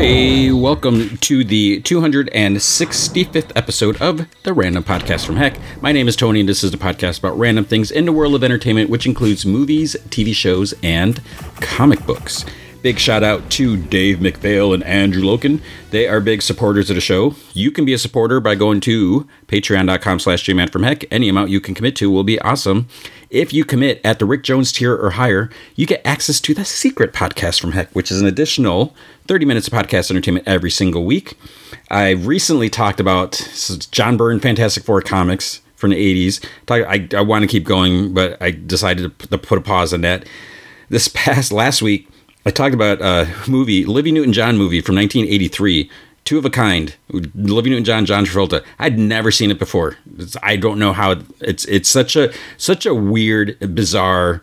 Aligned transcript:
Hey, 0.00 0.50
welcome 0.50 1.18
to 1.18 1.44
the 1.44 1.82
265th 1.82 3.52
episode 3.54 4.00
of 4.00 4.26
the 4.44 4.54
Random 4.54 4.82
Podcast 4.82 5.26
from 5.26 5.36
Heck. 5.36 5.58
My 5.82 5.92
name 5.92 6.08
is 6.08 6.16
Tony, 6.16 6.40
and 6.40 6.48
this 6.48 6.64
is 6.64 6.70
the 6.70 6.78
podcast 6.78 7.18
about 7.18 7.38
random 7.38 7.66
things 7.66 7.90
in 7.90 8.06
the 8.06 8.12
world 8.12 8.34
of 8.34 8.42
entertainment, 8.42 8.88
which 8.88 9.04
includes 9.04 9.44
movies, 9.44 9.96
TV 10.08 10.34
shows, 10.34 10.72
and 10.82 11.20
comic 11.60 12.06
books. 12.06 12.46
Big 12.80 12.98
shout 12.98 13.22
out 13.22 13.50
to 13.50 13.76
Dave 13.76 14.20
McPhail 14.20 14.72
and 14.72 14.82
Andrew 14.84 15.22
Loken. 15.22 15.60
They 15.90 16.08
are 16.08 16.18
big 16.18 16.40
supporters 16.40 16.88
of 16.88 16.94
the 16.94 17.02
show. 17.02 17.34
You 17.52 17.70
can 17.70 17.84
be 17.84 17.92
a 17.92 17.98
supporter 17.98 18.40
by 18.40 18.54
going 18.54 18.80
to 18.80 19.28
patreon.com 19.48 20.18
slash 20.18 20.42
jman 20.46 20.72
from 20.72 20.84
heck. 20.84 21.04
Any 21.12 21.28
amount 21.28 21.50
you 21.50 21.60
can 21.60 21.74
commit 21.74 21.94
to 21.96 22.10
will 22.10 22.24
be 22.24 22.40
awesome. 22.40 22.88
If 23.30 23.52
you 23.52 23.64
commit 23.64 24.00
at 24.04 24.18
the 24.18 24.24
Rick 24.24 24.42
Jones 24.42 24.72
tier 24.72 24.92
or 24.92 25.10
higher, 25.10 25.50
you 25.76 25.86
get 25.86 26.04
access 26.04 26.40
to 26.40 26.52
the 26.52 26.64
secret 26.64 27.12
podcast 27.12 27.60
from 27.60 27.72
heck, 27.72 27.90
which 27.92 28.10
is 28.10 28.20
an 28.20 28.26
additional 28.26 28.94
30 29.28 29.44
minutes 29.44 29.68
of 29.68 29.72
podcast 29.72 30.10
entertainment 30.10 30.48
every 30.48 30.70
single 30.70 31.04
week. 31.04 31.38
I 31.90 32.10
recently 32.10 32.68
talked 32.68 32.98
about 32.98 33.40
John 33.92 34.16
Byrne 34.16 34.40
Fantastic 34.40 34.82
Four 34.82 35.00
comics 35.02 35.60
from 35.76 35.90
the 35.90 36.28
80s. 36.28 36.44
I, 36.68 37.08
I 37.16 37.20
want 37.22 37.42
to 37.42 37.48
keep 37.48 37.64
going, 37.64 38.12
but 38.12 38.36
I 38.42 38.50
decided 38.50 39.16
to 39.18 39.38
put 39.38 39.58
a 39.58 39.62
pause 39.62 39.94
on 39.94 40.00
that. 40.00 40.26
This 40.88 41.06
past 41.14 41.52
last 41.52 41.82
week, 41.82 42.08
I 42.44 42.50
talked 42.50 42.74
about 42.74 43.00
a 43.00 43.32
movie, 43.48 43.84
Livy 43.84 44.10
Newton 44.10 44.32
John 44.32 44.56
movie 44.56 44.80
from 44.80 44.96
1983, 44.96 45.88
Two 46.30 46.38
of 46.38 46.44
a 46.44 46.50
Kind, 46.50 46.94
Olivia 47.12 47.70
Newton 47.70 47.82
John, 47.82 48.06
John 48.06 48.24
Travolta. 48.24 48.64
I'd 48.78 48.96
never 48.96 49.32
seen 49.32 49.50
it 49.50 49.58
before. 49.58 49.96
It's, 50.16 50.36
I 50.44 50.54
don't 50.54 50.78
know 50.78 50.92
how 50.92 51.10
it, 51.10 51.22
it's 51.40 51.64
it's 51.64 51.88
such 51.88 52.14
a 52.14 52.32
such 52.56 52.86
a 52.86 52.94
weird, 52.94 53.58
bizarre, 53.74 54.40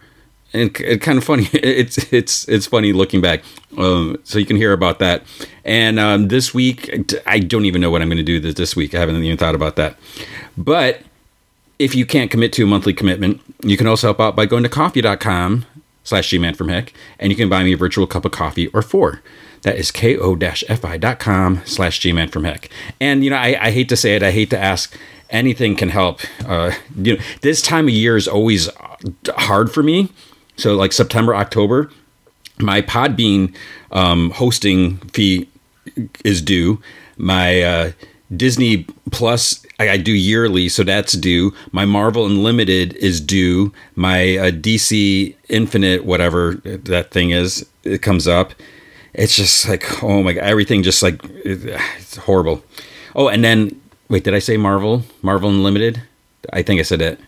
and 0.52 0.74
kind 0.76 1.18
of 1.18 1.24
funny. 1.24 1.48
It's 1.54 1.98
it's 2.12 2.46
it's 2.50 2.68
funny 2.68 2.92
looking 2.92 3.22
back. 3.22 3.42
Um, 3.78 4.18
so 4.26 4.38
you 4.38 4.46
can 4.46 4.58
hear 4.58 4.74
about 4.74 5.00
that. 5.00 5.24
And 5.64 5.98
um, 5.98 6.28
this 6.28 6.54
week, 6.54 6.92
I 7.26 7.40
don't 7.40 7.64
even 7.64 7.80
know 7.80 7.90
what 7.90 8.02
I'm 8.02 8.10
going 8.10 8.18
to 8.18 8.22
do 8.22 8.42
this, 8.42 8.56
this 8.56 8.76
week. 8.76 8.94
I 8.94 9.00
haven't 9.00 9.24
even 9.24 9.38
thought 9.38 9.56
about 9.56 9.78
that. 9.78 9.98
But 10.58 11.04
if 11.80 11.96
you 11.96 12.06
can't 12.06 12.30
commit 12.30 12.52
to 12.52 12.64
a 12.64 12.68
monthly 12.68 12.94
commitment, 12.94 13.40
you 13.64 13.78
can 13.78 13.88
also 13.88 14.08
help 14.08 14.20
out 14.20 14.36
by 14.36 14.46
going 14.46 14.64
to 14.64 14.70
ko-fi.com 14.70 15.66
slash 16.04 16.30
gman 16.32 16.54
from 16.54 16.68
heck, 16.68 16.92
and 17.18 17.32
you 17.32 17.38
can 17.38 17.48
buy 17.48 17.64
me 17.64 17.72
a 17.72 17.78
virtual 17.78 18.08
cup 18.08 18.26
of 18.26 18.34
coffee 18.34 18.68
or 18.74 18.82
four. 18.82 19.22
That 19.64 19.78
is 19.78 19.92
ko-fi.com 19.92 21.62
slash 21.66 22.00
gman 22.00 22.32
from 22.32 22.44
heck. 22.44 22.70
And, 23.00 23.24
you 23.24 23.30
know, 23.30 23.38
I, 23.38 23.58
I, 23.60 23.72
hate 23.72 23.90
to 23.90 23.98
say 23.98 24.16
it, 24.16 24.24
I 24.24 24.32
hate 24.32 24.50
to 24.52 24.60
ask, 24.60 24.96
anything 25.30 25.76
can 25.76 25.90
help. 25.90 26.22
Uh, 26.46 26.74
you 26.96 27.16
know, 27.16 27.24
this 27.42 27.62
time 27.62 27.88
of 27.88 27.94
year 27.94 28.18
is 28.18 28.28
always 28.28 28.70
hard 29.28 29.72
for 29.72 29.84
me. 29.84 30.10
So 30.56 30.76
like 30.76 30.94
September, 30.94 31.36
October, 31.36 31.92
my 32.60 32.82
Podbean 32.82 33.56
um, 33.92 34.32
hosting 34.32 34.98
fee 35.14 35.48
is 36.24 36.42
due. 36.42 36.82
My 37.18 37.62
uh, 37.62 37.92
Disney 38.36 38.86
Plus 39.12 39.66
I, 39.80 39.92
I, 39.92 39.98
do 39.98 40.12
yearly, 40.12 40.70
so 40.70 40.84
that's 40.84 41.14
due. 41.14 41.54
My 41.72 41.86
Marvel 41.86 42.26
Unlimited 42.26 42.94
is 42.96 43.22
due. 43.22 43.72
My 43.96 44.38
uh, 44.38 44.52
DC 44.52 45.36
Infinite, 45.50 46.04
whatever 46.04 46.56
that 46.56 47.12
thing 47.12 47.32
is, 47.32 47.66
it 47.84 48.02
comes 48.02 48.28
up. 48.28 48.54
It's 49.18 49.36
just 49.36 49.68
like 49.68 50.04
oh 50.04 50.24
my 50.24 50.34
god, 50.34 50.44
everything 50.44 50.84
just 50.84 51.04
like 51.04 51.20
it's 51.44 52.16
horrible. 52.18 52.64
Oh, 53.16 53.28
and 53.28 53.44
then 53.44 53.82
wait, 54.10 54.24
did 54.24 54.34
I 54.34 54.40
say 54.40 54.58
Marvel? 54.58 55.04
Marvel 55.22 55.50
Unlimited? 55.50 56.02
I 56.54 56.62
think 56.62 56.80
I 56.80 56.84
said 56.84 57.02
it. 57.02 57.20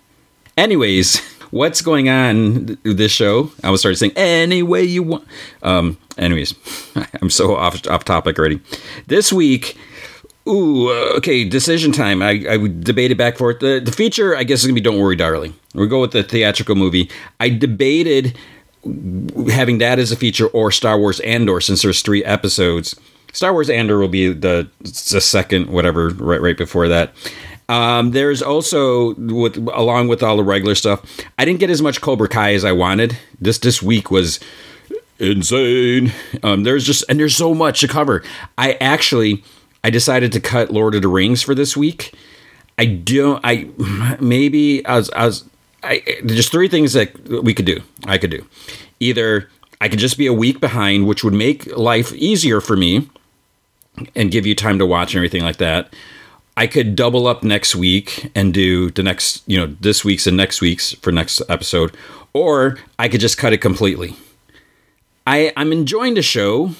Anyways, 0.55 1.19
what's 1.51 1.81
going 1.81 2.07
on 2.07 2.77
this 2.83 3.11
show? 3.11 3.51
I 3.63 3.71
was 3.71 3.81
started 3.81 3.97
saying 3.97 4.13
any 4.15 4.61
way 4.61 4.83
you 4.83 5.03
want. 5.03 5.27
Um, 5.63 5.97
anyways, 6.17 6.53
I'm 7.21 7.31
so 7.31 7.55
off 7.55 7.85
off 7.87 8.05
topic 8.05 8.37
already. 8.37 8.61
This 9.07 9.33
week 9.33 9.75
Ooh, 10.47 10.89
uh, 10.89 11.17
okay. 11.17 11.43
Decision 11.43 11.91
time. 11.91 12.23
I, 12.23 12.43
I 12.49 12.57
debated 12.57 13.17
back 13.17 13.37
for 13.37 13.51
it. 13.51 13.59
The, 13.59 13.79
the 13.83 13.91
feature, 13.91 14.35
I 14.35 14.43
guess, 14.43 14.61
is 14.61 14.65
gonna 14.65 14.73
be 14.73 14.81
"Don't 14.81 14.97
Worry, 14.97 15.15
Darling." 15.15 15.53
We'll 15.75 15.87
go 15.87 16.01
with 16.01 16.11
the 16.11 16.23
theatrical 16.23 16.75
movie. 16.75 17.09
I 17.39 17.49
debated 17.49 18.35
having 19.51 19.77
that 19.79 19.99
as 19.99 20.11
a 20.11 20.15
feature 20.15 20.47
or 20.47 20.71
Star 20.71 20.97
Wars 20.97 21.19
Andor, 21.21 21.61
since 21.61 21.81
there's 21.81 22.01
three 22.01 22.23
episodes. 22.23 22.95
Star 23.33 23.53
Wars 23.53 23.69
Andor 23.69 23.99
will 23.99 24.07
be 24.07 24.33
the 24.33 24.69
the 24.81 25.21
second, 25.21 25.69
whatever, 25.69 26.09
right 26.09 26.41
right 26.41 26.57
before 26.57 26.87
that. 26.87 27.13
Um, 27.67 28.11
there's 28.11 28.41
also 28.41 29.13
with 29.15 29.57
along 29.57 30.07
with 30.07 30.23
all 30.23 30.37
the 30.37 30.43
regular 30.43 30.75
stuff. 30.75 31.03
I 31.37 31.45
didn't 31.45 31.59
get 31.59 31.69
as 31.69 31.81
much 31.81 32.01
Cobra 32.01 32.27
Kai 32.27 32.53
as 32.53 32.65
I 32.65 32.71
wanted. 32.71 33.17
This 33.39 33.59
this 33.59 33.81
week 33.81 34.09
was 34.09 34.39
insane. 35.19 36.11
Um, 36.41 36.63
there's 36.63 36.85
just 36.85 37.03
and 37.09 37.19
there's 37.19 37.35
so 37.35 37.53
much 37.53 37.81
to 37.81 37.87
cover. 37.87 38.23
I 38.57 38.73
actually 38.81 39.43
I 39.83 39.91
decided 39.91 40.31
to 40.31 40.39
cut 40.39 40.71
Lord 40.71 40.95
of 40.95 41.03
the 41.03 41.07
Rings 41.07 41.43
for 41.43 41.53
this 41.53 41.77
week. 41.77 42.13
I 42.77 42.85
don't. 42.85 43.39
I 43.43 43.69
maybe 44.19 44.85
I 44.85 44.97
was. 44.97 45.09
I 45.11 45.25
was. 45.27 45.45
I, 45.83 46.03
there's 46.23 46.49
three 46.49 46.67
things 46.67 46.93
that 46.93 47.43
we 47.43 47.53
could 47.53 47.65
do. 47.65 47.81
I 48.05 48.17
could 48.17 48.31
do. 48.31 48.45
Either 48.99 49.49
I 49.81 49.87
could 49.87 49.99
just 49.99 50.17
be 50.17 50.27
a 50.27 50.33
week 50.33 50.59
behind, 50.59 51.07
which 51.07 51.23
would 51.23 51.33
make 51.33 51.65
life 51.77 52.11
easier 52.13 52.59
for 52.59 52.75
me, 52.75 53.09
and 54.15 54.31
give 54.31 54.45
you 54.45 54.55
time 54.55 54.79
to 54.79 54.85
watch 54.85 55.13
and 55.13 55.19
everything 55.19 55.43
like 55.43 55.57
that. 55.57 55.93
I 56.57 56.67
could 56.67 56.95
double 56.95 57.27
up 57.27 57.43
next 57.43 57.75
week 57.75 58.31
and 58.35 58.53
do 58.53 58.91
the 58.91 59.03
next, 59.03 59.43
you 59.47 59.57
know, 59.57 59.75
this 59.79 60.03
week's 60.03 60.27
and 60.27 60.35
next 60.35 60.59
week's 60.59 60.93
for 60.95 61.11
next 61.11 61.41
episode, 61.47 61.95
or 62.33 62.77
I 62.97 63.07
could 63.07 63.21
just 63.21 63.37
cut 63.37 63.53
it 63.53 63.59
completely. 63.59 64.15
I 65.25 65.53
I'm 65.55 65.71
enjoying 65.71 66.15
the 66.15 66.21
show. 66.21 66.71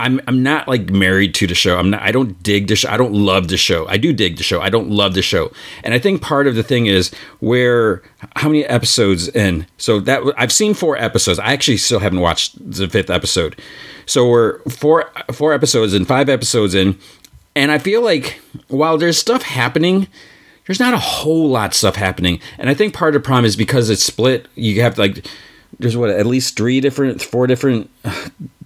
I'm 0.00 0.20
I'm 0.26 0.42
not 0.42 0.66
like 0.68 0.90
married 0.90 1.34
to 1.36 1.46
the 1.46 1.54
show. 1.54 1.78
I'm 1.78 1.90
not 1.90 2.02
I 2.02 2.12
don't 2.12 2.42
dig 2.42 2.66
the 2.66 2.76
show. 2.76 2.90
I 2.90 2.96
don't 2.96 3.12
love 3.12 3.48
the 3.48 3.56
show. 3.56 3.86
I 3.88 3.98
do 3.98 4.12
dig 4.12 4.36
the 4.36 4.42
show. 4.42 4.60
I 4.60 4.68
don't 4.68 4.90
love 4.90 5.14
the 5.14 5.22
show. 5.22 5.52
And 5.84 5.94
I 5.94 5.98
think 5.98 6.22
part 6.22 6.46
of 6.46 6.54
the 6.54 6.62
thing 6.62 6.86
is 6.86 7.12
where 7.40 8.02
how 8.36 8.48
many 8.48 8.64
episodes 8.64 9.28
in? 9.28 9.66
So 9.78 10.00
that 10.00 10.22
I've 10.36 10.52
seen 10.52 10.74
four 10.74 10.96
episodes. 10.96 11.38
I 11.38 11.52
actually 11.52 11.76
still 11.76 12.00
haven't 12.00 12.20
watched 12.20 12.56
the 12.58 12.88
fifth 12.88 13.10
episode. 13.10 13.60
So 14.06 14.28
we're 14.28 14.58
four 14.64 15.10
four 15.32 15.52
episodes 15.52 15.94
and 15.94 16.06
five 16.06 16.28
episodes 16.28 16.74
in 16.74 16.98
and 17.54 17.70
I 17.70 17.78
feel 17.78 18.02
like 18.02 18.40
while 18.68 18.98
there's 18.98 19.18
stuff 19.18 19.42
happening, 19.42 20.08
there's 20.66 20.80
not 20.80 20.94
a 20.94 20.98
whole 20.98 21.48
lot 21.48 21.70
of 21.70 21.74
stuff 21.74 21.96
happening. 21.96 22.40
And 22.58 22.70
I 22.70 22.74
think 22.74 22.94
part 22.94 23.14
of 23.14 23.22
the 23.22 23.26
problem 23.26 23.44
is 23.44 23.56
because 23.56 23.90
it's 23.90 24.02
split, 24.02 24.48
you 24.54 24.80
have 24.82 24.98
like 24.98 25.26
there's 25.78 25.96
what 25.96 26.10
at 26.10 26.26
least 26.26 26.56
three 26.56 26.80
different 26.80 27.22
four 27.22 27.46
different 27.46 27.90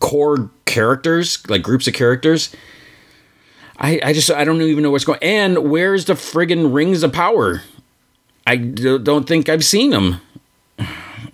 core 0.01 0.51
characters 0.65 1.49
like 1.49 1.63
groups 1.63 1.87
of 1.87 1.95
characters 1.95 2.55
i 3.79 4.01
i 4.03 4.13
just 4.13 4.31
i 4.31 4.45
don't 4.45 4.61
even 4.63 4.83
know 4.83 4.91
what's 4.91 5.05
going 5.05 5.19
and 5.23 5.71
where's 5.71 6.07
the 6.07 6.15
friggin 6.15 6.75
rings 6.75 7.03
of 7.03 7.13
power 7.13 7.63
i 8.47 8.57
don't 8.57 9.27
think 9.27 9.49
i've 9.49 9.65
seen 9.65 9.91
them 9.91 10.21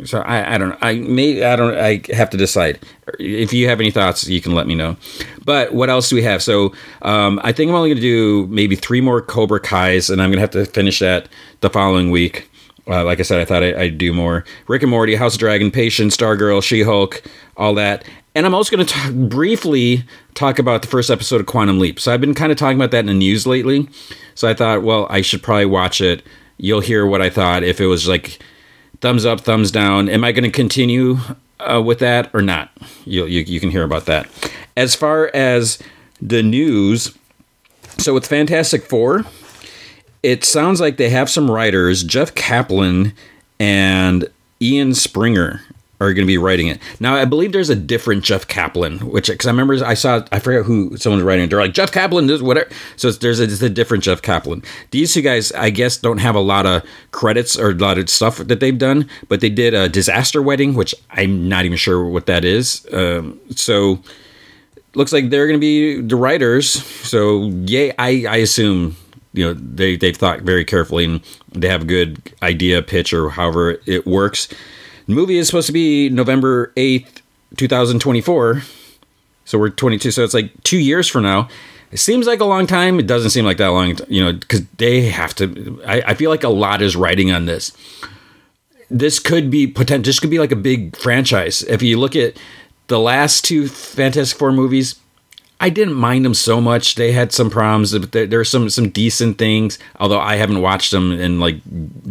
so 0.04 0.20
I, 0.20 0.54
I 0.54 0.58
don't 0.58 0.76
I 0.82 0.94
may 0.94 1.42
I 1.42 1.56
don't 1.56 1.76
I 1.76 2.02
have 2.12 2.30
to 2.30 2.36
decide. 2.36 2.80
If 3.18 3.52
you 3.52 3.68
have 3.68 3.80
any 3.80 3.90
thoughts, 3.90 4.26
you 4.26 4.40
can 4.40 4.54
let 4.54 4.66
me 4.66 4.74
know. 4.74 4.96
But 5.44 5.74
what 5.74 5.90
else 5.90 6.08
do 6.08 6.16
we 6.16 6.22
have? 6.22 6.42
So 6.42 6.72
um, 7.02 7.40
I 7.42 7.52
think 7.52 7.68
I'm 7.68 7.74
only 7.74 7.90
going 7.90 7.96
to 7.96 8.02
do 8.02 8.46
maybe 8.48 8.76
three 8.76 9.00
more 9.00 9.20
Cobra 9.20 9.60
Kai's, 9.60 10.10
and 10.10 10.22
I'm 10.22 10.30
going 10.30 10.36
to 10.36 10.40
have 10.40 10.50
to 10.50 10.64
finish 10.66 10.98
that 11.00 11.28
the 11.60 11.70
following 11.70 12.10
week. 12.10 12.48
Uh, 12.88 13.04
like 13.04 13.20
I 13.20 13.22
said, 13.22 13.40
I 13.40 13.44
thought 13.44 13.62
I, 13.62 13.84
would 13.84 13.98
do 13.98 14.12
more 14.12 14.44
Rick 14.66 14.82
and 14.82 14.90
Morty, 14.90 15.14
House 15.14 15.34
of 15.34 15.40
Dragon, 15.40 15.70
Patience, 15.70 16.16
Stargirl, 16.16 16.62
She 16.62 16.82
Hulk, 16.82 17.22
all 17.56 17.74
that. 17.74 18.04
And 18.34 18.46
I'm 18.46 18.54
also 18.54 18.74
going 18.74 18.86
to 18.86 18.92
talk, 18.92 19.12
briefly 19.12 20.04
talk 20.34 20.58
about 20.58 20.82
the 20.82 20.88
first 20.88 21.10
episode 21.10 21.40
of 21.40 21.46
Quantum 21.46 21.78
Leap. 21.78 22.00
So 22.00 22.12
I've 22.12 22.20
been 22.20 22.34
kind 22.34 22.50
of 22.50 22.58
talking 22.58 22.78
about 22.78 22.90
that 22.90 23.00
in 23.00 23.06
the 23.06 23.14
news 23.14 23.46
lately. 23.46 23.88
So 24.34 24.48
I 24.48 24.54
thought, 24.54 24.82
well, 24.82 25.06
I 25.10 25.20
should 25.20 25.42
probably 25.42 25.66
watch 25.66 26.00
it. 26.00 26.22
You'll 26.56 26.80
hear 26.80 27.06
what 27.06 27.20
I 27.20 27.30
thought. 27.30 27.62
If 27.62 27.80
it 27.80 27.86
was 27.86 28.08
like 28.08 28.38
thumbs 29.00 29.26
up, 29.26 29.42
thumbs 29.42 29.70
down, 29.70 30.08
am 30.08 30.24
I 30.24 30.32
going 30.32 30.44
to 30.44 30.50
continue 30.50 31.18
uh, 31.60 31.82
with 31.84 31.98
that 31.98 32.30
or 32.32 32.40
not? 32.40 32.70
You, 33.04 33.26
you 33.26 33.42
you 33.42 33.60
can 33.60 33.70
hear 33.70 33.84
about 33.84 34.06
that. 34.06 34.28
As 34.76 34.94
far 34.94 35.30
as 35.34 35.78
the 36.20 36.42
news, 36.42 37.16
so 37.98 38.14
with 38.14 38.26
Fantastic 38.26 38.84
Four 38.84 39.24
it 40.22 40.44
sounds 40.44 40.80
like 40.80 40.96
they 40.96 41.10
have 41.10 41.28
some 41.28 41.50
writers, 41.50 42.02
Jeff 42.02 42.34
Kaplan 42.34 43.12
and 43.58 44.28
Ian 44.60 44.94
Springer 44.94 45.60
are 46.02 46.12
going 46.12 46.26
to 46.26 46.30
be 46.30 46.38
writing 46.38 46.66
it. 46.66 46.80
Now, 46.98 47.14
I 47.14 47.24
believe 47.24 47.52
there's 47.52 47.70
a 47.70 47.76
different 47.76 48.24
Jeff 48.24 48.48
Kaplan, 48.48 48.98
which 48.98 49.28
because 49.28 49.46
I 49.46 49.50
remember 49.50 49.74
I 49.84 49.94
saw 49.94 50.24
I 50.32 50.40
forget 50.40 50.64
who 50.64 50.96
someone's 50.96 51.22
writing. 51.22 51.44
It. 51.44 51.50
They're 51.50 51.60
like 51.60 51.74
Jeff 51.74 51.92
Kaplan, 51.92 52.26
this 52.26 52.42
whatever. 52.42 52.68
So 52.96 53.10
there's 53.12 53.38
a, 53.40 53.64
a, 53.64 53.68
different 53.68 54.02
Jeff 54.02 54.20
Kaplan. 54.20 54.62
These 54.90 55.14
two 55.14 55.22
guys, 55.22 55.52
I 55.52 55.70
guess, 55.70 55.96
don't 55.96 56.18
have 56.18 56.34
a 56.34 56.40
lot 56.40 56.66
of 56.66 56.82
credits 57.12 57.56
or 57.56 57.70
a 57.70 57.74
lot 57.74 57.98
of 57.98 58.10
stuff 58.10 58.38
that 58.38 58.58
they've 58.58 58.76
done, 58.76 59.08
but 59.28 59.40
they 59.40 59.50
did 59.50 59.74
a 59.74 59.88
Disaster 59.88 60.42
Wedding, 60.42 60.74
which 60.74 60.94
I'm 61.10 61.48
not 61.48 61.64
even 61.64 61.78
sure 61.78 62.04
what 62.04 62.26
that 62.26 62.44
is. 62.44 62.86
Um, 62.92 63.38
so 63.54 64.00
looks 64.94 65.12
like 65.12 65.30
they're 65.30 65.46
going 65.46 65.58
to 65.58 65.64
be 65.64 66.00
the 66.00 66.16
writers. 66.16 66.68
So 66.68 67.44
yay! 67.64 67.92
I 67.96 68.26
I 68.28 68.36
assume 68.38 68.96
you 69.32 69.44
know 69.44 69.54
they 69.54 69.96
they've 69.96 70.16
thought 70.16 70.40
very 70.42 70.64
carefully 70.64 71.04
and 71.04 71.20
they 71.52 71.68
have 71.68 71.82
a 71.82 71.86
good 71.86 72.34
idea 72.42 72.82
pitch 72.82 73.12
or 73.12 73.30
however 73.30 73.78
it 73.86 74.06
works. 74.06 74.48
The 75.06 75.14
movie 75.14 75.38
is 75.38 75.46
supposed 75.46 75.66
to 75.66 75.72
be 75.72 76.08
November 76.08 76.72
eighth, 76.76 77.22
two 77.56 77.68
thousand 77.68 78.00
twenty 78.00 78.20
four. 78.20 78.62
So 79.44 79.58
we're 79.58 79.70
22. 79.70 80.10
So 80.12 80.24
it's 80.24 80.34
like 80.34 80.50
two 80.62 80.78
years 80.78 81.08
from 81.08 81.24
now. 81.24 81.48
It 81.90 81.98
seems 81.98 82.26
like 82.26 82.40
a 82.40 82.44
long 82.46 82.66
time. 82.66 82.98
It 82.98 83.06
doesn't 83.06 83.30
seem 83.30 83.44
like 83.44 83.58
that 83.58 83.66
long, 83.68 83.98
you 84.08 84.24
know, 84.24 84.32
because 84.32 84.64
they 84.78 85.02
have 85.02 85.34
to. 85.36 85.82
I, 85.86 86.02
I 86.06 86.14
feel 86.14 86.30
like 86.30 86.42
a 86.44 86.48
lot 86.48 86.80
is 86.80 86.96
writing 86.96 87.30
on 87.30 87.44
this. 87.44 87.72
This 88.88 89.18
could 89.18 89.50
be 89.50 89.66
potential. 89.66 90.04
This 90.04 90.20
could 90.20 90.30
be 90.30 90.38
like 90.38 90.52
a 90.52 90.56
big 90.56 90.96
franchise. 90.96 91.62
If 91.64 91.82
you 91.82 91.98
look 91.98 92.16
at 92.16 92.36
the 92.86 92.98
last 92.98 93.44
two 93.44 93.68
Fantastic 93.68 94.38
Four 94.38 94.52
movies, 94.52 94.94
I 95.62 95.70
didn't 95.70 95.94
mind 95.94 96.24
them 96.24 96.34
so 96.34 96.60
much. 96.60 96.96
They 96.96 97.12
had 97.12 97.30
some 97.30 97.48
problems, 97.48 97.96
but 97.96 98.10
there, 98.10 98.40
are 98.40 98.44
some 98.44 98.68
some 98.68 98.88
decent 98.88 99.38
things. 99.38 99.78
Although 100.00 100.18
I 100.18 100.34
haven't 100.34 100.60
watched 100.60 100.90
them 100.90 101.12
in 101.12 101.38
like 101.38 101.60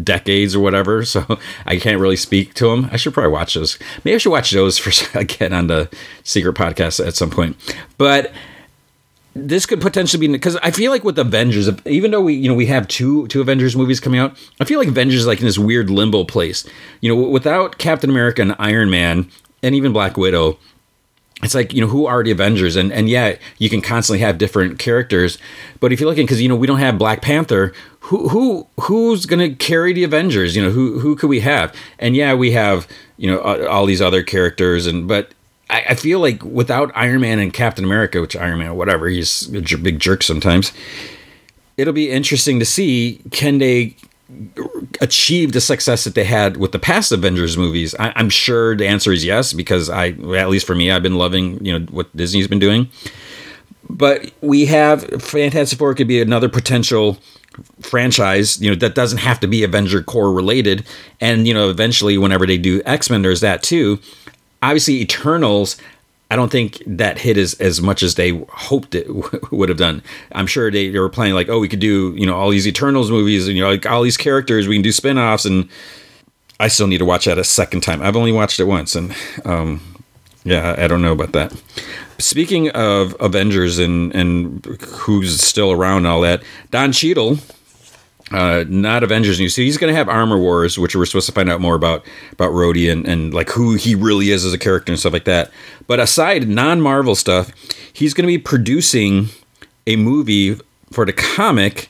decades 0.01 0.55
or 0.55 0.61
whatever, 0.61 1.03
so 1.13 1.37
I 1.65 1.75
can't 1.75 1.99
really 1.99 2.15
speak 2.15 2.53
to 2.55 2.69
them. 2.69 2.87
I 2.93 2.95
should 2.95 3.13
probably 3.13 3.33
watch 3.33 3.55
those. 3.55 3.77
Maybe 4.05 4.15
I 4.15 4.19
should 4.19 4.31
watch 4.31 4.51
those 4.51 4.77
for 4.77 5.19
again 5.19 5.51
on 5.51 5.67
the 5.67 5.89
secret 6.23 6.55
podcast 6.55 7.05
at 7.05 7.15
some 7.15 7.29
point. 7.29 7.57
But 7.97 8.31
this 9.35 9.65
could 9.65 9.81
potentially 9.81 10.25
be 10.25 10.31
because 10.31 10.55
I 10.57 10.71
feel 10.71 10.89
like 10.89 11.03
with 11.03 11.19
Avengers, 11.19 11.69
even 11.85 12.11
though 12.11 12.21
we 12.21 12.35
you 12.35 12.47
know 12.47 12.55
we 12.55 12.67
have 12.67 12.87
two 12.87 13.27
two 13.27 13.41
Avengers 13.41 13.75
movies 13.75 13.99
coming 13.99 14.21
out, 14.21 14.37
I 14.61 14.63
feel 14.63 14.79
like 14.79 14.87
Avengers 14.87 15.19
is 15.19 15.27
like 15.27 15.41
in 15.41 15.45
this 15.45 15.59
weird 15.59 15.89
limbo 15.89 16.23
place. 16.23 16.65
You 17.01 17.13
know, 17.13 17.21
without 17.21 17.79
Captain 17.79 18.09
America 18.09 18.41
and 18.41 18.55
Iron 18.59 18.89
Man 18.89 19.29
and 19.61 19.75
even 19.75 19.91
Black 19.91 20.15
Widow 20.15 20.57
it's 21.43 21.55
like 21.55 21.73
you 21.73 21.81
know 21.81 21.87
who 21.87 22.05
are 22.05 22.23
the 22.23 22.31
avengers? 22.31 22.75
And 22.75 22.91
and 22.91 23.09
yeah 23.09 23.37
you 23.57 23.69
can 23.69 23.81
constantly 23.81 24.19
have 24.19 24.37
different 24.37 24.79
characters. 24.79 25.37
But 25.79 25.91
if 25.91 25.99
you're 25.99 26.09
looking 26.09 26.25
because 26.25 26.41
you 26.41 26.49
know 26.49 26.55
we 26.55 26.67
don't 26.67 26.79
have 26.79 26.97
black 26.97 27.21
panther 27.21 27.73
who 28.01 28.29
who 28.29 28.67
who's 28.81 29.25
gonna 29.25 29.55
carry 29.55 29.93
the 29.93 30.03
avengers? 30.03 30.55
You 30.55 30.63
know 30.63 30.71
who 30.71 30.99
who 30.99 31.15
could 31.15 31.29
we 31.29 31.39
have? 31.41 31.75
And 31.99 32.15
yeah 32.15 32.33
we 32.33 32.51
have 32.51 32.87
you 33.21 33.29
know 33.29 33.39
all 33.67 33.85
these 33.85 34.01
other 34.01 34.23
characters 34.23 34.87
and 34.87 35.07
but 35.07 35.33
I, 35.69 35.85
I 35.89 35.95
feel 35.95 36.19
like 36.19 36.43
without 36.43 36.91
iron 36.95 37.21
man 37.21 37.37
and 37.37 37.53
captain 37.53 37.85
america 37.85 38.19
which 38.19 38.35
iron 38.35 38.59
man 38.59 38.75
whatever 38.75 39.07
he's 39.07 39.47
a 39.53 39.77
big 39.77 39.99
jerk 39.99 40.23
sometimes 40.23 40.73
it'll 41.77 41.93
be 41.93 42.09
interesting 42.09 42.59
to 42.59 42.65
see 42.65 43.21
can 43.31 43.59
they 43.59 43.95
achieve 44.99 45.53
the 45.53 45.61
success 45.61 46.03
that 46.03 46.15
they 46.15 46.23
had 46.23 46.57
with 46.57 46.71
the 46.71 46.79
past 46.79 47.11
Avengers 47.11 47.57
movies? 47.57 47.95
I, 47.99 48.13
am 48.19 48.29
sure 48.29 48.75
the 48.75 48.87
answer 48.87 49.11
is 49.11 49.25
yes, 49.25 49.53
because 49.53 49.89
I, 49.89 50.09
at 50.09 50.49
least 50.49 50.67
for 50.67 50.75
me, 50.75 50.91
I've 50.91 51.03
been 51.03 51.15
loving 51.15 51.63
you 51.65 51.77
know 51.77 51.85
what 51.91 52.15
Disney's 52.15 52.47
been 52.47 52.59
doing. 52.59 52.89
But 53.89 54.31
we 54.41 54.65
have 54.67 55.03
Fantastic 55.21 55.77
Four 55.77 55.93
could 55.95 56.07
be 56.07 56.21
another 56.21 56.49
potential 56.49 57.17
franchise, 57.81 58.61
you 58.61 58.69
know, 58.69 58.75
that 58.75 58.95
doesn't 58.95 59.19
have 59.19 59.39
to 59.41 59.47
be 59.47 59.63
Avenger 59.63 60.01
Core 60.01 60.31
related. 60.31 60.85
And 61.19 61.47
you 61.47 61.53
know, 61.53 61.69
eventually, 61.69 62.17
whenever 62.17 62.45
they 62.45 62.57
do 62.57 62.81
X 62.85 63.09
Men, 63.09 63.21
there's 63.21 63.41
that 63.41 63.63
too. 63.63 63.99
Obviously, 64.61 65.01
Eternals. 65.01 65.77
I 66.31 66.37
don't 66.37 66.49
think 66.49 66.81
that 66.87 67.17
hit 67.17 67.37
as, 67.37 67.55
as 67.55 67.81
much 67.81 68.01
as 68.01 68.15
they 68.15 68.29
hoped 68.47 68.95
it 68.95 69.05
w- 69.07 69.39
would 69.51 69.67
have 69.67 69.77
done. 69.77 70.01
I'm 70.31 70.47
sure 70.47 70.71
they, 70.71 70.89
they 70.89 70.97
were 70.97 71.09
planning 71.09 71.33
like, 71.33 71.49
oh, 71.49 71.59
we 71.59 71.67
could 71.67 71.81
do, 71.81 72.13
you 72.15 72.25
know, 72.25 72.37
all 72.37 72.49
these 72.49 72.65
Eternals 72.65 73.11
movies 73.11 73.49
and, 73.49 73.57
you 73.57 73.63
know, 73.63 73.69
like 73.69 73.85
all 73.85 74.01
these 74.01 74.15
characters, 74.15 74.65
we 74.65 74.75
can 74.75 74.81
do 74.81 74.93
spin-offs. 74.93 75.43
And 75.43 75.67
I 76.57 76.69
still 76.69 76.87
need 76.87 76.99
to 76.99 77.05
watch 77.05 77.25
that 77.25 77.37
a 77.37 77.43
second 77.43 77.81
time. 77.81 78.01
I've 78.01 78.15
only 78.15 78.31
watched 78.31 78.61
it 78.61 78.63
once. 78.63 78.95
And, 78.95 79.13
um, 79.43 79.81
yeah, 80.45 80.73
I 80.77 80.87
don't 80.87 81.01
know 81.01 81.11
about 81.11 81.33
that. 81.33 81.53
Speaking 82.17 82.69
of 82.69 83.13
Avengers 83.19 83.77
and, 83.77 84.15
and 84.15 84.65
who's 84.87 85.41
still 85.41 85.73
around 85.73 85.97
and 85.97 86.07
all 86.07 86.21
that, 86.21 86.43
Don 86.69 86.93
Cheadle 86.93 87.39
uh, 88.31 88.63
not 88.67 89.03
Avengers 89.03 89.39
news. 89.39 89.55
So 89.55 89.61
he's 89.61 89.77
going 89.77 89.91
to 89.91 89.97
have 89.97 90.07
Armor 90.07 90.37
Wars, 90.37 90.77
which 90.77 90.95
we're 90.95 91.05
supposed 91.05 91.25
to 91.27 91.31
find 91.31 91.49
out 91.49 91.61
more 91.61 91.75
about 91.75 92.05
about 92.31 92.51
Rhodey 92.51 92.91
and, 92.91 93.05
and 93.07 93.33
like 93.33 93.49
who 93.49 93.75
he 93.75 93.95
really 93.95 94.31
is 94.31 94.45
as 94.45 94.53
a 94.53 94.57
character 94.57 94.91
and 94.91 94.99
stuff 94.99 95.13
like 95.13 95.25
that. 95.25 95.51
But 95.87 95.99
aside 95.99 96.47
non 96.47 96.81
Marvel 96.81 97.15
stuff, 97.15 97.51
he's 97.93 98.13
going 98.13 98.23
to 98.23 98.27
be 98.27 98.37
producing 98.37 99.27
a 99.85 99.95
movie 99.95 100.59
for 100.91 101.05
the 101.05 101.13
comic 101.13 101.89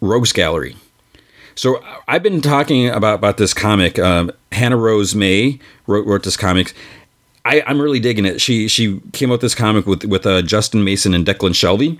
Rogues 0.00 0.32
Gallery. 0.32 0.76
So 1.54 1.82
I've 2.06 2.22
been 2.22 2.40
talking 2.40 2.88
about 2.88 3.18
about 3.18 3.36
this 3.36 3.52
comic. 3.52 3.98
Um, 3.98 4.30
Hannah 4.52 4.76
Rose 4.76 5.14
May 5.14 5.58
wrote, 5.86 6.06
wrote 6.06 6.22
this 6.22 6.36
comic. 6.36 6.74
I, 7.44 7.62
I'm 7.66 7.80
really 7.80 8.00
digging 8.00 8.26
it. 8.26 8.40
She 8.40 8.68
she 8.68 9.00
came 9.12 9.30
with 9.30 9.40
this 9.40 9.54
comic 9.54 9.86
with 9.86 10.04
with 10.04 10.26
uh, 10.26 10.42
Justin 10.42 10.84
Mason 10.84 11.14
and 11.14 11.26
Declan 11.26 11.54
Shalvey, 11.54 11.98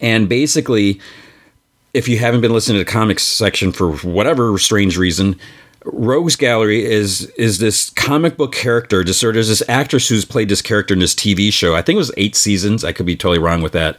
and 0.00 0.28
basically 0.28 1.00
if 1.96 2.08
you 2.08 2.18
haven't 2.18 2.42
been 2.42 2.52
listening 2.52 2.74
to 2.78 2.84
the 2.84 2.90
comics 2.90 3.22
section 3.22 3.72
for 3.72 3.96
whatever 3.96 4.58
strange 4.58 4.98
reason, 4.98 5.40
Rogues 5.86 6.36
Gallery 6.36 6.84
is 6.84 7.22
is 7.38 7.58
this 7.58 7.88
comic 7.90 8.36
book 8.36 8.52
character. 8.52 9.02
Just 9.02 9.22
of 9.22 9.32
there's 9.32 9.48
this 9.48 9.62
actress 9.66 10.06
who's 10.06 10.26
played 10.26 10.50
this 10.50 10.60
character 10.60 10.92
in 10.92 11.00
this 11.00 11.14
TV 11.14 11.50
show. 11.50 11.74
I 11.74 11.80
think 11.80 11.96
it 11.96 11.98
was 11.98 12.12
eight 12.18 12.36
seasons. 12.36 12.84
I 12.84 12.92
could 12.92 13.06
be 13.06 13.16
totally 13.16 13.38
wrong 13.38 13.62
with 13.62 13.72
that. 13.72 13.98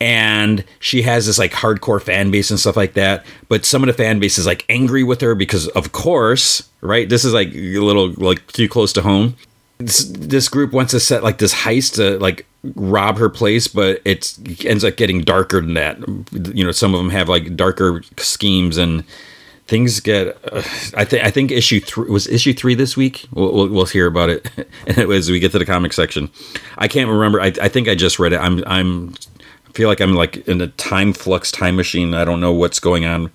And 0.00 0.64
she 0.78 1.02
has 1.02 1.26
this 1.26 1.38
like 1.38 1.50
hardcore 1.50 2.00
fan 2.00 2.30
base 2.30 2.48
and 2.48 2.60
stuff 2.60 2.76
like 2.76 2.94
that. 2.94 3.26
But 3.48 3.64
some 3.64 3.82
of 3.82 3.88
the 3.88 3.92
fan 3.92 4.20
base 4.20 4.38
is 4.38 4.46
like 4.46 4.64
angry 4.68 5.02
with 5.02 5.20
her 5.20 5.34
because, 5.34 5.66
of 5.68 5.90
course, 5.90 6.70
right? 6.80 7.08
This 7.08 7.24
is 7.24 7.34
like 7.34 7.48
a 7.48 7.80
little 7.80 8.12
like 8.12 8.46
too 8.52 8.68
close 8.68 8.92
to 8.92 9.02
home. 9.02 9.36
This, 9.80 10.04
this 10.04 10.48
group 10.48 10.72
wants 10.72 10.92
to 10.92 11.00
set 11.00 11.22
like 11.22 11.38
this 11.38 11.54
heist 11.54 11.94
to 11.94 12.18
like 12.18 12.46
rob 12.62 13.16
her 13.18 13.30
place, 13.30 13.66
but 13.66 14.00
it 14.04 14.38
ends 14.64 14.84
up 14.84 14.96
getting 14.96 15.22
darker 15.22 15.60
than 15.60 15.74
that. 15.74 15.98
You 16.54 16.64
know, 16.64 16.72
some 16.72 16.94
of 16.94 16.98
them 16.98 17.10
have 17.10 17.28
like 17.28 17.56
darker 17.56 18.02
schemes 18.18 18.76
and 18.76 19.04
things 19.66 20.00
get. 20.00 20.36
Uh, 20.52 20.62
I 20.94 21.04
think 21.04 21.24
I 21.24 21.30
think 21.30 21.50
issue 21.50 21.80
three 21.80 22.10
was 22.10 22.26
issue 22.26 22.52
three 22.52 22.74
this 22.74 22.96
week. 22.96 23.26
We'll, 23.32 23.54
we'll, 23.54 23.68
we'll 23.68 23.86
hear 23.86 24.06
about 24.06 24.28
it 24.28 24.50
as 24.98 25.30
we 25.30 25.40
get 25.40 25.52
to 25.52 25.58
the 25.58 25.64
comic 25.64 25.92
section. 25.94 26.30
I 26.76 26.88
can't 26.88 27.08
remember. 27.08 27.40
I, 27.40 27.52
I 27.62 27.68
think 27.68 27.88
I 27.88 27.94
just 27.94 28.18
read 28.18 28.32
it. 28.34 28.38
I'm 28.38 28.62
I'm 28.66 29.14
I 29.68 29.72
feel 29.72 29.88
like 29.88 30.00
I'm 30.00 30.14
like 30.14 30.46
in 30.48 30.60
a 30.60 30.66
time 30.66 31.12
flux 31.12 31.50
time 31.50 31.76
machine. 31.76 32.12
I 32.12 32.24
don't 32.24 32.40
know 32.40 32.52
what's 32.52 32.80
going 32.80 33.06
on, 33.06 33.30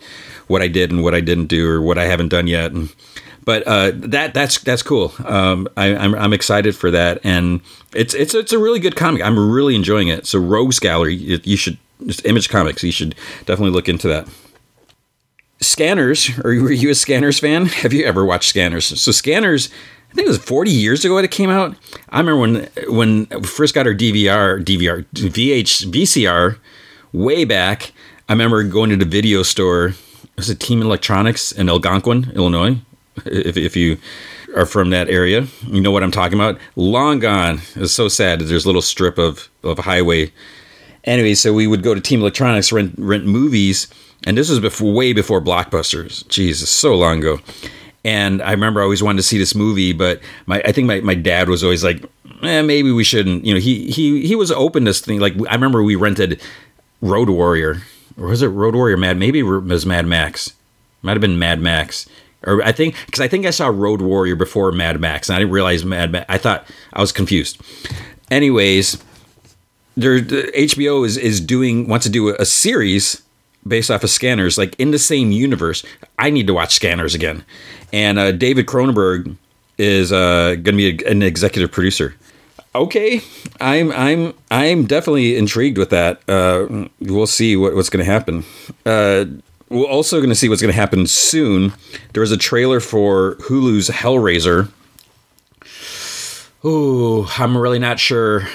what 0.48 0.62
I 0.62 0.68
did 0.68 0.92
and 0.92 1.02
what 1.04 1.16
I 1.16 1.22
didn't 1.22 1.48
do, 1.48 1.68
or 1.68 1.82
what 1.82 1.98
I 1.98 2.06
haven't 2.06 2.30
done 2.30 2.48
yet. 2.48 2.72
And 2.74 2.94
but 3.46 3.64
uh, 3.68 3.92
that 3.94 4.34
that's 4.34 4.60
that's 4.60 4.82
cool. 4.82 5.14
Um, 5.24 5.70
I, 5.78 5.88
am 5.88 6.16
I'm, 6.16 6.16
I'm 6.16 6.34
excited 6.34 6.76
for 6.76 6.90
that, 6.92 7.20
and 7.24 7.62
it's 7.94 8.14
it's 8.16 8.34
it's 8.34 8.52
a 8.52 8.60
really 8.60 8.80
good 8.80 8.96
comic. 8.96 9.22
I'm 9.22 9.52
really 9.52 9.76
enjoying 9.76 10.08
it. 10.08 10.26
So 10.26 10.40
Rogues 10.40 10.80
Gallery, 10.80 11.16
you, 11.16 11.40
you 11.44 11.56
should 11.56 11.78
just 12.06 12.26
Image 12.26 12.50
Comics. 12.50 12.84
You 12.84 12.92
should 12.92 13.16
definitely 13.46 13.70
look 13.70 13.88
into 13.88 14.08
that. 14.08 14.28
Scanners, 15.62 16.38
are 16.44 16.52
you 16.52 16.90
a 16.90 16.96
Scanners 16.96 17.40
fan? 17.40 17.68
Have 17.68 17.94
you 17.94 18.04
ever 18.06 18.26
watched 18.26 18.50
Scanners? 18.50 19.00
So 19.00 19.12
Scanners, 19.12 19.70
I 20.12 20.16
think 20.16 20.26
it 20.26 20.30
was 20.30 20.38
40 20.38 20.72
years 20.72 21.06
ago 21.06 21.16
that 21.16 21.24
it 21.24 21.32
came 21.32 21.50
out. 21.50 21.76
I 22.10 22.20
remember 22.20 22.42
when 22.42 22.70
when 22.90 23.28
we 23.30 23.48
first 23.48 23.76
got 23.76 23.86
our 23.86 23.94
DVR, 23.94 24.64
DVR, 24.64 25.06
VH, 25.14 25.86
VCR, 25.86 26.58
way 27.14 27.46
back. 27.46 27.94
I 28.28 28.34
remember 28.34 28.64
going 28.64 28.90
to 28.90 28.98
the 28.98 29.06
video 29.06 29.44
store. 29.44 29.94
It 30.24 30.38
was 30.38 30.50
a 30.50 30.56
Team 30.56 30.82
Electronics 30.82 31.52
in 31.52 31.70
Algonquin, 31.70 32.32
Illinois 32.36 32.82
if, 33.26 33.58
if 33.58 33.76
you 33.76 33.98
are 34.56 34.66
from 34.66 34.90
that 34.92 35.10
area, 35.10 35.48
you 35.68 35.82
know 35.82 35.92
what 35.92 36.04
I'm 36.04 36.12
talking 36.12 36.40
about. 36.40 36.60
Long 36.76 37.20
gone. 37.20 37.62
It's 37.76 37.94
so 37.94 38.08
sad. 38.08 38.40
that 38.40 38.46
There's 38.46 38.66
a 38.66 38.68
little 38.68 38.82
strip 38.82 39.18
of, 39.18 39.50
of 39.64 39.80
highway. 39.80 40.32
Anyway, 41.04 41.36
so 41.36 41.54
we 41.54 41.68
would 41.68 41.84
go 41.84 41.94
to 41.94 42.02
Team 42.02 42.22
Electronics, 42.22 42.72
rent 42.72 42.96
rent 42.98 43.26
movies, 43.26 43.88
and 44.26 44.38
this 44.38 44.50
was 44.50 44.60
before 44.60 44.92
way 44.92 45.14
before 45.14 45.40
blockbusters. 45.40 46.28
Jesus, 46.30 46.70
so 46.70 46.96
long 46.96 47.20
ago. 47.20 47.40
And 48.04 48.42
I 48.42 48.52
remember 48.52 48.80
I 48.80 48.84
always 48.84 49.04
wanted 49.04 49.18
to 49.18 49.24
see 49.24 49.38
this 49.38 49.56
movie, 49.56 49.94
but 49.94 50.20
my 50.46 50.62
I 50.66 50.72
think 50.72 50.88
my, 50.88 51.02
my 51.02 51.16
dad 51.16 51.48
was 51.48 51.64
always 51.64 51.84
like, 51.84 52.04
eh, 52.42 52.62
maybe 52.62 52.92
we 52.92 53.04
shouldn't. 53.04 53.46
You 53.46 53.54
know, 53.54 53.60
he 53.60 53.92
he 53.92 54.26
he 54.26 54.36
was 54.36 54.52
open 54.52 54.86
to 54.86 54.90
this 54.90 55.00
thing. 55.00 55.20
Like 55.20 55.34
I 55.48 55.54
remember 55.54 55.84
we 55.84 55.96
rented 55.96 56.42
Road 57.02 57.30
Warrior, 57.30 57.84
or 58.18 58.28
was 58.28 58.42
it 58.42 58.48
Road 58.48 58.76
Warrior 58.76 58.98
Mad? 58.98 59.18
Maybe 59.18 59.40
it 59.40 59.44
was 59.44 59.86
Mad 59.86 60.08
Max. 60.08 60.54
Might 61.04 61.12
have 61.12 61.22
been 61.22 61.38
Mad 61.38 61.60
Max 61.60 62.08
or 62.46 62.64
I 62.64 62.72
think 62.72 62.96
because 63.06 63.22
I 63.22 63.28
think 63.28 63.46
I 63.46 63.50
saw 63.50 63.68
Road 63.68 64.02
Warrior 64.02 64.36
before 64.36 64.72
Mad 64.72 65.00
Max, 65.00 65.30
and 65.30 65.36
I 65.36 65.40
didn't 65.40 65.54
realize 65.54 65.84
Mad 65.86 66.12
Max. 66.12 66.26
I 66.30 66.38
thought 66.38 66.68
I 66.94 67.02
was 67.02 67.12
confused. 67.12 67.62
Anyways, 68.32 69.04
there 69.96 70.22
the 70.22 70.52
HBO 70.56 71.06
is 71.06 71.18
is 71.18 71.40
doing 71.40 71.88
wants 71.88 72.06
to 72.06 72.12
do 72.12 72.30
a, 72.30 72.36
a 72.40 72.46
series 72.46 73.22
based 73.68 73.90
off 73.90 74.04
of 74.04 74.10
Scanners, 74.10 74.58
like 74.58 74.80
in 74.80 74.92
the 74.92 75.00
same 75.00 75.32
universe. 75.32 75.84
I 76.20 76.30
need 76.30 76.48
to 76.48 76.54
watch 76.54 76.74
Scanners 76.74 77.16
again, 77.16 77.44
and 77.92 78.20
uh, 78.20 78.32
David 78.32 78.66
Cronenberg 78.68 79.36
is 79.78 80.12
uh, 80.12 80.56
going 80.56 80.64
to 80.64 80.72
be 80.74 81.04
a, 81.04 81.10
an 81.10 81.22
executive 81.22 81.72
producer. 81.72 82.16
Okay, 82.74 83.22
I'm 83.62 83.92
I'm 83.94 84.34
I'm 84.52 84.86
definitely 84.86 85.38
intrigued 85.38 85.78
with 85.78 85.92
that. 85.92 86.22
Uh, 86.28 86.88
we'll 87.00 87.28
see 87.28 87.56
what, 87.56 87.74
what's 87.74 87.90
going 87.90 88.06
to 88.06 88.12
happen. 88.12 88.44
We're 89.70 89.86
also 89.86 90.18
going 90.18 90.30
to 90.30 90.36
see 90.36 90.48
what's 90.48 90.62
going 90.62 90.74
to 90.74 90.80
happen 90.80 91.08
soon. 91.08 91.74
There 92.14 92.24
is 92.24 92.32
a 92.32 92.38
trailer 92.38 92.80
for 92.80 93.36
Hulu's 93.42 93.90
Hellraiser. 93.90 94.70
Ooh, 96.64 97.26
I'm 97.38 97.58
really 97.58 97.80
not 97.80 98.00
sure. 98.00 98.48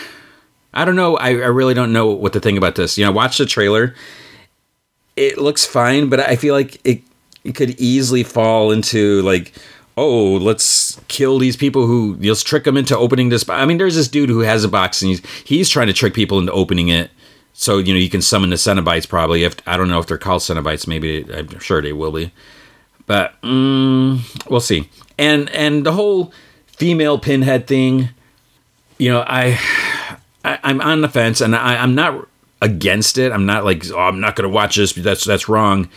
I 0.72 0.84
don't 0.84 0.96
know. 0.96 1.16
I, 1.16 1.30
I 1.30 1.48
really 1.48 1.74
don't 1.74 1.92
know 1.92 2.10
what 2.10 2.32
to 2.34 2.40
think 2.40 2.58
about 2.58 2.76
this. 2.76 2.96
You 2.96 3.04
know, 3.04 3.12
watch 3.12 3.38
the 3.38 3.46
trailer. 3.46 3.94
It 5.16 5.38
looks 5.38 5.64
fine, 5.64 6.08
but 6.08 6.20
I 6.20 6.36
feel 6.36 6.54
like 6.54 6.80
it 6.84 7.02
it 7.42 7.54
could 7.54 7.70
easily 7.80 8.22
fall 8.22 8.70
into 8.70 9.22
like, 9.22 9.52
oh, 9.96 10.36
let's 10.36 11.00
kill 11.08 11.38
these 11.38 11.56
people 11.56 11.86
who 11.86 12.16
let's 12.20 12.42
trick 12.42 12.64
them 12.64 12.76
into 12.76 12.96
opening 12.96 13.28
this. 13.28 13.48
I 13.48 13.64
mean, 13.64 13.78
there's 13.78 13.96
this 13.96 14.08
dude 14.08 14.28
who 14.28 14.40
has 14.40 14.64
a 14.64 14.68
box 14.68 15.02
and 15.02 15.10
he's 15.10 15.22
he's 15.44 15.68
trying 15.68 15.88
to 15.88 15.92
trick 15.92 16.14
people 16.14 16.38
into 16.38 16.52
opening 16.52 16.88
it. 16.88 17.10
So 17.52 17.78
you 17.78 17.92
know 17.92 17.98
you 17.98 18.10
can 18.10 18.22
summon 18.22 18.50
the 18.50 18.56
Cenobites 18.56 19.08
probably. 19.08 19.44
If 19.44 19.56
I 19.66 19.76
don't 19.76 19.88
know 19.88 19.98
if 19.98 20.06
they're 20.06 20.18
called 20.18 20.42
Cenobites, 20.42 20.86
maybe 20.86 21.26
I'm 21.32 21.58
sure 21.58 21.82
they 21.82 21.92
will 21.92 22.12
be, 22.12 22.32
but 23.06 23.40
mm, 23.42 24.20
we'll 24.50 24.60
see. 24.60 24.88
And 25.18 25.50
and 25.50 25.84
the 25.84 25.92
whole 25.92 26.32
female 26.66 27.18
pinhead 27.18 27.66
thing, 27.66 28.08
you 28.98 29.10
know, 29.10 29.24
I, 29.26 29.58
I 30.44 30.58
am 30.70 30.80
on 30.80 31.02
the 31.02 31.08
fence, 31.08 31.40
and 31.40 31.54
I, 31.54 31.76
I'm 31.76 31.94
not 31.94 32.26
against 32.62 33.18
it. 33.18 33.32
I'm 33.32 33.46
not 33.46 33.64
like 33.64 33.84
oh, 33.90 33.98
I'm 33.98 34.20
not 34.20 34.36
going 34.36 34.48
to 34.48 34.54
watch 34.54 34.76
this. 34.76 34.92
That's 34.92 35.24
that's 35.24 35.48
wrong 35.48 35.90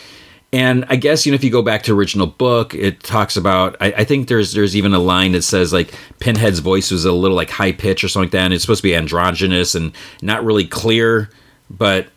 and 0.54 0.86
I 0.88 0.98
guess 0.98 1.26
you 1.26 1.32
know 1.32 1.36
if 1.36 1.44
you 1.44 1.50
go 1.50 1.64
back 1.64 1.82
to 1.84 1.98
original 1.98 2.28
book, 2.28 2.76
it 2.76 3.02
talks 3.02 3.36
about. 3.36 3.76
I, 3.82 3.88
I, 3.88 4.04
think 4.04 4.28
there's 4.28 4.54
there's 4.54 4.76
even 4.76 4.94
a 4.94 5.00
line 5.00 5.32
that 5.32 5.42
says 5.42 5.74
like 5.74 5.96
Pinhead's 6.20 6.60
voice 6.60 6.92
was 6.92 7.06
a 7.06 7.12
little 7.12 7.36
like 7.36 7.50
high 7.50 7.72
pitch 7.72 8.04
or 8.04 8.08
something 8.08 8.28
like 8.28 8.32
that, 8.34 8.46
and 8.46 8.54
it's 8.54 8.64
supposed 8.64 8.82
to 8.82 8.88
be 8.88 8.96
androgynous 8.96 9.74
and 9.74 9.94
not 10.22 10.46
really 10.46 10.68
clear. 10.68 11.32
But 11.76 12.08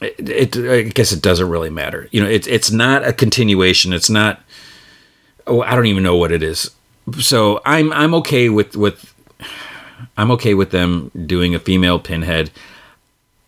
it, 0.00 0.56
it 0.56 0.56
I 0.56 0.82
guess 0.82 1.12
it 1.12 1.22
doesn't 1.22 1.48
really 1.48 1.70
matter. 1.70 2.08
You 2.10 2.22
know, 2.22 2.28
it's 2.28 2.46
it's 2.46 2.70
not 2.70 3.06
a 3.06 3.12
continuation. 3.12 3.92
It's 3.92 4.10
not. 4.10 4.40
Oh, 5.46 5.62
I 5.62 5.74
don't 5.74 5.86
even 5.86 6.02
know 6.02 6.16
what 6.16 6.32
it 6.32 6.42
is. 6.42 6.70
So 7.20 7.60
I'm 7.64 7.92
I'm 7.92 8.14
okay 8.14 8.48
with 8.48 8.76
with 8.76 9.14
I'm 10.16 10.30
okay 10.32 10.54
with 10.54 10.70
them 10.70 11.10
doing 11.26 11.54
a 11.54 11.58
female 11.58 11.98
Pinhead. 11.98 12.50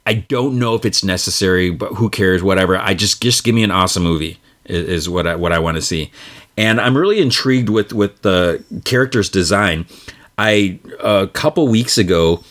I 0.06 0.14
don't 0.14 0.58
know 0.58 0.74
if 0.74 0.84
it's 0.84 1.02
necessary, 1.02 1.70
but 1.70 1.94
who 1.94 2.08
cares? 2.08 2.42
Whatever. 2.42 2.76
I 2.78 2.94
just 2.94 3.22
just 3.22 3.44
give 3.44 3.54
me 3.54 3.62
an 3.62 3.70
awesome 3.70 4.02
movie 4.02 4.38
is, 4.64 4.88
is 4.88 5.08
what 5.08 5.26
I 5.26 5.36
what 5.36 5.52
I 5.52 5.58
want 5.58 5.76
to 5.76 5.82
see, 5.82 6.10
and 6.56 6.80
I'm 6.80 6.96
really 6.96 7.20
intrigued 7.20 7.68
with 7.68 7.92
with 7.92 8.22
the 8.22 8.62
character's 8.84 9.28
design. 9.28 9.86
I 10.38 10.78
a 11.00 11.28
couple 11.28 11.66
weeks 11.68 11.98
ago, 11.98 12.44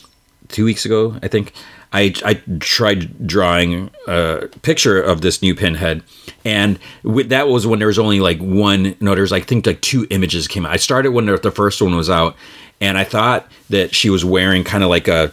two 0.50 0.66
weeks 0.66 0.86
ago, 0.86 1.18
I 1.24 1.28
think. 1.28 1.54
I, 1.96 2.14
I 2.26 2.34
tried 2.60 3.26
drawing 3.26 3.90
a 4.06 4.50
picture 4.64 5.02
of 5.02 5.22
this 5.22 5.42
new 5.42 5.56
pinhead 5.56 6.04
and 6.44 6.78
with, 7.04 7.30
that 7.30 7.48
was 7.48 7.66
when 7.66 7.80
there 7.80 7.88
was 7.88 7.98
only 7.98 8.20
like 8.20 8.40
one 8.40 8.96
no 9.00 9.16
there's 9.16 9.32
I 9.32 9.40
think 9.40 9.66
like 9.66 9.80
two 9.80 10.06
images 10.10 10.48
came 10.48 10.66
out. 10.66 10.74
I 10.74 10.76
started 10.76 11.12
when 11.12 11.26
the 11.26 11.52
first 11.52 11.82
one 11.82 11.96
was 11.96 12.10
out 12.10 12.36
and 12.82 12.98
I 12.98 13.06
thought 13.06 13.50
that 13.70 13.96
she 13.96 14.10
was 14.10 14.26
wearing 14.26 14.66
kind 14.66 14.84
of 14.84 14.90
like 14.90 15.08
a 15.08 15.32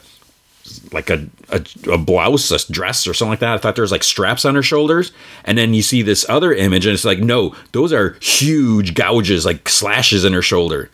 like 0.93 1.11
a, 1.11 1.27
a, 1.49 1.65
a 1.91 1.99
blouse, 1.99 2.51
a 2.53 2.73
dress, 2.73 3.07
or 3.07 3.15
something 3.15 3.31
like 3.31 3.41
that. 3.41 3.55
I 3.55 3.59
thought 3.59 3.75
there 3.75 3.83
was 3.83 3.91
like 3.91 4.05
straps 4.05 4.45
on 4.45 4.55
her 4.55 4.63
shoulders, 4.63 5.11
and 5.45 5.59
then 5.59 5.75
you 5.75 5.83
see 5.83 6.03
this 6.03 6.25
other 6.29 6.53
image, 6.53 6.87
and 6.87 6.95
it's 6.95 7.05
like, 7.05 7.19
no, 7.19 7.55
those 7.73 7.93
are 7.93 8.17
huge 8.21 8.95
gouges, 8.95 9.45
like 9.45 9.69
slashes 9.69 10.25
in 10.25 10.33
her 10.33 10.43
shoulder, 10.43 10.89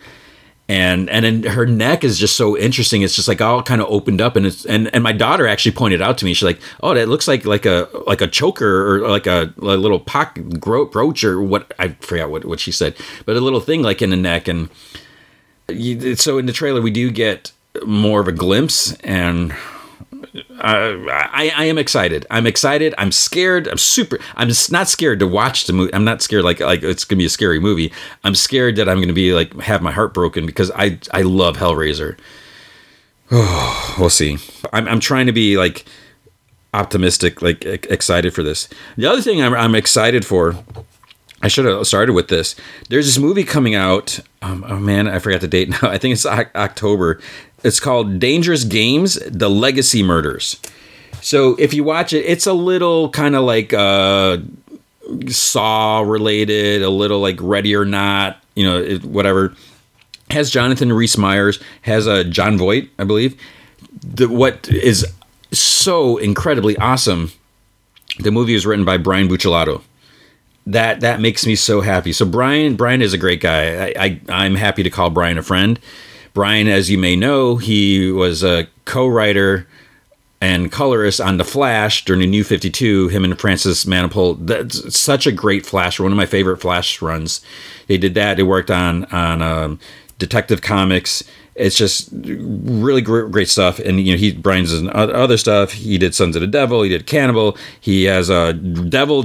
and 0.69 1.09
and 1.09 1.25
then 1.25 1.43
her 1.45 1.65
neck 1.65 2.05
is 2.05 2.19
just 2.19 2.37
so 2.37 2.57
interesting. 2.57 3.01
It's 3.03 3.17
just 3.17 3.27
like 3.27 3.41
all 3.41 3.63
kind 3.63 3.81
of 3.81 3.89
opened 3.89 4.21
up, 4.21 4.37
and 4.37 4.45
it's 4.47 4.67
and 4.67 4.93
and 4.95 5.03
my 5.03 5.13
daughter 5.13 5.47
actually 5.47 5.73
pointed 5.73 6.03
out 6.03 6.19
to 6.19 6.25
me, 6.27 6.35
she's 6.35 6.45
like, 6.45 6.61
oh, 6.83 6.93
that 6.95 7.09
looks 7.09 7.27
like 7.27 7.47
like 7.47 7.65
a 7.65 7.89
like 8.07 8.21
a 8.21 8.27
choker 8.27 8.95
or 8.95 9.09
like 9.09 9.27
a, 9.27 9.53
a 9.59 9.77
little 9.77 9.99
pocket 9.99 10.61
gro- 10.61 10.85
brooch 10.85 11.25
or 11.25 11.41
what 11.41 11.73
I 11.79 11.89
forgot 12.01 12.31
what 12.31 12.45
what 12.45 12.61
she 12.61 12.71
said, 12.71 12.97
but 13.25 13.37
a 13.37 13.41
little 13.41 13.61
thing 13.61 13.83
like 13.83 14.03
in 14.03 14.11
the 14.11 14.17
neck, 14.17 14.47
and 14.47 14.69
you, 15.69 16.17
so 16.17 16.37
in 16.37 16.45
the 16.47 16.53
trailer 16.53 16.83
we 16.83 16.91
do 16.91 17.11
get 17.11 17.53
more 17.87 18.21
of 18.21 18.29
a 18.29 18.33
glimpse 18.33 18.93
and 18.97 19.55
I, 20.61 21.53
I 21.57 21.65
am 21.65 21.79
excited. 21.79 22.27
I'm 22.31 22.47
excited. 22.47 22.95
I'm 22.99 23.12
scared. 23.12 23.69
I'm 23.69 23.79
super. 23.79 24.19
I'm 24.37 24.50
not 24.71 24.88
scared 24.88 25.21
to 25.21 25.27
watch 25.27 25.67
the 25.67 25.73
movie. 25.73 25.95
I'm 25.95 26.05
not 26.05 26.23
scared 26.23 26.45
like 26.45 26.61
like 26.61 26.83
it's 26.83 27.05
gonna 27.05 27.19
be 27.19 27.27
a 27.27 27.31
scary 27.31 27.61
movie. 27.61 27.93
I'm 28.25 28.35
scared 28.35 28.77
that 28.77 28.88
I'm 28.88 29.00
gonna 29.00 29.12
be 29.12 29.33
like 29.33 29.55
have 29.61 29.83
my 29.83 29.93
heart 29.93 30.15
broken 30.15 30.47
because 30.47 30.71
I 30.75 30.99
I 31.12 31.23
love 31.23 31.57
Hellraiser. 31.57 32.19
Oh, 33.31 33.97
we'll 33.99 34.11
see. 34.11 34.38
I'm 34.73 34.88
I'm 34.88 35.00
trying 35.00 35.27
to 35.27 35.33
be 35.33 35.57
like 35.57 35.85
optimistic, 36.75 37.43
like 37.43 37.65
excited 37.65 38.35
for 38.35 38.43
this. 38.43 38.69
The 38.97 39.07
other 39.07 39.23
thing 39.23 39.43
I'm 39.43 39.55
I'm 39.55 39.75
excited 39.75 40.25
for. 40.25 40.57
I 41.41 41.47
should 41.47 41.67
have 41.67 41.87
started 41.87 42.15
with 42.15 42.27
this. 42.27 42.57
There's 42.88 43.07
this 43.07 43.19
movie 43.19 43.45
coming 43.45 43.77
out. 43.77 44.19
Um, 44.43 44.65
oh 44.67 44.81
man, 44.81 45.07
I 45.07 45.21
forgot 45.21 45.41
the 45.41 45.47
date 45.47 45.69
now. 45.69 45.79
I 45.83 45.97
think 45.97 46.15
it's 46.15 46.27
October. 46.27 47.21
It's 47.65 47.81
called 47.81 48.19
Dangerous 48.19 48.65
Games: 48.65 49.19
The 49.27 49.49
Legacy 49.50 50.03
Murders. 50.03 50.61
So 51.21 51.57
if 51.59 51.75
you 51.75 51.85
watch 51.85 52.12
it, 52.12 52.25
it's 52.25 52.47
a 52.47 52.53
little 52.53 53.11
kind 53.11 53.35
of 53.35 53.45
like 53.45 53.73
uh, 53.73 54.38
Saw 55.29 56.00
related, 56.00 56.83
a 56.83 56.91
little 56.91 57.21
like 57.21 57.38
Ready 57.41 57.75
or 57.75 57.85
Not, 57.85 58.43
you 58.55 58.65
know, 58.65 58.79
it, 58.79 59.05
whatever. 59.05 59.55
Has 60.31 60.50
Jonathan 60.50 60.93
Rhys 60.93 61.17
Meyers, 61.17 61.59
has 61.83 62.07
a 62.07 62.21
uh, 62.21 62.25
Jon 62.25 62.59
Voight, 62.59 62.91
I 62.99 63.05
believe. 63.05 63.41
The, 64.03 64.29
what 64.29 64.69
is 64.69 65.07
so 65.53 66.19
incredibly 66.19 66.77
awesome? 66.77 67.33
The 68.19 68.31
movie 68.31 68.55
is 68.55 68.67
written 68.67 68.85
by 68.85 68.99
Brian 68.99 69.29
Buccellato. 69.29 69.83
That 70.67 71.00
that 71.00 71.21
makes 71.21 71.47
me 71.47 71.57
so 71.57 71.81
happy. 71.81 72.12
So 72.12 72.27
Brian 72.27 72.77
Brian 72.77 73.00
is 73.00 73.15
a 73.15 73.19
great 73.19 73.41
guy. 73.41 73.87
I, 73.87 73.95
I 73.99 74.21
I'm 74.29 74.55
happy 74.55 74.83
to 74.83 74.91
call 74.91 75.09
Brian 75.09 75.38
a 75.38 75.43
friend. 75.43 75.81
Brian, 76.35 76.69
as 76.69 76.91
you 76.91 76.99
may 76.99 77.17
know, 77.17 77.57
he 77.57 78.11
was 78.11 78.43
a 78.45 78.69
co-writer 78.85 79.67
and 80.41 80.71
colorist 80.71 81.21
on 81.21 81.37
The 81.37 81.45
Flash 81.45 82.05
during 82.05 82.21
the 82.21 82.27
New 82.27 82.45
52, 82.45 83.09
him 83.09 83.25
and 83.25 83.39
Francis 83.39 83.85
Manapul. 83.85 84.47
That's 84.47 84.97
such 84.97 85.27
a 85.27 85.33
great 85.33 85.67
Flash, 85.67 85.99
one 85.99 86.13
of 86.13 86.17
my 86.17 86.27
favorite 86.27 86.61
Flash 86.61 87.03
runs. 87.03 87.41
They 87.89 87.99
did 87.99 88.15
that. 88.15 88.37
They 88.37 88.45
worked 88.45 88.71
on 88.71 89.05
on 89.07 89.43
um, 89.43 89.81
Detective 90.19 90.63
Comics. 90.63 91.25
It's 91.57 91.77
just 91.77 92.09
really 92.13 93.01
great, 93.01 93.33
great 93.33 93.49
stuff. 93.49 93.81
And 93.81 94.01
you 94.01 94.13
know, 94.13 94.19
he 94.19 94.33
Brian's 94.33 94.73
other 94.93 95.37
stuff. 95.37 95.73
He 95.73 95.99
did 95.99 96.15
Sons 96.15 96.37
of 96.37 96.41
the 96.41 96.47
Devil. 96.47 96.83
He 96.83 96.89
did 96.89 97.07
Cannibal. 97.07 97.57
He 97.81 98.05
has 98.05 98.31
a 98.31 98.53
Devil 98.53 99.25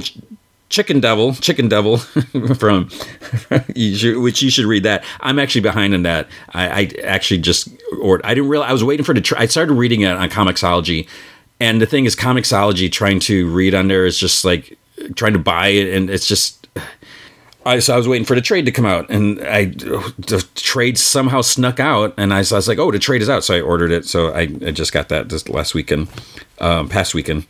Chicken 0.74 1.00
Devil, 1.00 1.36
Chicken 1.36 1.70
Devil 1.70 1.98
from, 2.56 2.90
which 3.76 4.42
you 4.42 4.50
should 4.50 4.66
read 4.66 4.82
that. 4.82 5.04
I'm 5.20 5.38
actually 5.38 5.62
behind 5.62 5.94
in 5.94 6.02
that. 6.02 6.28
I, 6.50 6.68
I 6.68 6.92
actually 7.04 7.42
just, 7.42 7.70
or 8.02 8.20
I 8.24 8.34
didn't 8.34 8.50
realize 8.50 8.72
I 8.72 8.74
was 8.74 8.84
waiting 8.84 9.06
for 9.06 9.12
it 9.12 9.24
the. 9.24 9.36
I 9.38 9.46
started 9.46 9.76
reading 9.76 10.02
it 10.02 10.08
on 10.08 10.28
Comixology, 10.32 11.08
and 11.60 11.80
the 11.80 11.86
thing 11.86 12.06
is, 12.06 12.16
Comixology 12.16 12.92
trying 12.92 13.20
to 13.20 13.48
read 13.52 13.76
on 13.76 13.88
there 13.88 14.08
is 14.08 14.18
just 14.18 14.44
like 14.44 14.76
trying 15.16 15.34
to 15.34 15.40
buy 15.40 15.68
it, 15.68 15.94
and 15.96 16.10
it's 16.10 16.28
just. 16.28 16.68
I, 17.68 17.78
so 17.78 17.94
I 17.94 17.98
was 17.98 18.08
waiting 18.08 18.26
for 18.26 18.34
the 18.34 18.42
trade 18.42 18.66
to 18.66 18.72
come 18.72 18.88
out, 18.88 19.08
and 19.12 19.40
I 19.42 19.66
the 19.66 20.44
trade 20.56 20.98
somehow 20.98 21.42
snuck 21.42 21.80
out, 21.80 22.16
and 22.18 22.34
I, 22.34 22.38
I 22.38 22.40
was 22.40 22.68
like, 22.68 22.80
"Oh, 22.80 22.92
the 22.92 22.98
trade 22.98 23.22
is 23.22 23.30
out!" 23.30 23.44
So 23.44 23.54
I 23.54 23.62
ordered 23.62 23.92
it. 23.92 24.08
So 24.08 24.34
I, 24.34 24.42
I 24.66 24.72
just 24.72 24.92
got 24.92 25.10
that 25.10 25.30
this 25.30 25.48
last 25.50 25.76
weekend, 25.76 26.08
um, 26.58 26.90
past 26.90 27.14
weekend, 27.14 27.46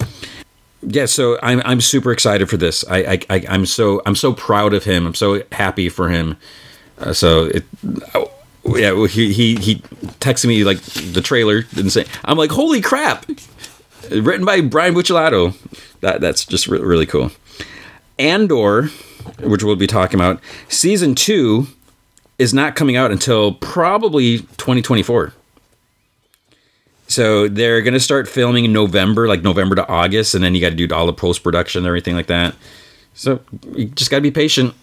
yeah, 0.88 1.06
so 1.06 1.38
I'm 1.42 1.62
I'm 1.66 1.82
super 1.82 2.12
excited 2.12 2.50
for 2.50 2.58
this. 2.58 2.84
I, 2.90 2.98
I, 2.98 3.20
I 3.30 3.56
am 3.56 3.66
so 3.66 4.02
I'm 4.06 4.16
so 4.16 4.34
proud 4.34 4.74
of 4.74 4.84
him. 4.84 5.06
I'm 5.06 5.16
so 5.16 5.44
happy 5.52 5.90
for 5.90 6.10
him. 6.10 6.38
Uh, 6.98 7.13
so 7.13 7.46
it, 7.46 7.63
oh, 8.13 8.32
yeah, 8.66 9.08
he 9.08 9.34
he 9.34 9.56
he 9.56 9.75
texted 10.20 10.48
me 10.48 10.63
like 10.63 10.80
the 10.82 11.22
trailer 11.22 11.63
and 11.75 11.92
say 11.92 12.06
I'm 12.25 12.38
like 12.38 12.52
holy 12.52 12.82
crap, 12.82 13.25
written 14.10 14.46
by 14.46 14.62
Brian 14.62 14.94
Buccellato. 14.94 15.56
That 16.02 16.22
that's 16.22 16.46
just 16.46 16.68
re- 16.68 16.80
really 16.80 17.06
cool. 17.06 17.32
Andor, 18.20 18.90
which 19.40 19.63
we'll 19.63 19.75
be 19.75 19.88
talking 19.88 20.20
about, 20.20 20.42
season 20.70 21.16
two 21.16 21.68
is 22.38 22.54
not 22.54 22.75
coming 22.75 22.96
out 22.96 23.12
until 23.12 23.54
probably 23.54 24.40
2024. 24.40 25.34
So 27.08 27.48
they're 27.48 27.82
to 27.82 28.00
start 28.00 28.28
filming 28.28 28.66
in 28.66 28.74
November, 28.74 29.28
like 29.28 29.44
November 29.44 29.76
to 29.76 29.88
August, 29.88 30.36
and 30.36 30.44
then 30.44 30.56
you 30.56 30.62
got 30.62 30.70
to 30.70 30.76
do 30.76 30.94
all 30.94 31.06
the 31.06 31.14
post 31.14 31.44
production 31.44 31.80
and 31.80 31.88
everything 31.88 32.16
like 32.16 32.28
that. 32.28 32.56
So 33.14 33.40
you 33.74 33.86
just 33.86 34.10
got 34.10 34.18
to 34.18 34.22
be 34.22 34.32
patient. 34.32 34.74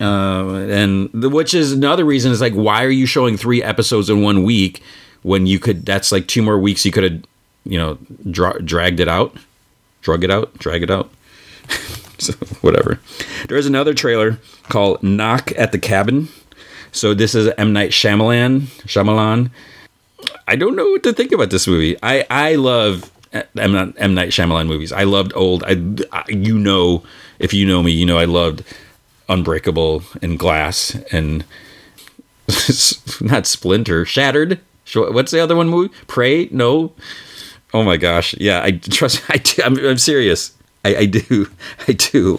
Uh, 0.00 0.66
and 0.68 1.10
the, 1.12 1.28
which 1.28 1.54
is 1.54 1.72
another 1.72 2.04
reason 2.04 2.32
is 2.32 2.40
like, 2.40 2.54
why 2.54 2.84
are 2.84 2.90
you 2.90 3.06
showing 3.06 3.36
three 3.36 3.62
episodes 3.62 4.10
in 4.10 4.22
one 4.22 4.42
week 4.44 4.82
when 5.22 5.46
you 5.46 5.58
could? 5.58 5.84
That's 5.84 6.10
like 6.10 6.26
two 6.26 6.42
more 6.42 6.58
weeks. 6.58 6.84
You 6.84 6.92
could 6.92 7.04
have, 7.04 7.22
you 7.64 7.78
know, 7.78 7.98
dra- 8.30 8.60
dragged 8.62 9.00
it 9.00 9.08
out, 9.08 9.36
drug 10.00 10.24
it 10.24 10.30
out, 10.30 10.56
drag 10.58 10.82
it 10.82 10.90
out. 10.90 11.10
so 12.18 12.32
whatever. 12.60 12.98
There's 13.48 13.66
another 13.66 13.94
trailer 13.94 14.38
called 14.68 15.02
"Knock 15.02 15.52
at 15.56 15.72
the 15.72 15.78
Cabin." 15.78 16.28
So 16.90 17.14
this 17.14 17.34
is 17.34 17.52
M 17.58 17.72
Night 17.72 17.90
Shyamalan. 17.90 18.62
Shyamalan 18.86 19.50
I 20.48 20.56
don't 20.56 20.76
know 20.76 20.90
what 20.90 21.02
to 21.04 21.12
think 21.12 21.32
about 21.32 21.50
this 21.50 21.66
movie. 21.66 21.96
I 22.02 22.26
I 22.30 22.54
love 22.56 23.10
M, 23.32 23.72
not 23.72 23.94
M 23.96 24.14
Night 24.14 24.30
Shyamalan 24.30 24.66
movies. 24.66 24.92
I 24.92 25.04
loved 25.04 25.32
old. 25.34 25.64
I, 25.64 25.76
I, 26.12 26.24
you 26.28 26.58
know 26.58 27.02
if 27.38 27.52
you 27.52 27.66
know 27.66 27.82
me, 27.82 27.92
you 27.92 28.06
know 28.06 28.18
I 28.18 28.24
loved 28.24 28.62
Unbreakable 29.28 30.02
and 30.22 30.38
Glass 30.38 30.94
and 31.10 31.44
not 33.20 33.46
Splinter, 33.46 34.04
Shattered. 34.04 34.60
What's 34.94 35.32
the 35.32 35.40
other 35.40 35.56
one 35.56 35.68
movie? 35.68 35.92
Prey? 36.06 36.48
No. 36.50 36.92
Oh 37.72 37.82
my 37.82 37.96
gosh. 37.96 38.34
Yeah, 38.38 38.62
I 38.62 38.72
trust. 38.72 39.22
I 39.28 39.38
do, 39.38 39.62
I'm, 39.62 39.76
I'm 39.78 39.98
serious. 39.98 40.52
I, 40.84 40.96
I 40.96 41.06
do. 41.06 41.50
I 41.88 41.92
do 41.92 42.38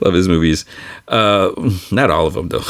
love 0.00 0.14
his 0.14 0.28
movies. 0.28 0.64
Uh, 1.08 1.52
not 1.90 2.10
all 2.10 2.26
of 2.26 2.34
them 2.34 2.48
though. 2.48 2.64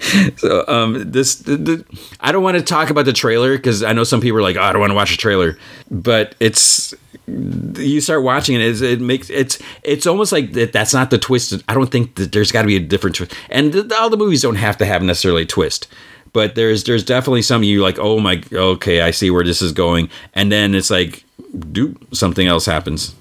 so 0.36 0.64
um, 0.66 1.10
this 1.10 1.36
the, 1.36 1.56
the, 1.56 1.84
I 2.20 2.32
don't 2.32 2.42
want 2.42 2.56
to 2.56 2.62
talk 2.62 2.90
about 2.90 3.04
the 3.04 3.12
trailer 3.12 3.56
because 3.56 3.82
I 3.82 3.92
know 3.92 4.04
some 4.04 4.20
people 4.20 4.38
are 4.38 4.42
like, 4.42 4.56
oh, 4.56 4.62
I 4.62 4.72
don't 4.72 4.80
want 4.80 4.90
to 4.90 4.94
watch 4.94 5.12
a 5.12 5.16
trailer, 5.16 5.58
but 5.90 6.34
it's 6.40 6.94
you 7.26 8.00
start 8.00 8.22
watching 8.22 8.56
it, 8.56 8.82
it, 8.82 9.00
makes 9.00 9.30
it's 9.30 9.58
it's 9.82 10.06
almost 10.06 10.32
like 10.32 10.52
that. 10.52 10.72
That's 10.72 10.94
not 10.94 11.10
the 11.10 11.18
twist. 11.18 11.62
I 11.68 11.74
don't 11.74 11.90
think 11.90 12.14
that 12.16 12.32
there's 12.32 12.50
got 12.50 12.62
to 12.62 12.68
be 12.68 12.76
a 12.76 12.80
different 12.80 13.16
twist, 13.16 13.34
and 13.50 13.72
the, 13.72 13.96
all 13.98 14.10
the 14.10 14.16
movies 14.16 14.42
don't 14.42 14.56
have 14.56 14.76
to 14.78 14.86
have 14.86 15.02
necessarily 15.02 15.42
a 15.42 15.46
twist. 15.46 15.86
But 16.32 16.54
there's 16.54 16.84
there's 16.84 17.04
definitely 17.04 17.42
some 17.42 17.62
you 17.62 17.82
like. 17.82 17.98
Oh 17.98 18.20
my, 18.20 18.42
okay, 18.52 19.02
I 19.02 19.10
see 19.10 19.30
where 19.30 19.44
this 19.44 19.60
is 19.60 19.72
going, 19.72 20.08
and 20.34 20.50
then 20.50 20.74
it's 20.74 20.90
like, 20.90 21.24
do 21.72 21.96
something 22.12 22.46
else 22.46 22.66
happens. 22.66 23.14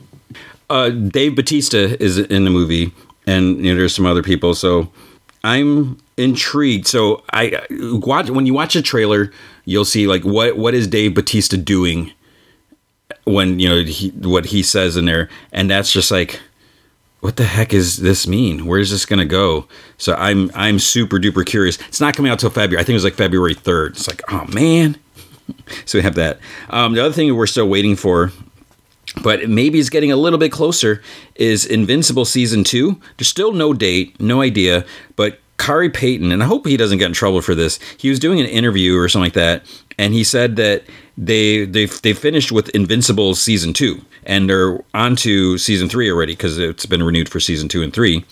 Uh, 0.70 0.90
Dave 0.90 1.36
Batista 1.36 1.78
is 1.78 2.18
in 2.18 2.46
the 2.46 2.52
movie, 2.52 2.94
and 3.28 3.58
you 3.66 3.74
know 3.74 3.80
there's 3.80 3.96
some 3.96 4.06
other 4.06 4.24
people. 4.24 4.54
So 4.56 4.92
I'm 5.44 5.98
intrigued. 6.20 6.88
So 6.88 7.24
I 7.32 7.66
watch 7.72 8.30
when 8.30 8.46
you 8.46 8.54
watch 8.54 8.76
a 8.76 8.82
trailer, 8.82 9.32
you'll 9.66 9.86
see 9.86 10.08
like 10.08 10.24
what 10.24 10.58
what 10.58 10.74
is 10.74 10.88
Dave 10.88 11.16
Batista 11.16 11.58
doing 11.58 12.12
when 13.24 13.60
you 13.60 13.70
know 13.70 13.84
he, 13.84 14.10
what 14.10 14.48
he 14.48 14.62
says 14.64 14.98
in 14.98 15.06
there, 15.06 15.30
and 15.52 15.70
that's 15.70 15.92
just 15.92 16.12
like, 16.12 16.40
what 17.22 17.38
the 17.38 17.46
heck 17.46 17.74
is 17.74 17.98
this 17.98 18.28
mean? 18.28 18.66
Where's 18.66 18.92
this 18.92 19.06
gonna 19.06 19.26
go? 19.26 19.68
So 19.98 20.14
I'm 20.16 20.52
I'm 20.54 20.80
super 20.80 21.18
duper 21.18 21.46
curious. 21.46 21.80
It's 21.88 22.02
not 22.02 22.16
coming 22.16 22.32
out 22.32 22.40
till 22.40 22.50
February. 22.50 22.82
I 22.82 22.86
think 22.86 22.94
it 22.94 22.98
was 22.98 23.04
like 23.04 23.16
February 23.16 23.54
third. 23.54 23.94
It's 23.94 24.08
like, 24.08 24.22
oh 24.30 24.46
man. 24.54 24.98
so 25.86 25.98
we 25.98 26.04
have 26.04 26.16
that. 26.16 26.40
Um, 26.70 26.94
the 26.94 27.04
other 27.04 27.14
thing 27.14 27.36
we're 27.36 27.48
still 27.48 27.68
waiting 27.68 27.96
for 27.96 28.32
but 29.24 29.50
maybe 29.50 29.80
it's 29.80 29.90
getting 29.90 30.12
a 30.12 30.16
little 30.16 30.40
bit 30.40 30.52
closer 30.52 31.02
is 31.36 31.66
Invincible 31.66 32.26
season 32.26 32.64
2. 32.64 33.00
There's 33.18 33.28
still 33.28 33.54
no 33.54 33.74
date, 33.74 34.20
no 34.20 34.42
idea, 34.42 34.86
but 35.16 35.40
Khary 35.60 35.94
Payton, 35.94 36.32
and 36.32 36.42
I 36.42 36.46
hope 36.46 36.66
he 36.66 36.78
doesn't 36.78 36.98
get 36.98 37.08
in 37.08 37.14
trouble 37.14 37.42
for 37.42 37.54
this. 37.54 37.80
He 37.98 38.10
was 38.10 38.18
doing 38.18 38.40
an 38.40 38.48
interview 38.48 38.98
or 38.98 39.08
something 39.10 39.26
like 39.26 39.34
that, 39.34 39.64
and 39.98 40.14
he 40.14 40.24
said 40.24 40.56
that 40.56 40.84
they 41.18 41.66
they 41.66 41.86
they 41.86 42.14
finished 42.14 42.52
with 42.52 42.70
Invincible 42.70 43.36
season 43.36 43.74
two, 43.74 44.02
and 44.24 44.50
they're 44.50 44.82
on 44.94 45.16
to 45.18 45.58
season 45.58 45.90
three 45.90 46.10
already 46.10 46.34
because 46.34 46.58
it's 46.58 46.86
been 46.86 47.04
renewed 47.04 47.30
for 47.30 47.40
season 47.40 47.68
two 47.68 47.84
and 47.84 47.94
three. 47.94 48.26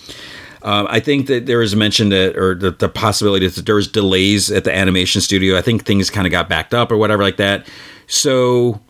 Um, 0.64 0.88
I 0.90 1.00
think 1.00 1.28
that 1.28 1.46
there 1.46 1.60
was 1.60 1.76
mention 1.76 2.10
that, 2.10 2.36
or 2.36 2.56
the, 2.56 2.72
the 2.72 2.90
possibility 2.90 3.48
that 3.48 3.66
there 3.66 3.76
was 3.76 3.88
delays 3.88 4.50
at 4.50 4.64
the 4.64 4.76
animation 4.76 5.22
studio. 5.22 5.58
I 5.58 5.62
think 5.62 5.86
things 5.86 6.10
kind 6.10 6.26
of 6.26 6.32
got 6.32 6.50
backed 6.50 6.74
up 6.74 6.92
or 6.92 6.98
whatever 6.98 7.24
like 7.24 7.38
that. 7.38 7.68
So, 8.08 8.82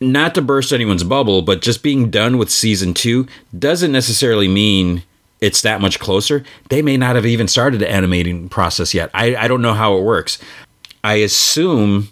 not 0.00 0.34
to 0.34 0.42
burst 0.42 0.72
anyone's 0.72 1.04
bubble, 1.04 1.42
but 1.42 1.62
just 1.62 1.82
being 1.82 2.10
done 2.10 2.38
with 2.38 2.50
season 2.50 2.94
two 2.94 3.26
doesn't 3.58 3.90
necessarily 3.90 4.48
mean 4.48 5.02
it's 5.42 5.60
that 5.62 5.80
much 5.80 5.98
closer. 5.98 6.44
They 6.70 6.80
may 6.80 6.96
not 6.96 7.16
have 7.16 7.26
even 7.26 7.48
started 7.48 7.80
the 7.80 7.90
animating 7.90 8.48
process 8.48 8.94
yet. 8.94 9.10
I, 9.12 9.34
I 9.34 9.48
don't 9.48 9.60
know 9.60 9.74
how 9.74 9.98
it 9.98 10.02
works. 10.02 10.38
I 11.04 11.14
assume. 11.16 12.08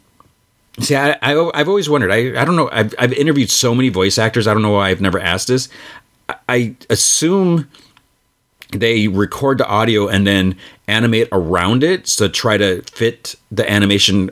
See, 0.80 0.96
I, 0.96 1.16
I 1.22 1.30
have 1.56 1.68
always 1.68 1.88
wondered. 1.88 2.10
I, 2.10 2.40
I 2.40 2.44
don't 2.44 2.56
know. 2.56 2.68
I've, 2.72 2.92
I've 2.98 3.12
interviewed 3.12 3.50
so 3.50 3.72
many 3.72 3.88
voice 3.88 4.18
actors. 4.18 4.48
I 4.48 4.52
don't 4.52 4.62
know 4.62 4.72
why 4.72 4.90
I've 4.90 5.00
never 5.00 5.20
asked 5.20 5.46
this. 5.46 5.68
I, 6.48 6.74
assume 6.90 7.68
they 8.72 9.08
record 9.08 9.58
the 9.58 9.66
audio 9.66 10.08
and 10.08 10.26
then 10.26 10.56
animate 10.86 11.28
around 11.32 11.82
it 11.82 12.04
to 12.06 12.28
try 12.28 12.56
to 12.56 12.82
fit 12.82 13.34
the 13.50 13.68
animation 13.70 14.30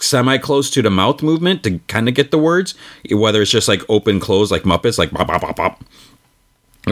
semi 0.00 0.38
close 0.38 0.70
to 0.70 0.82
the 0.82 0.90
mouth 0.90 1.22
movement 1.22 1.62
to 1.62 1.78
kind 1.88 2.08
of 2.08 2.14
get 2.14 2.30
the 2.30 2.38
words. 2.38 2.74
Whether 3.10 3.40
it's 3.42 3.50
just 3.50 3.68
like 3.68 3.82
open 3.88 4.20
close 4.20 4.50
like 4.50 4.62
Muppets, 4.62 4.98
like 4.98 5.10
bop 5.10 5.26
bop 5.26 5.40
bop 5.40 5.56
bop 5.56 5.84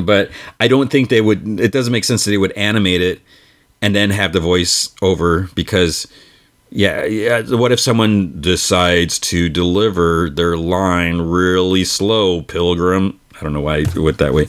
but 0.02 0.30
I 0.60 0.68
don't 0.68 0.90
think 0.90 1.08
they 1.08 1.20
would. 1.20 1.60
It 1.60 1.72
doesn't 1.72 1.92
make 1.92 2.04
sense 2.04 2.24
that 2.24 2.30
they 2.30 2.38
would 2.38 2.52
animate 2.52 3.00
it 3.00 3.20
and 3.80 3.94
then 3.94 4.10
have 4.10 4.32
the 4.32 4.40
voice 4.40 4.94
over 5.02 5.48
because, 5.54 6.06
yeah, 6.70 7.04
yeah. 7.04 7.42
What 7.54 7.72
if 7.72 7.80
someone 7.80 8.40
decides 8.40 9.18
to 9.20 9.48
deliver 9.48 10.30
their 10.30 10.56
line 10.56 11.20
really 11.20 11.84
slow, 11.84 12.42
Pilgrim? 12.42 13.20
I 13.38 13.42
don't 13.42 13.52
know 13.52 13.60
why 13.60 13.84
I 13.94 13.98
went 13.98 14.18
that 14.18 14.34
way. 14.34 14.48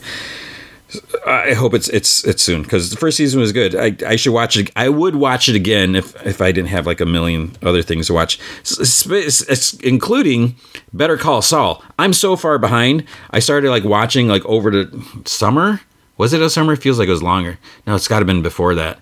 I 1.25 1.53
hope 1.53 1.73
it's 1.73 1.87
it's 1.89 2.23
it's 2.23 2.43
soon 2.43 2.63
because 2.63 2.89
the 2.89 2.97
first 2.97 3.17
season 3.17 3.39
was 3.39 3.51
good. 3.51 3.75
I, 3.75 3.95
I 4.07 4.15
should 4.15 4.33
watch 4.33 4.57
it. 4.57 4.71
I 4.75 4.89
would 4.89 5.15
watch 5.15 5.49
it 5.49 5.55
again 5.55 5.95
if 5.95 6.15
if 6.25 6.41
I 6.41 6.51
didn't 6.51 6.69
have 6.69 6.85
like 6.85 7.01
a 7.01 7.05
million 7.05 7.55
other 7.63 7.81
things 7.81 8.07
to 8.07 8.13
watch, 8.13 8.39
it's, 8.61 9.05
it's, 9.05 9.41
it's, 9.41 9.73
including 9.75 10.55
Better 10.93 11.17
Call 11.17 11.41
Saul. 11.41 11.83
I'm 11.97 12.13
so 12.13 12.35
far 12.35 12.57
behind. 12.57 13.05
I 13.31 13.39
started 13.39 13.69
like 13.69 13.83
watching 13.83 14.27
like 14.27 14.45
over 14.45 14.71
the 14.71 15.21
summer. 15.25 15.81
Was 16.17 16.33
it 16.33 16.41
a 16.41 16.49
summer? 16.49 16.73
It 16.73 16.81
feels 16.81 16.99
like 16.99 17.07
it 17.07 17.11
was 17.11 17.23
longer. 17.23 17.57
No, 17.85 17.95
it's 17.95 18.07
got 18.07 18.15
to 18.15 18.21
have 18.21 18.27
been 18.27 18.41
before 18.41 18.75
that. 18.75 18.99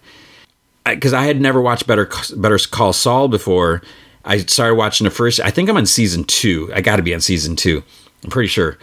Because 0.86 1.13
I, 1.13 1.23
I 1.23 1.25
had 1.25 1.39
never 1.39 1.62
watched 1.62 1.88
Better 1.88 2.10
Better 2.36 2.58
Call 2.58 2.93
Saul 2.93 3.27
before. 3.27 3.82
I 4.25 4.38
started 4.38 4.75
watching 4.75 5.06
the 5.06 5.12
first. 5.12 5.39
I 5.39 5.51
think 5.51 5.69
I'm 5.69 5.77
on 5.77 5.86
season 5.86 6.23
two. 6.23 6.71
I 6.73 6.82
got 6.82 6.95
to 6.95 7.03
be 7.03 7.13
on 7.13 7.21
season 7.21 7.56
two. 7.56 7.84
I'm 8.23 8.29
pretty 8.29 8.47
sure 8.47 8.77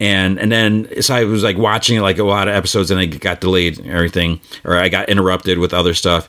and 0.00 0.40
and 0.40 0.50
then 0.50 1.02
so 1.02 1.14
I 1.14 1.24
was 1.24 1.44
like 1.44 1.58
watching 1.58 2.00
like 2.00 2.18
a 2.18 2.24
lot 2.24 2.48
of 2.48 2.54
episodes 2.54 2.90
and 2.90 2.98
I 2.98 3.04
got 3.04 3.40
delayed 3.40 3.78
and 3.78 3.90
everything 3.90 4.40
or 4.64 4.76
I 4.76 4.88
got 4.88 5.08
interrupted 5.08 5.58
with 5.58 5.74
other 5.74 5.94
stuff. 5.94 6.28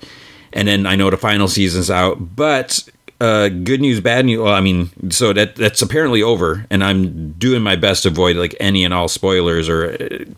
And 0.54 0.68
then 0.68 0.86
I 0.86 0.98
know 0.98 1.10
the 1.10 1.18
final 1.18 1.48
season's 1.48 1.90
out 1.90 2.36
but 2.36 2.88
uh, 3.22 3.48
good 3.48 3.80
news 3.80 4.02
bad 4.02 4.26
news 4.26 4.40
well 4.40 4.54
I 4.54 4.62
mean 4.62 4.90
so 5.10 5.32
that 5.32 5.56
that's 5.56 5.82
apparently 5.82 6.22
over 6.22 6.66
and 6.70 6.84
I'm 6.84 7.32
doing 7.34 7.64
my 7.64 7.78
best 7.78 8.04
to 8.04 8.10
avoid 8.10 8.36
like 8.36 8.56
any 8.60 8.84
and 8.84 8.94
all 8.94 9.08
spoilers 9.08 9.70
or 9.70 9.94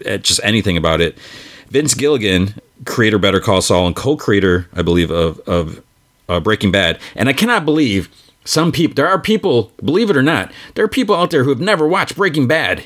uh, 0.05 0.17
just 0.17 0.39
anything 0.43 0.77
about 0.77 1.01
it. 1.01 1.17
Vince 1.69 1.95
Gilligan 1.95 2.53
creator 2.85 3.17
Better 3.17 3.39
Call 3.39 3.61
Saul 3.61 3.87
and 3.87 3.95
co-creator 3.95 4.67
I 4.73 4.83
believe 4.83 5.09
of 5.09 5.39
of 5.47 5.81
uh, 6.29 6.39
Breaking 6.39 6.71
Bad. 6.71 6.99
And 7.15 7.27
I 7.29 7.33
cannot 7.33 7.65
believe 7.65 8.09
some 8.45 8.71
people 8.71 8.93
there 8.93 9.07
are 9.07 9.19
people 9.19 9.71
believe 9.83 10.11
it 10.11 10.17
or 10.17 10.21
not 10.21 10.51
there 10.75 10.85
are 10.85 10.89
people 10.89 11.15
out 11.15 11.31
there 11.31 11.45
who 11.45 11.49
have 11.49 11.61
never 11.61 11.87
watched 11.87 12.15
Breaking 12.15 12.47
Bad 12.47 12.83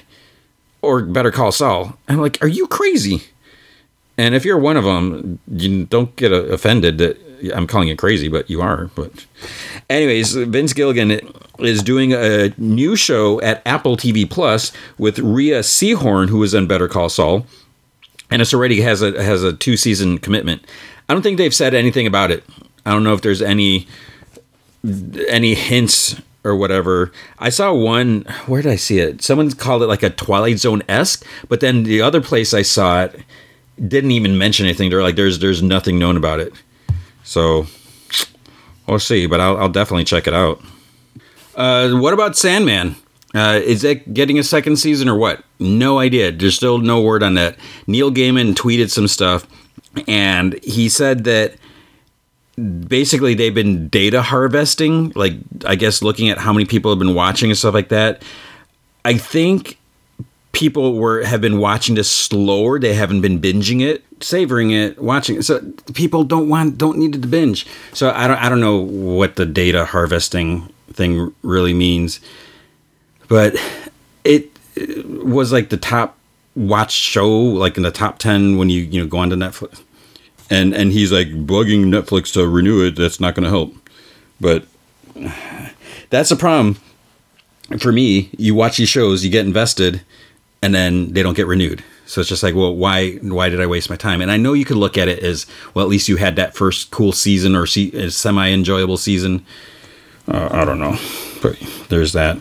or 0.82 1.04
Better 1.04 1.32
Call 1.32 1.52
Saul. 1.52 1.98
I'm 2.08 2.20
like, 2.20 2.42
are 2.42 2.48
you 2.48 2.68
crazy? 2.68 3.24
And 4.18 4.34
if 4.34 4.46
you're 4.46 4.58
one 4.58 4.78
of 4.78 4.84
them, 4.84 5.40
you 5.52 5.86
don't 5.86 6.16
get 6.16 6.32
uh, 6.32 6.44
offended 6.46 6.98
that 6.98 7.18
I'm 7.54 7.68
calling 7.68 7.90
it 7.90 7.98
crazy, 7.98 8.28
but 8.28 8.50
you 8.50 8.62
are. 8.62 8.90
But, 8.96 9.26
anyways, 9.90 10.34
Vince 10.34 10.74
Gilligan 10.74 11.20
is 11.60 11.84
doing 11.84 12.14
a 12.14 12.54
new 12.58 12.96
show 12.96 13.40
at 13.42 13.62
Apple 13.66 13.98
TV 13.98 14.30
Plus 14.30 14.72
with 14.98 15.20
Rhea 15.20 15.60
Seehorn, 15.60 16.30
who 16.30 16.40
was 16.40 16.56
on 16.56 16.68
Better 16.68 16.88
Call 16.88 17.10
Saul, 17.10 17.46
and 18.32 18.42
it's 18.42 18.54
already 18.54 18.82
has 18.82 19.02
a 19.02 19.24
has 19.24 19.44
a 19.44 19.54
two 19.54 19.78
season 19.78 20.18
commitment. 20.18 20.66
I 21.08 21.14
don't 21.14 21.22
think 21.22 21.38
they've 21.38 21.54
said 21.54 21.74
anything 21.74 22.08
about 22.08 22.32
it. 22.32 22.44
I 22.86 22.92
don't 22.92 23.04
know 23.04 23.14
if 23.14 23.22
there's 23.22 23.42
any 23.42 23.88
any 25.28 25.54
hints 25.56 26.20
or 26.44 26.56
whatever. 26.56 27.12
I 27.40 27.50
saw 27.50 27.74
one. 27.74 28.22
Where 28.46 28.62
did 28.62 28.72
I 28.72 28.76
see 28.76 29.00
it? 29.00 29.22
Someone 29.22 29.52
called 29.52 29.84
it 29.84 29.88
like 29.88 30.04
a 30.04 30.10
Twilight 30.10 30.60
Zone 30.60 30.84
esque, 30.88 31.26
but 31.50 31.60
then 31.60 31.84
the 31.84 32.02
other 32.02 32.22
place 32.22 32.54
I 32.54 32.62
saw 32.62 33.04
it 33.04 33.20
didn't 33.86 34.12
even 34.12 34.38
mention 34.38 34.66
anything. 34.66 34.90
They're 34.90 35.04
like, 35.04 35.16
"There's 35.16 35.40
there's 35.40 35.62
nothing 35.62 36.00
known 36.00 36.18
about 36.18 36.40
it." 36.40 36.54
So 37.24 37.68
we'll 38.88 39.00
see, 39.00 39.28
but 39.28 39.42
I'll, 39.42 39.58
I'll 39.58 39.70
definitely 39.70 40.06
check 40.06 40.28
it 40.28 40.34
out. 40.34 40.62
Uh, 41.56 41.92
what 41.92 42.14
about 42.14 42.38
Sandman? 42.38 42.96
Uh, 43.36 43.60
is 43.64 43.84
it 43.84 44.14
getting 44.14 44.40
a 44.40 44.44
second 44.44 44.78
season 44.78 45.10
or 45.10 45.18
what? 45.18 45.44
No 45.60 46.00
idea. 46.00 46.32
There's 46.32 46.56
still 46.56 46.78
no 46.78 47.02
word 47.02 47.24
on 47.24 47.34
that. 47.34 47.58
Neil 47.86 48.12
Gaiman 48.12 48.54
tweeted 48.54 48.90
some 48.90 49.08
stuff, 49.08 49.46
and 50.08 50.58
he 50.64 50.88
said 50.88 51.26
that 51.26 51.56
basically 52.58 53.36
they've 53.36 53.54
been 53.54 53.88
data 53.90 54.22
harvesting, 54.22 55.12
like 55.16 55.36
I 55.66 55.76
guess 55.76 56.02
looking 56.02 56.30
at 56.30 56.38
how 56.38 56.52
many 56.52 56.66
people 56.66 56.92
have 56.92 57.00
been 57.00 57.14
watching 57.14 57.50
and 57.50 57.58
stuff 57.58 57.74
like 57.74 57.90
that. 57.90 58.24
I 59.06 59.18
think 59.18 59.78
people 60.54 60.96
were 60.96 61.24
have 61.24 61.40
been 61.40 61.60
watching 61.60 61.96
this 61.96 62.10
slower. 62.10 62.80
They 62.80 62.96
haven't 62.96 63.22
been 63.22 63.40
binging 63.40 63.82
it, 63.82 64.04
savoring 64.22 64.72
it, 64.72 65.00
watching 65.00 65.38
it. 65.38 65.44
So 65.44 65.62
people 65.94 66.24
don't 66.24 66.50
want 66.50 66.78
don't 66.78 66.98
need 66.98 67.14
to 67.14 67.28
binge. 67.28 67.68
So 67.94 68.12
I 68.12 68.28
don't 68.28 68.38
I 68.38 68.50
don't 68.50 68.62
know 68.62 68.78
what 68.78 69.36
the 69.36 69.46
data 69.46 69.86
harvesting 69.86 70.68
thing 70.94 71.34
really 71.44 71.76
means, 71.76 72.20
but 73.28 73.56
it, 74.24 74.50
it 74.76 75.06
was 75.08 75.52
like 75.52 75.70
the 75.70 75.78
top 75.78 76.18
watched 76.56 77.00
show, 77.00 77.30
like 77.30 77.78
in 77.78 77.84
the 77.84 77.92
top 77.92 78.18
ten 78.18 78.58
when 78.58 78.70
you 78.70 78.82
you 78.82 79.00
know 79.00 79.08
go 79.08 79.20
onto 79.20 79.36
Netflix 79.36 79.84
and 80.50 80.74
and 80.74 80.92
he's 80.92 81.12
like 81.12 81.28
bugging 81.28 81.86
Netflix 81.86 82.34
to 82.34 82.48
renew 82.48 82.86
it. 82.86 82.96
That's 82.96 83.20
not 83.20 83.36
going 83.36 83.44
to 83.44 83.50
help. 83.50 83.76
But 84.40 84.66
that's 86.10 86.32
a 86.32 86.36
problem 86.36 86.78
for 87.80 87.92
me. 87.92 88.30
You 88.38 88.56
watch 88.56 88.78
these 88.78 88.90
shows, 88.90 89.24
you 89.24 89.32
get 89.32 89.46
invested, 89.46 90.02
and 90.62 90.74
then 90.74 91.14
they 91.14 91.24
don't 91.24 91.36
get 91.36 91.48
renewed. 91.48 91.84
So 92.06 92.22
it's 92.22 92.30
just 92.30 92.42
like, 92.42 92.56
well, 92.56 92.74
why 92.74 93.16
why 93.16 93.50
did 93.50 93.62
I 93.62 93.68
waste 93.68 93.90
my 93.90 93.98
time? 93.98 94.22
And 94.22 94.32
I 94.32 94.38
know 94.38 94.54
you 94.54 94.66
could 94.66 94.78
look 94.78 94.98
at 94.98 95.10
it 95.10 95.20
as 95.20 95.46
well. 95.74 95.84
At 95.84 95.90
least 95.90 96.08
you 96.08 96.16
had 96.16 96.38
that 96.38 96.56
first 96.56 96.90
cool 96.90 97.12
season 97.12 97.56
or 97.56 97.66
se- 97.66 98.10
semi 98.10 98.50
enjoyable 98.50 98.98
season. 98.98 99.46
Uh, 100.28 100.48
I 100.52 100.66
don't 100.66 100.80
know, 100.80 100.98
but 101.42 101.60
there's 101.90 102.14
that. 102.14 102.38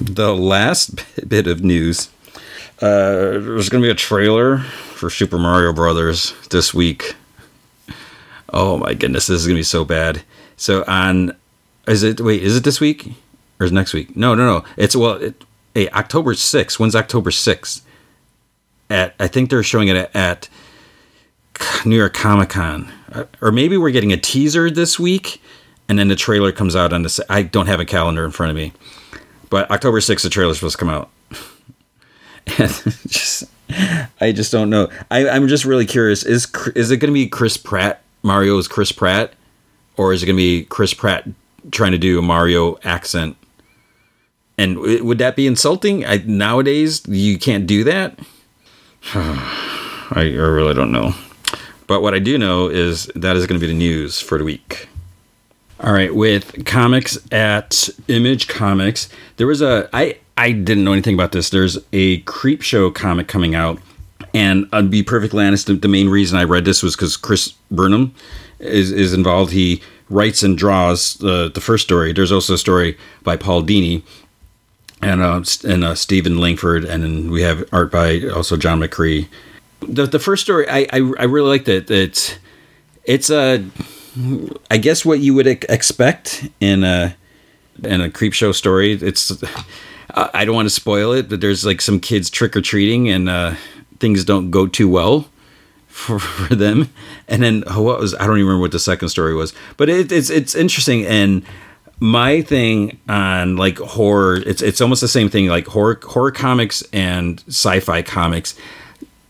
The 0.00 0.34
last 0.34 1.02
bit 1.28 1.46
of 1.46 1.64
news. 1.64 2.10
Uh, 2.84 3.38
there's 3.38 3.70
going 3.70 3.82
to 3.82 3.86
be 3.86 3.90
a 3.90 3.94
trailer 3.94 4.58
for 4.58 5.08
Super 5.08 5.38
Mario 5.38 5.72
Brothers 5.72 6.34
this 6.50 6.74
week. 6.74 7.14
Oh 8.52 8.76
my 8.76 8.92
goodness, 8.92 9.26
this 9.26 9.40
is 9.40 9.46
gonna 9.46 9.58
be 9.58 9.62
so 9.64 9.84
bad. 9.84 10.22
So 10.56 10.84
on, 10.86 11.34
is 11.88 12.02
it 12.02 12.20
wait? 12.20 12.42
Is 12.42 12.56
it 12.56 12.62
this 12.62 12.80
week 12.80 13.12
or 13.58 13.66
is 13.66 13.72
next 13.72 13.94
week? 13.94 14.14
No, 14.14 14.34
no, 14.34 14.46
no. 14.46 14.64
It's 14.76 14.94
well, 14.94 15.14
it, 15.14 15.44
hey, 15.74 15.88
October 15.88 16.34
sixth. 16.34 16.78
When's 16.78 16.94
October 16.94 17.32
sixth? 17.32 17.84
At 18.90 19.14
I 19.18 19.28
think 19.28 19.50
they're 19.50 19.64
showing 19.64 19.88
it 19.88 19.96
at, 19.96 20.14
at 20.14 20.48
New 21.84 21.96
York 21.96 22.14
Comic 22.14 22.50
Con, 22.50 22.92
uh, 23.12 23.24
or 23.40 23.50
maybe 23.50 23.76
we're 23.76 23.90
getting 23.90 24.12
a 24.12 24.18
teaser 24.18 24.70
this 24.70 25.00
week, 25.00 25.42
and 25.88 25.98
then 25.98 26.08
the 26.08 26.16
trailer 26.16 26.52
comes 26.52 26.76
out 26.76 26.92
on 26.92 27.02
the. 27.02 27.26
I 27.28 27.42
don't 27.42 27.66
have 27.66 27.80
a 27.80 27.86
calendar 27.86 28.24
in 28.24 28.30
front 28.30 28.50
of 28.50 28.56
me, 28.56 28.72
but 29.50 29.68
October 29.70 30.00
sixth, 30.00 30.22
the 30.22 30.30
trailer's 30.30 30.58
supposed 30.58 30.74
to 30.74 30.78
come 30.78 30.90
out. 30.90 31.10
just, 33.08 33.44
I 34.20 34.32
just 34.32 34.52
don't 34.52 34.70
know. 34.70 34.88
I, 35.10 35.28
I'm 35.28 35.48
just 35.48 35.64
really 35.64 35.86
curious. 35.86 36.22
Is 36.24 36.46
is 36.74 36.90
it 36.90 36.98
going 36.98 37.12
to 37.12 37.14
be 37.14 37.28
Chris 37.28 37.56
Pratt? 37.56 38.02
Mario's 38.22 38.68
Chris 38.68 38.90
Pratt, 38.90 39.34
or 39.96 40.12
is 40.12 40.22
it 40.22 40.26
going 40.26 40.36
to 40.36 40.42
be 40.42 40.64
Chris 40.64 40.94
Pratt 40.94 41.28
trying 41.70 41.92
to 41.92 41.98
do 41.98 42.18
a 42.18 42.22
Mario 42.22 42.78
accent? 42.84 43.36
And 44.56 44.78
would 44.78 45.18
that 45.18 45.36
be 45.36 45.46
insulting? 45.46 46.06
I, 46.06 46.18
nowadays, 46.18 47.02
you 47.06 47.38
can't 47.38 47.66
do 47.66 47.84
that. 47.84 48.18
I, 49.14 50.10
I 50.16 50.22
really 50.22 50.74
don't 50.74 50.92
know. 50.92 51.14
But 51.86 52.02
what 52.02 52.14
I 52.14 52.18
do 52.18 52.38
know 52.38 52.68
is 52.68 53.10
that 53.14 53.36
is 53.36 53.46
going 53.46 53.60
to 53.60 53.64
be 53.66 53.70
the 53.70 53.78
news 53.78 54.20
for 54.20 54.38
the 54.38 54.44
week. 54.44 54.88
All 55.80 55.92
right, 55.92 56.14
with 56.14 56.64
comics 56.64 57.18
at 57.30 57.90
Image 58.08 58.48
Comics, 58.48 59.08
there 59.36 59.46
was 59.46 59.60
a 59.60 59.90
I 59.92 60.18
I 60.36 60.52
didn't 60.52 60.84
know 60.84 60.92
anything 60.92 61.14
about 61.14 61.32
this. 61.32 61.50
There's 61.50 61.78
a 61.92 62.18
Creep 62.20 62.62
Show 62.62 62.90
comic 62.90 63.28
coming 63.28 63.54
out, 63.54 63.80
and 64.32 64.68
I'd 64.72 64.90
be 64.90 65.02
perfectly 65.02 65.44
honest. 65.44 65.66
The 65.66 65.88
main 65.88 66.08
reason 66.08 66.38
I 66.38 66.44
read 66.44 66.64
this 66.64 66.82
was 66.82 66.96
because 66.96 67.16
Chris 67.16 67.54
Burnham 67.70 68.14
is 68.58 68.90
is 68.90 69.12
involved. 69.12 69.52
He 69.52 69.80
writes 70.10 70.42
and 70.42 70.58
draws 70.58 71.14
the 71.14 71.50
the 71.50 71.60
first 71.60 71.84
story. 71.84 72.12
There's 72.12 72.32
also 72.32 72.54
a 72.54 72.58
story 72.58 72.98
by 73.22 73.36
Paul 73.36 73.62
Dini 73.62 74.02
and 75.02 75.22
uh, 75.22 75.42
and 75.64 75.84
uh, 75.84 75.94
Stephen 75.94 76.38
Langford, 76.38 76.84
and 76.84 77.02
then 77.02 77.30
we 77.30 77.42
have 77.42 77.64
art 77.72 77.92
by 77.92 78.20
also 78.28 78.56
John 78.56 78.80
McCrea. 78.80 79.28
The 79.80 80.06
the 80.06 80.18
first 80.18 80.42
story 80.42 80.68
I 80.68 80.80
I, 80.92 80.96
I 80.96 81.24
really 81.24 81.50
liked 81.50 81.68
it. 81.68 81.90
It's 81.90 82.38
it's 83.04 83.30
a 83.30 83.64
I 84.70 84.78
guess 84.78 85.04
what 85.04 85.20
you 85.20 85.34
would 85.34 85.46
expect 85.46 86.48
in 86.60 86.84
a 86.84 87.16
in 87.82 88.00
a 88.00 88.10
creep 88.10 88.32
show 88.32 88.52
story. 88.52 88.92
It's 88.92 89.32
I 90.14 90.44
don't 90.44 90.54
want 90.54 90.66
to 90.66 90.74
spoil 90.74 91.12
it, 91.12 91.28
but 91.28 91.40
there's 91.40 91.64
like 91.64 91.80
some 91.80 91.98
kids 92.00 92.30
trick 92.30 92.56
or 92.56 92.60
treating 92.60 93.08
and 93.08 93.28
uh, 93.28 93.54
things 93.98 94.24
don't 94.24 94.50
go 94.50 94.66
too 94.66 94.88
well 94.88 95.28
for, 95.88 96.18
for 96.20 96.54
them. 96.54 96.90
And 97.28 97.42
then 97.42 97.64
oh, 97.66 97.82
what 97.82 97.98
was 98.00 98.14
I 98.14 98.26
don't 98.26 98.36
even 98.36 98.46
remember 98.46 98.60
what 98.60 98.72
the 98.72 98.78
second 98.78 99.08
story 99.08 99.34
was, 99.34 99.52
but 99.76 99.88
it, 99.88 100.12
it's 100.12 100.30
it's 100.30 100.54
interesting 100.54 101.04
and 101.06 101.42
my 102.00 102.42
thing 102.42 102.98
on 103.08 103.56
like 103.56 103.78
horror 103.78 104.36
it's 104.46 104.60
it's 104.62 104.80
almost 104.80 105.00
the 105.00 105.08
same 105.08 105.28
thing 105.28 105.46
like 105.46 105.66
horror 105.66 105.98
horror 106.02 106.32
comics 106.32 106.82
and 106.92 107.42
sci-fi 107.46 108.02
comics 108.02 108.56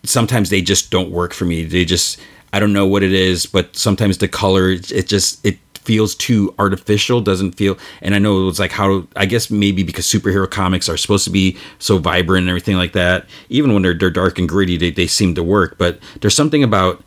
sometimes 0.02 0.48
they 0.48 0.62
just 0.62 0.90
don't 0.90 1.10
work 1.10 1.34
for 1.34 1.44
me 1.44 1.62
they 1.62 1.84
just 1.84 2.18
I 2.54 2.60
don't 2.60 2.72
know 2.72 2.86
what 2.86 3.02
it 3.02 3.12
is, 3.12 3.46
but 3.46 3.74
sometimes 3.74 4.18
the 4.18 4.28
color 4.28 4.70
it 4.70 5.08
just 5.08 5.44
it 5.44 5.58
feels 5.84 6.14
too 6.14 6.54
artificial 6.58 7.20
doesn't 7.20 7.52
feel 7.52 7.76
and 8.02 8.14
i 8.14 8.18
know 8.18 8.40
it 8.42 8.44
was 8.44 8.58
like 8.58 8.72
how 8.72 9.06
i 9.16 9.26
guess 9.26 9.50
maybe 9.50 9.82
because 9.82 10.06
superhero 10.06 10.50
comics 10.50 10.88
are 10.88 10.96
supposed 10.96 11.24
to 11.24 11.30
be 11.30 11.56
so 11.78 11.98
vibrant 11.98 12.42
and 12.42 12.48
everything 12.48 12.76
like 12.76 12.92
that 12.92 13.26
even 13.48 13.72
when 13.72 13.82
they're, 13.82 13.94
they're 13.94 14.10
dark 14.10 14.38
and 14.38 14.48
gritty 14.48 14.76
they, 14.76 14.90
they 14.90 15.06
seem 15.06 15.34
to 15.34 15.42
work 15.42 15.76
but 15.78 15.98
there's 16.20 16.34
something 16.34 16.62
about 16.62 17.02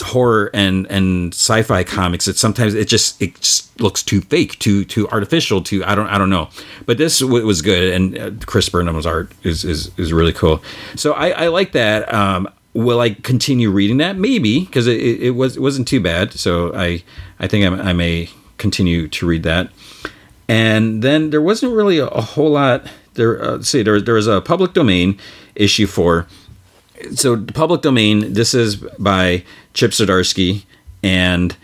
horror 0.00 0.50
and 0.52 0.86
and 0.90 1.32
sci-fi 1.32 1.82
comics 1.82 2.26
that 2.26 2.36
sometimes 2.36 2.74
it 2.74 2.86
just 2.86 3.20
it 3.20 3.34
just 3.40 3.80
looks 3.80 4.02
too 4.02 4.20
fake 4.20 4.58
too 4.58 4.84
too 4.84 5.08
artificial 5.08 5.62
too 5.62 5.82
i 5.84 5.94
don't 5.94 6.08
i 6.08 6.18
don't 6.18 6.30
know. 6.30 6.50
But 6.84 6.98
this 6.98 7.22
was 7.22 7.62
good 7.62 7.92
and 7.94 8.18
uh, 8.18 8.30
chris 8.44 8.68
burnham's 8.68 9.06
art 9.06 9.32
is 9.42 9.64
is, 9.64 9.90
is 9.96 10.12
really 10.12 10.34
cool. 10.34 10.62
So 10.96 11.12
i 11.12 11.30
i 11.30 11.46
like 11.48 11.72
that 11.72 12.12
um 12.12 12.48
will 12.74 13.00
I 13.00 13.10
continue 13.10 13.70
reading 13.70 13.98
that? 13.98 14.16
Maybe 14.16 14.60
because 14.60 14.86
it, 14.86 15.00
it, 15.00 15.30
was 15.30 15.56
it 15.56 15.60
wasn't 15.60 15.88
too 15.88 16.00
bad. 16.00 16.32
So 16.32 16.74
I 16.74 17.02
I 17.38 17.46
think 17.46 17.64
I, 17.64 17.90
I, 17.90 17.92
may 17.92 18.30
continue 18.58 19.08
to 19.08 19.26
read 19.26 19.42
that. 19.42 19.70
And 20.48 21.02
then 21.02 21.30
there 21.30 21.42
wasn't 21.42 21.72
really 21.74 21.98
a, 21.98 22.06
a 22.06 22.20
whole 22.20 22.50
lot. 22.50 22.86
There, 23.14 23.42
uh, 23.42 23.62
see, 23.62 23.82
there 23.82 24.00
there 24.00 24.14
was 24.14 24.26
a 24.26 24.40
public 24.40 24.72
domain 24.72 25.18
issue 25.54 25.86
for. 25.86 26.26
So 27.14 27.36
the 27.36 27.52
public 27.52 27.82
domain. 27.82 28.34
This 28.34 28.54
is 28.54 28.76
by 28.76 29.44
Chip 29.74 29.92
Zdarsky, 29.92 30.64
and 31.02 31.56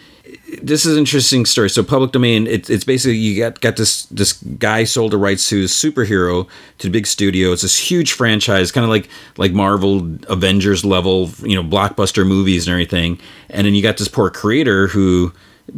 this 0.63 0.87
is 0.87 0.95
an 0.95 0.99
interesting 0.99 1.45
story. 1.47 1.71
So 1.71 1.83
public 1.83 2.13
domain, 2.13 2.47
it, 2.47 2.69
it's 2.71 2.85
basically 2.85 3.17
you 3.17 3.39
got 3.39 3.61
got 3.61 3.77
this 3.77 4.07
this 4.07 4.35
guy 4.35 4.85
sold 4.85 5.13
the 5.13 5.19
rights 5.19 5.49
to 5.51 5.61
his 5.63 5.73
superhero 5.73 6.49
to 6.79 6.87
the 6.87 6.93
big 6.93 7.07
studio. 7.07 7.53
It's 7.53 7.63
this 7.63 7.79
huge 7.79 8.13
franchise, 8.13 8.73
kind 8.73 8.85
of 8.85 8.91
like 8.91 9.09
like 9.37 9.53
Marvel 9.53 10.17
Avengers 10.29 10.85
level, 10.85 11.31
you 11.43 11.55
know, 11.55 11.63
blockbuster 11.63 12.27
movies 12.27 12.67
and 12.67 12.73
everything. 12.73 13.19
And 13.51 13.67
then 13.67 13.75
you 13.75 13.83
got 13.83 13.97
this 13.97 14.09
poor 14.09 14.31
creator 14.31 14.87
who 14.89 15.33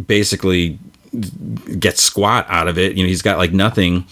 basically 0.06 0.78
gets 1.78 2.02
squat 2.02 2.46
out 2.48 2.68
of 2.68 2.78
it. 2.78 2.96
You 2.96 3.04
know, 3.04 3.08
he's 3.08 3.22
got 3.22 3.38
like 3.38 3.52
nothing. 3.52 4.06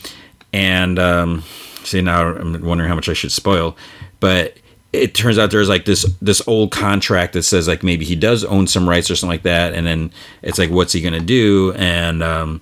And 0.52 0.98
um, 0.98 1.42
see 1.84 2.00
now 2.00 2.28
I'm 2.28 2.64
wondering 2.64 2.88
how 2.88 2.94
much 2.94 3.08
I 3.08 3.12
should 3.12 3.32
spoil, 3.32 3.76
but 4.20 4.56
it 4.92 5.14
turns 5.14 5.38
out 5.38 5.50
there's 5.50 5.68
like 5.68 5.84
this 5.84 6.04
this 6.22 6.46
old 6.46 6.70
contract 6.72 7.32
that 7.34 7.42
says 7.42 7.68
like 7.68 7.82
maybe 7.82 8.04
he 8.04 8.16
does 8.16 8.44
own 8.44 8.66
some 8.66 8.88
rights 8.88 9.10
or 9.10 9.16
something 9.16 9.34
like 9.34 9.42
that, 9.42 9.74
and 9.74 9.86
then 9.86 10.12
it's 10.42 10.58
like 10.58 10.70
what's 10.70 10.92
he 10.92 11.00
gonna 11.00 11.20
do? 11.20 11.72
And 11.76 12.22
um, 12.22 12.60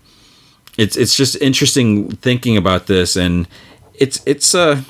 it's 0.76 0.96
it's 0.96 1.16
just 1.16 1.36
interesting 1.36 2.10
thinking 2.16 2.56
about 2.56 2.86
this, 2.86 3.16
and 3.16 3.46
it's 3.94 4.22
it's 4.26 4.54
uh 4.54 4.82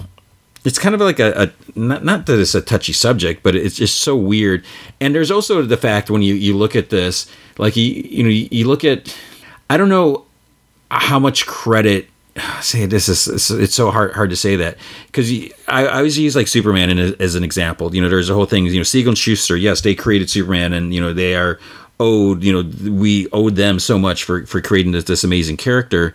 it's 0.65 0.79
kind 0.79 0.95
of 0.95 1.01
like 1.01 1.21
a, 1.21 1.33
a 1.43 1.79
not, 1.79 2.05
not 2.05 2.27
that 2.27 2.39
it's 2.41 2.55
a 2.55 2.63
touchy 2.63 2.93
subject, 2.93 3.43
but 3.43 3.55
it's 3.55 3.77
just 3.77 3.99
so 3.99 4.17
weird. 4.17 4.65
And 5.01 5.15
there's 5.15 5.31
also 5.31 5.63
the 5.63 5.77
fact 5.77 6.11
when 6.11 6.23
you 6.23 6.35
you 6.35 6.57
look 6.57 6.75
at 6.75 6.91
this, 6.91 7.31
like 7.59 7.77
you 7.77 7.85
you 7.85 8.23
know 8.23 8.31
you, 8.31 8.49
you 8.51 8.67
look 8.67 8.85
at 8.85 9.15
I 9.69 9.77
don't 9.77 9.91
know 9.91 10.25
how 10.91 11.19
much 11.19 11.47
credit 11.47 12.09
say 12.61 12.87
this 12.87 13.09
is 13.09 13.51
it's 13.51 13.75
so 13.75 13.91
hard 13.91 14.13
hard 14.13 14.31
to 14.31 14.37
say 14.37 14.57
that 14.57 14.77
because 15.07 15.31
I, 15.69 15.87
I 15.87 15.97
always 15.97 16.19
use 16.19 16.35
like 16.35 16.49
Superman 16.49 16.91
in, 16.91 16.99
as 17.21 17.35
an 17.35 17.45
example. 17.45 17.95
You 17.95 18.03
know, 18.03 18.09
there's 18.09 18.31
a 18.31 18.35
whole 18.35 18.47
thing. 18.47 18.67
You 18.67 18.77
know, 18.79 18.83
Siegel 18.83 19.11
and 19.11 19.19
Shuster, 19.19 19.57
yes, 19.57 19.83
they 19.83 19.95
created 19.95 20.29
Superman, 20.31 20.73
and 20.73 20.93
you 20.93 21.01
know 21.01 21.13
they 21.13 21.37
are 21.37 21.61
owed. 22.01 22.43
You 22.43 22.53
know, 22.63 22.91
we 22.91 23.29
owed 23.31 23.57
them 23.57 23.79
so 23.79 23.99
much 23.99 24.25
for 24.25 24.47
for 24.47 24.61
creating 24.61 24.93
this, 24.93 25.05
this 25.05 25.25
amazing 25.25 25.59
character. 25.59 26.13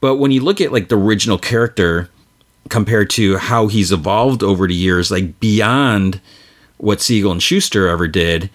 But 0.00 0.16
when 0.16 0.30
you 0.30 0.40
look 0.40 0.60
at 0.60 0.72
like 0.72 0.88
the 0.88 0.98
original 0.98 1.38
character 1.38 2.08
compared 2.68 3.10
to 3.10 3.36
how 3.38 3.66
he's 3.66 3.90
evolved 3.90 4.42
over 4.42 4.68
the 4.68 4.74
years, 4.74 5.10
like 5.10 5.40
beyond 5.40 6.20
what 6.78 7.00
Siegel 7.00 7.32
and 7.32 7.42
Shuster 7.42 7.88
ever 7.88 8.06
did, 8.06 8.50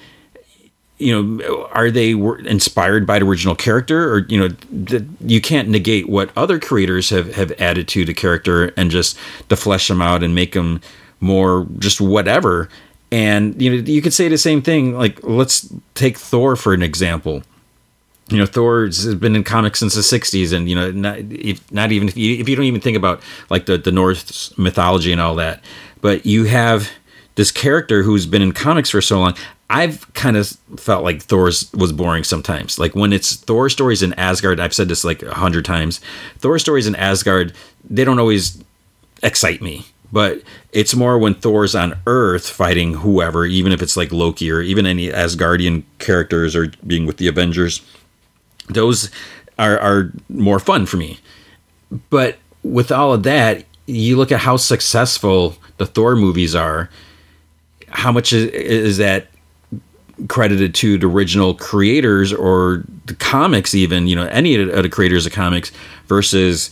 you 1.01 1.39
know 1.39 1.67
are 1.71 1.91
they 1.91 2.11
inspired 2.11 3.05
by 3.05 3.19
the 3.19 3.25
original 3.25 3.55
character? 3.55 4.13
Or 4.13 4.19
you 4.29 4.39
know 4.39 4.47
the, 4.71 5.05
you 5.21 5.41
can't 5.41 5.69
negate 5.69 6.07
what 6.07 6.29
other 6.37 6.59
creators 6.59 7.09
have 7.09 7.33
have 7.35 7.51
added 7.59 7.87
to 7.89 8.05
the 8.05 8.13
character 8.13 8.73
and 8.77 8.91
just 8.91 9.17
to 9.49 9.55
flesh 9.55 9.87
them 9.87 10.01
out 10.01 10.23
and 10.23 10.35
make 10.35 10.53
them 10.53 10.81
more 11.19 11.67
just 11.79 11.99
whatever. 11.99 12.69
And 13.11 13.59
you 13.61 13.69
know 13.69 13.77
you 13.77 14.01
could 14.01 14.13
say 14.13 14.27
the 14.27 14.37
same 14.37 14.61
thing 14.61 14.97
like 14.97 15.19
let's 15.23 15.71
take 15.95 16.17
thor 16.17 16.55
for 16.55 16.73
an 16.73 16.83
example. 16.83 17.43
You 18.29 18.37
know 18.37 18.45
thor 18.45 18.85
has 18.85 19.15
been 19.15 19.35
in 19.35 19.43
comics 19.43 19.79
since 19.79 19.95
the 19.95 20.01
60s 20.01 20.55
and 20.55 20.69
you 20.69 20.75
know 20.75 20.91
not, 20.91 21.17
if, 21.19 21.71
not 21.71 21.91
even 21.91 22.07
if 22.07 22.15
you, 22.15 22.37
if 22.37 22.47
you 22.47 22.55
don't 22.55 22.65
even 22.65 22.81
think 22.81 22.95
about 22.95 23.21
like 23.49 23.65
the, 23.65 23.77
the 23.77 23.91
norse 23.91 24.57
mythology 24.57 25.11
and 25.11 25.19
all 25.19 25.35
that. 25.35 25.63
But 25.99 26.25
you 26.25 26.45
have 26.45 26.89
this 27.35 27.51
character 27.51 28.03
who's 28.03 28.25
been 28.25 28.41
in 28.41 28.51
comics 28.51 28.89
for 28.89 29.01
so 29.01 29.19
long 29.19 29.35
I've 29.71 30.13
kind 30.13 30.35
of 30.35 30.49
felt 30.75 31.05
like 31.05 31.23
Thor's 31.23 31.71
was 31.71 31.93
boring 31.93 32.25
sometimes. 32.25 32.77
Like 32.77 32.93
when 32.93 33.13
it's 33.13 33.37
Thor 33.37 33.69
stories 33.69 34.03
in 34.03 34.13
Asgard, 34.15 34.59
I've 34.59 34.73
said 34.73 34.89
this 34.89 35.05
like 35.05 35.23
a 35.23 35.33
hundred 35.33 35.63
times. 35.63 36.01
Thor 36.39 36.59
stories 36.59 36.87
in 36.87 36.95
Asgard, 36.97 37.53
they 37.89 38.03
don't 38.03 38.19
always 38.19 38.61
excite 39.23 39.61
me. 39.61 39.85
But 40.11 40.41
it's 40.73 40.93
more 40.93 41.17
when 41.17 41.35
Thor's 41.35 41.73
on 41.73 41.97
Earth 42.05 42.49
fighting 42.49 42.95
whoever, 42.95 43.45
even 43.45 43.71
if 43.71 43.81
it's 43.81 43.95
like 43.95 44.11
Loki 44.11 44.51
or 44.51 44.59
even 44.59 44.85
any 44.85 45.07
Asgardian 45.07 45.83
characters 45.99 46.53
or 46.53 46.73
being 46.85 47.05
with 47.05 47.15
the 47.15 47.29
Avengers. 47.29 47.81
Those 48.67 49.09
are, 49.57 49.79
are 49.79 50.11
more 50.27 50.59
fun 50.59 50.85
for 50.85 50.97
me. 50.97 51.17
But 52.09 52.39
with 52.61 52.91
all 52.91 53.13
of 53.13 53.23
that, 53.23 53.63
you 53.85 54.17
look 54.17 54.33
at 54.33 54.41
how 54.41 54.57
successful 54.57 55.55
the 55.77 55.85
Thor 55.85 56.17
movies 56.17 56.55
are. 56.55 56.89
How 57.87 58.11
much 58.11 58.33
is, 58.33 58.47
is 58.47 58.97
that 58.97 59.30
credited 60.27 60.75
to 60.75 60.97
the 60.97 61.07
original 61.07 61.53
creators 61.53 62.33
or 62.33 62.83
the 63.05 63.15
comics 63.15 63.73
even 63.73 64.07
you 64.07 64.15
know 64.15 64.25
any 64.27 64.55
of 64.55 64.83
the 64.83 64.89
creators 64.89 65.25
of 65.25 65.31
comics 65.31 65.71
versus 66.07 66.69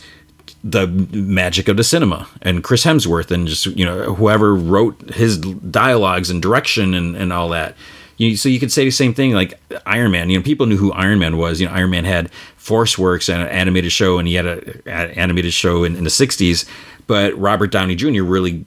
the 0.62 0.86
magic 0.86 1.68
of 1.68 1.76
the 1.76 1.84
cinema 1.84 2.28
and 2.42 2.62
chris 2.62 2.84
hemsworth 2.84 3.30
and 3.30 3.48
just 3.48 3.66
you 3.66 3.84
know 3.84 4.14
whoever 4.14 4.54
wrote 4.54 4.96
his 5.10 5.38
dialogues 5.38 6.30
and 6.30 6.42
direction 6.42 6.94
and, 6.94 7.16
and 7.16 7.32
all 7.32 7.48
that 7.48 7.74
You, 8.20 8.36
so 8.36 8.50
you 8.50 8.60
could 8.60 8.70
say 8.70 8.84
the 8.84 8.90
same 8.90 9.14
thing 9.14 9.32
like 9.32 9.58
Iron 9.86 10.10
Man. 10.10 10.28
You 10.28 10.38
know, 10.38 10.44
people 10.44 10.66
knew 10.66 10.76
who 10.76 10.92
Iron 10.92 11.18
Man 11.18 11.38
was. 11.38 11.58
You 11.58 11.66
know, 11.66 11.72
Iron 11.72 11.88
Man 11.88 12.04
had 12.04 12.30
Force 12.58 12.98
Works 12.98 13.30
and 13.30 13.40
an 13.40 13.48
animated 13.48 13.92
show, 13.92 14.18
and 14.18 14.28
he 14.28 14.34
had 14.34 14.44
an 14.44 15.10
animated 15.16 15.54
show 15.54 15.84
in, 15.84 15.96
in 15.96 16.04
the 16.04 16.10
'60s. 16.10 16.68
But 17.06 17.34
Robert 17.38 17.72
Downey 17.72 17.94
Jr. 17.94 18.22
really 18.22 18.66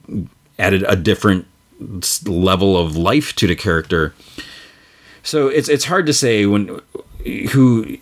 added 0.58 0.84
a 0.88 0.96
different 0.96 1.46
level 2.26 2.76
of 2.76 2.96
life 2.96 3.32
to 3.36 3.46
the 3.46 3.54
character. 3.54 4.12
So 5.24 5.48
it's 5.48 5.68
it's 5.68 5.86
hard 5.86 6.06
to 6.06 6.12
say 6.12 6.46
when 6.46 6.80
who 7.50 7.98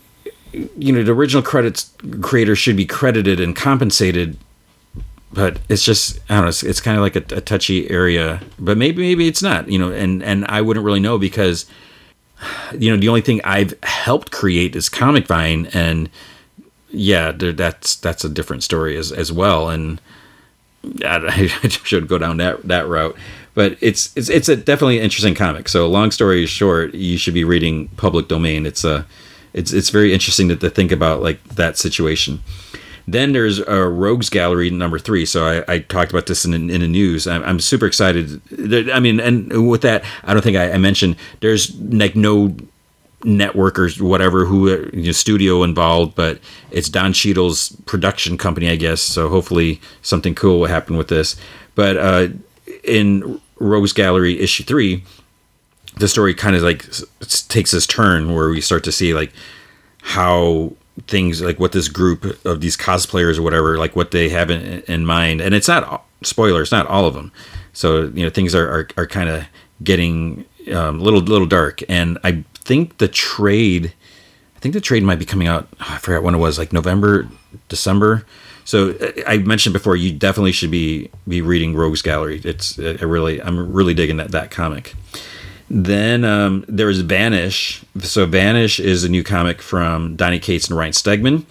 you 0.76 0.92
know 0.92 1.02
the 1.02 1.12
original 1.12 1.42
credits 1.42 1.90
creator 2.20 2.54
should 2.54 2.76
be 2.76 2.84
credited 2.84 3.40
and 3.40 3.56
compensated 3.56 4.36
but 5.32 5.58
it's 5.68 5.84
just 5.84 6.18
I 6.28 6.34
don't 6.34 6.42
know. 6.44 6.48
It's, 6.48 6.62
it's 6.62 6.80
kind 6.80 6.96
of 6.96 7.02
like 7.02 7.16
a, 7.16 7.36
a, 7.36 7.40
touchy 7.40 7.90
area, 7.90 8.42
but 8.58 8.76
maybe 8.76 9.02
maybe 9.02 9.26
it's 9.28 9.42
not. 9.42 9.68
You 9.68 9.78
know, 9.78 9.90
and 9.90 10.22
and 10.22 10.44
I 10.46 10.60
wouldn't 10.60 10.84
really 10.84 11.00
know 11.00 11.18
because 11.18 11.66
you 12.78 12.90
know 12.90 12.96
the 12.96 13.08
only 13.08 13.22
thing 13.22 13.40
I've 13.44 13.74
helped 13.82 14.30
create 14.30 14.76
is 14.76 14.88
Comic 14.88 15.26
Vine, 15.26 15.68
and 15.72 16.10
yeah, 16.90 17.32
that's 17.32 17.96
that's 17.96 18.24
a 18.24 18.28
different 18.28 18.62
story 18.62 18.96
as 18.96 19.10
as 19.10 19.32
well. 19.32 19.70
And 19.70 20.00
I, 21.04 21.50
I 21.62 21.68
should 21.68 22.08
go 22.08 22.18
down 22.18 22.36
that 22.36 22.62
that 22.68 22.86
route, 22.86 23.16
but 23.54 23.76
it's 23.80 24.16
it's 24.16 24.28
it's 24.28 24.48
a 24.48 24.56
definitely 24.56 24.98
an 24.98 25.04
interesting 25.04 25.34
comic. 25.34 25.68
So 25.68 25.88
long 25.88 26.10
story 26.10 26.46
short, 26.46 26.94
you 26.94 27.18
should 27.18 27.34
be 27.34 27.44
reading 27.44 27.88
Public 27.96 28.28
Domain. 28.28 28.66
It's 28.66 28.84
a 28.84 29.06
it's 29.52 29.72
it's 29.72 29.90
very 29.90 30.12
interesting 30.12 30.48
to, 30.48 30.56
to 30.56 30.70
think 30.70 30.92
about 30.92 31.22
like 31.22 31.42
that 31.44 31.76
situation. 31.76 32.42
Then 33.06 33.32
there's 33.32 33.58
a 33.58 33.88
Rogues 33.88 34.30
Gallery 34.30 34.70
number 34.70 34.98
three. 34.98 35.26
So 35.26 35.44
I, 35.44 35.74
I 35.74 35.78
talked 35.80 36.12
about 36.12 36.26
this 36.26 36.44
in, 36.44 36.54
in 36.54 36.80
the 36.80 36.86
news. 36.86 37.26
I'm, 37.26 37.42
I'm, 37.42 37.58
super 37.58 37.84
excited. 37.84 38.40
I 38.92 39.00
mean, 39.00 39.18
and 39.18 39.68
with 39.68 39.82
that, 39.82 40.04
I 40.22 40.32
don't 40.32 40.42
think 40.42 40.56
I, 40.56 40.70
I 40.70 40.78
mentioned 40.78 41.16
there's 41.40 41.76
like 41.80 42.14
no 42.14 42.54
network 43.24 43.78
or 43.78 43.88
whatever 43.90 44.44
who 44.44 44.68
you 44.92 45.06
know, 45.06 45.12
studio 45.12 45.62
involved, 45.64 46.14
but 46.14 46.38
it's 46.70 46.88
Don 46.88 47.12
Cheadle's 47.12 47.70
production 47.86 48.38
company, 48.38 48.68
I 48.68 48.76
guess. 48.76 49.02
So 49.02 49.28
hopefully 49.28 49.80
something 50.02 50.34
cool 50.34 50.60
will 50.60 50.66
happen 50.68 50.96
with 50.96 51.08
this. 51.08 51.36
But 51.74 51.96
uh, 51.96 52.28
in 52.84 53.40
Rogues 53.58 53.92
Gallery 53.92 54.40
issue 54.40 54.64
three, 54.64 55.04
the 55.96 56.08
story 56.08 56.34
kind 56.34 56.56
of 56.56 56.62
like 56.62 56.86
takes 57.48 57.70
this 57.70 57.86
turn 57.86 58.34
where 58.34 58.48
we 58.48 58.60
start 58.60 58.84
to 58.84 58.92
see 58.92 59.14
like 59.14 59.32
how 60.02 60.72
things 61.06 61.40
like 61.40 61.58
what 61.58 61.72
this 61.72 61.88
group 61.88 62.44
of 62.44 62.60
these 62.60 62.76
cosplayers 62.76 63.38
or 63.38 63.42
whatever 63.42 63.78
like 63.78 63.96
what 63.96 64.10
they 64.10 64.28
have 64.28 64.50
in, 64.50 64.82
in 64.82 65.04
mind. 65.06 65.40
And 65.40 65.54
it's 65.54 65.68
not 65.68 66.04
spoilers 66.22 66.72
not 66.72 66.86
all 66.86 67.06
of 67.06 67.14
them. 67.14 67.32
So 67.72 68.04
you 68.14 68.24
know 68.24 68.30
things 68.30 68.54
are 68.54 68.68
are, 68.68 68.88
are 68.96 69.06
kind 69.06 69.28
of 69.28 69.44
getting 69.82 70.44
um, 70.72 71.00
a 71.00 71.02
little 71.02 71.20
little 71.20 71.46
dark. 71.46 71.82
And 71.88 72.18
i 72.24 72.44
think 72.64 72.98
the 72.98 73.08
trade 73.08 73.92
i 74.56 74.58
think 74.60 74.72
the 74.72 74.80
trade 74.80 75.02
might 75.02 75.18
be 75.18 75.24
coming 75.24 75.48
out 75.48 75.68
i 75.80 75.98
forgot 75.98 76.22
when 76.22 76.34
it 76.34 76.38
was 76.38 76.58
like 76.58 76.72
november 76.72 77.28
december 77.68 78.24
so 78.64 78.90
uh, 78.90 79.12
i 79.26 79.38
mentioned 79.38 79.72
before 79.72 79.96
you 79.96 80.12
definitely 80.12 80.52
should 80.52 80.70
be 80.70 81.10
be 81.26 81.40
reading 81.40 81.74
rogues 81.74 82.02
gallery 82.02 82.40
it's 82.44 82.78
i 82.78 83.04
really 83.04 83.42
i'm 83.42 83.72
really 83.72 83.94
digging 83.94 84.16
that 84.16 84.30
that 84.30 84.50
comic 84.50 84.94
then 85.74 86.22
um, 86.26 86.66
there's 86.68 87.00
Vanish. 87.00 87.82
So 88.00 88.26
Vanish 88.26 88.78
is 88.78 89.04
a 89.04 89.08
new 89.08 89.24
comic 89.24 89.62
from 89.62 90.16
Donny 90.16 90.38
Cates 90.38 90.68
and 90.68 90.76
Ryan 90.76 90.92
Stegman. 90.92 91.46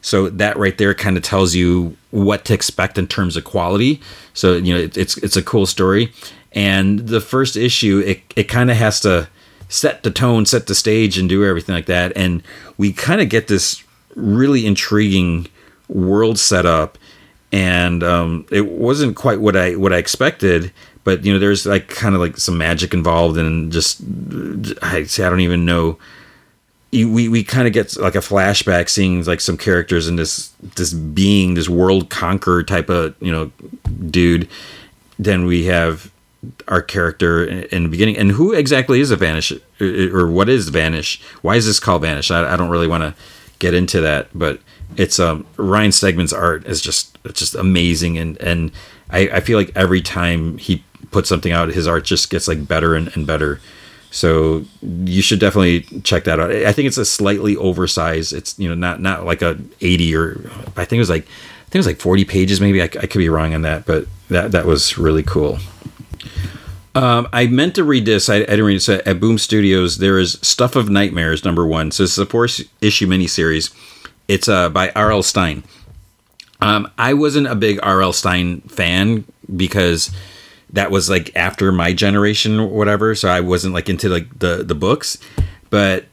So 0.00 0.30
that 0.30 0.56
right 0.56 0.78
there 0.78 0.94
kind 0.94 1.18
of 1.18 1.22
tells 1.22 1.54
you 1.54 1.94
what 2.10 2.46
to 2.46 2.54
expect 2.54 2.96
in 2.96 3.06
terms 3.06 3.36
of 3.36 3.44
quality. 3.44 4.00
So 4.32 4.56
you 4.56 4.72
know 4.72 4.80
it, 4.80 4.96
it's 4.96 5.18
it's 5.18 5.36
a 5.36 5.42
cool 5.42 5.66
story. 5.66 6.12
And 6.52 7.00
the 7.00 7.20
first 7.20 7.56
issue, 7.56 8.02
it 8.06 8.22
it 8.36 8.44
kind 8.44 8.70
of 8.70 8.78
has 8.78 9.00
to 9.00 9.28
set 9.68 10.02
the 10.02 10.10
tone, 10.10 10.46
set 10.46 10.66
the 10.66 10.74
stage, 10.74 11.18
and 11.18 11.28
do 11.28 11.44
everything 11.44 11.74
like 11.74 11.86
that. 11.86 12.16
And 12.16 12.42
we 12.78 12.94
kind 12.94 13.20
of 13.20 13.28
get 13.28 13.48
this 13.48 13.84
really 14.14 14.64
intriguing 14.64 15.46
world 15.88 16.38
set 16.38 16.66
up. 16.66 16.98
And 17.50 18.02
um, 18.02 18.46
it 18.50 18.66
wasn't 18.66 19.16
quite 19.16 19.40
what 19.40 19.56
I 19.56 19.74
what 19.74 19.92
I 19.92 19.96
expected 19.96 20.72
but 21.08 21.24
you 21.24 21.32
know 21.32 21.38
there's 21.38 21.64
like 21.64 21.88
kind 21.88 22.14
of 22.14 22.20
like 22.20 22.36
some 22.36 22.58
magic 22.58 22.92
involved 22.92 23.38
and 23.38 23.72
just 23.72 24.02
I 24.82 25.04
say 25.04 25.24
I 25.24 25.30
don't 25.30 25.40
even 25.40 25.64
know. 25.64 25.98
We 26.92 27.30
we 27.30 27.42
kind 27.42 27.66
of 27.66 27.72
get 27.72 27.96
like 27.96 28.14
a 28.14 28.18
flashback 28.18 28.90
seeing 28.90 29.24
like 29.24 29.40
some 29.40 29.56
characters 29.56 30.06
in 30.06 30.16
this 30.16 30.52
this 30.60 30.92
being 30.92 31.54
this 31.54 31.66
world 31.66 32.10
conqueror 32.10 32.62
type 32.62 32.90
of 32.90 33.14
you 33.20 33.32
know 33.32 33.50
dude. 34.10 34.50
Then 35.18 35.46
we 35.46 35.64
have 35.64 36.12
our 36.68 36.82
character 36.82 37.42
in 37.42 37.84
the 37.84 37.88
beginning. 37.88 38.18
And 38.18 38.32
who 38.32 38.52
exactly 38.52 39.00
is 39.00 39.10
a 39.10 39.16
vanish 39.16 39.50
or 39.80 40.30
what 40.30 40.50
is 40.50 40.68
vanish? 40.68 41.22
Why 41.40 41.56
is 41.56 41.64
this 41.64 41.80
called 41.80 42.02
vanish? 42.02 42.30
I, 42.30 42.52
I 42.52 42.56
don't 42.58 42.68
really 42.68 42.86
want 42.86 43.02
to 43.02 43.14
get 43.60 43.72
into 43.72 44.02
that 44.02 44.28
but 44.34 44.60
it's 44.96 45.18
um 45.18 45.46
ryan 45.56 45.90
stegman's 45.90 46.32
art 46.32 46.64
is 46.66 46.80
just 46.80 47.18
it's 47.24 47.40
just 47.40 47.54
amazing 47.54 48.16
and 48.16 48.38
and 48.38 48.72
I, 49.10 49.20
I 49.34 49.40
feel 49.40 49.58
like 49.58 49.72
every 49.74 50.02
time 50.02 50.58
he 50.58 50.84
puts 51.10 51.28
something 51.28 51.52
out, 51.52 51.68
his 51.68 51.86
art 51.86 52.04
just 52.04 52.30
gets 52.30 52.48
like 52.48 52.66
better 52.66 52.94
and, 52.94 53.14
and 53.16 53.26
better. 53.26 53.60
So 54.10 54.64
you 54.82 55.22
should 55.22 55.38
definitely 55.38 55.82
check 56.02 56.24
that 56.24 56.40
out. 56.40 56.50
I 56.50 56.72
think 56.72 56.88
it's 56.88 56.96
a 56.96 57.04
slightly 57.04 57.56
oversized. 57.56 58.32
It's 58.32 58.58
you 58.58 58.68
know 58.68 58.74
not 58.74 59.00
not 59.00 59.24
like 59.24 59.42
a 59.42 59.58
eighty 59.80 60.14
or 60.14 60.50
I 60.76 60.84
think 60.84 60.94
it 60.94 61.00
was 61.00 61.10
like 61.10 61.24
I 61.24 61.64
think 61.64 61.74
it 61.74 61.78
was 61.78 61.86
like 61.86 62.00
forty 62.00 62.24
pages 62.24 62.60
maybe. 62.60 62.80
I, 62.80 62.84
I 62.84 63.06
could 63.06 63.18
be 63.18 63.28
wrong 63.28 63.54
on 63.54 63.62
that, 63.62 63.84
but 63.86 64.06
that 64.28 64.52
that 64.52 64.64
was 64.64 64.96
really 64.96 65.22
cool. 65.22 65.58
Um, 66.94 67.28
I 67.32 67.46
meant 67.46 67.74
to 67.76 67.84
read 67.84 68.06
this. 68.06 68.28
I, 68.28 68.36
I 68.36 68.40
didn't 68.40 68.64
read 68.64 68.76
this 68.76 68.88
at 68.88 69.20
Boom 69.20 69.38
Studios. 69.38 69.98
There 69.98 70.18
is 70.18 70.38
Stuff 70.42 70.74
of 70.74 70.88
Nightmares 70.88 71.44
number 71.44 71.66
one. 71.66 71.90
So 71.90 72.04
it's 72.04 72.18
a 72.18 72.26
four 72.26 72.46
issue 72.46 73.06
miniseries. 73.06 73.72
It's 74.28 74.48
uh, 74.48 74.68
by 74.68 74.90
R.L. 74.90 75.22
Stine. 75.22 75.64
Um, 76.60 76.90
I 76.98 77.14
wasn't 77.14 77.46
a 77.46 77.54
big 77.54 77.80
R.L. 77.82 78.12
Stine 78.12 78.60
fan 78.62 79.24
because 79.56 80.10
that 80.70 80.90
was 80.90 81.08
like 81.08 81.34
after 81.34 81.72
my 81.72 81.92
generation 81.92 82.60
or 82.60 82.68
whatever. 82.68 83.14
So 83.14 83.28
I 83.28 83.40
wasn't 83.40 83.74
like 83.74 83.88
into 83.88 84.08
like 84.08 84.38
the 84.38 84.62
the 84.62 84.74
books, 84.74 85.18
but 85.70 86.06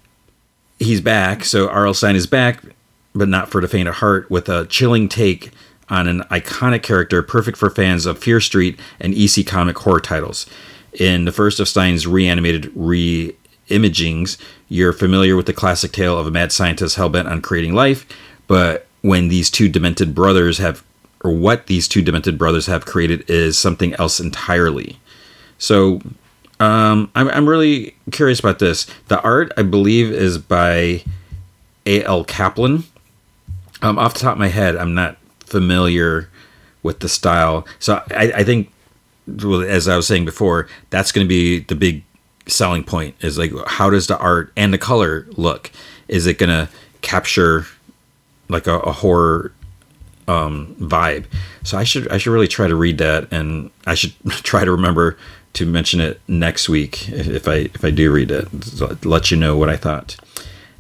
he's 0.80 1.01
back. 1.01 1.43
So 1.43 1.67
R.L. 1.67 1.93
Stine 1.93 2.15
is 2.15 2.28
back, 2.28 2.63
but 3.13 3.28
not 3.28 3.49
for 3.49 3.62
the 3.62 3.67
faint 3.67 3.89
of 3.89 3.95
heart, 3.95 4.30
with 4.32 4.47
a 4.49 4.65
chilling 4.67 5.10
take 5.10 5.51
on 5.89 6.08
an 6.08 6.21
iconic 6.32 6.84
character, 6.84 7.21
perfect 7.21 7.58
for 7.58 7.69
fans 7.69 8.06
of 8.06 8.17
Fear 8.17 8.39
Street 8.39 8.80
and 8.99 9.13
EC 9.13 9.45
comic 9.45 9.78
horror 9.80 9.99
titles. 9.99 10.45
In 10.93 11.25
the 11.25 11.32
first 11.32 11.60
of 11.60 11.67
Stine's 11.67 12.08
reanimated 12.08 12.71
re-imagings, 13.69 14.38
you're 14.69 14.93
familiar 14.93 15.36
with 15.36 15.45
the 15.45 15.54
classic 15.54 15.91
tale 15.91 16.17
of 16.17 16.28
a 16.28 16.32
mad 16.32 16.51
scientist 16.51 16.95
hell-bent 16.95 17.28
on 17.28 17.41
creating 17.41 17.73
life, 17.73 18.06
but 18.47 18.88
when 19.01 19.28
these 19.28 19.49
two 19.49 19.69
demented 19.69 20.15
brothers 20.15 20.58
have 20.58 20.84
or 21.23 21.32
what 21.32 21.65
these 21.65 21.88
two 21.88 22.04
demented 22.04 22.38
brothers 22.38 22.67
have 22.67 22.86
created 22.86 23.28
is 23.28 23.58
something 23.58 23.95
else 23.95 24.19
entirely. 24.19 24.99
So 25.58 25.99
um, 26.60 27.12
I'm, 27.15 27.28
I'm 27.30 27.49
really 27.49 27.95
curious 28.12 28.39
about 28.39 28.60
this. 28.60 28.86
The 29.08 29.19
art, 29.21 29.51
I 29.58 29.63
believe, 29.63 30.12
is 30.12 30.38
by 30.38 31.04
A.L. 31.88 32.25
Kaplan. 32.25 32.84
Um, 33.82 33.97
off 33.97 34.13
the 34.13 34.19
top 34.19 34.34
of 34.34 34.39
my 34.39 34.49
head, 34.49 34.75
I'm 34.75 34.93
not 34.93 35.17
familiar 35.39 36.30
with 36.84 36.99
the 36.99 37.10
style. 37.10 37.67
So 37.80 38.04
I, 38.12 38.32
I 38.36 38.43
think, 38.43 38.71
as 39.28 39.88
I 39.88 39.95
was 39.95 40.06
saying 40.06 40.25
before, 40.25 40.67
that's 40.91 41.12
going 41.12 41.25
to 41.25 41.30
be 41.30 41.62
the 41.62 41.75
big 41.75 42.04
selling 42.47 42.84
point 42.84 43.15
is 43.21 43.38
like, 43.38 43.51
how 43.67 43.89
does 43.89 44.08
the 44.08 44.17
art 44.17 44.51
and 44.55 44.73
the 44.73 44.77
color 44.77 45.27
look? 45.31 45.71
Is 46.08 46.27
it 46.27 46.38
to 46.49 46.69
capture 47.01 47.65
like 48.49 48.67
a, 48.67 48.79
a 48.79 48.91
horror 48.91 49.51
um, 50.27 50.75
vibe. 50.79 51.25
So 51.63 51.77
I 51.77 51.84
should 51.84 52.08
I 52.12 52.17
should 52.17 52.31
really 52.31 52.47
try 52.47 52.67
to 52.67 52.75
read 52.75 52.97
that, 52.97 53.31
and 53.31 53.69
I 53.86 53.95
should 53.95 54.13
try 54.29 54.65
to 54.65 54.71
remember 54.71 55.17
to 55.53 55.65
mention 55.65 56.01
it 56.01 56.19
next 56.27 56.67
week 56.67 57.08
if 57.10 57.47
I 57.47 57.69
if 57.73 57.84
I 57.84 57.91
do 57.91 58.12
read 58.12 58.31
it. 58.31 59.05
Let 59.05 59.31
you 59.31 59.38
know 59.38 59.58
what 59.58 59.69
I 59.69 59.77
thought. 59.77 60.17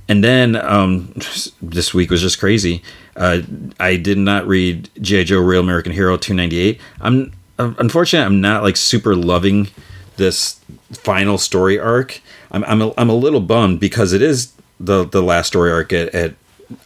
And 0.07 0.23
then 0.23 0.55
um, 0.55 1.13
this 1.61 1.93
week 1.93 2.11
was 2.11 2.21
just 2.21 2.39
crazy. 2.39 2.83
Uh, 3.15 3.41
I 3.79 3.95
did 3.95 4.17
not 4.17 4.45
read 4.45 4.89
G.I. 5.01 5.23
Joe 5.23 5.39
Real 5.39 5.61
American 5.61 5.93
Hero 5.93 6.17
298. 6.17 6.79
I'm 7.01 7.31
unfortunately 7.57 8.25
I'm 8.25 8.41
not 8.41 8.63
like 8.63 8.75
super 8.75 9.15
loving 9.15 9.69
this 10.17 10.59
final 10.91 11.37
story 11.37 11.79
arc. 11.79 12.21
I'm 12.51 12.63
I'm 12.65 12.81
a, 12.81 12.93
I'm 12.97 13.09
a 13.09 13.15
little 13.15 13.41
bummed 13.41 13.79
because 13.79 14.13
it 14.13 14.21
is 14.21 14.53
the 14.79 15.05
the 15.05 15.21
last 15.21 15.47
story 15.47 15.71
arc 15.71 15.93
at, 15.93 16.13
at 16.15 16.35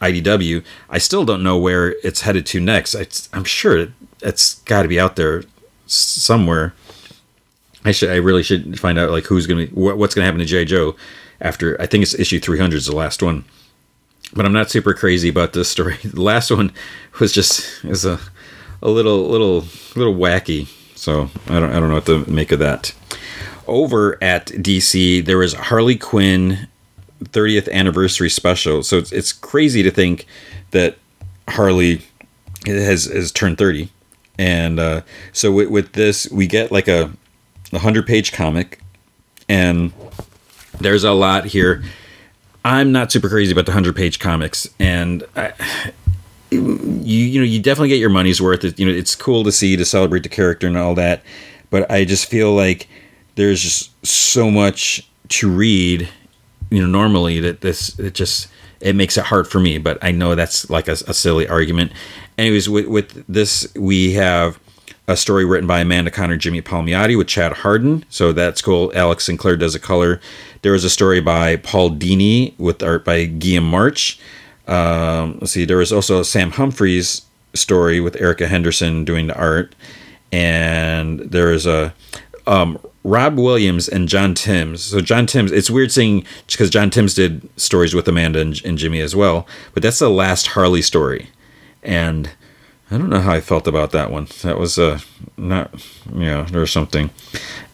IDW. 0.00 0.64
I 0.88 0.98
still 0.98 1.24
don't 1.24 1.42
know 1.42 1.58
where 1.58 1.90
it's 2.04 2.22
headed 2.22 2.46
to 2.46 2.60
next. 2.60 2.94
I, 2.94 3.06
am 3.36 3.44
sure 3.44 3.88
it's 4.22 4.60
got 4.62 4.82
to 4.82 4.88
be 4.88 5.00
out 5.00 5.16
there 5.16 5.44
somewhere. 5.86 6.74
I 7.84 7.92
should. 7.92 8.10
I 8.10 8.16
really 8.16 8.42
should 8.42 8.78
find 8.78 8.98
out 8.98 9.10
like 9.10 9.24
who's 9.24 9.46
gonna 9.46 9.66
be 9.66 9.72
what, 9.72 9.96
what's 9.96 10.14
gonna 10.14 10.26
happen 10.26 10.40
to 10.40 10.44
J. 10.44 10.64
Joe 10.64 10.96
after. 11.40 11.80
I 11.80 11.86
think 11.86 12.02
it's 12.02 12.14
issue 12.14 12.40
300 12.40 12.76
is 12.76 12.86
the 12.86 12.96
last 12.96 13.22
one. 13.22 13.44
But 14.32 14.46
I'm 14.46 14.52
not 14.52 14.70
super 14.70 14.94
crazy 14.94 15.28
about 15.28 15.54
this 15.54 15.68
story. 15.68 15.96
The 16.04 16.20
last 16.20 16.50
one 16.50 16.72
was 17.18 17.32
just 17.32 17.84
is 17.84 18.04
a 18.04 18.20
a 18.82 18.90
little 18.90 19.28
little 19.28 19.64
little 19.96 20.14
wacky. 20.14 20.68
So 21.00 21.30
I 21.48 21.58
don't 21.58 21.70
I 21.70 21.80
don't 21.80 21.88
know 21.88 21.94
what 21.94 22.06
to 22.06 22.30
make 22.30 22.52
of 22.52 22.58
that. 22.58 22.92
over 23.66 24.22
at 24.22 24.46
DC, 24.48 25.24
there 25.24 25.38
was 25.38 25.54
Harley 25.54 25.96
Quinn 25.96 26.68
30th 27.24 27.70
anniversary 27.72 28.28
special. 28.28 28.82
So 28.82 28.98
it's, 28.98 29.10
it's 29.12 29.32
crazy 29.32 29.82
to 29.82 29.90
think 29.90 30.26
that 30.72 30.98
Harley 31.48 32.02
has 32.66 33.06
has 33.06 33.32
turned 33.32 33.56
30, 33.56 33.88
and 34.38 34.78
uh, 34.78 35.00
so 35.32 35.50
with, 35.50 35.70
with 35.70 35.92
this 35.92 36.30
we 36.30 36.46
get 36.46 36.70
like 36.70 36.86
a, 36.86 37.10
a 37.72 37.78
hundred 37.78 38.06
page 38.06 38.32
comic, 38.32 38.80
and 39.48 39.92
there's 40.80 41.04
a 41.04 41.12
lot 41.12 41.46
here. 41.46 41.82
I'm 42.62 42.92
not 42.92 43.10
super 43.10 43.30
crazy 43.30 43.52
about 43.52 43.64
the 43.64 43.72
hundred 43.72 43.96
page 43.96 44.18
comics, 44.18 44.68
and 44.78 45.24
I, 45.34 45.54
you 46.50 46.78
you 47.00 47.40
know 47.40 47.44
you 47.44 47.60
definitely 47.60 47.88
get 47.88 47.98
your 47.98 48.10
money's 48.10 48.40
worth. 48.40 48.64
It, 48.64 48.78
you 48.78 48.86
know 48.86 48.92
it's 48.92 49.14
cool 49.14 49.44
to 49.44 49.52
see 49.52 49.76
to 49.76 49.84
celebrate 49.84 50.22
the 50.22 50.28
character 50.28 50.66
and 50.66 50.76
all 50.76 50.94
that, 50.94 51.22
but 51.70 51.90
I 51.90 52.04
just 52.04 52.26
feel 52.26 52.52
like 52.52 52.88
there's 53.36 53.62
just 53.62 54.06
so 54.06 54.50
much 54.50 55.08
to 55.28 55.50
read, 55.50 56.08
you 56.70 56.80
know, 56.80 56.86
normally 56.86 57.40
that 57.40 57.60
this 57.60 57.98
it 57.98 58.14
just 58.14 58.48
it 58.80 58.96
makes 58.96 59.16
it 59.16 59.24
hard 59.24 59.46
for 59.48 59.60
me. 59.60 59.78
But 59.78 59.98
I 60.02 60.10
know 60.10 60.34
that's 60.34 60.68
like 60.68 60.88
a, 60.88 60.92
a 60.92 61.14
silly 61.14 61.48
argument. 61.48 61.92
Anyways, 62.36 62.68
with 62.68 62.86
with 62.86 63.24
this 63.28 63.72
we 63.74 64.12
have 64.14 64.58
a 65.06 65.16
story 65.16 65.44
written 65.44 65.66
by 65.66 65.80
Amanda 65.80 66.10
Conner, 66.10 66.36
Jimmy 66.36 66.62
Palmiotti 66.62 67.16
with 67.16 67.26
Chad 67.26 67.52
Hardin. 67.52 68.04
So 68.10 68.32
that's 68.32 68.62
cool. 68.62 68.92
Alex 68.94 69.24
Sinclair 69.24 69.56
does 69.56 69.74
a 69.74 69.80
color. 69.80 70.20
There 70.62 70.72
was 70.72 70.84
a 70.84 70.90
story 70.90 71.20
by 71.20 71.56
Paul 71.56 71.90
Dini 71.90 72.56
with 72.58 72.82
art 72.82 73.04
by 73.04 73.26
Guillem 73.26 73.64
March. 73.64 74.20
Um, 74.70 75.38
let's 75.40 75.52
see. 75.52 75.64
There 75.64 75.78
was 75.78 75.92
also 75.92 76.22
Sam 76.22 76.52
Humphries 76.52 77.22
story 77.54 78.00
with 78.00 78.20
Erica 78.20 78.46
Henderson 78.46 79.04
doing 79.04 79.26
the 79.26 79.36
art, 79.36 79.74
and 80.32 81.18
there 81.20 81.52
is 81.52 81.66
a 81.66 81.92
um, 82.46 82.78
Rob 83.02 83.36
Williams 83.36 83.88
and 83.88 84.08
John 84.08 84.34
Timms. 84.34 84.82
So 84.84 85.00
John 85.00 85.26
Timms, 85.26 85.50
it's 85.50 85.70
weird 85.70 85.90
seeing 85.90 86.24
because 86.46 86.70
John 86.70 86.90
Timms 86.90 87.14
did 87.14 87.48
stories 87.58 87.94
with 87.94 88.06
Amanda 88.06 88.40
and, 88.40 88.64
and 88.64 88.78
Jimmy 88.78 89.00
as 89.00 89.16
well, 89.16 89.46
but 89.74 89.82
that's 89.82 89.98
the 89.98 90.08
last 90.08 90.48
Harley 90.48 90.82
story, 90.82 91.28
and 91.82 92.30
I 92.92 92.98
don't 92.98 93.10
know 93.10 93.20
how 93.20 93.32
I 93.32 93.40
felt 93.40 93.68
about 93.68 93.92
that 93.92 94.10
one. 94.10 94.26
That 94.42 94.58
was 94.58 94.78
uh, 94.78 94.98
not, 95.36 95.72
you 96.12 96.26
know, 96.26 96.44
there's 96.44 96.72
something. 96.72 97.10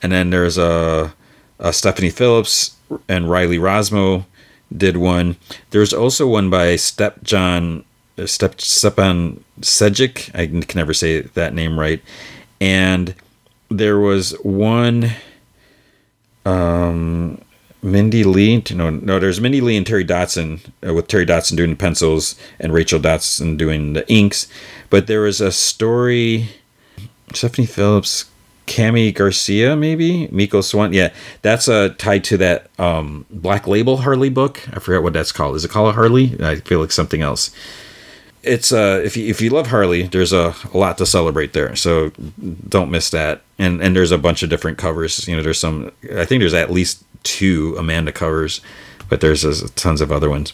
And 0.02 0.12
then 0.12 0.28
there's 0.28 0.58
a, 0.58 1.14
a 1.58 1.72
Stephanie 1.72 2.10
Phillips 2.10 2.76
and 3.08 3.30
Riley 3.30 3.56
Rossmo 3.56 4.26
did 4.74 4.96
one. 4.96 5.36
There's 5.70 5.92
also 5.92 6.26
one 6.26 6.50
by 6.50 6.76
Step 6.76 7.22
John, 7.22 7.84
Step 8.24 8.60
Stepan 8.60 9.44
Sejic. 9.60 10.34
I 10.34 10.46
can 10.46 10.78
never 10.78 10.94
say 10.94 11.20
that 11.20 11.54
name 11.54 11.78
right. 11.78 12.02
And 12.60 13.14
there 13.68 13.98
was 13.98 14.32
one, 14.42 15.10
um, 16.44 17.40
Mindy 17.82 18.24
Lee. 18.24 18.62
No, 18.72 18.90
no. 18.90 19.18
There's 19.18 19.40
Mindy 19.40 19.60
Lee 19.60 19.76
and 19.76 19.86
Terry 19.86 20.04
Dodson, 20.04 20.60
uh, 20.86 20.94
with 20.94 21.08
Terry 21.08 21.24
Dodson 21.24 21.56
doing 21.56 21.70
the 21.70 21.76
pencils 21.76 22.34
and 22.58 22.72
Rachel 22.72 22.98
Dodson 22.98 23.56
doing 23.56 23.92
the 23.92 24.08
inks. 24.10 24.48
But 24.90 25.06
there 25.06 25.20
was 25.20 25.40
a 25.40 25.52
story. 25.52 26.48
Stephanie 27.34 27.66
Phillips, 27.66 28.26
Kami 28.66 29.12
Garcia, 29.12 29.76
maybe 29.76 30.28
Mico 30.28 30.60
Suayan. 30.60 30.92
Yeah, 30.92 31.12
that's 31.42 31.68
uh, 31.68 31.94
tied 31.98 32.24
to 32.24 32.36
that 32.38 32.68
um, 32.78 33.24
Black 33.30 33.66
Label 33.66 33.98
Harley 33.98 34.28
book. 34.28 34.66
I 34.72 34.80
forget 34.80 35.02
what 35.02 35.12
that's 35.12 35.32
called. 35.32 35.56
Is 35.56 35.64
it 35.64 35.70
called 35.70 35.90
a 35.90 35.92
Harley? 35.92 36.36
I 36.40 36.56
feel 36.56 36.80
like 36.80 36.92
something 36.92 37.22
else. 37.22 37.50
It's 38.42 38.72
uh, 38.72 39.00
if 39.04 39.16
you 39.16 39.28
if 39.28 39.40
you 39.40 39.50
love 39.50 39.68
Harley, 39.68 40.04
there's 40.04 40.32
a, 40.32 40.54
a 40.72 40.78
lot 40.78 40.98
to 40.98 41.06
celebrate 41.06 41.52
there. 41.52 41.74
So 41.76 42.10
don't 42.68 42.90
miss 42.90 43.10
that. 43.10 43.42
And 43.58 43.82
and 43.82 43.94
there's 43.94 44.12
a 44.12 44.18
bunch 44.18 44.42
of 44.42 44.50
different 44.50 44.78
covers. 44.78 45.26
You 45.26 45.36
know, 45.36 45.42
there's 45.42 45.58
some. 45.58 45.90
I 46.16 46.24
think 46.24 46.40
there's 46.40 46.54
at 46.54 46.70
least 46.70 47.04
two 47.22 47.74
Amanda 47.76 48.12
covers, 48.12 48.60
but 49.08 49.20
there's, 49.20 49.42
there's 49.42 49.68
tons 49.72 50.00
of 50.00 50.12
other 50.12 50.30
ones. 50.30 50.52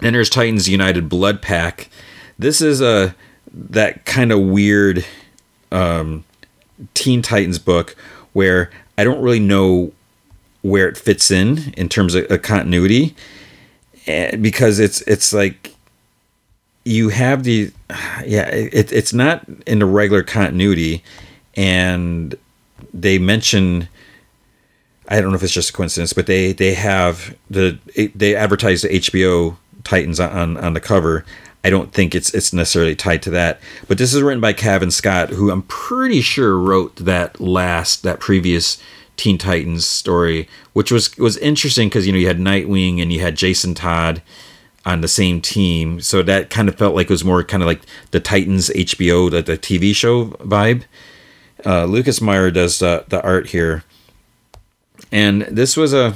Then 0.00 0.14
there's 0.14 0.30
Titans 0.30 0.68
United 0.68 1.08
Blood 1.08 1.42
Pack. 1.42 1.88
This 2.38 2.60
is 2.60 2.80
a 2.80 3.14
that 3.52 4.04
kind 4.04 4.32
of 4.32 4.40
weird 4.40 5.04
um, 5.72 6.24
Teen 6.94 7.22
Titans 7.22 7.58
book 7.58 7.96
where 8.32 8.70
I 8.98 9.04
don't 9.04 9.22
really 9.22 9.40
know 9.40 9.92
where 10.62 10.88
it 10.88 10.96
fits 10.96 11.30
in 11.30 11.72
in 11.76 11.88
terms 11.88 12.14
of 12.14 12.30
a 12.30 12.38
continuity, 12.38 13.14
eh, 14.06 14.36
because 14.36 14.78
it's 14.78 15.00
it's 15.02 15.32
like 15.32 15.74
you 16.84 17.10
have 17.10 17.44
the 17.44 17.72
yeah 18.24 18.48
it, 18.48 18.92
it's 18.92 19.12
not 19.12 19.44
in 19.66 19.78
the 19.78 19.86
regular 19.86 20.22
continuity, 20.22 21.02
and 21.54 22.34
they 22.92 23.18
mention 23.18 23.88
I 25.08 25.20
don't 25.20 25.30
know 25.30 25.36
if 25.36 25.42
it's 25.42 25.52
just 25.52 25.70
a 25.70 25.72
coincidence, 25.72 26.12
but 26.12 26.26
they 26.26 26.52
they 26.52 26.74
have 26.74 27.36
the 27.48 27.78
they 28.14 28.34
advertise 28.34 28.82
the 28.82 28.88
HBO 28.88 29.56
Titans 29.84 30.18
on 30.18 30.56
on 30.56 30.74
the 30.74 30.80
cover. 30.80 31.24
I 31.66 31.70
don't 31.70 31.92
think 31.92 32.14
it's 32.14 32.32
it's 32.32 32.52
necessarily 32.52 32.94
tied 32.94 33.22
to 33.22 33.30
that. 33.30 33.58
But 33.88 33.98
this 33.98 34.14
is 34.14 34.22
written 34.22 34.40
by 34.40 34.52
Cavan 34.52 34.92
Scott, 34.92 35.30
who 35.30 35.50
I'm 35.50 35.62
pretty 35.62 36.20
sure 36.20 36.56
wrote 36.56 36.94
that 36.94 37.40
last 37.40 38.04
that 38.04 38.20
previous 38.20 38.80
Teen 39.16 39.36
Titans 39.36 39.84
story, 39.84 40.48
which 40.74 40.92
was 40.92 41.16
was 41.16 41.36
interesting 41.38 41.88
because 41.88 42.06
you 42.06 42.12
know 42.12 42.20
you 42.20 42.28
had 42.28 42.38
Nightwing 42.38 43.02
and 43.02 43.12
you 43.12 43.18
had 43.18 43.34
Jason 43.34 43.74
Todd 43.74 44.22
on 44.84 45.00
the 45.00 45.08
same 45.08 45.40
team, 45.40 46.00
so 46.00 46.22
that 46.22 46.50
kind 46.50 46.68
of 46.68 46.76
felt 46.76 46.94
like 46.94 47.06
it 47.06 47.12
was 47.12 47.24
more 47.24 47.42
kind 47.42 47.64
of 47.64 47.66
like 47.66 47.80
the 48.12 48.20
Titans 48.20 48.68
HBO 48.70 49.28
the, 49.28 49.42
the 49.42 49.58
TV 49.58 49.92
show 49.92 50.26
vibe. 50.26 50.84
Uh, 51.64 51.86
Lucas 51.86 52.20
Meyer 52.20 52.52
does 52.52 52.78
the 52.78 53.06
the 53.08 53.20
art 53.22 53.48
here 53.48 53.82
and 55.12 55.42
this 55.42 55.76
was 55.76 55.92
a 55.92 56.14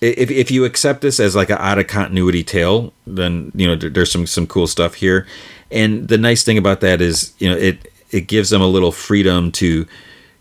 if, 0.00 0.30
if 0.30 0.50
you 0.50 0.64
accept 0.64 1.02
this 1.02 1.20
as 1.20 1.36
like 1.36 1.50
an 1.50 1.58
out 1.58 1.78
of 1.78 1.86
continuity 1.86 2.42
tale, 2.42 2.92
then 3.06 3.52
you 3.54 3.66
know 3.66 3.76
there's 3.76 4.10
some 4.10 4.26
some 4.26 4.46
cool 4.46 4.66
stuff 4.66 4.94
here. 4.94 5.26
And 5.70 6.08
the 6.08 6.18
nice 6.18 6.42
thing 6.42 6.58
about 6.58 6.80
that 6.80 7.00
is 7.00 7.32
you 7.38 7.48
know 7.48 7.56
it 7.56 7.92
it 8.10 8.22
gives 8.22 8.50
them 8.50 8.62
a 8.62 8.66
little 8.66 8.92
freedom 8.92 9.52
to 9.52 9.86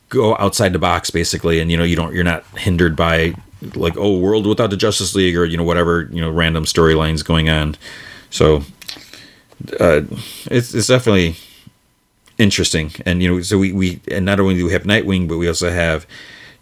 go 0.08 0.36
outside 0.38 0.74
the 0.74 0.80
box 0.80 1.10
basically, 1.10 1.60
and 1.60 1.70
you 1.70 1.78
know 1.78 1.84
you 1.84 1.96
don't 1.96 2.14
you're 2.16 2.24
not 2.24 2.46
hindered 2.58 2.96
by 2.96 3.34
like 3.76 3.98
oh 3.98 4.18
world 4.18 4.48
without 4.48 4.70
the 4.70 4.78
Justice 4.78 5.14
League 5.14 5.36
or 5.36 5.46
you 5.46 5.58
know 5.58 5.64
whatever 5.64 6.10
you 6.12 6.22
know 6.22 6.30
random 6.30 6.66
storylines 6.66 7.24
going 7.24 7.50
on. 7.50 7.76
So 8.30 8.64
uh, 9.80 10.02
it's 10.46 10.74
it's 10.74 10.88
definitely 10.88 11.36
interesting, 12.38 12.92
and 13.06 13.22
you 13.22 13.30
know 13.30 13.42
so 13.42 13.58
we 13.58 13.74
we 13.74 14.00
and 14.10 14.26
not 14.26 14.40
only 14.40 14.56
do 14.56 14.66
we 14.66 14.72
have 14.72 14.84
Nightwing, 14.84 15.28
but 15.28 15.38
we 15.38 15.48
also 15.48 15.70
have 15.70 16.08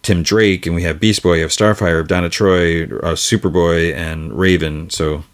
Tim 0.08 0.24
Drake, 0.24 0.65
and 0.65 0.74
we 0.74 0.84
have 0.84 1.02
Beast 1.02 1.22
Boy, 1.22 1.34
we 1.34 1.39
have 1.41 1.50
Starfire, 1.50 2.08
Donna 2.08 2.30
Troy, 2.30 2.84
uh, 2.84 3.13
Superboy, 3.15 3.93
and 3.93 4.32
Raven. 4.32 4.89
So 4.89 5.26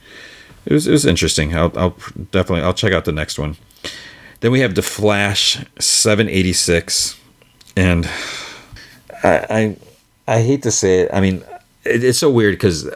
it 0.66 0.74
was 0.74 0.88
it 0.88 0.92
was 0.92 1.06
interesting. 1.06 1.56
I'll, 1.56 1.72
I'll 1.78 1.96
definitely 2.32 2.64
I'll 2.64 2.74
check 2.74 2.92
out 2.92 3.06
the 3.06 3.12
next 3.12 3.38
one. 3.38 3.56
Then 4.40 4.52
we 4.52 4.62
have 4.62 4.74
the 4.74 4.82
Flash 4.82 5.64
786, 5.78 7.20
and 7.76 8.10
I 9.24 9.46
I, 9.48 9.78
I 10.28 10.42
hate 10.42 10.64
to 10.64 10.72
say 10.72 11.02
it. 11.02 11.12
I 11.14 11.22
mean, 11.22 11.44
it, 11.84 12.04
it's 12.04 12.18
so 12.18 12.32
weird 12.32 12.56
because 12.56 12.90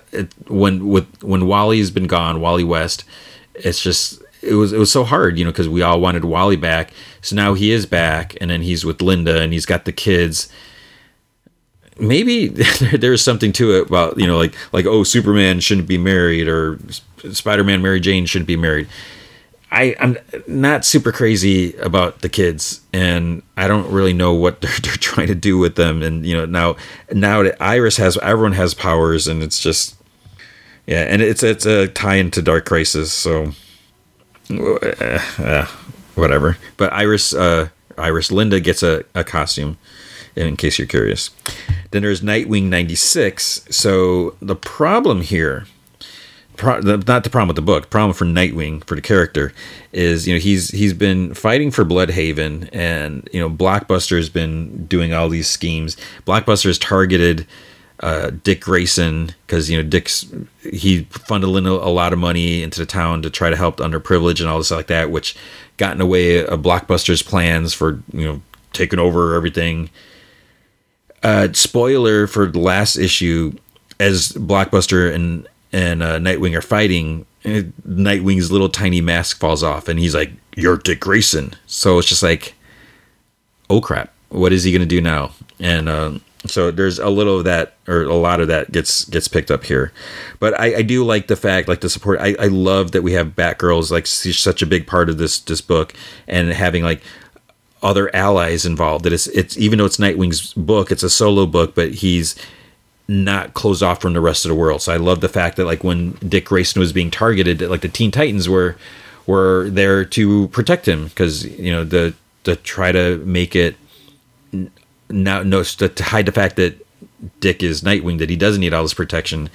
when 0.48 0.88
with 0.88 1.06
when 1.22 1.46
Wally's 1.46 1.92
been 1.92 2.08
gone, 2.08 2.42
Wally 2.42 2.64
West, 2.64 3.04
it's 3.54 3.84
just 3.84 4.20
it 4.42 4.56
was 4.56 4.74
it 4.74 4.80
was 4.80 4.92
so 4.92 5.04
hard, 5.04 5.38
you 5.38 5.46
know, 5.46 5.52
because 5.52 5.70
we 5.70 5.84
all 5.84 6.02
wanted 6.02 6.26
Wally 6.26 6.56
back. 6.56 6.92
So 7.22 7.36
now 7.36 7.54
he 7.54 7.70
is 7.70 7.86
back, 7.86 8.36
and 8.42 8.50
then 8.50 8.64
he's 8.64 8.84
with 8.84 9.00
Linda, 9.00 9.40
and 9.44 9.54
he's 9.54 9.68
got 9.68 9.86
the 9.86 9.92
kids 9.92 10.52
maybe 12.00 12.48
there's 12.98 13.22
something 13.22 13.52
to 13.54 13.78
it 13.78 13.88
about 13.88 14.18
you 14.18 14.28
know 14.28 14.38
like 14.38 14.56
like 14.72 14.86
oh 14.86 15.04
Superman 15.04 15.60
shouldn't 15.60 15.88
be 15.88 15.98
married 15.98 16.48
or 16.48 16.80
Spider-Man 17.32 17.82
Mary 17.82 18.00
Jane 18.00 18.26
shouldn't 18.26 18.48
be 18.48 18.58
married. 18.58 18.88
I 19.72 19.96
I'm 20.00 20.18
not 20.48 20.86
super 20.86 21.12
crazy 21.12 21.74
about 21.78 22.22
the 22.22 22.30
kids, 22.30 22.82
and 22.94 23.42
I 23.58 23.68
don't 23.68 23.92
really 23.92 24.14
know 24.14 24.34
what 24.34 24.62
they're, 24.62 24.80
they're 24.82 24.94
trying 24.94 25.28
to 25.28 25.36
do 25.36 25.58
with 25.58 25.76
them. 25.76 26.02
And 26.02 26.26
you 26.26 26.36
know 26.36 26.46
now 26.46 26.76
now 27.12 27.44
that 27.44 27.62
Iris 27.62 27.98
has 27.98 28.18
everyone 28.20 28.54
has 28.54 28.74
powers, 28.74 29.28
and 29.28 29.44
it's 29.44 29.60
just 29.60 29.96
yeah, 30.86 31.02
and 31.02 31.22
it's 31.22 31.44
it's 31.44 31.66
a 31.66 31.88
tie 31.88 32.16
into 32.16 32.42
Dark 32.42 32.66
Crisis, 32.66 33.12
so 33.12 33.52
uh, 34.50 35.20
uh, 35.40 35.66
whatever. 36.16 36.58
But 36.78 36.94
Iris 36.94 37.34
uh, 37.34 37.70
Iris 37.98 38.32
Linda 38.32 38.60
gets 38.62 38.84
a, 38.84 39.04
a 39.14 39.24
costume 39.24 39.78
in 40.38 40.56
case 40.56 40.78
you're 40.78 40.88
curious. 40.88 41.32
Then 41.92 42.04
there's 42.04 42.22
Nightwing 42.22 42.64
96. 42.64 43.66
So 43.70 44.36
the 44.42 44.56
problem 44.56 45.22
here, 45.22 45.66
pro, 46.56 46.80
not 46.80 47.24
the 47.24 47.30
problem 47.30 47.48
with 47.48 47.56
the 47.56 47.62
book, 47.62 47.90
problem 47.90 48.14
for 48.14 48.26
Nightwing 48.26 48.84
for 48.86 48.96
the 48.96 49.02
character 49.02 49.54
is 49.92 50.28
you 50.28 50.34
know 50.34 50.40
he's 50.40 50.70
he's 50.70 50.94
been 50.94 51.34
fighting 51.34 51.72
for 51.72 51.84
Blüdhaven, 51.84 52.70
and 52.72 53.28
you 53.34 53.40
know 53.40 53.50
Blockbuster's 53.50 54.30
been 54.30 54.86
doing 54.86 55.14
all 55.14 55.30
these 55.30 55.48
schemes. 55.48 55.98
Blockbuster's 56.26 56.78
targeted. 56.78 57.48
Uh, 58.00 58.30
Dick 58.44 58.62
Grayson, 58.62 59.34
because 59.48 59.72
you 59.72 59.78
know 59.78 59.82
Dick's 59.82 60.24
he 60.62 61.06
funded 61.06 61.50
in 61.50 61.66
a, 61.66 61.72
a, 61.72 61.90
lot 61.90 62.14
of 62.14 62.20
money 62.20 62.62
into 62.62 62.80
the 62.80 62.86
town 62.86 63.24
to 63.24 63.32
try 63.32 63.50
to 63.50 63.56
help 63.56 63.78
the 63.78 63.84
underprivileged 63.84 64.40
and 64.40 64.48
all 64.48 64.60
this 64.60 64.70
like 64.70 64.86
that, 64.86 65.10
which 65.10 65.36
got 65.78 65.94
in 65.94 65.98
the 65.98 66.06
way 66.06 66.46
of 66.46 66.62
Blockbuster's 66.62 67.24
plans 67.24 67.74
for 67.74 68.00
you 68.14 68.24
know 68.24 68.42
taking 68.72 69.00
over 69.00 69.34
everything 69.34 69.90
Uh, 71.24 71.48
spoiler 71.54 72.28
for 72.28 72.46
the 72.46 72.60
last 72.60 72.96
issue, 72.98 73.54
as 74.00 74.30
Blockbuster 74.34 75.14
and 75.14 75.48
and 75.74 76.02
uh, 76.02 76.20
Nightwing 76.20 76.56
are 76.56 76.62
fighting, 76.62 77.26
eh, 77.44 77.64
Nightwing's 77.88 78.52
little 78.52 78.70
tiny 78.70 79.02
mask 79.02 79.40
falls 79.40 79.64
off, 79.64 79.88
and 79.88 80.00
he's 80.00 80.16
like, 80.16 80.32
"You're 80.56 80.78
Dick 80.78 81.00
Grayson." 81.00 81.54
So 81.66 81.98
it's 81.98 82.08
just 82.08 82.24
like, 82.24 82.54
oh 83.70 83.82
crap, 83.82 84.14
what 84.30 84.54
is 84.54 84.64
he 84.64 84.72
gonna 84.72 84.86
do 84.86 85.02
now? 85.02 85.32
And 85.60 85.90
uh, 85.90 86.12
so 86.46 86.72
there's 86.72 87.00
a 87.00 87.10
little 87.10 87.40
of 87.40 87.46
that, 87.46 87.74
or 87.88 88.04
a 88.04 88.16
lot 88.16 88.40
of 88.40 88.48
that 88.48 88.72
gets 88.72 89.06
gets 89.06 89.28
picked 89.28 89.52
up 89.52 89.64
here. 89.66 89.92
But 90.40 90.60
I, 90.60 90.78
I 90.78 90.82
do 90.82 91.04
like 91.04 91.28
the 91.28 91.36
fact, 91.36 91.68
like 91.68 91.82
the 91.82 91.90
support. 91.90 92.20
I, 92.20 92.36
I 92.40 92.48
love 92.48 92.92
that 92.92 93.02
we 93.02 93.14
have 93.14 93.36
Batgirls, 93.36 93.92
like 93.92 94.06
she's 94.06 94.38
such 94.38 94.62
a 94.62 94.68
big 94.68 94.88
part 94.88 95.10
of 95.10 95.18
this 95.18 95.40
this 95.40 95.62
book, 95.62 95.94
and 96.28 96.50
having 96.50 96.84
like 96.84 97.02
other 97.82 98.14
allies 98.16 98.66
involved. 98.66 99.06
That 99.06 99.14
it's 99.14 99.28
it's 99.28 99.58
even 99.58 99.80
though 99.80 99.86
it's 99.86 99.98
Nightwing's 99.98 100.54
book, 100.54 100.92
it's 100.92 101.04
a 101.04 101.10
solo 101.10 101.46
book, 101.46 101.76
but 101.76 101.96
he's 101.96 102.36
not 103.08 103.54
closed 103.54 103.82
off 103.82 104.02
from 104.02 104.14
the 104.14 104.22
rest 104.22 104.46
of 104.46 104.50
the 104.50 104.56
world. 104.56 104.82
So 104.82 104.94
I 104.94 104.98
love 104.98 105.22
the 105.22 105.30
fact 105.30 105.56
that 105.58 105.66
like 105.66 105.84
when 105.84 106.12
Dick 106.28 106.46
Grayson 106.46 106.80
was 106.80 106.92
being 106.92 107.12
targeted, 107.12 107.60
that 107.60 107.70
like 107.70 107.82
the 107.82 107.88
Teen 107.88 108.12
Titans 108.12 108.50
were 108.50 108.76
were 109.26 109.70
there 109.70 110.06
to 110.06 110.48
protect 110.50 110.88
him 110.88 111.06
because 111.06 111.46
you 111.46 111.72
know 111.72 111.84
the 111.84 112.14
to 112.44 112.56
try 112.56 112.92
to 112.92 113.18
make 113.26 113.56
it 113.56 113.76
now 115.10 115.44
no 115.44 115.64
to, 115.64 115.90
to 115.90 116.04
hide 116.04 116.26
the 116.26 116.32
fact 116.32 116.56
that 116.56 116.86
Dick 117.40 117.64
is 117.64 117.82
Nightwing 117.82 118.20
that 118.20 118.30
he 118.30 118.36
doesn't 118.36 118.62
need 118.62 118.74
all 118.74 118.84
this 118.84 118.94
protection. 118.94 119.50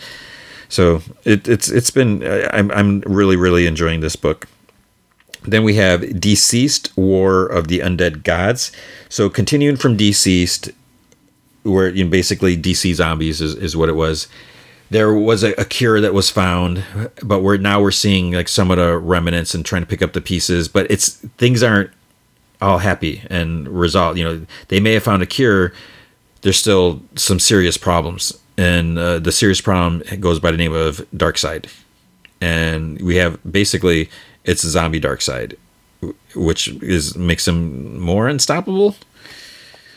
So 0.68 1.02
it, 1.24 1.48
it's 1.48 1.70
it's 1.70 1.90
been 1.90 2.22
I'm 2.52 2.70
I'm 2.70 3.00
really 3.00 3.36
really 3.36 3.66
enjoying 3.66 4.00
this 4.00 4.16
book. 4.16 4.48
Then 5.44 5.64
we 5.64 5.74
have 5.74 6.20
Deceased 6.20 6.96
War 6.96 7.46
of 7.46 7.68
the 7.68 7.80
Undead 7.80 8.22
Gods. 8.22 8.72
So 9.08 9.28
continuing 9.28 9.76
from 9.76 9.96
Deceased, 9.96 10.70
where 11.64 11.88
you 11.88 12.04
know, 12.04 12.10
basically 12.10 12.56
DC 12.56 12.94
zombies 12.94 13.40
is, 13.40 13.54
is 13.54 13.76
what 13.76 13.88
it 13.88 13.94
was. 13.94 14.28
There 14.90 15.14
was 15.14 15.42
a, 15.42 15.52
a, 15.54 15.64
cure 15.64 16.02
that 16.02 16.12
was 16.12 16.28
found, 16.28 16.84
but 17.22 17.40
we're 17.40 17.56
now 17.56 17.80
we're 17.80 17.90
seeing 17.90 18.32
like 18.32 18.48
some 18.48 18.70
of 18.70 18.76
the 18.76 18.98
remnants 18.98 19.54
and 19.54 19.64
trying 19.64 19.82
to 19.82 19.86
pick 19.86 20.02
up 20.02 20.12
the 20.12 20.20
pieces. 20.20 20.68
But 20.68 20.90
it's 20.90 21.14
things 21.38 21.62
aren't 21.62 21.90
all 22.60 22.78
happy 22.78 23.22
and 23.30 23.68
resolved. 23.68 24.18
You 24.18 24.24
know, 24.24 24.46
they 24.68 24.80
may 24.80 24.92
have 24.92 25.02
found 25.02 25.22
a 25.22 25.26
cure. 25.26 25.72
There's 26.42 26.58
still 26.58 27.00
some 27.16 27.40
serious 27.40 27.78
problems, 27.78 28.38
and 28.58 28.98
uh, 28.98 29.18
the 29.18 29.32
serious 29.32 29.60
problem 29.62 30.02
goes 30.20 30.38
by 30.38 30.50
the 30.50 30.58
name 30.58 30.74
of 30.74 30.98
Darkseid. 31.14 31.70
And 32.42 33.00
we 33.00 33.16
have 33.16 33.38
basically 33.50 34.10
it's 34.44 34.62
zombie 34.62 35.00
Darkseid, 35.00 35.56
which 36.34 36.68
is 36.68 37.16
makes 37.16 37.46
him 37.46 37.98
more 37.98 38.28
unstoppable. 38.28 38.96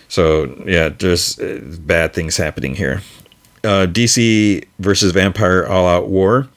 So 0.07 0.63
yeah, 0.65 0.89
there's 0.89 1.39
uh, 1.39 1.61
bad 1.79 2.13
things 2.13 2.37
happening 2.37 2.75
here. 2.75 3.01
Uh, 3.63 3.87
DC 3.87 4.65
versus 4.79 5.11
Vampire 5.11 5.65
All 5.65 5.87
Out 5.87 6.07
War. 6.07 6.47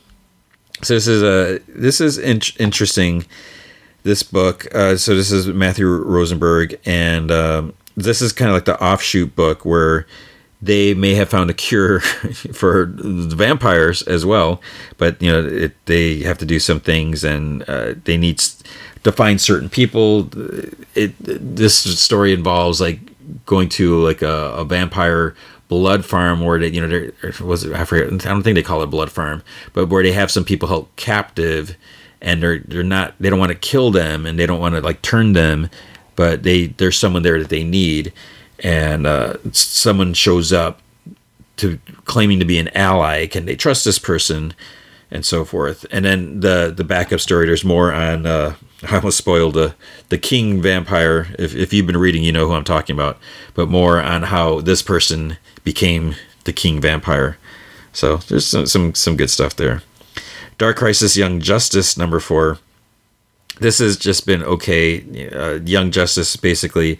So 0.82 0.94
this 0.94 1.06
is 1.08 1.22
a 1.22 1.58
this 1.68 2.00
is 2.00 2.18
in- 2.18 2.40
interesting. 2.58 3.24
This 4.04 4.22
book. 4.22 4.72
Uh, 4.74 4.96
so 4.96 5.14
this 5.14 5.32
is 5.32 5.48
Matthew 5.48 5.86
Rosenberg, 5.88 6.78
and 6.86 7.30
um, 7.30 7.74
this 7.96 8.22
is 8.22 8.32
kind 8.32 8.48
of 8.48 8.54
like 8.54 8.64
the 8.64 8.80
offshoot 8.82 9.34
book 9.34 9.64
where 9.64 10.06
they 10.60 10.94
may 10.94 11.14
have 11.14 11.28
found 11.28 11.50
a 11.50 11.54
cure 11.54 12.00
for 12.52 12.86
the 12.86 13.36
vampires 13.36 14.02
as 14.02 14.26
well, 14.26 14.60
but 14.96 15.20
you 15.22 15.30
know 15.30 15.46
it, 15.46 15.72
they 15.86 16.20
have 16.20 16.38
to 16.38 16.46
do 16.46 16.58
some 16.58 16.80
things, 16.80 17.24
and 17.24 17.68
uh, 17.68 17.94
they 18.04 18.16
need 18.16 18.38
to 19.04 19.12
find 19.12 19.40
certain 19.40 19.68
people. 19.68 20.28
It 20.94 21.14
this 21.18 21.76
story 22.00 22.32
involves 22.32 22.80
like 22.80 23.00
going 23.46 23.68
to 23.68 24.02
like 24.02 24.22
a, 24.22 24.52
a 24.54 24.64
vampire 24.64 25.34
blood 25.68 26.04
farm 26.04 26.40
where 26.40 26.58
they 26.58 26.68
you 26.68 26.86
know 26.86 27.10
was 27.40 27.64
it, 27.64 27.72
I 27.74 27.84
forget 27.84 28.06
I 28.06 28.30
don't 28.30 28.42
think 28.42 28.56
they 28.56 28.62
call 28.62 28.82
it 28.82 28.86
blood 28.86 29.12
farm, 29.12 29.42
but 29.72 29.88
where 29.88 30.02
they 30.02 30.12
have 30.12 30.30
some 30.30 30.44
people 30.44 30.68
held 30.68 30.88
captive, 30.96 31.76
and 32.20 32.42
they're 32.42 32.58
they're 32.60 32.82
not 32.82 33.14
they 33.20 33.30
don't 33.30 33.38
want 33.38 33.52
to 33.52 33.58
kill 33.58 33.90
them 33.90 34.26
and 34.26 34.38
they 34.38 34.46
don't 34.46 34.60
want 34.60 34.74
to 34.74 34.80
like 34.80 35.02
turn 35.02 35.34
them, 35.34 35.70
but 36.16 36.42
they 36.42 36.66
there's 36.66 36.98
someone 36.98 37.22
there 37.22 37.38
that 37.38 37.50
they 37.50 37.62
need 37.62 38.12
and 38.60 39.06
uh, 39.06 39.36
someone 39.52 40.14
shows 40.14 40.52
up 40.52 40.80
to 41.56 41.78
claiming 42.04 42.38
to 42.38 42.44
be 42.44 42.58
an 42.58 42.68
ally. 42.68 43.26
Can 43.26 43.46
they 43.46 43.56
trust 43.56 43.84
this 43.84 43.98
person? 43.98 44.54
And 45.10 45.24
so 45.24 45.42
forth. 45.46 45.86
And 45.90 46.04
then 46.04 46.40
the 46.40 46.70
the 46.76 46.84
backup 46.84 47.20
story. 47.20 47.46
There's 47.46 47.64
more 47.64 47.92
on. 47.92 48.26
Uh, 48.26 48.56
I 48.90 48.96
almost 48.96 49.16
spoiled 49.18 49.54
the 49.54 49.74
the 50.10 50.18
king 50.18 50.60
vampire. 50.60 51.28
If 51.38 51.54
if 51.54 51.72
you've 51.72 51.86
been 51.86 51.96
reading, 51.96 52.22
you 52.22 52.32
know 52.32 52.46
who 52.46 52.52
I'm 52.52 52.64
talking 52.64 52.94
about. 52.94 53.18
But 53.54 53.70
more 53.70 54.02
on 54.02 54.24
how 54.24 54.60
this 54.60 54.82
person 54.82 55.38
became 55.64 56.14
the 56.44 56.52
king 56.52 56.80
vampire. 56.80 57.38
So 57.92 58.18
there's 58.18 58.46
some 58.46 58.66
some, 58.66 58.94
some 58.94 59.16
good 59.16 59.30
stuff 59.30 59.56
there. 59.56 59.82
Dark 60.58 60.76
Crisis 60.76 61.16
Young 61.16 61.40
Justice 61.40 61.96
number 61.96 62.20
four. 62.20 62.58
This 63.60 63.78
has 63.78 63.96
just 63.96 64.26
been 64.26 64.42
okay. 64.42 65.30
Uh, 65.30 65.60
Young 65.64 65.90
Justice 65.90 66.36
basically 66.36 66.98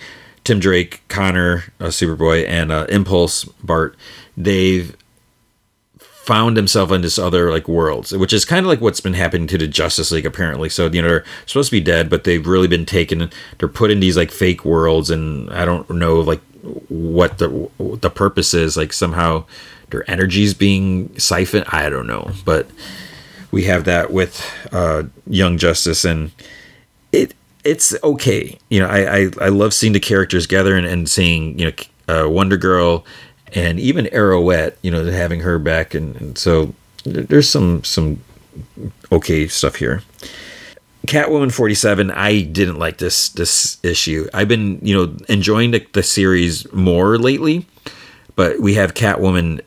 Tim 0.49 0.61
Drake, 0.61 1.03
Connor, 1.09 1.65
uh, 1.79 1.89
Superboy, 1.89 2.49
and 2.49 2.73
uh, 2.73 2.87
Impulse 2.89 3.45
Bart, 3.45 3.95
they've 4.35 4.97
found 5.99 6.57
themselves 6.57 6.91
in 6.91 7.03
this 7.03 7.19
other 7.19 7.51
like 7.51 7.69
worlds, 7.69 8.13
which 8.13 8.33
is 8.33 8.47
kind 8.47 8.65
of 8.65 8.71
like 8.71 8.81
what's 8.81 9.03
been 9.03 9.13
happening 9.13 9.47
to 9.49 9.59
the 9.59 9.69
Justice 9.69 10.11
League 10.11 10.25
apparently. 10.25 10.71
So 10.71 10.87
you 10.87 11.03
know 11.03 11.09
they're 11.09 11.25
supposed 11.45 11.69
to 11.69 11.77
be 11.77 11.83
dead, 11.83 12.09
but 12.09 12.25
they've 12.25 12.47
really 12.47 12.67
been 12.67 12.87
taken. 12.87 13.31
They're 13.59 13.69
put 13.69 13.91
in 13.91 14.01
these 14.01 14.17
like 14.17 14.31
fake 14.31 14.65
worlds, 14.65 15.11
and 15.11 15.51
I 15.51 15.67
don't 15.67 15.91
know 15.91 16.21
like 16.21 16.41
what 16.89 17.37
the 17.37 17.69
the 18.01 18.09
purpose 18.09 18.55
is. 18.55 18.75
Like 18.75 18.95
somehow 18.95 19.45
their 19.91 20.11
energies 20.11 20.55
being 20.55 21.15
siphoned. 21.19 21.67
I 21.69 21.91
don't 21.91 22.07
know, 22.07 22.31
but 22.47 22.67
we 23.51 23.65
have 23.65 23.85
that 23.85 24.11
with 24.11 24.51
uh, 24.73 25.03
Young 25.27 25.59
Justice, 25.59 26.07
and 26.07 26.31
it 27.13 27.35
it's 27.69 27.95
okay. 28.03 28.59
You 28.71 28.81
know, 28.81 28.89
I, 28.89 29.17
I, 29.17 29.31
I 29.43 29.49
love 29.49 29.75
seeing 29.75 29.93
the 29.93 30.01
characters 30.01 30.47
gather 30.47 30.75
and, 30.75 30.87
and 30.87 31.09
seeing, 31.09 31.59
you 31.59 31.67
know, 31.67 32.25
uh, 32.25 32.29
Wonder 32.29 32.57
Girl 32.57 33.05
and 33.55 33.79
even 33.79 34.07
Arrowette, 34.07 34.77
you 34.81 34.91
know, 34.91 35.05
having 35.05 35.41
her 35.41 35.59
back. 35.59 35.93
And, 35.93 36.17
and 36.17 36.39
so 36.39 36.75
there's 37.05 37.49
some, 37.49 37.85
some 37.85 38.23
okay 39.13 39.47
stuff 39.49 39.77
here. 39.77 40.03
Catwoman 41.07 41.53
47, 41.53 42.11
I 42.11 42.43
didn't 42.43 42.79
like 42.79 42.99
this, 42.99 43.29
this 43.31 43.79
issue. 43.83 44.29
I've 44.33 44.49
been, 44.49 44.79
you 44.83 44.95
know, 44.95 45.17
enjoying 45.29 45.71
the, 45.73 45.87
the 45.93 46.03
series 46.03 46.71
more 46.73 47.19
lately, 47.19 47.67
but 48.35 48.61
we 48.61 48.75
have 48.75 48.95
Catwoman 48.95 49.61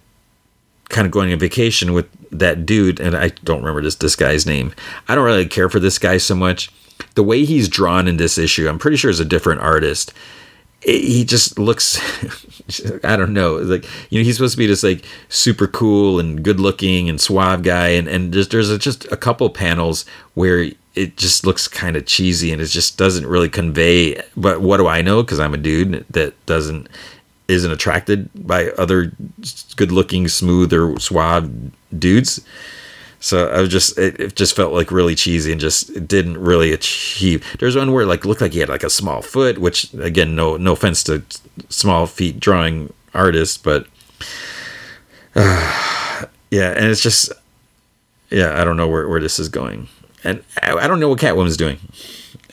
kind 0.90 1.06
of 1.06 1.12
going 1.12 1.32
on 1.32 1.40
vacation 1.40 1.94
with 1.94 2.08
that 2.32 2.66
dude, 2.66 3.00
and 3.00 3.16
I 3.16 3.30
don't 3.44 3.60
remember 3.60 3.82
this 3.82 3.96
this 3.96 4.16
guy's 4.16 4.46
name. 4.46 4.74
I 5.08 5.16
don't 5.16 5.26
really 5.26 5.46
care 5.46 5.70
for 5.70 5.80
this 5.80 5.98
guy 5.98 6.18
so 6.18 6.36
much 6.36 6.70
the 7.16 7.24
way 7.24 7.46
he's 7.46 7.68
drawn 7.68 8.08
in 8.08 8.18
this 8.18 8.38
issue, 8.38 8.68
I'm 8.68 8.80
pretty 8.80 8.98
sure 8.98 9.12
is 9.12 9.20
a 9.20 9.26
different 9.26 9.62
artist. 9.62 10.14
It, 10.82 11.04
he 11.04 11.24
just 11.24 11.60
looks, 11.60 12.00
I 13.04 13.16
don't 13.16 13.34
know, 13.34 13.56
like 13.58 13.86
you 14.10 14.20
know, 14.20 14.26
he's 14.26 14.38
supposed 14.38 14.54
to 14.54 14.58
be 14.58 14.68
this 14.68 14.84
like 14.84 15.06
super 15.30 15.68
cool 15.68 16.20
and 16.20 16.44
good 16.44 16.60
looking 16.60 17.10
and 17.10 17.20
suave 17.20 17.64
guy, 17.64 17.90
and 17.90 18.08
and 18.08 18.34
just 18.34 18.52
there's 18.52 18.70
a, 18.70 18.78
just 18.78 19.06
a 19.12 19.18
couple 19.18 19.50
panels 19.50 20.06
where 20.34 20.72
it 20.96 21.18
just 21.18 21.46
looks 21.46 21.68
kind 21.68 21.96
of 21.96 22.06
cheesy 22.06 22.52
and 22.52 22.62
it 22.62 22.66
just 22.66 22.98
doesn't 22.98 23.26
really 23.26 23.50
convey. 23.50 24.22
But 24.36 24.62
what 24.62 24.78
do 24.78 24.88
I 24.88 25.02
know? 25.02 25.24
Because 25.24 25.40
I'm 25.40 25.54
a 25.54 25.58
dude 25.58 26.06
that 26.10 26.46
doesn't 26.46 26.90
isn't 27.48 27.72
attracted 27.72 28.30
by 28.36 28.70
other 28.72 29.12
good 29.76 29.92
looking, 29.92 30.28
smooth 30.28 30.74
or 30.74 31.00
suave 31.00 31.52
dudes. 31.98 32.46
So 33.22 33.48
I 33.50 33.62
was 33.62 33.70
just 33.70 34.00
it, 34.00 34.20
it, 34.20 34.36
just 34.36 34.56
felt 34.56 34.74
like 34.74 34.92
really 34.92 35.14
cheesy 35.14 35.52
and 35.52 35.62
just 35.62 36.08
didn't 36.08 36.40
really 36.40 36.74
achieve. 36.74 37.46
There's 37.60 37.76
one 37.76 37.94
where 37.94 38.06
like 38.08 38.26
looked 38.26 38.42
like 38.42 38.52
he 38.52 38.60
had 38.60 38.68
like 38.68 38.84
a 38.84 38.90
small 38.90 39.22
foot, 39.22 39.60
which 39.60 39.94
again, 39.94 40.36
no 40.36 40.58
no 40.58 40.72
offense 40.72 41.04
to 41.04 41.22
small 41.70 42.08
feet 42.08 42.40
drawing 42.40 42.92
artists, 43.14 43.58
but 43.58 43.86
uh, 45.36 46.26
yeah, 46.52 46.72
and 46.72 46.88
it's 46.88 47.04
just 47.04 47.32
yeah, 48.32 48.60
I 48.60 48.64
don't 48.64 48.76
know 48.76 48.88
where, 48.88 49.08
where 49.08 49.22
this 49.22 49.38
is 49.38 49.50
going, 49.50 49.88
and 50.24 50.44
I, 50.64 50.74
I 50.74 50.88
don't 50.88 51.00
know 51.00 51.10
what 51.10 51.20
Catwoman's 51.20 51.58
doing, 51.58 51.78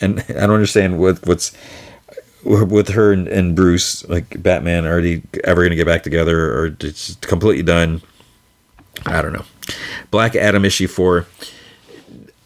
and 0.03 0.21
I 0.29 0.47
don't 0.47 0.51
understand 0.51 0.99
what 0.99 1.27
what's 1.27 1.57
with 2.45 2.91
her 2.91 3.13
and, 3.13 3.27
and 3.27 3.57
Bruce 3.57 4.07
like 4.09 4.43
Batman 4.43 4.85
they 4.85 5.23
ever 5.45 5.63
gonna 5.63 5.77
get 5.77 5.87
back 5.87 6.03
together 6.03 6.59
or 6.59 6.69
just 6.69 7.27
completely 7.27 7.63
done? 7.63 8.03
I 9.07 9.23
don't 9.23 9.33
know. 9.33 9.45
Black 10.11 10.35
Adam 10.37 10.65
issue 10.65 10.89
four. 10.89 11.27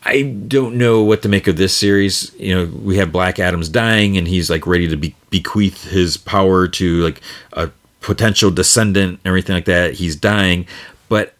I 0.05 0.23
don't 0.23 0.77
know 0.77 1.03
what 1.03 1.23
to 1.23 1.29
make 1.29 1.47
of 1.47 1.57
this 1.57 1.77
series. 1.77 2.35
You 2.37 2.55
know, 2.55 2.64
we 2.83 2.97
have 2.97 3.12
Black 3.12 3.39
Adam's 3.39 3.68
dying, 3.68 4.16
and 4.16 4.27
he's 4.27 4.51
like 4.51 4.66
ready 4.66 4.89
to 4.89 4.97
be- 4.97 5.14
bequeath 5.31 5.91
his 5.91 6.16
power 6.16 6.66
to 6.68 7.03
like 7.03 7.20
a 7.53 7.70
potential 8.01 8.51
descendant, 8.51 9.20
and 9.20 9.27
everything 9.27 9.55
like 9.55 9.66
that. 9.66 9.95
He's 9.95 10.16
dying, 10.16 10.66
but 11.09 11.35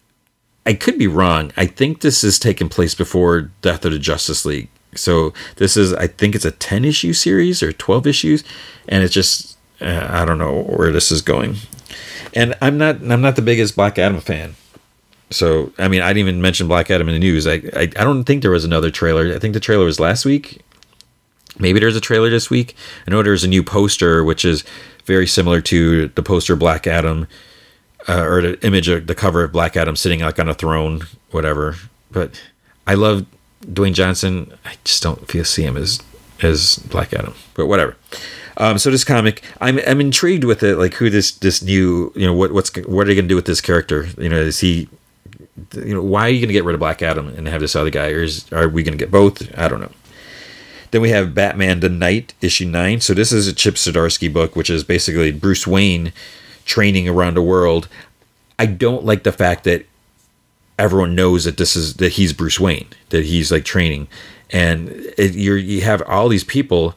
I 0.65 0.75
could 0.75 0.97
be 0.97 1.09
wrong. 1.09 1.53
I 1.57 1.67
think 1.67 2.03
this 2.03 2.23
is 2.23 2.39
taking 2.39 2.69
place 2.69 2.95
before 2.95 3.51
Death 3.63 3.85
of 3.85 3.91
the 3.93 3.99
Justice 3.99 4.45
League. 4.45 4.69
So 4.95 5.33
this 5.57 5.77
is, 5.77 5.93
I 5.95 6.07
think 6.07 6.37
it's 6.37 6.45
a 6.45 6.53
ten 6.53 6.85
issue 6.85 7.15
series 7.15 7.65
or 7.65 7.73
twelve 7.73 8.07
issues, 8.07 8.45
and 8.89 9.03
it's 9.03 9.13
just 9.15 9.59
uh, 9.81 10.07
I 10.09 10.25
don't 10.25 10.39
know 10.39 10.63
where 10.63 10.93
this 10.93 11.11
is 11.11 11.21
going. 11.21 11.57
And 12.33 12.55
I'm 12.63 12.79
not 12.79 13.03
I'm 13.03 13.21
not 13.21 13.35
the 13.35 13.43
biggest 13.43 13.75
Black 13.75 13.99
Adam 13.99 14.21
fan. 14.21 14.55
So 15.33 15.73
I 15.79 15.89
mean 15.89 16.03
I 16.03 16.09
didn't 16.09 16.29
even 16.29 16.43
mention 16.43 16.69
Black 16.69 16.91
Adam 16.91 17.09
in 17.09 17.15
the 17.15 17.21
news. 17.21 17.47
I, 17.47 17.55
I 17.75 17.83
I 17.83 18.05
don't 18.05 18.25
think 18.25 18.43
there 18.43 18.51
was 18.51 18.65
another 18.65 18.91
trailer. 18.91 19.35
I 19.35 19.39
think 19.39 19.55
the 19.55 19.61
trailer 19.61 19.85
was 19.85 20.01
last 20.01 20.25
week. 20.25 20.61
Maybe 21.59 21.81
there's 21.81 21.97
a 21.97 22.01
trailer 22.01 22.31
this 22.31 22.49
week. 22.49 22.75
I 23.07 23.11
know 23.11 23.23
there's 23.23 23.45
a 23.45 23.49
new 23.49 23.63
poster 23.63 24.25
which 24.25 24.45
is 24.45 24.65
very 25.05 25.27
similar 25.27 25.61
to 25.63 26.09
the 26.09 26.23
poster 26.23 26.57
Black 26.57 26.87
Adam 26.87 27.27
uh, 28.09 28.23
or 28.23 28.43
the 28.43 28.67
image 28.67 28.89
of 28.89 29.07
the 29.07 29.15
cover 29.15 29.45
of 29.45 29.53
Black 29.53 29.77
Adam 29.77 29.97
sitting 29.97 30.21
like 30.21 30.39
on 30.39 30.49
a 30.49 30.55
throne, 30.55 31.03
whatever. 31.31 31.77
But 32.11 32.41
I 32.87 32.95
love 32.95 33.27
Dwayne 33.65 33.95
Johnson. 33.95 34.53
I 34.65 34.75
just 34.85 35.03
don't 35.03 35.29
feel 35.29 35.45
see 35.45 35.63
him 35.63 35.77
as 35.77 36.01
as 36.43 36.77
Black 36.91 37.13
Adam. 37.13 37.35
But 37.55 37.67
whatever. 37.67 37.97
Um, 38.57 38.79
so 38.79 38.91
this 38.91 39.05
comic, 39.05 39.43
I'm 39.61 39.79
I'm 39.87 40.01
intrigued 40.01 40.45
with 40.45 40.63
it. 40.63 40.77
Like 40.77 40.95
who 40.95 41.11
this 41.11 41.33
this 41.33 41.63
new 41.63 42.13
you 42.15 42.27
know 42.27 42.35
what 42.35 42.53
what's 42.53 42.75
what 42.77 43.03
are 43.03 43.05
they 43.05 43.15
gonna 43.15 43.29
do 43.29 43.37
with 43.37 43.47
this 43.47 43.61
character? 43.61 44.09
You 44.19 44.29
know, 44.29 44.37
is 44.37 44.61
he 44.61 44.89
you 45.75 45.95
know 45.95 46.03
why 46.03 46.23
are 46.23 46.31
you 46.31 46.41
gonna 46.41 46.53
get 46.53 46.65
rid 46.65 46.75
of 46.75 46.81
Black 46.81 47.03
Adam 47.03 47.29
and 47.29 47.47
have 47.49 47.61
this 47.61 47.77
other 47.77 47.91
guy, 47.91 48.11
or 48.11 48.23
is, 48.23 48.51
are 48.53 48.69
we 48.69 48.83
gonna 48.83 48.97
get 48.97 49.11
both? 49.11 49.57
I 49.59 49.69
don't 49.69 49.81
know. 49.81 49.93
Then 50.91 51.01
we 51.01 51.11
have 51.11 51.35
Batman 51.35 51.81
the 51.81 51.89
Knight 51.89 52.35
issue 52.41 52.67
nine. 52.67 53.01
So 53.01 53.15
this 53.15 53.33
is 53.33 53.49
a 53.49 53.53
Chip 53.53 53.75
Zdarsky 53.77 54.33
book, 54.33 54.55
which 54.55 54.69
is 54.71 54.85
basically 54.85 55.33
Bruce 55.33 55.67
Wayne 55.67 56.13
training 56.65 57.09
around 57.09 57.35
the 57.35 57.43
world. 57.43 57.89
I 58.59 58.67
don't 58.67 59.05
like 59.05 59.23
the 59.23 59.33
fact 59.33 59.65
that 59.65 59.87
everyone 60.79 61.15
knows 61.15 61.45
that 61.45 61.57
this 61.57 61.77
is 61.77 61.95
that 61.95 62.13
he's 62.13 62.33
Bruce 62.33 62.61
Wayne, 62.61 62.89
that 63.11 63.25
he's 63.25 63.51
like 63.51 63.65
training, 63.65 64.09
and 64.51 64.89
it, 65.19 65.35
you 65.35 65.55
you 65.55 65.81
have 65.83 66.03
all 66.03 66.29
these 66.29 66.45
people 66.45 66.95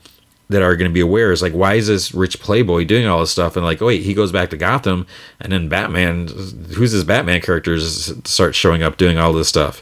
that 0.49 0.61
are 0.61 0.75
going 0.75 0.89
to 0.89 0.93
be 0.93 0.99
aware 0.99 1.31
is 1.31 1.41
like 1.41 1.53
why 1.53 1.73
is 1.73 1.87
this 1.87 2.13
rich 2.13 2.39
playboy 2.39 2.83
doing 2.83 3.07
all 3.07 3.19
this 3.19 3.31
stuff? 3.31 3.55
And 3.55 3.65
like 3.65 3.81
oh 3.81 3.87
wait 3.87 4.03
he 4.03 4.13
goes 4.13 4.31
back 4.31 4.49
to 4.51 4.57
gotham 4.57 5.07
and 5.39 5.51
then 5.51 5.69
batman 5.69 6.27
who's 6.75 6.91
this 6.91 7.03
batman 7.03 7.41
characters 7.41 8.13
start 8.29 8.55
showing 8.55 8.83
up 8.83 8.97
doing 8.97 9.17
all 9.17 9.33
this 9.33 9.49
stuff? 9.49 9.81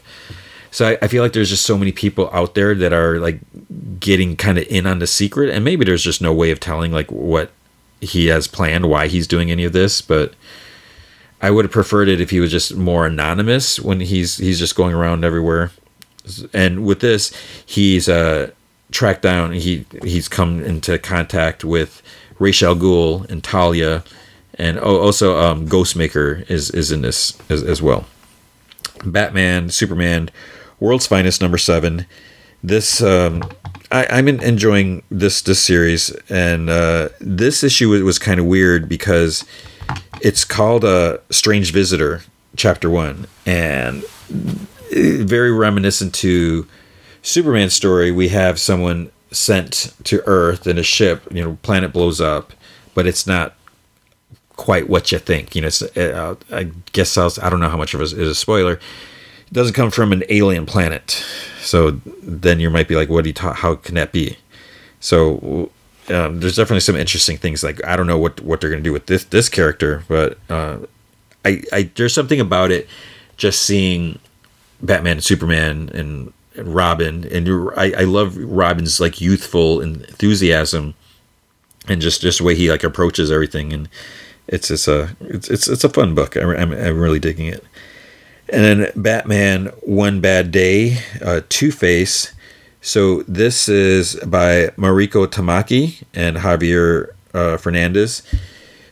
So 0.70 0.88
I, 0.88 0.98
I 1.02 1.08
feel 1.08 1.22
like 1.22 1.34
there's 1.34 1.50
just 1.50 1.66
so 1.66 1.78
many 1.78 1.92
people 1.92 2.28
out 2.32 2.54
there 2.54 2.74
that 2.74 2.92
are 2.92 3.18
like 3.18 3.40
getting 4.00 4.36
kind 4.36 4.58
of 4.58 4.66
in 4.68 4.86
on 4.86 4.98
the 4.98 5.06
secret 5.06 5.50
and 5.50 5.64
maybe 5.64 5.84
there's 5.84 6.02
just 6.02 6.22
no 6.22 6.32
way 6.32 6.50
of 6.50 6.60
telling 6.60 6.92
like 6.92 7.10
what 7.12 7.50
he 8.00 8.26
has 8.26 8.46
planned 8.46 8.88
why 8.88 9.06
he's 9.06 9.26
doing 9.26 9.50
any 9.50 9.64
of 9.64 9.72
this 9.72 10.02
but 10.02 10.34
i 11.40 11.50
would 11.50 11.64
have 11.64 11.72
preferred 11.72 12.08
it 12.08 12.20
if 12.20 12.30
he 12.30 12.40
was 12.40 12.50
just 12.50 12.74
more 12.74 13.06
anonymous 13.06 13.78
when 13.78 14.00
he's 14.00 14.38
he's 14.38 14.58
just 14.58 14.74
going 14.76 14.94
around 14.94 15.24
everywhere. 15.24 15.70
And 16.54 16.86
with 16.86 17.00
this 17.00 17.32
he's 17.66 18.08
uh 18.08 18.50
tracked 18.94 19.22
down. 19.22 19.52
He 19.52 19.84
he's 20.02 20.28
come 20.28 20.62
into 20.62 20.98
contact 20.98 21.64
with 21.64 22.02
Ra's 22.38 22.62
al 22.62 23.26
and 23.28 23.44
Talia, 23.44 24.04
and 24.54 24.78
oh, 24.78 25.00
also 25.00 25.38
um, 25.38 25.68
Ghostmaker 25.68 26.48
is 26.48 26.70
is 26.70 26.90
in 26.90 27.02
this 27.02 27.36
as, 27.50 27.62
as 27.62 27.82
well. 27.82 28.06
Batman, 29.04 29.68
Superman, 29.68 30.30
World's 30.80 31.06
Finest 31.06 31.42
number 31.42 31.58
seven. 31.58 32.06
This 32.62 33.02
um, 33.02 33.42
I, 33.90 34.06
I'm 34.08 34.28
enjoying 34.28 35.02
this 35.10 35.42
this 35.42 35.60
series, 35.60 36.10
and 36.30 36.70
uh, 36.70 37.10
this 37.20 37.62
issue 37.62 37.90
was 38.04 38.18
kind 38.18 38.40
of 38.40 38.46
weird 38.46 38.88
because 38.88 39.44
it's 40.22 40.44
called 40.44 40.84
a 40.84 40.88
uh, 40.88 41.18
Strange 41.30 41.72
Visitor, 41.72 42.22
Chapter 42.56 42.88
One, 42.88 43.26
and 43.44 44.04
uh, 44.04 44.06
very 44.90 45.52
reminiscent 45.52 46.14
to 46.14 46.66
Superman 47.24 47.70
story, 47.70 48.12
we 48.12 48.28
have 48.28 48.60
someone 48.60 49.10
sent 49.30 49.94
to 50.04 50.22
Earth 50.26 50.66
in 50.66 50.76
a 50.76 50.82
ship. 50.82 51.22
You 51.32 51.42
know, 51.42 51.58
planet 51.62 51.90
blows 51.90 52.20
up, 52.20 52.52
but 52.94 53.06
it's 53.06 53.26
not 53.26 53.54
quite 54.56 54.90
what 54.90 55.10
you 55.10 55.18
think. 55.18 55.56
You 55.56 55.62
know, 55.62 55.70
uh, 55.96 56.34
I 56.52 56.64
guess 56.92 57.16
I'll, 57.16 57.32
I 57.42 57.48
don't 57.48 57.60
know 57.60 57.70
how 57.70 57.78
much 57.78 57.94
of 57.94 58.02
it 58.02 58.04
is 58.04 58.12
a 58.12 58.34
spoiler. 58.34 58.74
It 58.74 59.52
doesn't 59.52 59.72
come 59.72 59.90
from 59.90 60.12
an 60.12 60.22
alien 60.28 60.66
planet, 60.66 61.24
so 61.60 61.92
then 62.22 62.60
you 62.60 62.68
might 62.68 62.88
be 62.88 62.94
like, 62.94 63.08
"What 63.08 63.24
do 63.24 63.30
you 63.30 63.34
ta- 63.34 63.54
How 63.54 63.74
can 63.76 63.94
that 63.94 64.12
be?" 64.12 64.36
So 65.00 65.70
um, 66.10 66.40
there's 66.40 66.56
definitely 66.56 66.80
some 66.80 66.96
interesting 66.96 67.38
things. 67.38 67.64
Like 67.64 67.82
I 67.86 67.96
don't 67.96 68.06
know 68.06 68.18
what 68.18 68.42
what 68.42 68.60
they're 68.60 68.70
gonna 68.70 68.82
do 68.82 68.92
with 68.92 69.06
this 69.06 69.24
this 69.24 69.48
character, 69.48 70.04
but 70.08 70.38
uh, 70.50 70.78
I, 71.42 71.62
I 71.72 71.90
there's 71.94 72.12
something 72.12 72.38
about 72.38 72.70
it. 72.70 72.86
Just 73.38 73.62
seeing 73.62 74.18
Batman 74.82 75.12
and 75.12 75.24
Superman 75.24 75.90
and 75.94 76.32
Robin, 76.56 77.26
and 77.30 77.48
I, 77.76 77.92
I 78.02 78.04
love 78.04 78.36
Robin's 78.36 79.00
like 79.00 79.20
youthful 79.20 79.80
enthusiasm, 79.80 80.94
and 81.88 82.00
just 82.00 82.20
just 82.20 82.38
the 82.38 82.44
way 82.44 82.54
he 82.54 82.70
like 82.70 82.84
approaches 82.84 83.30
everything, 83.30 83.72
and 83.72 83.88
it's 84.46 84.70
it's 84.70 84.88
a 84.88 85.16
it's 85.20 85.48
it's, 85.48 85.68
it's 85.68 85.84
a 85.84 85.88
fun 85.88 86.14
book. 86.14 86.36
I, 86.36 86.42
I'm 86.42 86.72
I'm 86.72 87.00
really 87.00 87.20
digging 87.20 87.46
it. 87.46 87.64
And 88.48 88.62
then 88.62 88.92
Batman 88.94 89.66
One 89.82 90.20
Bad 90.20 90.50
Day, 90.50 90.98
uh, 91.22 91.40
Two 91.48 91.72
Face. 91.72 92.32
So 92.82 93.22
this 93.22 93.68
is 93.68 94.16
by 94.26 94.68
Mariko 94.76 95.26
Tamaki 95.26 96.02
and 96.12 96.36
Javier 96.36 97.08
uh, 97.32 97.56
Fernandez. 97.56 98.22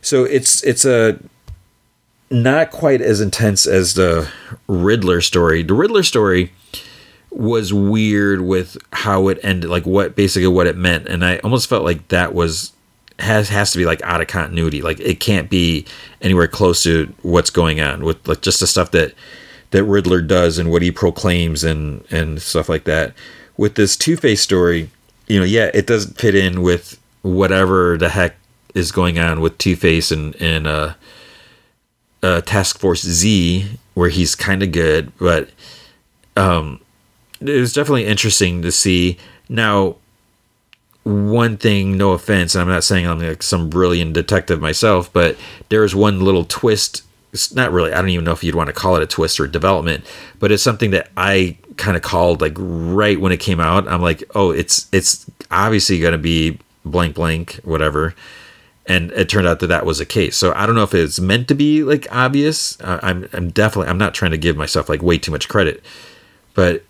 So 0.01 0.23
it's 0.23 0.63
it's 0.63 0.85
a 0.85 1.19
not 2.31 2.71
quite 2.71 2.99
as 2.99 3.21
intense 3.21 3.67
as 3.67 3.93
the 3.93 4.29
Riddler 4.67 5.21
story. 5.21 5.61
The 5.61 5.75
Riddler 5.75 6.03
story 6.03 6.51
was 7.35 7.73
weird 7.73 8.41
with 8.41 8.77
how 8.91 9.27
it 9.27 9.39
ended, 9.43 9.69
like 9.69 9.85
what 9.85 10.15
basically 10.15 10.47
what 10.47 10.67
it 10.67 10.77
meant, 10.77 11.07
and 11.07 11.25
I 11.25 11.37
almost 11.39 11.67
felt 11.67 11.83
like 11.83 12.07
that 12.09 12.33
was 12.33 12.73
has 13.19 13.49
has 13.49 13.71
to 13.71 13.77
be 13.77 13.85
like 13.85 14.01
out 14.03 14.21
of 14.21 14.27
continuity. 14.27 14.81
Like 14.81 14.99
it 14.99 15.19
can't 15.19 15.49
be 15.49 15.85
anywhere 16.21 16.47
close 16.47 16.83
to 16.83 17.13
what's 17.21 17.49
going 17.49 17.79
on 17.79 18.03
with 18.03 18.27
like 18.27 18.41
just 18.41 18.59
the 18.59 18.67
stuff 18.67 18.91
that 18.91 19.13
that 19.71 19.83
Riddler 19.83 20.21
does 20.21 20.57
and 20.57 20.71
what 20.71 20.81
he 20.81 20.91
proclaims 20.91 21.63
and 21.63 22.03
and 22.11 22.41
stuff 22.41 22.69
like 22.69 22.83
that. 22.85 23.13
With 23.57 23.75
this 23.75 23.95
Two 23.95 24.17
Face 24.17 24.41
story, 24.41 24.89
you 25.27 25.39
know, 25.39 25.45
yeah, 25.45 25.69
it 25.73 25.87
doesn't 25.87 26.17
fit 26.17 26.35
in 26.35 26.61
with 26.61 26.99
whatever 27.21 27.97
the 27.97 28.09
heck 28.09 28.35
is 28.73 28.91
going 28.91 29.19
on 29.19 29.41
with 29.41 29.57
Two 29.57 29.75
Face 29.75 30.11
and 30.11 30.35
and 30.41 30.67
uh, 30.67 30.93
uh, 32.21 32.41
Task 32.41 32.79
Force 32.79 33.03
Z, 33.03 33.79
where 33.93 34.09
he's 34.09 34.35
kind 34.35 34.63
of 34.63 34.71
good, 34.71 35.11
but 35.17 35.49
um, 36.35 36.79
it 37.49 37.59
was 37.59 37.73
definitely 37.73 38.05
interesting 38.05 38.61
to 38.61 38.71
see. 38.71 39.17
Now, 39.49 39.97
one 41.03 41.57
thing, 41.57 41.97
no 41.97 42.11
offense, 42.11 42.55
and 42.55 42.61
I'm 42.61 42.67
not 42.69 42.83
saying 42.83 43.05
I'm 43.05 43.19
like 43.19 43.43
some 43.43 43.69
brilliant 43.69 44.13
detective 44.13 44.61
myself, 44.61 45.11
but 45.11 45.37
there's 45.69 45.93
one 45.93 46.21
little 46.21 46.45
twist. 46.45 47.03
It's 47.33 47.53
not 47.53 47.71
really, 47.71 47.91
I 47.91 47.99
don't 47.99 48.09
even 48.09 48.25
know 48.25 48.31
if 48.31 48.43
you'd 48.43 48.55
want 48.55 48.67
to 48.67 48.73
call 48.73 48.95
it 48.95 49.03
a 49.03 49.07
twist 49.07 49.39
or 49.39 49.45
a 49.45 49.51
development, 49.51 50.05
but 50.39 50.51
it's 50.51 50.63
something 50.63 50.91
that 50.91 51.09
I 51.17 51.57
kind 51.77 51.97
of 51.97 52.03
called 52.03 52.41
like 52.41 52.53
right 52.57 53.19
when 53.19 53.31
it 53.31 53.39
came 53.39 53.59
out. 53.59 53.87
I'm 53.87 54.01
like, 54.01 54.23
oh, 54.35 54.51
it's 54.51 54.87
it's 54.91 55.25
obviously 55.51 55.99
going 55.99 56.13
to 56.13 56.17
be 56.17 56.59
blank 56.85 57.15
blank 57.15 57.55
whatever, 57.63 58.15
and 58.85 59.11
it 59.11 59.27
turned 59.27 59.47
out 59.47 59.59
that 59.59 59.67
that 59.67 59.85
was 59.85 59.97
the 59.97 60.05
case. 60.05 60.37
So 60.37 60.53
I 60.53 60.65
don't 60.65 60.75
know 60.75 60.83
if 60.83 60.93
it's 60.93 61.19
meant 61.19 61.49
to 61.49 61.55
be 61.55 61.83
like 61.83 62.07
obvious. 62.11 62.77
I'm 62.81 63.27
I'm 63.33 63.49
definitely 63.49 63.89
I'm 63.89 63.97
not 63.97 64.13
trying 64.13 64.31
to 64.31 64.37
give 64.37 64.55
myself 64.55 64.87
like 64.87 65.01
way 65.01 65.17
too 65.17 65.31
much 65.31 65.49
credit, 65.49 65.83
but 66.53 66.83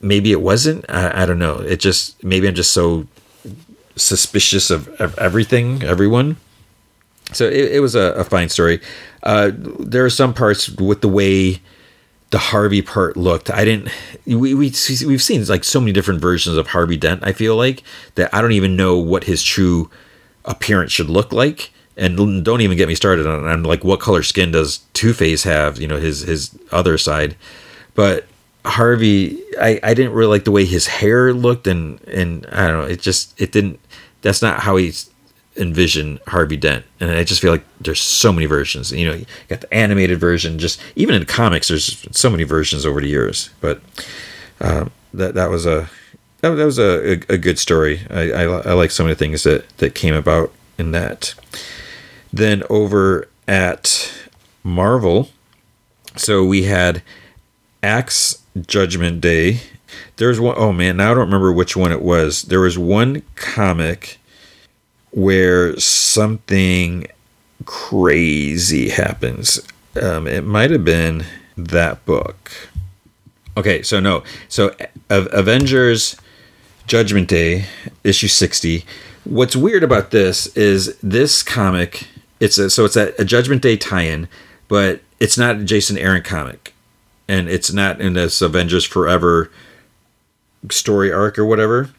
maybe 0.00 0.32
it 0.32 0.40
wasn't. 0.40 0.84
I, 0.88 1.22
I, 1.22 1.26
don't 1.26 1.38
know. 1.38 1.58
It 1.58 1.80
just 1.80 2.22
maybe 2.22 2.48
I'm 2.48 2.54
just 2.54 2.72
so 2.72 3.06
suspicious 3.96 4.70
of, 4.70 4.88
everything, 5.18 5.82
everyone. 5.82 6.36
So 7.32 7.46
it, 7.46 7.72
it 7.72 7.80
was 7.80 7.94
a, 7.94 8.12
a, 8.12 8.24
fine 8.24 8.48
story. 8.48 8.80
Uh, 9.22 9.50
there 9.54 10.04
are 10.04 10.10
some 10.10 10.32
parts 10.32 10.68
with 10.68 11.02
the 11.02 11.08
way 11.08 11.60
the 12.30 12.38
Harvey 12.38 12.82
part 12.82 13.16
looked. 13.16 13.50
I 13.50 13.64
didn't. 13.64 13.90
We 14.26 14.54
we 14.54 14.72
we've 15.06 15.22
seen 15.22 15.44
like 15.46 15.64
so 15.64 15.80
many 15.80 15.92
different 15.92 16.20
versions 16.20 16.56
of 16.56 16.68
Harvey 16.68 16.96
Dent. 16.96 17.20
I 17.22 17.32
feel 17.32 17.56
like 17.56 17.82
that 18.14 18.32
I 18.34 18.40
don't 18.40 18.52
even 18.52 18.76
know 18.76 18.96
what 18.96 19.24
his 19.24 19.42
true 19.42 19.90
appearance 20.44 20.92
should 20.92 21.10
look 21.10 21.32
like. 21.32 21.70
And 21.96 22.44
don't 22.44 22.60
even 22.60 22.76
get 22.76 22.86
me 22.86 22.94
started 22.94 23.26
on, 23.26 23.44
on 23.44 23.62
like 23.64 23.82
what 23.82 23.98
color 23.98 24.22
skin 24.22 24.52
does 24.52 24.78
Two 24.92 25.12
Face 25.12 25.42
have? 25.44 25.80
You 25.80 25.88
know 25.88 25.98
his 25.98 26.20
his 26.20 26.56
other 26.70 26.96
side, 26.96 27.34
but 27.94 28.26
Harvey, 28.64 29.42
I, 29.60 29.80
I 29.82 29.94
didn't 29.94 30.12
really 30.12 30.30
like 30.30 30.44
the 30.44 30.50
way 30.50 30.64
his 30.64 30.86
hair 30.86 31.32
looked, 31.32 31.66
and 31.66 32.00
and 32.08 32.46
I 32.52 32.68
don't 32.68 32.82
know, 32.82 32.86
it 32.88 33.00
just 33.00 33.40
it 33.40 33.52
didn't. 33.52 33.80
That's 34.22 34.42
not 34.42 34.60
how 34.60 34.76
he 34.76 34.92
envisioned 35.56 36.20
Harvey 36.26 36.56
Dent, 36.56 36.84
and 37.00 37.10
I 37.10 37.24
just 37.24 37.40
feel 37.40 37.52
like 37.52 37.64
there's 37.80 38.00
so 38.00 38.32
many 38.32 38.46
versions. 38.46 38.92
You 38.92 39.08
know, 39.08 39.14
you 39.14 39.26
got 39.48 39.60
the 39.60 39.72
animated 39.72 40.18
version, 40.18 40.58
just 40.58 40.80
even 40.96 41.14
in 41.14 41.24
comics, 41.24 41.68
there's 41.68 42.06
so 42.12 42.30
many 42.30 42.44
versions 42.44 42.84
over 42.84 43.00
the 43.00 43.08
years. 43.08 43.50
But 43.60 43.80
uh, 44.60 44.86
that 45.14 45.34
that 45.34 45.50
was 45.50 45.66
a 45.66 45.88
that, 46.40 46.50
that 46.50 46.64
was 46.64 46.78
a, 46.78 47.12
a, 47.12 47.34
a, 47.34 47.38
good 47.38 47.58
story. 47.58 48.00
I, 48.10 48.30
I 48.30 48.42
I 48.42 48.72
like 48.74 48.90
some 48.90 49.06
of 49.06 49.10
the 49.10 49.16
things 49.16 49.42
that 49.44 49.68
that 49.78 49.94
came 49.94 50.14
about 50.14 50.52
in 50.78 50.92
that. 50.92 51.34
Then 52.32 52.62
over 52.68 53.28
at 53.46 54.12
Marvel, 54.62 55.30
so 56.16 56.44
we 56.44 56.64
had 56.64 57.02
Axe 57.82 58.42
Judgment 58.66 59.20
Day. 59.20 59.60
There's 60.16 60.38
one 60.40 60.54
oh 60.58 60.72
man, 60.72 60.98
now 60.98 61.12
I 61.12 61.14
don't 61.14 61.26
remember 61.26 61.52
which 61.52 61.76
one 61.76 61.92
it 61.92 62.02
was. 62.02 62.42
There 62.42 62.60
was 62.60 62.78
one 62.78 63.22
comic 63.36 64.18
where 65.10 65.78
something 65.78 67.06
crazy 67.64 68.90
happens. 68.90 69.60
Um, 70.00 70.26
it 70.26 70.44
might 70.44 70.70
have 70.70 70.84
been 70.84 71.24
that 71.56 72.04
book. 72.04 72.52
Okay, 73.56 73.82
so 73.82 73.98
no, 73.98 74.22
so 74.48 74.74
Avengers 75.10 76.16
Judgment 76.86 77.28
Day 77.28 77.66
issue 78.04 78.28
sixty. 78.28 78.84
What's 79.24 79.56
weird 79.56 79.82
about 79.82 80.10
this 80.10 80.46
is 80.56 80.96
this 80.98 81.42
comic. 81.42 82.06
It's 82.40 82.56
a, 82.56 82.70
so 82.70 82.84
it's 82.84 82.96
a, 82.96 83.12
a 83.18 83.24
Judgment 83.24 83.62
Day 83.62 83.76
tie-in, 83.76 84.28
but 84.68 85.00
it's 85.18 85.36
not 85.36 85.56
a 85.56 85.64
Jason 85.64 85.98
Aaron 85.98 86.22
comic, 86.22 86.72
and 87.28 87.48
it's 87.48 87.72
not 87.72 88.00
in 88.00 88.14
this 88.14 88.40
Avengers 88.40 88.84
Forever 88.84 89.50
story 90.70 91.12
arc 91.12 91.38
or 91.38 91.44
whatever. 91.44 91.90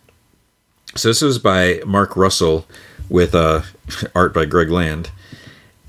So 0.96 1.08
this 1.10 1.22
was 1.22 1.38
by 1.38 1.82
Mark 1.86 2.16
Russell 2.18 2.66
with 3.10 3.36
uh, 3.36 3.62
art 4.16 4.34
by 4.34 4.46
Greg 4.46 4.70
Land, 4.70 5.12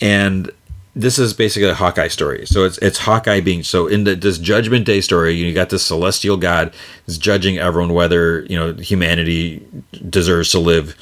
and 0.01 0.51
this 0.95 1.19
is 1.19 1.33
basically 1.33 1.69
a 1.69 1.75
Hawkeye 1.75 2.09
story. 2.09 2.47
So 2.47 2.65
it's 2.65 2.79
it's 2.79 2.99
Hawkeye 2.99 3.41
being 3.41 3.63
so 3.63 3.87
in 3.87 4.05
the 4.05 4.15
this 4.15 4.39
Judgment 4.39 4.85
Day 4.85 5.01
story. 5.01 5.33
You 5.33 5.53
got 5.55 5.71
this 5.71 5.87
celestial 5.87 6.37
god 6.37 6.75
is 7.07 7.17
judging 7.17 7.59
everyone 7.59 7.95
whether 7.95 8.43
you 8.43 8.59
know 8.59 8.75
humanity 8.75 9.67
deserves 10.09 10.51
to 10.51 10.59
live, 10.59 10.95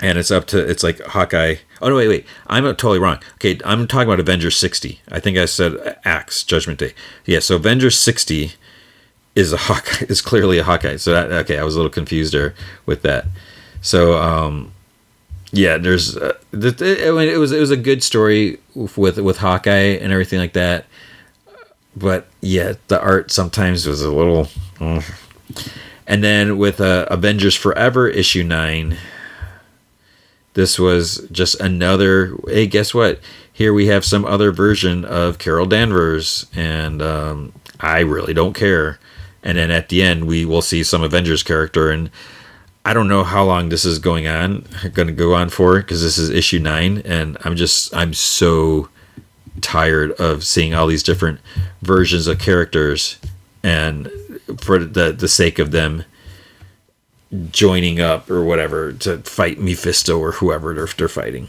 and 0.00 0.18
it's 0.18 0.30
up 0.30 0.46
to 0.48 0.58
it's 0.58 0.82
like 0.82 1.00
Hawkeye. 1.00 1.56
Oh 1.80 1.88
no, 1.88 1.96
wait, 1.96 2.08
wait, 2.08 2.26
I'm 2.46 2.64
totally 2.64 2.98
wrong. 2.98 3.18
Okay, 3.34 3.58
I'm 3.64 3.86
talking 3.86 4.08
about 4.08 4.20
Avengers 4.20 4.56
60. 4.56 5.00
I 5.10 5.20
think 5.20 5.36
I 5.36 5.44
said 5.44 5.98
Axe 6.04 6.42
Judgment 6.42 6.78
Day. 6.78 6.94
Yeah, 7.26 7.40
so 7.40 7.56
Avengers 7.56 7.98
60 7.98 8.52
is 9.34 9.52
a 9.52 9.56
Hawkeye 9.56 10.06
is 10.08 10.22
clearly 10.22 10.58
a 10.58 10.64
Hawkeye. 10.64 10.96
So 10.96 11.12
that, 11.12 11.30
okay, 11.30 11.58
I 11.58 11.64
was 11.64 11.74
a 11.74 11.78
little 11.78 11.90
confused 11.90 12.32
there 12.32 12.54
with 12.86 13.02
that. 13.02 13.26
So 13.82 14.18
um, 14.18 14.72
yeah, 15.52 15.78
there's 15.78 16.16
uh, 16.16 16.34
it, 16.52 16.80
it 16.80 17.38
was 17.38 17.52
it 17.52 17.58
was 17.60 17.70
a 17.70 17.76
good 17.76 18.02
story 18.02 18.58
with 18.74 19.18
with 19.18 19.38
Hawkeye 19.38 19.98
and 20.00 20.12
everything 20.12 20.38
like 20.38 20.54
that. 20.54 20.86
But 21.94 22.26
yeah, 22.40 22.74
the 22.88 23.00
art 23.00 23.30
sometimes 23.30 23.86
was 23.86 24.02
a 24.02 24.12
little. 24.12 24.48
Uh. 24.80 25.02
And 26.06 26.22
then 26.22 26.56
with 26.58 26.80
uh, 26.80 27.06
Avengers 27.10 27.56
Forever 27.56 28.08
issue 28.08 28.44
nine, 28.44 28.96
this 30.56 30.78
was 30.78 31.26
just 31.30 31.60
another. 31.60 32.36
Hey, 32.48 32.66
guess 32.66 32.92
what? 32.92 33.20
Here 33.52 33.72
we 33.72 33.86
have 33.86 34.04
some 34.04 34.24
other 34.24 34.52
version 34.52 35.04
of 35.04 35.38
Carol 35.38 35.66
Danvers, 35.66 36.46
and 36.54 37.00
um, 37.00 37.52
I 37.80 38.00
really 38.00 38.34
don't 38.34 38.52
care 38.52 38.98
and 39.46 39.56
then 39.56 39.70
at 39.70 39.88
the 39.88 40.02
end 40.02 40.26
we 40.26 40.44
will 40.44 40.60
see 40.60 40.82
some 40.82 41.04
Avengers 41.04 41.44
character 41.44 41.90
and 41.90 42.10
I 42.84 42.92
don't 42.92 43.08
know 43.08 43.22
how 43.22 43.44
long 43.44 43.68
this 43.68 43.84
is 43.84 44.00
going 44.00 44.26
on 44.26 44.66
going 44.92 45.06
to 45.06 45.14
go 45.14 45.34
on 45.34 45.50
for 45.50 45.76
because 45.76 46.02
this 46.02 46.18
is 46.18 46.30
issue 46.30 46.58
9 46.58 47.02
and 47.04 47.38
I'm 47.44 47.54
just 47.54 47.94
I'm 47.94 48.12
so 48.12 48.88
tired 49.60 50.10
of 50.12 50.44
seeing 50.44 50.74
all 50.74 50.88
these 50.88 51.04
different 51.04 51.40
versions 51.80 52.26
of 52.26 52.40
characters 52.40 53.18
and 53.62 54.10
for 54.58 54.80
the 54.80 55.12
the 55.12 55.28
sake 55.28 55.60
of 55.60 55.70
them 55.70 56.04
joining 57.50 58.00
up 58.00 58.30
or 58.30 58.44
whatever 58.44 58.92
to 58.92 59.18
fight 59.18 59.58
Mephisto 59.58 60.18
or 60.18 60.32
whoever 60.32 60.74
they're, 60.74 60.86
they're 60.86 61.08
fighting. 61.08 61.48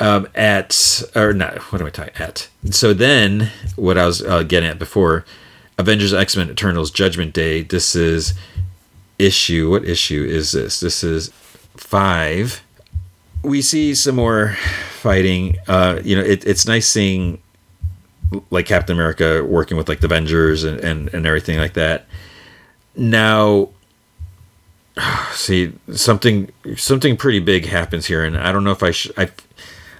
Um, 0.00 0.26
at 0.34 1.02
or 1.14 1.32
not, 1.32 1.58
what 1.70 1.80
am 1.80 1.86
I 1.86 1.90
talking 1.90 2.14
at? 2.18 2.48
So 2.70 2.94
then, 2.94 3.50
what 3.76 3.98
I 3.98 4.06
was 4.06 4.22
uh, 4.22 4.42
getting 4.42 4.68
at 4.68 4.78
before 4.78 5.24
Avengers 5.78 6.14
X 6.14 6.36
Men 6.36 6.50
Eternals 6.50 6.90
Judgment 6.90 7.32
Day. 7.32 7.62
This 7.62 7.94
is 7.94 8.34
issue. 9.18 9.70
What 9.70 9.84
issue 9.84 10.24
is 10.24 10.52
this? 10.52 10.80
This 10.80 11.04
is 11.04 11.28
five. 11.76 12.62
We 13.42 13.62
see 13.62 13.94
some 13.94 14.16
more 14.16 14.56
fighting. 14.90 15.56
Uh, 15.68 16.00
you 16.04 16.16
know, 16.16 16.22
it, 16.22 16.46
it's 16.46 16.66
nice 16.66 16.88
seeing 16.88 17.42
like 18.50 18.66
Captain 18.66 18.96
America 18.96 19.44
working 19.44 19.76
with 19.76 19.88
like 19.88 20.00
the 20.00 20.06
Avengers 20.06 20.64
and, 20.64 20.80
and, 20.80 21.12
and 21.12 21.26
everything 21.26 21.58
like 21.58 21.74
that. 21.74 22.06
Now, 22.96 23.70
see 25.32 25.72
something 25.92 26.50
something 26.76 27.16
pretty 27.16 27.40
big 27.40 27.66
happens 27.66 28.06
here, 28.06 28.24
and 28.24 28.36
I 28.36 28.52
don't 28.52 28.64
know 28.64 28.72
if 28.72 28.82
I 28.82 28.90
should. 28.90 29.12
I 29.16 29.30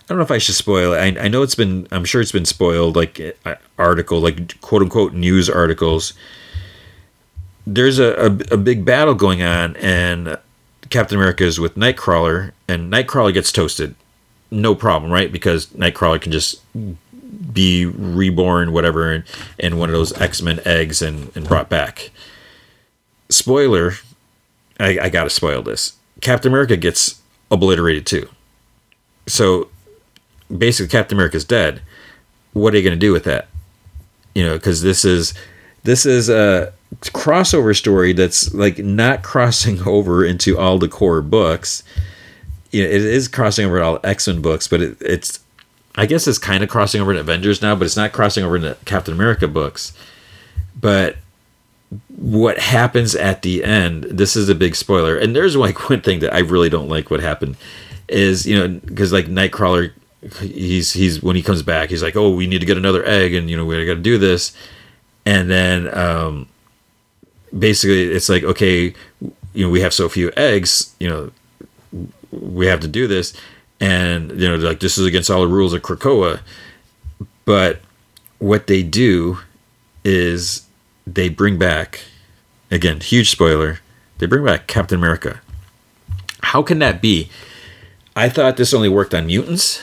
I 0.02 0.04
don't 0.08 0.18
know 0.18 0.24
if 0.24 0.30
I 0.30 0.38
should 0.38 0.56
spoil 0.56 0.92
it. 0.92 0.98
I, 0.98 1.24
I 1.24 1.28
know 1.28 1.42
it's 1.42 1.54
been, 1.54 1.86
I'm 1.92 2.04
sure 2.04 2.20
it's 2.20 2.32
been 2.32 2.44
spoiled, 2.44 2.96
like 2.96 3.38
uh, 3.46 3.54
article, 3.78 4.20
like 4.20 4.60
quote 4.60 4.82
unquote 4.82 5.14
news 5.14 5.48
articles. 5.48 6.12
There's 7.66 8.00
a, 8.00 8.26
a, 8.26 8.54
a 8.54 8.56
big 8.56 8.84
battle 8.84 9.14
going 9.14 9.42
on, 9.42 9.76
and 9.76 10.36
Captain 10.90 11.16
America 11.16 11.44
is 11.44 11.60
with 11.60 11.76
Nightcrawler, 11.76 12.50
and 12.66 12.92
Nightcrawler 12.92 13.32
gets 13.32 13.52
toasted. 13.52 13.94
No 14.50 14.74
problem, 14.74 15.10
right? 15.10 15.30
Because 15.32 15.68
Nightcrawler 15.68 16.20
can 16.20 16.32
just 16.32 16.60
be 17.52 17.86
reborn, 17.86 18.72
whatever, 18.72 19.12
in, 19.12 19.24
in 19.58 19.78
one 19.78 19.88
of 19.88 19.94
those 19.94 20.12
X 20.20 20.42
Men 20.42 20.60
eggs 20.64 21.00
and, 21.00 21.30
and 21.36 21.46
brought 21.46 21.68
back. 21.68 22.10
Spoiler, 23.30 23.94
I, 24.82 24.98
I 25.04 25.08
gotta 25.08 25.30
spoil 25.30 25.62
this. 25.62 25.94
Captain 26.20 26.50
America 26.50 26.76
gets 26.76 27.20
obliterated 27.50 28.06
too. 28.06 28.28
So 29.26 29.68
basically 30.56 30.90
Captain 30.90 31.16
America's 31.16 31.44
dead. 31.44 31.82
What 32.52 32.74
are 32.74 32.78
you 32.78 32.90
to 32.90 32.96
do 32.96 33.12
with 33.12 33.24
that? 33.24 33.48
You 34.34 34.44
know, 34.44 34.54
because 34.54 34.82
this 34.82 35.04
is 35.04 35.34
this 35.84 36.06
is 36.06 36.28
a 36.28 36.72
crossover 37.00 37.76
story 37.76 38.12
that's 38.12 38.52
like 38.54 38.78
not 38.78 39.22
crossing 39.22 39.80
over 39.82 40.24
into 40.24 40.58
all 40.58 40.78
the 40.78 40.88
core 40.88 41.22
books. 41.22 41.82
You 42.70 42.82
know, 42.82 42.88
it 42.88 43.02
is 43.02 43.28
crossing 43.28 43.66
over 43.66 43.82
all 43.82 44.00
X 44.04 44.26
Men 44.26 44.40
books, 44.42 44.68
but 44.68 44.80
it, 44.80 44.96
it's 45.00 45.40
I 45.94 46.06
guess 46.06 46.26
it's 46.26 46.38
kind 46.38 46.64
of 46.64 46.70
crossing 46.70 47.00
over 47.00 47.10
into 47.10 47.20
Avengers 47.20 47.60
now, 47.60 47.74
but 47.74 47.84
it's 47.84 47.96
not 47.96 48.12
crossing 48.12 48.44
over 48.44 48.56
into 48.56 48.76
Captain 48.84 49.12
America 49.14 49.46
books. 49.46 49.92
But 50.78 51.16
what 52.16 52.58
happens 52.58 53.14
at 53.14 53.42
the 53.42 53.64
end, 53.64 54.04
this 54.04 54.36
is 54.36 54.48
a 54.48 54.54
big 54.54 54.74
spoiler. 54.76 55.16
And 55.16 55.34
there's 55.34 55.56
like 55.56 55.90
one 55.90 56.00
thing 56.00 56.20
that 56.20 56.34
I 56.34 56.38
really 56.38 56.68
don't 56.68 56.88
like 56.88 57.10
what 57.10 57.20
happened 57.20 57.56
is, 58.08 58.46
you 58.46 58.58
know, 58.58 58.80
because 58.84 59.12
like 59.12 59.26
Nightcrawler 59.26 59.92
he's 60.40 60.92
he's 60.92 61.22
when 61.22 61.36
he 61.36 61.42
comes 61.42 61.62
back, 61.62 61.90
he's 61.90 62.02
like, 62.02 62.16
"Oh, 62.16 62.30
we 62.30 62.46
need 62.46 62.60
to 62.60 62.66
get 62.66 62.76
another 62.76 63.04
egg, 63.04 63.34
and 63.34 63.50
you 63.50 63.56
know 63.56 63.64
we 63.64 63.84
got 63.86 63.94
to 63.94 64.00
do 64.00 64.18
this." 64.18 64.56
And 65.24 65.50
then 65.50 65.92
um, 65.96 66.48
basically, 67.56 68.04
it's 68.04 68.28
like, 68.28 68.42
okay, 68.42 68.94
you 69.52 69.66
know, 69.66 69.70
we 69.70 69.80
have 69.80 69.94
so 69.94 70.08
few 70.08 70.32
eggs, 70.36 70.94
you 70.98 71.08
know, 71.08 71.30
we 72.30 72.66
have 72.66 72.80
to 72.80 72.88
do 72.88 73.06
this, 73.06 73.34
and 73.80 74.30
you 74.40 74.48
know, 74.48 74.56
like 74.56 74.80
this 74.80 74.98
is 74.98 75.06
against 75.06 75.30
all 75.30 75.40
the 75.40 75.48
rules 75.48 75.72
of 75.72 75.82
Krakoa. 75.82 76.40
But 77.44 77.80
what 78.38 78.68
they 78.68 78.82
do 78.82 79.38
is 80.04 80.66
they 81.06 81.28
bring 81.28 81.58
back, 81.58 82.02
again, 82.70 83.00
huge 83.00 83.30
spoiler, 83.30 83.80
they 84.18 84.26
bring 84.26 84.44
back 84.44 84.66
Captain 84.66 84.98
America. 84.98 85.40
How 86.42 86.62
can 86.62 86.78
that 86.80 87.00
be? 87.00 87.30
I 88.14 88.28
thought 88.28 88.56
this 88.56 88.74
only 88.74 88.88
worked 88.88 89.14
on 89.14 89.26
mutants 89.26 89.82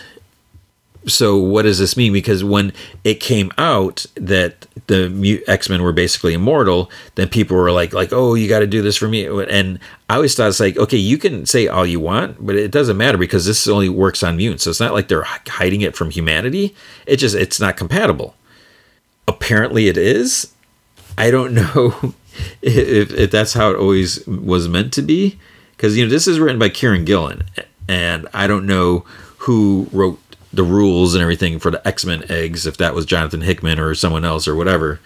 so 1.08 1.38
what 1.38 1.64
does 1.64 1.80
this 1.80 1.96
mean? 1.96 2.12
Because 2.12 2.44
when 2.44 2.74
it 3.04 3.16
came 3.16 3.52
out 3.58 4.06
that 4.16 4.68
the 4.88 5.44
X 5.48 5.70
Men 5.70 5.82
were 5.82 5.94
basically 5.94 6.34
immortal, 6.34 6.92
then 7.16 7.30
people 7.30 7.56
were 7.56 7.72
like, 7.72 7.94
like, 7.94 8.12
oh, 8.12 8.36
you 8.36 8.50
got 8.50 8.60
to 8.60 8.68
do 8.68 8.82
this 8.82 8.98
for 8.98 9.08
me. 9.08 9.26
And 9.26 9.80
I 10.10 10.16
always 10.16 10.36
thought 10.36 10.50
it's 10.50 10.60
like, 10.60 10.78
okay, 10.78 10.98
you 10.98 11.18
can 11.18 11.46
say 11.46 11.68
all 11.68 11.86
you 11.86 12.00
want, 12.00 12.46
but 12.46 12.56
it 12.56 12.72
doesn't 12.72 12.98
matter 12.98 13.18
because 13.18 13.46
this 13.46 13.68
only 13.68 13.90
works 13.90 14.24
on 14.24 14.38
mutants. 14.38 14.64
So 14.64 14.70
it's 14.70 14.80
not 14.80 14.94
like 14.94 15.08
they're 15.08 15.24
hiding 15.24 15.82
it 15.82 15.96
from 15.96 16.12
humanity. 16.12 16.76
It 17.06 17.18
just 17.18 17.36
it's 17.36 17.60
not 17.60 17.78
compatible. 17.78 18.36
Apparently, 19.28 19.88
it 19.88 19.98
is. 19.98 20.54
I 21.20 21.32
don't 21.32 21.54
know 21.54 22.16
if, 22.62 23.14
if 23.14 23.30
that's 23.30 23.54
how 23.54 23.70
it 23.72 23.78
always 23.78 24.26
was 24.26 24.68
meant 24.68 24.94
to 24.94 25.02
be, 25.04 25.38
because 25.76 25.96
you 25.96 26.06
know 26.06 26.10
this 26.10 26.28
is 26.28 26.40
written 26.40 26.58
by 26.58 26.70
Kieron 26.70 27.06
Gillen, 27.06 27.44
and 27.88 28.28
I 28.34 28.48
don't 28.48 28.66
know 28.66 29.06
who 29.40 29.88
wrote 29.92 30.20
the 30.52 30.64
rules 30.64 31.14
and 31.14 31.22
everything 31.22 31.60
for 31.60 31.70
the 31.70 31.86
X 31.88 32.06
Men 32.06 32.24
eggs, 32.30 32.66
if 32.66 32.78
that 32.78 32.96
was 32.96 33.06
Jonathan 33.06 33.42
Hickman 33.42 33.80
or 33.80 33.94
someone 33.94 34.26
else 34.26 34.48
or 34.48 34.56
whatever. 34.56 35.00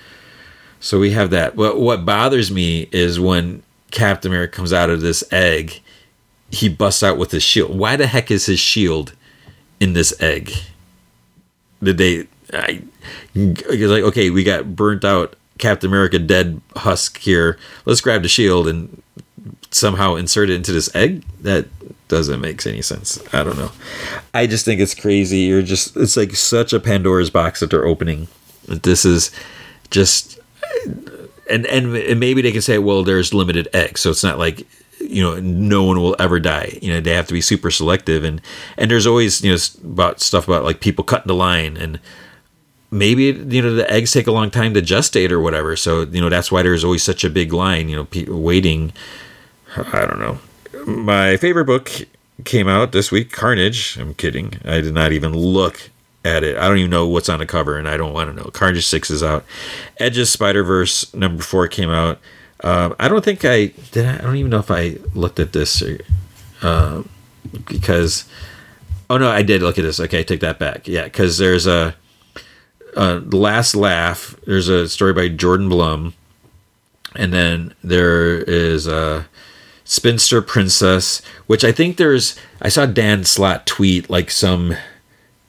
So 0.80 1.00
we 1.00 1.12
have 1.12 1.32
that. 1.32 1.56
But 1.56 1.80
what 1.80 2.06
bothers 2.06 2.52
me 2.52 2.88
is 2.92 3.20
when 3.20 3.64
Captain 3.92 4.32
America 4.32 4.56
comes 4.56 4.74
out 4.74 4.90
of 4.90 5.02
this 5.02 5.24
egg, 5.32 5.82
he 6.50 6.70
busts 6.70 7.04
out 7.04 7.18
with 7.18 7.32
his 7.32 7.44
shield. 7.44 7.78
Why 7.78 7.96
the 7.96 8.08
heck 8.08 8.30
is 8.30 8.46
his 8.46 8.60
shield 8.60 9.14
in 9.80 9.94
this 9.94 10.14
egg? 10.22 10.52
Did 11.82 11.98
they? 11.98 12.28
I, 12.54 12.84
it's 13.34 13.92
like 13.92 14.04
okay, 14.04 14.30
we 14.30 14.44
got 14.44 14.76
burnt 14.76 15.04
out 15.04 15.36
Captain 15.64 15.90
America 15.90 16.20
dead 16.20 16.60
husk 16.76 17.20
here. 17.20 17.58
Let's 17.86 18.02
grab 18.02 18.22
the 18.22 18.28
shield 18.28 18.68
and 18.68 19.02
somehow 19.72 20.16
insert 20.16 20.50
it 20.50 20.56
into 20.56 20.74
this 20.74 20.94
egg. 20.94 21.24
That 21.40 21.68
doesn't 22.10 22.42
make 22.42 22.66
any 22.68 22.82
sense. 22.82 23.18
I 23.34 23.46
don't 23.46 23.58
know. 23.58 23.72
I 24.34 24.46
just 24.46 24.66
think 24.66 24.82
it's 24.82 24.94
crazy. 24.94 25.40
You're 25.40 25.62
just 25.62 25.96
it's 25.96 26.18
like 26.18 26.36
such 26.36 26.74
a 26.74 26.82
Pandora's 26.82 27.30
box 27.30 27.62
that 27.62 27.70
they're 27.70 27.88
opening. 27.88 28.28
This 28.68 29.06
is 29.06 29.32
just 29.90 30.38
and 31.50 31.66
and, 31.66 31.96
and 31.96 32.20
maybe 32.20 32.42
they 32.42 32.52
can 32.52 32.62
say, 32.62 32.78
well, 32.78 33.04
there's 33.04 33.34
limited 33.34 33.70
eggs, 33.74 34.02
so 34.02 34.10
it's 34.10 34.24
not 34.24 34.38
like 34.38 34.68
you 35.00 35.24
know 35.24 35.40
no 35.40 35.84
one 35.84 36.02
will 36.02 36.18
ever 36.20 36.42
die. 36.42 36.78
You 36.82 36.92
know 36.92 37.00
they 37.00 37.14
have 37.14 37.28
to 37.28 37.34
be 37.34 37.42
super 37.42 37.72
selective 37.72 38.26
and 38.26 38.42
and 38.78 38.92
there's 38.92 39.08
always 39.08 39.42
you 39.42 39.54
know 39.54 39.58
about 39.86 40.20
stuff 40.20 40.46
about 40.46 40.66
like 40.66 40.82
people 40.82 41.06
cutting 41.06 41.28
the 41.28 41.36
line 41.36 41.78
and 41.78 42.02
maybe 42.94 43.24
you 43.24 43.62
know 43.62 43.74
the 43.74 43.90
eggs 43.92 44.12
take 44.12 44.28
a 44.28 44.32
long 44.32 44.52
time 44.52 44.74
to 44.76 44.82
gestate 44.82 45.32
or 45.32 45.42
whatever. 45.42 45.76
So 45.76 46.04
you 46.04 46.22
know 46.22 46.30
that's 46.30 46.52
why 46.52 46.62
there's 46.62 46.84
always 46.84 47.04
such 47.04 47.24
a 47.24 47.30
big 47.30 47.52
line. 47.52 47.90
You 47.90 48.08
know, 48.14 48.34
waiting. 48.34 48.94
I 49.76 50.06
don't 50.06 50.20
know. 50.20 50.40
My 50.86 51.36
favorite 51.38 51.66
book 51.66 51.92
came 52.46 52.68
out 52.68 52.92
this 52.92 53.12
week, 53.12 53.32
Carnage. 53.32 53.98
I'm 53.98 54.14
kidding. 54.14 54.60
I 54.64 54.82
did 54.82 54.94
not 54.94 55.12
even 55.12 55.34
look 55.36 55.90
at 56.24 56.44
it. 56.44 56.58
I 56.58 56.68
don't 56.68 56.78
even 56.78 56.92
know 56.92 57.08
what's 57.08 57.30
on 57.30 57.40
the 57.40 57.46
cover, 57.46 57.78
and 57.78 57.90
I 57.90 57.98
don't 57.98 58.14
want 58.14 58.30
to 58.30 58.36
know. 58.36 58.50
Carnage 58.52 58.86
Six 58.86 59.10
is 59.10 59.24
out. 59.24 59.44
Edge 60.00 60.18
of 60.18 60.28
Spider 60.28 60.64
Verse 60.64 61.12
number 61.14 61.42
four 61.42 61.68
came 61.68 61.90
out. 61.90 62.20
Um, 62.64 62.96
I 63.00 63.08
don't 63.08 63.26
think 63.26 63.44
I 63.44 63.68
did. 63.92 64.06
I, 64.06 64.16
I, 64.16 64.22
don't 64.22 64.38
even 64.38 64.52
know 64.52 64.60
if 64.60 64.72
I 64.72 64.98
looked 65.14 65.40
at 65.40 65.54
this 65.54 65.82
or, 65.82 66.00
uh, 66.62 67.04
because. 67.66 68.26
Oh 69.10 69.18
no, 69.18 69.30
I 69.30 69.44
did 69.44 69.62
look 69.62 69.78
at 69.78 69.82
this. 69.82 70.00
Okay, 70.00 70.24
take 70.24 70.40
that 70.40 70.60
back. 70.60 70.88
Yeah, 70.88 71.04
because 71.04 71.38
there's 71.38 71.68
a, 71.68 71.94
a 72.96 73.20
last 73.20 73.76
laugh. 73.76 74.36
There's 74.46 74.70
a 74.70 74.88
story 74.90 75.14
by 75.14 75.30
Jordan 75.30 75.70
Blum, 75.70 76.14
and 77.16 77.34
then 77.34 77.74
there 77.84 78.38
is 78.40 78.88
a 78.88 79.28
spinster 79.84 80.42
princess, 80.42 81.22
which 81.48 81.64
I 81.64 81.72
think 81.72 81.98
there's. 81.98 82.38
I 82.62 82.70
saw 82.70 82.86
Dan 82.86 83.24
Slott 83.24 83.66
tweet 83.66 84.10
like 84.10 84.32
some 84.32 84.76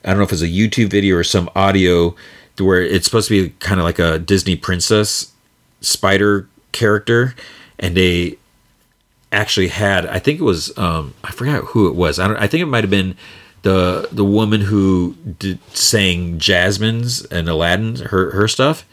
I 0.05 0.09
don't 0.09 0.17
know 0.17 0.23
if 0.23 0.33
it's 0.33 0.41
a 0.41 0.47
YouTube 0.47 0.89
video 0.89 1.17
or 1.17 1.23
some 1.23 1.49
audio 1.55 2.15
where 2.59 2.81
it's 2.81 3.05
supposed 3.05 3.27
to 3.27 3.43
be 3.43 3.49
kind 3.59 3.79
of 3.79 3.83
like 3.83 3.99
a 3.99 4.19
Disney 4.19 4.55
princess 4.55 5.33
spider 5.81 6.47
character, 6.71 7.35
and 7.79 7.97
they 7.97 8.37
actually 9.31 9.69
had 9.69 10.05
I 10.05 10.19
think 10.19 10.39
it 10.39 10.43
was 10.43 10.77
um, 10.77 11.15
I 11.23 11.31
forgot 11.31 11.63
who 11.65 11.87
it 11.87 11.95
was. 11.95 12.19
I 12.19 12.27
don't. 12.27 12.37
I 12.37 12.47
think 12.47 12.61
it 12.61 12.67
might 12.67 12.83
have 12.83 12.91
been 12.91 13.17
the 13.65 14.07
the 14.11 14.23
woman 14.23 14.61
who 14.61 15.15
did, 15.39 15.59
sang 15.75 16.39
Jasmine's 16.39 17.25
and 17.25 17.49
Aladdin's 17.49 17.99
her 17.99 18.31
her 18.31 18.47
stuff. 18.47 18.85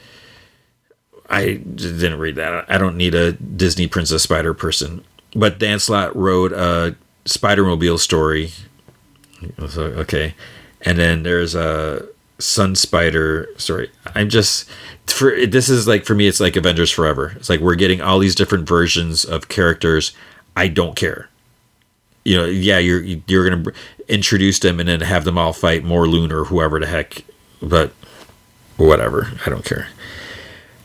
I 1.31 1.55
didn't 1.55 2.19
read 2.19 2.35
that. 2.37 2.67
I 2.69 2.77
don't 2.77 2.97
need 2.97 3.15
a 3.15 3.33
Disney 3.33 3.87
princess 3.87 4.23
spider 4.23 4.53
person. 4.53 5.05
But 5.35 5.59
Dan 5.59 5.79
Slott 5.79 6.15
wrote 6.15 6.53
a 6.53 6.95
Spider-Mobile 7.25 7.97
story. 7.97 8.51
So, 9.67 9.85
okay 9.85 10.35
and 10.85 10.99
then 10.99 11.23
there's 11.23 11.55
a 11.55 12.07
Sun 12.39 12.75
Spider. 12.75 13.49
Sorry, 13.57 13.91
I'm 14.15 14.29
just 14.29 14.69
for 15.07 15.47
this 15.47 15.69
is 15.69 15.87
like 15.87 16.05
for 16.05 16.15
me, 16.15 16.27
it's 16.27 16.41
like 16.41 16.57
Avengers 16.57 16.91
Forever. 16.91 17.35
It's 17.37 17.49
like 17.49 17.61
we're 17.61 17.77
getting 17.77 18.01
all 18.01 18.19
these 18.19 18.35
different 18.35 18.69
versions 18.69 19.25
of 19.25 19.49
characters. 19.49 20.13
I 20.57 20.69
don't 20.69 20.97
care. 20.97 21.29
You 22.25 22.37
know, 22.37 22.45
yeah, 22.45 22.79
you're 22.79 23.03
you're 23.27 23.49
gonna 23.49 23.73
introduce 24.13 24.59
them 24.59 24.81
and 24.81 24.89
then 24.89 25.01
have 25.01 25.25
them 25.25 25.39
all 25.39 25.53
fight 25.53 25.85
more 25.85 26.05
Morlun 26.05 26.31
or 26.31 26.45
whoever 26.45 26.79
the 26.79 26.87
heck, 26.87 27.25
but 27.61 27.93
whatever, 28.77 29.33
I 29.47 29.51
don't 29.51 29.65
care. 29.65 29.89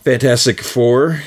Fantastic 0.04 0.62
Four, 0.62 1.22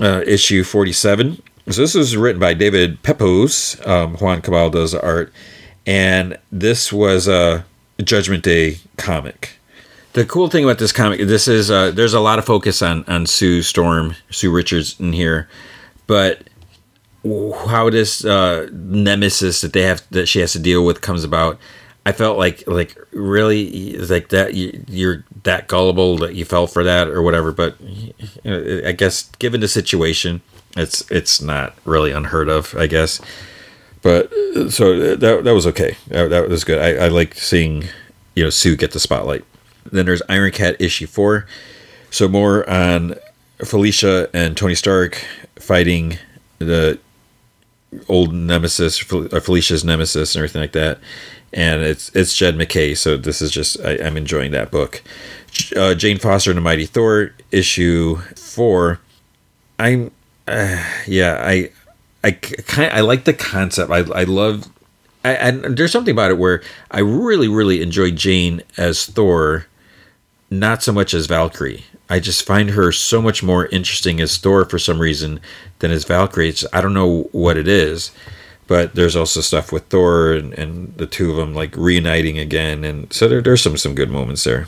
uh, 0.00 0.22
issue 0.26 0.64
forty-seven. 0.64 1.42
So 1.70 1.80
this 1.80 1.94
was 1.94 2.16
written 2.16 2.40
by 2.40 2.54
David 2.54 3.02
Pepose. 3.02 3.80
Um, 3.86 4.16
Juan 4.16 4.42
Cabal 4.42 4.70
does 4.70 4.92
the 4.92 5.02
art, 5.02 5.32
and 5.86 6.38
this 6.50 6.92
was 6.92 7.28
a. 7.28 7.64
Judgment 8.02 8.42
Day 8.42 8.78
comic. 8.96 9.50
The 10.14 10.26
cool 10.26 10.48
thing 10.48 10.64
about 10.64 10.78
this 10.78 10.90
comic, 10.90 11.20
this 11.20 11.46
is 11.46 11.70
uh, 11.70 11.92
there's 11.92 12.12
a 12.12 12.18
lot 12.18 12.40
of 12.40 12.44
focus 12.44 12.82
on 12.82 13.04
on 13.06 13.24
Sue 13.24 13.62
Storm, 13.62 14.16
Sue 14.30 14.50
Richards 14.50 14.98
in 14.98 15.12
here, 15.12 15.48
but 16.08 16.42
how 17.24 17.90
this 17.90 18.24
uh, 18.24 18.68
nemesis 18.72 19.60
that 19.62 19.72
they 19.72 19.82
have 19.82 20.02
that 20.10 20.26
she 20.26 20.40
has 20.40 20.52
to 20.52 20.58
deal 20.58 20.84
with 20.84 21.00
comes 21.00 21.24
about. 21.24 21.58
I 22.06 22.12
felt 22.12 22.36
like 22.36 22.66
like 22.66 22.96
really 23.12 23.96
like 23.96 24.28
that 24.28 24.52
you, 24.54 24.84
you're 24.88 25.24
that 25.44 25.68
gullible 25.68 26.18
that 26.18 26.34
you 26.34 26.44
fell 26.44 26.66
for 26.66 26.84
that 26.84 27.08
or 27.08 27.22
whatever. 27.22 27.50
But 27.50 27.80
you 27.80 28.12
know, 28.44 28.82
I 28.86 28.92
guess 28.92 29.30
given 29.38 29.60
the 29.60 29.68
situation, 29.68 30.42
it's 30.76 31.10
it's 31.10 31.40
not 31.40 31.74
really 31.84 32.12
unheard 32.12 32.48
of. 32.50 32.74
I 32.76 32.86
guess 32.86 33.20
but 34.04 34.30
so 34.68 35.16
that 35.16 35.44
that 35.44 35.54
was 35.54 35.66
okay. 35.68 35.96
That, 36.08 36.28
that 36.28 36.50
was 36.50 36.62
good. 36.62 36.78
I, 36.78 37.06
I 37.06 37.08
like 37.08 37.34
seeing 37.34 37.84
you 38.34 38.44
know 38.44 38.50
Sue 38.50 38.76
get 38.76 38.92
the 38.92 39.00
spotlight. 39.00 39.44
Then 39.90 40.04
there's 40.04 40.20
Iron 40.28 40.52
Cat 40.52 40.76
issue 40.78 41.06
four. 41.06 41.46
So 42.10 42.28
more 42.28 42.68
on 42.68 43.14
Felicia 43.64 44.28
and 44.34 44.58
Tony 44.58 44.74
Stark 44.74 45.24
fighting 45.58 46.18
the 46.58 46.98
old 48.08 48.32
nemesis, 48.32 49.00
uh, 49.12 49.40
Felicia's 49.40 49.84
nemesis, 49.84 50.34
and 50.34 50.40
everything 50.40 50.60
like 50.60 50.72
that. 50.72 50.98
And 51.52 51.82
it's 51.82 52.10
it's 52.14 52.36
Jed 52.36 52.56
MacKay, 52.56 52.94
so 52.94 53.16
this 53.16 53.40
is 53.40 53.50
just 53.50 53.80
I, 53.84 53.92
am 53.94 54.16
enjoying 54.16 54.50
that 54.52 54.70
book. 54.70 55.02
Uh, 55.76 55.94
Jane 55.94 56.18
Foster 56.18 56.50
and 56.50 56.58
the 56.58 56.62
Mighty 56.62 56.86
Thor 56.86 57.32
issue 57.50 58.16
four. 58.36 59.00
I'm 59.78 60.10
uh, 60.48 60.84
yeah 61.06 61.40
I 61.40 61.70
I 62.24 62.32
kind 62.32 62.92
I 62.92 63.00
like 63.00 63.24
the 63.24 63.34
concept. 63.34 63.90
I 63.90 63.98
I 63.98 64.24
love 64.24 64.68
I, 65.24 65.34
and 65.34 65.76
there's 65.76 65.92
something 65.92 66.12
about 66.12 66.30
it 66.30 66.38
where 66.38 66.62
I 66.90 67.00
really 67.00 67.48
really 67.48 67.82
enjoy 67.82 68.10
Jane 68.10 68.62
as 68.76 69.06
Thor, 69.06 69.66
not 70.50 70.82
so 70.82 70.92
much 70.92 71.14
as 71.14 71.26
Valkyrie. 71.26 71.84
I 72.08 72.20
just 72.20 72.44
find 72.44 72.70
her 72.70 72.92
so 72.92 73.22
much 73.22 73.42
more 73.42 73.66
interesting 73.66 74.20
as 74.20 74.36
Thor 74.36 74.64
for 74.64 74.78
some 74.78 74.98
reason 74.98 75.40
than 75.78 75.90
as 75.90 76.04
Valkyrie. 76.04 76.50
It's, 76.50 76.64
I 76.72 76.80
don't 76.80 76.94
know 76.94 77.28
what 77.32 77.56
it 77.56 77.66
is, 77.66 78.10
but 78.66 78.94
there's 78.94 79.16
also 79.16 79.40
stuff 79.40 79.72
with 79.72 79.86
Thor 79.86 80.32
and, 80.32 80.52
and 80.54 80.96
the 80.96 81.06
two 81.06 81.30
of 81.30 81.36
them 81.36 81.54
like 81.54 81.76
reuniting 81.76 82.38
again, 82.38 82.84
and 82.84 83.12
so 83.12 83.28
there, 83.28 83.40
there's 83.40 83.62
some 83.62 83.76
some 83.76 83.94
good 83.94 84.10
moments 84.10 84.44
there. 84.44 84.66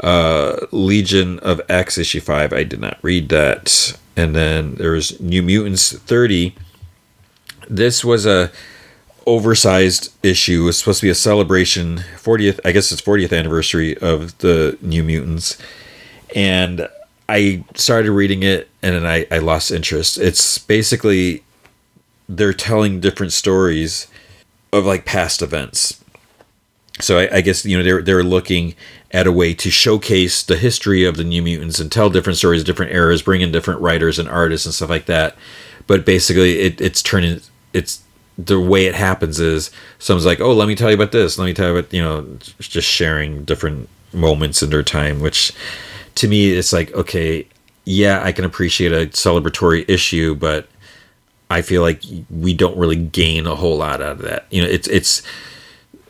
Uh, 0.00 0.66
Legion 0.70 1.38
of 1.40 1.60
X 1.68 1.98
issue 1.98 2.20
five. 2.20 2.52
I 2.52 2.62
did 2.62 2.80
not 2.80 2.98
read 3.02 3.28
that 3.30 3.98
and 4.18 4.34
then 4.34 4.74
there 4.74 4.90
was 4.90 5.20
New 5.20 5.44
Mutants 5.44 5.96
30. 5.96 6.52
This 7.70 8.04
was 8.04 8.26
a 8.26 8.50
oversized 9.28 10.12
issue. 10.24 10.62
It 10.62 10.66
was 10.66 10.78
supposed 10.78 11.00
to 11.00 11.06
be 11.06 11.10
a 11.10 11.14
celebration, 11.14 11.98
40th, 12.16 12.58
I 12.64 12.72
guess 12.72 12.90
it's 12.90 13.00
40th 13.00 13.36
anniversary 13.36 13.96
of 13.98 14.36
the 14.38 14.76
New 14.82 15.04
Mutants. 15.04 15.56
And 16.34 16.88
I 17.28 17.64
started 17.74 18.12
reading 18.12 18.42
it 18.42 18.68
and 18.82 18.94
then 18.94 19.06
I, 19.06 19.26
I 19.30 19.38
lost 19.38 19.70
interest. 19.70 20.18
It's 20.18 20.58
basically 20.58 21.42
they're 22.28 22.52
telling 22.52 23.00
different 23.00 23.32
stories 23.32 24.08
of 24.72 24.84
like 24.84 25.04
past 25.04 25.42
events. 25.42 26.02
So 27.00 27.18
I, 27.18 27.36
I 27.36 27.40
guess 27.40 27.64
you 27.64 27.76
know 27.78 27.84
they're 27.84 28.02
they're 28.02 28.24
looking 28.24 28.74
at 29.12 29.26
a 29.26 29.32
way 29.32 29.54
to 29.54 29.70
showcase 29.70 30.42
the 30.42 30.56
history 30.56 31.04
of 31.04 31.16
the 31.16 31.24
New 31.24 31.42
Mutants 31.42 31.78
and 31.78 31.90
tell 31.90 32.10
different 32.10 32.36
stories, 32.36 32.64
different 32.64 32.92
eras, 32.92 33.22
bring 33.22 33.40
in 33.40 33.52
different 33.52 33.80
writers 33.80 34.18
and 34.18 34.28
artists 34.28 34.66
and 34.66 34.74
stuff 34.74 34.90
like 34.90 35.06
that. 35.06 35.36
But 35.86 36.04
basically, 36.04 36.58
it, 36.60 36.80
it's 36.80 37.02
turning 37.02 37.40
it's 37.72 38.02
the 38.36 38.60
way 38.60 38.86
it 38.86 38.94
happens 38.94 39.40
is 39.40 39.70
someone's 39.98 40.26
like, 40.26 40.40
"Oh, 40.40 40.52
let 40.52 40.68
me 40.68 40.74
tell 40.74 40.90
you 40.90 40.94
about 40.94 41.12
this. 41.12 41.38
Let 41.38 41.46
me 41.46 41.54
tell 41.54 41.68
you 41.68 41.76
about 41.76 41.92
you 41.92 42.02
know," 42.02 42.26
just 42.58 42.88
sharing 42.88 43.44
different 43.44 43.88
moments 44.12 44.62
in 44.62 44.70
their 44.70 44.82
time. 44.82 45.20
Which, 45.20 45.52
to 46.18 46.28
me, 46.28 46.52
it's 46.52 46.72
like, 46.72 46.92
okay, 46.94 47.46
yeah, 47.84 48.22
I 48.22 48.32
can 48.32 48.44
appreciate 48.44 48.92
a 48.92 49.06
celebratory 49.06 49.88
issue, 49.88 50.34
but 50.34 50.68
I 51.50 51.62
feel 51.62 51.82
like 51.82 52.02
we 52.28 52.52
don't 52.52 52.76
really 52.76 52.96
gain 52.96 53.46
a 53.46 53.54
whole 53.54 53.78
lot 53.78 54.02
out 54.02 54.12
of 54.12 54.22
that. 54.22 54.46
You 54.50 54.62
know, 54.62 54.68
it's 54.68 54.86
it's 54.88 55.22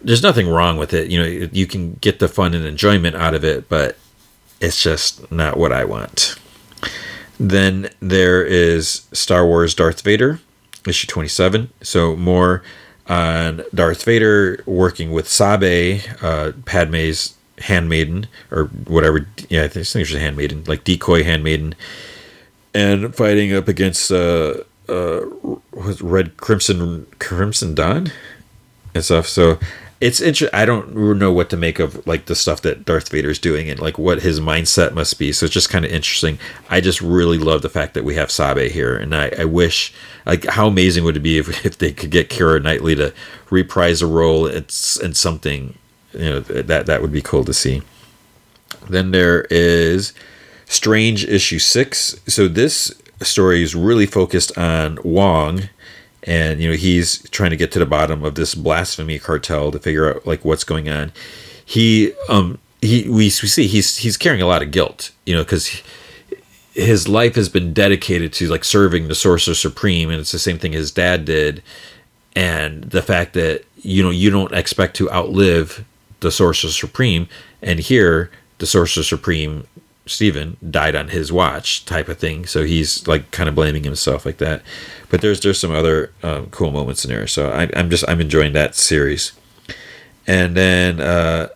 there's 0.02 0.22
nothing 0.22 0.48
wrong 0.48 0.76
with 0.76 0.92
it. 0.92 1.10
You 1.10 1.22
know, 1.22 1.48
you 1.52 1.66
can 1.66 1.94
get 2.00 2.18
the 2.18 2.28
fun 2.28 2.54
and 2.54 2.64
enjoyment 2.64 3.16
out 3.16 3.34
of 3.34 3.44
it, 3.44 3.68
but 3.68 3.96
it's 4.60 4.82
just 4.82 5.30
not 5.30 5.56
what 5.56 5.72
I 5.72 5.84
want. 5.84 6.36
Then 7.38 7.90
there 8.00 8.44
is 8.44 9.06
Star 9.12 9.46
Wars 9.46 9.74
Darth 9.74 10.00
Vader, 10.00 10.40
issue 10.86 11.06
27. 11.06 11.70
So 11.82 12.16
more 12.16 12.62
on 13.06 13.62
Darth 13.72 14.02
Vader 14.02 14.62
working 14.66 15.12
with 15.12 15.28
Sabe, 15.28 16.00
uh, 16.20 16.52
Padme's 16.64 17.34
handmaiden, 17.62 18.26
or 18.50 18.64
whatever. 18.64 19.26
Yeah, 19.48 19.64
I 19.64 19.68
think 19.68 19.86
she's 19.86 20.14
a 20.14 20.18
handmaiden, 20.18 20.64
like 20.66 20.84
decoy 20.84 21.22
handmaiden, 21.24 21.74
and 22.74 23.14
fighting 23.14 23.54
up 23.54 23.68
against 23.68 24.10
uh, 24.10 24.62
uh, 24.88 25.20
Red 25.72 26.36
Crimson 26.36 27.06
Crimson 27.18 27.74
Dawn 27.74 28.12
and 28.94 29.04
stuff. 29.04 29.26
So 29.26 29.58
it's 30.00 30.20
interesting. 30.20 30.56
I 30.58 30.64
don't 30.64 30.94
know 31.18 31.32
what 31.32 31.50
to 31.50 31.56
make 31.56 31.78
of 31.78 32.06
like 32.06 32.26
the 32.26 32.36
stuff 32.36 32.62
that 32.62 32.84
Darth 32.84 33.08
Vader's 33.08 33.38
doing 33.38 33.68
and 33.68 33.80
like 33.80 33.98
what 33.98 34.22
his 34.22 34.38
mindset 34.38 34.94
must 34.94 35.18
be. 35.18 35.32
So 35.32 35.46
it's 35.46 35.54
just 35.54 35.70
kind 35.70 35.84
of 35.84 35.90
interesting. 35.90 36.38
I 36.70 36.80
just 36.80 37.00
really 37.00 37.38
love 37.38 37.62
the 37.62 37.68
fact 37.68 37.94
that 37.94 38.04
we 38.04 38.14
have 38.14 38.30
Sabe 38.30 38.70
here, 38.70 38.96
and 38.96 39.14
I, 39.14 39.32
I 39.38 39.44
wish 39.44 39.92
like 40.24 40.44
how 40.44 40.68
amazing 40.68 41.04
would 41.04 41.16
it 41.16 41.20
be 41.20 41.38
if, 41.38 41.64
if 41.66 41.78
they 41.78 41.92
could 41.92 42.10
get 42.10 42.30
Keira 42.30 42.62
Knightley 42.62 42.94
to 42.96 43.12
reprise 43.50 44.02
a 44.02 44.06
role 44.06 44.46
it's 44.46 44.96
in 44.98 45.14
something 45.14 45.74
you 46.12 46.30
know 46.30 46.40
that 46.40 46.86
that 46.86 47.02
would 47.02 47.12
be 47.12 47.22
cool 47.22 47.44
to 47.44 47.54
see. 47.54 47.82
Then 48.88 49.10
there 49.10 49.42
is 49.50 50.12
Strange 50.68 51.24
issue 51.24 51.58
six. 51.58 52.20
So 52.26 52.46
this 52.46 52.92
story 53.22 53.62
is 53.62 53.74
really 53.74 54.04
focused 54.04 54.56
on 54.58 54.98
Wong 55.02 55.70
and 56.24 56.60
you 56.60 56.68
know 56.68 56.76
he's 56.76 57.28
trying 57.30 57.50
to 57.50 57.56
get 57.56 57.72
to 57.72 57.78
the 57.78 57.86
bottom 57.86 58.22
of 58.22 58.34
this 58.34 58.54
blasphemy 58.54 59.18
cartel 59.18 59.72
to 59.72 59.78
figure 59.78 60.14
out 60.14 60.26
like 60.26 60.44
what's 60.44 60.64
going 60.64 60.88
on. 60.88 61.10
He 61.64 62.12
um 62.28 62.58
he 62.82 63.04
we, 63.04 63.14
we 63.14 63.30
see 63.30 63.66
he's 63.66 63.96
he's 63.96 64.18
carrying 64.18 64.42
a 64.42 64.46
lot 64.46 64.62
of 64.62 64.70
guilt, 64.70 65.10
you 65.24 65.34
know, 65.34 65.42
because 65.42 65.82
his 66.74 67.08
life 67.08 67.34
has 67.34 67.48
been 67.48 67.72
dedicated 67.72 68.34
to 68.34 68.46
like 68.48 68.62
serving 68.62 69.08
the 69.08 69.14
sorcerer 69.14 69.54
supreme, 69.54 70.10
and 70.10 70.20
it's 70.20 70.32
the 70.32 70.38
same 70.38 70.58
thing 70.58 70.72
his 70.72 70.92
dad 70.92 71.24
did, 71.24 71.62
and 72.36 72.84
the 72.84 73.02
fact 73.02 73.32
that 73.32 73.64
you 73.78 74.02
know 74.02 74.10
you 74.10 74.28
don't 74.28 74.52
expect 74.52 74.96
to 74.96 75.10
outlive 75.10 75.82
the 76.20 76.30
sorcerer 76.30 76.70
supreme, 76.70 77.28
and 77.62 77.78
here 77.78 78.30
the 78.58 78.66
sorcerer 78.66 79.04
supreme 79.04 79.66
Stephen 80.06 80.56
died 80.68 80.96
on 80.96 81.08
his 81.08 81.30
watch 81.30 81.84
type 81.84 82.08
of 82.08 82.18
thing. 82.18 82.46
So 82.46 82.64
he's 82.64 83.06
like 83.06 83.30
kind 83.30 83.48
of 83.48 83.54
blaming 83.54 83.84
himself 83.84 84.24
like 84.24 84.38
that. 84.38 84.62
But 85.10 85.20
there's 85.20 85.40
there's 85.40 85.60
some 85.60 85.72
other 85.72 86.12
um, 86.22 86.46
cool 86.50 86.70
moments 86.70 87.04
in 87.04 87.10
there. 87.10 87.26
So 87.26 87.50
I, 87.50 87.68
I'm 87.76 87.90
just 87.90 88.08
I'm 88.08 88.20
enjoying 88.20 88.52
that 88.54 88.74
series. 88.74 89.32
And 90.26 90.56
then 90.56 91.00
uh, 91.00 91.48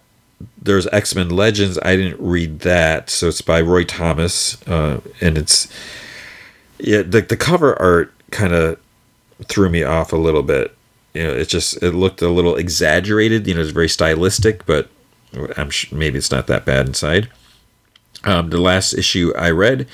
there's 0.61 0.87
X 0.89 1.15
Men 1.15 1.31
Legends. 1.31 1.79
I 1.83 1.97
didn't 1.97 2.21
read 2.21 2.61
that, 2.61 3.11
so 3.11 3.29
it's 3.29 3.43
by 3.43 3.61
Roy 3.61 3.85
Thomas, 3.85 4.61
uh, 4.67 5.01
and 5.21 5.37
it's 5.37 5.69
yeah 6.79 7.03
the 7.03 7.21
the 7.21 7.37
cover 7.37 7.81
art 7.81 8.13
kind 8.31 8.53
of 8.53 8.79
threw 9.45 9.69
me 9.69 9.83
off 9.83 10.13
a 10.13 10.17
little 10.17 10.43
bit. 10.43 10.77
You 11.15 11.25
know, 11.25 11.33
it 11.35 11.49
just 11.49 11.83
it 11.83 11.93
looked 11.93 12.23
a 12.23 12.29
little 12.29 12.57
exaggerated. 12.57 13.47
You 13.47 13.55
know, 13.55 13.61
it's 13.61 13.71
very 13.71 13.89
stylistic, 13.89 14.65
but 14.67 14.89
I'm 15.57 15.71
sure 15.71 15.97
maybe 15.97 16.19
it's 16.19 16.31
not 16.31 16.47
that 16.47 16.65
bad 16.65 16.87
inside. 16.87 17.29
Um, 18.25 18.51
the 18.51 18.61
last 18.61 18.95
issue 18.95 19.33
I 19.37 19.51
read 19.51 19.87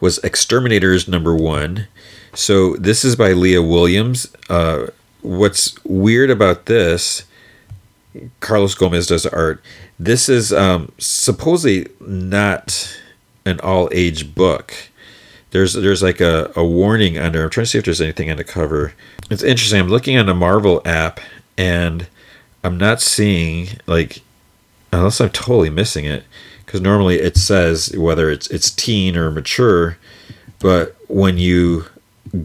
was 0.00 0.22
X-Terminators 0.24 1.08
number 1.08 1.34
one. 1.34 1.86
So 2.34 2.76
this 2.76 3.04
is 3.04 3.14
by 3.14 3.32
Leah 3.32 3.62
Williams. 3.62 4.34
Uh, 4.48 4.88
what's 5.20 5.82
weird 5.84 6.30
about 6.30 6.66
this? 6.66 7.24
Carlos 8.40 8.74
Gomez 8.74 9.06
does 9.06 9.26
art. 9.26 9.62
This 9.98 10.28
is 10.28 10.52
um, 10.52 10.92
supposedly 10.98 11.88
not 12.00 12.98
an 13.44 13.60
all 13.60 13.88
age 13.92 14.34
book. 14.34 14.74
There's 15.54 15.74
there's 15.74 16.02
like 16.02 16.20
a, 16.20 16.50
a 16.56 16.64
warning 16.64 17.16
under. 17.16 17.44
I'm 17.44 17.48
trying 17.48 17.62
to 17.62 17.70
see 17.70 17.78
if 17.78 17.84
there's 17.84 18.00
anything 18.00 18.28
on 18.28 18.38
the 18.38 18.42
cover. 18.42 18.92
It's 19.30 19.44
interesting. 19.44 19.78
I'm 19.80 19.88
looking 19.88 20.18
on 20.18 20.26
the 20.26 20.34
Marvel 20.34 20.82
app 20.84 21.20
and 21.56 22.08
I'm 22.64 22.76
not 22.76 23.00
seeing 23.00 23.68
like 23.86 24.20
unless 24.92 25.20
I'm 25.20 25.30
totally 25.30 25.70
missing 25.70 26.06
it 26.06 26.24
because 26.66 26.80
normally 26.80 27.20
it 27.20 27.36
says 27.36 27.96
whether 27.96 28.30
it's 28.30 28.48
it's 28.48 28.68
teen 28.68 29.16
or 29.16 29.30
mature, 29.30 29.96
but 30.58 30.96
when 31.06 31.38
you 31.38 31.84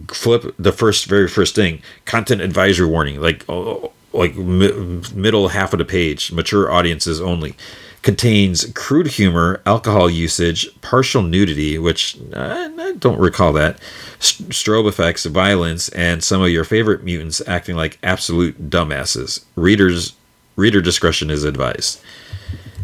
flip 0.06 0.54
the 0.56 0.70
first 0.70 1.06
very 1.06 1.26
first 1.26 1.56
thing, 1.56 1.82
content 2.04 2.40
advisory 2.40 2.86
warning, 2.86 3.20
like 3.20 3.44
oh, 3.48 3.66
oh 3.66 3.92
like 4.12 4.36
mi- 4.36 5.02
middle 5.16 5.48
half 5.48 5.72
of 5.72 5.80
the 5.80 5.84
page, 5.84 6.30
mature 6.30 6.70
audiences 6.70 7.20
only, 7.20 7.56
contains 8.02 8.64
crude 8.72 9.08
humor, 9.08 9.60
alcohol 9.66 10.08
usage, 10.08 10.68
partial 10.80 11.22
nudity, 11.22 11.78
which 11.78 12.16
I, 12.34 12.70
I 12.78 12.92
don't 12.92 13.20
recall 13.20 13.52
that, 13.54 13.78
st- 14.18 14.50
strobe 14.50 14.88
effects, 14.88 15.26
violence, 15.26 15.88
and 15.90 16.24
some 16.24 16.42
of 16.42 16.48
your 16.48 16.64
favorite 16.64 17.04
mutants 17.04 17.42
acting 17.46 17.76
like 17.76 17.98
absolute 18.02 18.70
dumbasses. 18.70 19.44
Readers 19.54 20.14
reader 20.56 20.80
discretion 20.80 21.30
is 21.30 21.44
advised. 21.44 22.00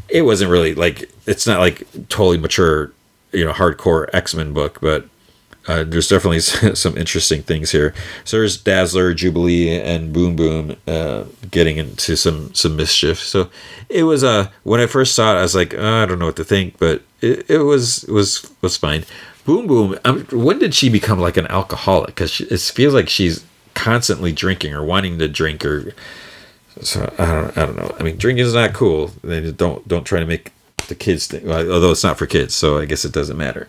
It 0.08 0.22
wasn't 0.22 0.50
really 0.50 0.74
like 0.74 1.10
it's 1.26 1.46
not 1.46 1.60
like 1.60 1.86
totally 2.08 2.38
mature, 2.38 2.92
you 3.32 3.44
know, 3.44 3.52
hardcore 3.52 4.08
X 4.12 4.34
Men 4.34 4.52
book, 4.52 4.78
but 4.80 5.06
uh, 5.68 5.84
there's 5.84 6.08
definitely 6.08 6.40
some 6.74 6.96
interesting 6.96 7.42
things 7.42 7.70
here. 7.70 7.94
So 8.24 8.38
there's 8.38 8.56
Dazzler, 8.56 9.14
Jubilee, 9.14 9.78
and 9.78 10.12
Boom 10.12 10.36
Boom 10.36 10.76
uh, 10.86 11.24
getting 11.50 11.76
into 11.76 12.16
some 12.16 12.54
some 12.54 12.76
mischief. 12.76 13.18
So 13.18 13.50
it 13.88 14.04
was 14.04 14.22
uh 14.24 14.50
when 14.62 14.80
I 14.80 14.86
first 14.86 15.14
saw 15.14 15.34
it, 15.34 15.38
I 15.38 15.42
was 15.42 15.54
like, 15.54 15.74
oh, 15.74 16.02
I 16.02 16.06
don't 16.06 16.18
know 16.18 16.26
what 16.26 16.36
to 16.36 16.44
think, 16.44 16.78
but 16.78 17.02
it, 17.20 17.48
it 17.50 17.58
was 17.58 18.04
was 18.04 18.50
was 18.62 18.76
fine. 18.76 19.04
Boom 19.44 19.66
Boom, 19.66 19.96
when 20.32 20.58
did 20.58 20.74
she 20.74 20.88
become 20.88 21.20
like 21.20 21.36
an 21.36 21.46
alcoholic? 21.48 22.08
Because 22.08 22.40
it 22.40 22.60
feels 22.60 22.94
like 22.94 23.08
she's 23.08 23.44
constantly 23.74 24.32
drinking 24.32 24.74
or 24.74 24.84
wanting 24.84 25.18
to 25.18 25.28
drink 25.28 25.64
or. 25.64 25.92
So 26.82 27.10
I 27.18 27.24
don't, 27.26 27.56
I 27.56 27.64
don't 27.64 27.76
know. 27.76 27.96
I 27.98 28.02
mean, 28.02 28.18
drinking 28.18 28.44
is 28.44 28.52
not 28.52 28.74
cool. 28.74 29.08
They 29.24 29.50
don't 29.50 29.86
don't 29.88 30.04
try 30.04 30.20
to 30.20 30.26
make 30.26 30.52
the 30.88 30.94
kids 30.94 31.26
think. 31.26 31.44
Well, 31.44 31.70
although 31.72 31.92
it's 31.92 32.04
not 32.04 32.18
for 32.18 32.26
kids, 32.26 32.54
so 32.54 32.78
I 32.78 32.84
guess 32.84 33.04
it 33.04 33.12
doesn't 33.12 33.36
matter. 33.36 33.68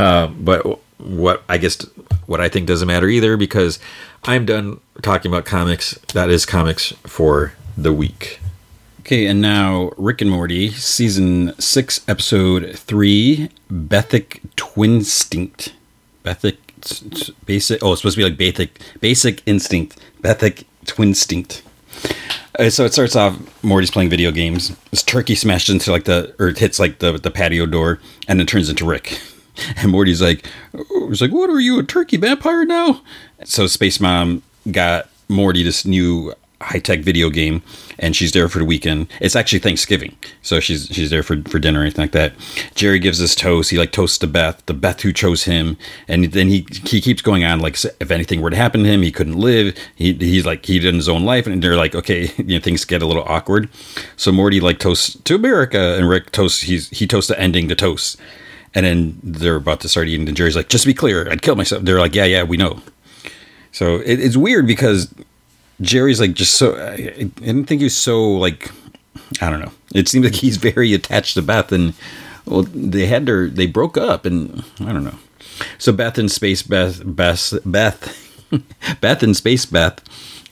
Uh, 0.00 0.28
but 0.28 0.80
what 0.98 1.42
I 1.48 1.58
guess 1.58 1.82
what 2.26 2.40
I 2.40 2.48
think 2.48 2.66
doesn't 2.66 2.88
matter 2.88 3.08
either 3.08 3.36
because 3.36 3.78
I'm 4.24 4.46
done 4.46 4.80
talking 5.02 5.30
about 5.30 5.44
comics. 5.44 5.98
That 6.14 6.30
is 6.30 6.46
comics 6.46 6.92
for 7.04 7.52
the 7.76 7.92
week. 7.92 8.40
Okay, 9.00 9.26
and 9.26 9.40
now 9.40 9.90
Rick 9.98 10.22
and 10.22 10.30
Morty, 10.30 10.70
season 10.70 11.52
six, 11.58 12.00
episode 12.08 12.78
three, 12.78 13.50
Bethic 13.70 14.40
Twinstinct. 14.56 15.72
Bethic 16.22 16.56
basic. 17.44 17.82
Oh, 17.82 17.92
it's 17.92 18.00
supposed 18.00 18.16
to 18.16 18.20
be 18.20 18.24
like 18.24 18.38
basic 18.38 18.80
basic 19.00 19.42
instinct. 19.46 19.98
Bethic 20.22 20.64
Twinstinct. 20.86 21.60
Uh, 22.58 22.70
so 22.70 22.84
it 22.84 22.92
starts 22.94 23.16
off 23.16 23.38
Morty's 23.62 23.90
playing 23.90 24.08
video 24.08 24.30
games. 24.30 24.74
This 24.90 25.02
turkey 25.02 25.34
smashes 25.34 25.74
into 25.74 25.90
like 25.90 26.04
the 26.04 26.34
or 26.38 26.48
it 26.48 26.58
hits 26.58 26.78
like 26.78 27.00
the 27.00 27.12
the 27.18 27.30
patio 27.30 27.66
door 27.66 28.00
and 28.28 28.38
then 28.38 28.46
turns 28.46 28.70
into 28.70 28.86
Rick. 28.86 29.20
And 29.76 29.90
Morty's 29.90 30.20
like, 30.22 30.46
"He's 31.08 31.20
like, 31.20 31.32
what 31.32 31.50
are 31.50 31.60
you, 31.60 31.78
a 31.78 31.82
turkey 31.82 32.16
vampire 32.16 32.64
now?" 32.64 33.02
So 33.44 33.66
Space 33.66 34.00
Mom 34.00 34.42
got 34.70 35.08
Morty 35.28 35.62
this 35.62 35.84
new 35.84 36.34
high 36.62 36.78
tech 36.78 37.00
video 37.00 37.30
game, 37.30 37.62
and 37.98 38.14
she's 38.14 38.32
there 38.32 38.48
for 38.48 38.58
the 38.58 38.64
weekend. 38.64 39.06
It's 39.20 39.34
actually 39.34 39.60
Thanksgiving, 39.60 40.16
so 40.42 40.60
she's 40.60 40.86
she's 40.88 41.10
there 41.10 41.22
for, 41.22 41.40
for 41.42 41.58
dinner 41.58 41.80
or 41.80 41.82
anything 41.82 42.02
like 42.02 42.12
that. 42.12 42.34
Jerry 42.74 42.98
gives 42.98 43.22
us 43.22 43.34
toast. 43.34 43.70
He 43.70 43.78
like 43.78 43.92
toasts 43.92 44.18
to 44.18 44.26
Beth, 44.26 44.62
the 44.66 44.74
Beth 44.74 45.00
who 45.00 45.12
chose 45.12 45.44
him, 45.44 45.76
and 46.06 46.24
then 46.24 46.48
he 46.48 46.66
he 46.84 47.00
keeps 47.00 47.22
going 47.22 47.44
on 47.44 47.60
like 47.60 47.82
if 48.00 48.10
anything 48.10 48.40
were 48.40 48.50
to 48.50 48.56
happen 48.56 48.82
to 48.82 48.88
him, 48.88 49.02
he 49.02 49.12
couldn't 49.12 49.38
live. 49.38 49.76
He 49.94 50.12
he's 50.14 50.44
like 50.44 50.66
he 50.66 50.78
did 50.78 50.94
his 50.94 51.08
own 51.08 51.24
life, 51.24 51.46
and 51.46 51.62
they're 51.62 51.76
like 51.76 51.94
okay, 51.94 52.30
you 52.36 52.58
know 52.58 52.60
things 52.60 52.84
get 52.84 53.02
a 53.02 53.06
little 53.06 53.24
awkward. 53.24 53.68
So 54.16 54.30
Morty 54.32 54.60
like 54.60 54.78
toasts 54.78 55.16
to 55.24 55.34
America, 55.34 55.96
and 55.96 56.08
Rick 56.08 56.32
toasts 56.32 56.62
he's 56.62 56.90
he 56.90 57.06
toasts 57.06 57.28
the 57.28 57.40
ending 57.40 57.68
to 57.68 57.74
toast. 57.74 58.20
And 58.74 58.86
then 58.86 59.18
they're 59.22 59.56
about 59.56 59.80
to 59.80 59.88
start 59.88 60.06
eating, 60.06 60.28
and 60.28 60.36
Jerry's 60.36 60.54
like, 60.54 60.68
"Just 60.68 60.84
to 60.84 60.88
be 60.88 60.94
clear, 60.94 61.28
I'd 61.30 61.42
kill 61.42 61.56
myself." 61.56 61.82
They're 61.82 61.98
like, 61.98 62.14
"Yeah, 62.14 62.24
yeah, 62.24 62.44
we 62.44 62.56
know." 62.56 62.80
So 63.72 63.96
it, 63.96 64.20
it's 64.20 64.36
weird 64.36 64.66
because 64.66 65.12
Jerry's 65.80 66.20
like 66.20 66.34
just 66.34 66.54
so. 66.54 66.76
I, 66.76 66.92
I 66.92 67.24
didn't 67.24 67.64
think 67.64 67.80
he 67.80 67.84
was 67.84 67.96
so 67.96 68.22
like. 68.22 68.70
I 69.40 69.50
don't 69.50 69.60
know. 69.60 69.72
It 69.94 70.08
seems 70.08 70.24
like 70.24 70.34
he's 70.34 70.56
very 70.56 70.92
attached 70.94 71.34
to 71.34 71.42
Beth, 71.42 71.72
and 71.72 71.94
well, 72.46 72.62
they 72.62 73.06
had 73.06 73.26
their 73.26 73.48
they 73.48 73.66
broke 73.66 73.96
up, 73.96 74.24
and 74.24 74.64
I 74.80 74.92
don't 74.92 75.04
know. 75.04 75.18
So 75.78 75.92
Beth 75.92 76.18
and 76.18 76.30
Space 76.30 76.62
Beth 76.62 77.02
Beth 77.04 77.54
Beth 77.64 78.48
Beth 79.00 79.22
and 79.22 79.36
Space 79.36 79.66
Beth 79.66 80.00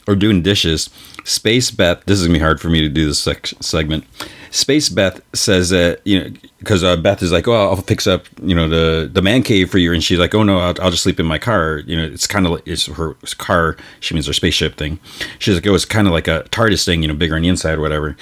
are 0.07 0.15
doing 0.15 0.41
dishes. 0.41 0.89
Space 1.23 1.71
Beth. 1.71 2.03
This 2.05 2.19
is 2.19 2.27
gonna 2.27 2.37
be 2.37 2.43
hard 2.43 2.59
for 2.59 2.69
me 2.69 2.81
to 2.81 2.89
do 2.89 3.07
this 3.07 3.19
sec- 3.19 3.53
segment. 3.59 4.05
Space 4.51 4.89
Beth 4.89 5.21
says 5.33 5.69
that 5.69 6.01
you 6.05 6.19
know 6.19 6.31
because 6.59 6.83
uh, 6.83 6.97
Beth 6.97 7.21
is 7.21 7.31
like, 7.31 7.47
oh, 7.47 7.69
I'll 7.69 7.75
fix 7.77 8.07
up 8.07 8.25
you 8.41 8.55
know 8.55 8.67
the 8.67 9.09
the 9.11 9.21
man 9.21 9.43
cave 9.43 9.69
for 9.69 9.77
you, 9.77 9.93
and 9.93 10.03
she's 10.03 10.19
like, 10.19 10.33
oh 10.33 10.43
no, 10.43 10.59
I'll, 10.59 10.75
I'll 10.81 10.91
just 10.91 11.03
sleep 11.03 11.19
in 11.19 11.25
my 11.25 11.37
car. 11.37 11.79
You 11.85 11.97
know, 11.97 12.03
it's 12.03 12.27
kind 12.27 12.45
of 12.45 12.53
like 12.53 12.67
it's 12.67 12.87
her 12.87 13.13
car. 13.37 13.77
She 13.99 14.13
means 14.13 14.27
her 14.27 14.33
spaceship 14.33 14.75
thing. 14.75 14.99
She's 15.37 15.55
like, 15.55 15.67
oh, 15.67 15.75
it's 15.75 15.85
kind 15.85 16.07
of 16.07 16.13
like 16.13 16.27
a 16.27 16.43
TARDIS 16.49 16.85
thing, 16.85 17.01
you 17.01 17.07
know, 17.07 17.13
bigger 17.13 17.35
on 17.35 17.43
the 17.43 17.47
inside, 17.47 17.77
or 17.77 17.81
whatever. 17.81 18.17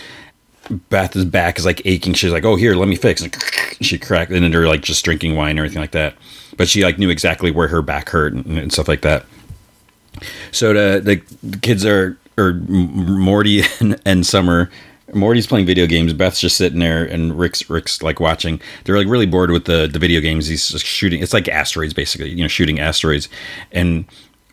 Beth's 0.90 1.24
back 1.24 1.58
is 1.58 1.66
like 1.66 1.82
aching. 1.86 2.14
She's 2.14 2.32
like, 2.32 2.44
oh, 2.44 2.58
here, 2.58 2.76
let 2.76 2.90
me 2.90 2.98
fix. 2.98 3.22
And 3.22 3.34
she 3.82 3.98
cracked, 3.98 4.32
and 4.32 4.54
they're 4.54 4.68
like 4.68 4.82
just 4.82 5.06
drinking 5.06 5.36
wine 5.36 5.58
or 5.58 5.64
anything 5.64 5.82
like 5.82 5.92
that. 5.92 6.16
But 6.58 6.68
she 6.68 6.84
like 6.84 7.00
knew 7.00 7.10
exactly 7.10 7.52
where 7.52 7.70
her 7.70 7.82
back 7.82 8.10
hurt 8.10 8.34
and, 8.34 8.58
and 8.58 8.74
stuff 8.74 8.88
like 8.88 9.02
that. 9.02 9.26
So 10.52 10.74
the 10.74 11.22
the 11.42 11.58
kids 11.60 11.86
are 11.86 12.18
or 12.38 12.54
Morty 12.54 13.64
and, 13.80 14.00
and 14.06 14.26
Summer 14.26 14.70
Morty's 15.14 15.48
playing 15.48 15.66
video 15.66 15.88
games. 15.88 16.14
Beth's 16.14 16.42
just 16.42 16.58
sitting 16.58 16.80
there, 16.80 17.06
and 17.06 17.38
Rick's 17.38 17.70
Rick's 17.70 18.02
like 18.02 18.20
watching. 18.20 18.60
They're 18.84 18.98
like 18.98 19.08
really 19.08 19.26
bored 19.26 19.52
with 19.52 19.66
the 19.66 19.88
the 19.88 20.00
video 20.00 20.20
games. 20.20 20.48
He's 20.48 20.68
just 20.68 20.86
shooting. 20.86 21.22
It's 21.22 21.34
like 21.34 21.48
asteroids, 21.48 21.94
basically. 21.94 22.30
You 22.30 22.44
know, 22.44 22.48
shooting 22.48 22.80
asteroids. 22.80 23.30
And 23.72 24.06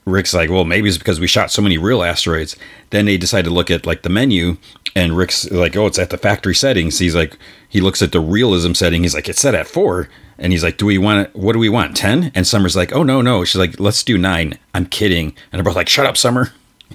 Rick's 0.05 0.33
like, 0.33 0.51
well, 0.51 0.65
maybe 0.65 0.89
it's 0.89 0.99
because 0.99 1.19
we 1.19 1.27
shot 1.27 1.51
so 1.51 1.63
many 1.63 1.77
real 1.77 2.03
asteroids. 2.03 2.57
Then 2.91 3.07
they 3.07 3.17
decide 3.17 3.45
to 3.47 3.51
look 3.51 3.71
at 3.71 3.87
like 3.87 4.03
the 4.03 4.11
menu, 4.11 4.57
and 4.95 5.17
Rick's 5.17 5.51
like, 5.51 5.77
oh, 5.77 5.87
it's 5.87 5.99
at 5.99 6.11
the 6.11 6.19
factory 6.19 6.55
settings. 6.55 6.99
He's 6.99 7.17
like, 7.17 7.37
he 7.69 7.81
looks 7.81 8.03
at 8.03 8.13
the 8.13 8.21
realism 8.21 8.75
setting. 8.75 9.03
He's 9.03 9.15
like, 9.15 9.29
it's 9.29 9.41
set 9.41 9.55
at 9.55 9.67
four. 9.67 10.09
And 10.39 10.53
he's 10.53 10.65
like, 10.65 10.79
do 10.79 10.87
we 10.87 10.99
want 10.99 11.29
it? 11.29 11.37
What 11.37 11.53
do 11.53 11.59
we 11.59 11.69
want? 11.69 11.97
Ten? 11.97 12.31
And 12.35 12.47
Summer's 12.47 12.77
like, 12.77 12.93
oh 12.93 13.03
no 13.03 13.23
no. 13.23 13.45
She's 13.45 13.59
like, 13.59 13.81
let's 13.81 14.05
do 14.05 14.19
nine. 14.19 14.59
I'm 14.73 14.87
kidding. 14.87 15.35
And 15.51 15.59
they're 15.59 15.65
both 15.65 15.77
like, 15.77 15.89
shut 15.89 16.07
up, 16.07 16.17
Summer. 16.17 16.53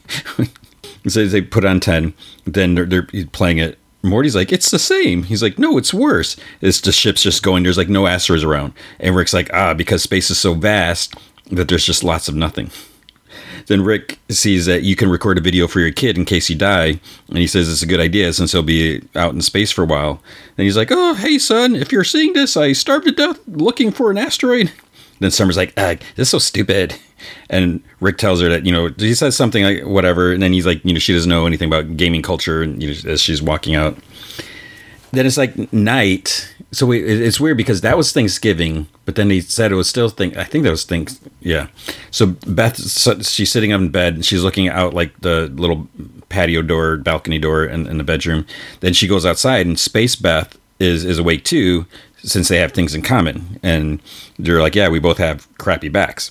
so 1.07 1.25
they 1.25 1.41
put 1.41 1.65
on 1.65 1.79
10 1.79 2.13
then 2.45 2.75
they're, 2.75 2.85
they're 2.85 3.07
playing 3.31 3.57
it. 3.57 3.77
Morty's 4.01 4.35
like 4.35 4.51
it's 4.51 4.71
the 4.71 4.79
same. 4.79 5.23
He's 5.23 5.43
like 5.43 5.59
no 5.59 5.77
it's 5.77 5.93
worse. 5.93 6.35
It's 6.61 6.81
the 6.81 6.91
ship's 6.91 7.23
just 7.23 7.43
going 7.43 7.63
there's 7.63 7.77
like 7.77 7.89
no 7.89 8.07
asteroids 8.07 8.43
around. 8.43 8.73
And 8.99 9.15
rick's 9.15 9.33
like 9.33 9.53
ah 9.53 9.73
because 9.73 10.03
space 10.03 10.29
is 10.29 10.39
so 10.39 10.53
vast 10.53 11.15
that 11.51 11.67
there's 11.67 11.85
just 11.85 12.03
lots 12.03 12.27
of 12.27 12.35
nothing. 12.35 12.71
Then 13.67 13.83
Rick 13.83 14.17
sees 14.29 14.65
that 14.65 14.83
you 14.83 14.95
can 14.95 15.09
record 15.09 15.37
a 15.37 15.41
video 15.41 15.67
for 15.67 15.79
your 15.79 15.91
kid 15.91 16.17
in 16.17 16.25
case 16.25 16.49
you 16.49 16.55
die, 16.55 16.99
and 17.27 17.37
he 17.37 17.45
says 17.47 17.71
it's 17.71 17.83
a 17.83 17.87
good 17.87 17.99
idea 17.99 18.33
since 18.33 18.51
he'll 18.51 18.63
be 18.63 19.01
out 19.15 19.33
in 19.33 19.41
space 19.41 19.71
for 19.71 19.83
a 19.83 19.87
while. 19.87 20.21
And 20.57 20.65
he's 20.65 20.77
like, 20.77 20.89
"Oh, 20.91 21.13
hey 21.13 21.37
son, 21.37 21.75
if 21.75 21.91
you're 21.91 22.03
seeing 22.03 22.33
this, 22.33 22.57
I 22.57 22.73
starved 22.73 23.05
to 23.05 23.11
death 23.11 23.39
looking 23.47 23.91
for 23.91 24.09
an 24.09 24.17
asteroid." 24.17 24.71
Then 25.19 25.31
Summer's 25.31 25.57
like, 25.57 25.73
"Ugh, 25.77 25.99
this 26.15 26.27
is 26.27 26.31
so 26.31 26.39
stupid." 26.39 26.95
And 27.49 27.81
Rick 27.99 28.17
tells 28.17 28.41
her 28.41 28.49
that 28.49 28.65
you 28.65 28.71
know 28.71 28.89
he 28.97 29.13
says 29.13 29.35
something 29.35 29.63
like 29.63 29.83
whatever, 29.83 30.31
and 30.31 30.41
then 30.41 30.53
he's 30.53 30.65
like, 30.65 30.83
you 30.83 30.93
know, 30.93 30.99
she 30.99 31.13
doesn't 31.13 31.29
know 31.29 31.45
anything 31.45 31.67
about 31.67 31.97
gaming 31.97 32.21
culture, 32.21 32.61
and 32.61 32.81
you 32.81 32.89
know, 32.89 33.11
as 33.11 33.21
she's 33.21 33.41
walking 33.41 33.75
out. 33.75 33.97
Then 35.11 35.25
it's 35.25 35.37
like 35.37 35.73
night, 35.73 36.53
so 36.71 36.85
we, 36.85 37.01
it's 37.01 37.39
weird 37.39 37.57
because 37.57 37.81
that 37.81 37.97
was 37.97 38.11
Thanksgiving, 38.11 38.87
but 39.05 39.15
then 39.15 39.31
he 39.31 39.41
said 39.41 39.71
it 39.71 39.75
was 39.75 39.89
still 39.89 40.09
think. 40.09 40.37
I 40.37 40.43
think 40.43 40.63
that 40.65 40.69
was 40.69 40.83
things. 40.83 41.19
Yeah. 41.39 41.67
So 42.11 42.27
Beth, 42.45 42.77
she's 43.25 43.51
sitting 43.51 43.73
up 43.73 43.81
in 43.81 43.89
bed 43.89 44.13
and 44.13 44.25
she's 44.25 44.43
looking 44.43 44.69
out 44.69 44.93
like 44.93 45.19
the 45.21 45.47
little 45.55 45.87
patio 46.29 46.61
door, 46.61 46.97
balcony 46.97 47.39
door 47.39 47.65
in, 47.65 47.87
in 47.87 47.97
the 47.97 48.03
bedroom. 48.03 48.45
Then 48.81 48.93
she 48.93 49.07
goes 49.07 49.25
outside 49.25 49.65
and 49.65 49.79
Space 49.79 50.15
Beth 50.15 50.57
is 50.79 51.03
is 51.03 51.17
awake 51.17 51.43
too, 51.43 51.87
since 52.17 52.47
they 52.47 52.57
have 52.57 52.71
things 52.71 52.93
in 52.93 53.01
common. 53.01 53.59
And 53.63 54.01
they're 54.37 54.61
like, 54.61 54.75
yeah, 54.75 54.89
we 54.89 54.99
both 54.99 55.17
have 55.17 55.47
crappy 55.57 55.89
backs. 55.89 56.29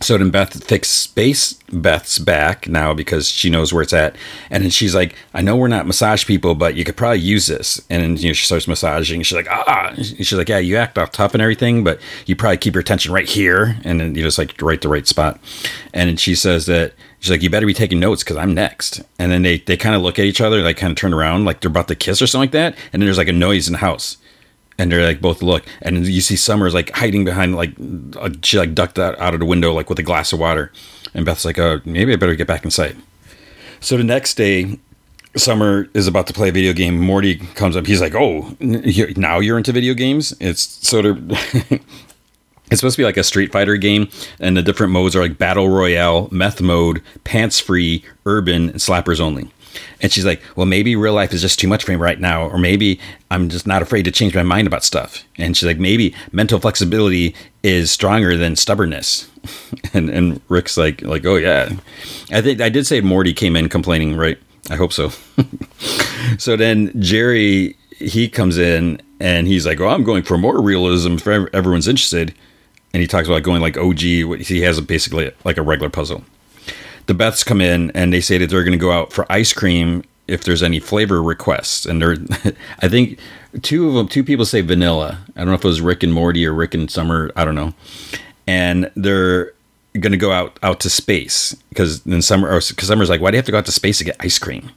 So 0.00 0.18
then 0.18 0.30
Beth 0.30 0.64
fixes 0.64 0.92
Space 0.92 1.54
Beth's 1.72 2.18
back 2.18 2.68
now 2.68 2.94
because 2.94 3.28
she 3.28 3.48
knows 3.48 3.72
where 3.72 3.82
it's 3.82 3.92
at. 3.92 4.16
And 4.50 4.62
then 4.62 4.70
she's 4.70 4.94
like, 4.94 5.14
I 5.32 5.40
know 5.40 5.56
we're 5.56 5.68
not 5.68 5.86
massage 5.86 6.26
people, 6.26 6.54
but 6.54 6.74
you 6.74 6.84
could 6.84 6.96
probably 6.96 7.20
use 7.20 7.46
this. 7.46 7.80
And 7.88 8.02
then 8.02 8.16
you 8.16 8.28
know, 8.28 8.32
she 8.32 8.44
starts 8.44 8.68
massaging. 8.68 9.22
She's 9.22 9.36
like, 9.36 9.48
ah. 9.48 9.92
And 9.96 10.04
She's 10.04 10.32
like, 10.32 10.48
yeah, 10.48 10.58
you 10.58 10.76
act 10.76 10.98
all 10.98 11.06
tough 11.06 11.32
and 11.34 11.42
everything, 11.42 11.84
but 11.84 12.00
you 12.26 12.36
probably 12.36 12.58
keep 12.58 12.74
your 12.74 12.80
attention 12.80 13.12
right 13.12 13.28
here. 13.28 13.78
And 13.84 14.00
then 14.00 14.14
you 14.14 14.22
just 14.22 14.38
like 14.38 14.60
right 14.60 14.80
the 14.80 14.88
right 14.88 15.06
spot. 15.06 15.40
And 15.92 16.08
then 16.08 16.16
she 16.16 16.34
says 16.34 16.66
that 16.66 16.94
she's 17.20 17.30
like, 17.30 17.42
you 17.42 17.50
better 17.50 17.66
be 17.66 17.74
taking 17.74 18.00
notes 18.00 18.24
because 18.24 18.36
I'm 18.36 18.52
next. 18.52 19.00
And 19.18 19.30
then 19.30 19.42
they, 19.42 19.58
they 19.58 19.76
kind 19.76 19.94
of 19.94 20.02
look 20.02 20.18
at 20.18 20.24
each 20.24 20.40
other, 20.40 20.62
like 20.62 20.76
kind 20.76 20.90
of 20.90 20.96
turn 20.96 21.14
around, 21.14 21.44
like 21.44 21.60
they're 21.60 21.70
about 21.70 21.88
to 21.88 21.94
kiss 21.94 22.20
or 22.20 22.26
something 22.26 22.42
like 22.42 22.52
that. 22.52 22.76
And 22.92 23.00
then 23.00 23.06
there's 23.06 23.18
like 23.18 23.28
a 23.28 23.32
noise 23.32 23.68
in 23.68 23.72
the 23.72 23.78
house 23.78 24.16
and 24.78 24.90
they're 24.90 25.04
like 25.04 25.20
both 25.20 25.42
look 25.42 25.64
and 25.82 26.06
you 26.06 26.20
see 26.20 26.36
summer's 26.36 26.74
like 26.74 26.90
hiding 26.90 27.24
behind 27.24 27.54
like 27.54 27.72
she 28.42 28.58
like 28.58 28.74
ducked 28.74 28.98
out, 28.98 29.18
out 29.18 29.34
of 29.34 29.40
the 29.40 29.46
window 29.46 29.72
like 29.72 29.88
with 29.88 29.98
a 29.98 30.02
glass 30.02 30.32
of 30.32 30.38
water. 30.38 30.72
And 31.14 31.24
beth's 31.24 31.44
like 31.44 31.58
oh 31.58 31.80
maybe 31.84 32.12
i 32.12 32.16
better 32.16 32.34
get 32.34 32.48
back 32.48 32.64
inside 32.64 32.96
so 33.80 33.96
the 33.96 34.02
next 34.04 34.34
day 34.34 34.78
summer 35.36 35.88
is 35.94 36.06
about 36.06 36.26
to 36.28 36.32
play 36.32 36.48
a 36.48 36.52
video 36.52 36.72
game. 36.72 36.98
Morty 37.00 37.36
comes 37.36 37.76
up. 37.76 37.86
He's 37.86 38.00
like 38.00 38.14
oh 38.14 38.56
now 38.60 39.40
you're 39.40 39.58
into 39.58 39.72
video 39.72 39.94
games? 39.94 40.34
It's 40.40 40.62
sort 40.86 41.06
of 41.06 41.18
it's 42.70 42.80
supposed 42.80 42.96
to 42.96 43.02
be 43.02 43.04
like 43.04 43.16
a 43.16 43.22
street 43.24 43.52
fighter 43.52 43.76
game 43.76 44.08
and 44.40 44.56
the 44.56 44.62
different 44.62 44.92
modes 44.92 45.14
are 45.14 45.20
like 45.20 45.38
battle 45.38 45.68
royale 45.68 46.28
meth 46.30 46.60
mode 46.60 47.02
pants 47.24 47.60
free 47.60 48.04
urban 48.26 48.70
and 48.70 48.78
slappers 48.78 49.20
only 49.20 49.50
and 50.00 50.12
she's 50.12 50.24
like, 50.24 50.42
well, 50.56 50.66
maybe 50.66 50.96
real 50.96 51.14
life 51.14 51.32
is 51.32 51.40
just 51.40 51.58
too 51.58 51.68
much 51.68 51.84
for 51.84 51.92
me 51.92 51.96
right 51.96 52.20
now. 52.20 52.48
Or 52.48 52.58
maybe 52.58 53.00
I'm 53.30 53.48
just 53.48 53.66
not 53.66 53.82
afraid 53.82 54.04
to 54.04 54.10
change 54.10 54.34
my 54.34 54.42
mind 54.42 54.66
about 54.66 54.84
stuff. 54.84 55.24
And 55.36 55.56
she's 55.56 55.66
like, 55.66 55.78
maybe 55.78 56.14
mental 56.32 56.60
flexibility 56.60 57.34
is 57.62 57.90
stronger 57.90 58.36
than 58.36 58.56
stubbornness. 58.56 59.30
and 59.94 60.10
and 60.10 60.40
Rick's 60.48 60.76
like, 60.76 61.02
like, 61.02 61.24
oh 61.24 61.36
yeah. 61.36 61.72
I 62.30 62.40
think 62.40 62.60
I 62.60 62.68
did 62.68 62.86
say 62.86 63.00
Morty 63.00 63.32
came 63.32 63.56
in 63.56 63.68
complaining, 63.68 64.16
right? 64.16 64.38
I 64.70 64.76
hope 64.76 64.92
so. 64.92 65.10
so 66.38 66.56
then 66.56 66.92
Jerry, 67.00 67.76
he 67.98 68.28
comes 68.28 68.58
in 68.58 69.00
and 69.20 69.46
he's 69.46 69.66
like, 69.66 69.80
oh, 69.80 69.88
I'm 69.88 70.04
going 70.04 70.22
for 70.22 70.38
more 70.38 70.60
realism 70.60 71.14
if 71.14 71.26
everyone's 71.26 71.88
interested. 71.88 72.34
And 72.92 73.00
he 73.00 73.06
talks 73.08 73.26
about 73.26 73.42
going 73.42 73.60
like 73.60 73.76
OG. 73.76 73.98
He 73.98 74.60
has 74.60 74.80
basically 74.80 75.32
like 75.44 75.58
a 75.58 75.62
regular 75.62 75.90
puzzle 75.90 76.24
the 77.06 77.14
Beths 77.14 77.44
come 77.44 77.60
in 77.60 77.90
and 77.92 78.12
they 78.12 78.20
say 78.20 78.38
that 78.38 78.50
they're 78.50 78.64
going 78.64 78.72
to 78.72 78.78
go 78.78 78.92
out 78.92 79.12
for 79.12 79.30
ice 79.30 79.52
cream 79.52 80.04
if 80.26 80.44
there's 80.44 80.62
any 80.62 80.80
flavor 80.80 81.22
requests. 81.22 81.86
And 81.86 82.00
they're, 82.00 82.16
I 82.80 82.88
think 82.88 83.18
two 83.62 83.88
of 83.88 83.94
them, 83.94 84.08
two 84.08 84.24
people 84.24 84.44
say 84.44 84.60
vanilla. 84.60 85.18
I 85.36 85.40
don't 85.40 85.48
know 85.48 85.54
if 85.54 85.64
it 85.64 85.68
was 85.68 85.80
Rick 85.80 86.02
and 86.02 86.12
Morty 86.12 86.46
or 86.46 86.52
Rick 86.52 86.74
and 86.74 86.90
Summer. 86.90 87.30
I 87.36 87.44
don't 87.44 87.54
know. 87.54 87.74
And 88.46 88.90
they're 88.94 89.52
going 90.00 90.12
to 90.12 90.18
go 90.18 90.32
out 90.32 90.58
out 90.62 90.80
to 90.80 90.90
space 90.90 91.54
because 91.68 92.02
then 92.02 92.20
Summer, 92.22 92.48
because 92.48 92.88
Summer's 92.88 93.10
like, 93.10 93.20
why 93.20 93.30
do 93.30 93.36
you 93.36 93.38
have 93.38 93.46
to 93.46 93.52
go 93.52 93.58
out 93.58 93.66
to 93.66 93.72
space 93.72 93.98
to 93.98 94.04
get 94.04 94.16
ice 94.20 94.38
cream? 94.38 94.70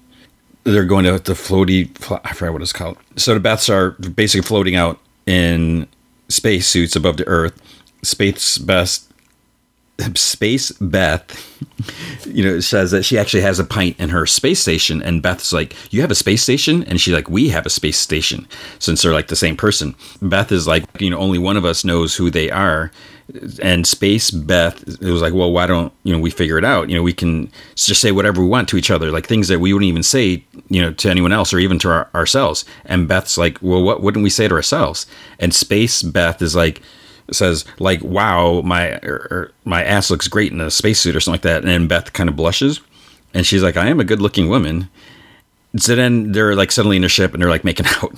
They're 0.64 0.86
going 0.86 1.06
to 1.06 1.18
the 1.18 1.34
floaty. 1.34 1.90
I 2.26 2.34
forgot 2.34 2.54
what 2.54 2.62
it's 2.62 2.74
called. 2.74 2.98
So 3.16 3.34
the 3.34 3.40
Beths 3.40 3.70
are 3.70 3.92
basically 3.92 4.46
floating 4.46 4.76
out 4.76 5.00
in 5.26 5.88
space 6.28 6.68
suits 6.68 6.96
above 6.96 7.18
the 7.18 7.28
Earth. 7.28 7.60
Space 8.04 8.58
Beth 8.58 9.07
Space 10.16 10.72
Beth, 10.74 11.26
you 12.26 12.44
know, 12.44 12.60
says 12.60 12.92
that 12.92 13.04
she 13.04 13.18
actually 13.18 13.42
has 13.42 13.58
a 13.60 13.64
pint 13.64 13.96
in 14.00 14.10
her 14.10 14.26
space 14.28 14.60
station, 14.60 15.02
and 15.02 15.24
Beth's 15.24 15.52
like, 15.52 15.76
"You 15.92 16.02
have 16.02 16.12
a 16.12 16.16
space 16.16 16.44
station?" 16.44 16.84
And 16.84 17.02
she's 17.02 17.14
like, 17.14 17.30
"We 17.30 17.50
have 17.50 17.66
a 17.66 17.72
space 17.72 17.98
station," 17.98 18.48
since 18.78 19.02
they're 19.02 19.14
like 19.14 19.28
the 19.28 19.36
same 19.36 19.58
person. 19.58 19.96
Beth 20.22 20.52
is 20.52 20.68
like, 20.68 20.86
you 21.00 21.10
know, 21.10 21.18
only 21.18 21.40
one 21.40 21.58
of 21.58 21.66
us 21.66 21.84
knows 21.84 22.16
who 22.16 22.30
they 22.30 22.52
are, 22.52 22.92
and 23.62 23.88
Space 23.88 24.30
Beth 24.30 24.88
it 24.88 25.12
was 25.12 25.22
like, 25.22 25.34
"Well, 25.34 25.52
why 25.52 25.66
don't 25.66 25.92
you 26.04 26.14
know 26.14 26.20
we 26.20 26.30
figure 26.30 26.60
it 26.60 26.66
out? 26.66 26.90
You 26.90 26.96
know, 26.96 27.04
we 27.04 27.14
can 27.14 27.52
just 27.76 28.02
say 28.02 28.12
whatever 28.12 28.42
we 28.42 28.48
want 28.48 28.70
to 28.70 28.78
each 28.78 28.92
other, 28.92 29.12
like 29.12 29.28
things 29.28 29.48
that 29.48 29.60
we 29.60 29.74
wouldn't 29.74 29.90
even 29.90 30.04
say, 30.04 30.44
you 30.70 30.82
know, 30.82 30.94
to 30.94 31.10
anyone 31.10 31.34
else 31.34 31.54
or 31.54 31.60
even 31.60 31.80
to 31.80 31.90
our, 31.90 32.10
ourselves." 32.14 32.66
And 32.86 33.08
Beth's 33.08 33.38
like, 33.38 33.58
"Well, 33.62 33.82
what 33.82 34.04
wouldn't 34.04 34.24
we 34.24 34.30
say 34.30 34.48
to 34.48 34.56
ourselves?" 34.56 35.08
And 35.40 35.56
Space 35.56 36.04
Beth 36.04 36.42
is 36.42 36.56
like 36.56 36.82
says 37.32 37.66
like, 37.80 38.02
"Wow, 38.04 38.62
my 38.62 38.94
er, 39.04 39.28
er, 39.32 39.52
my 39.66 39.84
ass 39.84 40.10
looks 40.10 40.28
great 40.28 40.52
in 40.52 40.62
a 40.62 40.72
spacesuit" 40.72 41.16
or 41.16 41.20
something 41.20 41.36
like 41.36 41.64
that, 41.64 41.66
and 41.66 41.90
Beth 41.90 42.14
kind 42.14 42.30
of 42.30 42.36
blushes, 42.36 42.82
and 43.34 43.46
she's 43.46 43.64
like, 43.64 43.78
"I 43.78 43.88
am 43.88 44.00
a 44.00 44.06
good-looking 44.06 44.50
woman." 44.50 44.90
So 45.76 45.96
then 45.96 46.32
they're 46.32 46.56
like 46.56 46.72
suddenly 46.72 46.98
in 46.98 47.04
a 47.04 47.10
ship 47.10 47.34
and 47.34 47.42
they're 47.42 47.50
like 47.50 47.64
making 47.64 47.86
out. 48.02 48.14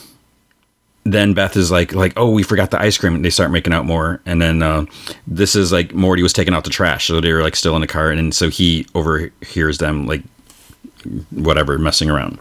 Then 1.05 1.33
Beth 1.33 1.55
is 1.55 1.71
like, 1.71 1.93
like, 1.93 2.13
oh, 2.17 2.29
we 2.29 2.43
forgot 2.43 2.71
the 2.71 2.79
ice 2.79 2.97
cream. 2.97 3.15
And 3.15 3.25
they 3.25 3.29
start 3.29 3.51
making 3.51 3.73
out 3.73 3.85
more. 3.85 4.21
And 4.25 4.41
then 4.41 4.61
uh, 4.61 4.85
this 5.25 5.55
is 5.55 5.71
like 5.71 5.93
Morty 5.93 6.21
was 6.21 6.33
taking 6.33 6.53
out 6.53 6.65
the 6.65 6.69
trash, 6.69 7.07
so 7.07 7.19
they 7.19 7.33
were 7.33 7.41
like 7.41 7.55
still 7.55 7.75
in 7.75 7.81
the 7.81 7.87
car, 7.87 8.11
and 8.11 8.33
so 8.33 8.49
he 8.49 8.85
overhears 8.93 9.77
them 9.77 10.05
like 10.05 10.21
whatever 11.31 11.77
messing 11.77 12.09
around. 12.09 12.39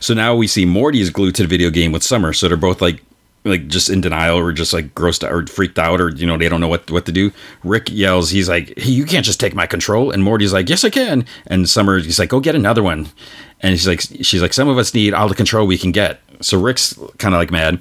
So 0.00 0.12
now 0.14 0.34
we 0.34 0.46
see 0.46 0.64
Morty 0.64 1.00
is 1.00 1.10
glued 1.10 1.36
to 1.36 1.42
the 1.42 1.48
video 1.48 1.70
game 1.70 1.92
with 1.92 2.02
Summer. 2.02 2.32
So 2.32 2.48
they're 2.48 2.56
both 2.56 2.82
like 2.82 3.02
like 3.46 3.68
just 3.68 3.88
in 3.88 4.00
denial 4.00 4.38
or 4.38 4.52
just 4.52 4.72
like 4.72 4.94
grossed 4.94 5.24
out 5.24 5.32
or 5.32 5.46
freaked 5.46 5.78
out 5.78 6.00
or 6.00 6.10
you 6.10 6.26
know 6.26 6.36
they 6.36 6.48
don't 6.48 6.60
know 6.60 6.68
what 6.68 6.90
what 6.90 7.06
to 7.06 7.12
do. 7.12 7.32
Rick 7.64 7.90
yells, 7.90 8.30
he's 8.30 8.48
like, 8.48 8.78
"Hey, 8.78 8.90
you 8.90 9.04
can't 9.04 9.24
just 9.24 9.40
take 9.40 9.54
my 9.54 9.66
control." 9.66 10.10
And 10.10 10.22
Morty's 10.22 10.52
like, 10.52 10.68
"Yes, 10.68 10.84
I 10.84 10.90
can." 10.90 11.24
And 11.46 11.68
Summer, 11.68 11.98
he's 11.98 12.18
like, 12.18 12.30
"Go 12.30 12.40
get 12.40 12.54
another 12.54 12.82
one." 12.82 13.08
And 13.60 13.78
she's 13.78 13.88
like, 13.88 14.00
she's 14.00 14.42
like, 14.42 14.52
"Some 14.52 14.68
of 14.68 14.78
us 14.78 14.92
need 14.94 15.14
all 15.14 15.28
the 15.28 15.34
control 15.34 15.66
we 15.66 15.78
can 15.78 15.92
get." 15.92 16.20
So 16.40 16.60
Rick's 16.60 16.98
kind 17.18 17.34
of 17.34 17.38
like 17.38 17.50
mad. 17.50 17.80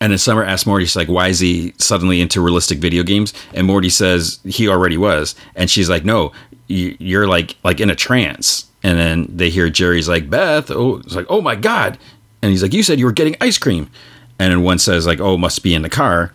And 0.00 0.12
then 0.12 0.18
Summer 0.18 0.44
asks 0.44 0.66
Morty, 0.66 0.84
she's 0.84 0.96
like, 0.96 1.08
"Why 1.08 1.28
is 1.28 1.40
he 1.40 1.72
suddenly 1.78 2.20
into 2.20 2.40
realistic 2.40 2.78
video 2.78 3.02
games?" 3.02 3.32
And 3.54 3.66
Morty 3.66 3.88
says 3.90 4.40
he 4.44 4.68
already 4.68 4.96
was. 4.96 5.34
And 5.54 5.70
she's 5.70 5.88
like, 5.88 6.04
"No, 6.04 6.32
you're 6.68 7.26
like 7.26 7.56
like 7.64 7.80
in 7.80 7.90
a 7.90 7.94
trance." 7.94 8.66
And 8.82 8.98
then 8.98 9.26
they 9.28 9.50
hear 9.50 9.70
Jerry's 9.70 10.08
like, 10.08 10.28
"Beth, 10.28 10.70
oh, 10.70 10.96
it's 10.98 11.14
like, 11.14 11.26
oh 11.28 11.40
my 11.40 11.54
god!" 11.54 11.98
And 12.42 12.50
he's 12.50 12.62
like, 12.62 12.74
"You 12.74 12.82
said 12.82 12.98
you 12.98 13.06
were 13.06 13.12
getting 13.12 13.36
ice 13.40 13.58
cream." 13.58 13.90
And 14.38 14.52
then 14.52 14.62
one 14.62 14.78
says 14.78 15.06
like, 15.06 15.20
"Oh, 15.20 15.36
must 15.36 15.62
be 15.62 15.74
in 15.74 15.82
the 15.82 15.88
car," 15.88 16.32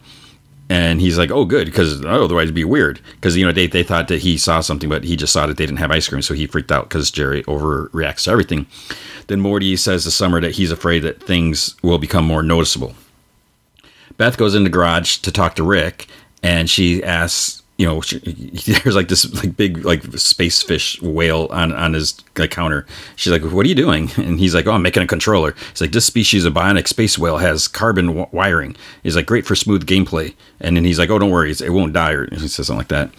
and 0.69 1.01
he's 1.01 1.17
like, 1.17 1.31
"Oh, 1.31 1.45
good," 1.45 1.65
because 1.65 2.03
otherwise 2.05 2.43
it'd 2.43 2.55
be 2.55 2.63
weird. 2.63 2.99
Because 3.15 3.37
you 3.37 3.45
know 3.45 3.51
they 3.51 3.67
they 3.67 3.83
thought 3.83 4.07
that 4.07 4.21
he 4.21 4.37
saw 4.37 4.61
something, 4.61 4.89
but 4.89 5.03
he 5.03 5.15
just 5.15 5.33
saw 5.33 5.45
that 5.47 5.57
they 5.57 5.65
didn't 5.65 5.79
have 5.79 5.91
ice 5.91 6.07
cream, 6.07 6.21
so 6.21 6.33
he 6.33 6.47
freaked 6.47 6.71
out 6.71 6.89
because 6.89 7.11
Jerry 7.11 7.43
overreacts 7.43 8.23
to 8.23 8.31
everything. 8.31 8.65
Then 9.27 9.39
Morty 9.39 9.75
says 9.75 10.03
to 10.03 10.11
Summer 10.11 10.41
that 10.41 10.55
he's 10.55 10.71
afraid 10.71 10.99
that 10.99 11.23
things 11.23 11.75
will 11.81 11.97
become 11.97 12.25
more 12.25 12.43
noticeable. 12.43 12.95
Beth 14.17 14.37
goes 14.37 14.55
in 14.55 14.63
the 14.63 14.69
garage 14.69 15.17
to 15.17 15.31
talk 15.31 15.55
to 15.55 15.63
Rick, 15.63 16.07
and 16.43 16.69
she 16.69 17.03
asks 17.03 17.60
you 17.81 17.87
know, 17.87 17.99
there's 18.83 18.95
like 18.95 19.07
this 19.07 19.33
like 19.43 19.57
big 19.57 19.83
like 19.83 20.03
space 20.19 20.61
fish 20.61 21.01
whale 21.01 21.47
on 21.49 21.71
on 21.73 21.93
his 21.93 22.15
like, 22.37 22.51
counter. 22.51 22.85
She's 23.15 23.33
like, 23.33 23.41
"What 23.41 23.65
are 23.65 23.69
you 23.69 23.75
doing?" 23.75 24.11
And 24.21 24.39
he's 24.39 24.53
like, 24.53 24.67
"Oh, 24.67 24.73
I'm 24.73 24.83
making 24.83 25.01
a 25.01 25.07
controller." 25.07 25.55
He's 25.71 25.81
like, 25.81 25.91
"This 25.91 26.05
species 26.05 26.45
of 26.45 26.53
bionic 26.53 26.87
space 26.87 27.17
whale 27.17 27.39
has 27.39 27.67
carbon 27.67 28.07
w- 28.07 28.27
wiring." 28.31 28.75
He's 29.01 29.15
like, 29.15 29.25
"Great 29.25 29.47
for 29.47 29.55
smooth 29.55 29.87
gameplay." 29.87 30.35
And 30.59 30.77
then 30.77 30.85
he's 30.85 30.99
like, 30.99 31.09
"Oh, 31.09 31.17
don't 31.17 31.31
worry, 31.31 31.49
it 31.49 31.73
won't 31.73 31.93
die," 31.93 32.11
or 32.11 32.29
he 32.29 32.47
says 32.47 32.67
something 32.67 32.77
like 32.77 32.89
that. 32.89 33.09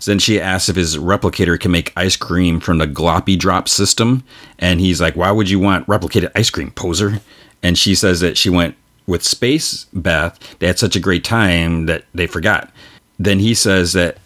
So 0.00 0.10
then 0.10 0.18
she 0.18 0.40
asks 0.40 0.68
if 0.68 0.74
his 0.74 0.96
replicator 0.96 1.58
can 1.60 1.70
make 1.70 1.92
ice 1.96 2.16
cream 2.16 2.58
from 2.58 2.78
the 2.78 2.88
gloppy 2.88 3.38
drop 3.38 3.68
system, 3.68 4.24
and 4.58 4.80
he's 4.80 5.00
like, 5.00 5.14
"Why 5.14 5.30
would 5.30 5.48
you 5.48 5.60
want 5.60 5.86
replicated 5.86 6.32
ice 6.34 6.50
cream, 6.50 6.72
poser?" 6.72 7.20
And 7.62 7.78
she 7.78 7.94
says 7.94 8.18
that 8.18 8.36
she 8.36 8.50
went 8.50 8.74
with 9.06 9.22
Space 9.22 9.86
Beth. 9.92 10.38
They 10.58 10.66
had 10.66 10.78
such 10.78 10.96
a 10.96 11.00
great 11.00 11.22
time 11.22 11.86
that 11.86 12.04
they 12.14 12.26
forgot 12.26 12.72
then 13.18 13.38
he 13.38 13.54
says 13.54 13.92
that 13.94 14.18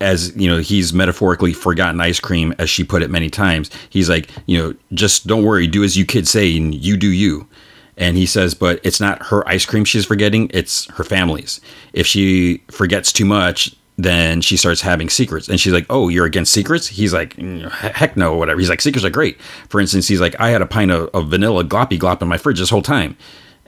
as 0.00 0.36
you 0.36 0.48
know 0.48 0.58
he's 0.58 0.92
metaphorically 0.92 1.52
forgotten 1.52 2.00
ice 2.00 2.20
cream 2.20 2.54
as 2.58 2.68
she 2.68 2.84
put 2.84 3.02
it 3.02 3.10
many 3.10 3.30
times. 3.30 3.70
He's 3.90 4.08
like 4.08 4.30
you 4.46 4.58
know 4.58 4.74
just 4.92 5.26
don't 5.26 5.44
worry. 5.44 5.66
Do 5.66 5.84
as 5.84 5.96
you 5.96 6.04
kids 6.04 6.30
say 6.30 6.56
and 6.56 6.74
you 6.74 6.96
do 6.96 7.08
you. 7.08 7.48
And 7.96 8.16
he 8.16 8.26
says 8.26 8.54
but 8.54 8.80
it's 8.82 9.00
not 9.00 9.22
her 9.26 9.46
ice 9.48 9.64
cream 9.64 9.84
she's 9.84 10.04
forgetting 10.04 10.50
it's 10.52 10.86
her 10.92 11.04
family's. 11.04 11.60
If 11.92 12.06
she 12.06 12.62
forgets 12.70 13.12
too 13.12 13.24
much 13.24 13.74
then 13.98 14.42
she 14.42 14.58
starts 14.58 14.82
having 14.82 15.08
secrets. 15.08 15.48
And 15.48 15.58
she's 15.58 15.72
like 15.72 15.86
oh 15.88 16.08
you're 16.08 16.26
against 16.26 16.52
secrets? 16.52 16.86
He's 16.86 17.14
like 17.14 17.34
"Mm, 17.36 17.70
heck 17.70 18.16
no 18.16 18.34
whatever. 18.36 18.60
He's 18.60 18.68
like 18.68 18.82
secrets 18.82 19.04
are 19.04 19.10
great. 19.10 19.40
For 19.70 19.80
instance 19.80 20.08
he's 20.08 20.20
like 20.20 20.38
i 20.38 20.50
had 20.50 20.60
a 20.62 20.66
pint 20.66 20.90
of, 20.90 21.08
of 21.14 21.28
vanilla 21.28 21.64
gloppy 21.64 21.98
glop 21.98 22.20
in 22.20 22.28
my 22.28 22.38
fridge 22.38 22.58
this 22.58 22.70
whole 22.70 22.82
time 22.82 23.16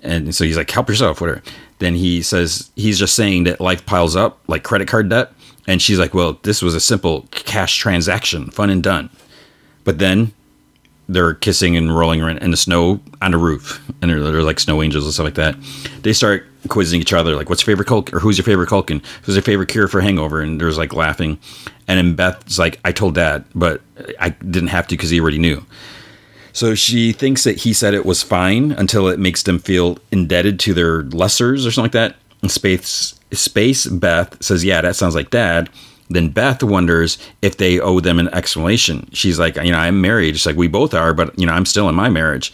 and 0.02 0.34
so 0.34 0.44
he's 0.44 0.56
like 0.56 0.70
help 0.70 0.88
yourself 0.88 1.20
whatever 1.20 1.42
then 1.78 1.94
he 1.94 2.22
says 2.22 2.70
he's 2.76 2.98
just 2.98 3.14
saying 3.14 3.44
that 3.44 3.60
life 3.60 3.84
piles 3.86 4.16
up 4.16 4.38
like 4.46 4.62
credit 4.62 4.88
card 4.88 5.08
debt 5.08 5.32
and 5.66 5.80
she's 5.80 5.98
like 5.98 6.14
well 6.14 6.38
this 6.42 6.62
was 6.62 6.74
a 6.74 6.80
simple 6.80 7.26
cash 7.30 7.76
transaction 7.76 8.50
fun 8.50 8.70
and 8.70 8.82
done 8.82 9.10
but 9.84 9.98
then 9.98 10.32
they're 11.08 11.34
kissing 11.34 11.76
and 11.76 11.96
rolling 11.96 12.20
around 12.20 12.38
in 12.38 12.50
the 12.50 12.56
snow 12.56 13.00
on 13.22 13.30
the 13.30 13.38
roof, 13.38 13.82
and 14.02 14.10
they're, 14.10 14.20
they're 14.20 14.42
like 14.42 14.60
snow 14.60 14.82
angels 14.82 15.04
and 15.04 15.14
stuff 15.14 15.24
like 15.24 15.34
that. 15.34 15.56
They 16.02 16.12
start 16.12 16.46
quizzing 16.68 17.00
each 17.00 17.12
other, 17.12 17.34
like, 17.34 17.48
"What's 17.48 17.62
your 17.62 17.74
favorite 17.74 17.88
Culkin?" 17.88 18.14
or 18.14 18.20
"Who's 18.20 18.36
your 18.36 18.44
favorite 18.44 18.68
Culkin?" 18.68 19.02
"Who's 19.22 19.34
your 19.34 19.42
favorite 19.42 19.70
cure 19.70 19.88
for 19.88 20.00
hangover?" 20.00 20.40
And 20.40 20.60
there's 20.60 20.76
like 20.76 20.92
laughing, 20.92 21.38
and 21.86 21.96
then 21.98 22.14
Beth's 22.14 22.58
like, 22.58 22.78
"I 22.84 22.92
told 22.92 23.14
Dad, 23.14 23.44
but 23.54 23.80
I 24.20 24.30
didn't 24.30 24.68
have 24.68 24.86
to 24.88 24.96
because 24.96 25.10
he 25.10 25.20
already 25.20 25.38
knew." 25.38 25.64
So 26.58 26.74
she 26.74 27.12
thinks 27.12 27.44
that 27.44 27.58
he 27.58 27.72
said 27.72 27.94
it 27.94 28.04
was 28.04 28.24
fine 28.24 28.72
until 28.72 29.06
it 29.06 29.20
makes 29.20 29.44
them 29.44 29.60
feel 29.60 29.96
indebted 30.10 30.58
to 30.58 30.74
their 30.74 31.04
lessers 31.04 31.64
or 31.64 31.70
something 31.70 31.84
like 31.84 31.92
that. 31.92 32.16
And 32.42 32.50
Space 32.50 33.14
Space 33.30 33.86
Beth 33.86 34.42
says, 34.42 34.64
"Yeah, 34.64 34.80
that 34.80 34.96
sounds 34.96 35.14
like 35.14 35.30
Dad." 35.30 35.70
Then 36.10 36.30
Beth 36.30 36.64
wonders 36.64 37.16
if 37.42 37.58
they 37.58 37.78
owe 37.78 38.00
them 38.00 38.18
an 38.18 38.26
explanation. 38.34 39.08
She's 39.12 39.38
like, 39.38 39.54
you 39.54 39.70
know, 39.70 39.78
I'm 39.78 40.00
married. 40.00 40.34
She's 40.34 40.46
like, 40.46 40.56
we 40.56 40.66
both 40.66 40.94
are, 40.94 41.14
but 41.14 41.38
you 41.38 41.46
know, 41.46 41.52
I'm 41.52 41.66
still 41.66 41.88
in 41.88 41.94
my 41.94 42.08
marriage. 42.08 42.52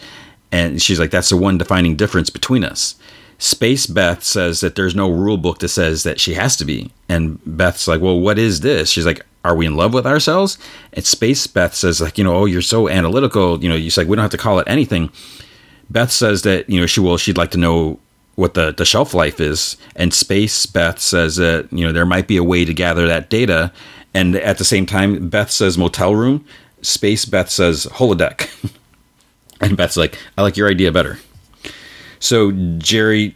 And 0.51 0.79
she's 0.79 0.99
like, 0.99 1.09
that's 1.09 1.29
the 1.29 1.37
one 1.37 1.57
defining 1.57 1.95
difference 1.95 2.29
between 2.29 2.63
us. 2.63 2.95
Space 3.39 3.87
Beth 3.87 4.23
says 4.23 4.59
that 4.59 4.75
there's 4.75 4.93
no 4.93 5.09
rule 5.09 5.37
book 5.37 5.59
that 5.59 5.69
says 5.69 6.03
that 6.03 6.19
she 6.19 6.35
has 6.35 6.55
to 6.57 6.65
be. 6.65 6.91
And 7.09 7.39
Beth's 7.45 7.87
like, 7.87 8.01
well, 8.01 8.19
what 8.19 8.37
is 8.37 8.59
this? 8.59 8.89
She's 8.89 9.05
like, 9.05 9.25
are 9.45 9.55
we 9.55 9.67
in 9.67 9.75
love 9.75 9.93
with 9.93 10.07
ourselves? 10.07 10.57
And 10.93 11.05
Space 11.05 11.45
Beth 11.45 11.75
says, 11.75 12.01
like, 12.01 12.17
you 12.17 12.23
know, 12.23 12.35
oh, 12.35 12.45
you're 12.45 12.63
so 12.63 12.89
analytical. 12.89 13.63
You 13.63 13.69
know, 13.69 13.77
she's 13.77 13.95
like, 13.95 14.07
we 14.07 14.15
don't 14.15 14.23
have 14.23 14.31
to 14.31 14.37
call 14.37 14.57
it 14.57 14.67
anything. 14.67 15.11
Beth 15.89 16.11
says 16.11 16.41
that, 16.41 16.67
you 16.67 16.79
know, 16.79 16.87
she 16.87 16.99
will, 16.99 17.17
she'd 17.17 17.37
like 17.37 17.51
to 17.51 17.59
know 17.59 17.99
what 18.33 18.55
the, 18.55 18.71
the 18.71 18.85
shelf 18.85 19.13
life 19.13 19.39
is. 19.39 19.77
And 19.95 20.13
Space 20.13 20.65
Beth 20.65 20.99
says 20.99 21.35
that, 21.35 21.71
you 21.71 21.85
know, 21.85 21.91
there 21.93 22.07
might 22.07 22.27
be 22.27 22.37
a 22.37 22.43
way 22.43 22.65
to 22.65 22.73
gather 22.73 23.07
that 23.07 23.29
data. 23.29 23.71
And 24.15 24.35
at 24.35 24.57
the 24.57 24.65
same 24.65 24.87
time, 24.87 25.29
Beth 25.29 25.51
says 25.51 25.77
motel 25.77 26.15
room. 26.15 26.43
Space 26.81 27.25
Beth 27.25 27.51
says 27.51 27.85
holodeck. 27.85 28.49
and 29.61 29.77
Beth's 29.77 29.95
like, 29.95 30.17
I 30.39 30.41
like 30.41 30.57
your 30.57 30.69
idea 30.69 30.91
better. 30.91 31.19
So 32.19 32.51
Jerry 32.79 33.35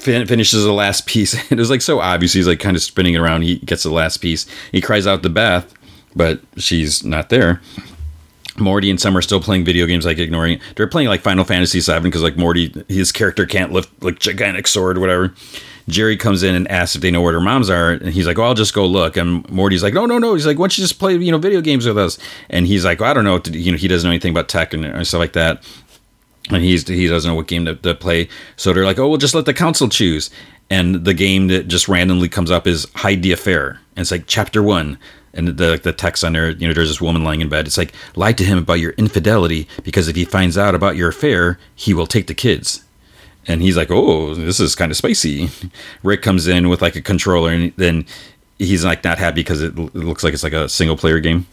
fin- 0.00 0.26
finishes 0.26 0.64
the 0.64 0.72
last 0.72 1.06
piece. 1.06 1.34
It 1.50 1.58
was 1.58 1.70
like 1.70 1.82
so 1.82 2.00
obvious. 2.00 2.32
He's 2.32 2.46
like 2.46 2.60
kind 2.60 2.76
of 2.76 2.82
spinning 2.82 3.14
it 3.14 3.18
around. 3.18 3.42
He 3.42 3.56
gets 3.58 3.82
the 3.82 3.90
last 3.90 4.18
piece. 4.18 4.46
He 4.72 4.80
cries 4.80 5.06
out 5.06 5.22
to 5.22 5.28
Beth, 5.28 5.72
but 6.14 6.40
she's 6.56 7.04
not 7.04 7.28
there. 7.28 7.60
Morty 8.58 8.90
and 8.90 9.00
Summer 9.00 9.18
are 9.18 9.22
still 9.22 9.40
playing 9.40 9.64
video 9.64 9.86
games, 9.86 10.04
like 10.04 10.18
ignoring. 10.18 10.54
It. 10.54 10.62
They're 10.76 10.86
playing 10.86 11.08
like 11.08 11.22
Final 11.22 11.44
Fantasy 11.44 11.80
VII 11.80 12.00
because 12.00 12.22
like 12.22 12.36
Morty, 12.36 12.72
his 12.88 13.12
character 13.12 13.46
can't 13.46 13.72
lift 13.72 14.02
like 14.02 14.18
gigantic 14.18 14.66
sword 14.66 14.96
or 14.98 15.00
whatever. 15.00 15.34
Jerry 15.88 16.16
comes 16.16 16.42
in 16.42 16.54
and 16.54 16.70
asks 16.70 16.94
if 16.94 17.02
they 17.02 17.10
know 17.10 17.20
where 17.20 17.32
their 17.32 17.40
moms 17.40 17.68
are, 17.68 17.90
and 17.90 18.12
he's 18.12 18.26
like, 18.26 18.38
"Oh, 18.38 18.44
I'll 18.44 18.54
just 18.54 18.74
go 18.74 18.86
look." 18.86 19.16
And 19.16 19.48
Morty's 19.50 19.82
like, 19.82 19.94
"No, 19.94 20.06
no, 20.06 20.18
no." 20.18 20.34
He's 20.34 20.46
like, 20.46 20.58
"Why 20.58 20.64
don't 20.64 20.78
you 20.78 20.82
just 20.82 20.98
play, 20.98 21.16
you 21.16 21.32
know, 21.32 21.38
video 21.38 21.60
games 21.60 21.86
with 21.86 21.98
us?" 21.98 22.18
And 22.48 22.66
he's 22.66 22.84
like, 22.84 23.00
well, 23.00 23.10
"I 23.10 23.14
don't 23.14 23.24
know. 23.24 23.40
You 23.50 23.72
know, 23.72 23.78
he 23.78 23.88
doesn't 23.88 24.06
know 24.06 24.12
anything 24.12 24.30
about 24.30 24.48
tech 24.48 24.72
and, 24.72 24.84
and 24.84 25.06
stuff 25.06 25.18
like 25.18 25.32
that." 25.32 25.64
And 26.50 26.62
he's 26.62 26.86
he 26.86 27.06
doesn't 27.06 27.28
know 27.28 27.34
what 27.34 27.46
game 27.46 27.64
to, 27.66 27.74
to 27.76 27.94
play. 27.94 28.28
So 28.56 28.72
they're 28.72 28.84
like, 28.84 28.98
"Oh, 28.98 29.08
we'll 29.08 29.18
just 29.18 29.34
let 29.34 29.44
the 29.44 29.54
council 29.54 29.88
choose." 29.88 30.30
And 30.68 31.04
the 31.04 31.14
game 31.14 31.48
that 31.48 31.68
just 31.68 31.88
randomly 31.88 32.28
comes 32.28 32.50
up 32.50 32.66
is 32.66 32.86
Hide 32.94 33.22
the 33.22 33.32
Affair. 33.32 33.80
And 33.96 34.02
it's 34.02 34.10
like 34.10 34.24
chapter 34.26 34.62
one 34.62 34.98
and 35.32 35.48
the 35.48 35.80
the 35.82 35.92
text 35.92 36.24
on 36.24 36.32
there, 36.32 36.50
you 36.50 36.66
know, 36.66 36.74
there's 36.74 36.88
this 36.88 37.00
woman 37.00 37.24
lying 37.24 37.40
in 37.40 37.48
bed. 37.48 37.66
It's 37.66 37.78
like 37.78 37.92
lie 38.16 38.32
to 38.32 38.44
him 38.44 38.58
about 38.58 38.80
your 38.80 38.92
infidelity 38.92 39.68
because 39.82 40.08
if 40.08 40.16
he 40.16 40.24
finds 40.24 40.58
out 40.58 40.74
about 40.74 40.96
your 40.96 41.08
affair, 41.08 41.58
he 41.74 41.94
will 41.94 42.06
take 42.06 42.26
the 42.26 42.34
kids. 42.34 42.84
And 43.46 43.62
he's 43.62 43.76
like, 43.76 43.90
"Oh, 43.90 44.34
this 44.34 44.60
is 44.60 44.74
kind 44.74 44.90
of 44.90 44.96
spicy." 44.96 45.50
Rick 46.02 46.22
comes 46.22 46.46
in 46.46 46.68
with 46.68 46.82
like 46.82 46.96
a 46.96 47.00
controller, 47.00 47.50
and 47.50 47.72
then 47.76 48.06
he's 48.58 48.84
like 48.84 49.02
not 49.02 49.18
happy 49.18 49.40
because 49.40 49.62
it, 49.62 49.78
it 49.78 49.94
looks 49.94 50.22
like 50.22 50.34
it's 50.34 50.42
like 50.42 50.52
a 50.52 50.68
single 50.68 50.96
player 50.96 51.20
game. 51.20 51.46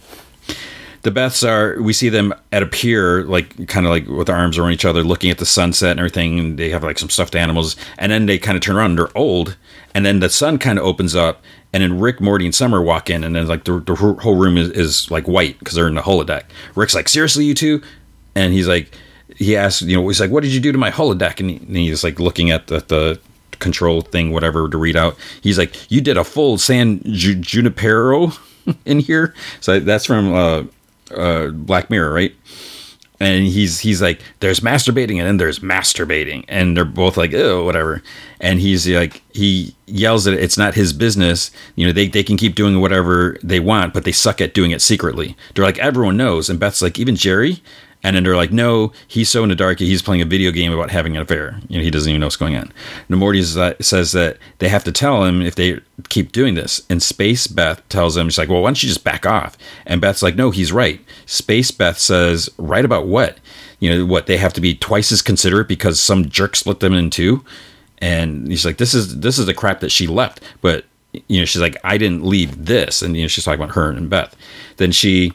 The 1.03 1.11
Beths 1.11 1.47
are 1.47 1.81
we 1.81 1.93
see 1.93 2.09
them 2.09 2.33
at 2.51 2.63
a 2.63 2.67
pier, 2.67 3.23
like 3.23 3.67
kind 3.67 3.85
of 3.85 3.91
like 3.91 4.07
with 4.07 4.27
their 4.27 4.35
arms 4.35 4.57
around 4.57 4.71
each 4.73 4.85
other, 4.85 5.03
looking 5.03 5.29
at 5.29 5.37
the 5.37 5.45
sunset 5.45 5.91
and 5.91 5.99
everything. 5.99 6.39
And 6.39 6.59
they 6.59 6.69
have 6.69 6.83
like 6.83 6.99
some 6.99 7.09
stuffed 7.09 7.35
animals, 7.35 7.75
and 7.97 8.11
then 8.11 8.25
they 8.25 8.37
kind 8.37 8.55
of 8.57 8.63
turn 8.63 8.75
around. 8.75 8.91
and 8.91 8.99
They're 8.99 9.17
old, 9.17 9.57
and 9.93 10.05
then 10.05 10.19
the 10.19 10.29
sun 10.29 10.57
kind 10.57 10.77
of 10.79 10.85
opens 10.85 11.15
up, 11.15 11.41
and 11.73 11.83
then 11.83 11.99
Rick, 11.99 12.19
Morty, 12.21 12.45
and 12.45 12.55
Summer 12.55 12.81
walk 12.81 13.09
in, 13.09 13.23
and 13.23 13.35
then 13.35 13.47
like 13.47 13.63
the, 13.65 13.79
the 13.79 13.95
whole 13.95 14.35
room 14.35 14.57
is, 14.57 14.69
is 14.71 15.11
like 15.11 15.27
white 15.27 15.59
because 15.59 15.75
they're 15.75 15.87
in 15.87 15.95
the 15.95 16.01
holodeck. 16.01 16.43
Rick's 16.75 16.95
like, 16.95 17.09
seriously, 17.09 17.45
you 17.45 17.53
two? 17.53 17.81
And 18.35 18.53
he's 18.53 18.67
like, 18.67 18.91
he 19.35 19.55
asks, 19.55 19.81
you 19.81 19.95
know, 19.95 20.07
he's 20.07 20.19
like, 20.19 20.31
what 20.31 20.43
did 20.43 20.53
you 20.53 20.59
do 20.59 20.71
to 20.71 20.77
my 20.77 20.91
holodeck? 20.91 21.39
And, 21.39 21.49
he, 21.49 21.57
and 21.57 21.75
he's 21.75 22.03
like 22.03 22.19
looking 22.19 22.51
at 22.51 22.67
the, 22.67 22.79
the 22.79 23.19
control 23.59 24.01
thing, 24.01 24.31
whatever, 24.31 24.69
to 24.69 24.77
read 24.77 24.95
out. 24.95 25.17
He's 25.41 25.57
like, 25.57 25.91
you 25.91 26.01
did 26.01 26.17
a 26.17 26.23
full 26.23 26.57
San 26.57 27.01
Ju- 27.03 27.35
Junipero 27.35 28.31
in 28.85 28.99
here. 28.99 29.33
So 29.59 29.79
that's 29.79 30.05
from 30.05 30.33
uh, 30.33 30.63
uh, 31.11 31.47
Black 31.47 31.89
Mirror, 31.89 32.13
right? 32.13 32.35
and 33.19 33.47
he's 33.47 33.79
he's 33.79 34.01
like 34.01 34.21
there's 34.39 34.59
masturbating 34.59 35.17
and 35.17 35.27
then 35.27 35.37
there's 35.37 35.59
masturbating 35.59 36.45
and 36.47 36.77
they're 36.77 36.85
both 36.85 37.17
like 37.17 37.33
oh 37.33 37.63
whatever. 37.63 38.03
And 38.39 38.59
he's 38.59 38.87
like 38.87 39.23
he 39.33 39.75
yells 39.87 40.25
that 40.25 40.33
it's 40.33 40.57
not 40.57 40.75
his 40.75 40.93
business. 40.93 41.51
You 41.75 41.87
know 41.87 41.93
they, 41.93 42.07
they 42.07 42.23
can 42.23 42.37
keep 42.37 42.55
doing 42.55 42.79
whatever 42.79 43.37
they 43.43 43.59
want 43.59 43.93
but 43.93 44.03
they 44.03 44.11
suck 44.11 44.39
at 44.39 44.53
doing 44.53 44.71
it 44.71 44.81
secretly. 44.81 45.35
They're 45.53 45.65
like 45.65 45.79
everyone 45.79 46.17
knows 46.17 46.49
and 46.49 46.59
beth's 46.59 46.81
like 46.81 46.99
even 46.99 47.15
jerry 47.15 47.61
and 48.07 48.15
then 48.15 48.23
they're 48.23 48.37
like 48.37 48.53
no 48.53 48.93
he's 49.05 49.29
so 49.29 49.43
in 49.43 49.49
the 49.49 49.55
dark 49.55 49.79
he's 49.79 50.01
playing 50.01 50.21
a 50.21 50.25
video 50.25 50.49
game 50.49 50.71
about 50.71 50.89
having 50.89 51.17
an 51.17 51.21
affair. 51.21 51.59
You 51.67 51.77
know 51.77 51.83
he 51.83 51.91
doesn't 51.91 52.09
even 52.09 52.21
know 52.21 52.27
what's 52.27 52.37
going 52.37 52.55
on. 52.55 52.71
And 53.09 53.17
morty 53.17 53.43
says 53.43 54.11
that 54.13 54.37
they 54.59 54.69
have 54.69 54.85
to 54.85 54.93
tell 54.93 55.25
him 55.25 55.41
if 55.41 55.55
they 55.55 55.81
keep 56.07 56.31
doing 56.31 56.55
this. 56.55 56.83
And 56.89 57.03
space 57.03 57.47
beth 57.47 57.87
tells 57.89 58.15
him 58.15 58.29
she's 58.29 58.37
like 58.37 58.47
well 58.47 58.61
why 58.61 58.69
don't 58.69 58.81
you 58.81 58.87
just 58.87 59.03
back 59.03 59.25
off? 59.25 59.57
And 59.85 59.99
beth's 59.99 60.23
like 60.23 60.37
no 60.37 60.51
he's 60.51 60.71
right. 60.71 61.01
Space 61.25 61.69
beth 61.71 61.97
says 61.97 62.49
right 62.57 62.85
about 62.85 63.07
what? 63.07 63.39
You 63.79 63.89
know 63.89 64.05
what 64.05 64.27
they 64.27 64.37
have 64.37 64.53
to 64.53 64.61
be 64.61 64.73
twice 64.73 65.11
as 65.11 65.21
considerate 65.21 65.67
because 65.67 65.99
some 65.99 66.29
jerk 66.29 66.55
split 66.55 66.79
them 66.79 66.93
in 66.93 67.09
two? 67.09 67.43
And 67.97 68.47
he's 68.47 68.65
like 68.65 68.77
this 68.77 68.93
is 68.93 69.19
this 69.19 69.37
is 69.37 69.47
the 69.47 69.53
crap 69.53 69.81
that 69.81 69.91
she 69.91 70.07
left. 70.07 70.41
But 70.61 70.85
you 71.27 71.39
know 71.39 71.45
she's 71.45 71.61
like 71.61 71.77
i 71.83 71.97
didn't 71.97 72.23
leave 72.23 72.67
this. 72.67 73.01
And 73.01 73.17
you 73.17 73.23
know 73.23 73.27
she's 73.27 73.43
talking 73.43 73.61
about 73.61 73.75
her 73.75 73.89
and 73.89 74.09
beth. 74.09 74.33
Then 74.77 74.93
she 74.93 75.33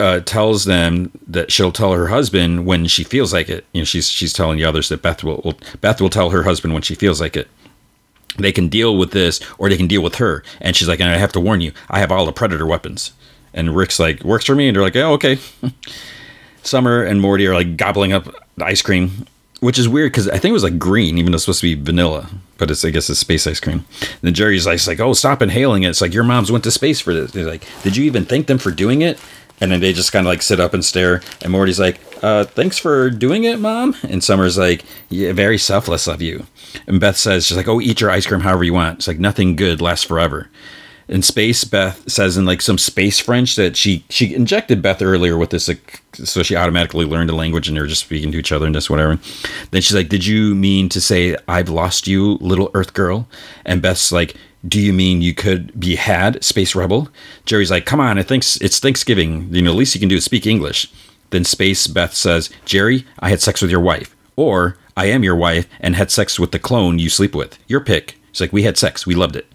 uh, 0.00 0.20
tells 0.20 0.64
them 0.64 1.10
that 1.26 1.50
she'll 1.50 1.72
tell 1.72 1.92
her 1.92 2.06
husband 2.06 2.66
when 2.66 2.86
she 2.86 3.02
feels 3.02 3.32
like 3.32 3.48
it. 3.48 3.64
You 3.72 3.80
know, 3.80 3.84
she's 3.84 4.08
she's 4.08 4.32
telling 4.32 4.58
the 4.58 4.64
others 4.64 4.88
that 4.88 5.02
Beth 5.02 5.24
will, 5.24 5.40
will 5.44 5.58
Beth 5.80 6.00
will 6.00 6.10
tell 6.10 6.30
her 6.30 6.44
husband 6.44 6.72
when 6.72 6.82
she 6.82 6.94
feels 6.94 7.20
like 7.20 7.36
it. 7.36 7.48
They 8.36 8.52
can 8.52 8.68
deal 8.68 8.96
with 8.96 9.10
this, 9.10 9.40
or 9.58 9.68
they 9.68 9.76
can 9.76 9.88
deal 9.88 10.02
with 10.02 10.16
her. 10.16 10.44
And 10.60 10.76
she's 10.76 10.86
like, 10.86 11.00
and 11.00 11.10
I 11.10 11.16
have 11.16 11.32
to 11.32 11.40
warn 11.40 11.60
you, 11.60 11.72
I 11.90 11.98
have 11.98 12.12
all 12.12 12.26
the 12.26 12.32
predator 12.32 12.66
weapons. 12.66 13.12
And 13.52 13.74
Rick's 13.74 13.98
like, 13.98 14.22
works 14.22 14.44
for 14.44 14.54
me, 14.54 14.68
and 14.68 14.76
they're 14.76 14.82
like, 14.82 14.96
oh 14.96 15.14
okay. 15.14 15.38
Summer 16.62 17.02
and 17.02 17.20
Morty 17.20 17.46
are 17.46 17.54
like 17.54 17.76
gobbling 17.76 18.12
up 18.12 18.28
ice 18.60 18.82
cream, 18.82 19.26
which 19.60 19.78
is 19.78 19.88
weird 19.88 20.12
because 20.12 20.28
I 20.28 20.38
think 20.38 20.50
it 20.50 20.52
was 20.52 20.64
like 20.64 20.78
green, 20.78 21.18
even 21.18 21.32
though 21.32 21.36
it's 21.36 21.44
supposed 21.44 21.60
to 21.62 21.74
be 21.74 21.82
vanilla, 21.82 22.28
but 22.58 22.70
it's 22.70 22.84
I 22.84 22.90
guess 22.90 23.10
it's 23.10 23.18
space 23.18 23.46
ice 23.46 23.58
cream. 23.58 23.84
And 24.00 24.20
then 24.22 24.34
Jerry's 24.34 24.66
like, 24.66 24.86
like, 24.86 25.00
oh, 25.00 25.14
stop 25.14 25.42
inhaling 25.42 25.82
it. 25.82 25.88
It's 25.88 26.00
like 26.00 26.14
your 26.14 26.24
mom's 26.24 26.52
went 26.52 26.64
to 26.64 26.70
space 26.70 27.00
for 27.00 27.12
this. 27.14 27.32
They're 27.32 27.46
like, 27.46 27.66
did 27.82 27.96
you 27.96 28.04
even 28.04 28.24
thank 28.24 28.46
them 28.46 28.58
for 28.58 28.70
doing 28.70 29.02
it? 29.02 29.18
And 29.60 29.72
then 29.72 29.80
they 29.80 29.92
just 29.92 30.12
kind 30.12 30.26
of 30.26 30.30
like 30.30 30.42
sit 30.42 30.60
up 30.60 30.74
and 30.74 30.84
stare. 30.84 31.22
And 31.42 31.52
Morty's 31.52 31.80
like, 31.80 32.00
uh, 32.22 32.44
thanks 32.44 32.78
for 32.78 33.10
doing 33.10 33.44
it, 33.44 33.58
mom. 33.58 33.96
And 34.08 34.22
Summer's 34.22 34.58
like, 34.58 34.84
yeah, 35.08 35.32
very 35.32 35.58
selfless 35.58 36.06
of 36.06 36.22
you. 36.22 36.46
And 36.86 37.00
Beth 37.00 37.16
says, 37.16 37.46
she's 37.46 37.56
like, 37.56 37.68
oh, 37.68 37.80
eat 37.80 38.00
your 38.00 38.10
ice 38.10 38.26
cream 38.26 38.40
however 38.40 38.64
you 38.64 38.74
want. 38.74 38.98
It's 38.98 39.08
like 39.08 39.18
nothing 39.18 39.56
good 39.56 39.80
lasts 39.80 40.04
forever. 40.04 40.48
In 41.08 41.22
space, 41.22 41.64
Beth 41.64 42.10
says 42.10 42.36
in 42.36 42.44
like 42.44 42.60
some 42.60 42.76
space 42.76 43.18
French 43.18 43.56
that 43.56 43.78
she 43.78 44.04
she 44.10 44.34
injected 44.34 44.82
Beth 44.82 45.00
earlier 45.00 45.38
with 45.38 45.48
this, 45.48 45.66
like, 45.66 46.02
so 46.12 46.42
she 46.42 46.54
automatically 46.54 47.06
learned 47.06 47.30
the 47.30 47.34
language 47.34 47.66
and 47.66 47.74
they 47.74 47.80
were 47.80 47.86
just 47.86 48.02
speaking 48.02 48.30
to 48.30 48.38
each 48.38 48.52
other 48.52 48.66
and 48.66 48.74
just 48.74 48.90
whatever. 48.90 49.18
Then 49.70 49.80
she's 49.80 49.94
like, 49.94 50.10
"Did 50.10 50.26
you 50.26 50.54
mean 50.54 50.90
to 50.90 51.00
say 51.00 51.34
I've 51.48 51.70
lost 51.70 52.06
you, 52.06 52.34
little 52.42 52.70
Earth 52.74 52.92
girl?" 52.92 53.26
And 53.64 53.80
Beth's 53.80 54.12
like, 54.12 54.36
do 54.66 54.80
you 54.80 54.92
mean 54.92 55.22
you 55.22 55.34
could 55.34 55.78
be 55.78 55.96
had, 55.96 56.42
Space 56.42 56.74
Rebel? 56.74 57.08
Jerry's 57.44 57.70
like, 57.70 57.86
come 57.86 58.00
on, 58.00 58.18
it 58.18 58.26
thinks 58.26 58.56
it's 58.56 58.80
Thanksgiving. 58.80 59.52
You 59.54 59.62
know, 59.62 59.72
the 59.72 59.76
least 59.76 59.94
you 59.94 60.00
can 60.00 60.08
do 60.08 60.16
is 60.16 60.24
speak 60.24 60.46
English. 60.46 60.90
Then 61.30 61.44
Space 61.44 61.86
Beth 61.86 62.14
says, 62.14 62.50
Jerry, 62.64 63.06
I 63.20 63.28
had 63.30 63.40
sex 63.40 63.62
with 63.62 63.70
your 63.70 63.80
wife. 63.80 64.16
Or 64.34 64.76
I 64.96 65.06
am 65.06 65.22
your 65.22 65.36
wife 65.36 65.66
and 65.80 65.94
had 65.94 66.10
sex 66.10 66.38
with 66.40 66.52
the 66.52 66.58
clone 66.58 66.98
you 66.98 67.08
sleep 67.08 67.34
with. 67.34 67.58
Your 67.68 67.80
pick. 67.80 68.18
She's 68.32 68.40
like, 68.40 68.52
we 68.52 68.62
had 68.62 68.78
sex. 68.78 69.06
We 69.06 69.14
loved 69.14 69.36
it. 69.36 69.46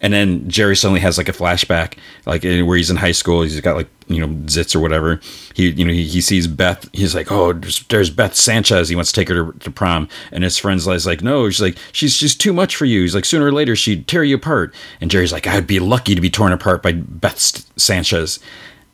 And 0.00 0.12
then 0.12 0.48
Jerry 0.48 0.76
suddenly 0.76 1.00
has 1.00 1.18
like 1.18 1.28
a 1.28 1.32
flashback, 1.32 1.94
like 2.24 2.44
eh, 2.44 2.62
where 2.62 2.76
he's 2.76 2.90
in 2.90 2.96
high 2.96 3.12
school. 3.12 3.42
He's 3.42 3.60
got 3.60 3.76
like 3.76 3.88
you 4.06 4.20
know 4.20 4.28
zits 4.44 4.76
or 4.76 4.80
whatever. 4.80 5.20
He 5.54 5.70
you 5.70 5.84
know 5.84 5.92
he, 5.92 6.06
he 6.06 6.20
sees 6.20 6.46
Beth. 6.46 6.88
He's 6.92 7.14
like, 7.14 7.32
oh, 7.32 7.52
there's, 7.52 7.82
there's 7.84 8.10
Beth 8.10 8.36
Sanchez. 8.36 8.88
He 8.88 8.94
wants 8.94 9.10
to 9.12 9.20
take 9.20 9.28
her 9.28 9.52
to, 9.52 9.58
to 9.58 9.70
prom, 9.70 10.08
and 10.30 10.44
his 10.44 10.56
friend's 10.56 10.86
like, 10.86 11.22
no. 11.22 11.50
She's 11.50 11.60
like, 11.60 11.78
she's 11.92 12.12
she's 12.12 12.36
too 12.36 12.52
much 12.52 12.76
for 12.76 12.84
you. 12.84 13.02
He's 13.02 13.14
like, 13.14 13.24
sooner 13.24 13.46
or 13.46 13.52
later 13.52 13.74
she'd 13.74 14.06
tear 14.06 14.22
you 14.22 14.36
apart. 14.36 14.72
And 15.00 15.10
Jerry's 15.10 15.32
like, 15.32 15.46
I'd 15.46 15.66
be 15.66 15.80
lucky 15.80 16.14
to 16.14 16.20
be 16.20 16.30
torn 16.30 16.52
apart 16.52 16.82
by 16.82 16.92
Beth 16.92 17.38
Sanchez. 17.76 18.38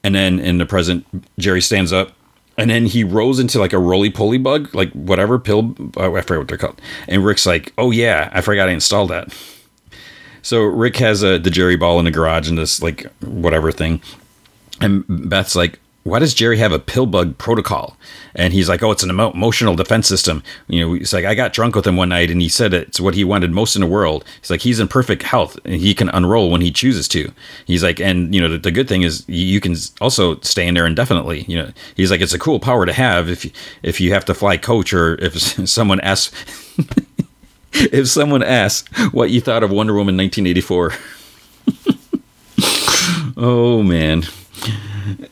And 0.02 0.14
then 0.14 0.38
in 0.38 0.58
the 0.58 0.66
present, 0.66 1.06
Jerry 1.38 1.62
stands 1.62 1.92
up 1.92 2.12
and 2.56 2.70
then 2.70 2.86
he 2.86 3.04
rolls 3.04 3.38
into 3.40 3.58
like 3.58 3.72
a 3.72 3.78
roly 3.78 4.10
poly 4.10 4.38
bug, 4.38 4.74
like 4.74 4.92
whatever 4.92 5.38
pill. 5.38 5.74
Oh, 5.96 6.16
I 6.16 6.20
forget 6.20 6.38
what 6.38 6.48
they're 6.48 6.58
called. 6.58 6.80
And 7.08 7.24
Rick's 7.24 7.46
like, 7.46 7.72
"Oh 7.78 7.90
yeah, 7.90 8.30
I 8.32 8.40
forgot 8.40 8.68
I 8.68 8.72
installed 8.72 9.10
that." 9.10 9.32
So 10.44 10.62
Rick 10.62 10.96
has 10.98 11.24
a 11.24 11.38
the 11.38 11.50
Jerry 11.50 11.74
ball 11.74 11.98
in 11.98 12.04
the 12.04 12.10
garage 12.10 12.48
and 12.48 12.58
this 12.58 12.80
like 12.82 13.06
whatever 13.20 13.72
thing, 13.72 14.00
and 14.80 15.04
Beth's 15.08 15.56
like, 15.56 15.80
why 16.04 16.18
does 16.18 16.34
Jerry 16.34 16.58
have 16.58 16.72
a 16.72 16.78
pill 16.78 17.06
bug 17.06 17.38
protocol? 17.38 17.96
And 18.34 18.52
he's 18.52 18.68
like, 18.68 18.82
oh, 18.82 18.90
it's 18.90 19.02
an 19.02 19.08
emo- 19.08 19.32
emotional 19.32 19.74
defense 19.74 20.06
system. 20.06 20.42
You 20.68 20.80
know, 20.80 20.92
he's 20.92 21.14
like, 21.14 21.24
I 21.24 21.34
got 21.34 21.54
drunk 21.54 21.74
with 21.74 21.86
him 21.86 21.96
one 21.96 22.10
night 22.10 22.30
and 22.30 22.42
he 22.42 22.50
said 22.50 22.74
it's 22.74 23.00
what 23.00 23.14
he 23.14 23.24
wanted 23.24 23.52
most 23.52 23.74
in 23.74 23.80
the 23.80 23.86
world. 23.86 24.22
He's 24.40 24.50
like, 24.50 24.60
he's 24.60 24.80
in 24.80 24.86
perfect 24.86 25.22
health 25.22 25.58
and 25.64 25.76
he 25.76 25.94
can 25.94 26.10
unroll 26.10 26.50
when 26.50 26.60
he 26.60 26.70
chooses 26.70 27.08
to. 27.08 27.32
He's 27.64 27.82
like, 27.82 28.00
and 28.00 28.34
you 28.34 28.40
know, 28.40 28.48
the, 28.48 28.58
the 28.58 28.70
good 28.70 28.86
thing 28.86 29.00
is 29.00 29.24
you 29.28 29.60
can 29.60 29.76
also 30.02 30.38
stay 30.40 30.66
in 30.68 30.74
there 30.74 30.86
indefinitely. 30.86 31.46
You 31.48 31.62
know, 31.62 31.70
he's 31.96 32.10
like, 32.10 32.20
it's 32.20 32.34
a 32.34 32.38
cool 32.38 32.60
power 32.60 32.84
to 32.84 32.92
have 32.92 33.30
if 33.30 33.46
you, 33.46 33.50
if 33.82 33.98
you 33.98 34.12
have 34.12 34.26
to 34.26 34.34
fly 34.34 34.58
coach 34.58 34.92
or 34.92 35.14
if 35.22 35.38
someone 35.68 36.00
asks, 36.00 36.34
if 37.92 38.08
someone 38.08 38.42
asks 38.42 38.88
what 39.12 39.30
you 39.30 39.40
thought 39.40 39.62
of 39.62 39.70
Wonder 39.70 39.94
Woman 39.94 40.16
1984. 40.16 40.92
oh 43.36 43.82
man 43.82 44.24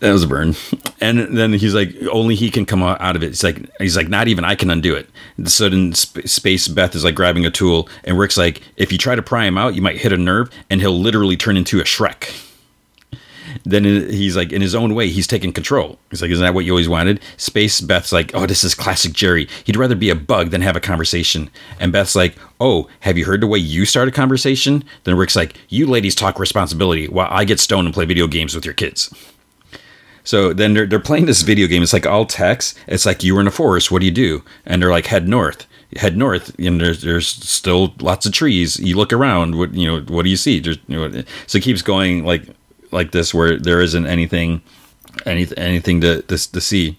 that 0.01 0.13
was 0.13 0.25
a 0.25 0.27
burn. 0.27 0.55
And 1.01 1.37
then 1.37 1.53
he's 1.53 1.75
like, 1.75 1.95
only 2.11 2.35
he 2.35 2.51
can 2.51 2.67
come 2.67 2.83
out 2.83 3.17
of 3.17 3.23
it. 3.23 3.29
He's 3.29 3.45
like, 3.45 3.71
he's 3.79 3.97
like, 3.97 4.09
not 4.09 4.29
even 4.29 4.45
I 4.45 4.55
can 4.55 4.71
undo 4.71 4.95
it. 4.95 5.09
So 5.45 5.69
then 5.69 5.95
Space 5.95 6.69
Beth 6.69 6.95
is 6.95 7.05
like 7.05 7.15
grabbing 7.15 7.47
a 7.47 7.51
tool, 7.51 7.89
and 8.05 8.19
Rick's 8.19 8.37
like, 8.37 8.63
if 8.77 8.93
you 8.93 8.99
try 8.99 9.15
to 9.15 9.23
pry 9.23 9.45
him 9.45 9.57
out, 9.59 9.75
you 9.75 9.83
might 9.83 9.99
hit 9.99 10.13
a 10.13 10.19
nerve, 10.19 10.51
and 10.71 10.81
he'll 10.81 10.99
literally 10.99 11.37
turn 11.37 11.57
into 11.57 11.81
a 11.81 11.85
Shrek. 11.85 12.49
Then 13.65 13.85
he's 13.85 14.37
like, 14.37 14.53
in 14.53 14.61
his 14.61 14.75
own 14.75 14.95
way, 14.95 15.09
he's 15.09 15.27
taking 15.27 15.53
control. 15.53 15.99
He's 16.11 16.21
like, 16.21 16.31
isn't 16.31 16.45
that 16.45 16.55
what 16.55 16.65
you 16.65 16.73
always 16.73 16.89
wanted? 16.89 17.21
Space 17.37 17.81
Beth's 17.81 18.13
like, 18.13 18.35
oh, 18.35 18.47
this 18.47 18.65
is 18.65 18.75
classic 18.75 19.13
Jerry. 19.13 19.49
He'd 19.65 19.77
rather 19.77 19.95
be 19.95 20.11
a 20.11 20.17
bug 20.17 20.51
than 20.51 20.63
have 20.63 20.77
a 20.77 20.81
conversation. 20.81 21.49
And 21.79 21.93
Beth's 21.93 22.17
like, 22.17 22.37
oh, 22.61 22.89
have 23.01 23.17
you 23.17 23.25
heard 23.25 23.41
the 23.41 23.47
way 23.47 23.59
you 23.59 23.85
start 23.85 24.09
a 24.09 24.13
conversation? 24.13 24.83
Then 25.05 25.17
Rick's 25.17 25.37
like, 25.37 25.57
you 25.69 25.87
ladies 25.87 26.15
talk 26.15 26.39
responsibility 26.39 27.07
while 27.07 27.29
I 27.31 27.45
get 27.45 27.61
stoned 27.61 27.87
and 27.87 27.95
play 27.95 28.05
video 28.05 28.27
games 28.27 28.55
with 28.55 28.65
your 28.65 28.75
kids. 28.75 29.15
So 30.25 30.53
then 30.53 30.75
they're, 30.75 30.87
they're 30.87 31.01
playing 31.01 31.27
this 31.27 31.43
video 31.43 31.67
game. 31.67 31.83
It's 31.83 31.93
like 31.93 32.07
all 32.07 32.27
text. 32.27 32.79
It's 32.87 33.07
like 33.07 33.23
you 33.23 33.35
were 33.35 33.41
in 33.41 33.49
a 33.49 33.53
forest. 33.53 33.91
What 33.91 34.01
do 34.01 34.07
you 34.07 34.13
do? 34.13 34.45
And 34.67 34.81
they're 34.81 34.91
like 34.91 35.07
head 35.07 35.29
north. 35.29 35.67
Head 35.97 36.17
north. 36.17 36.57
And 36.59 36.81
there's 36.81 37.03
there's 37.03 37.27
still 37.27 37.95
lots 38.01 38.25
of 38.25 38.33
trees. 38.33 38.79
You 38.79 38.97
look 38.97 39.13
around. 39.13 39.59
What 39.59 39.75
you 39.75 39.87
know? 39.87 40.01
What 40.15 40.23
do 40.23 40.31
you 40.31 40.37
see? 40.37 40.61
There's, 40.61 40.79
you 40.87 40.97
know, 40.97 41.23
so 41.47 41.59
it 41.59 41.65
keeps 41.65 41.83
going 41.83 42.25
like 42.25 42.45
like 42.93 43.13
this 43.13 43.33
where 43.33 43.59
there 43.59 43.81
isn't 43.81 44.07
anything 44.07 44.63
any, 45.27 45.47
anything 45.57 46.01
to, 46.01 46.23
to 46.23 46.53
to 46.53 46.61
see. 46.61 46.99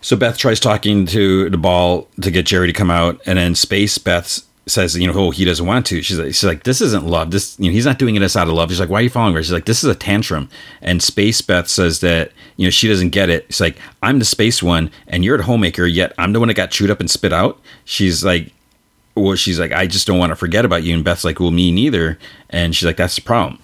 So 0.00 0.16
Beth 0.16 0.36
tries 0.36 0.60
talking 0.60 1.06
to 1.06 1.48
the 1.48 1.56
ball 1.56 2.08
to 2.20 2.30
get 2.30 2.46
Jerry 2.46 2.66
to 2.66 2.72
come 2.72 2.90
out, 2.90 3.20
and 3.26 3.38
then 3.38 3.54
Space 3.54 3.96
Beth 3.96 4.42
says, 4.66 4.96
you 4.96 5.06
know, 5.06 5.12
oh, 5.14 5.30
he 5.30 5.44
doesn't 5.44 5.66
want 5.66 5.86
to. 5.86 6.02
She's 6.02 6.18
like, 6.18 6.28
she's 6.28 6.44
like, 6.44 6.62
this 6.64 6.80
isn't 6.80 7.06
love. 7.06 7.30
This, 7.30 7.58
you 7.58 7.66
know, 7.66 7.72
he's 7.72 7.86
not 7.86 7.98
doing 7.98 8.14
this 8.14 8.36
out 8.36 8.48
of 8.48 8.54
love. 8.54 8.70
She's 8.70 8.80
like, 8.80 8.88
why 8.88 9.00
are 9.00 9.02
you 9.02 9.10
following 9.10 9.34
her? 9.34 9.42
She's 9.42 9.52
like, 9.52 9.66
this 9.66 9.84
is 9.84 9.90
a 9.90 9.94
tantrum. 9.94 10.48
And 10.80 11.02
Space 11.02 11.40
Beth 11.42 11.68
says 11.68 12.00
that, 12.00 12.32
you 12.56 12.66
know, 12.66 12.70
she 12.70 12.88
doesn't 12.88 13.10
get 13.10 13.28
it. 13.28 13.44
It's 13.48 13.60
like, 13.60 13.78
I'm 14.02 14.18
the 14.18 14.24
space 14.24 14.62
one 14.62 14.90
and 15.06 15.24
you're 15.24 15.36
the 15.36 15.44
homemaker, 15.44 15.84
yet 15.84 16.12
I'm 16.18 16.32
the 16.32 16.38
one 16.38 16.48
that 16.48 16.54
got 16.54 16.70
chewed 16.70 16.90
up 16.90 17.00
and 17.00 17.10
spit 17.10 17.32
out. 17.32 17.60
She's 17.84 18.24
like, 18.24 18.52
well, 19.14 19.36
she's 19.36 19.60
like, 19.60 19.72
I 19.72 19.86
just 19.86 20.06
don't 20.06 20.18
want 20.18 20.30
to 20.30 20.36
forget 20.36 20.64
about 20.64 20.82
you. 20.82 20.94
And 20.94 21.04
Beth's 21.04 21.24
like, 21.24 21.40
well, 21.40 21.50
me 21.50 21.70
neither. 21.70 22.18
And 22.50 22.74
she's 22.74 22.86
like, 22.86 22.96
that's 22.96 23.16
the 23.16 23.22
problem. 23.22 23.60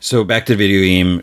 So 0.00 0.24
back 0.24 0.46
to 0.46 0.52
the 0.54 0.58
video 0.58 0.80
game 0.80 1.22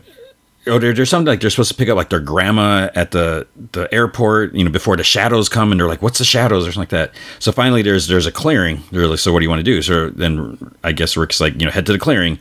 oh, 0.66 0.78
there, 0.78 0.92
there's 0.92 1.10
something 1.10 1.26
like 1.26 1.40
they're 1.40 1.50
supposed 1.50 1.70
to 1.70 1.76
pick 1.76 1.88
up 1.88 1.96
like 1.96 2.10
their 2.10 2.20
grandma 2.20 2.90
at 2.94 3.10
the 3.12 3.46
the 3.72 3.92
airport, 3.92 4.54
you 4.54 4.64
know, 4.64 4.70
before 4.70 4.96
the 4.96 5.04
shadows 5.04 5.48
come, 5.48 5.70
and 5.70 5.80
they're 5.80 5.88
like, 5.88 6.02
"What's 6.02 6.18
the 6.18 6.24
shadows?" 6.24 6.66
or 6.66 6.72
something 6.72 6.80
like 6.80 7.10
that. 7.10 7.12
So 7.38 7.52
finally, 7.52 7.82
there's 7.82 8.06
there's 8.08 8.26
a 8.26 8.32
clearing. 8.32 8.82
They're 8.90 9.06
like, 9.06 9.18
"So 9.18 9.32
what 9.32 9.40
do 9.40 9.44
you 9.44 9.50
want 9.50 9.60
to 9.60 9.64
do?" 9.64 9.82
So 9.82 10.10
then 10.10 10.74
I 10.84 10.92
guess 10.92 11.16
Rick's 11.16 11.40
like, 11.40 11.54
you 11.54 11.66
know, 11.66 11.70
head 11.72 11.86
to 11.86 11.92
the 11.92 11.98
clearing. 11.98 12.38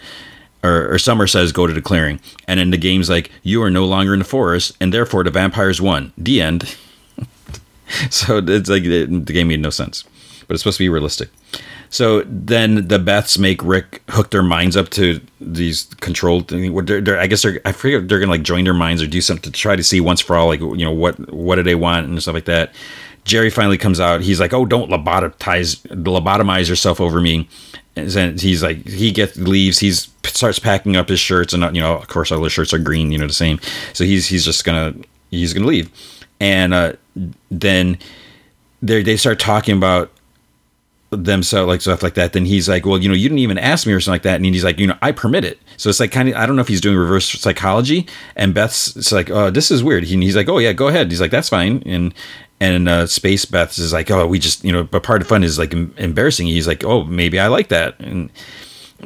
Or, 0.64 0.96
or 0.96 0.98
Summer 0.98 1.28
says, 1.28 1.52
go 1.52 1.68
to 1.68 1.74
the 1.74 1.82
clearing. 1.82 2.20
And 2.48 2.60
then 2.60 2.72
the 2.72 2.78
game's 2.78 3.08
like, 3.08 3.30
you 3.44 3.62
are 3.62 3.70
no 3.70 3.86
longer 3.86 4.14
in 4.14 4.20
the 4.20 4.26
forest, 4.26 4.76
and 4.82 4.92
therefore 4.92 5.24
the 5.24 5.30
vampires 5.30 5.80
won. 5.80 6.12
The 6.18 6.42
end. 6.42 6.76
so 8.10 8.40
it's 8.40 8.68
like 8.68 8.82
the 8.82 9.06
game 9.06 9.50
made 9.50 9.60
no 9.60 9.70
sense. 9.70 10.04
But 10.48 10.56
it's 10.56 10.64
supposed 10.64 10.78
to 10.78 10.84
be 10.84 10.90
realistic. 10.90 11.30
So 11.96 12.24
then 12.24 12.90
the 12.90 13.00
Beths 13.00 13.40
make 13.40 13.64
Rick 13.64 14.02
hook 14.10 14.30
their 14.32 14.44
minds 14.44 14.76
up 14.76 14.90
to 14.90 15.22
these 15.40 15.86
controlled. 16.02 16.50
They're, 16.50 17.00
they're, 17.00 17.18
I 17.18 17.26
guess 17.28 17.42
they're. 17.42 17.62
I 17.64 17.72
forget 17.72 18.10
they're 18.10 18.20
gonna 18.20 18.34
like 18.34 18.44
join 18.44 18.66
their 18.66 18.74
minds 18.74 19.02
or 19.02 19.08
do 19.08 19.22
something 19.22 19.50
to 19.50 19.58
try 19.58 19.78
to 19.78 19.84
see 19.84 20.02
once 20.02 20.20
for 20.20 20.36
all, 20.36 20.48
like 20.48 20.60
you 20.60 20.84
know 20.84 20.92
what 20.92 21.32
what 21.32 21.56
do 21.56 21.64
they 21.64 21.74
want 21.74 22.06
and 22.06 22.22
stuff 22.22 22.34
like 22.34 22.44
that. 22.46 22.76
Jerry 23.24 23.50
finally 23.50 23.78
comes 23.78 24.02
out. 24.02 24.20
He's 24.20 24.42
like, 24.42 24.52
"Oh, 24.54 24.66
don't 24.66 24.92
lobotomize 24.92 25.82
lobotomize 25.88 26.68
yourself 26.68 27.00
over 27.00 27.22
me." 27.22 27.48
And 27.96 28.42
he's 28.42 28.62
like, 28.62 28.86
he 28.86 29.14
gets 29.14 29.38
leaves. 29.38 29.80
He's 29.80 30.10
starts 30.26 30.60
packing 30.60 30.98
up 30.98 31.08
his 31.08 31.22
shirts, 31.22 31.54
and 31.54 31.64
you 31.74 31.82
know, 31.82 31.96
of 31.96 32.10
course, 32.10 32.30
all 32.30 32.42
the 32.42 32.50
shirts 32.50 32.74
are 32.74 32.78
green. 32.78 33.14
You 33.14 33.20
know, 33.20 33.28
the 33.28 33.32
same. 33.32 33.58
So 33.94 34.04
he's 34.04 34.28
he's 34.28 34.44
just 34.44 34.66
gonna 34.66 34.96
he's 35.32 35.54
gonna 35.54 35.66
leave, 35.66 35.90
and 36.42 36.74
uh, 36.74 36.94
then 37.50 37.98
they 38.82 39.02
they 39.02 39.16
start 39.16 39.40
talking 39.40 39.78
about 39.78 40.12
themselves 41.16 41.68
like 41.68 41.82
stuff 41.82 42.04
like 42.04 42.16
that 42.16 42.34
then 42.34 42.46
he's 42.46 42.68
like 42.68 42.86
well 42.86 42.98
you 42.98 43.08
know 43.08 43.16
you 43.16 43.28
didn't 43.28 43.40
even 43.40 43.58
ask 43.58 43.88
me 43.88 43.94
or 43.94 44.00
something 44.00 44.16
like 44.16 44.24
that 44.24 44.36
and 44.36 44.46
he's 44.46 44.64
like 44.64 44.80
you 44.80 44.88
know 44.88 44.98
i 45.02 45.12
permit 45.12 45.44
it. 45.44 45.60
So 45.78 45.90
it's 45.90 46.00
like 46.00 46.12
kind 46.12 46.30
of 46.30 46.36
i 46.36 46.46
don't 46.46 46.56
know 46.56 46.62
if 46.62 46.68
he's 46.68 46.82
doing 46.82 46.98
reverse 46.98 47.28
psychology 47.28 48.08
and 48.36 48.54
beth's 48.54 48.96
it's 48.96 49.12
like 49.12 49.30
oh 49.30 49.50
this 49.50 49.72
is 49.72 49.84
weird 49.84 50.04
he, 50.04 50.16
he's 50.18 50.36
like 50.36 50.50
oh 50.50 50.58
yeah 50.58 50.74
go 50.74 50.88
ahead 50.88 51.10
he's 51.12 51.22
like 51.22 51.32
that's 51.32 51.50
fine 51.50 51.84
and 51.86 52.14
and 52.60 52.88
uh, 52.88 53.06
space 53.06 53.46
beth 53.46 53.78
is 53.78 53.94
like 53.94 54.10
oh 54.10 54.26
we 54.28 54.40
just 54.40 54.64
you 54.64 54.72
know 54.72 54.84
but 54.84 55.04
part 55.04 55.22
of 55.22 55.28
fun 55.28 55.44
is 55.44 55.60
like 55.60 55.74
embarrassing 55.74 56.48
he's 56.48 56.68
like 56.68 56.84
oh 56.84 57.04
maybe 57.04 57.40
i 57.40 57.48
like 57.48 57.68
that 57.68 58.00
and 58.00 58.30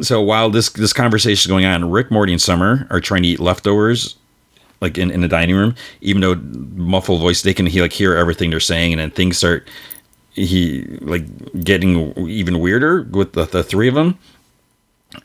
so 0.02 0.22
while 0.22 0.50
this 0.50 0.70
this 0.70 0.94
conversation 0.94 1.50
is 1.50 1.52
going 1.52 1.66
on 1.66 1.90
rick 1.90 2.12
morty 2.12 2.32
and 2.32 2.42
summer 2.42 2.88
are 2.90 3.02
trying 3.02 3.24
to 3.24 3.30
eat 3.30 3.40
leftovers 3.40 4.16
like 4.82 4.98
in, 4.98 5.12
in 5.12 5.22
the 5.22 5.28
dining 5.28 5.56
room 5.56 5.76
even 6.02 6.22
though 6.22 6.36
muffled 6.36 7.22
voice 7.22 7.42
they 7.42 7.54
can 7.54 7.66
he 7.66 7.82
like 7.82 7.94
hear 7.94 8.16
everything 8.16 8.50
they're 8.50 8.60
saying 8.60 8.94
and 8.94 9.00
then 9.00 9.12
things 9.12 9.38
start 9.38 9.68
he 10.34 10.84
like 11.02 11.26
getting 11.64 12.14
even 12.28 12.60
weirder 12.60 13.04
with 13.04 13.34
the, 13.34 13.46
the 13.46 13.64
three 13.64 13.88
of 13.88 13.96
them. 13.96 14.18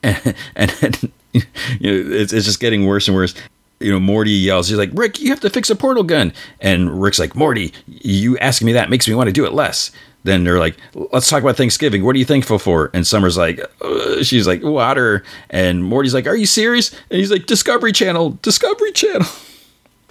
And, 0.02 0.34
and 0.56 1.12
you 1.32 1.42
know 1.82 2.16
it's, 2.16 2.32
it's 2.32 2.46
just 2.46 2.58
getting 2.58 2.86
worse 2.86 3.06
and 3.06 3.14
worse. 3.14 3.34
You 3.80 3.92
know 3.92 4.00
morty 4.00 4.30
yells 4.30 4.68
he's 4.68 4.78
like 4.78 4.88
rick 4.94 5.20
you 5.20 5.28
have 5.28 5.40
to 5.40 5.50
fix 5.50 5.68
a 5.68 5.76
portal 5.76 6.02
gun. 6.02 6.32
And 6.60 7.02
rick's 7.02 7.18
like 7.18 7.34
morty 7.34 7.74
you 7.86 8.38
asking 8.38 8.66
me 8.66 8.72
that 8.72 8.88
makes 8.88 9.06
me 9.06 9.14
want 9.14 9.28
to 9.28 9.32
do 9.32 9.44
it 9.44 9.52
less. 9.52 9.90
Then 10.22 10.42
they're 10.44 10.58
like 10.58 10.78
let's 10.94 11.28
talk 11.28 11.42
about 11.42 11.56
thanksgiving. 11.56 12.02
What 12.02 12.16
are 12.16 12.18
you 12.18 12.24
thankful 12.24 12.58
for? 12.58 12.90
And 12.94 13.06
summer's 13.06 13.36
like 13.36 13.60
uh, 13.82 14.22
she's 14.22 14.46
like 14.46 14.62
water. 14.62 15.22
And 15.50 15.84
morty's 15.84 16.14
like 16.14 16.26
are 16.26 16.36
you 16.36 16.46
serious? 16.46 16.92
And 17.10 17.18
he's 17.18 17.30
like 17.30 17.44
discovery 17.44 17.92
channel 17.92 18.38
discovery 18.40 18.92
channel. 18.92 19.28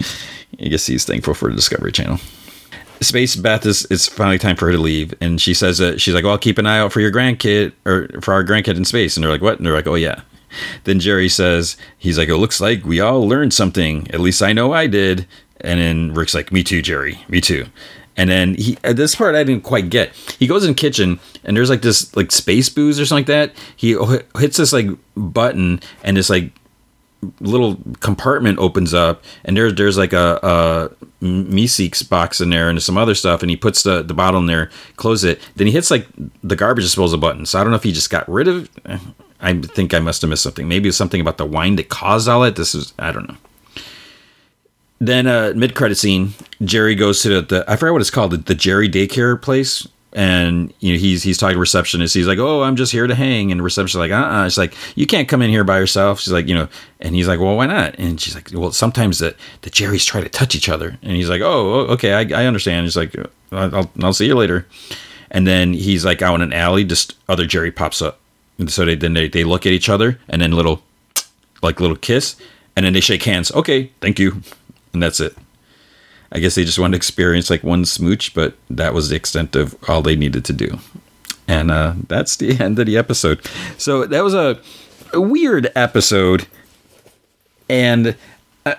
I 0.60 0.68
guess 0.68 0.86
he's 0.86 1.04
thankful 1.04 1.34
for 1.34 1.48
the 1.50 1.56
discovery 1.56 1.90
channel 1.90 2.20
Space 3.00 3.36
Beth 3.36 3.66
is 3.66 3.86
it's 3.90 4.08
finally 4.08 4.38
time 4.38 4.56
for 4.56 4.66
her 4.66 4.72
to 4.72 4.78
leave, 4.78 5.14
and 5.20 5.40
she 5.40 5.54
says 5.54 5.78
that 5.78 6.00
she's 6.00 6.14
like, 6.14 6.24
"Well, 6.24 6.32
I'll 6.32 6.38
keep 6.38 6.58
an 6.58 6.66
eye 6.66 6.78
out 6.78 6.92
for 6.92 7.00
your 7.00 7.12
grandkid 7.12 7.72
or 7.84 8.08
for 8.20 8.32
our 8.34 8.44
grandkid 8.44 8.76
in 8.76 8.84
space." 8.84 9.16
And 9.16 9.24
they're 9.24 9.32
like, 9.32 9.42
"What?" 9.42 9.58
And 9.58 9.66
they're 9.66 9.74
like, 9.74 9.86
"Oh 9.86 9.94
yeah." 9.94 10.22
Then 10.84 11.00
Jerry 11.00 11.28
says, 11.28 11.76
"He's 11.98 12.16
like, 12.18 12.28
it 12.28 12.36
looks 12.36 12.60
like 12.60 12.84
we 12.84 13.00
all 13.00 13.28
learned 13.28 13.52
something. 13.52 14.08
At 14.12 14.20
least 14.20 14.42
I 14.42 14.52
know 14.52 14.72
I 14.72 14.86
did." 14.86 15.26
And 15.60 15.80
then 15.80 16.14
Rick's 16.14 16.34
like, 16.34 16.52
"Me 16.52 16.62
too, 16.62 16.82
Jerry. 16.82 17.18
Me 17.28 17.40
too." 17.40 17.66
And 18.16 18.30
then 18.30 18.54
he 18.54 18.78
uh, 18.84 18.92
this 18.92 19.14
part 19.14 19.34
I 19.34 19.44
didn't 19.44 19.64
quite 19.64 19.90
get. 19.90 20.14
He 20.38 20.46
goes 20.46 20.64
in 20.64 20.74
kitchen 20.74 21.18
and 21.42 21.56
there's 21.56 21.70
like 21.70 21.82
this 21.82 22.14
like 22.16 22.30
space 22.30 22.68
booze 22.68 23.00
or 23.00 23.06
something 23.06 23.22
like 23.22 23.54
that. 23.54 23.64
He 23.76 23.96
hits 24.38 24.56
this 24.56 24.72
like 24.72 24.86
button 25.16 25.80
and 26.04 26.16
this 26.16 26.30
like 26.30 26.52
little 27.40 27.78
compartment 28.00 28.58
opens 28.58 28.94
up 28.94 29.22
and 29.44 29.56
there's 29.56 29.74
there's 29.74 29.98
like 29.98 30.12
a, 30.12 30.38
a 30.42 31.24
Meeseeks 31.24 32.08
box 32.08 32.40
in 32.40 32.50
there 32.50 32.68
and 32.68 32.82
some 32.82 32.98
other 32.98 33.14
stuff 33.14 33.42
and 33.42 33.50
he 33.50 33.56
puts 33.56 33.82
the, 33.82 34.02
the 34.02 34.14
bottle 34.14 34.40
in 34.40 34.46
there 34.46 34.70
close 34.96 35.24
it 35.24 35.40
then 35.56 35.66
he 35.66 35.72
hits 35.72 35.90
like 35.90 36.06
the 36.42 36.56
garbage 36.56 36.84
disposal 36.84 37.18
button. 37.18 37.46
So 37.46 37.58
I 37.58 37.62
don't 37.62 37.70
know 37.70 37.76
if 37.76 37.82
he 37.82 37.92
just 37.92 38.10
got 38.10 38.28
rid 38.28 38.48
of 38.48 38.68
I 39.40 39.60
think 39.60 39.92
I 39.92 39.98
must 39.98 40.22
have 40.22 40.30
missed 40.30 40.42
something. 40.42 40.68
Maybe 40.68 40.90
something 40.90 41.20
about 41.20 41.38
the 41.38 41.44
wine 41.44 41.76
that 41.76 41.88
caused 41.88 42.28
all 42.28 42.44
it. 42.44 42.56
This 42.56 42.74
is 42.74 42.92
I 42.98 43.12
don't 43.12 43.28
know. 43.28 43.36
Then 45.00 45.26
uh 45.26 45.52
mid 45.56 45.74
credit 45.74 45.96
scene 45.96 46.34
Jerry 46.62 46.94
goes 46.94 47.22
to 47.22 47.28
the, 47.28 47.42
the 47.42 47.64
I 47.68 47.76
forget 47.76 47.92
what 47.92 48.00
it's 48.00 48.10
called 48.10 48.30
the, 48.30 48.36
the 48.38 48.54
Jerry 48.54 48.88
daycare 48.88 49.40
place 49.40 49.86
and 50.14 50.72
you 50.78 50.92
know 50.92 50.98
he's 50.98 51.24
he's 51.24 51.36
talking 51.36 51.54
to 51.54 51.60
receptionist. 51.60 52.14
He's 52.14 52.28
like, 52.28 52.38
"Oh, 52.38 52.62
I'm 52.62 52.76
just 52.76 52.92
here 52.92 53.06
to 53.06 53.14
hang," 53.14 53.50
and 53.50 53.62
receptionist 53.62 53.96
like, 53.96 54.12
"Uh, 54.12 54.14
uh 54.14 54.44
She's 54.44 54.58
like, 54.58 54.74
"You 54.94 55.06
can't 55.06 55.28
come 55.28 55.42
in 55.42 55.50
here 55.50 55.64
by 55.64 55.78
yourself." 55.78 56.20
She's 56.20 56.32
like, 56.32 56.46
"You 56.46 56.54
know," 56.54 56.68
and 57.00 57.14
he's 57.14 57.26
like, 57.26 57.40
"Well, 57.40 57.56
why 57.56 57.66
not?" 57.66 57.96
And 57.98 58.20
she's 58.20 58.34
like, 58.34 58.50
"Well, 58.54 58.70
sometimes 58.70 59.18
the 59.18 59.34
the 59.62 59.70
Jerrys 59.70 60.06
try 60.06 60.20
to 60.20 60.28
touch 60.28 60.54
each 60.54 60.68
other," 60.68 60.96
and 61.02 61.12
he's 61.12 61.28
like, 61.28 61.42
"Oh, 61.42 61.80
okay, 61.90 62.14
I, 62.14 62.42
I 62.42 62.46
understand." 62.46 62.84
He's 62.84 62.96
like, 62.96 63.14
I'll, 63.50 63.90
"I'll 64.02 64.12
see 64.12 64.26
you 64.26 64.36
later," 64.36 64.66
and 65.32 65.46
then 65.46 65.74
he's 65.74 66.04
like 66.04 66.22
out 66.22 66.36
in 66.36 66.42
an 66.42 66.52
alley, 66.52 66.84
just 66.84 67.16
other 67.28 67.44
Jerry 67.44 67.72
pops 67.72 68.00
up, 68.00 68.20
and 68.58 68.70
so 68.70 68.84
they 68.84 68.94
then 68.94 69.14
they, 69.14 69.28
they 69.28 69.42
look 69.42 69.66
at 69.66 69.72
each 69.72 69.88
other, 69.88 70.20
and 70.28 70.40
then 70.40 70.52
little 70.52 70.82
like 71.60 71.80
little 71.80 71.96
kiss, 71.96 72.36
and 72.76 72.86
then 72.86 72.92
they 72.92 73.00
shake 73.00 73.24
hands. 73.24 73.50
Okay, 73.50 73.90
thank 74.00 74.20
you, 74.20 74.42
and 74.92 75.02
that's 75.02 75.18
it. 75.18 75.36
I 76.32 76.40
guess 76.40 76.54
they 76.54 76.64
just 76.64 76.78
wanted 76.78 76.92
to 76.92 76.96
experience 76.96 77.50
like 77.50 77.62
one 77.62 77.84
smooch, 77.84 78.34
but 78.34 78.54
that 78.70 78.94
was 78.94 79.08
the 79.08 79.16
extent 79.16 79.54
of 79.54 79.76
all 79.88 80.02
they 80.02 80.16
needed 80.16 80.44
to 80.46 80.52
do. 80.52 80.78
And 81.46 81.70
uh, 81.70 81.94
that's 82.08 82.36
the 82.36 82.58
end 82.60 82.78
of 82.78 82.86
the 82.86 82.96
episode. 82.96 83.40
So 83.78 84.06
that 84.06 84.24
was 84.24 84.34
a, 84.34 84.58
a 85.12 85.20
weird 85.20 85.70
episode, 85.76 86.46
and 87.68 88.16
uh, 88.66 88.74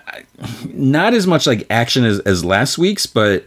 not 0.65 1.13
as 1.13 1.27
much 1.27 1.47
like 1.47 1.65
action 1.69 2.03
as, 2.03 2.19
as 2.21 2.43
last 2.43 2.77
week's, 2.77 3.05
but 3.05 3.45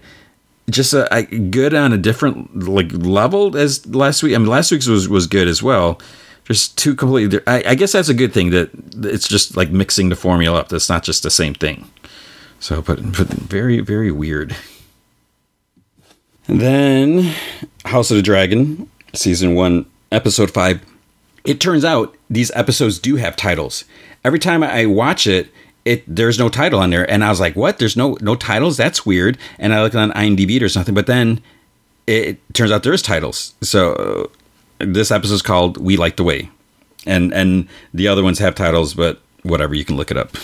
just 0.71 0.93
a, 0.93 1.13
a, 1.15 1.23
good 1.23 1.75
on 1.75 1.93
a 1.93 1.99
different 1.99 2.69
like 2.69 2.93
level 2.93 3.57
as 3.57 3.87
last 3.87 4.23
week. 4.23 4.35
I 4.35 4.39
mean, 4.39 4.47
last 4.47 4.71
week's 4.71 4.87
was 4.87 5.09
was 5.09 5.27
good 5.27 5.49
as 5.49 5.63
well. 5.63 6.01
Just 6.45 6.79
two 6.79 6.95
completely. 6.95 7.41
I, 7.47 7.63
I 7.69 7.75
guess 7.75 7.93
that's 7.93 8.09
a 8.09 8.15
good 8.15 8.33
thing 8.33 8.51
that 8.51 8.71
it's 9.05 9.29
just 9.29 9.57
like 9.57 9.71
mixing 9.71 10.09
the 10.09 10.17
formula 10.17 10.59
up. 10.59 10.69
That's 10.69 10.89
not 10.89 11.03
just 11.03 11.23
the 11.23 11.31
same 11.31 11.55
thing. 11.55 11.91
So, 12.61 12.83
but, 12.83 13.03
but 13.03 13.29
very, 13.29 13.81
very 13.81 14.11
weird. 14.11 14.57
And 16.49 16.61
then 16.61 17.35
House 17.85 18.11
of 18.11 18.17
the 18.17 18.23
Dragon, 18.23 18.91
season 19.13 19.55
one, 19.55 19.87
episode 20.11 20.51
five. 20.51 20.81
It 21.45 21.61
turns 21.61 21.85
out 21.85 22.17
these 22.29 22.51
episodes 22.55 22.99
do 22.99 23.17
have 23.17 23.37
titles. 23.37 23.85
Every 24.25 24.39
time 24.39 24.63
I 24.63 24.87
watch 24.87 25.27
it, 25.27 25.49
it 25.85 26.03
there's 26.07 26.39
no 26.39 26.49
title 26.49 26.81
on 26.81 26.91
there, 26.91 27.09
and 27.11 27.25
I 27.25 27.31
was 27.31 27.41
like, 27.41 27.55
"What? 27.55 27.79
There's 27.79 27.97
no 27.97 28.17
no 28.21 28.35
titles? 28.35 28.77
That's 28.77 29.07
weird." 29.07 29.39
And 29.59 29.73
I 29.75 29.83
looked 29.83 29.95
on 29.95 30.11
IMDb 30.13 30.61
or 30.61 30.69
something, 30.69 30.95
but 30.95 31.07
then 31.07 31.41
it, 32.07 32.29
it 32.29 32.55
turns 32.55 32.71
out 32.71 32.83
there 32.83 32.93
is 32.93 33.03
titles. 33.03 33.55
So 33.63 33.93
uh, 34.81 34.85
this 34.85 35.11
episode 35.11 35.35
is 35.35 35.43
called 35.43 35.79
"We 35.79 35.97
Light 35.97 36.17
the 36.17 36.25
Way," 36.25 36.51
and 37.07 37.33
and 37.33 37.69
the 37.95 38.09
other 38.09 38.23
ones 38.23 38.39
have 38.39 38.55
titles, 38.55 38.95
but 38.95 39.21
whatever 39.43 39.75
you 39.75 39.85
can 39.85 39.97
look 39.97 40.11
it 40.11 40.17
up. 40.17 40.37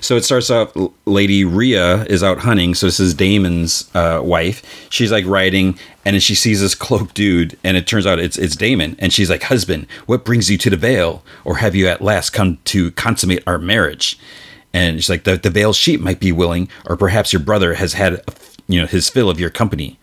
So 0.00 0.16
it 0.16 0.24
starts 0.24 0.50
off 0.50 0.72
lady 1.04 1.44
Rhea 1.44 2.04
is 2.04 2.22
out 2.22 2.38
hunting 2.38 2.74
so 2.74 2.86
this 2.86 3.00
is 3.00 3.14
Daemon's 3.14 3.90
uh, 3.94 4.20
wife. 4.22 4.62
She's 4.90 5.12
like 5.12 5.26
riding 5.26 5.78
and 6.04 6.22
she 6.22 6.34
sees 6.34 6.60
this 6.60 6.74
cloaked 6.74 7.14
dude 7.14 7.58
and 7.62 7.76
it 7.76 7.86
turns 7.86 8.06
out 8.06 8.18
it's 8.18 8.38
it's 8.38 8.56
daemon 8.56 8.96
and 8.98 9.12
she's 9.12 9.28
like 9.28 9.44
husband 9.44 9.86
what 10.06 10.24
brings 10.24 10.50
you 10.50 10.56
to 10.58 10.70
the 10.70 10.76
Vale 10.76 11.22
or 11.44 11.56
have 11.56 11.74
you 11.74 11.86
at 11.86 12.00
last 12.00 12.30
come 12.30 12.58
to 12.66 12.90
consummate 12.92 13.42
our 13.46 13.58
marriage? 13.58 14.18
And 14.72 14.96
she's 14.96 15.10
like 15.10 15.24
the, 15.24 15.36
the 15.36 15.50
vale 15.50 15.72
sheep 15.72 16.00
might 16.00 16.20
be 16.20 16.32
willing 16.32 16.68
or 16.86 16.96
perhaps 16.96 17.32
your 17.32 17.40
brother 17.40 17.74
has 17.74 17.92
had 17.94 18.22
you 18.68 18.80
know 18.80 18.86
his 18.86 19.08
fill 19.08 19.28
of 19.28 19.40
your 19.40 19.50
company. 19.50 19.98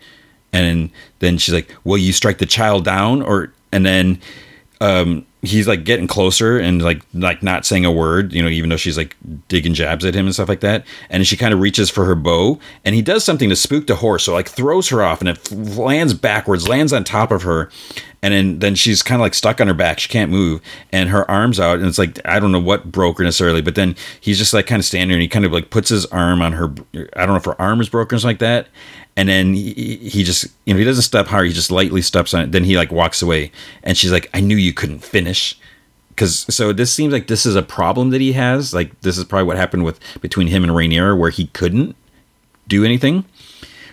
And 0.52 0.90
then 1.18 1.38
she's 1.38 1.54
like 1.54 1.74
will 1.84 1.98
you 1.98 2.12
strike 2.12 2.38
the 2.38 2.46
child 2.46 2.84
down 2.84 3.22
or 3.22 3.52
and 3.72 3.84
then 3.84 4.20
um 4.80 5.26
he's 5.42 5.68
like 5.68 5.84
getting 5.84 6.06
closer 6.06 6.58
and 6.58 6.82
like 6.82 7.02
like 7.14 7.42
not 7.42 7.64
saying 7.64 7.84
a 7.84 7.92
word 7.92 8.32
you 8.32 8.42
know 8.42 8.48
even 8.48 8.70
though 8.70 8.76
she's 8.76 8.96
like 8.96 9.16
digging 9.48 9.74
jabs 9.74 10.04
at 10.04 10.14
him 10.14 10.26
and 10.26 10.34
stuff 10.34 10.48
like 10.48 10.60
that. 10.60 10.84
And 11.10 11.26
she 11.26 11.36
kind 11.36 11.54
of 11.54 11.60
reaches 11.60 11.90
for 11.90 12.04
her 12.04 12.14
bow 12.14 12.58
and 12.84 12.94
he 12.94 13.02
does 13.02 13.24
something 13.24 13.48
to 13.48 13.56
spook 13.56 13.86
the 13.86 13.96
horse. 13.96 14.24
So 14.24 14.32
like 14.32 14.48
throws 14.48 14.88
her 14.88 15.02
off 15.02 15.20
and 15.20 15.28
it 15.28 15.50
lands 15.52 16.14
backwards 16.14 16.68
lands 16.68 16.92
on 16.92 17.04
top 17.04 17.30
of 17.30 17.42
her 17.42 17.70
and 18.22 18.34
then 18.34 18.58
then 18.58 18.74
she's 18.74 19.02
kind 19.02 19.20
of 19.20 19.24
like 19.24 19.34
stuck 19.34 19.60
on 19.60 19.68
her 19.68 19.74
back. 19.74 20.00
She 20.00 20.08
can't 20.08 20.30
move. 20.30 20.60
And 20.92 21.08
her 21.10 21.28
arms 21.30 21.60
out 21.60 21.78
and 21.78 21.86
it's 21.86 21.98
like 21.98 22.18
i 22.24 22.38
don't 22.38 22.52
know 22.52 22.60
what 22.60 22.90
broke 22.90 23.18
her 23.18 23.24
necessarily 23.24 23.62
but 23.62 23.74
then 23.74 23.96
he's 24.20 24.38
just 24.38 24.52
like 24.52 24.66
kind 24.66 24.80
of 24.80 24.86
standing 24.86 25.14
and 25.14 25.22
he 25.22 25.28
kind 25.28 25.44
of 25.44 25.52
like 25.52 25.70
puts 25.70 25.88
his 25.88 26.06
arm 26.06 26.42
on 26.42 26.52
her 26.52 26.74
i 27.16 27.20
don't 27.20 27.28
know 27.28 27.36
if 27.36 27.44
her 27.44 27.60
arm 27.60 27.80
is 27.80 27.88
broken 27.88 28.16
or 28.16 28.18
something 28.18 28.34
like 28.34 28.38
that. 28.40 28.68
And 29.16 29.28
then 29.28 29.52
he, 29.52 29.96
he 29.96 30.22
just 30.22 30.46
you 30.64 30.74
know 30.74 30.78
he 30.78 30.84
doesn't 30.84 31.02
step 31.02 31.26
hard 31.26 31.46
he 31.46 31.52
just 31.52 31.70
lightly 31.70 32.02
steps 32.02 32.34
on 32.34 32.42
it. 32.42 32.52
Then 32.52 32.64
he 32.64 32.76
like 32.76 32.92
walks 32.92 33.22
away. 33.22 33.52
And 33.82 33.96
she's 33.96 34.12
like 34.12 34.30
i 34.34 34.40
knew 34.40 34.56
you 34.56 34.72
couldn't 34.72 35.00
finish. 35.00 35.58
Because 36.10 36.52
so 36.52 36.72
this 36.72 36.92
seems 36.92 37.12
like 37.12 37.28
this 37.28 37.46
is 37.46 37.54
a 37.54 37.62
problem 37.62 38.10
that 38.10 38.20
he 38.20 38.32
has. 38.32 38.74
Like 38.74 39.00
this 39.02 39.18
is 39.18 39.24
probably 39.24 39.46
what 39.46 39.56
happened 39.56 39.84
with 39.84 40.00
between 40.20 40.48
him 40.48 40.64
and 40.64 40.74
Rainier, 40.74 41.14
where 41.14 41.30
he 41.30 41.46
couldn't 41.48 41.94
do 42.66 42.84
anything 42.84 43.24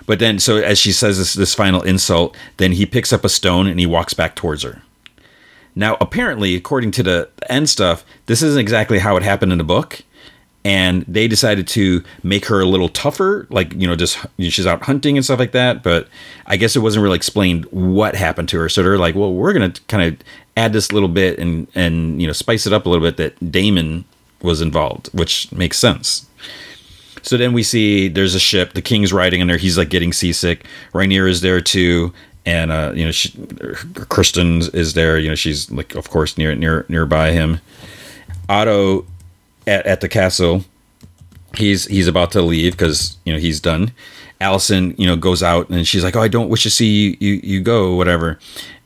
but 0.05 0.19
then 0.19 0.39
so 0.39 0.57
as 0.57 0.77
she 0.79 0.91
says 0.91 1.17
this 1.17 1.33
this 1.33 1.53
final 1.53 1.81
insult 1.81 2.35
then 2.57 2.71
he 2.73 2.85
picks 2.85 3.13
up 3.13 3.23
a 3.23 3.29
stone 3.29 3.67
and 3.67 3.79
he 3.79 3.85
walks 3.85 4.13
back 4.13 4.35
towards 4.35 4.63
her. 4.63 4.81
Now 5.75 5.97
apparently 5.99 6.55
according 6.55 6.91
to 6.91 7.03
the 7.03 7.29
end 7.49 7.69
stuff 7.69 8.05
this 8.25 8.41
isn't 8.41 8.59
exactly 8.59 8.99
how 8.99 9.15
it 9.17 9.23
happened 9.23 9.51
in 9.51 9.57
the 9.57 9.63
book. 9.63 10.01
And 10.63 11.03
they 11.07 11.27
decided 11.27 11.67
to 11.69 12.03
make 12.23 12.45
her 12.45 12.59
a 12.59 12.65
little 12.65 12.89
tougher 12.89 13.45
like 13.51 13.71
you 13.73 13.87
know 13.87 13.95
just 13.95 14.17
she's 14.39 14.65
out 14.65 14.81
hunting 14.83 15.15
and 15.15 15.23
stuff 15.23 15.39
like 15.39 15.51
that. 15.51 15.83
But 15.83 16.07
i 16.47 16.57
guess 16.57 16.75
it 16.75 16.79
wasn't 16.79 17.03
really 17.03 17.17
explained 17.17 17.65
what 17.65 18.15
happened 18.15 18.49
to 18.49 18.59
her. 18.59 18.69
So 18.69 18.81
they're 18.81 18.97
like 18.97 19.15
well 19.15 19.33
we're 19.33 19.53
gonna 19.53 19.73
kind 19.87 20.03
of 20.03 20.19
add 20.57 20.73
this 20.73 20.91
little 20.91 21.09
bit 21.09 21.37
and 21.39 21.67
and 21.75 22.19
you 22.21 22.27
know 22.27 22.33
spice 22.33 22.65
it 22.65 22.73
up 22.73 22.85
a 22.85 22.89
little 22.89 23.05
bit 23.05 23.17
that 23.17 23.51
Daemon 23.51 24.05
was 24.41 24.61
involved 24.61 25.07
which 25.07 25.51
makes 25.51 25.77
sense 25.77 26.24
so 27.25 27.37
then 27.37 27.53
we 27.53 27.63
see 27.63 28.07
there's 28.07 28.35
a 28.35 28.39
ship 28.39 28.73
the 28.73 28.81
king's 28.81 29.11
riding 29.11 29.41
in 29.41 29.47
there 29.47 29.57
he's 29.57 29.77
like 29.77 29.89
getting 29.89 30.13
seasick 30.13 30.65
Rhaenyra 30.93 31.29
is 31.29 31.41
there 31.41 31.61
too 31.61 32.13
and 32.45 32.71
uh, 32.71 32.91
you 32.95 33.05
know 33.05 33.11
she, 33.11 33.29
Criston 33.29 34.73
is 34.73 34.93
there 34.93 35.17
you 35.17 35.29
know 35.29 35.35
she's 35.35 35.69
like 35.71 35.95
of 35.95 36.09
course 36.09 36.37
near 36.37 36.55
near 36.55 36.85
nearby 36.87 37.31
him 37.31 37.59
Otto 38.47 39.05
at, 39.67 39.85
at 39.85 40.01
the 40.01 40.09
castle. 40.09 40.63
He's 41.55 41.85
he's 41.85 42.07
about 42.07 42.31
to 42.31 42.41
leave 42.41 42.73
because 42.73 43.17
you 43.25 43.33
know 43.33 43.39
he's 43.39 43.59
done. 43.59 43.91
Alicent, 44.41 44.99
you 44.99 45.07
know, 45.07 45.15
goes 45.15 45.41
out 45.41 45.69
and 45.69 45.87
she's 45.87 46.03
like, 46.03 46.15
"Oh, 46.15 46.21
I 46.21 46.27
don't 46.27 46.49
wish 46.49 46.63
to 46.63 46.69
see 46.69 46.87
you 46.87 47.17
you, 47.19 47.39
you 47.43 47.61
go, 47.61 47.95
whatever." 47.95 48.39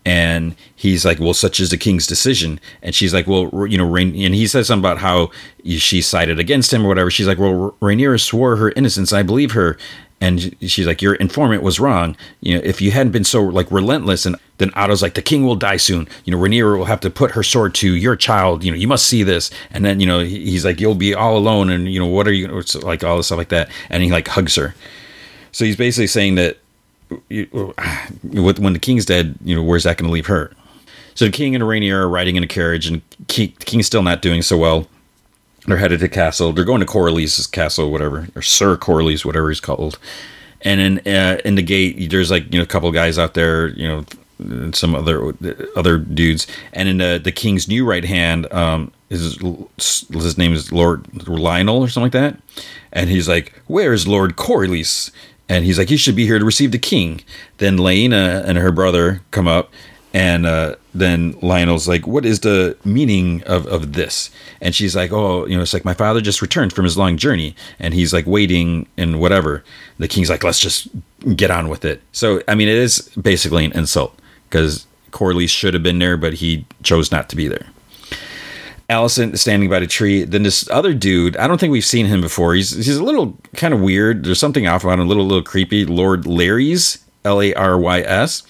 And 0.05 0.55
he's 0.75 1.05
like, 1.05 1.19
"Well, 1.19 1.33
such 1.33 1.59
is 1.59 1.69
the 1.69 1.77
king's 1.77 2.07
decision." 2.07 2.59
And 2.81 2.95
she's 2.95 3.13
like, 3.13 3.27
"Well, 3.27 3.67
you 3.67 3.77
know," 3.77 3.85
Rain-, 3.85 4.15
and 4.15 4.33
he 4.33 4.47
says 4.47 4.67
something 4.67 4.81
about 4.81 4.99
how 4.99 5.31
she 5.65 6.01
sided 6.01 6.39
against 6.39 6.73
him 6.73 6.85
or 6.85 6.87
whatever. 6.87 7.11
She's 7.11 7.27
like, 7.27 7.37
"Well, 7.37 7.75
Rhaenyra 7.81 8.19
swore 8.19 8.55
her 8.55 8.71
innocence. 8.71 9.11
I 9.13 9.23
believe 9.23 9.51
her." 9.51 9.77
and 10.21 10.55
she's 10.61 10.85
like 10.85 11.01
your 11.01 11.15
informant 11.15 11.63
was 11.63 11.79
wrong 11.79 12.15
you 12.41 12.53
know 12.53 12.61
if 12.63 12.81
you 12.81 12.91
hadn't 12.91 13.11
been 13.11 13.23
so 13.23 13.41
like 13.41 13.71
relentless 13.71 14.25
and 14.25 14.35
then 14.57 14.71
otto's 14.75 15.01
like 15.01 15.13
the 15.13 15.21
king 15.21 15.45
will 15.45 15.55
die 15.55 15.77
soon 15.77 16.07
you 16.25 16.31
know 16.31 16.37
Rhaenyra 16.37 16.77
will 16.77 16.85
have 16.85 16.99
to 17.01 17.09
put 17.09 17.31
her 17.31 17.43
sword 17.43 17.73
to 17.75 17.95
your 17.95 18.15
child 18.15 18.63
you 18.63 18.71
know 18.71 18.77
you 18.77 18.87
must 18.87 19.05
see 19.05 19.23
this 19.23 19.49
and 19.71 19.85
then 19.85 19.99
you 19.99 20.05
know 20.05 20.19
he's 20.19 20.65
like 20.65 20.79
you'll 20.79 20.95
be 20.95 21.13
all 21.13 21.37
alone 21.37 21.69
and 21.69 21.91
you 21.91 21.99
know 21.99 22.05
what 22.05 22.27
are 22.27 22.33
you 22.33 22.47
like 22.81 23.03
all 23.03 23.17
this 23.17 23.27
stuff 23.27 23.37
like 23.37 23.49
that 23.49 23.69
and 23.89 24.03
he 24.03 24.11
like 24.11 24.27
hugs 24.27 24.55
her 24.55 24.75
so 25.51 25.65
he's 25.65 25.77
basically 25.77 26.07
saying 26.07 26.35
that 26.35 26.57
when 27.09 28.73
the 28.73 28.79
king's 28.79 29.05
dead 29.05 29.35
you 29.43 29.55
know 29.55 29.63
where's 29.63 29.83
that 29.83 29.97
going 29.97 30.07
to 30.07 30.13
leave 30.13 30.27
her 30.27 30.51
so 31.15 31.25
the 31.25 31.31
king 31.31 31.53
and 31.53 31.67
Rainier 31.67 32.03
are 32.03 32.09
riding 32.09 32.37
in 32.37 32.43
a 32.43 32.47
carriage 32.47 32.87
and 32.87 33.01
king, 33.27 33.53
the 33.59 33.65
king's 33.65 33.87
still 33.87 34.03
not 34.03 34.21
doing 34.21 34.41
so 34.41 34.57
well 34.57 34.87
they're 35.69 35.77
headed 35.77 35.99
to 35.99 36.09
castle. 36.09 36.51
They're 36.53 36.65
going 36.65 36.79
to 36.79 36.85
Corlys' 36.85 37.49
castle, 37.51 37.91
whatever, 37.91 38.27
or 38.35 38.41
Sir 38.41 38.77
Corlys, 38.77 39.25
whatever 39.25 39.49
he's 39.49 39.59
called. 39.59 39.97
And 40.61 40.81
in 41.05 41.13
uh, 41.13 41.39
in 41.45 41.55
the 41.55 41.61
gate, 41.61 42.09
there's 42.09 42.31
like 42.31 42.51
you 42.51 42.59
know 42.59 42.63
a 42.63 42.67
couple 42.67 42.91
guys 42.91 43.17
out 43.17 43.33
there, 43.33 43.67
you 43.69 43.87
know, 43.87 44.71
some 44.73 44.95
other 44.95 45.33
other 45.75 45.97
dudes. 45.97 46.47
And 46.73 46.89
in 46.89 46.97
the 46.97 47.21
the 47.23 47.31
king's 47.31 47.67
new 47.67 47.85
right 47.85 48.03
hand, 48.03 48.51
um, 48.51 48.91
his 49.09 49.37
his 49.77 50.37
name 50.37 50.53
is 50.53 50.71
Lord 50.71 51.03
Lyonel 51.13 51.79
or 51.79 51.87
something 51.87 52.03
like 52.03 52.11
that. 52.13 52.41
And 52.91 53.09
he's 53.09 53.29
like, 53.29 53.53
"Where's 53.67 54.07
Lord 54.07 54.35
Corlys?" 54.35 55.11
And 55.49 55.65
he's 55.65 55.77
like, 55.77 55.89
"He 55.89 55.97
should 55.97 56.15
be 56.15 56.25
here 56.25 56.39
to 56.39 56.45
receive 56.45 56.71
the 56.71 56.79
king." 56.79 57.21
Then 57.57 57.77
Laena 57.77 58.43
and 58.45 58.57
her 58.57 58.71
brother 58.71 59.21
come 59.31 59.47
up, 59.47 59.71
and 60.13 60.45
uh, 60.45 60.75
then 60.93 61.33
Lyonel's 61.41 61.87
like, 61.87 62.07
"What 62.07 62.25
is 62.25 62.41
the 62.41 62.77
meaning 62.85 63.43
of 63.43 63.65
of 63.67 63.93
this?" 63.93 64.29
And 64.61 64.73
she's 64.73 64.95
like, 64.95 65.11
"Oh, 65.11 65.45
you 65.45 65.55
know, 65.55 65.61
it's 65.61 65.73
like 65.73 65.85
my 65.85 65.93
father 65.93 66.21
just 66.21 66.41
returned 66.41 66.71
from 66.71 66.85
his 66.85 66.97
long 66.97 67.17
journey, 67.17 67.55
and 67.79 67.93
he's 67.93 68.13
like 68.13 68.25
waiting 68.25 68.87
and 68.97 69.19
whatever." 69.19 69.63
The 69.97 70.07
king's 70.07 70.29
like, 70.29 70.43
"Let's 70.43 70.59
just 70.59 70.87
get 71.35 71.51
on 71.51 71.67
with 71.67 71.83
it." 71.83 72.01
So, 72.11 72.41
I 72.47 72.55
mean, 72.55 72.67
it 72.67 72.77
is 72.77 73.09
basically 73.21 73.65
an 73.65 73.71
insult 73.73 74.17
because 74.49 74.85
Corlys 75.11 75.49
should 75.49 75.73
have 75.73 75.83
been 75.83 75.99
there, 75.99 76.17
but 76.17 76.33
he 76.33 76.65
chose 76.83 77.11
not 77.11 77.29
to 77.29 77.35
be 77.35 77.47
there. 77.47 77.67
Alicent 78.89 79.37
standing 79.37 79.69
by 79.69 79.79
the 79.79 79.87
tree. 79.87 80.23
Then 80.23 80.43
this 80.43 80.69
other 80.69 80.93
dude, 80.93 81.37
I 81.37 81.47
don't 81.47 81.59
think 81.59 81.71
we've 81.71 81.85
seen 81.85 82.07
him 82.07 82.21
before. 82.21 82.55
He's 82.55 82.71
he's 82.71 82.97
a 82.97 83.03
little 83.03 83.37
kind 83.55 83.73
of 83.73 83.81
weird. 83.81 84.23
There's 84.23 84.39
something 84.39 84.67
off 84.67 84.83
about 84.83 84.99
him, 84.99 85.05
a 85.05 85.09
little 85.09 85.25
little 85.25 85.43
creepy. 85.43 85.85
Lord 85.85 86.23
Larys, 86.23 87.03
L 87.23 87.41
A 87.41 87.53
R 87.53 87.77
Y 87.79 88.01
S 88.01 88.43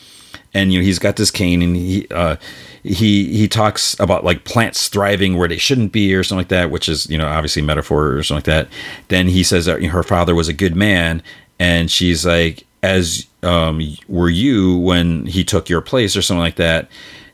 and 0.53 0.73
you 0.73 0.79
know 0.79 0.85
he's 0.85 0.99
got 0.99 1.15
this 1.15 1.31
cane 1.31 1.61
and 1.61 1.75
he 1.75 2.07
uh, 2.11 2.35
he 2.83 3.35
he 3.35 3.47
talks 3.47 3.99
about 3.99 4.23
like 4.23 4.45
plants 4.45 4.87
thriving 4.87 5.37
where 5.37 5.47
they 5.47 5.57
shouldn't 5.57 5.91
be 5.91 6.13
or 6.13 6.23
something 6.23 6.39
like 6.39 6.49
that, 6.49 6.71
which 6.71 6.89
is 6.89 7.09
you 7.09 7.17
know 7.17 7.27
obviously 7.27 7.61
metaphor 7.61 8.13
or 8.13 8.23
something 8.23 8.37
like 8.37 8.67
that. 8.67 8.67
Then 9.09 9.27
he 9.27 9.43
says 9.43 9.65
that 9.65 9.83
her 9.83 10.03
father 10.03 10.35
was 10.35 10.47
a 10.47 10.53
good 10.53 10.75
man, 10.75 11.21
and 11.59 11.91
she's 11.91 12.25
like, 12.25 12.65
as 12.81 13.27
um, 13.43 13.81
were 14.07 14.29
you 14.29 14.77
when 14.77 15.25
he 15.25 15.43
took 15.43 15.69
your 15.69 15.81
place 15.81 16.15
or 16.15 16.21
something 16.21 16.41
like 16.41 16.55
that, 16.55 16.89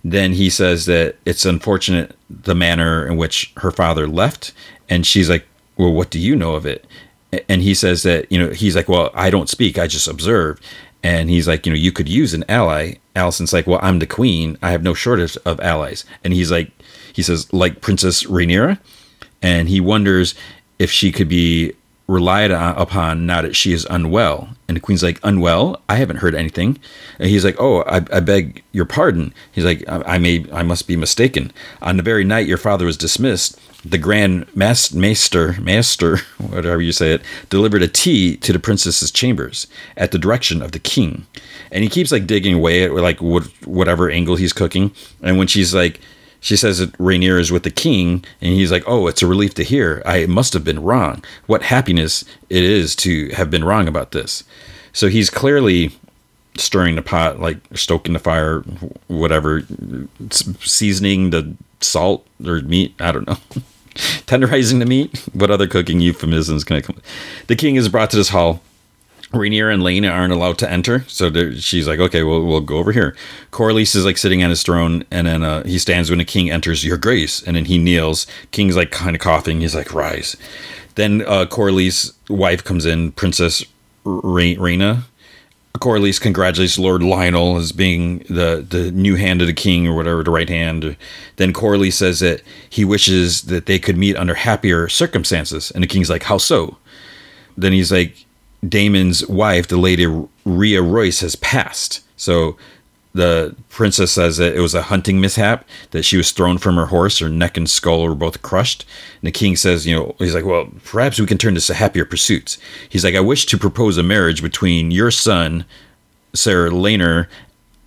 then 0.06 0.34
he 0.34 0.52
says 0.52 0.86
that 0.86 1.15
it's 1.26 1.45
unfortunate 1.45 2.15
the 2.30 2.53
manner 2.53 3.07
in 3.07 3.18
which 3.18 3.52
her 3.57 3.72
father 3.72 4.07
left. 4.07 4.53
And 4.88 5.03
she's 5.03 5.32
like, 5.32 5.48
well, 5.77 5.91
what 5.91 6.11
do 6.11 6.19
you 6.19 6.36
know 6.36 6.53
of 6.53 6.64
it? 6.64 6.86
And 7.49 7.64
he 7.64 7.73
says 7.73 8.03
that, 8.03 8.32
you 8.32 8.38
know, 8.38 8.52
he's 8.52 8.76
like, 8.76 8.88
well, 8.88 9.10
I 9.15 9.32
don't 9.32 9.49
speak, 9.49 9.80
I 9.80 9.88
just 9.88 10.07
observe. 10.07 10.61
And 11.02 11.32
he's 11.32 11.48
like, 11.48 11.65
you 11.65 11.72
know, 11.72 11.77
you 11.77 11.91
could 11.91 12.07
use 12.07 12.36
an 12.36 12.45
ally. 12.48 12.98
Alicent's 13.15 13.52
like, 13.52 13.65
well, 13.65 13.80
I'm 13.82 13.98
the 13.98 14.06
queen. 14.06 14.60
I 14.61 14.69
have 14.69 14.84
no 14.84 14.94
shortage 14.94 15.38
of 15.44 15.60
allies. 15.60 16.06
And 16.23 16.34
he's 16.34 16.52
like, 16.52 16.72
he 17.11 17.23
says, 17.23 17.52
like 17.52 17.82
Princess 17.82 18.26
Rhaenyra. 18.26 18.80
And 19.41 19.69
he 19.69 19.82
wonders 19.82 20.36
if 20.77 20.91
she 20.91 21.11
could 21.11 21.30
be 21.30 21.73
relied 22.07 22.52
upon 22.52 23.26
now 23.26 23.41
that 23.41 23.56
she 23.56 23.73
is 23.73 23.88
unwell. 23.90 24.49
And 24.68 24.77
the 24.77 24.82
queen's 24.82 25.03
like, 25.03 25.19
unwell? 25.23 25.82
I 25.90 25.95
haven't 25.95 26.18
heard 26.18 26.36
anything. 26.36 26.77
And 27.19 27.30
he's 27.30 27.45
like, 27.45 27.56
oh, 27.60 27.82
I, 27.84 27.98
I 28.11 28.19
beg 28.19 28.64
your 28.72 28.86
pardon. 28.86 29.34
He's 29.52 29.65
like, 29.65 29.84
I, 29.88 30.02
I, 30.06 30.18
may, 30.18 30.45
I 30.52 30.64
must 30.64 30.88
be 30.88 30.95
mistaken. 30.95 31.52
On 31.82 31.98
the 31.98 32.03
very 32.03 32.23
night 32.23 32.48
your 32.48 32.57
father 32.57 32.86
was 32.86 32.98
dismissed, 32.98 33.60
the 33.84 33.98
grand 33.98 34.48
mas- 34.56 34.94
master, 34.94 35.60
master, 35.61 36.18
whatever 36.38 36.82
you 36.82 36.91
say 36.91 37.14
it, 37.14 37.22
delivered 37.49 37.84
a 37.84 37.88
tea 37.88 38.38
to 38.38 38.53
the 38.53 38.60
princess's 38.60 39.11
chambers 39.11 39.68
at 39.98 40.11
the 40.11 40.19
direction 40.19 40.61
of 40.61 40.72
the 40.72 40.80
king. 40.80 41.26
And 41.72 41.84
he 41.84 41.90
keeps 41.90 42.11
like 42.11 42.27
digging 42.27 42.56
away 42.56 42.84
at 42.84 42.94
like 42.94 43.22
what, 43.22 43.45
whatever 43.65 44.10
angle 44.10 44.36
he's 44.36 44.53
cooking. 44.53 44.91
And 45.22 45.38
when 45.38 45.48
she's 45.48 45.73
like, 45.73 45.99
she 46.46 46.56
says 46.56 46.78
that 46.78 46.96
Rhaenyra 47.00 47.40
is 47.40 47.52
with 47.52 47.64
the 47.64 47.72
king, 47.72 48.24
and 48.40 48.54
he's 48.54 48.72
like, 48.72 48.84
"Oh, 48.86 49.08
it's 49.08 49.24
a 49.24 49.28
relief 49.28 49.56
to 49.56 49.64
hear. 49.64 50.04
I 50.06 50.28
must 50.28 50.54
have 50.54 50.64
been 50.64 50.84
wrong. 50.84 51.24
What 51.48 51.64
happiness 51.64 52.24
it 52.52 52.64
is 52.64 52.96
to 52.98 53.30
have 53.30 53.50
been 53.50 53.64
wrong 53.64 53.88
about 53.88 54.12
this." 54.12 54.44
So 54.94 55.08
he's 55.08 55.32
clearly 55.32 55.98
stirring 56.56 56.98
the 56.98 57.02
pot, 57.02 57.40
like 57.40 57.58
stoking 57.74 58.14
the 58.14 58.20
fire, 58.20 58.62
whatever, 59.08 59.64
seasoning 60.30 61.32
the 61.32 61.56
salt 61.82 62.28
or 62.46 62.62
meat. 62.62 62.94
I 63.00 63.12
don't 63.12 63.28
know. 63.28 63.38
Tenderizing 64.28 64.78
the 64.78 64.86
meat. 64.86 65.28
What 65.34 65.50
other 65.50 65.66
cooking 65.66 66.00
euphemisms 66.00 66.64
can 66.64 66.76
I 66.76 66.82
come? 66.82 67.02
The 67.48 67.56
king 67.56 67.76
is 67.76 67.90
brought 67.90 68.12
to 68.12 68.18
this 68.18 68.30
hall 68.30 68.62
Rhaenyra 69.31 69.73
and 69.73 69.84
Laena 69.84 70.11
aren't 70.11 70.34
allowed 70.34 70.57
to 70.60 70.72
enter, 70.72 71.03
so 71.07 71.52
she's 71.53 71.88
like, 71.88 71.99
"Okay, 71.99 72.23
we'll 72.23 72.45
we'll 72.45 72.61
go 72.61 72.77
over 72.77 72.91
here." 72.91 73.15
Corlys 73.52 73.95
is 73.95 74.06
like 74.06 74.18
sitting 74.18 74.43
on 74.43 74.49
his 74.49 74.64
throne, 74.64 75.03
and 75.11 75.27
then 75.27 75.43
uh, 75.43 75.64
he 75.64 75.80
stands 75.80 76.10
when 76.10 76.19
the 76.19 76.26
king 76.26 76.52
enters. 76.52 76.85
Your 76.85 76.97
Grace, 76.97 77.41
and 77.41 77.56
then 77.57 77.65
he 77.65 77.77
kneels. 77.77 78.27
King's 78.52 78.76
like 78.76 78.91
kind 78.91 79.15
of 79.15 79.22
coughing. 79.22 79.61
He's 79.61 79.76
like, 79.76 79.93
"Rise." 79.93 80.35
Then 80.95 81.23
uh, 81.23 81.45
Corlys' 81.45 82.14
wife 82.30 82.64
comes 82.64 82.85
in, 82.85 83.11
Princess 83.14 83.65
Rhaena. 84.06 85.03
Corlys 85.80 86.22
congratulates 86.22 86.80
Lord 86.80 87.02
Lyonel 87.02 87.60
as 87.60 87.72
being 87.72 88.19
the 88.30 88.65
the 88.68 88.91
new 88.91 89.15
hand 89.15 89.41
of 89.41 89.47
the 89.47 89.53
king 89.53 89.88
or 89.88 89.95
whatever, 89.95 90.23
the 90.23 90.31
right 90.31 90.47
hand. 90.47 90.95
Then 91.38 91.52
Corlys 91.52 91.93
says 91.93 92.19
that 92.19 92.41
he 92.69 92.85
wishes 92.85 93.43
that 93.43 93.65
they 93.65 93.80
could 93.80 93.97
meet 93.97 94.15
under 94.15 94.35
happier 94.35 94.88
circumstances, 94.88 95.72
and 95.72 95.84
the 95.84 95.88
king's 95.88 96.10
like, 96.10 96.23
"How 96.23 96.38
so?" 96.38 96.77
Then 97.57 97.72
he's 97.73 97.91
like, 97.91 98.24
Daemon's 98.68 99.26
wife, 99.28 99.68
the 99.68 99.78
lady 99.78 100.06
Rhea 100.46 100.82
Royce, 100.82 101.22
has 101.22 101.36
passed. 101.36 102.02
So 102.18 102.58
the 103.14 103.56
princess 103.70 104.12
says 104.12 104.38
that 104.38 104.56
it 104.56 104.60
was 104.60 104.76
a 104.76 104.84
hunting 104.84 105.22
mishap, 105.22 105.66
that 105.92 106.04
she 106.04 106.18
was 106.18 106.32
thrown 106.32 106.58
from 106.58 106.76
her 106.76 106.88
horse, 106.88 107.20
her 107.20 107.30
neck 107.30 107.56
and 107.56 107.70
skull 107.70 108.04
were 108.04 108.14
both 108.14 108.42
crushed. 108.42 108.86
And 109.22 109.28
the 109.28 109.32
king 109.32 109.56
says, 109.56 109.88
you 109.88 109.96
know, 109.96 110.16
he's 110.20 110.36
like, 110.36 110.44
well, 110.44 110.68
perhaps 110.84 111.18
we 111.18 111.26
can 111.26 111.38
turn 111.38 111.54
this 111.54 111.68
to 111.68 111.74
happier 111.74 112.04
pursuits. 112.04 112.58
He's 112.90 113.06
like, 113.06 113.16
I 113.16 113.22
wish 113.22 113.46
to 113.48 113.58
propose 113.58 113.98
a 113.98 114.04
marriage 114.04 114.42
between 114.42 114.92
your 114.92 115.12
son, 115.12 115.64
Sir 116.34 116.70
Laenor, 116.70 117.28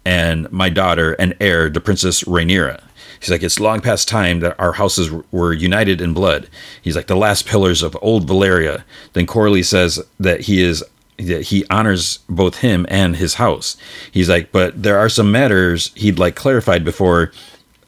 and 0.06 0.50
my 0.50 0.70
daughter 0.70 1.12
and 1.12 1.36
heir, 1.40 1.68
the 1.68 1.82
Princess 1.82 2.22
Rhaenyra. 2.22 2.82
He's 3.20 3.30
like, 3.30 3.42
it's 3.42 3.60
long 3.60 3.80
past 3.80 4.08
time 4.08 4.40
that 4.40 4.58
our 4.58 4.72
houses 4.72 5.10
were 5.30 5.52
united 5.52 6.00
in 6.00 6.14
blood. 6.14 6.48
He's 6.80 6.96
like 6.96 7.06
the 7.06 7.16
last 7.16 7.46
pillars 7.46 7.82
of 7.82 7.96
old 8.00 8.28
Valyria. 8.28 8.84
Then 9.12 9.26
Corley 9.26 9.62
says 9.62 10.00
that 10.20 10.42
he 10.42 10.62
is 10.62 10.84
that 11.18 11.42
he 11.42 11.64
honors 11.68 12.20
both 12.28 12.58
him 12.58 12.86
and 12.88 13.16
his 13.16 13.34
house. 13.34 13.76
He's 14.12 14.28
like, 14.28 14.52
but 14.52 14.80
there 14.80 14.98
are 14.98 15.08
some 15.08 15.32
matters 15.32 15.90
he'd 15.96 16.18
like 16.18 16.36
clarified 16.36 16.84
before 16.84 17.32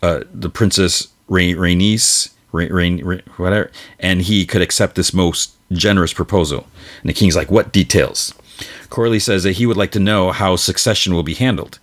uh, 0.02 0.24
the 0.34 0.50
Princess 0.50 1.08
Rhaenys, 1.28 2.32
Rain, 2.50 3.22
whatever, 3.36 3.70
and 4.00 4.22
he 4.22 4.44
could 4.44 4.62
accept 4.62 4.96
this 4.96 5.14
most 5.14 5.54
generous 5.70 6.12
proposal. 6.12 6.66
And 7.02 7.08
the 7.08 7.14
king's 7.14 7.36
like, 7.36 7.52
what 7.52 7.72
details? 7.72 8.34
Corley 8.88 9.20
says 9.20 9.44
that 9.44 9.52
he 9.52 9.66
would 9.66 9.76
like 9.76 9.92
to 9.92 10.00
know 10.00 10.32
how 10.32 10.56
succession 10.56 11.14
will 11.14 11.22
be 11.22 11.34
handled 11.34 11.78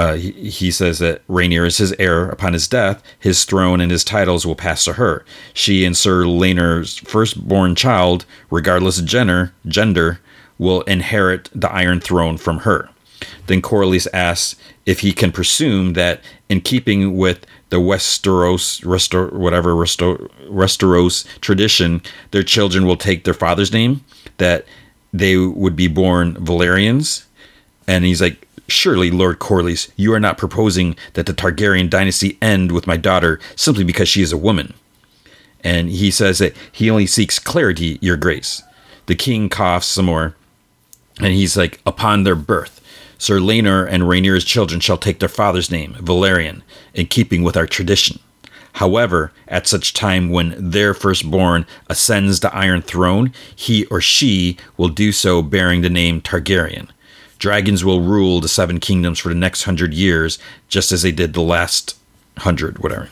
uh, 0.00 0.14
he, 0.14 0.30
he, 0.48 0.70
says 0.70 0.98
that 0.98 1.26
Rhaenyra 1.28 1.66
is 1.66 1.76
his 1.76 1.92
heir. 1.98 2.26
Upon 2.30 2.54
his 2.54 2.66
death, 2.66 3.02
his 3.18 3.44
throne 3.44 3.82
and 3.82 3.92
his 3.92 4.02
titles 4.02 4.46
will 4.46 4.54
pass 4.54 4.82
to 4.84 4.94
her. 4.94 5.26
She 5.52 5.84
and 5.84 5.94
Sir 5.94 6.24
Laenor's 6.24 6.96
firstborn 7.00 7.74
child, 7.74 8.24
regardless 8.50 8.98
of 8.98 9.04
gender, 9.04 9.52
gender, 9.66 10.18
will 10.56 10.80
inherit 10.82 11.50
the 11.54 11.70
Iron 11.70 12.00
Throne 12.00 12.38
from 12.38 12.60
her. 12.60 12.88
Then 13.46 13.60
Corlys 13.60 14.08
asks 14.14 14.58
if 14.86 15.00
he 15.00 15.12
can 15.12 15.32
presume 15.32 15.92
that, 15.92 16.22
in 16.48 16.62
keeping 16.62 17.18
with 17.18 17.44
the 17.68 17.76
Westeros, 17.76 18.82
Restor, 18.82 19.30
whatever 19.34 19.74
Restor, 19.74 20.30
Westeros 20.48 21.26
tradition, 21.42 22.00
their 22.30 22.42
children 22.42 22.86
will 22.86 22.96
take 22.96 23.24
their 23.24 23.34
father's 23.34 23.70
name. 23.70 24.02
That 24.38 24.64
they 25.12 25.36
would 25.36 25.76
be 25.76 25.88
born 25.88 26.36
Velaryons. 26.36 27.26
And 27.86 28.06
he's 28.06 28.22
like, 28.22 28.46
Surely, 28.70 29.10
Lord 29.10 29.38
Corlys, 29.38 29.90
you 29.96 30.12
are 30.14 30.20
not 30.20 30.38
proposing 30.38 30.96
that 31.14 31.26
the 31.26 31.34
Targaryen 31.34 31.90
dynasty 31.90 32.38
end 32.40 32.72
with 32.72 32.86
my 32.86 32.96
daughter 32.96 33.40
simply 33.56 33.84
because 33.84 34.08
she 34.08 34.22
is 34.22 34.32
a 34.32 34.38
woman. 34.38 34.74
And 35.62 35.90
he 35.90 36.10
says 36.10 36.38
that 36.38 36.54
he 36.70 36.88
only 36.88 37.06
seeks 37.06 37.38
clarity, 37.38 37.98
your 38.00 38.16
grace. 38.16 38.62
The 39.06 39.14
king 39.14 39.48
coughs 39.48 39.86
some 39.86 40.06
more, 40.06 40.36
and 41.18 41.34
he's 41.34 41.56
like, 41.56 41.80
Upon 41.84 42.22
their 42.22 42.36
birth, 42.36 42.80
Sir 43.18 43.40
Laenor 43.40 43.86
and 43.88 44.04
Rhaenyra's 44.04 44.44
children 44.44 44.80
shall 44.80 44.96
take 44.96 45.18
their 45.18 45.28
father's 45.28 45.70
name, 45.70 45.94
Velaryon, 45.94 46.62
in 46.94 47.06
keeping 47.06 47.42
with 47.42 47.56
our 47.56 47.66
tradition. 47.66 48.20
However, 48.74 49.32
at 49.48 49.66
such 49.66 49.92
time 49.92 50.30
when 50.30 50.54
their 50.56 50.94
firstborn 50.94 51.66
ascends 51.88 52.40
the 52.40 52.54
Iron 52.54 52.82
Throne, 52.82 53.32
he 53.54 53.84
or 53.86 54.00
she 54.00 54.56
will 54.76 54.88
do 54.88 55.10
so 55.12 55.42
bearing 55.42 55.82
the 55.82 55.90
name 55.90 56.20
Targaryen 56.20 56.88
dragons 57.40 57.84
will 57.84 58.02
rule 58.02 58.40
the 58.40 58.48
seven 58.48 58.78
kingdoms 58.78 59.18
for 59.18 59.30
the 59.30 59.34
next 59.34 59.64
hundred 59.64 59.92
years, 59.92 60.38
just 60.68 60.92
as 60.92 61.02
they 61.02 61.10
did 61.10 61.32
the 61.32 61.40
last 61.40 61.98
hundred, 62.38 62.78
whatever. 62.78 63.08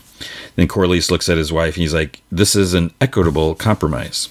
Then 0.55 0.69
Corlys 0.69 1.11
looks 1.11 1.29
at 1.29 1.39
his 1.39 1.53
wife 1.53 1.75
and 1.75 1.83
he's 1.83 1.95
like, 1.95 2.23
This 2.31 2.55
is 2.55 2.75
an 2.75 2.93
equitable 3.01 3.57
compromise. 3.57 4.29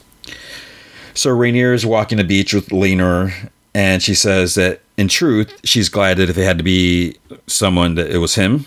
So 1.13 1.31
Rainier 1.31 1.73
is 1.73 1.85
walking 1.85 2.19
the 2.19 2.23
beach 2.23 2.53
with 2.53 2.69
Laenor, 2.69 3.49
and 3.73 4.01
she 4.01 4.13
says 4.13 4.55
that 4.55 4.81
in 4.97 5.07
truth, 5.07 5.59
she's 5.63 5.89
glad 5.89 6.17
that 6.17 6.29
if 6.29 6.37
it 6.37 6.43
had 6.43 6.59
to 6.59 6.63
be 6.63 7.17
someone, 7.47 7.95
that 7.95 8.09
it 8.09 8.19
was 8.19 8.35
him. 8.35 8.65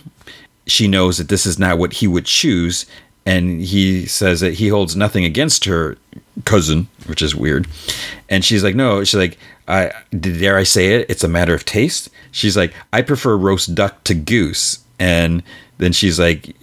She 0.66 0.88
knows 0.88 1.18
that 1.18 1.28
this 1.28 1.46
is 1.46 1.58
not 1.58 1.78
what 1.78 1.94
he 1.94 2.06
would 2.06 2.26
choose, 2.26 2.86
and 3.24 3.60
he 3.60 4.06
says 4.06 4.40
that 4.40 4.54
he 4.54 4.68
holds 4.68 4.96
nothing 4.96 5.24
against 5.24 5.64
her 5.64 5.96
cousin, 6.44 6.88
which 7.06 7.22
is 7.22 7.34
weird. 7.36 7.68
And 8.28 8.44
she's 8.44 8.64
like, 8.64 8.74
no, 8.74 9.04
she's 9.04 9.18
like, 9.18 9.38
I 9.70 9.92
dare 10.16 10.56
I 10.56 10.64
say 10.64 10.94
it? 10.94 11.10
It's 11.10 11.24
a 11.24 11.28
matter 11.28 11.54
of 11.54 11.64
taste. 11.64 12.10
She's 12.32 12.56
like, 12.56 12.74
I 12.92 13.02
prefer 13.02 13.36
roast 13.36 13.74
duck 13.74 14.04
to 14.04 14.14
goose, 14.14 14.80
and 14.98 15.42
then 15.78 15.92
she's 15.92 16.18
like, 16.18 16.54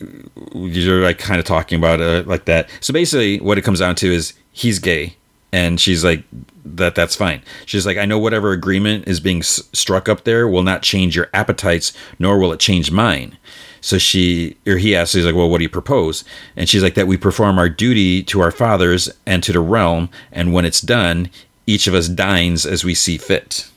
you're 0.54 1.02
like 1.02 1.18
kind 1.18 1.40
of 1.40 1.46
talking 1.46 1.78
about 1.78 2.00
it 2.00 2.26
uh, 2.26 2.30
like 2.30 2.46
that. 2.46 2.70
So 2.82 2.94
basically, 2.94 3.40
what 3.40 3.58
it 3.58 3.64
comes 3.64 3.80
down 3.80 3.96
to 3.96 4.12
is 4.12 4.34
he's 4.52 4.80
gay, 4.80 5.16
and 5.52 5.80
she's 5.80 6.04
like, 6.04 6.24
that 6.66 6.96
that's 6.96 7.16
fine. 7.16 7.42
She's 7.66 7.86
like, 7.86 7.98
I 7.98 8.06
know 8.06 8.20
whatever 8.20 8.52
agreement 8.52 9.08
is 9.08 9.20
being 9.20 9.40
s- 9.40 9.64
struck 9.74 10.10
up 10.10 10.24
there 10.24 10.48
will 10.48 10.64
not 10.64 10.82
change 10.84 11.16
your 11.16 11.30
appetites, 11.34 11.94
nor 12.20 12.38
will 12.38 12.52
it 12.52 12.60
change 12.60 12.92
mine. 12.92 13.38
So 13.80 13.98
she 13.98 14.58
or 14.66 14.78
he 14.78 14.96
asks, 14.96 15.14
he's 15.14 15.26
like, 15.26 15.36
Well, 15.36 15.50
what 15.50 15.60
do 15.60 15.64
you 15.64 15.70
propose? 15.70 16.24
And 16.56 16.68
she's 16.68 16.84
like, 16.84 16.96
That 16.96 17.08
we 17.08 17.16
perform 17.18 17.58
our 17.58 17.70
duty 17.70 18.22
to 18.24 18.42
our 18.42 18.52
fathers 18.52 19.10
and 19.26 19.42
to 19.44 19.54
the 19.54 19.60
realm, 19.62 20.10
and 20.32 20.54
when 20.54 20.66
it's 20.66 20.82
done, 20.82 21.30
each 21.68 21.86
of 21.86 21.94
us 21.94 22.08
dines 22.08 22.66
as 22.66 22.84
we 22.84 22.96
see 22.96 23.18
fit. 23.18 23.70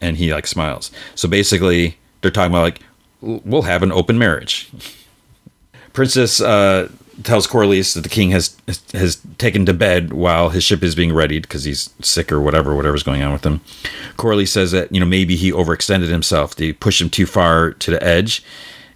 And 0.00 0.16
he 0.16 0.32
like 0.32 0.46
smiles. 0.46 0.90
So 1.14 1.28
basically, 1.28 1.98
they're 2.20 2.30
talking 2.30 2.52
about 2.52 2.62
like, 2.62 2.80
we'll 3.20 3.62
have 3.62 3.82
an 3.82 3.92
open 3.92 4.18
marriage. 4.18 4.70
Princess 5.92 6.40
uh, 6.40 6.88
tells 7.22 7.46
Corlys 7.46 7.94
that 7.94 8.02
the 8.02 8.08
king 8.08 8.30
has 8.30 8.56
has 8.92 9.20
taken 9.38 9.66
to 9.66 9.74
bed 9.74 10.12
while 10.12 10.50
his 10.50 10.64
ship 10.64 10.82
is 10.82 10.94
being 10.94 11.12
readied 11.12 11.42
because 11.42 11.64
he's 11.64 11.90
sick 12.00 12.32
or 12.32 12.40
whatever, 12.40 12.74
whatever's 12.74 13.02
going 13.02 13.22
on 13.22 13.32
with 13.32 13.44
him. 13.44 13.60
Corlys 14.16 14.48
says 14.48 14.70
that 14.72 14.92
you 14.92 15.00
know 15.00 15.06
maybe 15.06 15.36
he 15.36 15.52
overextended 15.52 16.08
himself. 16.08 16.54
They 16.54 16.72
pushed 16.72 17.00
him 17.00 17.10
too 17.10 17.26
far 17.26 17.72
to 17.72 17.90
the 17.90 18.02
edge, 18.02 18.42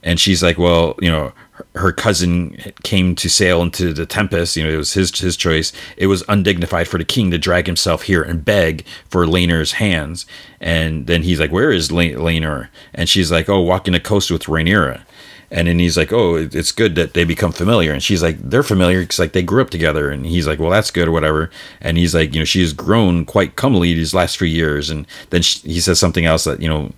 and 0.02 0.18
she's 0.18 0.42
like, 0.42 0.58
well, 0.58 0.94
you 1.00 1.10
know, 1.10 1.32
her 1.74 1.92
cousin 1.92 2.56
came 2.84 3.16
to 3.16 3.28
sail 3.28 3.60
into 3.60 3.92
the 3.92 4.06
Tempest, 4.06 4.56
you 4.56 4.62
know, 4.62 4.70
it 4.70 4.76
was 4.76 4.94
his 4.94 5.18
his 5.18 5.36
choice. 5.36 5.72
It 5.96 6.06
was 6.06 6.22
undignified 6.28 6.86
for 6.86 6.98
the 6.98 7.04
king 7.04 7.30
to 7.32 7.38
drag 7.38 7.66
himself 7.66 8.02
here 8.02 8.22
and 8.22 8.44
beg 8.44 8.84
for 9.10 9.26
Laenor's 9.26 9.72
hands. 9.72 10.24
And 10.60 11.06
then 11.06 11.22
he's 11.22 11.40
like, 11.40 11.50
"Where 11.50 11.72
is 11.72 11.88
Laenor?" 11.90 12.68
And 12.94 13.08
she's 13.08 13.32
like, 13.32 13.48
"Oh, 13.48 13.60
walking 13.60 13.92
the 13.92 14.00
coast 14.00 14.30
with 14.30 14.44
Rhaenyra." 14.44 15.02
And 15.50 15.68
then 15.68 15.78
he's 15.78 15.96
like, 15.96 16.12
"Oh, 16.12 16.36
it's 16.36 16.72
good 16.72 16.94
that 16.94 17.14
they 17.14 17.24
become 17.24 17.52
familiar." 17.52 17.92
And 17.92 18.02
she's 18.02 18.22
like, 18.22 18.38
"They're 18.40 18.62
familiar 18.62 19.00
because 19.00 19.18
like 19.18 19.32
they 19.32 19.42
grew 19.42 19.60
up 19.60 19.70
together." 19.70 20.10
And 20.10 20.26
he's 20.26 20.46
like, 20.46 20.60
"Well, 20.60 20.70
that's 20.70 20.92
good 20.92 21.08
or 21.08 21.12
whatever." 21.12 21.50
And 21.80 21.98
he's 21.98 22.14
like, 22.14 22.34
"You 22.34 22.40
know, 22.40 22.44
she 22.44 22.60
has 22.60 22.72
grown 22.72 23.24
quite 23.24 23.56
comely 23.56 23.94
these 23.94 24.14
last 24.14 24.36
few 24.36 24.48
years." 24.48 24.90
And 24.90 25.06
then 25.30 25.42
she, 25.42 25.58
he 25.60 25.80
says 25.80 25.98
something 25.98 26.24
else 26.24 26.44
that 26.44 26.62
you 26.62 26.68
know, 26.68 26.92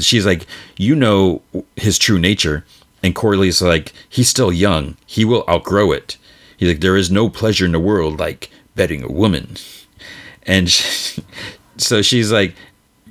she's 0.00 0.26
like, 0.26 0.46
"You 0.76 0.96
know 0.96 1.42
his 1.76 1.96
true 1.96 2.18
nature." 2.18 2.64
And 3.06 3.14
Corley's 3.14 3.62
like, 3.62 3.92
he's 4.08 4.28
still 4.28 4.52
young. 4.52 4.96
He 5.06 5.24
will 5.24 5.44
outgrow 5.48 5.92
it. 5.92 6.16
He's 6.56 6.68
like, 6.68 6.80
there 6.80 6.96
is 6.96 7.08
no 7.08 7.28
pleasure 7.28 7.64
in 7.64 7.70
the 7.70 7.78
world 7.78 8.18
like 8.18 8.50
betting 8.74 9.04
a 9.04 9.08
woman. 9.08 9.54
And 10.42 10.68
she, 10.68 11.22
so 11.76 12.02
she's 12.02 12.32
like, 12.32 12.56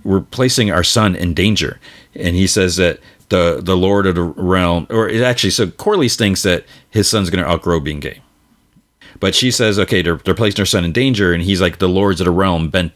we're 0.03 0.19
placing 0.19 0.69
our 0.69 0.83
son 0.83 1.15
in 1.15 1.33
danger. 1.33 1.79
And 2.13 2.35
he 2.35 2.45
says 2.45 2.75
that 2.75 2.99
the 3.29 3.61
the 3.63 3.77
Lord 3.77 4.05
of 4.05 4.15
the 4.15 4.23
realm, 4.23 4.85
or 4.89 5.09
actually, 5.09 5.51
so 5.51 5.71
Corley 5.71 6.09
thinks 6.09 6.43
that 6.43 6.65
his 6.89 7.07
son's 7.07 7.29
going 7.29 7.43
to 7.43 7.49
outgrow 7.49 7.79
being 7.79 8.01
gay. 8.01 8.21
But 9.21 9.33
she 9.33 9.49
says, 9.49 9.79
okay, 9.79 10.01
they're, 10.01 10.17
they're 10.17 10.35
placing 10.35 10.57
their 10.57 10.65
son 10.65 10.83
in 10.83 10.91
danger. 10.91 11.33
And 11.33 11.41
he's 11.41 11.61
like, 11.61 11.77
the 11.77 11.87
lords 11.87 12.19
of 12.19 12.25
the 12.25 12.31
realm 12.31 12.69
bent 12.69 12.91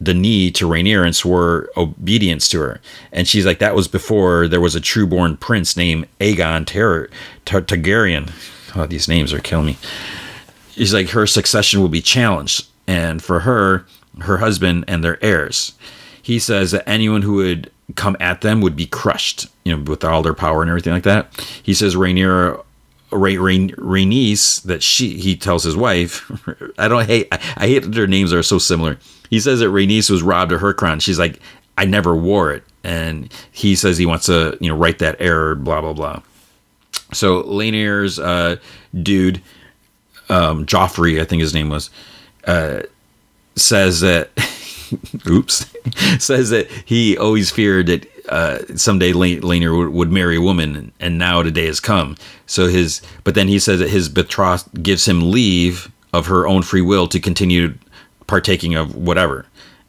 the 0.00 0.14
knee 0.14 0.50
to 0.52 0.66
Rhaenyra 0.66 1.04
and 1.04 1.14
swore 1.14 1.68
obedience 1.76 2.48
to 2.48 2.60
her. 2.60 2.80
And 3.12 3.28
she's 3.28 3.44
like, 3.44 3.58
that 3.58 3.74
was 3.74 3.86
before 3.86 4.48
there 4.48 4.60
was 4.60 4.74
a 4.74 4.80
true-born 4.80 5.36
prince 5.36 5.76
named 5.76 6.08
Aegon 6.20 6.66
Ter- 6.66 7.10
Tar- 7.44 7.60
Targaryen. 7.62 8.30
Oh, 8.74 8.86
these 8.86 9.08
names 9.08 9.32
are 9.32 9.40
killing 9.40 9.66
me. 9.66 9.78
She's 10.72 10.94
like, 10.94 11.10
her 11.10 11.26
succession 11.26 11.80
will 11.80 11.88
be 11.88 12.00
challenged. 12.00 12.66
And 12.86 13.22
for 13.22 13.40
her, 13.40 13.84
her 14.20 14.38
husband 14.38 14.84
and 14.88 15.04
their 15.04 15.22
heirs. 15.22 15.74
He 16.22 16.38
says 16.38 16.70
that 16.70 16.88
anyone 16.88 17.22
who 17.22 17.34
would 17.34 17.70
come 17.96 18.16
at 18.20 18.40
them 18.40 18.60
would 18.60 18.76
be 18.76 18.86
crushed, 18.86 19.48
you 19.64 19.76
know, 19.76 19.82
with 19.82 20.04
all 20.04 20.22
their 20.22 20.34
power 20.34 20.62
and 20.62 20.70
everything 20.70 20.92
like 20.92 21.02
that. 21.02 21.34
He 21.62 21.74
says 21.74 21.94
Rhaenyra 21.94 22.64
Rhaenys 23.10 24.62
that 24.62 24.82
she 24.82 25.18
he 25.18 25.36
tells 25.36 25.64
his 25.64 25.76
wife 25.76 26.30
I 26.78 26.86
don't 26.86 27.06
hate 27.06 27.26
I, 27.32 27.40
I 27.56 27.66
hate 27.66 27.80
that 27.80 27.92
their 27.92 28.06
names 28.06 28.32
are 28.32 28.42
so 28.42 28.58
similar 28.58 28.98
he 29.30 29.40
says 29.40 29.60
that 29.60 29.66
Rhaenys 29.66 30.10
was 30.10 30.22
robbed 30.22 30.52
of 30.52 30.60
her 30.60 30.74
crown. 30.74 31.00
She's 31.00 31.18
like, 31.18 31.40
I 31.78 31.86
never 31.86 32.14
wore 32.14 32.52
it. 32.52 32.64
And 32.82 33.32
he 33.52 33.76
says 33.76 33.96
he 33.96 34.06
wants 34.06 34.26
to, 34.26 34.58
you 34.60 34.68
know, 34.68 34.76
right 34.76 34.98
that 34.98 35.16
error, 35.20 35.54
blah, 35.54 35.80
blah, 35.80 35.92
blah. 35.92 36.22
So 37.12 37.42
Laenir's 37.44 38.18
uh, 38.18 38.56
dude, 39.02 39.40
um, 40.28 40.66
Joffrey, 40.66 41.20
I 41.20 41.24
think 41.24 41.42
his 41.42 41.54
name 41.54 41.70
was, 41.70 41.90
uh, 42.44 42.82
says 43.56 44.00
that, 44.00 44.30
oops, 45.26 45.72
says 46.18 46.50
that 46.50 46.68
he 46.84 47.16
always 47.16 47.50
feared 47.50 47.86
that 47.86 48.28
uh, 48.28 48.58
someday 48.76 49.12
Laenir 49.12 49.76
would, 49.76 49.88
would, 49.90 50.12
marry 50.12 50.36
a 50.36 50.40
woman, 50.40 50.92
and 51.00 51.18
now 51.18 51.42
the 51.42 51.50
day 51.50 51.66
has 51.66 51.80
come. 51.80 52.16
So 52.46 52.68
his, 52.68 53.02
but 53.24 53.34
then 53.34 53.48
he 53.48 53.58
says 53.58 53.80
that 53.80 53.90
his 53.90 54.08
betrothed 54.08 54.82
gives 54.82 55.06
him 55.06 55.30
leave 55.30 55.90
of 56.12 56.26
her 56.26 56.46
own 56.46 56.62
free 56.62 56.82
will 56.82 57.08
to 57.08 57.20
continue 57.20 57.74
partaking 58.30 58.76
of 58.76 58.94
whatever. 58.94 59.44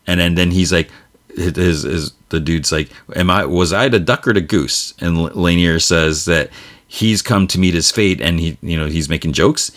And 0.07 0.19
then, 0.19 0.35
then 0.35 0.51
he's 0.51 0.73
like, 0.73 0.89
his, 1.35 1.84
his, 1.84 2.11
the 2.30 2.39
dude's 2.39 2.72
like, 2.72 2.89
am 3.15 3.30
I, 3.30 3.45
was 3.45 3.72
I 3.72 3.88
the 3.88 3.99
duck 3.99 4.27
or 4.27 4.34
the 4.34 4.41
goose? 4.41 4.93
And 4.99 5.23
Lanier 5.35 5.80
says 5.80 6.26
that 6.26 6.49
he's 6.88 7.22
come 7.22 7.47
to 7.47 7.59
meet 7.59 7.76
his 7.76 7.91
fate 7.91 8.19
and 8.19 8.39
he, 8.39 8.57
you 8.61 8.76
know, 8.76 8.88
he's 8.88 9.07
making 9.07 9.34
jokes. 9.34 9.72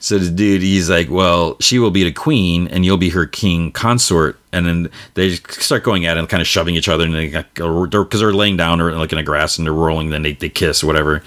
So 0.00 0.18
the 0.18 0.30
dude, 0.30 0.62
he's 0.62 0.90
like, 0.90 1.10
well, 1.10 1.56
she 1.60 1.78
will 1.78 1.90
be 1.90 2.04
the 2.04 2.12
queen 2.12 2.68
and 2.68 2.84
you'll 2.84 2.98
be 2.98 3.10
her 3.10 3.24
king 3.24 3.72
consort. 3.72 4.38
And 4.52 4.66
then 4.66 4.90
they 5.14 5.36
start 5.36 5.84
going 5.84 6.04
at 6.04 6.16
it 6.16 6.20
and 6.20 6.28
kind 6.28 6.40
of 6.40 6.46
shoving 6.46 6.74
each 6.74 6.88
other 6.88 7.04
and 7.04 7.14
they 7.14 7.28
because 7.28 7.90
they're, 7.90 8.02
they're, 8.02 8.32
laying 8.32 8.56
down 8.56 8.80
or 8.80 8.92
like 8.92 9.12
in 9.12 9.18
the 9.18 9.22
grass 9.22 9.58
and 9.58 9.66
they're 9.66 9.72
rolling. 9.72 10.10
Then 10.10 10.22
they, 10.22 10.32
they 10.32 10.48
kiss 10.48 10.82
or 10.82 10.88
whatever. 10.88 11.22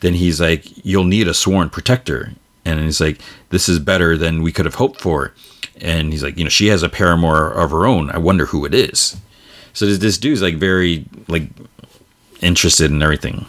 Then 0.00 0.14
he's 0.14 0.40
like, 0.40 0.64
you'll 0.84 1.04
need 1.04 1.26
a 1.26 1.34
sworn 1.34 1.68
protector. 1.68 2.32
And 2.76 2.84
he's 2.84 3.00
like, 3.00 3.20
this 3.50 3.68
is 3.68 3.78
better 3.78 4.16
than 4.16 4.42
we 4.42 4.52
could 4.52 4.66
have 4.66 4.74
hoped 4.76 5.00
for 5.00 5.32
and 5.80 6.12
he's 6.12 6.22
like, 6.22 6.36
you 6.36 6.44
know, 6.44 6.50
she 6.50 6.68
has 6.68 6.82
a 6.82 6.88
paramour 6.88 7.50
of 7.50 7.70
her 7.70 7.86
own. 7.86 8.10
I 8.10 8.18
wonder 8.18 8.46
who 8.46 8.64
it 8.64 8.74
is. 8.74 9.16
So 9.72 9.86
this, 9.86 9.98
this 9.98 10.18
dude's 10.18 10.42
like 10.42 10.56
very 10.56 11.04
like 11.28 11.48
interested 12.40 12.90
in 12.90 13.02
everything. 13.02 13.46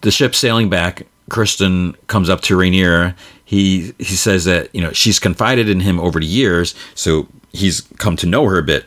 The 0.00 0.10
ship 0.10 0.34
sailing 0.34 0.68
back, 0.68 1.06
Criston 1.30 1.94
comes 2.06 2.28
up 2.28 2.40
to 2.42 2.56
Rainier. 2.56 3.14
He 3.44 3.94
he 3.98 4.16
says 4.16 4.44
that 4.46 4.74
you 4.74 4.80
know 4.80 4.92
she's 4.92 5.18
confided 5.18 5.68
in 5.68 5.80
him 5.80 6.00
over 6.00 6.20
the 6.20 6.26
years, 6.26 6.74
so 6.94 7.28
he's 7.52 7.82
come 7.98 8.16
to 8.16 8.26
know 8.26 8.46
her 8.46 8.58
a 8.58 8.62
bit, 8.62 8.86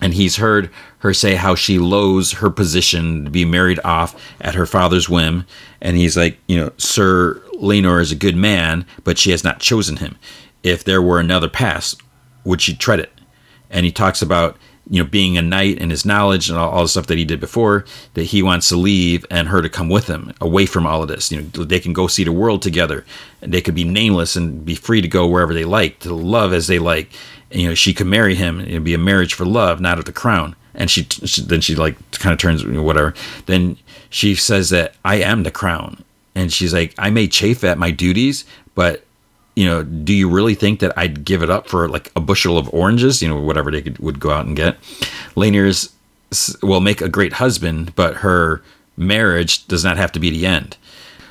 and 0.00 0.14
he's 0.14 0.36
heard 0.36 0.70
her 0.98 1.12
say 1.12 1.34
how 1.34 1.54
she 1.54 1.78
loathes 1.78 2.32
her 2.32 2.50
position 2.50 3.24
to 3.24 3.30
be 3.30 3.44
married 3.44 3.80
off 3.82 4.14
at 4.40 4.54
her 4.54 4.66
father's 4.66 5.08
whim. 5.08 5.44
And 5.80 5.96
he's 5.96 6.16
like, 6.16 6.38
you 6.46 6.56
know, 6.56 6.70
Sir 6.76 7.42
Laenor 7.62 8.00
is 8.00 8.12
a 8.12 8.16
good 8.16 8.36
man, 8.36 8.84
but 9.04 9.16
she 9.16 9.30
has 9.30 9.44
not 9.44 9.60
chosen 9.60 9.96
him. 9.96 10.18
If 10.62 10.84
there 10.84 11.00
were 11.00 11.20
another 11.20 11.48
path, 11.48 11.94
would 12.44 12.60
she 12.60 12.74
tread 12.74 13.00
it? 13.00 13.12
And 13.70 13.86
he 13.86 13.92
talks 13.92 14.20
about 14.20 14.58
you 14.90 15.02
know 15.02 15.08
being 15.08 15.38
a 15.38 15.42
knight 15.42 15.80
and 15.80 15.90
his 15.92 16.04
knowledge 16.04 16.50
and 16.50 16.58
all, 16.58 16.70
all 16.70 16.82
the 16.82 16.88
stuff 16.88 17.06
that 17.06 17.16
he 17.16 17.24
did 17.24 17.38
before 17.38 17.84
that 18.14 18.24
he 18.24 18.42
wants 18.42 18.68
to 18.68 18.76
leave 18.76 19.24
and 19.30 19.48
her 19.48 19.62
to 19.62 19.68
come 19.68 19.88
with 19.88 20.08
him 20.08 20.34
away 20.40 20.66
from 20.66 20.86
all 20.86 21.02
of 21.02 21.08
this. 21.08 21.30
You 21.30 21.42
know 21.42 21.64
they 21.64 21.80
can 21.80 21.92
go 21.92 22.08
see 22.08 22.24
the 22.24 22.32
world 22.32 22.62
together. 22.62 23.06
And 23.40 23.52
they 23.52 23.62
could 23.62 23.74
be 23.74 23.84
nameless 23.84 24.36
and 24.36 24.64
be 24.64 24.74
free 24.74 25.00
to 25.00 25.08
go 25.08 25.26
wherever 25.26 25.54
they 25.54 25.64
like 25.64 26.00
to 26.00 26.14
love 26.14 26.52
as 26.52 26.66
they 26.66 26.78
like. 26.78 27.10
And, 27.50 27.60
you 27.60 27.68
know 27.68 27.74
she 27.74 27.94
could 27.94 28.06
marry 28.08 28.34
him 28.34 28.60
it'd 28.60 28.84
be 28.84 28.94
a 28.94 28.98
marriage 28.98 29.34
for 29.34 29.44
love 29.44 29.80
not 29.80 29.98
of 29.98 30.04
the 30.04 30.12
crown. 30.12 30.56
And 30.74 30.90
she, 30.90 31.04
she 31.04 31.42
then 31.42 31.60
she 31.60 31.74
like 31.76 31.96
kind 32.12 32.32
of 32.32 32.38
turns 32.38 32.64
whatever. 32.64 33.14
Then 33.46 33.78
she 34.10 34.34
says 34.34 34.70
that 34.70 34.94
i 35.04 35.16
am 35.16 35.42
the 35.42 35.50
crown 35.50 36.04
and 36.34 36.52
she's 36.52 36.72
like 36.72 36.94
i 36.98 37.10
may 37.10 37.26
chafe 37.26 37.64
at 37.64 37.78
my 37.78 37.90
duties 37.90 38.44
but 38.74 39.04
you 39.54 39.66
know, 39.66 39.82
do 39.82 40.14
you 40.14 40.30
really 40.30 40.54
think 40.54 40.80
that 40.80 40.96
I'd 40.96 41.24
give 41.24 41.42
it 41.42 41.50
up 41.50 41.68
for 41.68 41.88
like 41.88 42.10
a 42.16 42.20
bushel 42.20 42.56
of 42.56 42.72
oranges, 42.72 43.20
you 43.20 43.28
know, 43.28 43.38
whatever 43.38 43.70
they 43.70 43.82
could, 43.82 43.98
would 43.98 44.18
go 44.18 44.30
out 44.30 44.46
and 44.46 44.56
get? 44.56 44.76
Lanier's 45.36 45.92
will 46.62 46.80
make 46.80 47.02
a 47.02 47.08
great 47.08 47.34
husband, 47.34 47.94
but 47.94 48.16
her 48.16 48.62
marriage 48.96 49.66
does 49.66 49.84
not 49.84 49.98
have 49.98 50.12
to 50.12 50.20
be 50.20 50.30
the 50.30 50.46
end. 50.46 50.76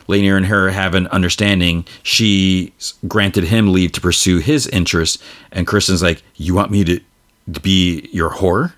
Lanier 0.07 0.37
and 0.37 0.45
her 0.47 0.69
have 0.69 0.93
an 0.93 1.07
understanding. 1.07 1.85
She 2.03 2.73
granted 3.07 3.45
him 3.45 3.71
leave 3.71 3.93
to 3.93 4.01
pursue 4.01 4.39
his 4.39 4.67
interests, 4.67 5.23
and 5.51 5.65
Criston's 5.65 6.03
like, 6.03 6.21
"You 6.35 6.53
want 6.53 6.69
me 6.69 6.83
to, 6.83 6.99
to 7.53 7.59
be 7.61 8.09
your 8.11 8.29
whore?" 8.29 8.73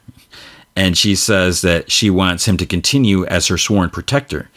And 0.75 0.97
she 0.97 1.15
says 1.15 1.61
that 1.61 1.91
she 1.91 2.09
wants 2.09 2.47
him 2.47 2.57
to 2.57 2.65
continue 2.65 3.25
as 3.25 3.47
her 3.47 3.57
sworn 3.57 3.89
protector 3.89 4.49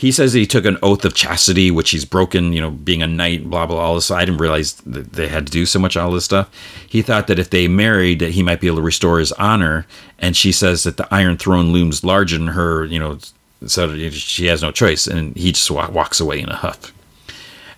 he 0.00 0.10
says 0.10 0.32
he 0.32 0.46
took 0.46 0.64
an 0.64 0.78
oath 0.82 1.04
of 1.04 1.12
chastity, 1.12 1.70
which 1.70 1.90
he's 1.90 2.06
broken, 2.06 2.54
you 2.54 2.60
know, 2.62 2.70
being 2.70 3.02
a 3.02 3.06
knight, 3.06 3.50
blah, 3.50 3.66
blah, 3.66 3.76
all 3.76 3.96
this. 3.96 4.10
I 4.10 4.24
didn't 4.24 4.40
realize 4.40 4.72
that 4.86 5.12
they 5.12 5.28
had 5.28 5.44
to 5.44 5.52
do 5.52 5.66
so 5.66 5.78
much, 5.78 5.94
all 5.94 6.10
this 6.10 6.24
stuff. 6.24 6.50
He 6.88 7.02
thought 7.02 7.26
that 7.26 7.38
if 7.38 7.50
they 7.50 7.68
married, 7.68 8.20
that 8.20 8.30
he 8.30 8.42
might 8.42 8.62
be 8.62 8.66
able 8.66 8.78
to 8.78 8.82
restore 8.82 9.18
his 9.18 9.30
honor. 9.32 9.86
And 10.18 10.34
she 10.34 10.52
says 10.52 10.84
that 10.84 10.96
the 10.96 11.06
Iron 11.10 11.36
Throne 11.36 11.66
looms 11.66 12.02
larger 12.02 12.38
than 12.38 12.46
her, 12.46 12.86
you 12.86 12.98
know, 12.98 13.18
so 13.66 13.94
she 14.08 14.46
has 14.46 14.62
no 14.62 14.72
choice. 14.72 15.06
And 15.06 15.36
he 15.36 15.52
just 15.52 15.70
walks 15.70 16.18
away 16.18 16.40
in 16.40 16.48
a 16.48 16.56
huff. 16.56 16.94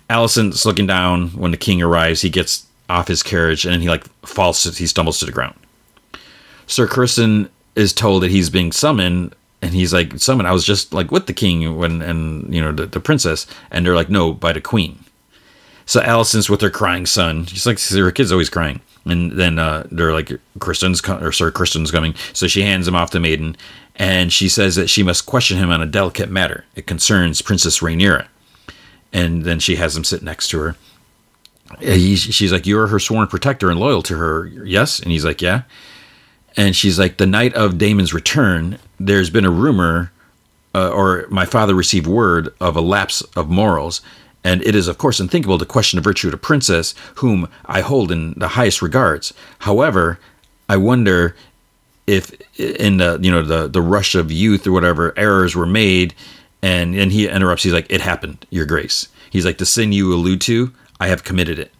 Alicent's 0.09 0.65
looking 0.65 0.87
down 0.87 1.27
when 1.31 1.51
the 1.51 1.57
king 1.57 1.81
arrives. 1.81 2.21
He 2.21 2.29
gets 2.29 2.65
off 2.87 3.09
his 3.09 3.21
carriage 3.21 3.65
and 3.65 3.81
he 3.81 3.89
like 3.89 4.05
falls, 4.25 4.63
he 4.77 4.87
stumbles 4.87 5.19
to 5.19 5.25
the 5.25 5.33
ground. 5.33 5.55
Sir 6.67 6.87
Criston 6.87 7.49
is 7.75 7.91
told 7.91 8.23
that 8.23 8.31
he's 8.31 8.49
being 8.49 8.71
summoned 8.71 9.35
and 9.63 9.73
he's 9.73 9.93
like, 9.93 10.19
"Summon." 10.19 10.45
I 10.45 10.51
was 10.51 10.65
just 10.65 10.93
like 10.93 11.09
with 11.09 11.25
the 11.25 11.33
king 11.33 11.77
when 11.77 12.01
and 12.01 12.53
you 12.53 12.61
know 12.61 12.73
the, 12.73 12.85
the 12.85 12.99
princess, 12.99 13.47
and 13.71 13.85
they're 13.85 13.95
like, 13.95 14.09
"No, 14.09 14.33
by 14.33 14.51
the 14.51 14.59
queen." 14.59 14.99
So 15.85 16.01
Alicent's 16.01 16.49
with 16.49 16.61
her 16.61 16.69
crying 16.69 17.05
son. 17.05 17.45
She's 17.45 17.65
like, 17.65 17.79
her 17.79 18.11
kid's 18.11 18.31
always 18.31 18.49
crying, 18.49 18.81
and 19.05 19.31
then 19.31 19.59
uh, 19.59 19.87
they're 19.89 20.11
like, 20.11 20.31
"Criston's 20.59 21.01
or 21.07 21.31
Sir 21.31 21.49
Criston's 21.49 21.91
coming." 21.91 22.13
So 22.33 22.47
she 22.47 22.61
hands 22.61 22.87
him 22.87 22.95
off 22.95 23.11
to 23.11 23.21
Maiden, 23.21 23.55
and 23.95 24.33
she 24.33 24.49
says 24.49 24.75
that 24.75 24.89
she 24.89 25.01
must 25.01 25.25
question 25.25 25.57
him 25.57 25.71
on 25.71 25.81
a 25.81 25.87
delicate 25.87 26.29
matter. 26.29 26.65
It 26.75 26.85
concerns 26.85 27.41
Princess 27.41 27.79
Rhaenyra, 27.79 28.27
and 29.13 29.45
then 29.45 29.59
she 29.59 29.77
has 29.77 29.95
him 29.95 30.03
sit 30.03 30.23
next 30.23 30.49
to 30.49 30.59
her. 30.59 30.75
He, 31.79 32.17
she's 32.17 32.51
like, 32.51 32.65
"You 32.65 32.77
are 32.79 32.87
her 32.87 32.99
sworn 32.99 33.27
protector 33.27 33.69
and 33.71 33.79
loyal 33.79 34.03
to 34.03 34.17
her, 34.17 34.45
yes?" 34.45 34.99
And 34.99 35.09
he's 35.09 35.23
like, 35.23 35.41
"Yeah." 35.41 35.63
and 36.55 36.75
she's 36.75 36.99
like, 36.99 37.17
the 37.17 37.25
night 37.25 37.53
of 37.53 37.77
Daemon's 37.77 38.13
return, 38.13 38.77
there's 39.05 39.29
been 39.29 39.45
a 39.45 39.51
rumor, 39.51 40.11
uh, 40.75 40.89
or 40.91 41.25
my 41.29 41.45
father 41.45 41.75
received 41.75 42.07
word 42.07 42.53
of 42.59 42.75
a 42.75 42.81
lapse 42.81 43.21
of 43.35 43.49
morals, 43.49 44.01
and 44.43 44.61
it 44.63 44.75
is 44.75 44.87
of 44.87 44.97
course 44.97 45.19
unthinkable 45.19 45.57
to 45.59 45.65
question 45.65 45.97
the 45.97 46.03
virtue 46.03 46.27
of 46.27 46.33
a 46.33 46.37
princess 46.37 46.95
whom 47.15 47.47
I 47.65 47.81
hold 47.81 48.11
in 48.11 48.33
the 48.37 48.49
highest 48.49 48.81
regards. 48.81 49.33
However, 49.59 50.19
I 50.69 50.77
wonder 50.77 51.35
if 52.07 52.31
in 52.59 52.97
the 52.97 53.19
you 53.21 53.31
know 53.31 53.43
the 53.43 53.67
the 53.67 53.81
rush 53.81 54.15
of 54.15 54.31
youth 54.31 54.67
or 54.67 54.71
whatever 54.73 55.13
errors 55.17 55.55
were 55.55 55.65
made 55.65 56.13
And 56.61 56.95
and 56.95 57.11
he 57.11 57.27
interrupts. 57.27 57.63
He's 57.63 57.73
like, 57.73 57.87
"It 57.91 58.01
happened, 58.01 58.45
Your 58.49 58.65
Grace." 58.65 59.07
He's 59.29 59.45
like, 59.45 59.57
"The 59.57 59.65
sin 59.65 59.91
you 59.91 60.13
allude 60.13 60.41
to, 60.41 60.71
I 60.99 61.07
have 61.07 61.23
committed 61.23 61.59
it. 61.59 61.71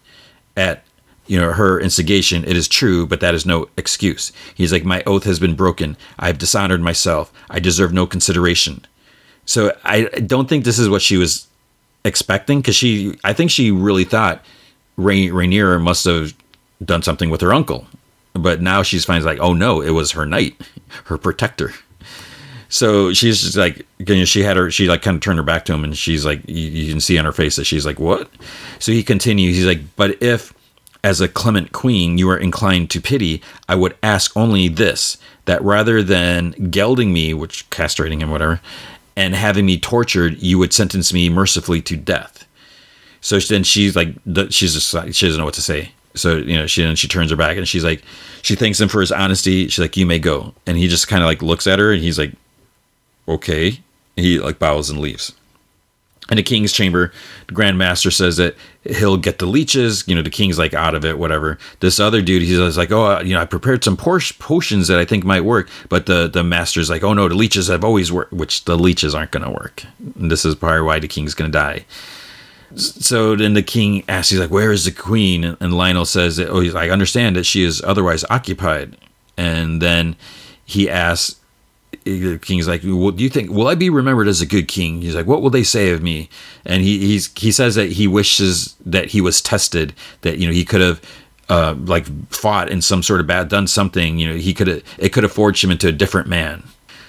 At 0.58 0.84
you 1.28 1.40
know 1.40 1.52
her 1.52 1.80
instigation, 1.80 2.44
it 2.46 2.58
is 2.58 2.68
true, 2.68 3.06
but 3.08 3.20
that 3.20 3.36
is 3.36 3.46
no 3.46 3.68
excuse." 3.78 4.32
He's 4.56 4.72
like, 4.72 4.86
"My 4.86 5.04
oath 5.06 5.24
has 5.24 5.40
been 5.40 5.56
broken. 5.56 5.98
I 6.20 6.28
have 6.28 6.38
dishonored 6.38 6.82
myself. 6.82 7.32
I 7.50 7.60
deserve 7.60 7.94
no 7.94 8.06
consideration." 8.06 8.86
So 9.46 9.76
I 9.84 10.04
don't 10.04 10.48
think 10.48 10.64
this 10.64 10.80
is 10.80 10.90
what 10.90 11.02
she 11.02 11.18
was 11.18 11.48
expecting 12.06 12.62
because 12.62 12.76
she, 12.76 13.18
I 13.24 13.34
think 13.34 13.52
she 13.52 13.72
really 13.72 14.04
thought 14.04 14.44
Ray, 14.98 15.28
Rhaenyra 15.28 15.82
must 15.82 16.06
have 16.06 16.34
done 16.84 17.02
something 17.02 17.30
with 17.30 17.42
her 17.42 17.54
uncle, 17.54 17.88
but 18.34 18.62
now 18.62 18.84
she's 18.84 19.06
finds 19.06 19.26
like, 19.26 19.40
oh 19.40 19.54
no, 19.54 19.82
it 19.82 19.92
was 19.92 20.12
her 20.12 20.26
knight, 20.26 20.60
her 21.06 21.18
protector. 21.18 21.74
So 22.70 23.14
she's 23.14 23.42
just 23.42 23.58
like, 23.58 23.86
you 24.00 24.16
know, 24.16 24.26
she 24.26 24.42
had 24.42 24.58
her, 24.58 24.72
she 24.72 24.88
like 24.88 25.02
kind 25.04 25.16
of 25.16 25.22
turned 25.22 25.38
her 25.38 25.44
back 25.44 25.66
to 25.66 25.74
him, 25.74 25.84
and 25.84 25.98
she's 25.98 26.26
like, 26.26 26.42
you, 26.48 26.70
you 26.70 26.92
can 26.92 27.02
see 27.02 27.18
on 27.18 27.26
her 27.26 27.32
face 27.32 27.56
that 27.58 27.66
she's 27.66 27.86
like, 27.86 28.00
what? 28.00 28.30
So 28.80 28.92
he 28.92 29.04
continues. 29.04 29.56
He's 29.56 29.66
like, 29.66 29.82
but 29.96 30.22
if, 30.24 30.54
as 31.04 31.20
a 31.20 31.28
clement 31.28 31.72
queen, 31.72 32.18
you 32.18 32.30
are 32.30 32.38
inclined 32.38 32.90
to 32.92 33.02
pity, 33.02 33.42
I 33.68 33.76
would 33.76 33.96
ask 34.02 34.36
only 34.38 34.68
this: 34.68 35.18
that 35.46 35.62
rather 35.62 36.02
than 36.02 36.52
gelding 36.70 37.14
me, 37.14 37.34
which 37.34 37.70
castrating 37.70 38.22
him, 38.22 38.30
whatever, 38.30 38.62
and 39.16 39.36
having 39.36 39.66
me 39.66 39.78
tortured, 39.80 40.42
you 40.42 40.58
would 40.58 40.74
sentence 40.74 41.14
me 41.14 41.30
mercifully 41.30 41.82
to 41.84 41.96
death. 41.96 42.46
So 43.22 43.40
then 43.40 43.64
she's 43.64 43.96
like, 43.96 44.16
she's 44.50 44.74
just 44.74 44.92
she 45.14 45.26
doesn't 45.26 45.40
know 45.40 45.46
what 45.46 45.54
to 45.54 45.62
say. 45.62 45.92
So 46.16 46.38
you 46.38 46.56
know, 46.56 46.68
she 46.68 46.84
then 46.84 46.96
she 46.96 47.08
turns 47.08 47.32
her 47.32 47.38
back 47.38 47.58
and 47.58 47.68
she's 47.68 47.84
like, 47.84 48.04
she 48.42 48.56
thanks 48.56 48.80
him 48.80 48.90
for 48.90 49.02
his 49.02 49.12
honesty. 49.12 49.68
She's 49.68 49.80
like, 49.80 49.98
you 49.98 50.06
may 50.06 50.20
go, 50.20 50.54
and 50.68 50.78
he 50.78 50.88
just 50.88 51.08
kind 51.08 51.24
of 51.24 51.28
like 51.28 51.42
looks 51.42 51.68
at 51.68 51.80
her 51.80 51.92
and 51.92 52.02
he's 52.02 52.20
like, 52.20 52.34
okay. 53.28 53.80
He 54.16 54.38
like 54.38 54.60
bows 54.60 54.92
and 54.92 55.00
leaves. 55.00 55.34
In 56.30 56.38
the 56.38 56.44
king's 56.44 56.72
chamber, 56.72 57.12
the 57.48 57.54
Grand 57.54 57.78
Maester 57.78 58.10
says 58.10 58.38
that 58.38 58.56
he'll 58.84 59.18
get 59.18 59.40
the 59.40 59.46
leeches. 59.46 60.08
You 60.08 60.16
know, 60.16 60.22
the 60.22 60.30
king's 60.30 60.58
like 60.58 60.74
out 60.74 60.96
of 60.96 61.04
it, 61.04 61.20
whatever. 61.20 61.58
This 61.82 62.00
other 62.00 62.22
dude, 62.22 62.44
he's 62.44 62.78
like, 62.78 62.92
oh, 62.92 63.18
uh, 63.18 63.22
you 63.22 63.34
know, 63.34 63.42
I 63.42 63.46
prepared 63.46 63.84
some 63.84 63.98
potions 63.98 64.88
that 64.88 65.00
I 65.00 65.06
think 65.06 65.26
might 65.26 65.44
work. 65.44 65.70
But 65.90 66.06
the 66.06 66.30
the 66.30 66.44
master's 66.44 66.90
like, 66.90 67.04
oh 67.04 67.14
no, 67.14 67.28
the 67.28 67.36
leeches 67.36 67.68
have 67.68 67.84
always 67.84 68.12
worked, 68.12 68.32
which 68.32 68.64
the 68.64 68.78
leeches 68.78 69.14
aren't 69.14 69.32
going 69.32 69.44
to 69.44 69.52
work. 69.52 69.84
And 70.18 70.32
this 70.32 70.46
is 70.46 70.56
probably 70.56 70.82
why 70.82 71.00
the 71.00 71.10
king's 71.10 71.34
going 71.34 71.52
to 71.52 71.58
die. 71.58 71.86
So 72.76 73.36
then 73.36 73.54
the 73.54 73.62
king 73.62 74.04
asks, 74.08 74.32
he's 74.32 74.40
like, 74.40 74.50
where 74.50 74.72
is 74.72 74.86
the 74.86 74.92
queen? 74.92 75.44
And 75.44 75.74
Lyonel 75.74 76.08
says, 76.08 76.38
that, 76.38 76.50
oh, 76.50 76.62
he's 76.62 76.74
like, 76.74 76.90
I 76.90 76.94
understand 76.94 77.36
that 77.36 77.46
she 77.46 77.64
is 77.64 77.82
otherwise 77.84 78.26
occupied. 78.30 78.98
And 79.38 79.82
then 79.82 80.16
he 80.66 80.90
asks, 80.90 81.40
the 82.04 82.38
king's 82.40 82.68
like, 82.68 82.82
well, 82.84 83.12
do 83.12 83.24
you 83.24 83.30
think 83.30 83.50
will 83.50 83.68
I 83.68 83.76
be 83.76 83.90
remembered 83.90 84.28
as 84.28 84.42
a 84.42 84.46
good 84.46 84.68
king? 84.68 85.02
He's 85.02 85.16
like, 85.16 85.26
what 85.26 85.42
will 85.42 85.50
they 85.50 85.64
say 85.64 85.90
of 85.92 86.02
me? 86.02 86.30
And 86.66 86.84
he 86.84 87.00
he's 87.00 87.32
he 87.36 87.52
says 87.52 87.76
that 87.76 87.94
he 87.94 88.08
wishes 88.08 88.76
that 88.86 89.10
he 89.10 89.22
was 89.22 89.42
tested, 89.42 89.94
that 90.22 90.38
you 90.38 90.48
know 90.48 90.54
he 90.54 90.66
could 90.66 90.82
have 90.82 91.02
uh, 91.50 91.76
like 91.86 92.06
fought 92.30 92.70
in 92.70 92.82
some 92.82 93.04
sort 93.04 93.20
of 93.20 93.28
bad, 93.28 93.50
done 93.50 93.68
something. 93.68 94.18
You 94.18 94.30
know, 94.30 94.36
he 94.36 94.54
could 94.54 94.68
have 94.68 94.84
it 94.98 95.10
could 95.10 95.24
have 95.24 95.32
forged 95.32 95.64
him 95.64 95.72
into 95.72 95.88
a 95.88 95.92
different 95.92 96.28
man. 96.28 96.64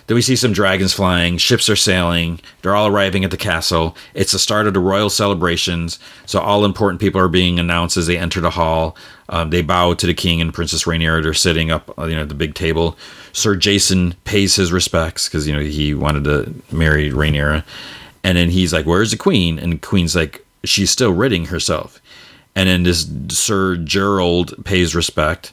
Then 0.06 0.16
we 0.16 0.22
see 0.22 0.36
some 0.36 0.52
dragons 0.52 0.92
flying, 0.92 1.38
ships 1.38 1.68
are 1.70 1.76
sailing, 1.76 2.40
they're 2.60 2.76
all 2.76 2.88
arriving 2.88 3.24
at 3.24 3.30
the 3.30 3.38
castle. 3.38 3.96
It's 4.12 4.32
the 4.32 4.38
start 4.38 4.66
of 4.66 4.74
the 4.74 4.80
royal 4.80 5.08
celebrations, 5.08 5.98
so 6.26 6.40
all 6.40 6.64
important 6.64 7.00
people 7.00 7.20
are 7.20 7.28
being 7.28 7.58
announced 7.58 7.96
as 7.96 8.06
they 8.06 8.18
enter 8.18 8.40
the 8.40 8.50
hall. 8.50 8.96
Um, 9.30 9.48
they 9.48 9.62
bow 9.62 9.94
to 9.94 10.06
the 10.06 10.12
king 10.12 10.42
and 10.42 10.52
Princess 10.52 10.84
Rhaenyra. 10.84 11.22
They're 11.22 11.32
sitting 11.32 11.70
up, 11.70 11.98
uh, 11.98 12.04
you 12.04 12.16
know, 12.16 12.22
at 12.22 12.28
the 12.28 12.34
big 12.34 12.54
table. 12.54 12.98
Sir 13.32 13.56
Jason 13.56 14.14
pays 14.24 14.54
his 14.56 14.72
respects 14.72 15.26
because 15.26 15.48
you 15.48 15.54
know 15.54 15.62
he 15.62 15.94
wanted 15.94 16.24
to 16.24 16.54
marry 16.74 17.10
Rhaenyra, 17.10 17.64
and 18.22 18.36
then 18.36 18.50
he's 18.50 18.72
like, 18.74 18.84
"Where's 18.84 19.10
the 19.10 19.16
queen?" 19.16 19.58
And 19.58 19.72
the 19.72 19.78
queen's 19.78 20.14
like, 20.14 20.44
"She's 20.64 20.90
still 20.90 21.12
ridding 21.12 21.46
herself." 21.46 22.00
And 22.54 22.68
then 22.68 22.82
this 22.82 23.08
Sir 23.30 23.76
Gerold 23.76 24.64
pays 24.64 24.94
respect, 24.94 25.52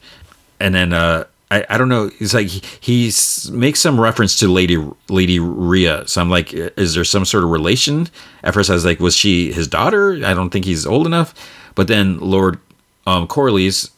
and 0.59 0.75
then 0.75 0.91
uh, 0.91 1.23
I, 1.51 1.65
I 1.69 1.77
don't 1.77 1.89
know. 1.89 2.07
He's 2.17 2.33
like 2.33 2.47
he, 2.47 3.11
makes 3.51 3.79
some 3.81 3.99
reference 3.99 4.37
to 4.37 4.47
Lady 4.47 4.83
Lady 5.09 5.37
Rhea. 5.37 6.07
So 6.07 6.21
I'm 6.21 6.29
like, 6.29 6.53
is 6.53 6.95
there 6.95 7.03
some 7.03 7.25
sort 7.25 7.43
of 7.43 7.49
relation? 7.49 8.07
At 8.43 8.53
first, 8.53 8.69
I 8.69 8.73
was 8.73 8.85
like, 8.85 9.01
was 9.01 9.15
she 9.15 9.51
his 9.51 9.67
daughter? 9.67 10.13
I 10.25 10.33
don't 10.33 10.49
think 10.49 10.65
he's 10.65 10.85
old 10.87 11.05
enough. 11.05 11.35
But 11.75 11.87
then 11.87 12.19
Lord 12.19 12.57
um, 13.05 13.27
Corlys, 13.27 13.91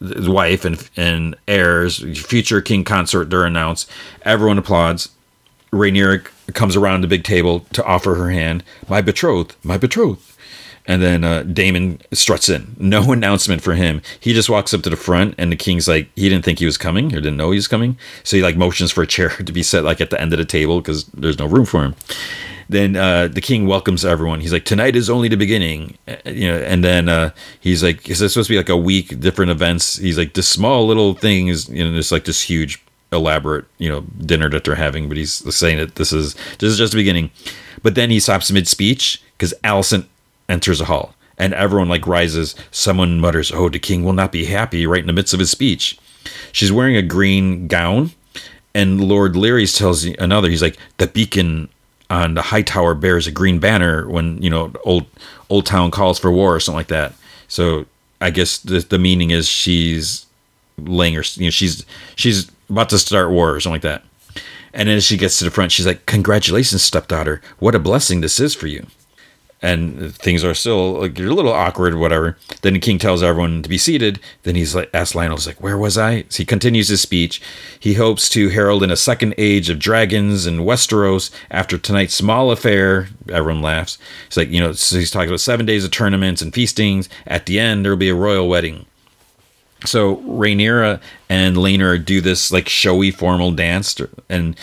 his 0.00 0.28
wife 0.28 0.64
and 0.64 0.88
and 0.96 1.36
heirs, 1.46 1.98
future 2.18 2.62
king 2.62 2.84
consort, 2.84 3.28
they're 3.28 3.44
announced. 3.44 3.90
Everyone 4.22 4.58
applauds. 4.58 5.10
Rhaenyra 5.70 6.24
comes 6.54 6.74
around 6.74 7.02
the 7.02 7.08
big 7.08 7.24
table 7.24 7.66
to 7.74 7.84
offer 7.84 8.14
her 8.14 8.30
hand. 8.30 8.64
My 8.88 9.02
betrothed, 9.02 9.54
my 9.62 9.76
betrothed. 9.76 10.22
And 10.88 11.02
then 11.02 11.22
uh, 11.22 11.42
Daemon 11.42 12.00
struts 12.12 12.48
in. 12.48 12.74
No 12.78 13.12
announcement 13.12 13.62
for 13.62 13.74
him. 13.74 14.00
He 14.18 14.32
just 14.32 14.50
walks 14.50 14.72
up 14.72 14.82
to 14.82 14.90
the 14.90 14.96
front, 14.96 15.34
and 15.38 15.52
the 15.52 15.56
king's 15.56 15.86
like, 15.86 16.08
he 16.16 16.28
didn't 16.28 16.44
think 16.44 16.58
he 16.58 16.64
was 16.64 16.78
coming 16.78 17.14
or 17.14 17.20
didn't 17.20 17.36
know 17.36 17.50
he 17.50 17.58
was 17.58 17.68
coming. 17.68 17.98
So 18.24 18.36
he 18.36 18.42
like 18.42 18.56
motions 18.56 18.90
for 18.90 19.02
a 19.02 19.06
chair 19.06 19.28
to 19.44 19.52
be 19.52 19.62
set 19.62 19.84
like 19.84 20.00
at 20.00 20.10
the 20.10 20.20
end 20.20 20.32
of 20.32 20.38
the 20.38 20.44
table 20.44 20.80
because 20.80 21.04
there's 21.08 21.38
no 21.38 21.46
room 21.46 21.66
for 21.66 21.84
him. 21.84 21.94
Then 22.70 22.96
uh, 22.96 23.28
the 23.28 23.40
king 23.40 23.66
welcomes 23.66 24.04
everyone. 24.04 24.40
He's 24.40 24.52
like, 24.52 24.66
tonight 24.66 24.94
is 24.94 25.08
only 25.08 25.28
the 25.28 25.36
beginning, 25.36 25.96
you 26.26 26.48
know. 26.48 26.58
And 26.58 26.84
then 26.84 27.08
uh, 27.08 27.30
he's 27.60 27.82
like, 27.82 28.08
is 28.08 28.18
this 28.18 28.34
supposed 28.34 28.48
to 28.48 28.54
be 28.54 28.58
like 28.58 28.68
a 28.68 28.76
week, 28.76 29.20
different 29.20 29.50
events? 29.50 29.96
He's 29.96 30.18
like, 30.18 30.34
this 30.34 30.48
small 30.48 30.86
little 30.86 31.14
thing 31.14 31.48
is, 31.48 31.68
you 31.70 31.82
know, 31.82 31.98
it's 31.98 32.12
like 32.12 32.26
this 32.26 32.42
huge, 32.42 32.82
elaborate, 33.10 33.64
you 33.78 33.88
know, 33.88 34.02
dinner 34.20 34.50
that 34.50 34.64
they're 34.64 34.74
having. 34.74 35.08
But 35.08 35.16
he's 35.16 35.32
saying 35.54 35.78
that 35.78 35.94
this 35.94 36.12
is 36.12 36.34
this 36.58 36.70
is 36.70 36.76
just 36.76 36.92
the 36.92 36.98
beginning. 36.98 37.30
But 37.82 37.94
then 37.94 38.10
he 38.10 38.20
stops 38.20 38.50
mid 38.50 38.68
speech 38.68 39.22
because 39.32 39.54
Alicent 39.64 40.04
enters 40.48 40.80
a 40.80 40.86
hall, 40.86 41.14
and 41.36 41.54
everyone 41.54 41.88
like 41.88 42.06
rises. 42.06 42.54
Someone 42.70 43.20
mutters, 43.20 43.52
"Oh, 43.52 43.68
the 43.68 43.78
king 43.78 44.04
will 44.04 44.12
not 44.12 44.32
be 44.32 44.46
happy!" 44.46 44.86
Right 44.86 45.00
in 45.00 45.06
the 45.06 45.12
midst 45.12 45.34
of 45.34 45.40
his 45.40 45.50
speech. 45.50 45.98
She's 46.52 46.72
wearing 46.72 46.96
a 46.96 47.02
green 47.02 47.68
gown, 47.68 48.12
and 48.74 49.02
Lord 49.02 49.34
Larys 49.34 49.76
tells 49.76 50.04
another. 50.04 50.48
He's 50.50 50.62
like, 50.62 50.78
"The 50.98 51.06
beacon 51.06 51.68
on 52.10 52.34
the 52.34 52.42
high 52.42 52.62
tower 52.62 52.94
bears 52.94 53.26
a 53.26 53.30
green 53.30 53.58
banner 53.58 54.08
when 54.08 54.42
you 54.42 54.50
know 54.50 54.72
old 54.84 55.06
old 55.50 55.66
town 55.66 55.90
calls 55.90 56.18
for 56.18 56.30
war 56.30 56.54
or 56.54 56.60
something 56.60 56.78
like 56.78 56.88
that." 56.88 57.14
So 57.48 57.86
I 58.20 58.30
guess 58.30 58.58
the 58.58 58.80
the 58.80 58.98
meaning 58.98 59.30
is 59.30 59.48
she's 59.48 60.26
laying 60.78 61.14
her, 61.14 61.24
you 61.34 61.46
know, 61.46 61.50
she's 61.50 61.84
she's 62.16 62.50
about 62.70 62.88
to 62.90 62.98
start 62.98 63.30
war 63.30 63.54
or 63.54 63.60
something 63.60 63.74
like 63.74 63.82
that. 63.82 64.04
And 64.72 64.88
then 64.88 64.96
as 64.98 65.04
she 65.04 65.16
gets 65.16 65.38
to 65.38 65.44
the 65.44 65.50
front, 65.50 65.72
she's 65.72 65.86
like, 65.86 66.06
"Congratulations, 66.06 66.82
stepdaughter! 66.82 67.40
What 67.58 67.74
a 67.74 67.78
blessing 67.78 68.20
this 68.20 68.38
is 68.38 68.54
for 68.54 68.66
you." 68.66 68.86
And 69.60 70.14
things 70.14 70.44
are 70.44 70.54
still 70.54 71.00
like 71.00 71.18
you're 71.18 71.30
a 71.30 71.34
little 71.34 71.52
awkward, 71.52 71.96
whatever. 71.96 72.36
Then 72.62 72.74
the 72.74 72.78
king 72.78 72.98
tells 72.98 73.24
everyone 73.24 73.62
to 73.64 73.68
be 73.68 73.76
seated. 73.76 74.20
Then 74.44 74.54
he's 74.54 74.72
like, 74.72 74.88
asks 74.94 75.16
Lyonel's 75.16 75.48
like, 75.48 75.60
"Where 75.60 75.76
was 75.76 75.98
I?" 75.98 76.26
So 76.28 76.38
he 76.38 76.44
continues 76.44 76.86
his 76.86 77.00
speech. 77.00 77.42
He 77.80 77.94
hopes 77.94 78.28
to 78.30 78.50
herald 78.50 78.84
in 78.84 78.92
a 78.92 78.96
second 78.96 79.34
age 79.36 79.68
of 79.68 79.80
dragons 79.80 80.46
in 80.46 80.58
Westeros 80.58 81.32
after 81.50 81.76
tonight's 81.76 82.14
small 82.14 82.52
affair. 82.52 83.08
Everyone 83.28 83.60
laughs. 83.60 83.98
He's 84.28 84.36
like, 84.36 84.50
you 84.50 84.60
know, 84.60 84.72
so 84.72 84.96
he's 84.96 85.10
talking 85.10 85.28
about 85.28 85.40
seven 85.40 85.66
days 85.66 85.84
of 85.84 85.90
tournaments 85.90 86.40
and 86.40 86.54
feastings. 86.54 87.08
At 87.26 87.46
the 87.46 87.58
end, 87.58 87.84
there 87.84 87.90
will 87.90 87.96
be 87.96 88.10
a 88.10 88.14
royal 88.14 88.48
wedding. 88.48 88.86
So 89.84 90.16
Rhaenyra 90.18 91.00
and 91.28 91.56
Laenor 91.56 92.04
do 92.04 92.20
this 92.20 92.50
like 92.50 92.68
showy 92.68 93.10
formal 93.10 93.52
dance, 93.52 94.00
and 94.28 94.56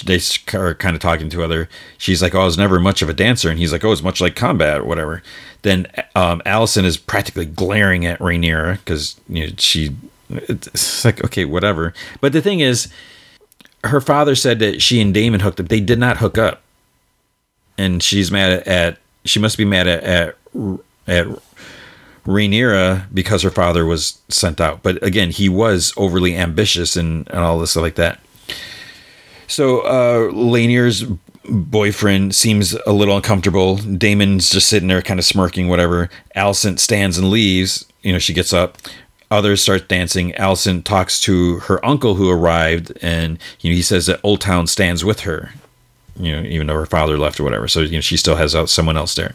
they 0.00 0.18
are 0.54 0.74
kind 0.74 0.96
of 0.96 1.02
talking 1.02 1.28
to 1.30 1.42
other. 1.42 1.68
She's 1.98 2.22
like, 2.22 2.34
"Oh, 2.34 2.42
I 2.42 2.44
was 2.44 2.58
never 2.58 2.80
much 2.80 3.02
of 3.02 3.08
a 3.08 3.14
dancer," 3.14 3.48
and 3.50 3.58
he's 3.58 3.72
like, 3.72 3.84
"Oh, 3.84 3.92
it's 3.92 4.02
much 4.02 4.20
like 4.20 4.34
combat 4.34 4.80
or 4.80 4.84
whatever." 4.84 5.22
Then 5.62 5.86
um, 6.14 6.42
Alicent 6.44 6.84
is 6.84 6.96
practically 6.96 7.46
glaring 7.46 8.04
at 8.04 8.18
Rhaenyra 8.18 8.78
because 8.78 9.20
you 9.28 9.46
know 9.46 9.52
she. 9.58 9.94
It's 10.30 11.04
like 11.04 11.22
okay, 11.24 11.44
whatever. 11.44 11.92
But 12.20 12.32
the 12.32 12.40
thing 12.40 12.60
is, 12.60 12.88
her 13.84 14.00
father 14.00 14.34
said 14.34 14.58
that 14.60 14.80
she 14.80 15.00
and 15.00 15.12
Daemon 15.12 15.40
hooked 15.40 15.60
up. 15.60 15.68
They 15.68 15.80
did 15.80 15.98
not 15.98 16.16
hook 16.16 16.38
up, 16.38 16.62
and 17.76 18.02
she's 18.02 18.30
mad 18.30 18.52
at. 18.52 18.66
at 18.66 18.98
she 19.24 19.38
must 19.38 19.56
be 19.56 19.64
mad 19.64 19.86
at 19.86 20.02
at, 20.02 20.36
at 21.06 21.26
Rhaenyra 22.26 23.06
because 23.12 23.42
her 23.42 23.50
father 23.50 23.84
was 23.84 24.18
sent 24.28 24.60
out. 24.60 24.82
But 24.82 25.02
again, 25.02 25.30
he 25.30 25.48
was 25.48 25.92
overly 25.96 26.36
ambitious 26.36 26.96
and, 26.96 27.28
and 27.28 27.40
all 27.40 27.58
this 27.58 27.72
stuff 27.72 27.82
like 27.82 27.96
that. 27.96 28.20
So 29.52 29.80
uh, 29.80 30.32
Rhaenyra's 30.32 31.04
boyfriend 31.44 32.34
seems 32.34 32.72
a 32.86 32.92
little 32.92 33.16
uncomfortable. 33.16 33.76
Daemon's 33.76 34.48
just 34.48 34.66
sitting 34.66 34.88
there, 34.88 35.02
kind 35.02 35.20
of 35.20 35.26
smirking, 35.26 35.68
whatever. 35.68 36.08
Alicent 36.34 36.78
stands 36.78 37.18
and 37.18 37.28
leaves. 37.28 37.84
You 38.00 38.14
know, 38.14 38.18
she 38.18 38.32
gets 38.32 38.54
up. 38.54 38.78
Others 39.30 39.60
start 39.60 39.88
dancing. 39.88 40.32
Alicent 40.32 40.84
talks 40.84 41.20
to 41.20 41.58
her 41.60 41.84
uncle 41.84 42.14
who 42.14 42.30
arrived, 42.30 42.96
and 43.02 43.38
you 43.60 43.70
know 43.70 43.76
he 43.76 43.82
says 43.82 44.06
that 44.06 44.20
Old 44.22 44.40
Town 44.40 44.66
stands 44.66 45.04
with 45.04 45.20
her. 45.20 45.52
You 46.16 46.32
know, 46.32 46.48
even 46.48 46.66
though 46.66 46.74
her 46.74 46.86
father 46.86 47.18
left 47.18 47.38
or 47.38 47.44
whatever. 47.44 47.68
So 47.68 47.80
you 47.80 47.98
know 47.98 48.00
she 48.00 48.16
still 48.16 48.36
has 48.36 48.56
someone 48.70 48.96
else 48.96 49.14
there. 49.14 49.34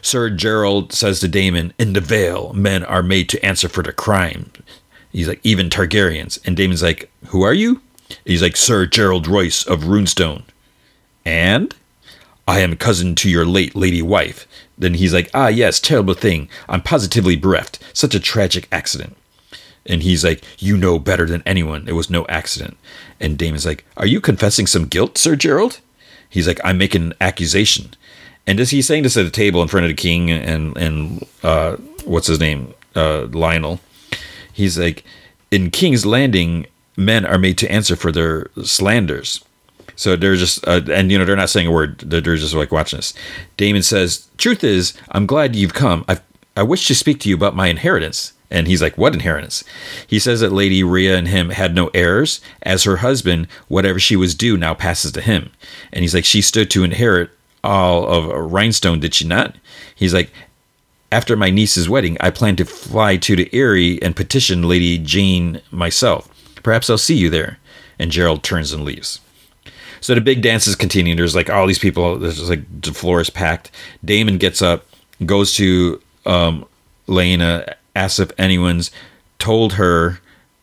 Sir 0.00 0.30
Gerold 0.30 0.92
says 0.92 1.18
to 1.20 1.28
Daemon, 1.28 1.74
In 1.76 1.92
the 1.94 2.00
Vale, 2.00 2.52
men 2.52 2.84
are 2.84 3.02
made 3.02 3.28
to 3.30 3.44
answer 3.44 3.68
for 3.68 3.82
their 3.82 3.92
crime. 3.92 4.52
He's 5.10 5.26
like, 5.26 5.40
even 5.42 5.70
Targaryens. 5.70 6.38
And 6.46 6.56
Daemon's 6.56 6.84
like, 6.84 7.10
Who 7.26 7.42
are 7.42 7.52
you? 7.54 7.80
He's 8.24 8.42
like, 8.42 8.56
Sir 8.56 8.86
Gerold 8.86 9.26
Royce 9.26 9.66
of 9.66 9.82
Runestone. 9.82 10.44
And 11.24 11.74
I 12.48 12.60
am 12.60 12.76
cousin 12.76 13.14
to 13.16 13.30
your 13.30 13.44
late 13.44 13.76
lady 13.76 14.02
wife. 14.02 14.46
Then 14.76 14.94
he's 14.94 15.14
like, 15.14 15.30
ah, 15.34 15.48
yes, 15.48 15.78
terrible 15.78 16.14
thing. 16.14 16.48
I'm 16.68 16.82
positively 16.82 17.36
bereft. 17.36 17.78
Such 17.92 18.14
a 18.14 18.20
tragic 18.20 18.66
accident. 18.72 19.16
And 19.86 20.02
he's 20.02 20.24
like, 20.24 20.42
you 20.58 20.76
know 20.76 20.98
better 20.98 21.26
than 21.26 21.42
anyone. 21.46 21.88
It 21.88 21.92
was 21.92 22.10
no 22.10 22.26
accident. 22.28 22.76
And 23.18 23.38
Daemon's 23.38 23.66
like, 23.66 23.84
are 23.96 24.06
you 24.06 24.20
confessing 24.20 24.66
some 24.66 24.86
guilt, 24.86 25.18
Sir 25.18 25.36
Gerold? 25.36 25.80
He's 26.28 26.46
like, 26.46 26.60
I'm 26.64 26.78
making 26.78 27.02
an 27.02 27.14
accusation. 27.20 27.90
And 28.46 28.58
as 28.58 28.70
he's 28.70 28.86
saying 28.86 29.02
this 29.02 29.16
at 29.16 29.26
a 29.26 29.30
table 29.30 29.62
in 29.62 29.68
front 29.68 29.84
of 29.84 29.90
the 29.90 29.94
king 29.94 30.30
and 30.30 30.76
and 30.76 31.26
uh, 31.42 31.76
what's 32.04 32.26
his 32.26 32.40
name, 32.40 32.74
uh, 32.94 33.26
Lyonel, 33.28 33.80
he's 34.52 34.78
like, 34.78 35.04
in 35.50 35.70
King's 35.70 36.06
Landing, 36.06 36.66
men 36.96 37.24
are 37.24 37.38
made 37.38 37.58
to 37.58 37.70
answer 37.70 37.96
for 37.96 38.12
their 38.12 38.50
slanders. 38.62 39.44
So 39.96 40.16
they're 40.16 40.36
just, 40.36 40.66
uh, 40.66 40.80
and 40.90 41.12
you 41.12 41.18
know, 41.18 41.24
they're 41.24 41.36
not 41.36 41.50
saying 41.50 41.66
a 41.66 41.72
word. 41.72 41.98
They're, 41.98 42.20
they're 42.20 42.36
just 42.36 42.54
like 42.54 42.72
watching 42.72 42.98
this. 42.98 43.12
Daemon 43.56 43.82
says, 43.82 44.28
"Truth 44.38 44.64
is, 44.64 44.94
I'm 45.10 45.26
glad 45.26 45.54
you've 45.54 45.74
come. 45.74 46.04
I 46.08 46.20
I 46.56 46.62
wish 46.62 46.86
to 46.86 46.94
speak 46.94 47.20
to 47.20 47.28
you 47.28 47.34
about 47.34 47.56
my 47.56 47.68
inheritance." 47.68 48.32
And 48.50 48.66
he's 48.66 48.82
like, 48.82 48.98
What 48.98 49.14
inheritance? 49.14 49.62
He 50.06 50.18
says 50.18 50.40
that 50.40 50.52
Lady 50.52 50.82
Rhea 50.82 51.16
and 51.16 51.28
him 51.28 51.50
had 51.50 51.74
no 51.74 51.90
heirs. 51.94 52.40
As 52.62 52.84
her 52.84 52.96
husband, 52.96 53.46
whatever 53.68 54.00
she 54.00 54.16
was 54.16 54.34
due 54.34 54.56
now 54.56 54.74
passes 54.74 55.12
to 55.12 55.20
him. 55.20 55.50
And 55.92 56.02
he's 56.02 56.14
like, 56.14 56.24
She 56.24 56.42
stood 56.42 56.70
to 56.70 56.84
inherit 56.84 57.30
all 57.62 58.06
of 58.06 58.24
Runestone, 58.24 59.00
did 59.00 59.14
she 59.14 59.26
not? 59.26 59.54
He's 59.94 60.14
like, 60.14 60.30
After 61.12 61.36
my 61.36 61.50
niece's 61.50 61.88
wedding, 61.88 62.16
I 62.20 62.30
plan 62.30 62.56
to 62.56 62.64
fly 62.64 63.16
to 63.18 63.36
the 63.36 63.48
Eyrie 63.52 64.02
and 64.02 64.16
petition 64.16 64.62
Lady 64.62 64.98
Jeyne 64.98 65.60
myself. 65.70 66.28
Perhaps 66.62 66.90
I'll 66.90 66.98
see 66.98 67.16
you 67.16 67.30
there. 67.30 67.58
And 67.98 68.10
Gerold 68.10 68.42
turns 68.42 68.72
and 68.72 68.84
leaves. 68.84 69.20
So 70.00 70.14
the 70.14 70.20
big 70.20 70.42
dance 70.42 70.66
is 70.66 70.76
continuing. 70.76 71.16
There's 71.16 71.34
like 71.34 71.50
all 71.50 71.66
these 71.66 71.78
people. 71.78 72.18
There's 72.18 72.48
like 72.48 72.64
the 72.82 72.94
floor 72.94 73.20
is 73.20 73.30
packed. 73.30 73.70
Daemon 74.04 74.38
gets 74.38 74.62
up, 74.62 74.86
goes 75.26 75.54
to 75.54 76.00
um, 76.24 76.66
Laena 77.06 77.74
asks 77.94 78.18
if 78.18 78.30
anyone's 78.38 78.90
told 79.38 79.74
her 79.74 80.20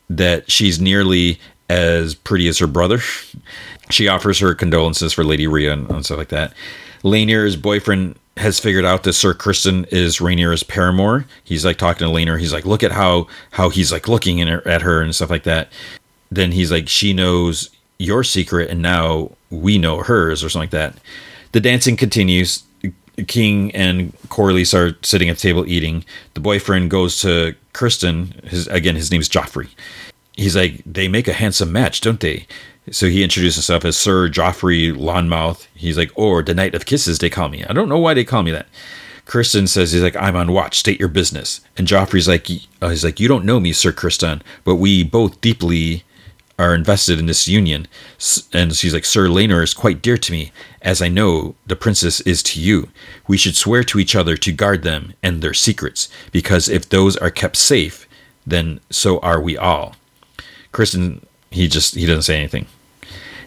that 0.09 0.49
she's 0.49 0.79
nearly 0.79 1.39
as 1.69 2.15
pretty 2.15 2.47
as 2.47 2.57
her 2.59 2.67
brother. 2.67 2.99
she 3.89 4.07
offers 4.07 4.39
her 4.39 4.55
condolences 4.55 5.13
for 5.13 5.23
Lady 5.23 5.47
Rhea 5.47 5.73
and, 5.73 5.89
and 5.91 6.05
stuff 6.05 6.17
like 6.17 6.29
that. 6.29 6.53
Laenor's 7.03 7.55
boyfriend 7.55 8.17
has 8.37 8.59
figured 8.59 8.85
out 8.85 9.03
that 9.03 9.13
Sir 9.13 9.33
Criston 9.33 9.87
is 9.91 10.17
Rhaenyra's 10.17 10.63
paramour. 10.63 11.25
He's 11.43 11.65
like 11.65 11.77
talking 11.77 12.07
to 12.07 12.13
Laenor. 12.13 12.39
He's 12.39 12.53
like, 12.53 12.65
look 12.65 12.83
at 12.83 12.91
how 12.91 13.27
how 13.51 13.69
he's 13.69 13.91
like 13.91 14.07
looking 14.07 14.39
her, 14.39 14.65
at 14.67 14.81
her 14.81 15.01
and 15.01 15.15
stuff 15.15 15.29
like 15.29 15.43
that. 15.43 15.69
Then 16.31 16.51
he's 16.51 16.71
like, 16.71 16.87
she 16.89 17.13
knows 17.13 17.69
your 17.99 18.23
secret, 18.23 18.69
and 18.69 18.81
now 18.81 19.31
we 19.49 19.77
know 19.77 20.03
hers, 20.03 20.43
or 20.43 20.49
something 20.49 20.63
like 20.63 20.71
that. 20.71 20.95
The 21.51 21.59
dancing 21.59 21.97
continues. 21.97 22.63
King 23.27 23.71
and 23.73 24.13
Corlys 24.27 24.75
are 24.75 24.95
sitting 25.01 25.27
at 25.27 25.37
the 25.37 25.41
table 25.41 25.67
eating. 25.67 26.05
The 26.35 26.39
boyfriend 26.39 26.91
goes 26.91 27.19
to 27.21 27.55
Criston. 27.73 28.43
His 28.45 28.67
again, 28.67 28.95
his 28.95 29.11
name's 29.11 29.29
Joffrey. 29.29 29.69
He's 30.33 30.55
like, 30.55 30.83
they 30.85 31.07
make 31.07 31.27
a 31.27 31.33
handsome 31.33 31.71
match, 31.71 32.01
don't 32.01 32.19
they? 32.19 32.45
So 32.91 33.07
he 33.07 33.23
introduces 33.23 33.57
himself 33.57 33.83
as 33.83 33.97
Sir 33.97 34.29
Joffrey 34.29 34.93
Lonmouth. 34.95 35.67
He's 35.75 35.97
like, 35.97 36.11
or 36.15 36.41
the 36.41 36.53
Knight 36.53 36.73
of 36.73 36.85
Kisses, 36.85 37.19
they 37.19 37.29
call 37.29 37.49
me. 37.49 37.65
I 37.65 37.73
don't 37.73 37.89
know 37.89 37.99
why 37.99 38.13
they 38.13 38.23
call 38.23 38.43
me 38.43 38.51
that. 38.51 38.67
Criston 39.25 39.67
says 39.67 39.91
he's 39.91 40.01
like, 40.01 40.15
I'm 40.15 40.37
on 40.37 40.53
watch. 40.53 40.79
State 40.79 40.99
your 40.99 41.09
business. 41.09 41.59
And 41.75 41.85
Joffrey's 41.85 42.29
like, 42.29 42.49
uh, 42.81 42.89
he's 42.89 43.03
like, 43.03 43.19
you 43.19 43.27
don't 43.27 43.43
know 43.43 43.59
me, 43.59 43.73
Sir 43.73 43.91
Criston, 43.91 44.41
but 44.63 44.75
we 44.75 45.03
both 45.03 45.41
deeply 45.41 46.05
are 46.57 46.73
invested 46.73 47.19
in 47.19 47.25
this 47.25 47.47
union. 47.47 47.87
And 48.53 48.73
she's 48.73 48.93
like, 48.93 49.05
Sir 49.05 49.27
Laenor 49.27 49.61
is 49.61 49.73
quite 49.73 50.01
dear 50.01 50.17
to 50.17 50.31
me, 50.31 50.53
as 50.81 51.01
I 51.01 51.09
know 51.09 51.55
the 51.65 51.75
princess 51.75 52.21
is 52.21 52.41
to 52.43 52.61
you. 52.61 52.89
We 53.27 53.37
should 53.37 53.55
swear 53.55 53.83
to 53.83 53.99
each 53.99 54.15
other 54.15 54.37
to 54.37 54.51
guard 54.53 54.83
them 54.83 55.13
and 55.21 55.41
their 55.41 55.53
secrets, 55.53 56.07
because 56.31 56.69
if 56.69 56.87
those 56.87 57.17
are 57.17 57.29
kept 57.29 57.57
safe, 57.57 58.07
then 58.45 58.79
so 58.89 59.19
are 59.19 59.41
we 59.41 59.57
all. 59.57 59.95
Criston, 60.71 61.21
he 61.51 61.67
just 61.67 61.95
he 61.95 62.05
doesn't 62.05 62.23
say 62.23 62.37
anything. 62.37 62.65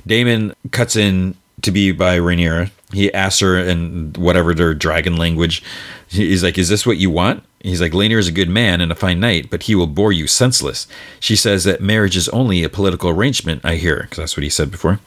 Daemon 0.07 0.55
cuts 0.71 0.97
in 0.97 1.37
to 1.63 1.71
be 1.71 1.93
by 1.93 2.19
Rhaenyra. 2.19 2.71
He 2.93 3.13
asks 3.13 3.41
her 3.41 3.59
in 3.59 4.15
whatever 4.17 4.55
their 4.55 4.75
dragon 4.75 5.17
language. 5.17 5.63
He's 6.09 6.43
like, 6.43 6.59
"Is 6.59 6.69
this 6.69 6.87
what 6.87 6.97
you 6.97 7.11
want?" 7.11 7.45
He's 7.63 7.81
like, 7.81 7.93
Laenor 7.93 8.19
is 8.19 8.27
a 8.27 8.33
good 8.33 8.49
man 8.49 8.81
and 8.81 8.91
a 8.91 8.95
fine 8.95 9.21
knight, 9.21 9.51
but 9.51 9.65
he 9.65 9.75
will 9.75 9.87
bore 9.87 10.13
you 10.13 10.27
senseless. 10.27 10.87
She 11.21 11.37
says 11.37 11.65
that 11.65 11.83
marriage 11.83 12.17
is 12.17 12.29
only 12.31 12.65
a 12.65 12.71
political 12.71 13.11
arrangement. 13.11 13.61
I 13.65 13.77
hear, 13.77 14.01
because 14.03 14.17
that's 14.17 14.37
what 14.37 14.45
he 14.45 14.49
said 14.49 14.71
before. 14.71 14.99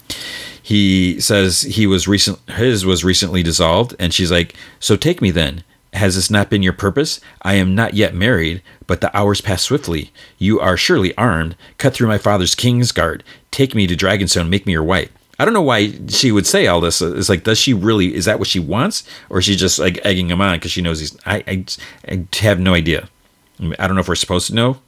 He 0.61 1.20
says 1.20 1.64
he 1.64 1.88
was 1.88 2.07
recent, 2.07 2.38
his 2.52 2.86
was 2.86 3.03
recently 3.03 3.41
dissolved, 3.41 3.95
and 3.99 4.14
she's 4.14 4.32
like, 4.32 4.53
"So 4.80 4.95
take 4.95 5.22
me 5.22 5.32
then." 5.32 5.64
Has 5.94 6.15
this 6.15 6.32
not 6.32 6.49
been 6.49 6.64
your 6.64 6.74
purpose? 6.74 7.20
I 7.44 7.53
am 7.53 7.76
not 7.76 7.94
yet 7.94 8.15
married, 8.15 8.64
but 8.88 9.02
the 9.02 9.15
hours 9.15 9.41
pass 9.41 9.61
swiftly. 9.61 10.11
You 10.40 10.60
are 10.60 10.76
surely 10.76 11.15
armed. 11.18 11.56
Cut 11.78 11.94
through 11.94 12.07
my 12.07 12.18
father's 12.18 12.56
king's 12.56 12.91
guard. 12.91 13.24
Take 13.54 13.76
me 13.76 13.86
to 13.86 13.96
Dragonstone. 13.96 14.50
Make 14.50 14.66
me 14.66 14.74
your 14.74 14.84
wife. 14.84 15.12
I 15.38 15.46
don't 15.46 15.54
know 15.54 15.62
why 15.62 15.94
she 16.08 16.32
would 16.32 16.48
say 16.48 16.66
all 16.66 16.82
this. 16.82 17.04
It's 17.04 17.30
like, 17.30 17.44
does 17.44 17.60
she 17.60 17.72
really? 17.72 18.16
Is 18.16 18.26
that 18.26 18.40
what 18.40 18.48
she 18.48 18.60
wants, 18.60 19.04
or 19.30 19.38
is 19.40 19.46
she 19.46 19.56
just 19.56 19.78
like 19.78 20.00
egging 20.04 20.30
him 20.30 20.42
on 20.42 20.58
because 20.58 20.72
she 20.72 20.82
knows 20.82 21.00
he's? 21.00 21.16
I, 21.26 21.44
I, 21.48 21.66
I 22.08 22.26
have 22.40 22.60
no 22.60 22.74
idea. 22.74 23.08
I 23.60 23.86
don't 23.86 23.94
know 23.94 24.02
if 24.02 24.08
we're 24.08 24.16
supposed 24.16 24.48
to 24.48 24.56
know. 24.56 24.80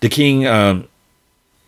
The 0.00 0.10
king 0.10 0.46
um, 0.46 0.86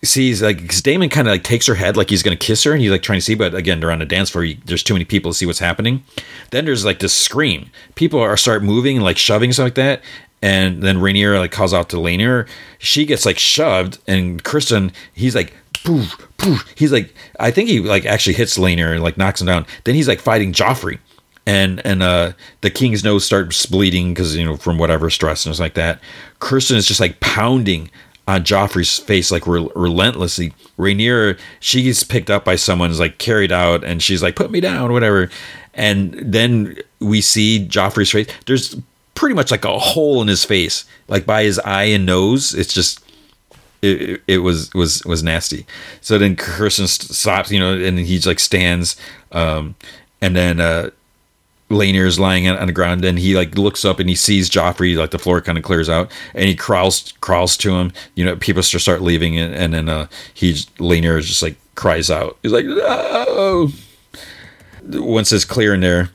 sees 0.04 0.42
like 0.42 0.60
because 0.60 0.82
Daemon 0.82 1.08
kind 1.08 1.26
of 1.26 1.32
like 1.32 1.42
takes 1.42 1.66
her 1.66 1.74
head 1.74 1.96
like 1.96 2.10
he's 2.10 2.22
gonna 2.22 2.36
kiss 2.36 2.64
her, 2.64 2.72
and 2.72 2.82
he's 2.82 2.90
like 2.90 3.02
trying 3.02 3.18
to 3.18 3.24
see, 3.24 3.34
but 3.34 3.54
again 3.54 3.80
they're 3.80 3.90
on 3.90 4.02
a 4.02 4.06
dance 4.06 4.28
floor. 4.28 4.46
There's 4.66 4.82
too 4.82 4.94
many 4.94 5.06
people 5.06 5.32
to 5.32 5.36
see 5.36 5.46
what's 5.46 5.58
happening. 5.58 6.04
Then 6.50 6.66
there's 6.66 6.84
like 6.84 6.98
this 6.98 7.14
scream. 7.14 7.70
People 7.94 8.20
are 8.20 8.36
start 8.36 8.62
moving 8.62 8.96
and 8.96 9.04
like 9.04 9.16
shoving 9.16 9.52
stuff 9.52 9.64
like 9.64 9.74
that, 9.76 10.02
and 10.42 10.82
then 10.82 10.98
Rhaenyra 10.98 11.38
like 11.38 11.52
calls 11.52 11.72
out 11.72 11.88
to 11.90 11.96
Laenor. 11.96 12.46
She 12.78 13.06
gets 13.06 13.24
like 13.24 13.38
shoved, 13.38 13.98
and 14.06 14.42
Criston 14.44 14.92
he's 15.14 15.34
like 15.34 15.54
poof, 15.84 16.28
poof. 16.38 16.64
He's 16.76 16.92
like, 16.92 17.14
I 17.38 17.50
think 17.50 17.68
he 17.68 17.80
like 17.80 18.06
actually 18.06 18.34
hits 18.34 18.58
Laenor 18.58 18.92
and 18.92 19.02
like 19.02 19.16
knocks 19.16 19.40
him 19.40 19.46
down. 19.46 19.66
Then 19.84 19.94
he's 19.94 20.08
like 20.08 20.20
fighting 20.20 20.52
Joffrey, 20.52 20.98
and 21.46 21.84
and 21.84 22.02
uh 22.02 22.32
the 22.60 22.70
king's 22.70 23.04
nose 23.04 23.24
starts 23.24 23.66
bleeding 23.66 24.12
because 24.12 24.36
you 24.36 24.44
know 24.44 24.56
from 24.56 24.78
whatever 24.78 25.10
stress 25.10 25.44
and 25.44 25.52
it's 25.52 25.60
like 25.60 25.74
that. 25.74 26.00
Criston 26.40 26.76
is 26.76 26.86
just 26.86 27.00
like 27.00 27.20
pounding 27.20 27.90
on 28.28 28.44
Joffrey's 28.44 28.98
face 28.98 29.30
like 29.30 29.46
re- 29.46 29.68
relentlessly. 29.74 30.52
Rhaenyra, 30.78 31.38
she's 31.58 32.04
picked 32.04 32.30
up 32.30 32.44
by 32.44 32.56
someone, 32.56 32.90
is 32.90 33.00
like 33.00 33.18
carried 33.18 33.52
out, 33.52 33.82
and 33.84 34.02
she's 34.02 34.22
like, 34.22 34.36
"Put 34.36 34.50
me 34.50 34.60
down," 34.60 34.92
whatever. 34.92 35.30
And 35.74 36.14
then 36.14 36.76
we 37.00 37.20
see 37.20 37.66
Joffrey's 37.66 38.10
face. 38.10 38.28
There's 38.46 38.76
pretty 39.14 39.34
much 39.34 39.50
like 39.50 39.64
a 39.64 39.78
hole 39.78 40.22
in 40.22 40.28
his 40.28 40.44
face, 40.44 40.84
like 41.08 41.26
by 41.26 41.42
his 41.42 41.58
eye 41.60 41.84
and 41.84 42.06
nose. 42.06 42.54
It's 42.54 42.72
just 42.72 43.04
it, 43.82 44.22
it 44.26 44.38
was 44.38 44.72
was 44.74 45.04
was 45.04 45.22
nasty. 45.22 45.66
So 46.00 46.18
then 46.18 46.36
Criston 46.36 46.86
stops, 46.86 47.50
you 47.50 47.58
know, 47.58 47.74
and 47.74 47.98
he 47.98 48.18
like 48.20 48.40
stands, 48.40 48.96
um, 49.32 49.74
and 50.20 50.36
then 50.36 50.60
uh, 50.60 50.90
is 51.70 52.18
lying 52.18 52.48
on, 52.48 52.56
on 52.58 52.66
the 52.66 52.72
ground, 52.72 53.04
and 53.04 53.18
he 53.18 53.36
like 53.36 53.56
looks 53.56 53.84
up 53.84 53.98
and 54.00 54.08
he 54.08 54.14
sees 54.14 54.50
Joffrey, 54.50 54.96
like 54.96 55.10
the 55.10 55.18
floor 55.18 55.40
kind 55.40 55.56
of 55.56 55.64
clears 55.64 55.88
out, 55.88 56.10
and 56.34 56.44
he 56.46 56.54
crawls 56.54 57.12
crawls 57.20 57.56
to 57.58 57.76
him. 57.76 57.92
You 58.14 58.24
know, 58.24 58.36
people 58.36 58.62
start 58.62 59.02
leaving, 59.02 59.38
and, 59.38 59.54
and 59.54 59.74
then 59.74 59.88
uh, 59.88 60.06
he 60.34 60.52
Laenor 60.78 61.22
just 61.22 61.42
like 61.42 61.56
cries 61.74 62.10
out. 62.10 62.36
He's 62.42 62.52
like, 62.52 62.66
"Oh!" 62.68 63.72
Once 64.82 65.30
it's 65.32 65.44
clear 65.44 65.74
in 65.74 65.80
there, 65.80 66.10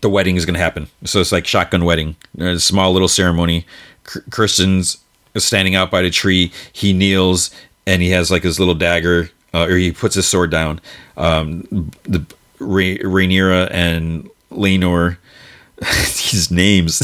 the 0.00 0.10
wedding 0.10 0.36
is 0.36 0.44
to 0.54 0.60
happen. 0.60 0.88
So 1.04 1.20
it's 1.20 1.32
like 1.32 1.46
shotgun 1.46 1.84
wedding, 1.84 2.16
a 2.38 2.58
small 2.58 2.92
little 2.92 3.08
ceremony. 3.08 3.66
Criston's 4.04 4.98
standing 5.36 5.74
out 5.74 5.90
by 5.90 6.02
the 6.02 6.10
tree. 6.10 6.52
He 6.72 6.92
kneels 6.92 7.50
and 7.86 8.02
he 8.02 8.10
has 8.10 8.30
like 8.30 8.42
his 8.42 8.58
little 8.58 8.74
dagger, 8.74 9.30
uh, 9.52 9.66
or 9.66 9.76
he 9.76 9.92
puts 9.92 10.14
his 10.14 10.26
sword 10.26 10.50
down. 10.50 10.80
Um, 11.16 11.90
the 12.04 12.24
Ra- 12.58 13.02
Rhaenyra 13.02 13.68
and 13.70 14.28
Laenor, 14.50 15.16
these 15.78 16.50
names. 16.50 17.02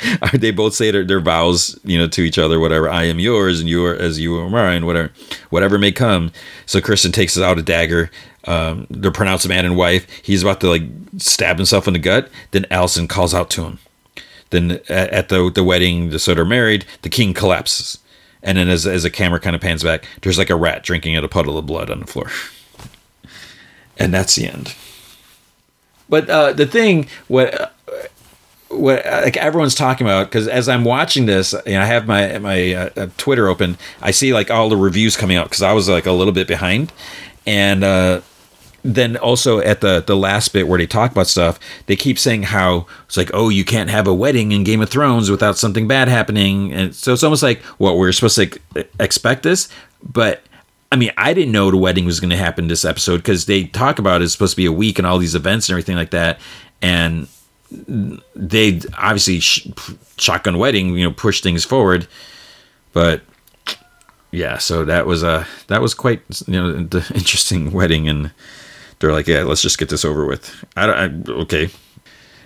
they 0.34 0.50
both 0.50 0.74
say 0.74 0.90
their, 0.90 1.04
their 1.04 1.20
vows, 1.20 1.78
you 1.84 1.98
know, 1.98 2.08
to 2.08 2.22
each 2.22 2.38
other, 2.38 2.60
whatever. 2.60 2.88
I 2.88 3.04
am 3.04 3.18
yours, 3.18 3.60
and 3.60 3.68
you 3.68 3.84
are 3.86 3.94
as 3.94 4.20
you 4.20 4.38
are 4.38 4.48
mine, 4.48 4.86
whatever, 4.86 5.12
whatever 5.50 5.78
may 5.78 5.92
come. 5.92 6.32
So 6.66 6.80
Criston 6.80 7.12
takes 7.12 7.38
out 7.38 7.58
a 7.58 7.62
dagger. 7.62 8.10
Um, 8.44 8.86
they're 8.90 9.10
pronounced 9.10 9.48
man 9.48 9.64
and 9.64 9.76
wife. 9.76 10.08
He's 10.22 10.42
about 10.42 10.60
to 10.60 10.68
like 10.68 10.82
stab 11.18 11.56
himself 11.56 11.86
in 11.88 11.94
the 11.94 11.98
gut. 11.98 12.30
Then 12.52 12.64
Alicent 12.70 13.08
calls 13.08 13.34
out 13.34 13.50
to 13.50 13.64
him. 13.64 13.78
Then 14.50 14.80
at 14.88 15.28
the 15.28 15.50
the 15.50 15.64
wedding, 15.64 16.10
the 16.10 16.18
so 16.18 16.34
they're 16.34 16.44
married. 16.44 16.84
The 17.02 17.08
king 17.08 17.34
collapses, 17.34 17.98
and 18.42 18.58
then 18.58 18.68
as 18.68 18.86
as 18.86 19.02
the 19.02 19.10
camera 19.10 19.40
kind 19.40 19.56
of 19.56 19.62
pans 19.62 19.82
back, 19.82 20.06
there's 20.22 20.38
like 20.38 20.50
a 20.50 20.56
rat 20.56 20.82
drinking 20.82 21.16
at 21.16 21.24
a 21.24 21.28
puddle 21.28 21.58
of 21.58 21.66
blood 21.66 21.90
on 21.90 22.00
the 22.00 22.06
floor, 22.06 22.30
and 23.98 24.14
that's 24.14 24.36
the 24.36 24.46
end. 24.46 24.74
But 26.08 26.30
uh, 26.30 26.52
the 26.52 26.66
thing, 26.66 27.08
what 27.26 27.74
what 28.68 29.04
like 29.06 29.36
everyone's 29.36 29.74
talking 29.74 30.06
about 30.06 30.28
because 30.28 30.48
as 30.48 30.68
I'm 30.68 30.84
watching 30.84 31.26
this, 31.26 31.54
you 31.66 31.72
know, 31.72 31.82
I 31.82 31.86
have 31.86 32.06
my 32.06 32.38
my 32.38 32.74
uh, 32.74 32.90
uh, 32.96 33.06
Twitter 33.16 33.48
open. 33.48 33.76
I 34.02 34.10
see 34.10 34.32
like 34.32 34.50
all 34.50 34.68
the 34.68 34.76
reviews 34.76 35.16
coming 35.16 35.36
out 35.36 35.46
because 35.46 35.62
I 35.62 35.72
was 35.72 35.88
like 35.88 36.06
a 36.06 36.12
little 36.12 36.32
bit 36.32 36.46
behind, 36.46 36.92
and 37.46 37.84
uh, 37.84 38.20
then 38.94 39.16
also 39.16 39.58
at 39.60 39.80
the 39.80 40.02
the 40.06 40.16
last 40.16 40.52
bit 40.52 40.68
where 40.68 40.78
they 40.78 40.86
talk 40.86 41.10
about 41.10 41.26
stuff, 41.26 41.58
they 41.86 41.96
keep 41.96 42.18
saying 42.18 42.44
how 42.44 42.86
it's 43.06 43.16
like, 43.16 43.30
oh, 43.34 43.48
you 43.48 43.64
can't 43.64 43.90
have 43.90 44.06
a 44.06 44.14
wedding 44.14 44.52
in 44.52 44.64
Game 44.64 44.80
of 44.80 44.88
Thrones 44.88 45.30
without 45.30 45.58
something 45.58 45.88
bad 45.88 46.08
happening, 46.08 46.72
and 46.72 46.94
so 46.94 47.12
it's 47.12 47.22
almost 47.22 47.42
like 47.42 47.62
what 47.78 47.92
well, 47.92 47.98
we're 47.98 48.12
supposed 48.12 48.36
to 48.36 48.86
expect 48.98 49.42
this, 49.42 49.68
but. 50.02 50.42
I 50.92 50.94
mean, 50.94 51.10
I 51.16 51.34
didn't 51.34 51.50
know 51.50 51.68
the 51.72 51.76
wedding 51.76 52.04
was 52.04 52.20
going 52.20 52.30
to 52.30 52.36
happen 52.36 52.68
this 52.68 52.84
episode 52.84 53.16
because 53.16 53.46
they 53.46 53.64
talk 53.64 53.98
about 53.98 54.22
it's 54.22 54.32
supposed 54.32 54.52
to 54.52 54.56
be 54.56 54.66
a 54.66 54.72
week 54.72 55.00
and 55.00 55.06
all 55.06 55.18
these 55.18 55.34
events 55.34 55.68
and 55.68 55.74
everything 55.74 55.96
like 55.96 56.10
that, 56.10 56.38
and 56.80 57.26
they 58.36 58.80
obviously 58.96 59.40
sh- 59.40 59.66
shotgun 60.16 60.58
wedding, 60.58 60.96
you 60.96 61.02
know, 61.02 61.10
push 61.10 61.40
things 61.40 61.64
forward, 61.64 62.06
but 62.92 63.22
yeah, 64.30 64.58
so 64.58 64.84
that 64.84 65.06
was 65.06 65.22
a 65.22 65.28
uh, 65.28 65.44
that 65.68 65.80
was 65.80 65.94
quite 65.94 66.20
you 66.46 66.54
know 66.54 66.82
the 66.82 66.98
interesting 67.14 67.72
wedding, 67.72 68.08
and 68.08 68.32
they're 68.98 69.12
like, 69.12 69.26
yeah, 69.26 69.42
let's 69.42 69.62
just 69.62 69.78
get 69.78 69.88
this 69.88 70.04
over 70.04 70.24
with. 70.24 70.64
I 70.76 70.86
don't 70.86 71.28
I, 71.28 71.32
okay, 71.32 71.70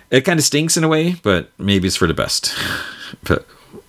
it 0.09 0.21
kind 0.21 0.39
of 0.39 0.45
stinks 0.45 0.77
in 0.77 0.83
a 0.83 0.87
way, 0.87 1.13
but 1.23 1.49
maybe 1.57 1.87
it's 1.87 1.95
for 1.95 2.07
the 2.07 2.13
best. 2.13 2.53
but 3.23 3.47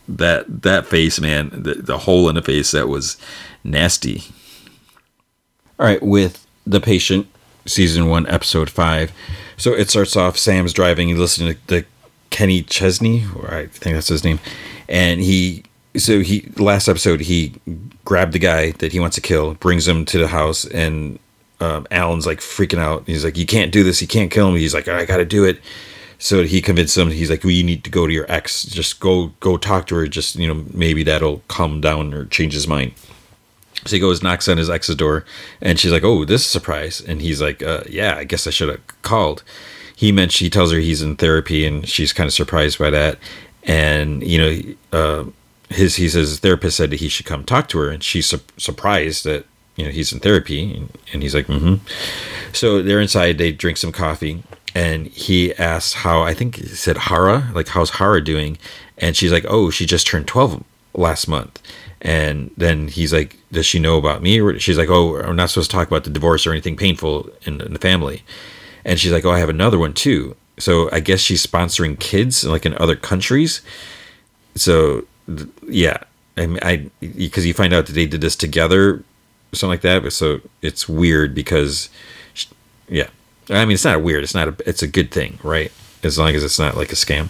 that 0.08 0.62
that 0.62 0.86
face, 0.86 1.20
man, 1.20 1.50
the, 1.52 1.74
the 1.74 1.98
hole 1.98 2.28
in 2.28 2.34
the 2.34 2.42
face 2.42 2.70
that 2.70 2.88
was 2.88 3.16
nasty. 3.64 4.22
All 5.78 5.86
right, 5.86 6.02
with 6.02 6.46
the 6.66 6.80
patient, 6.80 7.26
season 7.66 8.08
one, 8.08 8.26
episode 8.28 8.70
five. 8.70 9.12
So 9.56 9.72
it 9.72 9.90
starts 9.90 10.16
off. 10.16 10.38
Sam's 10.38 10.72
driving. 10.72 11.08
He's 11.08 11.18
listening 11.18 11.54
to 11.54 11.60
the 11.66 11.84
Kenny 12.30 12.62
Chesney, 12.62 13.24
or 13.36 13.52
I 13.52 13.66
think 13.66 13.94
that's 13.94 14.08
his 14.08 14.24
name, 14.24 14.40
and 14.88 15.20
he 15.20 15.64
so 15.96 16.20
he 16.20 16.48
last 16.56 16.88
episode 16.88 17.20
he 17.20 17.54
grabbed 18.04 18.32
the 18.32 18.38
guy 18.38 18.72
that 18.72 18.92
he 18.92 19.00
wants 19.00 19.16
to 19.16 19.20
kill, 19.20 19.54
brings 19.54 19.86
him 19.86 20.04
to 20.06 20.18
the 20.18 20.28
house, 20.28 20.64
and 20.64 21.18
um, 21.62 21.86
Alan's 21.92 22.26
like 22.26 22.40
freaking 22.40 22.80
out. 22.80 23.04
He's 23.06 23.24
like, 23.24 23.36
"You 23.36 23.46
can't 23.46 23.70
do 23.70 23.84
this. 23.84 24.02
You 24.02 24.08
can't 24.08 24.30
kill 24.30 24.48
him." 24.48 24.56
He's 24.56 24.74
like, 24.74 24.88
"I 24.88 25.04
got 25.04 25.18
to 25.18 25.24
do 25.24 25.44
it." 25.44 25.60
So 26.18 26.42
he 26.42 26.60
convinced 26.60 26.98
him. 26.98 27.10
He's 27.10 27.30
like, 27.30 27.44
"We 27.44 27.60
well, 27.60 27.66
need 27.66 27.84
to 27.84 27.90
go 27.90 28.06
to 28.06 28.12
your 28.12 28.26
ex. 28.28 28.64
Just 28.64 28.98
go, 28.98 29.28
go 29.38 29.56
talk 29.56 29.86
to 29.86 29.94
her. 29.94 30.08
Just 30.08 30.34
you 30.34 30.48
know, 30.48 30.64
maybe 30.72 31.04
that'll 31.04 31.42
calm 31.46 31.80
down 31.80 32.12
or 32.12 32.24
change 32.26 32.52
his 32.52 32.66
mind." 32.66 32.94
So 33.84 33.96
he 33.96 34.00
goes, 34.00 34.22
knocks 34.22 34.48
on 34.48 34.58
his 34.58 34.70
ex's 34.70 34.96
door, 34.96 35.24
and 35.60 35.78
she's 35.78 35.92
like, 35.92 36.04
"Oh, 36.04 36.24
this 36.24 36.42
is 36.42 36.48
a 36.48 36.50
surprise." 36.50 37.00
And 37.00 37.22
he's 37.22 37.40
like, 37.40 37.62
uh, 37.62 37.84
"Yeah, 37.88 38.16
I 38.16 38.24
guess 38.24 38.46
I 38.46 38.50
should 38.50 38.68
have 38.68 39.02
called." 39.02 39.44
He 39.94 40.10
mentioned 40.10 40.46
he 40.46 40.50
tells 40.50 40.72
her 40.72 40.78
he's 40.78 41.02
in 41.02 41.14
therapy, 41.14 41.64
and 41.64 41.88
she's 41.88 42.12
kind 42.12 42.26
of 42.26 42.34
surprised 42.34 42.78
by 42.78 42.90
that. 42.90 43.18
And 43.62 44.22
you 44.26 44.38
know, 44.38 44.98
uh, 44.98 45.24
his 45.68 45.94
he 45.94 46.08
says 46.08 46.28
his 46.28 46.40
therapist 46.40 46.76
said 46.76 46.90
that 46.90 47.00
he 47.00 47.08
should 47.08 47.26
come 47.26 47.44
talk 47.44 47.68
to 47.68 47.78
her, 47.78 47.88
and 47.88 48.02
she's 48.02 48.26
su- 48.26 48.40
surprised 48.56 49.24
that 49.24 49.46
you 49.76 49.84
know 49.84 49.90
he's 49.90 50.12
in 50.12 50.20
therapy, 50.20 50.88
and, 51.12 51.22
he's 51.22 51.34
like, 51.34 51.46
mm-hmm. 51.46 51.84
So 52.52 52.82
they're 52.82 53.00
inside. 53.00 53.38
They 53.38 53.52
drink 53.52 53.78
some 53.78 53.92
coffee, 53.92 54.42
and 54.74 55.06
he 55.06 55.54
asks 55.54 55.94
how 55.94 56.22
I 56.22 56.34
think 56.34 56.56
he 56.56 56.66
said 56.66 56.96
Hara, 56.96 57.50
like 57.54 57.68
how's 57.68 57.90
Hara 57.90 58.22
doing, 58.22 58.58
and 58.98 59.16
she's 59.16 59.32
like, 59.32 59.44
oh, 59.48 59.70
she 59.70 59.86
just 59.86 60.06
turned 60.06 60.26
twelve 60.26 60.62
last 60.94 61.28
month. 61.28 61.60
And 62.04 62.50
then 62.56 62.88
he's 62.88 63.12
like, 63.12 63.36
"Does 63.52 63.64
she 63.64 63.78
know 63.78 63.96
about 63.96 64.22
me?" 64.22 64.58
She's 64.58 64.76
like, 64.76 64.90
"Oh, 64.90 65.20
I'm 65.20 65.36
not 65.36 65.50
supposed 65.50 65.70
to 65.70 65.76
talk 65.76 65.86
about 65.86 66.02
the 66.02 66.10
divorce 66.10 66.46
or 66.46 66.50
anything 66.50 66.76
painful 66.76 67.30
in, 67.44 67.60
in 67.60 67.72
the 67.72 67.78
family." 67.78 68.24
And 68.84 68.98
she's 68.98 69.12
like, 69.12 69.24
"Oh, 69.24 69.30
I 69.30 69.38
have 69.38 69.48
another 69.48 69.78
one 69.78 69.94
too." 69.94 70.34
So 70.58 70.90
I 70.90 70.98
guess 70.98 71.20
she's 71.20 71.46
sponsoring 71.46 71.98
kids 71.98 72.44
like 72.44 72.66
in 72.66 72.76
other 72.78 72.96
countries. 72.96 73.62
So 74.56 75.06
yeah, 75.68 75.98
I 76.36 76.46
mean, 76.46 76.58
I 76.62 76.90
because 77.00 77.46
you 77.46 77.54
find 77.54 77.72
out 77.72 77.86
that 77.86 77.92
they 77.92 78.06
did 78.06 78.20
this 78.20 78.34
together, 78.34 79.04
something 79.52 79.70
like 79.70 79.82
that. 79.82 80.02
But 80.02 80.12
so 80.12 80.40
it's 80.60 80.88
weird 80.88 81.34
because, 81.34 81.88
yeah, 82.88 83.08
I 83.50 83.64
mean, 83.64 83.74
it's 83.74 83.84
not 83.84 84.02
weird. 84.02 84.22
It's 84.22 84.34
not 84.34 84.48
a. 84.48 84.56
It's 84.66 84.82
a 84.82 84.88
good 84.88 85.10
thing, 85.10 85.38
right? 85.42 85.72
As 86.02 86.18
long 86.18 86.34
as 86.34 86.42
it's 86.42 86.58
not 86.58 86.76
like 86.76 86.92
a 86.92 86.96
scam. 86.96 87.28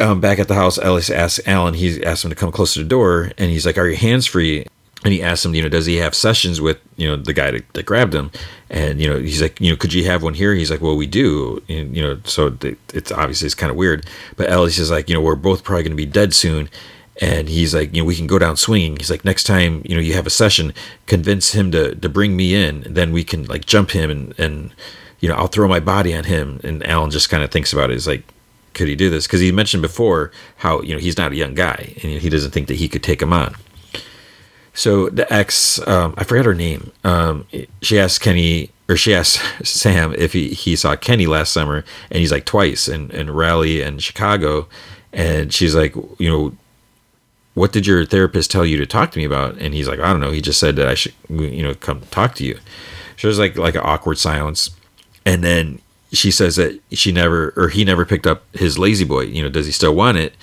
Um, 0.00 0.20
back 0.20 0.38
at 0.38 0.46
the 0.46 0.54
house, 0.54 0.78
Elias 0.78 1.10
asks 1.10 1.40
Alan. 1.46 1.74
He 1.74 2.04
asks 2.04 2.24
him 2.24 2.30
to 2.30 2.36
come 2.36 2.52
close 2.52 2.74
to 2.74 2.80
the 2.80 2.88
door, 2.88 3.32
and 3.36 3.50
he's 3.50 3.66
like, 3.66 3.78
"Are 3.78 3.88
your 3.88 3.98
hands 3.98 4.26
free?" 4.26 4.66
And 5.04 5.12
he 5.12 5.22
asks 5.22 5.44
him, 5.44 5.54
you 5.54 5.62
know, 5.62 5.68
does 5.68 5.86
he 5.86 5.96
have 5.96 6.12
sessions 6.12 6.60
with 6.60 6.80
you 6.96 7.06
know 7.06 7.14
the 7.14 7.32
guy 7.32 7.52
that, 7.52 7.72
that 7.74 7.86
grabbed 7.86 8.14
him? 8.14 8.32
And 8.68 9.00
you 9.00 9.08
know, 9.08 9.18
he's 9.18 9.40
like, 9.40 9.60
you 9.60 9.70
know, 9.70 9.76
could 9.76 9.92
you 9.92 10.04
have 10.06 10.24
one 10.24 10.34
here? 10.34 10.54
He's 10.54 10.72
like, 10.72 10.80
well, 10.80 10.96
we 10.96 11.06
do. 11.06 11.62
And, 11.68 11.96
you 11.96 12.02
know, 12.02 12.18
so 12.24 12.56
it's 12.92 13.12
obviously 13.12 13.46
it's 13.46 13.54
kind 13.54 13.70
of 13.70 13.76
weird. 13.76 14.06
But 14.36 14.50
Elias 14.50 14.78
is 14.78 14.90
like, 14.90 15.08
you 15.08 15.14
know, 15.14 15.20
we're 15.20 15.36
both 15.36 15.62
probably 15.62 15.84
going 15.84 15.92
to 15.92 15.96
be 15.96 16.04
dead 16.04 16.34
soon 16.34 16.68
and 17.20 17.48
he's 17.48 17.74
like, 17.74 17.94
you 17.94 18.02
know, 18.02 18.06
we 18.06 18.16
can 18.16 18.26
go 18.26 18.38
down 18.38 18.56
swinging. 18.56 18.96
He's 18.96 19.10
like, 19.10 19.24
next 19.24 19.44
time, 19.44 19.82
you 19.84 19.94
know, 19.94 20.00
you 20.00 20.14
have 20.14 20.26
a 20.26 20.30
session, 20.30 20.72
convince 21.06 21.52
him 21.52 21.70
to 21.72 21.94
to 21.94 22.08
bring 22.08 22.36
me 22.36 22.54
in, 22.54 22.84
then 22.88 23.12
we 23.12 23.24
can 23.24 23.44
like 23.44 23.66
jump 23.66 23.90
him 23.90 24.10
and 24.10 24.38
and 24.38 24.72
you 25.20 25.28
know, 25.28 25.34
I'll 25.34 25.48
throw 25.48 25.66
my 25.66 25.80
body 25.80 26.14
on 26.14 26.24
him. 26.24 26.60
And 26.62 26.86
Alan 26.86 27.10
just 27.10 27.28
kind 27.28 27.42
of 27.42 27.50
thinks 27.50 27.72
about 27.72 27.90
it. 27.90 27.94
He's 27.94 28.06
like, 28.06 28.22
could 28.74 28.88
he 28.88 28.94
do 28.94 29.10
this? 29.10 29.26
Because 29.26 29.40
he 29.40 29.50
mentioned 29.50 29.82
before 29.82 30.30
how 30.58 30.80
you 30.82 30.94
know 30.94 31.00
he's 31.00 31.18
not 31.18 31.32
a 31.32 31.36
young 31.36 31.54
guy, 31.54 31.94
and 32.02 32.20
he 32.20 32.30
doesn't 32.30 32.52
think 32.52 32.68
that 32.68 32.76
he 32.76 32.88
could 32.88 33.02
take 33.02 33.20
him 33.20 33.32
on. 33.32 33.56
So 34.72 35.08
the 35.08 35.30
ex, 35.32 35.84
um, 35.88 36.14
I 36.16 36.22
forgot 36.22 36.44
her 36.44 36.54
name. 36.54 36.92
Um, 37.02 37.46
she 37.82 37.98
asked 37.98 38.20
Kenny, 38.20 38.70
or 38.88 38.96
she 38.96 39.12
asked 39.12 39.40
Sam 39.66 40.14
if 40.14 40.32
he, 40.32 40.50
he 40.50 40.76
saw 40.76 40.94
Kenny 40.94 41.26
last 41.26 41.52
summer, 41.52 41.84
and 42.10 42.20
he's 42.20 42.30
like 42.30 42.44
twice 42.44 42.86
in, 42.86 43.10
in 43.10 43.30
Raleigh 43.30 43.82
and 43.82 44.00
Chicago. 44.00 44.68
And 45.12 45.52
she's 45.52 45.74
like, 45.74 45.96
you 46.18 46.30
know, 46.30 46.52
what 47.58 47.72
did 47.72 47.86
your 47.86 48.04
therapist 48.04 48.50
tell 48.50 48.64
you 48.64 48.76
to 48.76 48.86
talk 48.86 49.10
to 49.10 49.18
me 49.18 49.24
about? 49.24 49.58
And 49.58 49.74
he's 49.74 49.88
like, 49.88 49.98
I 49.98 50.10
don't 50.10 50.20
know. 50.20 50.30
He 50.30 50.40
just 50.40 50.60
said 50.60 50.76
that 50.76 50.86
I 50.86 50.94
should, 50.94 51.14
you 51.28 51.62
know, 51.62 51.74
come 51.74 52.02
talk 52.10 52.34
to 52.36 52.44
you. 52.44 52.54
So 53.16 53.26
there's 53.26 53.38
like 53.38 53.56
like 53.56 53.74
an 53.74 53.82
awkward 53.84 54.18
silence, 54.18 54.70
and 55.26 55.42
then 55.42 55.80
she 56.12 56.30
says 56.30 56.56
that 56.56 56.80
she 56.92 57.10
never 57.12 57.52
or 57.56 57.68
he 57.68 57.84
never 57.84 58.04
picked 58.04 58.26
up 58.26 58.44
his 58.54 58.78
lazy 58.78 59.04
boy. 59.04 59.22
You 59.22 59.42
know, 59.42 59.48
does 59.48 59.66
he 59.66 59.72
still 59.72 59.94
want 59.94 60.18
it? 60.18 60.34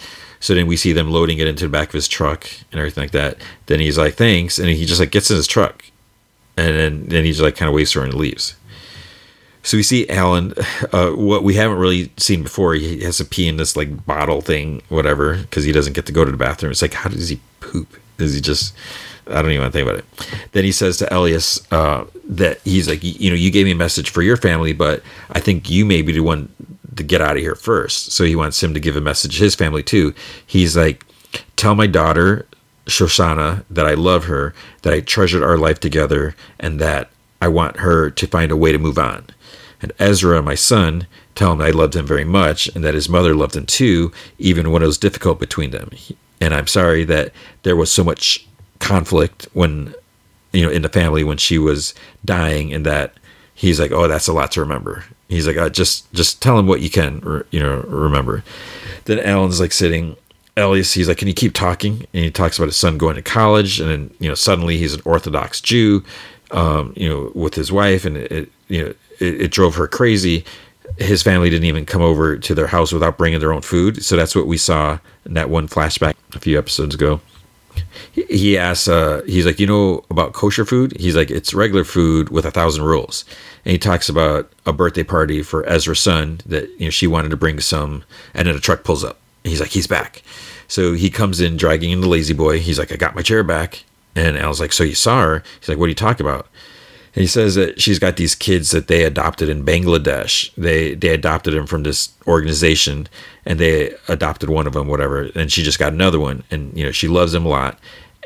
So 0.42 0.54
then 0.54 0.68
we 0.68 0.76
see 0.78 0.92
them 0.92 1.10
loading 1.10 1.40
it 1.40 1.48
into 1.48 1.66
the 1.66 1.72
back 1.72 1.88
of 1.88 1.94
his 1.94 2.08
truck 2.08 2.48
and 2.72 2.80
everything 2.80 3.06
like 3.06 3.12
that. 3.12 3.38
Then 3.68 3.80
he's 3.80 3.98
like, 3.98 4.16
thanks, 4.16 4.60
and 4.60 4.68
he 4.70 4.86
just 4.86 5.00
like 5.00 5.12
gets 5.12 5.32
in 5.32 5.38
his 5.38 5.48
truck, 5.48 5.86
and 6.58 6.76
then 6.76 7.06
then 7.08 7.24
he 7.24 7.32
just 7.32 7.42
like 7.42 7.56
kind 7.56 7.74
of 7.74 7.90
for 7.90 8.02
her 8.02 8.06
and 8.06 8.14
leaves. 8.14 8.56
So 9.66 9.78
we 9.78 9.84
see 9.84 10.08
Alan, 10.10 10.54
uh, 10.94 11.10
what 11.10 11.44
we 11.44 11.56
haven't 11.56 11.80
really 11.80 12.12
seen 12.18 12.44
before. 12.44 12.76
He 12.76 13.02
has 13.02 13.18
to 13.18 13.26
pee 13.26 13.48
in 13.48 13.58
this 13.58 13.76
like 13.76 14.06
bottle 14.06 14.40
thing, 14.42 14.84
whatever, 14.90 15.38
because 15.38 15.64
he 15.64 15.72
doesn't 15.72 15.94
get 15.94 16.06
to 16.06 16.12
go 16.12 16.24
to 16.24 16.30
the 16.30 16.38
bathroom. 16.38 16.72
It's 16.72 16.84
like, 16.84 16.94
how 16.94 17.10
does 17.10 17.30
he 17.30 17.40
poop? 17.62 18.00
Does 18.18 18.36
he 18.36 18.42
just? 18.42 18.76
I 19.28 19.42
don't 19.42 19.50
even 19.50 19.62
want 19.62 19.74
to 19.74 19.80
think 19.80 19.90
about 19.90 20.00
it. 20.00 20.50
Then 20.52 20.66
he 20.66 20.72
says 20.72 20.98
to 20.98 21.12
Elias 21.12 21.60
uh, 21.72 22.06
that 22.26 22.62
he's 22.62 22.88
like, 22.88 23.04
you 23.04 23.32
know, 23.32 23.36
you 23.36 23.50
gave 23.50 23.66
me 23.66 23.72
a 23.72 23.76
message 23.76 24.12
for 24.12 24.22
your 24.22 24.38
family, 24.38 24.72
but 24.72 25.02
I 25.32 25.40
think 25.40 25.68
you 25.68 25.84
may 25.84 26.04
be 26.04 26.12
the 26.12 26.20
one 26.20 26.48
to 26.96 27.04
get 27.04 27.22
out 27.22 27.36
of 27.36 27.42
here 27.42 27.56
first. 27.56 28.12
So 28.12 28.24
he 28.24 28.36
wants 28.36 28.62
him 28.62 28.76
to 28.76 28.80
give 28.80 28.96
a 28.96 29.02
message 29.02 29.38
to 29.38 29.44
his 29.44 29.56
family 29.56 29.82
too. 29.82 30.14
He's 30.46 30.78
like, 30.78 31.04
tell 31.56 31.74
my 31.74 31.88
daughter 31.88 32.46
Shoshana 32.86 33.66
that 33.72 33.88
I 33.88 33.96
love 33.96 34.26
her, 34.26 34.54
that 34.84 34.94
I 34.94 35.00
treasured 35.00 35.42
our 35.42 35.58
life 35.58 35.80
together, 35.80 36.36
and 36.60 36.80
that 36.80 37.10
I 37.42 37.48
want 37.48 37.78
her 37.78 38.12
to 38.12 38.28
find 38.28 38.52
a 38.52 38.56
way 38.56 38.72
to 38.72 38.78
move 38.78 39.00
on. 39.00 39.26
And 39.86 39.94
Ezra, 40.00 40.42
my 40.42 40.56
son, 40.56 41.06
tell 41.36 41.52
him 41.52 41.62
I 41.62 41.70
loved 41.70 41.96
him 41.96 42.08
very 42.08 42.26
much 42.26 42.68
and 42.74 42.84
that 42.84 42.96
his 42.96 43.08
mother 43.08 43.36
loved 43.36 43.56
him 43.56 43.68
too, 43.68 44.12
even 44.40 44.72
when 44.72 44.82
it 44.82 44.88
was 44.88 44.98
difficult 44.98 45.40
between 45.40 45.70
them. 45.70 45.92
And 46.42 46.56
I'm 46.56 46.66
sorry 46.66 47.04
that 47.04 47.32
there 47.62 47.76
was 47.76 47.92
so 47.92 48.04
much 48.04 48.48
conflict 48.80 49.48
when, 49.54 49.94
you 50.54 50.66
know, 50.66 50.72
in 50.72 50.82
the 50.82 50.90
family 50.90 51.24
when 51.24 51.38
she 51.38 51.60
was 51.60 51.94
dying, 52.26 52.74
and 52.74 52.84
that 52.88 53.14
he's 53.54 53.80
like, 53.80 53.92
oh, 53.92 54.08
that's 54.08 54.28
a 54.28 54.34
lot 54.34 54.52
to 54.54 54.60
remember. 54.60 55.04
He's 55.30 55.46
like, 55.46 55.58
uh, 55.58 55.70
just 55.70 56.12
just 56.14 56.42
tell 56.42 56.58
him 56.58 56.66
what 56.66 56.82
you 56.82 56.90
can, 56.90 57.44
you 57.52 57.60
know, 57.60 57.82
remember. 57.82 58.44
Then 59.04 59.20
Alan's 59.20 59.60
like 59.60 59.72
sitting. 59.72 60.16
Elias, 60.58 60.94
he's 60.94 61.08
like, 61.08 61.20
can 61.20 61.28
you 61.28 61.34
keep 61.36 61.54
talking? 61.54 62.08
And 62.12 62.24
he 62.24 62.32
talks 62.32 62.58
about 62.58 62.70
his 62.70 62.76
son 62.76 62.98
going 62.98 63.18
to 63.18 63.22
college, 63.22 63.80
and 63.80 63.92
then 63.92 64.16
you 64.20 64.30
know, 64.30 64.36
suddenly 64.36 64.80
he's 64.80 64.96
an 64.96 65.02
Orthodox 65.06 65.62
Jew, 65.62 66.04
um, 66.50 66.92
you 66.96 67.08
know, 67.08 67.32
with 67.36 67.54
his 67.54 67.72
wife, 67.72 68.04
and 68.04 68.18
it, 68.18 68.52
you 68.68 68.84
know, 68.84 68.94
it, 69.20 69.42
it 69.42 69.52
drove 69.52 69.76
her 69.76 69.88
crazy. 69.88 70.46
His 70.98 71.24
family 71.24 71.50
didn't 71.50 71.66
even 71.66 71.86
come 71.86 72.02
over 72.02 72.38
to 72.38 72.56
their 72.56 72.68
house 72.68 72.92
without 72.92 73.18
bringing 73.18 73.40
their 73.40 73.54
own 73.54 73.62
food. 73.62 74.04
So 74.04 74.16
that's 74.16 74.36
what 74.36 74.48
we 74.48 74.58
saw 74.58 75.00
in 75.26 75.34
that 75.34 75.50
one 75.50 75.68
flashback 75.68 76.16
a 76.34 76.40
few 76.40 76.58
episodes 76.58 76.96
ago. 76.96 77.22
He 78.14 78.58
asks, 78.58 78.88
uh, 78.88 79.22
he's 79.26 79.46
like, 79.46 79.60
you 79.60 79.68
know 79.68 80.06
about 80.10 80.34
kosher 80.34 80.64
food? 80.64 80.96
He's 80.98 81.16
like, 81.16 81.30
it's 81.30 81.54
regular 81.54 81.84
food 81.84 82.30
with 82.30 82.46
a 82.46 82.52
thousand 82.52 82.86
rules. 82.86 83.26
And 83.66 83.74
he 83.74 83.78
talks 83.78 84.08
about 84.08 84.50
a 84.66 84.72
birthday 84.72 85.04
party 85.04 85.44
for 85.44 85.68
Ezra's 85.68 86.00
son 86.00 86.40
that 86.46 86.70
you 86.80 86.86
know 86.86 86.90
she 86.90 87.08
wanted 87.08 87.30
to 87.30 87.38
bring 87.38 87.60
some, 87.60 88.04
and 88.34 88.48
then 88.48 88.56
a 88.56 88.60
truck 88.60 88.84
pulls 88.84 89.04
up. 89.04 89.20
he's 89.44 89.60
like, 89.60 89.72
he's 89.72 89.88
back. 89.88 90.24
So 90.68 90.94
he 90.94 91.10
comes 91.10 91.42
in 91.42 91.58
dragging 91.58 91.92
in 91.92 92.02
the 92.02 92.08
lazy 92.08 92.34
boy. 92.34 92.60
He's 92.60 92.80
like, 92.80 92.92
I 92.92 92.96
got 92.96 93.16
my 93.16 93.22
chair 93.22 93.44
back. 93.44 93.84
And 94.16 94.38
Al's 94.38 94.62
like, 94.62 94.72
so 94.72 94.84
you 94.84 94.96
saw 94.96 95.22
her? 95.22 95.44
He's 95.60 95.68
like, 95.68 95.78
what 95.78 95.86
are 95.86 95.90
you 95.90 95.96
talking 95.96 96.26
about? 96.26 96.48
He 97.16 97.28
says 97.28 97.56
that 97.56 97.82
she's 97.82 98.00
got 98.00 98.18
these 98.18 98.36
kids 98.36 98.72
that 98.72 98.88
they 98.88 99.04
adopted 99.04 99.50
in 99.50 99.66
Bangladesh. 99.66 100.54
They 100.56 100.96
they 100.96 101.10
adopted 101.10 101.54
them 101.54 101.66
from 101.66 101.84
this 101.84 102.10
organization, 102.28 103.08
and 103.46 103.60
they 103.60 103.96
adopted 104.08 104.50
one 104.50 104.68
of 104.68 104.74
them, 104.74 104.88
whatever. 104.88 105.30
And 105.36 105.52
she 105.52 105.64
just 105.64 105.80
got 105.80 105.94
another 105.94 106.20
one, 106.20 106.44
and 106.52 106.78
you 106.78 106.86
know 106.86 106.92
she 106.92 107.08
loves 107.08 107.34
him 107.34 107.46
a 107.46 107.50
lot. 107.50 107.80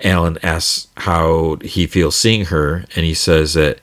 Alan 0.04 0.38
asks 0.44 0.88
how 0.98 1.58
he 1.62 1.86
feels 1.88 2.16
seeing 2.16 2.46
her, 2.46 2.86
and 2.96 3.06
he 3.06 3.14
says 3.14 3.54
that 3.54 3.80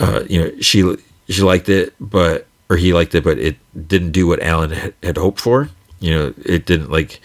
uh, 0.00 0.24
you 0.28 0.40
know, 0.40 0.60
she 0.60 0.96
she 1.28 1.42
liked 1.42 1.68
it, 1.68 1.94
but 2.00 2.46
or 2.68 2.76
he 2.76 2.92
liked 2.92 3.14
it, 3.14 3.22
but 3.22 3.38
it 3.38 3.56
didn't 3.86 4.12
do 4.12 4.26
what 4.26 4.42
Alan 4.42 4.70
had, 5.02 5.16
hoped 5.16 5.40
for. 5.40 5.68
You 6.00 6.10
know, 6.14 6.34
it 6.44 6.66
didn't 6.66 6.90
like 6.90 7.20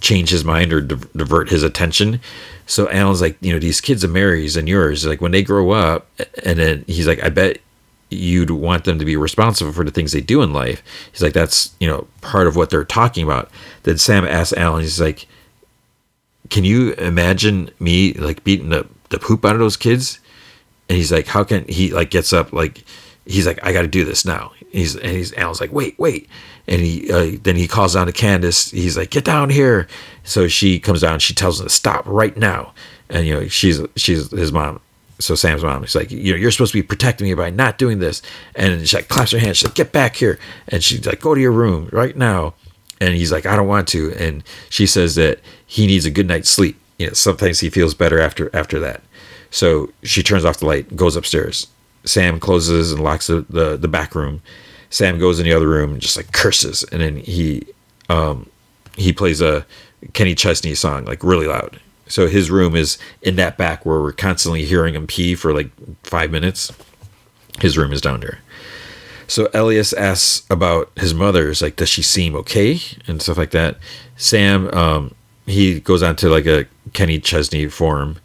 change 0.00 0.30
his 0.30 0.44
mind 0.44 0.72
or 0.72 0.80
di- 0.82 1.08
divert 1.16 1.48
his 1.48 1.62
attention. 1.62 2.20
So 2.68 2.88
Alan's 2.90 3.22
like, 3.22 3.38
you 3.40 3.52
know, 3.52 3.58
these 3.58 3.80
kids 3.80 4.04
of 4.04 4.10
Mary's 4.10 4.56
and 4.56 4.68
yours, 4.68 5.06
like 5.06 5.22
when 5.22 5.32
they 5.32 5.42
grow 5.42 5.70
up, 5.70 6.06
and 6.44 6.58
then 6.58 6.84
he's 6.86 7.08
like, 7.08 7.22
I 7.24 7.30
bet 7.30 7.58
you'd 8.10 8.50
want 8.50 8.84
them 8.84 8.98
to 8.98 9.04
be 9.06 9.16
responsible 9.16 9.72
for 9.72 9.84
the 9.84 9.90
things 9.90 10.12
they 10.12 10.20
do 10.20 10.42
in 10.42 10.52
life. 10.52 10.82
He's 11.10 11.22
like, 11.22 11.32
that's, 11.32 11.74
you 11.80 11.88
know, 11.88 12.06
part 12.20 12.46
of 12.46 12.56
what 12.56 12.68
they're 12.68 12.84
talking 12.84 13.24
about. 13.24 13.50
Then 13.82 13.96
Sam 13.96 14.26
asks 14.26 14.52
Alan, 14.52 14.82
he's 14.82 15.00
like, 15.00 15.26
can 16.50 16.64
you 16.64 16.92
imagine 16.94 17.70
me 17.80 18.12
like 18.14 18.44
beating 18.44 18.68
the, 18.68 18.86
the 19.08 19.18
poop 19.18 19.44
out 19.44 19.54
of 19.54 19.60
those 19.60 19.76
kids? 19.76 20.18
And 20.88 20.96
he's 20.96 21.12
like, 21.12 21.26
how 21.26 21.44
can 21.44 21.66
he 21.68 21.90
like 21.92 22.10
gets 22.10 22.32
up 22.32 22.52
like 22.52 22.84
he's 23.28 23.46
like, 23.46 23.60
I 23.62 23.72
got 23.72 23.82
to 23.82 23.88
do 23.88 24.04
this 24.04 24.24
now. 24.24 24.52
He's 24.70 24.96
and 24.96 25.10
he's 25.10 25.32
Alan's 25.34 25.60
like, 25.60 25.72
wait, 25.72 25.98
wait, 25.98 26.28
and 26.66 26.80
he 26.80 27.12
uh, 27.12 27.38
then 27.42 27.56
he 27.56 27.68
calls 27.68 27.94
down 27.94 28.06
to 28.06 28.12
Candace. 28.12 28.70
He's 28.70 28.96
like, 28.96 29.10
get 29.10 29.24
down 29.24 29.50
here. 29.50 29.86
So 30.24 30.48
she 30.48 30.80
comes 30.80 31.02
down. 31.02 31.20
She 31.20 31.34
tells 31.34 31.60
him 31.60 31.66
to 31.66 31.72
stop 31.72 32.04
right 32.06 32.36
now. 32.36 32.74
And 33.08 33.26
you 33.26 33.34
know, 33.34 33.48
she's 33.48 33.80
she's 33.96 34.30
his 34.30 34.52
mom. 34.52 34.80
So 35.20 35.34
Sam's 35.34 35.62
mom. 35.64 35.84
She's 35.84 35.96
like, 35.96 36.10
you 36.10 36.32
know, 36.32 36.38
you're 36.38 36.50
supposed 36.50 36.72
to 36.72 36.78
be 36.78 36.86
protecting 36.86 37.26
me 37.26 37.34
by 37.34 37.50
not 37.50 37.78
doing 37.78 37.98
this. 37.98 38.22
And 38.54 38.86
she 38.88 38.96
like 38.96 39.08
claps 39.08 39.32
her 39.32 39.38
hands. 39.38 39.58
She's 39.58 39.68
like, 39.68 39.74
get 39.74 39.92
back 39.92 40.16
here. 40.16 40.38
And 40.68 40.82
she's 40.82 41.04
like, 41.06 41.20
go 41.20 41.34
to 41.34 41.40
your 41.40 41.52
room 41.52 41.88
right 41.92 42.16
now. 42.16 42.54
And 43.00 43.14
he's 43.14 43.32
like, 43.32 43.46
I 43.46 43.56
don't 43.56 43.68
want 43.68 43.88
to. 43.88 44.12
And 44.14 44.42
she 44.70 44.86
says 44.86 45.14
that 45.16 45.40
he 45.66 45.86
needs 45.86 46.04
a 46.04 46.10
good 46.10 46.26
night's 46.26 46.50
sleep. 46.50 46.78
You 46.98 47.08
know, 47.08 47.12
sometimes 47.14 47.60
he 47.60 47.70
feels 47.70 47.94
better 47.94 48.20
after 48.20 48.54
after 48.54 48.78
that. 48.80 49.02
So 49.50 49.90
she 50.02 50.22
turns 50.22 50.44
off 50.44 50.58
the 50.58 50.66
light, 50.66 50.94
goes 50.94 51.16
upstairs. 51.16 51.68
Sam 52.08 52.40
closes 52.40 52.92
and 52.92 53.02
locks 53.02 53.26
the, 53.26 53.44
the, 53.48 53.76
the 53.76 53.88
back 53.88 54.14
room. 54.14 54.42
Sam 54.90 55.18
goes 55.18 55.38
in 55.38 55.44
the 55.44 55.52
other 55.52 55.68
room 55.68 55.92
and 55.92 56.00
just 56.00 56.16
like 56.16 56.32
curses, 56.32 56.82
and 56.84 57.02
then 57.02 57.16
he 57.16 57.66
um, 58.08 58.48
he 58.96 59.12
plays 59.12 59.40
a 59.40 59.66
Kenny 60.14 60.34
Chesney 60.34 60.74
song 60.74 61.04
like 61.04 61.22
really 61.22 61.46
loud. 61.46 61.78
So 62.06 62.26
his 62.26 62.50
room 62.50 62.74
is 62.74 62.96
in 63.20 63.36
that 63.36 63.58
back 63.58 63.84
where 63.84 64.00
we're 64.00 64.12
constantly 64.12 64.64
hearing 64.64 64.94
him 64.94 65.06
pee 65.06 65.34
for 65.34 65.52
like 65.52 65.70
five 66.04 66.30
minutes. 66.30 66.72
His 67.60 67.76
room 67.76 67.92
is 67.92 68.00
down 68.00 68.20
there. 68.20 68.38
So 69.26 69.50
Elias 69.52 69.92
asks 69.92 70.46
about 70.48 70.90
his 70.96 71.12
mother. 71.12 71.50
Is 71.50 71.60
like, 71.60 71.76
does 71.76 71.90
she 71.90 72.02
seem 72.02 72.34
okay 72.34 72.80
and 73.06 73.20
stuff 73.20 73.36
like 73.36 73.50
that? 73.50 73.76
Sam, 74.16 74.72
um, 74.72 75.14
he 75.44 75.80
goes 75.80 76.02
on 76.02 76.16
to 76.16 76.30
like 76.30 76.46
a 76.46 76.66
Kenny 76.94 77.20
Chesney 77.20 77.68
forum. 77.68 78.18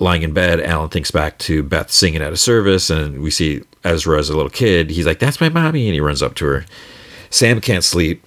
Lying 0.00 0.22
in 0.22 0.32
bed, 0.32 0.60
Alan 0.60 0.88
thinks 0.88 1.10
back 1.10 1.38
to 1.38 1.62
Beth 1.62 1.90
singing 1.90 2.20
at 2.20 2.32
a 2.32 2.36
service, 2.36 2.90
and 2.90 3.22
we 3.22 3.30
see 3.30 3.62
Ezra 3.84 4.18
as 4.18 4.28
a 4.28 4.36
little 4.36 4.50
kid. 4.50 4.90
He's 4.90 5.06
like, 5.06 5.20
"That's 5.20 5.40
my 5.40 5.48
mommy," 5.48 5.86
and 5.86 5.94
he 5.94 6.00
runs 6.00 6.22
up 6.22 6.34
to 6.36 6.46
her. 6.46 6.66
Sam 7.30 7.60
can't 7.60 7.84
sleep. 7.84 8.22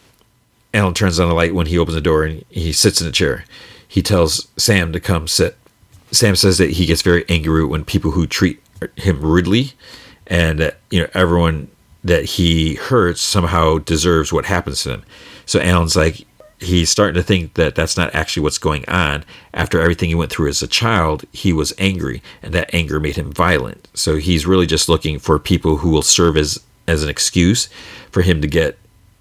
Alan 0.74 0.94
turns 0.94 1.20
on 1.20 1.28
the 1.28 1.36
light 1.36 1.56
when 1.56 1.68
he 1.68 1.78
opens 1.78 1.96
the 1.96 2.02
door, 2.02 2.24
and 2.24 2.46
he 2.50 2.72
sits 2.72 3.02
in 3.02 3.08
a 3.08 3.12
chair. 3.12 3.46
He 3.88 4.02
tells 4.02 4.48
Sam 4.58 4.92
to 4.94 5.00
come 5.00 5.28
sit. 5.28 5.58
Sam 6.12 6.36
says 6.36 6.58
that 6.58 6.72
he 6.72 6.86
gets 6.86 7.02
very 7.02 7.26
angry 7.28 7.66
when 7.66 7.84
people 7.84 8.12
who 8.12 8.28
treat 8.28 8.62
him 8.96 9.22
rudely, 9.22 9.74
and 10.28 10.60
that 10.60 10.78
you 10.90 11.02
know 11.02 11.10
everyone 11.14 11.70
that 12.04 12.26
he 12.26 12.76
hurts 12.76 13.22
somehow 13.22 13.80
deserves 13.80 14.32
what 14.32 14.46
happens 14.46 14.84
to 14.84 14.90
them. 14.90 15.04
So 15.46 15.60
Alan's 15.60 15.96
like, 15.96 16.27
he's 16.60 16.90
starting 16.90 17.16
to 17.16 17.24
think 17.24 17.54
that 17.54 17.76
that's 17.76 17.98
not 17.98 18.14
actually 18.16 18.44
what's 18.44 18.58
going 18.58 18.88
on. 18.88 19.24
After 19.54 19.80
everything 19.80 20.10
he 20.10 20.16
went 20.16 20.32
through 20.32 20.50
as 20.50 20.62
a 20.62 20.68
child, 20.68 21.26
he 21.32 21.54
was 21.54 21.74
angry, 21.78 22.22
and 22.42 22.54
that 22.54 22.74
anger 22.74 23.00
made 23.00 23.16
him 23.16 23.32
violent. 23.32 23.88
So 23.94 24.18
he's 24.18 24.48
really 24.48 24.66
just 24.66 24.90
looking 24.90 25.20
for 25.20 25.40
people 25.40 25.78
who 25.78 25.90
will 25.90 26.02
serve 26.02 26.38
as 26.38 26.60
as 26.88 27.04
an 27.04 27.10
excuse 27.10 27.68
for 28.12 28.22
him 28.22 28.42
to 28.42 28.48
get 28.48 28.78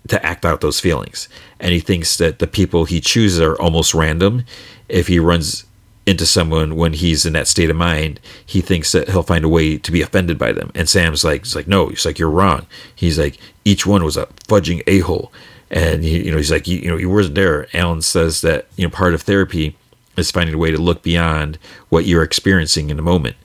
to 0.09 0.25
act 0.25 0.45
out 0.45 0.61
those 0.61 0.79
feelings. 0.79 1.29
And 1.59 1.73
he 1.73 1.81
thinks 1.81 2.17
that 2.19 2.39
the 2.39 2.47
people 2.47 2.85
he 2.85 3.01
chooses 3.01 3.41
are 3.41 3.61
almost 3.61 3.93
random. 3.93 4.45
If 4.89 5.09
he 5.09 5.19
runs 5.19 5.65
into 6.07 6.25
someone 6.25 6.77
when 6.77 6.93
he's 6.93 7.27
in 7.27 7.33
that 7.33 7.49
state 7.49 7.69
of 7.69 7.77
mind, 7.77 8.21
he 8.45 8.61
thinks 8.61 8.93
that 8.93 9.09
he'll 9.09 9.25
find 9.25 9.45
a 9.45 9.49
way 9.49 9.77
to 9.77 9.91
be 9.91 10.01
offended 10.01 10.39
by 10.39 10.53
them. 10.53 10.71
And 10.77 10.89
Sam's 10.89 11.25
like, 11.25 11.45
he's 11.45 11.57
like, 11.57 11.67
no, 11.67 11.89
he's 11.89 12.07
like, 12.07 12.21
you're 12.21 12.31
wrong. 12.31 12.67
He's 12.95 13.19
like, 13.19 13.39
each 13.65 13.85
one 13.85 14.05
was 14.05 14.17
a 14.17 14.27
fudging 14.47 14.83
a 14.87 15.01
hole 15.01 15.33
and 15.71 16.05
he, 16.05 16.25
you 16.25 16.31
know 16.31 16.37
he's 16.37 16.51
like 16.51 16.67
you, 16.67 16.79
you 16.79 16.91
know 16.91 16.97
he 16.97 17.07
wasn't 17.07 17.35
there. 17.35 17.69
Alan 17.75 18.03
says 18.03 18.41
that 18.43 18.67
you 18.77 18.85
know 18.85 18.91
part 18.91 19.15
of 19.15 19.23
therapy 19.23 19.77
is 20.17 20.31
finding 20.31 20.55
a 20.55 20.59
way 20.59 20.71
to 20.71 20.79
look 20.79 21.03
beyond 21.03 21.59
what 21.89 22.07
you're 22.07 22.23
experiencing 22.23 22.91
in 22.91 22.97
the 22.97 23.03
moment 23.03 23.37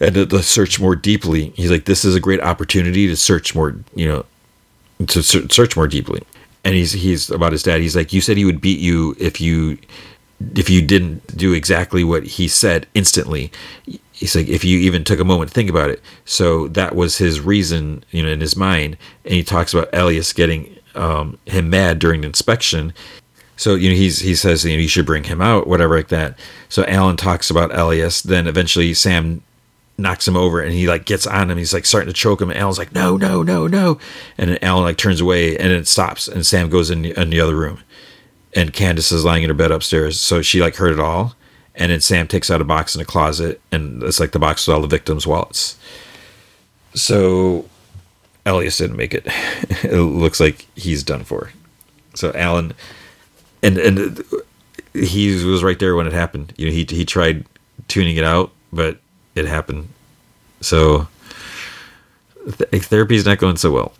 and 0.00 0.14
to, 0.14 0.26
to 0.26 0.42
search 0.42 0.80
more 0.80 0.96
deeply. 0.96 1.50
He's 1.50 1.70
like 1.70 1.84
this 1.84 2.04
is 2.04 2.14
a 2.14 2.20
great 2.20 2.40
opportunity 2.40 3.06
to 3.08 3.16
search 3.16 3.54
more 3.54 3.76
you 3.94 4.08
know 4.08 4.24
to 5.06 5.22
search 5.22 5.76
more 5.76 5.88
deeply. 5.88 6.22
And 6.64 6.74
he's 6.74 6.92
he's 6.92 7.30
about 7.30 7.52
his 7.52 7.62
dad. 7.62 7.80
He's 7.80 7.96
like 7.96 8.12
you 8.12 8.20
said 8.20 8.36
he 8.36 8.44
would 8.44 8.60
beat 8.60 8.80
you 8.80 9.16
if 9.18 9.40
you 9.40 9.78
if 10.54 10.70
you 10.70 10.82
didn't 10.82 11.36
do 11.36 11.52
exactly 11.52 12.04
what 12.04 12.24
he 12.24 12.48
said 12.48 12.86
instantly. 12.94 13.50
He's 14.12 14.34
like 14.34 14.48
if 14.48 14.64
you 14.64 14.78
even 14.80 15.04
took 15.04 15.20
a 15.20 15.24
moment 15.24 15.50
to 15.50 15.54
think 15.54 15.70
about 15.70 15.90
it. 15.90 16.02
So 16.24 16.68
that 16.68 16.94
was 16.94 17.18
his 17.18 17.40
reason 17.40 18.04
you 18.10 18.22
know 18.22 18.28
in 18.28 18.40
his 18.40 18.56
mind. 18.56 18.96
And 19.24 19.34
he 19.34 19.44
talks 19.44 19.72
about 19.74 19.88
elias 19.92 20.32
getting 20.32 20.77
um, 20.98 21.38
him 21.46 21.70
mad 21.70 21.98
during 21.98 22.20
the 22.22 22.26
inspection. 22.26 22.92
So 23.56 23.74
you 23.74 23.90
know 23.90 23.96
he's 23.96 24.20
he 24.20 24.34
says 24.34 24.64
you 24.64 24.76
know 24.76 24.82
you 24.82 24.88
should 24.88 25.06
bring 25.06 25.24
him 25.24 25.40
out, 25.40 25.66
whatever 25.66 25.96
like 25.96 26.08
that. 26.08 26.38
So 26.68 26.84
Alan 26.84 27.16
talks 27.16 27.50
about 27.50 27.74
Elias. 27.76 28.22
Then 28.22 28.46
eventually 28.46 28.94
Sam 28.94 29.42
knocks 29.96 30.28
him 30.28 30.36
over 30.36 30.60
and 30.60 30.72
he 30.72 30.86
like 30.86 31.04
gets 31.04 31.26
on 31.26 31.50
him. 31.50 31.58
He's 31.58 31.74
like 31.74 31.84
starting 31.84 32.06
to 32.06 32.12
choke 32.12 32.40
him. 32.40 32.50
And 32.50 32.58
Alan's 32.58 32.78
like 32.78 32.94
no 32.94 33.16
no 33.16 33.42
no 33.42 33.66
no, 33.66 33.98
and 34.36 34.50
then 34.50 34.58
Alan 34.62 34.84
like 34.84 34.96
turns 34.96 35.20
away 35.20 35.56
and 35.56 35.72
it 35.72 35.88
stops. 35.88 36.28
And 36.28 36.46
Sam 36.46 36.68
goes 36.68 36.90
in 36.90 37.04
in 37.04 37.30
the 37.30 37.40
other 37.40 37.56
room, 37.56 37.82
and 38.54 38.72
Candace 38.72 39.10
is 39.12 39.24
lying 39.24 39.42
in 39.42 39.50
her 39.50 39.54
bed 39.54 39.72
upstairs. 39.72 40.20
So 40.20 40.42
she 40.42 40.60
like 40.60 40.76
heard 40.76 40.92
it 40.92 41.00
all. 41.00 41.34
And 41.74 41.92
then 41.92 42.00
Sam 42.00 42.26
takes 42.26 42.50
out 42.50 42.60
a 42.60 42.64
box 42.64 42.96
in 42.96 43.00
a 43.00 43.04
closet, 43.04 43.60
and 43.70 44.02
it's 44.02 44.18
like 44.18 44.32
the 44.32 44.40
box 44.40 44.66
with 44.66 44.74
all 44.74 44.82
the 44.82 44.88
victims' 44.88 45.28
wallets. 45.28 45.78
So 46.92 47.66
Elias 48.48 48.78
didn't 48.78 48.96
make 48.96 49.14
it. 49.14 49.24
it 49.84 50.00
looks 50.00 50.40
like 50.40 50.66
he's 50.74 51.02
done 51.02 51.24
for. 51.24 51.50
So 52.14 52.32
Alan, 52.34 52.72
and 53.62 53.78
and 53.78 54.24
he 54.94 55.44
was 55.44 55.62
right 55.62 55.78
there 55.78 55.94
when 55.94 56.06
it 56.06 56.12
happened. 56.12 56.52
You 56.56 56.66
know, 56.66 56.72
he 56.72 56.86
he 56.88 57.04
tried 57.04 57.44
tuning 57.86 58.16
it 58.16 58.24
out, 58.24 58.50
but 58.72 58.98
it 59.34 59.46
happened. 59.46 59.88
So 60.60 61.06
th- 62.58 62.84
therapy 62.84 63.16
is 63.16 63.24
not 63.24 63.38
going 63.38 63.56
so 63.56 63.70
well. 63.70 63.92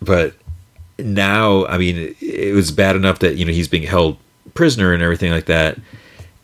But 0.00 0.34
now, 0.98 1.66
I 1.66 1.78
mean, 1.78 2.14
it 2.20 2.54
was 2.54 2.70
bad 2.70 2.94
enough 2.94 3.18
that 3.20 3.36
you 3.36 3.44
know 3.44 3.52
he's 3.52 3.68
being 3.68 3.82
held 3.82 4.18
prisoner 4.54 4.92
and 4.92 5.02
everything 5.02 5.32
like 5.32 5.46
that. 5.46 5.78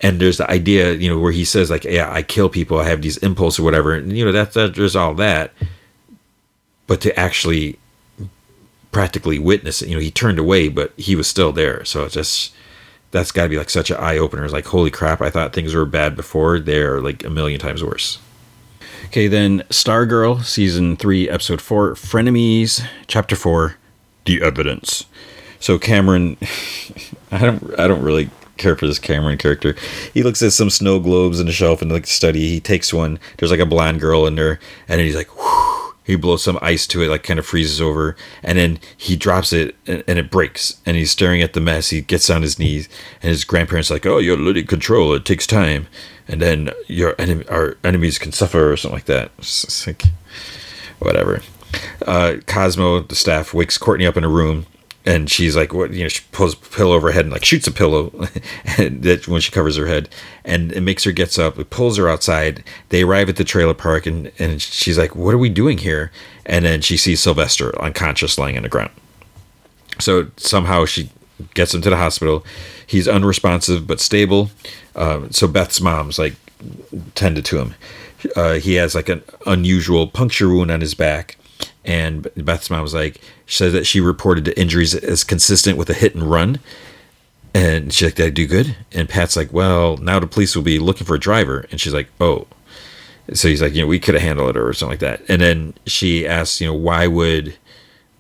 And 0.02 0.20
there's 0.20 0.36
the 0.36 0.51
idea, 0.51 0.93
you 0.93 1.09
know, 1.09 1.18
where 1.18 1.32
he 1.32 1.44
says 1.44 1.70
like, 1.70 1.85
"Yeah, 1.85 2.10
I 2.12 2.23
kill 2.23 2.48
people. 2.48 2.78
I 2.78 2.85
have 2.85 3.02
these 3.02 3.18
impulses 3.18 3.60
or 3.60 3.62
whatever." 3.62 3.94
And 3.94 4.16
you 4.16 4.24
know, 4.24 4.32
that's 4.32 4.55
that, 4.55 4.74
there's 4.74 4.97
all 4.97 5.14
that 5.14 5.52
but 6.86 7.00
to 7.02 7.18
actually 7.18 7.78
practically 8.92 9.38
witness 9.38 9.82
it, 9.82 9.88
you 9.88 9.94
know, 9.94 10.00
he 10.00 10.10
turned 10.10 10.38
away, 10.38 10.68
but 10.68 10.92
he 10.96 11.14
was 11.14 11.26
still 11.26 11.52
there. 11.52 11.84
So 11.84 12.04
it's 12.04 12.14
just 12.14 12.54
that's 13.10 13.32
got 13.32 13.44
to 13.44 13.48
be 13.48 13.58
like 13.58 13.70
such 13.70 13.90
an 13.90 13.96
eye 13.98 14.18
opener. 14.18 14.44
It's 14.44 14.52
like, 14.52 14.66
holy 14.66 14.90
crap! 14.90 15.20
I 15.20 15.30
thought 15.30 15.52
things 15.52 15.74
were 15.74 15.84
bad 15.84 16.16
before. 16.16 16.58
They're 16.58 17.00
like 17.00 17.24
a 17.24 17.30
million 17.30 17.60
times 17.60 17.82
worse. 17.82 18.18
Okay, 19.06 19.28
then 19.28 19.60
Stargirl, 19.70 20.44
season 20.44 20.96
three, 20.96 21.28
episode 21.28 21.60
four, 21.60 21.94
Frenemies, 21.94 22.84
chapter 23.06 23.36
four, 23.36 23.76
the 24.24 24.42
evidence. 24.42 25.06
So 25.60 25.78
Cameron, 25.78 26.36
I 27.30 27.38
don't, 27.38 27.78
I 27.78 27.86
don't 27.86 28.02
really 28.02 28.30
care 28.56 28.76
for 28.76 28.86
this 28.86 28.98
Cameron 28.98 29.38
character. 29.38 29.76
He 30.12 30.22
looks 30.22 30.42
at 30.42 30.52
some 30.52 30.70
snow 30.70 30.98
globes 30.98 31.38
in 31.38 31.46
the 31.46 31.52
shelf 31.52 31.82
and 31.82 31.92
like 31.92 32.06
study. 32.06 32.48
He 32.48 32.60
takes 32.60 32.92
one. 32.92 33.20
There's 33.36 33.50
like 33.50 33.60
a 33.60 33.66
blonde 33.66 34.00
girl 34.00 34.26
in 34.26 34.34
there, 34.34 34.58
and 34.88 35.00
he's 35.00 35.16
like, 35.16 35.28
Whew 35.36 35.76
he 36.06 36.14
blows 36.14 36.44
some 36.44 36.58
ice 36.62 36.86
to 36.86 37.02
it, 37.02 37.08
like 37.08 37.24
kind 37.24 37.40
of 37.40 37.46
freezes 37.46 37.80
over, 37.80 38.14
and 38.40 38.56
then 38.56 38.78
he 38.96 39.16
drops 39.16 39.52
it 39.52 39.74
and, 39.88 40.04
and, 40.06 40.20
it 40.20 40.30
breaks. 40.30 40.80
And 40.86 40.96
he's 40.96 41.10
staring 41.10 41.42
at 41.42 41.52
the 41.52 41.60
mess. 41.60 41.90
He 41.90 42.00
gets 42.00 42.30
on 42.30 42.42
his 42.42 42.60
knees, 42.60 42.88
and 43.20 43.30
his 43.30 43.44
grandparents 43.44 43.90
are 43.90 43.94
like, 43.94 44.06
"Oh, 44.06 44.18
you're 44.18 44.36
letting 44.36 44.68
control. 44.68 45.14
It 45.14 45.24
takes 45.24 45.48
time, 45.48 45.88
and 46.28 46.40
then 46.40 46.70
your 46.86 47.16
enemy, 47.18 47.44
our 47.48 47.76
enemies 47.82 48.20
can 48.20 48.30
suffer 48.30 48.70
or 48.70 48.76
something 48.76 48.96
like 48.96 49.06
that." 49.06 49.32
It's 49.38 49.84
like 49.84 50.04
whatever. 51.00 51.42
Uh, 52.06 52.36
Cosmo, 52.46 53.00
the 53.00 53.16
staff, 53.16 53.52
wakes 53.52 53.76
Courtney 53.76 54.06
up 54.06 54.16
in 54.16 54.22
a 54.22 54.28
room 54.28 54.66
and 55.06 55.30
she's 55.30 55.56
like, 55.56 55.72
"What?" 55.72 55.92
You 55.92 56.02
know, 56.02 56.08
she 56.08 56.22
pulls 56.32 56.54
a 56.54 56.56
pillow 56.56 56.94
over 56.96 57.08
her 57.08 57.12
head 57.12 57.24
and 57.24 57.32
like 57.32 57.44
shoots 57.44 57.66
a 57.66 57.72
pillow, 57.72 58.10
that 58.78 59.26
when 59.28 59.40
she 59.40 59.52
covers 59.52 59.76
her 59.76 59.86
head, 59.86 60.08
and 60.44 60.72
it 60.72 60.80
makes 60.80 61.04
her 61.04 61.12
gets 61.12 61.38
up. 61.38 61.58
It 61.58 61.70
pulls 61.70 61.96
her 61.96 62.08
outside. 62.08 62.64
They 62.88 63.02
arrive 63.02 63.28
at 63.28 63.36
the 63.36 63.44
trailer 63.44 63.74
park, 63.74 64.06
and 64.06 64.32
and 64.38 64.60
she's 64.60 64.98
like, 64.98 65.14
"What 65.14 65.32
are 65.32 65.38
we 65.38 65.48
doing 65.48 65.78
here?" 65.78 66.10
And 66.44 66.64
then 66.64 66.80
she 66.80 66.96
sees 66.96 67.20
Sylvester 67.20 67.80
unconscious, 67.80 68.36
lying 68.36 68.56
on 68.56 68.64
the 68.64 68.68
ground. 68.68 68.90
So 69.98 70.30
somehow 70.36 70.84
she 70.84 71.10
gets 71.54 71.72
him 71.72 71.82
to 71.82 71.90
the 71.90 71.96
hospital. 71.96 72.44
He's 72.86 73.08
unresponsive 73.08 73.86
but 73.86 74.00
stable. 74.00 74.50
Um, 74.94 75.30
so 75.30 75.46
Beth's 75.46 75.80
mom's 75.80 76.18
like 76.18 76.34
tended 77.14 77.44
to 77.46 77.58
him. 77.58 77.74
uh, 78.34 78.54
he 78.54 78.74
has 78.74 78.94
like 78.94 79.08
an 79.08 79.22
unusual 79.46 80.06
puncture 80.06 80.48
wound 80.48 80.70
on 80.70 80.80
his 80.80 80.94
back. 80.94 81.36
And 81.86 82.28
Beth's 82.36 82.68
mom 82.68 82.82
was 82.82 82.94
like, 82.94 83.20
she 83.46 83.58
said 83.58 83.72
that 83.72 83.86
she 83.86 84.00
reported 84.00 84.44
the 84.44 84.58
injuries 84.60 84.94
as 84.94 85.22
consistent 85.22 85.78
with 85.78 85.88
a 85.88 85.94
hit 85.94 86.14
and 86.14 86.24
run. 86.24 86.58
And 87.54 87.92
she's 87.92 88.08
like, 88.08 88.16
Did 88.16 88.26
I 88.26 88.30
do 88.30 88.46
good? 88.46 88.76
And 88.92 89.08
Pat's 89.08 89.36
like, 89.36 89.52
Well, 89.52 89.96
now 89.96 90.18
the 90.18 90.26
police 90.26 90.54
will 90.54 90.64
be 90.64 90.78
looking 90.78 91.06
for 91.06 91.14
a 91.14 91.20
driver. 91.20 91.66
And 91.70 91.80
she's 91.80 91.94
like, 91.94 92.08
Oh. 92.20 92.48
So 93.32 93.48
he's 93.48 93.62
like, 93.62 93.74
You 93.74 93.82
know, 93.82 93.86
we 93.86 94.00
could 94.00 94.14
have 94.14 94.22
handled 94.22 94.50
it 94.50 94.60
or 94.60 94.72
something 94.72 94.92
like 94.92 94.98
that. 95.00 95.22
And 95.30 95.40
then 95.40 95.74
she 95.86 96.26
asks, 96.26 96.60
You 96.60 96.66
know, 96.66 96.74
why 96.74 97.06
would, 97.06 97.56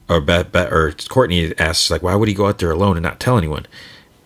or 0.08 0.20
Beth, 0.20 0.52
Beth 0.52 0.72
or 0.72 0.92
Courtney 1.08 1.52
asks, 1.58 1.90
like, 1.90 2.02
Why 2.02 2.14
would 2.14 2.28
he 2.28 2.34
go 2.34 2.46
out 2.46 2.58
there 2.58 2.70
alone 2.70 2.96
and 2.96 3.04
not 3.04 3.20
tell 3.20 3.36
anyone? 3.36 3.66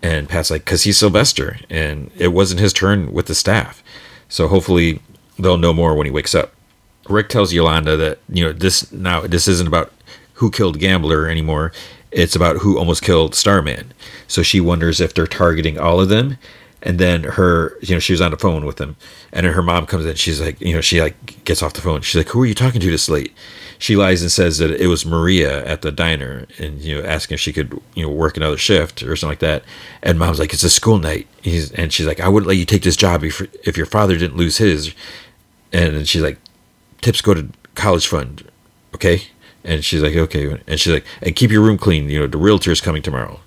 And 0.03 0.29
Pat's 0.29 0.51
like, 0.51 0.65
Because 0.65 0.83
he's 0.83 0.99
Sylvester. 0.99 1.57
And 1.69 2.11
it 2.15 2.29
wasn't 2.29 2.61
his 2.61 2.73
turn 2.73 3.11
with 3.11 3.25
the 3.25 3.35
staff. 3.35 3.83
So 4.29 4.47
hopefully 4.47 5.01
they'll 5.37 5.57
know 5.57 5.73
more 5.73 5.95
when 5.95 6.05
he 6.05 6.11
wakes 6.11 6.35
up. 6.35 6.53
Rick 7.11 7.29
tells 7.29 7.53
Yolanda 7.53 7.95
that, 7.97 8.19
you 8.29 8.43
know, 8.43 8.53
this 8.53 8.91
now, 8.91 9.21
this 9.21 9.47
isn't 9.47 9.67
about 9.67 9.91
who 10.35 10.49
killed 10.49 10.79
Gambler 10.79 11.27
anymore. 11.27 11.71
It's 12.11 12.35
about 12.35 12.57
who 12.57 12.77
almost 12.77 13.03
killed 13.03 13.35
Starman. 13.35 13.93
So 14.27 14.43
she 14.43 14.59
wonders 14.59 14.99
if 14.99 15.13
they're 15.13 15.27
targeting 15.27 15.79
all 15.79 16.01
of 16.01 16.09
them. 16.09 16.37
And 16.83 16.97
then 16.97 17.23
her, 17.23 17.77
you 17.81 17.95
know, 17.95 17.99
she 17.99 18.13
was 18.13 18.21
on 18.21 18.31
the 18.31 18.37
phone 18.37 18.65
with 18.65 18.77
them, 18.77 18.95
and 19.31 19.45
then 19.45 19.53
her 19.53 19.61
mom 19.61 19.85
comes 19.85 20.03
in. 20.03 20.15
She's 20.15 20.41
like, 20.41 20.59
you 20.59 20.73
know, 20.73 20.81
she 20.81 20.99
like 20.99 21.43
gets 21.45 21.61
off 21.61 21.73
the 21.73 21.81
phone. 21.81 22.01
She's 22.01 22.15
like, 22.15 22.29
"Who 22.29 22.41
are 22.41 22.45
you 22.47 22.55
talking 22.55 22.81
to 22.81 22.89
this 22.89 23.07
late?" 23.07 23.35
She 23.77 23.95
lies 23.95 24.23
and 24.23 24.31
says 24.31 24.57
that 24.57 24.71
it 24.71 24.87
was 24.87 25.05
Maria 25.05 25.63
at 25.63 25.83
the 25.83 25.91
diner, 25.91 26.47
and 26.57 26.81
you 26.81 26.95
know, 26.95 27.07
asking 27.07 27.35
if 27.35 27.39
she 27.39 27.53
could, 27.53 27.79
you 27.93 28.01
know, 28.01 28.09
work 28.11 28.35
another 28.35 28.57
shift 28.57 29.03
or 29.03 29.15
something 29.15 29.33
like 29.33 29.39
that. 29.41 29.63
And 30.01 30.17
mom's 30.17 30.39
like, 30.39 30.53
"It's 30.53 30.63
a 30.63 30.71
school 30.71 30.97
night." 30.97 31.27
He's, 31.43 31.71
and 31.73 31.93
she's 31.93 32.07
like, 32.07 32.19
"I 32.19 32.27
wouldn't 32.27 32.47
let 32.47 32.57
you 32.57 32.65
take 32.65 32.81
this 32.81 32.95
job 32.95 33.23
if 33.23 33.41
if 33.63 33.77
your 33.77 33.85
father 33.85 34.17
didn't 34.17 34.37
lose 34.37 34.57
his." 34.57 34.95
And 35.71 36.07
she's 36.07 36.23
like, 36.23 36.39
"Tips 37.01 37.21
go 37.21 37.33
to 37.33 37.49
college 37.75 38.07
fund, 38.07 38.49
okay?" 38.95 39.23
And 39.63 39.83
she's 39.85 40.01
like, 40.01 40.15
okay. 40.15 40.59
And 40.67 40.79
she's 40.79 40.93
like, 40.93 41.05
and 41.21 41.35
keep 41.35 41.51
your 41.51 41.61
room 41.61 41.77
clean. 41.77 42.09
You 42.09 42.21
know, 42.21 42.27
the 42.27 42.37
realtor 42.37 42.71
is 42.71 42.81
coming 42.81 43.01
tomorrow. 43.01 43.39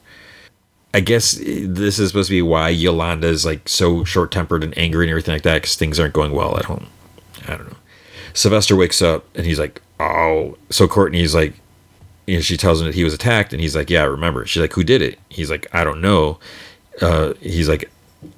I 0.92 1.00
guess 1.00 1.32
this 1.32 1.98
is 1.98 2.08
supposed 2.08 2.28
to 2.28 2.34
be 2.34 2.42
why 2.42 2.68
Yolanda 2.68 3.26
is 3.26 3.44
like 3.44 3.68
so 3.68 4.04
short 4.04 4.30
tempered 4.30 4.62
and 4.62 4.76
angry 4.78 5.06
and 5.06 5.10
everything 5.10 5.34
like 5.34 5.42
that 5.42 5.54
because 5.54 5.74
things 5.74 5.98
aren't 5.98 6.14
going 6.14 6.30
well 6.30 6.56
at 6.56 6.66
home. 6.66 6.86
I 7.48 7.56
don't 7.56 7.68
know. 7.68 7.76
Sylvester 8.32 8.76
wakes 8.76 9.02
up 9.02 9.26
and 9.34 9.44
he's 9.44 9.58
like, 9.58 9.82
oh. 9.98 10.56
So 10.70 10.86
Courtney's 10.86 11.34
like, 11.34 11.54
you 12.28 12.36
know, 12.36 12.42
she 12.42 12.56
tells 12.56 12.80
him 12.80 12.86
that 12.86 12.94
he 12.94 13.02
was 13.02 13.12
attacked 13.12 13.52
and 13.52 13.60
he's 13.60 13.74
like, 13.74 13.90
yeah, 13.90 14.02
I 14.02 14.06
remember. 14.06 14.46
She's 14.46 14.60
like, 14.60 14.72
who 14.72 14.84
did 14.84 15.02
it? 15.02 15.18
He's 15.30 15.50
like, 15.50 15.66
I 15.72 15.82
don't 15.82 16.00
know. 16.00 16.38
Uh, 17.02 17.34
he's 17.40 17.68
like, 17.68 17.90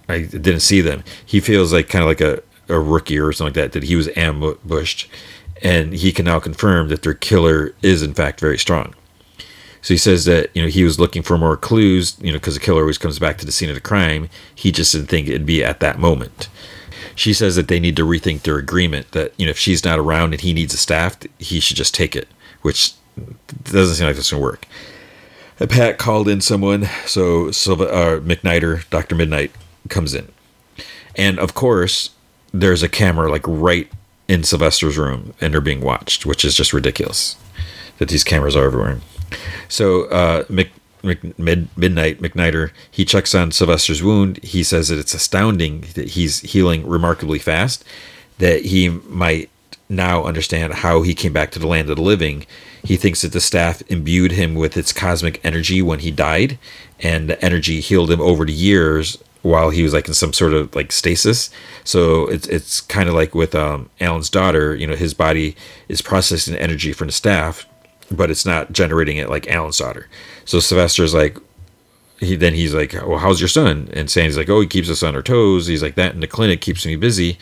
I 0.08 0.22
didn't 0.22 0.60
see 0.60 0.80
them. 0.80 1.04
He 1.26 1.40
feels 1.40 1.74
like 1.74 1.90
kind 1.90 2.02
of 2.02 2.08
like 2.08 2.22
a, 2.22 2.42
a 2.68 2.78
rookie 2.78 3.18
or 3.18 3.32
something 3.32 3.54
like 3.54 3.72
that, 3.72 3.72
that 3.72 3.84
he 3.84 3.96
was 3.96 4.08
ambushed 4.16 5.08
and 5.62 5.94
he 5.94 6.12
can 6.12 6.24
now 6.24 6.38
confirm 6.38 6.88
that 6.88 7.02
their 7.02 7.14
killer 7.14 7.74
is 7.82 8.02
in 8.02 8.14
fact 8.14 8.40
very 8.40 8.58
strong. 8.58 8.94
So 9.82 9.94
he 9.94 9.98
says 9.98 10.24
that 10.24 10.50
you 10.54 10.62
know 10.62 10.68
he 10.68 10.84
was 10.84 10.98
looking 10.98 11.22
for 11.22 11.38
more 11.38 11.56
clues, 11.56 12.16
you 12.20 12.32
know, 12.32 12.38
because 12.38 12.54
the 12.54 12.60
killer 12.60 12.82
always 12.82 12.98
comes 12.98 13.18
back 13.18 13.38
to 13.38 13.46
the 13.46 13.52
scene 13.52 13.68
of 13.68 13.74
the 13.74 13.80
crime. 13.80 14.28
He 14.54 14.72
just 14.72 14.92
didn't 14.92 15.08
think 15.08 15.28
it'd 15.28 15.46
be 15.46 15.62
at 15.62 15.80
that 15.80 15.98
moment. 15.98 16.48
She 17.14 17.32
says 17.32 17.56
that 17.56 17.68
they 17.68 17.80
need 17.80 17.96
to 17.96 18.06
rethink 18.06 18.42
their 18.42 18.58
agreement. 18.58 19.12
That 19.12 19.32
you 19.38 19.46
know 19.46 19.50
if 19.50 19.58
she's 19.58 19.84
not 19.84 19.98
around 19.98 20.32
and 20.32 20.40
he 20.40 20.52
needs 20.52 20.74
a 20.74 20.78
staff, 20.78 21.16
he 21.38 21.60
should 21.60 21.76
just 21.76 21.94
take 21.94 22.16
it, 22.16 22.28
which 22.62 22.94
doesn't 23.64 23.94
seem 23.94 24.06
like 24.06 24.16
this 24.16 24.30
gonna 24.30 24.42
work. 24.42 24.66
Pat 25.68 25.96
called 25.96 26.28
in 26.28 26.42
someone, 26.42 26.86
so 27.06 27.50
Silva, 27.50 27.84
uh, 27.88 28.20
McNider, 28.20 28.88
Doctor 28.90 29.14
Midnight, 29.14 29.52
comes 29.88 30.12
in, 30.12 30.30
and 31.14 31.38
of 31.38 31.54
course 31.54 32.10
there's 32.52 32.82
a 32.82 32.88
camera 32.88 33.30
like 33.30 33.46
right 33.46 33.90
in 34.28 34.42
Sylvester's 34.42 34.98
room 34.98 35.34
and 35.40 35.52
they're 35.52 35.60
being 35.60 35.80
watched, 35.80 36.26
which 36.26 36.44
is 36.44 36.54
just 36.54 36.72
ridiculous 36.72 37.36
that 37.98 38.08
these 38.08 38.24
cameras 38.24 38.56
are 38.56 38.64
everywhere. 38.64 39.00
So 39.68 40.04
uh, 40.04 40.44
Mc, 40.48 40.70
Mc, 41.02 41.38
Mid, 41.38 41.68
Midnight 41.76 42.20
McNider 42.20 42.70
he 42.90 43.04
checks 43.04 43.34
on 43.34 43.52
Sylvester's 43.52 44.02
wound. 44.02 44.42
He 44.42 44.62
says 44.62 44.88
that 44.88 44.98
it's 44.98 45.14
astounding 45.14 45.82
that 45.94 46.10
he's 46.10 46.40
healing 46.40 46.86
remarkably 46.86 47.38
fast. 47.38 47.84
That 48.38 48.66
he 48.66 48.88
might 48.88 49.48
now 49.88 50.24
understand 50.24 50.74
how 50.74 51.02
he 51.02 51.14
came 51.14 51.32
back 51.32 51.50
to 51.52 51.58
the 51.58 51.66
land 51.66 51.88
of 51.88 51.96
the 51.96 52.02
living. 52.02 52.44
He 52.82 52.96
thinks 52.96 53.22
that 53.22 53.32
the 53.32 53.40
staff 53.40 53.82
imbued 53.88 54.32
him 54.32 54.54
with 54.54 54.76
its 54.76 54.92
cosmic 54.92 55.40
energy 55.44 55.80
when 55.80 56.00
he 56.00 56.10
died, 56.10 56.58
and 57.00 57.30
the 57.30 57.44
energy 57.44 57.80
healed 57.80 58.10
him 58.10 58.20
over 58.20 58.44
the 58.44 58.52
years 58.52 59.16
while 59.46 59.70
he 59.70 59.82
was 59.82 59.92
like 59.92 60.08
in 60.08 60.14
some 60.14 60.32
sort 60.32 60.52
of 60.52 60.74
like 60.74 60.92
stasis. 60.92 61.50
So 61.84 62.26
it's 62.26 62.46
it's 62.48 62.80
kind 62.80 63.08
of 63.08 63.14
like 63.14 63.34
with 63.34 63.54
um, 63.54 63.90
Alan's 64.00 64.28
daughter. 64.28 64.74
You 64.74 64.86
know, 64.86 64.96
his 64.96 65.14
body 65.14 65.56
is 65.88 66.02
processing 66.02 66.56
energy 66.56 66.92
from 66.92 67.08
the 67.08 67.12
staff, 67.12 67.64
but 68.10 68.30
it's 68.30 68.44
not 68.44 68.72
generating 68.72 69.16
it 69.16 69.30
like 69.30 69.48
Alan's 69.48 69.78
daughter. 69.78 70.08
So 70.44 70.58
Sylvester's 70.58 71.14
like, 71.14 71.38
he 72.18 72.34
then 72.36 72.54
he's 72.54 72.74
like, 72.74 72.92
well, 72.92 73.18
how's 73.18 73.40
your 73.40 73.48
son? 73.48 73.88
And 73.92 74.10
Sandy's 74.10 74.36
like, 74.36 74.50
oh, 74.50 74.60
he 74.60 74.66
keeps 74.66 74.90
us 74.90 75.02
on 75.02 75.14
our 75.14 75.22
toes. 75.22 75.66
He's 75.66 75.82
like 75.82 75.94
that 75.94 76.14
in 76.14 76.20
the 76.20 76.26
clinic 76.26 76.60
keeps 76.60 76.84
me 76.84 76.96
busy. 76.96 77.38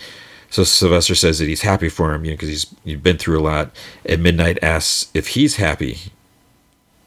So 0.50 0.62
Sylvester 0.62 1.14
says 1.14 1.38
that 1.38 1.48
he's 1.48 1.62
happy 1.62 1.88
for 1.88 2.14
him, 2.14 2.24
you 2.24 2.30
know, 2.30 2.34
because 2.34 2.50
he's 2.50 2.66
he's 2.84 3.00
been 3.00 3.18
through 3.18 3.40
a 3.40 3.42
lot. 3.42 3.70
And 4.04 4.22
midnight, 4.22 4.62
asks 4.62 5.10
if 5.14 5.28
he's 5.28 5.56
happy, 5.56 5.98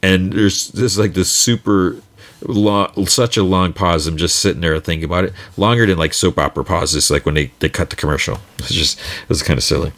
and 0.02 0.32
there's 0.32 0.68
this 0.68 0.98
like 0.98 1.14
this 1.14 1.30
super 1.30 2.02
long, 2.42 3.06
such 3.06 3.36
a 3.36 3.42
long 3.42 3.72
pause. 3.72 4.06
I'm 4.06 4.16
just 4.16 4.40
sitting 4.40 4.60
there 4.60 4.78
thinking 4.80 5.04
about 5.04 5.24
it, 5.24 5.32
longer 5.56 5.86
than 5.86 5.98
like 5.98 6.14
soap 6.14 6.38
opera 6.38 6.64
pauses, 6.64 7.10
like 7.10 7.26
when 7.26 7.34
they 7.34 7.50
they 7.58 7.68
cut 7.68 7.90
the 7.90 7.96
commercial. 7.96 8.40
It's 8.58 8.74
just 8.74 8.98
it 8.98 9.28
was 9.28 9.42
kind 9.42 9.58
of 9.58 9.64
silly. 9.64 9.92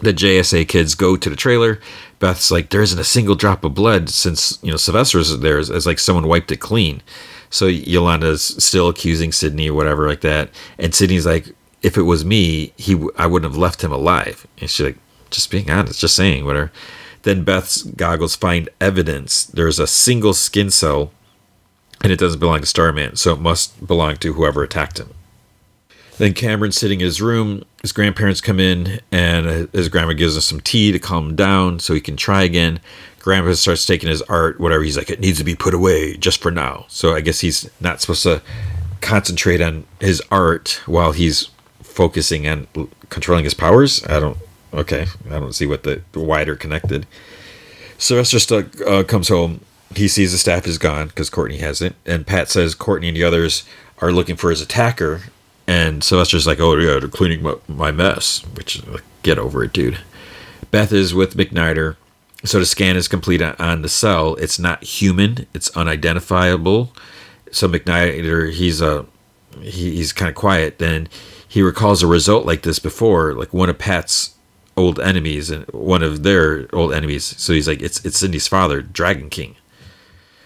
The 0.00 0.14
JSA 0.14 0.68
kids 0.68 0.94
go 0.94 1.16
to 1.16 1.30
the 1.30 1.36
trailer. 1.36 1.80
Beth's 2.20 2.50
like, 2.50 2.70
there 2.70 2.82
isn't 2.82 2.98
a 2.98 3.04
single 3.04 3.34
drop 3.34 3.64
of 3.64 3.74
blood 3.74 4.08
since 4.08 4.58
you 4.62 4.70
know 4.70 4.76
Sylvester's 4.76 5.36
there, 5.38 5.58
as, 5.58 5.86
like 5.86 5.98
someone 5.98 6.28
wiped 6.28 6.52
it 6.52 6.58
clean. 6.58 7.02
So 7.50 7.66
Yolanda's 7.66 8.42
still 8.62 8.88
accusing 8.88 9.32
Cindy 9.32 9.70
or 9.70 9.74
whatever 9.74 10.06
like 10.06 10.20
that, 10.20 10.50
and 10.78 10.94
Cindy's 10.94 11.26
like, 11.26 11.54
if 11.82 11.96
it 11.96 12.02
was 12.02 12.24
me, 12.24 12.72
he 12.76 12.94
I 13.16 13.26
wouldn't 13.26 13.50
have 13.50 13.58
left 13.58 13.82
him 13.82 13.92
alive. 13.92 14.46
And 14.60 14.68
she's 14.68 14.86
like, 14.86 14.98
just 15.30 15.50
being 15.50 15.70
honest, 15.70 16.00
just 16.00 16.16
saying 16.16 16.44
whatever. 16.44 16.72
Then 17.22 17.44
Beth's 17.44 17.82
goggles 17.82 18.36
find 18.36 18.68
evidence. 18.80 19.44
There's 19.44 19.78
a 19.78 19.86
single 19.86 20.34
skin 20.34 20.70
cell 20.70 21.12
and 22.02 22.12
it 22.12 22.18
doesn't 22.18 22.40
belong 22.40 22.60
to 22.60 22.66
Starman, 22.66 23.16
so 23.16 23.34
it 23.34 23.40
must 23.40 23.86
belong 23.86 24.16
to 24.18 24.32
whoever 24.34 24.62
attacked 24.62 24.98
him. 24.98 25.14
Then 26.18 26.34
Cameron's 26.34 26.76
sitting 26.76 27.00
in 27.00 27.04
his 27.04 27.22
room. 27.22 27.64
His 27.80 27.92
grandparents 27.92 28.40
come 28.40 28.58
in, 28.58 29.00
and 29.12 29.68
his 29.72 29.88
grandma 29.88 30.14
gives 30.14 30.34
him 30.34 30.40
some 30.42 30.60
tea 30.60 30.90
to 30.90 30.98
calm 30.98 31.30
him 31.30 31.36
down 31.36 31.78
so 31.78 31.94
he 31.94 32.00
can 32.00 32.16
try 32.16 32.42
again. 32.42 32.80
Grandpa 33.20 33.52
starts 33.52 33.86
taking 33.86 34.08
his 34.08 34.22
art, 34.22 34.58
whatever. 34.58 34.82
He's 34.82 34.96
like, 34.96 35.10
it 35.10 35.20
needs 35.20 35.38
to 35.38 35.44
be 35.44 35.54
put 35.54 35.74
away 35.74 36.16
just 36.16 36.40
for 36.42 36.50
now. 36.50 36.86
So 36.88 37.14
I 37.14 37.20
guess 37.20 37.40
he's 37.40 37.70
not 37.80 38.00
supposed 38.00 38.24
to 38.24 38.42
concentrate 39.00 39.60
on 39.60 39.84
his 40.00 40.20
art 40.30 40.80
while 40.86 41.12
he's 41.12 41.50
focusing 41.82 42.48
on 42.48 42.66
controlling 43.10 43.44
his 43.44 43.54
powers. 43.54 44.04
I 44.06 44.20
don't. 44.20 44.38
Okay, 44.72 45.06
I 45.26 45.38
don't 45.38 45.54
see 45.54 45.66
what 45.66 45.82
the, 45.82 46.02
the 46.12 46.20
wider 46.20 46.54
connected. 46.54 47.06
Sylvester 47.96 48.38
Stuck 48.38 48.80
uh, 48.82 49.02
comes 49.02 49.28
home 49.28 49.60
he 49.94 50.08
sees 50.08 50.32
the 50.32 50.38
staff 50.38 50.66
is 50.66 50.78
gone 50.78 51.08
because 51.08 51.30
Courtney 51.30 51.58
hasn't, 51.58 51.96
and 52.04 52.26
Pat 52.26 52.48
says 52.48 52.74
Courtney 52.74 53.08
and 53.08 53.16
the 53.16 53.24
others 53.24 53.64
are 54.00 54.12
looking 54.12 54.36
for 54.36 54.50
his 54.50 54.60
attacker, 54.60 55.22
and 55.66 56.04
Sylvester's 56.04 56.46
like, 56.46 56.60
"Oh 56.60 56.76
yeah, 56.76 56.98
they're 56.98 57.08
cleaning 57.08 57.42
my, 57.42 57.54
my 57.66 57.90
mess." 57.90 58.42
Which 58.54 58.84
like, 58.86 59.04
get 59.22 59.38
over 59.38 59.64
it, 59.64 59.72
dude. 59.72 59.98
Beth 60.70 60.92
is 60.92 61.14
with 61.14 61.36
McNider, 61.36 61.96
so 62.44 62.58
the 62.58 62.66
scan 62.66 62.96
is 62.96 63.08
complete 63.08 63.42
on 63.42 63.82
the 63.82 63.88
cell. 63.88 64.34
It's 64.36 64.58
not 64.58 64.84
human. 64.84 65.46
It's 65.54 65.70
unidentifiable. 65.70 66.92
So 67.50 67.68
McNider, 67.68 68.52
he's 68.52 68.80
a 68.80 69.06
he, 69.60 69.96
he's 69.96 70.12
kind 70.12 70.28
of 70.28 70.34
quiet. 70.34 70.78
Then 70.78 71.08
he 71.46 71.62
recalls 71.62 72.02
a 72.02 72.06
result 72.06 72.46
like 72.46 72.62
this 72.62 72.78
before, 72.78 73.34
like 73.34 73.52
one 73.52 73.70
of 73.70 73.78
Pat's 73.78 74.34
old 74.76 75.00
enemies 75.00 75.50
and 75.50 75.66
one 75.68 76.02
of 76.02 76.22
their 76.22 76.68
old 76.74 76.92
enemies. 76.92 77.24
So 77.24 77.52
he's 77.52 77.66
like, 77.66 77.82
it's 77.82 78.04
it's 78.04 78.18
Cindy's 78.18 78.46
father, 78.46 78.82
Dragon 78.82 79.30
King. 79.30 79.56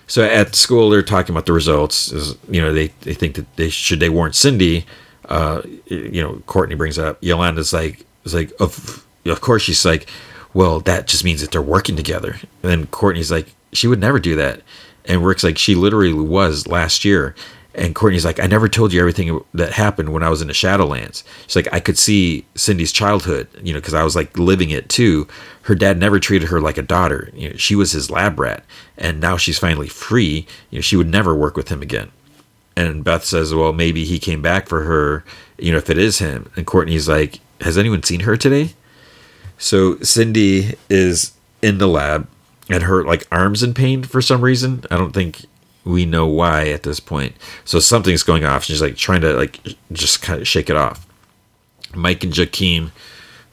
So 0.07 0.25
at 0.25 0.55
school, 0.55 0.91
they're 0.91 1.03
talking 1.03 1.35
about 1.35 1.47
the 1.47 1.53
results. 1.53 2.13
Is 2.13 2.37
you 2.49 2.61
know 2.61 2.73
they, 2.73 2.89
they 3.03 3.15
think 3.15 3.37
that 3.37 3.57
they 3.57 3.69
should 3.69 4.01
they 4.01 4.09
warn 4.09 4.33
Cindy. 4.33 4.85
Uh, 5.29 5.63
you 5.87 6.23
know 6.23 6.43
Courtney 6.47 6.75
brings 6.75 6.99
up 6.99 7.19
Yolanda's 7.23 7.73
like 7.73 8.05
is 8.25 8.35
like 8.35 8.53
of 8.61 9.07
of 9.25 9.41
course 9.41 9.63
she's 9.63 9.85
like, 9.85 10.09
well 10.55 10.81
that 10.81 11.07
just 11.07 11.25
means 11.25 11.41
that 11.41 11.51
they're 11.51 11.63
working 11.63 11.97
together. 11.97 12.33
And 12.63 12.71
then 12.71 12.87
Courtney's 12.89 13.31
like 13.31 13.55
she 13.73 13.87
would 13.87 14.01
never 14.01 14.19
do 14.19 14.37
that, 14.37 14.63
and 15.05 15.25
Rick's 15.25 15.45
like 15.45 15.59
she 15.59 15.75
literally 15.75 16.13
was 16.13 16.67
last 16.67 17.05
year. 17.05 17.35
And 17.75 17.95
Courtney's 17.95 18.25
like, 18.25 18.39
I 18.39 18.47
never 18.47 18.69
told 18.69 18.93
you 18.93 19.01
everything 19.01 19.43
that 19.55 19.73
happened 19.73 20.13
when 20.13 20.23
I 20.23 20.29
was 20.29 20.43
in 20.43 20.49
the 20.49 20.53
Shadowlands. 20.53 21.23
She's 21.47 21.57
like, 21.57 21.73
I 21.73 21.81
could 21.81 21.99
see 21.99 22.45
Cindy's 22.55 22.93
childhood, 22.93 23.49
you 23.63 23.73
know, 23.73 23.81
because 23.81 23.95
I 23.95 24.05
was 24.05 24.15
like 24.15 24.39
living 24.39 24.71
it 24.71 24.91
too. 24.91 25.27
Her 25.63 25.75
dad 25.75 25.99
never 25.99 26.21
treated 26.21 26.49
her 26.51 26.61
like 26.61 26.77
a 26.77 26.83
daughter. 26.83 27.31
You 27.33 27.51
know, 27.51 27.57
she 27.57 27.75
was 27.75 27.93
his 27.93 28.11
lab 28.11 28.39
rat, 28.39 28.65
and 28.99 29.21
now 29.21 29.37
she's 29.39 29.59
finally 29.59 29.89
free. 29.89 30.47
You 30.71 30.79
know, 30.79 30.83
she 30.83 30.97
would 30.97 31.09
never 31.09 31.35
work 31.35 31.57
with 31.57 31.69
him 31.69 31.81
again. 31.81 32.11
And 32.77 33.05
Beth 33.05 33.25
says, 33.25 33.55
well, 33.55 33.73
maybe 33.73 34.05
he 34.05 34.19
came 34.19 34.43
back 34.43 34.69
for 34.69 34.85
her, 34.85 35.25
you 35.59 35.73
know, 35.73 35.79
if 35.79 35.91
it 35.91 35.99
is 35.99 36.19
him. 36.19 36.51
And 36.57 36.67
Courtney's 36.67 37.09
like, 37.09 37.41
has 37.61 37.79
anyone 37.79 38.03
seen 38.03 38.21
her 38.21 38.37
today? 38.37 38.75
So 39.59 39.99
Cindy 40.01 40.75
is 40.91 41.33
in 41.63 41.79
the 41.79 41.87
lab 41.87 42.29
and 42.69 42.83
her 42.85 43.05
like 43.05 43.27
arms 43.31 43.63
in 43.63 43.75
pain 43.75 44.03
for 44.03 44.21
some 44.21 44.41
reason. 44.41 44.85
I 44.91 44.97
don't 44.97 45.13
think 45.13 45.45
we 45.85 46.07
know 46.07 46.27
why 46.27 46.69
at 46.69 46.83
this 46.83 47.01
point. 47.01 47.35
So 47.65 47.81
something's 47.81 48.23
going 48.23 48.45
off. 48.45 48.65
She's 48.65 48.83
like 48.83 48.97
trying 48.97 49.21
to 49.23 49.33
like 49.35 49.61
just 49.93 50.23
kind 50.23 50.41
of 50.41 50.49
shake 50.49 50.71
it 50.71 50.77
off. 50.77 51.07
Mike 51.95 52.25
and 52.25 52.33
Jakeem, 52.33 52.91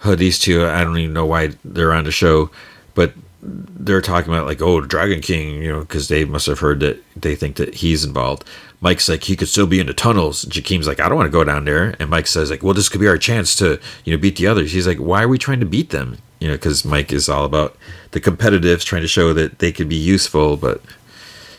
uh, 0.04 0.16
these 0.16 0.40
two, 0.40 0.66
I 0.66 0.84
don't 0.84 0.98
even 0.98 1.14
know 1.14 1.26
why 1.26 1.52
they're 1.66 1.94
on 1.94 2.06
the 2.06 2.12
show, 2.12 2.50
but 2.94 3.14
they're 3.42 4.02
talking 4.02 4.32
about 4.32 4.46
like, 4.46 4.62
oh, 4.62 4.82
Dragon 4.82 5.22
King, 5.22 5.62
you 5.62 5.72
know, 5.72 5.82
because 5.82 6.08
they 6.08 6.26
must 6.26 6.46
have 6.48 6.60
heard 6.60 6.80
that 6.82 7.04
they 7.16 7.36
think 7.36 7.56
that 7.56 7.76
he's 7.76 8.04
involved. 8.04 8.44
Mike's 8.82 9.10
like, 9.10 9.24
he 9.24 9.36
could 9.36 9.50
still 9.50 9.68
be 9.68 9.80
in 9.80 9.88
the 9.88 9.94
tunnels. 9.94 10.46
Jakeem's 10.46 10.88
like, 10.88 11.00
I 11.00 11.10
don't 11.10 11.18
want 11.18 11.28
to 11.28 11.32
go 11.32 11.44
down 11.44 11.66
there. 11.66 11.96
And 12.00 12.10
Mike 12.10 12.28
says 12.28 12.50
like, 12.50 12.64
well, 12.64 12.74
this 12.74 12.90
could 12.90 13.02
be 13.02 13.08
our 13.08 13.18
chance 13.18 13.56
to, 13.58 13.80
you 14.06 14.16
know, 14.16 14.22
beat 14.22 14.38
the 14.38 14.48
others. 14.48 14.72
He's 14.72 14.88
like, 14.88 15.00
why 15.00 15.24
are 15.24 15.28
we 15.28 15.38
trying 15.38 15.60
to 15.60 15.66
beat 15.66 15.90
them? 15.90 16.18
You 16.40 16.48
know, 16.48 16.54
because 16.54 16.86
Mike 16.86 17.12
is 17.12 17.28
all 17.28 17.44
about 17.44 17.76
the 18.12 18.22
competitives, 18.22 18.84
trying 18.84 19.02
to 19.02 19.08
show 19.08 19.34
that 19.34 19.60
they 19.60 19.74
could 19.74 19.90
be 19.90 19.96
useful, 19.96 20.56
but 20.56 20.82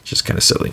just 0.04 0.24
kind 0.24 0.38
of 0.38 0.44
silly. 0.44 0.72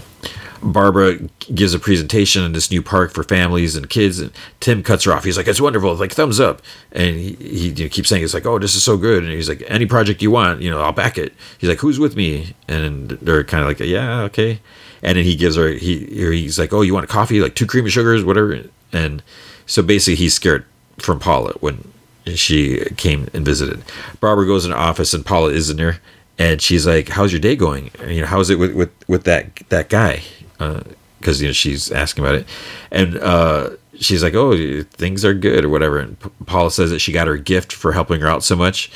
Barbara 0.62 1.20
gives 1.54 1.74
a 1.74 1.80
presentation 1.80 2.44
in 2.44 2.54
this 2.54 2.72
new 2.72 2.82
park 2.82 3.12
for 3.12 3.24
families 3.24 3.76
and 3.76 3.90
kids, 3.90 4.20
and 4.20 4.32
Tim 4.60 4.82
cuts 4.82 5.04
her 5.04 5.14
off. 5.14 5.24
He's 5.24 5.38
like, 5.38 5.48
"It's 5.48 5.62
wonderful, 5.62 5.96
like 5.96 6.14
thumbs 6.14 6.40
up," 6.40 6.62
and 6.92 7.16
he, 7.16 7.34
he 7.34 7.70
you 7.70 7.86
know, 7.86 7.90
keeps 7.90 8.10
saying, 8.10 8.24
"It's 8.24 8.34
like, 8.34 8.46
oh, 8.46 8.60
this 8.60 8.76
is 8.76 8.84
so 8.84 8.98
good," 8.98 9.24
and 9.24 9.32
he's 9.32 9.50
like, 9.50 9.64
"Any 9.68 9.86
project 9.86 10.22
you 10.22 10.32
want, 10.32 10.62
you 10.62 10.72
know, 10.72 10.82
I'll 10.82 10.92
back 10.92 11.18
it." 11.18 11.34
He's 11.60 11.70
like, 11.70 11.80
"Who's 11.80 12.00
with 12.00 12.16
me?" 12.16 12.56
And 12.68 13.10
they're 13.10 13.44
kind 13.44 13.62
of 13.62 13.70
like, 13.70 13.80
"Yeah, 13.80 14.22
okay." 14.24 14.60
And 15.04 15.18
then 15.18 15.26
he 15.26 15.36
gives 15.36 15.56
her 15.56 15.70
he 15.70 16.06
he's 16.06 16.58
like, 16.58 16.74
"Oh, 16.74 16.82
you 16.82 16.94
want 16.94 17.04
a 17.04 17.08
coffee? 17.08 17.40
Like 17.40 17.56
two 17.56 17.68
cream 17.68 17.86
and 17.86 17.94
sugars, 17.94 18.24
whatever." 18.24 18.60
And 18.92 19.22
so 19.66 19.84
basically, 19.84 20.16
he's 20.16 20.34
scared 20.34 20.66
from 20.98 21.20
Paula 21.20 21.54
when 21.60 21.92
she 22.26 22.84
came 22.98 23.28
and 23.34 23.46
visited. 23.46 23.84
Barbara 24.20 24.46
goes 24.46 24.66
in 24.66 24.74
office, 24.74 25.14
and 25.14 25.26
Paula 25.26 25.52
isn't 25.52 25.78
there, 25.78 26.00
and 26.38 26.62
she's 26.62 26.86
like, 26.86 27.10
"How's 27.10 27.32
your 27.32 27.42
day 27.42 27.56
going? 27.56 27.92
You 28.08 28.22
know, 28.22 28.28
how's 28.28 28.50
it 28.50 28.60
with 28.60 28.74
with, 28.74 28.92
with 29.08 29.24
that 29.26 29.56
that 29.70 29.90
guy?" 29.90 30.22
Because 30.58 31.40
uh, 31.40 31.42
you 31.42 31.48
know 31.48 31.54
she's 31.54 31.92
asking 31.92 32.24
about 32.24 32.36
it, 32.36 32.48
and 32.92 33.18
uh, 33.18 33.70
she's 34.00 34.24
like, 34.24 34.34
"Oh, 34.34 34.84
things 34.84 35.26
are 35.26 35.34
good 35.34 35.66
or 35.66 35.70
whatever." 35.70 36.00
And 36.00 36.20
P- 36.20 36.30
Paula 36.46 36.72
says 36.72 36.92
that 36.92 37.00
she 37.00 37.12
got 37.12 37.28
her 37.28 37.38
gift 37.38 37.74
for 37.74 37.92
helping 37.92 38.22
her 38.22 38.28
out 38.28 38.44
so 38.44 38.56
much. 38.56 38.92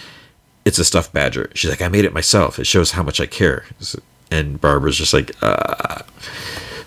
It's 0.66 0.80
a 0.80 0.86
stuffed 0.86 1.14
badger. 1.14 1.50
She's 1.54 1.70
like, 1.70 1.82
"I 1.82 1.88
made 1.88 2.06
it 2.06 2.14
myself. 2.14 2.60
It 2.60 2.66
shows 2.68 2.92
how 2.92 3.04
much 3.04 3.20
I 3.20 3.26
care." 3.26 3.66
And 4.30 4.62
Barbara's 4.62 4.98
just 4.98 5.14
like, 5.14 5.32
uh. 5.42 6.04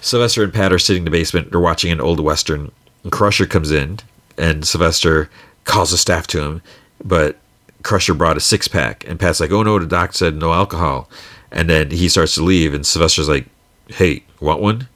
Sylvester 0.00 0.44
and 0.44 0.52
Pat 0.52 0.70
are 0.70 0.78
sitting 0.78 1.00
in 1.00 1.04
the 1.06 1.10
basement. 1.10 1.50
They're 1.50 1.60
watching 1.60 1.90
an 1.90 2.00
old 2.00 2.20
western. 2.20 2.70
Crusher 3.10 3.46
comes 3.46 3.70
in, 3.70 4.00
and 4.36 4.66
Sylvester 4.66 5.30
calls 5.64 5.90
the 5.92 5.96
staff 5.96 6.26
to 6.28 6.42
him, 6.42 6.62
but 7.02 7.38
Crusher 7.84 8.14
brought 8.14 8.36
a 8.36 8.40
six 8.40 8.66
pack, 8.66 9.04
and 9.06 9.20
Pat's 9.20 9.38
like, 9.38 9.52
"Oh 9.52 9.62
no, 9.62 9.78
the 9.78 9.86
doc 9.86 10.14
said 10.14 10.34
no 10.34 10.52
alcohol," 10.52 11.08
and 11.52 11.70
then 11.70 11.90
he 11.90 12.08
starts 12.08 12.34
to 12.34 12.42
leave, 12.42 12.74
and 12.74 12.84
Sylvester's 12.84 13.28
like, 13.28 13.46
"Hey, 13.88 14.24
want 14.40 14.60
one?" 14.60 14.88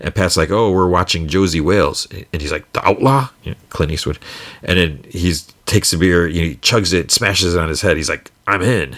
And 0.00 0.14
Pat's 0.14 0.36
like, 0.36 0.50
"Oh, 0.50 0.70
we're 0.70 0.88
watching 0.88 1.26
Josey 1.28 1.60
Wales," 1.60 2.06
and 2.32 2.40
he's 2.40 2.52
like, 2.52 2.72
"The 2.72 2.86
Outlaw," 2.86 3.30
you 3.42 3.50
know, 3.50 3.56
Clint 3.68 3.92
Eastwood, 3.92 4.18
and 4.62 4.78
then 4.78 5.04
he 5.10 5.34
takes 5.66 5.92
a 5.92 5.98
beer, 5.98 6.26
you 6.28 6.40
know, 6.40 6.48
he 6.48 6.54
chugs 6.56 6.94
it, 6.94 7.10
smashes 7.10 7.54
it 7.54 7.60
on 7.60 7.68
his 7.68 7.82
head. 7.82 7.96
He's 7.96 8.08
like, 8.08 8.30
"I'm 8.46 8.62
in." 8.62 8.96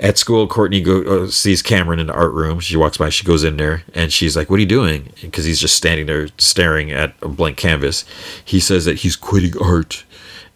At 0.00 0.16
school, 0.16 0.46
Courtney 0.46 0.80
go, 0.80 1.02
uh, 1.02 1.26
sees 1.26 1.60
Cameron 1.60 1.98
in 1.98 2.06
the 2.06 2.12
art 2.14 2.32
room. 2.32 2.60
She 2.60 2.76
walks 2.76 2.96
by, 2.96 3.08
she 3.10 3.24
goes 3.24 3.42
in 3.42 3.56
there, 3.56 3.82
and 3.94 4.12
she's 4.12 4.36
like, 4.36 4.48
"What 4.48 4.56
are 4.56 4.60
you 4.60 4.66
doing?" 4.66 5.12
Because 5.20 5.44
he's 5.44 5.60
just 5.60 5.76
standing 5.76 6.06
there 6.06 6.28
staring 6.38 6.90
at 6.90 7.14
a 7.20 7.28
blank 7.28 7.58
canvas. 7.58 8.04
He 8.44 8.60
says 8.60 8.86
that 8.86 8.98
he's 8.98 9.16
quitting 9.16 9.60
art 9.60 10.04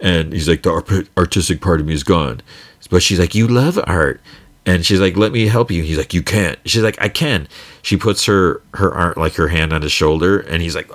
and 0.02 0.32
he's 0.32 0.48
like, 0.48 0.62
the 0.64 1.08
artistic 1.16 1.60
part 1.62 1.80
of 1.80 1.86
me 1.86 1.94
is 1.94 2.02
gone. 2.02 2.42
But 2.90 3.02
she's 3.02 3.18
like, 3.18 3.34
you 3.34 3.48
love 3.48 3.78
art. 3.86 4.20
And 4.66 4.84
she's 4.84 5.00
like, 5.00 5.16
let 5.16 5.32
me 5.32 5.46
help 5.46 5.70
you. 5.70 5.82
He's 5.82 5.96
like, 5.96 6.12
you 6.12 6.22
can't. 6.22 6.58
She's 6.66 6.82
like, 6.82 7.00
I 7.00 7.08
can. 7.08 7.48
She 7.80 7.96
puts 7.96 8.26
her 8.26 8.60
her 8.74 8.92
art 8.92 9.16
like 9.16 9.34
her 9.34 9.48
hand 9.48 9.72
on 9.72 9.82
his 9.82 9.90
shoulder, 9.90 10.38
and 10.40 10.62
he's 10.62 10.76
like, 10.76 10.88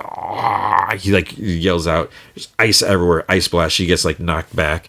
he 1.01 1.11
like 1.11 1.33
yells 1.37 1.85
out, 1.85 2.09
There's 2.33 2.47
ice 2.59 2.81
everywhere, 2.81 3.25
ice 3.27 3.47
blast. 3.49 3.75
She 3.75 3.85
gets 3.85 4.05
like 4.05 4.21
knocked 4.21 4.55
back, 4.55 4.87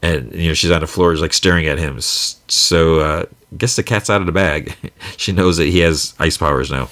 and 0.00 0.32
you 0.32 0.48
know 0.48 0.54
she's 0.54 0.70
on 0.70 0.80
the 0.80 0.86
floor, 0.86 1.12
is 1.12 1.20
like 1.20 1.32
staring 1.32 1.66
at 1.66 1.78
him. 1.78 2.00
So 2.00 3.00
uh, 3.00 3.24
guess 3.56 3.74
the 3.74 3.82
cat's 3.82 4.08
out 4.08 4.20
of 4.20 4.26
the 4.26 4.32
bag. 4.32 4.76
she 5.16 5.32
knows 5.32 5.56
that 5.56 5.66
he 5.66 5.80
has 5.80 6.14
ice 6.20 6.36
powers 6.36 6.70
now. 6.70 6.88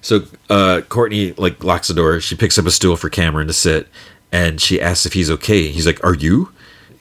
So 0.00 0.22
uh, 0.48 0.82
Courtney 0.88 1.32
like 1.32 1.64
locks 1.64 1.88
the 1.88 1.94
door. 1.94 2.20
She 2.20 2.36
picks 2.36 2.56
up 2.56 2.66
a 2.66 2.70
stool 2.70 2.96
for 2.96 3.10
Cameron 3.10 3.48
to 3.48 3.52
sit, 3.52 3.88
and 4.32 4.60
she 4.60 4.80
asks 4.80 5.06
if 5.06 5.12
he's 5.12 5.30
okay. 5.30 5.68
He's 5.68 5.86
like, 5.86 6.02
"Are 6.04 6.14
you?" 6.14 6.52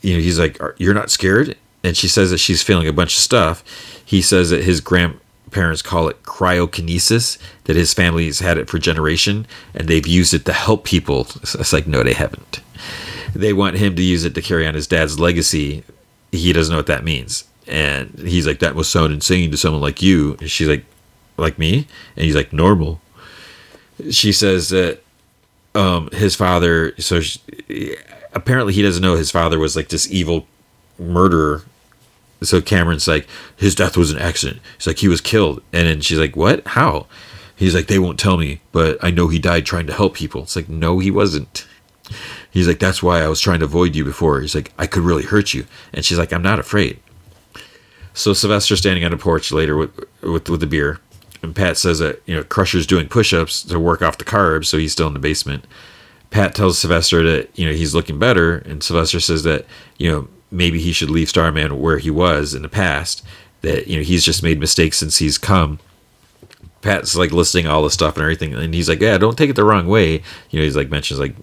You 0.01 0.15
know, 0.15 0.21
he's 0.21 0.39
like, 0.39 0.59
"You're 0.77 0.93
not 0.93 1.09
scared?" 1.09 1.57
And 1.83 1.95
she 1.95 2.07
says 2.07 2.31
that 2.31 2.39
she's 2.39 2.63
feeling 2.63 2.87
a 2.87 2.93
bunch 2.93 3.13
of 3.13 3.19
stuff. 3.19 3.63
He 4.03 4.21
says 4.21 4.49
that 4.49 4.63
his 4.63 4.81
grandparents 4.81 5.83
call 5.83 6.07
it 6.07 6.23
cryokinesis, 6.23 7.37
that 7.65 7.75
his 7.75 7.93
family's 7.93 8.39
had 8.39 8.57
it 8.57 8.69
for 8.69 8.79
generation, 8.79 9.45
and 9.75 9.87
they've 9.87 10.07
used 10.07 10.33
it 10.33 10.45
to 10.45 10.53
help 10.53 10.83
people. 10.83 11.27
It's 11.43 11.73
like, 11.73 11.85
no, 11.85 12.01
they 12.01 12.13
haven't. 12.13 12.59
They 13.35 13.53
want 13.53 13.77
him 13.77 13.95
to 13.95 14.01
use 14.01 14.25
it 14.25 14.33
to 14.33 14.41
carry 14.41 14.65
on 14.65 14.73
his 14.73 14.87
dad's 14.87 15.19
legacy. 15.19 15.83
He 16.31 16.53
doesn't 16.53 16.71
know 16.71 16.79
what 16.79 16.87
that 16.87 17.03
means. 17.03 17.43
And 17.67 18.17
he's 18.19 18.47
like, 18.47 18.59
that 18.59 18.75
must 18.75 18.91
sound 18.91 19.13
insane 19.13 19.51
to 19.51 19.57
someone 19.57 19.81
like 19.81 20.01
you. 20.01 20.37
And 20.39 20.49
she's 20.49 20.67
like, 20.67 20.85
like 21.37 21.59
me? 21.59 21.87
And 22.15 22.25
he's 22.25 22.35
like, 22.35 22.53
normal. 22.53 23.01
She 24.09 24.31
says 24.31 24.69
that 24.69 25.01
um, 25.75 26.09
his 26.11 26.35
father. 26.35 26.93
So 26.97 27.21
she, 27.21 27.39
apparently, 28.33 28.73
he 28.73 28.81
doesn't 28.81 29.01
know 29.01 29.15
his 29.15 29.31
father 29.31 29.59
was 29.59 29.75
like 29.75 29.89
this 29.89 30.09
evil 30.11 30.47
murderer. 30.97 31.63
So 32.41 32.61
Cameron's 32.61 33.07
like, 33.07 33.27
his 33.55 33.75
death 33.75 33.97
was 33.97 34.11
an 34.11 34.19
accident. 34.19 34.61
He's 34.77 34.87
like, 34.87 34.99
he 34.99 35.07
was 35.07 35.21
killed, 35.21 35.61
and 35.71 35.87
then 35.87 36.01
she's 36.01 36.19
like, 36.19 36.35
what? 36.35 36.65
How? 36.67 37.07
He's 37.55 37.73
like, 37.73 37.87
they 37.87 37.99
won't 37.99 38.19
tell 38.19 38.37
me, 38.37 38.59
but 38.71 38.97
I 39.01 39.11
know 39.11 39.29
he 39.29 39.39
died 39.39 39.65
trying 39.65 39.87
to 39.87 39.93
help 39.93 40.15
people. 40.15 40.43
It's 40.43 40.55
like, 40.55 40.67
no, 40.67 40.99
he 40.99 41.09
wasn't. 41.09 41.65
He's 42.51 42.67
like, 42.67 42.79
that's 42.79 43.01
why 43.01 43.21
I 43.21 43.29
was 43.29 43.39
trying 43.39 43.59
to 43.59 43.65
avoid 43.65 43.95
you 43.95 44.03
before. 44.03 44.41
He's 44.41 44.53
like, 44.53 44.73
I 44.77 44.85
could 44.85 45.03
really 45.03 45.23
hurt 45.23 45.53
you, 45.53 45.65
and 45.93 46.03
she's 46.03 46.19
like, 46.19 46.33
I'm 46.33 46.43
not 46.43 46.59
afraid. 46.59 46.99
So 48.13 48.33
Sylvester's 48.33 48.79
standing 48.79 49.05
on 49.05 49.13
a 49.13 49.17
porch 49.17 49.51
later 49.51 49.75
with 49.75 49.91
with, 50.21 50.49
with 50.49 50.59
the 50.59 50.67
beer, 50.67 50.99
and 51.45 51.55
Pat 51.55 51.77
says 51.77 51.99
that 51.99 52.21
you 52.25 52.35
know 52.35 52.43
Crusher's 52.43 52.87
doing 52.87 53.07
push-ups 53.07 53.63
to 53.63 53.79
work 53.79 54.01
off 54.01 54.17
the 54.17 54.25
carbs, 54.25 54.65
so 54.65 54.77
he's 54.77 54.91
still 54.91 55.07
in 55.07 55.13
the 55.13 55.19
basement. 55.19 55.65
Pat 56.31 56.53
tells 56.53 56.77
Sylvester 56.77 57.23
that 57.23 57.57
you 57.57 57.65
know 57.65 57.73
he's 57.73 57.95
looking 57.95 58.19
better, 58.19 58.57
and 58.57 58.83
Sylvester 58.83 59.19
says 59.19 59.43
that 59.43 59.65
you 59.97 60.11
know 60.11 60.27
maybe 60.51 60.79
he 60.79 60.91
should 60.91 61.09
leave 61.09 61.29
Starman 61.29 61.79
where 61.79 61.99
he 61.99 62.09
was 62.09 62.53
in 62.53 62.63
the 62.63 62.69
past. 62.69 63.23
That 63.61 63.87
you 63.87 63.97
know 63.97 64.03
he's 64.03 64.25
just 64.25 64.43
made 64.43 64.59
mistakes 64.59 64.97
since 64.97 65.19
he's 65.19 65.37
come. 65.37 65.79
Pat's 66.81 67.15
like 67.15 67.31
listing 67.31 67.65
all 67.65 67.83
the 67.83 67.89
stuff 67.89 68.15
and 68.15 68.21
everything, 68.21 68.53
and 68.53 68.73
he's 68.73 68.89
like, 68.89 68.99
"Yeah, 68.99 69.17
don't 69.17 69.37
take 69.37 69.49
it 69.49 69.55
the 69.55 69.63
wrong 69.63 69.87
way." 69.87 70.23
You 70.49 70.59
know, 70.59 70.63
he's 70.63 70.75
like 70.75 70.89
mentions 70.89 71.19
like 71.19 71.35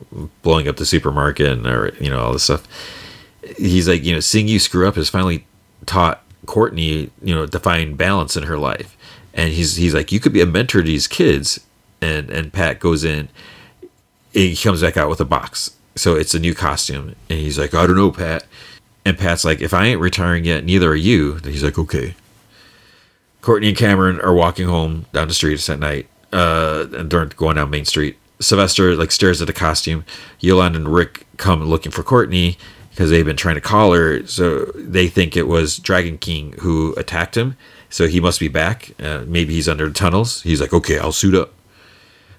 blowing 0.42 0.68
up 0.68 0.76
the 0.76 0.86
supermarket 0.86 1.50
and 1.50 1.66
or 1.66 1.94
you 2.00 2.10
know 2.10 2.18
all 2.18 2.32
this 2.32 2.44
stuff. 2.44 2.66
He's 3.56 3.88
like, 3.88 4.04
you 4.04 4.12
know, 4.12 4.20
seeing 4.20 4.46
you 4.46 4.58
screw 4.58 4.86
up 4.86 4.94
has 4.94 5.08
finally 5.08 5.46
taught 5.84 6.22
Courtney, 6.46 7.10
you 7.22 7.34
know, 7.34 7.46
to 7.46 7.58
find 7.58 7.98
balance 7.98 8.36
in 8.36 8.44
her 8.44 8.56
life 8.56 8.96
and 9.34 9.52
he's 9.52 9.76
he's 9.76 9.94
like, 9.94 10.12
you 10.12 10.20
could 10.20 10.32
be 10.32 10.40
a 10.40 10.46
mentor 10.46 10.82
to 10.82 10.86
these 10.86 11.06
kids, 11.06 11.60
and 12.00 12.30
and 12.30 12.52
Pat 12.52 12.80
goes 12.80 13.04
in, 13.04 13.28
he 14.32 14.56
comes 14.56 14.82
back 14.82 14.96
out 14.96 15.08
with 15.08 15.20
a 15.20 15.24
box, 15.24 15.76
so 15.94 16.14
it's 16.14 16.34
a 16.34 16.38
new 16.38 16.54
costume, 16.54 17.14
and 17.28 17.38
he's 17.38 17.58
like, 17.58 17.74
I 17.74 17.86
don't 17.86 17.96
know, 17.96 18.10
Pat, 18.10 18.44
and 19.04 19.18
Pat's 19.18 19.44
like, 19.44 19.60
if 19.60 19.74
I 19.74 19.86
ain't 19.86 20.00
retiring 20.00 20.44
yet, 20.44 20.64
neither 20.64 20.90
are 20.90 20.96
you. 20.96 21.34
And 21.34 21.46
he's 21.46 21.64
like, 21.64 21.78
okay. 21.78 22.14
Courtney 23.40 23.68
and 23.68 23.76
Cameron 23.76 24.20
are 24.20 24.34
walking 24.34 24.68
home 24.68 25.06
down 25.12 25.26
the 25.26 25.34
street 25.34 25.68
at 25.68 25.78
night, 25.78 26.06
uh, 26.32 26.86
and 26.92 27.10
they're 27.10 27.26
going 27.26 27.56
down 27.56 27.70
Main 27.70 27.84
Street. 27.84 28.16
Sylvester 28.40 28.94
like 28.94 29.10
stares 29.10 29.40
at 29.40 29.46
the 29.46 29.52
costume. 29.52 30.04
Yolanda 30.40 30.78
and 30.78 30.88
Rick 30.88 31.26
come 31.36 31.62
looking 31.64 31.92
for 31.92 32.02
Courtney 32.02 32.56
because 32.90 33.10
they've 33.10 33.24
been 33.24 33.36
trying 33.36 33.54
to 33.56 33.60
call 33.60 33.92
her. 33.92 34.24
So 34.26 34.66
they 34.74 35.08
think 35.08 35.36
it 35.36 35.48
was 35.48 35.78
Dragon 35.78 36.18
King 36.18 36.54
who 36.60 36.94
attacked 36.96 37.36
him. 37.36 37.56
So 37.92 38.08
he 38.08 38.20
must 38.20 38.40
be 38.40 38.48
back. 38.48 38.90
Uh, 38.98 39.22
maybe 39.26 39.52
he's 39.52 39.68
under 39.68 39.86
the 39.86 39.92
tunnels. 39.92 40.40
He's 40.42 40.62
like, 40.62 40.72
okay, 40.72 40.98
I'll 40.98 41.12
suit 41.12 41.34
up. 41.34 41.52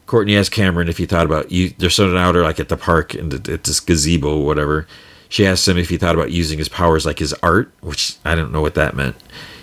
Courtney 0.08 0.36
asked 0.36 0.52
Cameron 0.52 0.90
if 0.90 0.98
he 0.98 1.06
thought 1.06 1.28
about 1.28 1.52
you. 1.52 1.70
They're 1.78 1.92
sitting 1.92 2.18
out 2.18 2.36
or 2.36 2.42
like 2.42 2.60
at 2.60 2.70
the 2.70 2.76
park 2.76 3.14
and 3.14 3.32
at 3.48 3.64
this 3.64 3.80
gazebo 3.80 4.40
or 4.40 4.46
whatever. 4.48 4.88
She 5.30 5.46
asked 5.46 5.68
him 5.68 5.78
if 5.78 5.90
he 5.90 5.98
thought 5.98 6.16
about 6.16 6.32
using 6.32 6.58
his 6.58 6.70
powers 6.70 7.06
like 7.06 7.20
his 7.20 7.34
art, 7.44 7.72
which 7.82 8.18
I 8.26 8.34
don't 8.34 8.52
know 8.52 8.62
what 8.62 8.74
that 8.74 8.96
meant. 8.96 9.16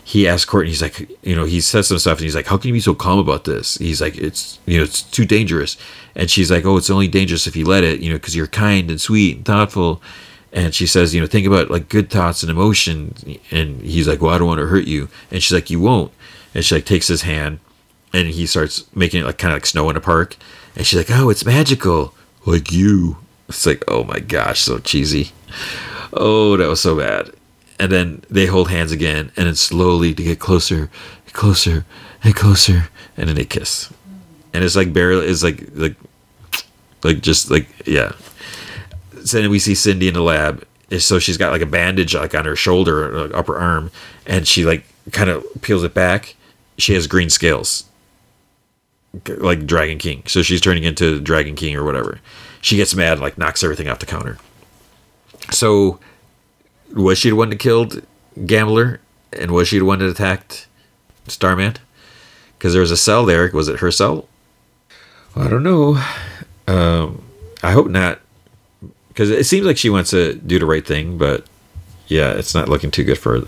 He 0.04 0.28
asked 0.28 0.46
Courtney, 0.46 0.70
he's 0.70 0.80
like, 0.80 1.10
you 1.24 1.34
know, 1.34 1.44
he 1.44 1.60
says 1.60 1.88
some 1.88 1.98
stuff 1.98 2.18
and 2.18 2.24
he's 2.24 2.36
like, 2.36 2.46
how 2.46 2.56
can 2.56 2.68
you 2.68 2.74
be 2.74 2.80
so 2.80 2.94
calm 2.94 3.18
about 3.18 3.42
this? 3.42 3.76
He's 3.76 4.00
like, 4.00 4.16
it's, 4.16 4.60
you 4.66 4.78
know, 4.78 4.84
it's 4.84 5.02
too 5.02 5.24
dangerous. 5.24 5.76
And 6.14 6.30
she's 6.30 6.52
like, 6.52 6.64
oh, 6.64 6.76
it's 6.76 6.90
only 6.90 7.08
dangerous 7.08 7.48
if 7.48 7.56
you 7.56 7.66
let 7.66 7.82
it, 7.82 8.00
you 8.00 8.10
know, 8.10 8.16
because 8.16 8.36
you're 8.36 8.46
kind 8.46 8.90
and 8.90 9.00
sweet 9.00 9.38
and 9.38 9.44
thoughtful 9.44 10.00
and 10.52 10.74
she 10.74 10.86
says, 10.86 11.14
you 11.14 11.20
know, 11.20 11.26
think 11.26 11.46
about 11.46 11.70
like 11.70 11.88
good 11.88 12.10
thoughts 12.10 12.42
and 12.42 12.50
emotion. 12.50 13.14
And 13.50 13.80
he's 13.82 14.08
like, 14.08 14.20
well, 14.20 14.34
I 14.34 14.38
don't 14.38 14.48
want 14.48 14.60
to 14.60 14.66
hurt 14.66 14.84
you. 14.84 15.08
And 15.30 15.42
she's 15.42 15.52
like, 15.52 15.70
you 15.70 15.80
won't. 15.80 16.12
And 16.54 16.64
she 16.64 16.74
like 16.74 16.84
takes 16.84 17.06
his 17.06 17.22
hand, 17.22 17.60
and 18.12 18.28
he 18.28 18.46
starts 18.46 18.84
making 18.94 19.20
it 19.20 19.24
like 19.26 19.38
kind 19.38 19.52
of 19.52 19.56
like 19.56 19.66
snow 19.66 19.88
in 19.90 19.96
a 19.96 20.00
park. 20.00 20.36
And 20.74 20.86
she's 20.86 20.98
like, 20.98 21.16
oh, 21.16 21.30
it's 21.30 21.44
magical, 21.44 22.14
like 22.46 22.72
you. 22.72 23.18
It's 23.48 23.66
like, 23.66 23.84
oh 23.88 24.04
my 24.04 24.18
gosh, 24.18 24.60
so 24.60 24.78
cheesy. 24.78 25.32
Oh, 26.12 26.56
that 26.56 26.68
was 26.68 26.80
so 26.80 26.96
bad. 26.96 27.30
And 27.78 27.90
then 27.90 28.22
they 28.28 28.46
hold 28.46 28.68
hands 28.68 28.92
again, 28.92 29.32
and 29.36 29.46
then 29.46 29.54
slowly 29.54 30.14
to 30.14 30.22
get 30.22 30.38
closer, 30.38 30.90
closer, 31.32 31.84
and 32.22 32.34
closer, 32.34 32.88
and 33.16 33.28
then 33.28 33.36
they 33.36 33.44
kiss. 33.44 33.92
And 34.52 34.64
it's 34.64 34.76
like 34.76 34.92
barely, 34.92 35.26
it's 35.26 35.42
like 35.42 35.68
like 35.74 35.96
like 37.02 37.20
just 37.20 37.50
like 37.50 37.68
yeah. 37.86 38.12
So 39.24 39.40
then 39.40 39.50
we 39.50 39.58
see 39.58 39.74
Cindy 39.74 40.08
in 40.08 40.14
the 40.14 40.22
lab. 40.22 40.66
So 40.98 41.18
she's 41.18 41.36
got 41.36 41.52
like 41.52 41.62
a 41.62 41.66
bandage 41.66 42.14
like 42.14 42.34
on 42.34 42.44
her 42.44 42.56
shoulder, 42.56 43.26
like 43.26 43.34
upper 43.34 43.56
arm, 43.56 43.90
and 44.26 44.46
she 44.46 44.64
like 44.64 44.84
kind 45.12 45.30
of 45.30 45.44
peels 45.62 45.84
it 45.84 45.94
back. 45.94 46.34
She 46.78 46.94
has 46.94 47.06
green 47.06 47.30
scales, 47.30 47.84
like 49.26 49.66
Dragon 49.66 49.98
King. 49.98 50.22
So 50.26 50.42
she's 50.42 50.60
turning 50.60 50.84
into 50.84 51.20
Dragon 51.20 51.54
King 51.54 51.76
or 51.76 51.84
whatever. 51.84 52.20
She 52.60 52.76
gets 52.76 52.94
mad, 52.94 53.12
and, 53.12 53.20
like 53.20 53.38
knocks 53.38 53.62
everything 53.62 53.88
off 53.88 54.00
the 54.00 54.06
counter. 54.06 54.38
So 55.50 56.00
was 56.94 57.18
she 57.18 57.30
the 57.30 57.36
one 57.36 57.50
that 57.50 57.58
killed 57.58 58.02
Gambler, 58.46 59.00
and 59.32 59.52
was 59.52 59.68
she 59.68 59.78
the 59.78 59.84
one 59.84 60.00
that 60.00 60.08
attacked 60.08 60.66
Starman? 61.28 61.76
Because 62.58 62.72
there 62.72 62.82
was 62.82 62.90
a 62.90 62.96
cell 62.96 63.24
there. 63.24 63.48
Was 63.52 63.68
it 63.68 63.78
her 63.78 63.90
cell? 63.90 64.28
I 65.36 65.48
don't 65.48 65.62
know. 65.62 66.02
Um, 66.66 67.22
I 67.62 67.72
hope 67.72 67.88
not, 67.88 68.20
because 69.10 69.30
it 69.30 69.44
seems 69.44 69.66
like 69.66 69.76
she 69.76 69.90
wants 69.90 70.10
to 70.10 70.34
do 70.34 70.58
the 70.58 70.66
right 70.66 70.86
thing, 70.86 71.18
but 71.18 71.46
yeah, 72.08 72.32
it's 72.32 72.54
not 72.54 72.68
looking 72.68 72.90
too 72.90 73.04
good 73.04 73.18
for 73.18 73.38
her. 73.40 73.46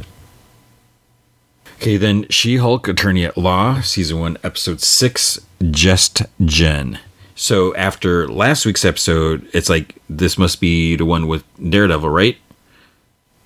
Okay, 1.76 1.96
then 1.96 2.26
She 2.30 2.58
Hulk 2.58 2.86
Attorney 2.86 3.24
at 3.24 3.36
Law, 3.36 3.80
Season 3.80 4.20
1, 4.20 4.38
Episode 4.44 4.80
6, 4.80 5.40
Just 5.72 6.22
Jen. 6.44 7.00
So 7.34 7.74
after 7.74 8.28
last 8.28 8.64
week's 8.64 8.84
episode, 8.84 9.48
it's 9.52 9.68
like 9.68 9.96
this 10.08 10.38
must 10.38 10.60
be 10.60 10.94
the 10.94 11.04
one 11.04 11.26
with 11.26 11.42
Daredevil, 11.70 12.08
right? 12.08 12.36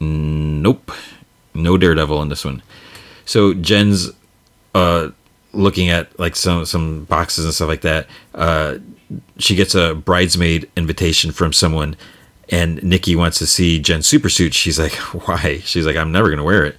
Nope. 0.01 0.93
No 1.55 1.79
Daredevil 1.79 2.21
in 2.23 2.29
this 2.29 2.45
one. 2.45 2.63
So 3.25 3.55
Jen's 3.55 4.11
uh 4.75 5.11
looking 5.53 5.89
at 5.89 6.19
like 6.19 6.37
some 6.37 6.67
some 6.67 7.05
boxes 7.05 7.47
and 7.47 7.55
stuff 7.55 7.69
like 7.69 7.81
that. 7.83 8.07
Uh 8.35 8.79
she 9.39 9.55
gets 9.55 9.75
a 9.75 9.95
bridesmaid 9.95 10.71
invitation 10.77 11.33
from 11.33 11.53
someone 11.53 11.97
and 12.49 12.83
Nikki 12.83 13.17
wants 13.17 13.39
to 13.39 13.47
see 13.47 13.81
Jen's 13.81 14.07
super 14.07 14.29
suit. 14.29 14.55
She's 14.55 14.79
like, 14.79 14.93
"Why?" 15.27 15.59
She's 15.65 15.87
like, 15.87 15.97
"I'm 15.97 16.13
never 16.13 16.29
going 16.29 16.39
to 16.39 16.45
wear 16.45 16.65
it." 16.65 16.77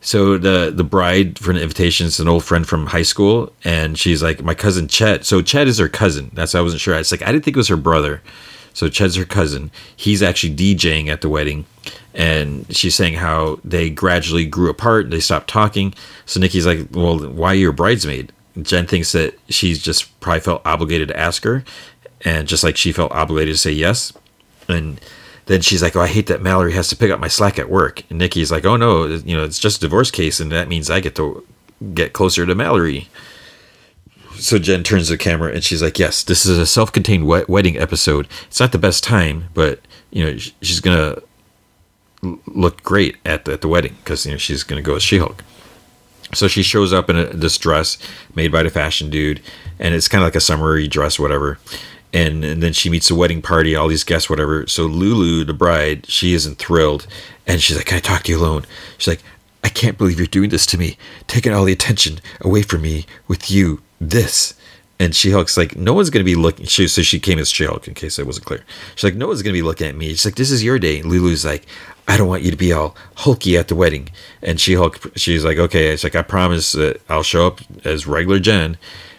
So 0.00 0.38
the 0.38 0.72
the 0.74 0.84
bride 0.84 1.38
for 1.38 1.52
the 1.52 1.60
invitation 1.60 2.06
is 2.06 2.20
an 2.20 2.28
old 2.28 2.44
friend 2.44 2.66
from 2.66 2.86
high 2.86 3.02
school, 3.02 3.52
and 3.64 3.98
she's 3.98 4.22
like, 4.22 4.42
my 4.42 4.54
cousin 4.54 4.88
Chet. 4.88 5.24
So 5.26 5.42
Chet 5.42 5.68
is 5.68 5.78
her 5.78 5.88
cousin. 5.88 6.30
That's 6.32 6.54
why 6.54 6.60
I 6.60 6.62
wasn't 6.62 6.80
sure. 6.80 6.94
It's 6.94 7.12
like 7.12 7.22
I 7.22 7.32
didn't 7.32 7.44
think 7.44 7.56
it 7.56 7.58
was 7.58 7.68
her 7.68 7.76
brother. 7.76 8.22
So 8.72 8.88
Chet's 8.88 9.16
her 9.16 9.24
cousin. 9.24 9.70
He's 9.96 10.22
actually 10.22 10.54
DJing 10.54 11.08
at 11.08 11.20
the 11.20 11.28
wedding, 11.28 11.66
and 12.14 12.64
she's 12.74 12.94
saying 12.94 13.14
how 13.14 13.60
they 13.62 13.90
gradually 13.90 14.46
grew 14.46 14.70
apart. 14.70 15.10
They 15.10 15.20
stopped 15.20 15.50
talking. 15.50 15.92
So 16.24 16.40
Nikki's 16.40 16.66
like, 16.66 16.88
"Well, 16.92 17.18
why 17.18 17.48
are 17.48 17.56
you 17.56 17.68
a 17.68 17.72
bridesmaid?" 17.72 18.32
Jen 18.60 18.86
thinks 18.86 19.12
that 19.12 19.38
she's 19.48 19.82
just 19.82 20.18
probably 20.20 20.40
felt 20.40 20.62
obligated 20.64 21.08
to 21.08 21.18
ask 21.18 21.44
her, 21.44 21.64
and 22.22 22.48
just 22.48 22.64
like 22.64 22.76
she 22.76 22.92
felt 22.92 23.12
obligated 23.12 23.54
to 23.54 23.58
say 23.58 23.72
yes, 23.72 24.12
and 24.68 25.00
then 25.46 25.60
she's 25.60 25.82
like, 25.82 25.96
"Oh, 25.96 26.00
I 26.00 26.06
hate 26.06 26.26
that 26.26 26.42
Mallory 26.42 26.72
has 26.72 26.88
to 26.88 26.96
pick 26.96 27.10
up 27.10 27.20
my 27.20 27.28
slack 27.28 27.58
at 27.58 27.70
work." 27.70 28.02
And 28.10 28.18
Nikki's 28.18 28.50
like, 28.52 28.64
"Oh 28.64 28.76
no, 28.76 29.06
you 29.06 29.36
know, 29.36 29.44
it's 29.44 29.58
just 29.58 29.78
a 29.78 29.80
divorce 29.80 30.10
case, 30.10 30.40
and 30.40 30.50
that 30.52 30.68
means 30.68 30.90
I 30.90 31.00
get 31.00 31.14
to 31.16 31.44
get 31.94 32.12
closer 32.12 32.44
to 32.46 32.54
Mallory." 32.54 33.08
So 34.36 34.58
Jen 34.58 34.82
turns 34.82 35.08
the 35.08 35.18
camera 35.18 35.52
and 35.52 35.62
she's 35.62 35.82
like, 35.82 35.98
"Yes, 35.98 36.22
this 36.22 36.46
is 36.46 36.56
a 36.56 36.66
self-contained 36.66 37.26
wed- 37.26 37.48
wedding 37.48 37.76
episode. 37.78 38.26
It's 38.46 38.58
not 38.60 38.72
the 38.72 38.78
best 38.78 39.04
time, 39.04 39.48
but 39.54 39.80
you 40.10 40.24
know, 40.24 40.36
sh- 40.38 40.52
she's 40.62 40.80
gonna 40.80 41.18
look 42.46 42.82
great 42.82 43.16
at 43.24 43.44
the, 43.44 43.52
at 43.52 43.60
the 43.60 43.68
wedding 43.68 43.96
because 44.02 44.24
you 44.26 44.32
know 44.32 44.38
she's 44.38 44.62
gonna 44.62 44.82
go 44.82 44.94
as 44.96 45.02
She-Hulk." 45.02 45.44
So 46.32 46.48
she 46.48 46.62
shows 46.62 46.92
up 46.92 47.10
in 47.10 47.16
a, 47.16 47.26
this 47.26 47.58
dress 47.58 47.98
made 48.34 48.52
by 48.52 48.62
the 48.62 48.70
fashion 48.70 49.10
dude, 49.10 49.40
and 49.78 49.94
it's 49.94 50.08
kind 50.08 50.22
of 50.22 50.26
like 50.26 50.36
a 50.36 50.40
summery 50.40 50.86
dress, 50.86 51.18
whatever 51.18 51.58
and, 52.12 52.44
and 52.44 52.62
then 52.62 52.72
she 52.72 52.90
meets 52.90 53.08
the 53.08 53.14
wedding 53.14 53.42
party, 53.42 53.74
all 53.74 53.88
these 53.88 54.04
guests, 54.04 54.28
whatever. 54.28 54.66
So 54.66 54.86
Lulu, 54.86 55.44
the 55.44 55.54
bride, 55.54 56.06
she 56.06 56.34
isn't 56.34 56.58
thrilled, 56.58 57.06
and 57.46 57.60
she's 57.60 57.76
like, 57.76 57.86
"Can 57.86 57.98
I 57.98 58.00
talk 58.00 58.24
to 58.24 58.32
you 58.32 58.38
alone?" 58.38 58.66
She's 58.98 59.08
like, 59.08 59.22
"I 59.62 59.68
can't 59.68 59.98
believe 59.98 60.18
you're 60.18 60.26
doing 60.26 60.50
this 60.50 60.66
to 60.66 60.78
me, 60.78 60.96
taking 61.26 61.52
all 61.52 61.64
the 61.64 61.72
attention 61.72 62.20
away 62.40 62.62
from 62.62 62.82
me 62.82 63.06
with 63.28 63.50
you. 63.50 63.82
This." 64.00 64.54
And 65.00 65.16
She 65.16 65.30
Hulk's 65.30 65.56
like, 65.56 65.76
no 65.76 65.94
one's 65.94 66.10
gonna 66.10 66.26
be 66.26 66.34
looking. 66.34 66.66
She, 66.66 66.86
so 66.86 67.00
she 67.00 67.18
came 67.18 67.38
as 67.38 67.50
She 67.50 67.64
Hulk, 67.64 67.88
in 67.88 67.94
case 67.94 68.18
it 68.18 68.26
wasn't 68.26 68.44
clear. 68.44 68.62
She's 68.94 69.04
like, 69.04 69.14
no 69.14 69.28
one's 69.28 69.40
gonna 69.40 69.54
be 69.54 69.62
looking 69.62 69.86
at 69.86 69.96
me. 69.96 70.10
She's 70.10 70.26
like, 70.26 70.34
this 70.34 70.50
is 70.50 70.62
your 70.62 70.78
day. 70.78 71.00
And 71.00 71.10
Lulu's 71.10 71.42
like, 71.42 71.66
I 72.06 72.18
don't 72.18 72.28
want 72.28 72.42
you 72.42 72.50
to 72.50 72.56
be 72.56 72.70
all 72.70 72.94
hulky 73.16 73.56
at 73.56 73.68
the 73.68 73.74
wedding. 73.74 74.10
And 74.42 74.60
She 74.60 74.74
Hulk, 74.74 75.00
she's 75.16 75.42
like, 75.42 75.56
okay. 75.56 75.88
It's 75.88 76.04
like, 76.04 76.14
I 76.14 76.20
promise 76.22 76.72
that 76.72 77.00
I'll 77.08 77.22
show 77.22 77.46
up 77.46 77.60
as 77.82 78.06
regular 78.06 78.38
Jen. 78.38 78.76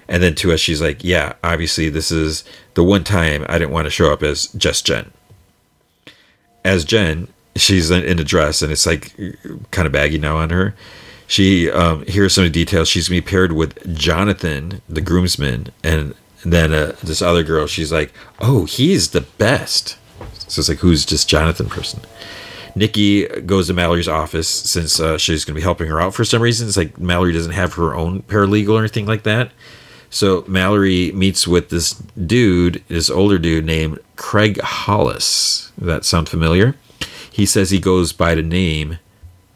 And 0.08 0.22
then 0.22 0.36
to 0.36 0.52
us, 0.52 0.60
she's 0.60 0.82
like, 0.82 1.04
yeah, 1.04 1.34
obviously, 1.44 1.90
this 1.90 2.12
is 2.12 2.44
the 2.76 2.84
one 2.84 3.04
time 3.04 3.44
I 3.50 3.58
didn't 3.58 3.72
want 3.72 3.86
to 3.86 3.92
show 3.92 4.14
up 4.14 4.22
as 4.22 4.48
just 4.50 4.86
Jen. 4.86 5.12
As 6.64 6.86
Jen, 6.86 7.28
she's 7.56 7.90
in 7.90 8.20
a 8.20 8.24
dress 8.24 8.62
and 8.62 8.72
it's 8.72 8.86
like 8.86 9.16
uh, 9.20 9.56
kind 9.72 9.88
of 9.88 9.92
baggy 9.92 10.20
now 10.20 10.38
on 10.38 10.52
her. 10.52 10.76
She, 11.32 11.72
um, 11.72 12.04
here's 12.10 12.34
some 12.34 12.52
details. 12.52 12.90
She's 12.90 13.06
to 13.06 13.12
be 13.12 13.22
paired 13.22 13.54
with 13.54 13.96
Jonathan, 13.96 14.82
the 14.90 15.00
groomsman, 15.00 15.68
and 15.82 16.14
then 16.44 16.74
uh, 16.74 16.98
this 17.02 17.22
other 17.22 17.42
girl. 17.42 17.68
She's 17.68 17.90
like, 17.90 18.12
oh, 18.42 18.66
he's 18.66 19.12
the 19.12 19.22
best. 19.22 19.98
So 20.50 20.60
it's 20.60 20.68
like, 20.68 20.80
who's 20.80 21.06
just 21.06 21.30
Jonathan 21.30 21.70
person? 21.70 22.02
Nikki 22.76 23.28
goes 23.28 23.68
to 23.68 23.74
Mallory's 23.74 24.10
office 24.10 24.50
since 24.50 25.00
uh, 25.00 25.18
she's 25.18 25.46
going 25.46 25.56
to 25.56 25.60
be 25.62 25.64
helping 25.64 25.88
her 25.88 26.02
out 26.02 26.14
for 26.14 26.26
some 26.26 26.42
reason. 26.42 26.68
It's 26.68 26.76
like 26.76 27.00
Mallory 27.00 27.32
doesn't 27.32 27.54
have 27.54 27.76
her 27.76 27.96
own 27.96 28.24
paralegal 28.24 28.74
or 28.74 28.80
anything 28.80 29.06
like 29.06 29.24
that. 29.24 29.54
So 30.10 30.44
Mallory 30.50 31.14
meets 31.14 31.48
with 31.48 31.70
this 31.70 31.94
dude, 31.94 32.84
this 32.90 33.10
older 33.10 33.40
dude 33.40 33.64
named 33.64 34.00
Craig 34.18 34.60
Hollis. 34.60 35.72
Does 35.80 35.88
that 35.88 36.04
sound 36.04 36.28
familiar? 36.28 36.76
He 37.32 37.46
says 37.46 37.70
he 37.70 37.80
goes 37.80 38.12
by 38.12 38.36
the 38.36 38.42
name 38.42 38.98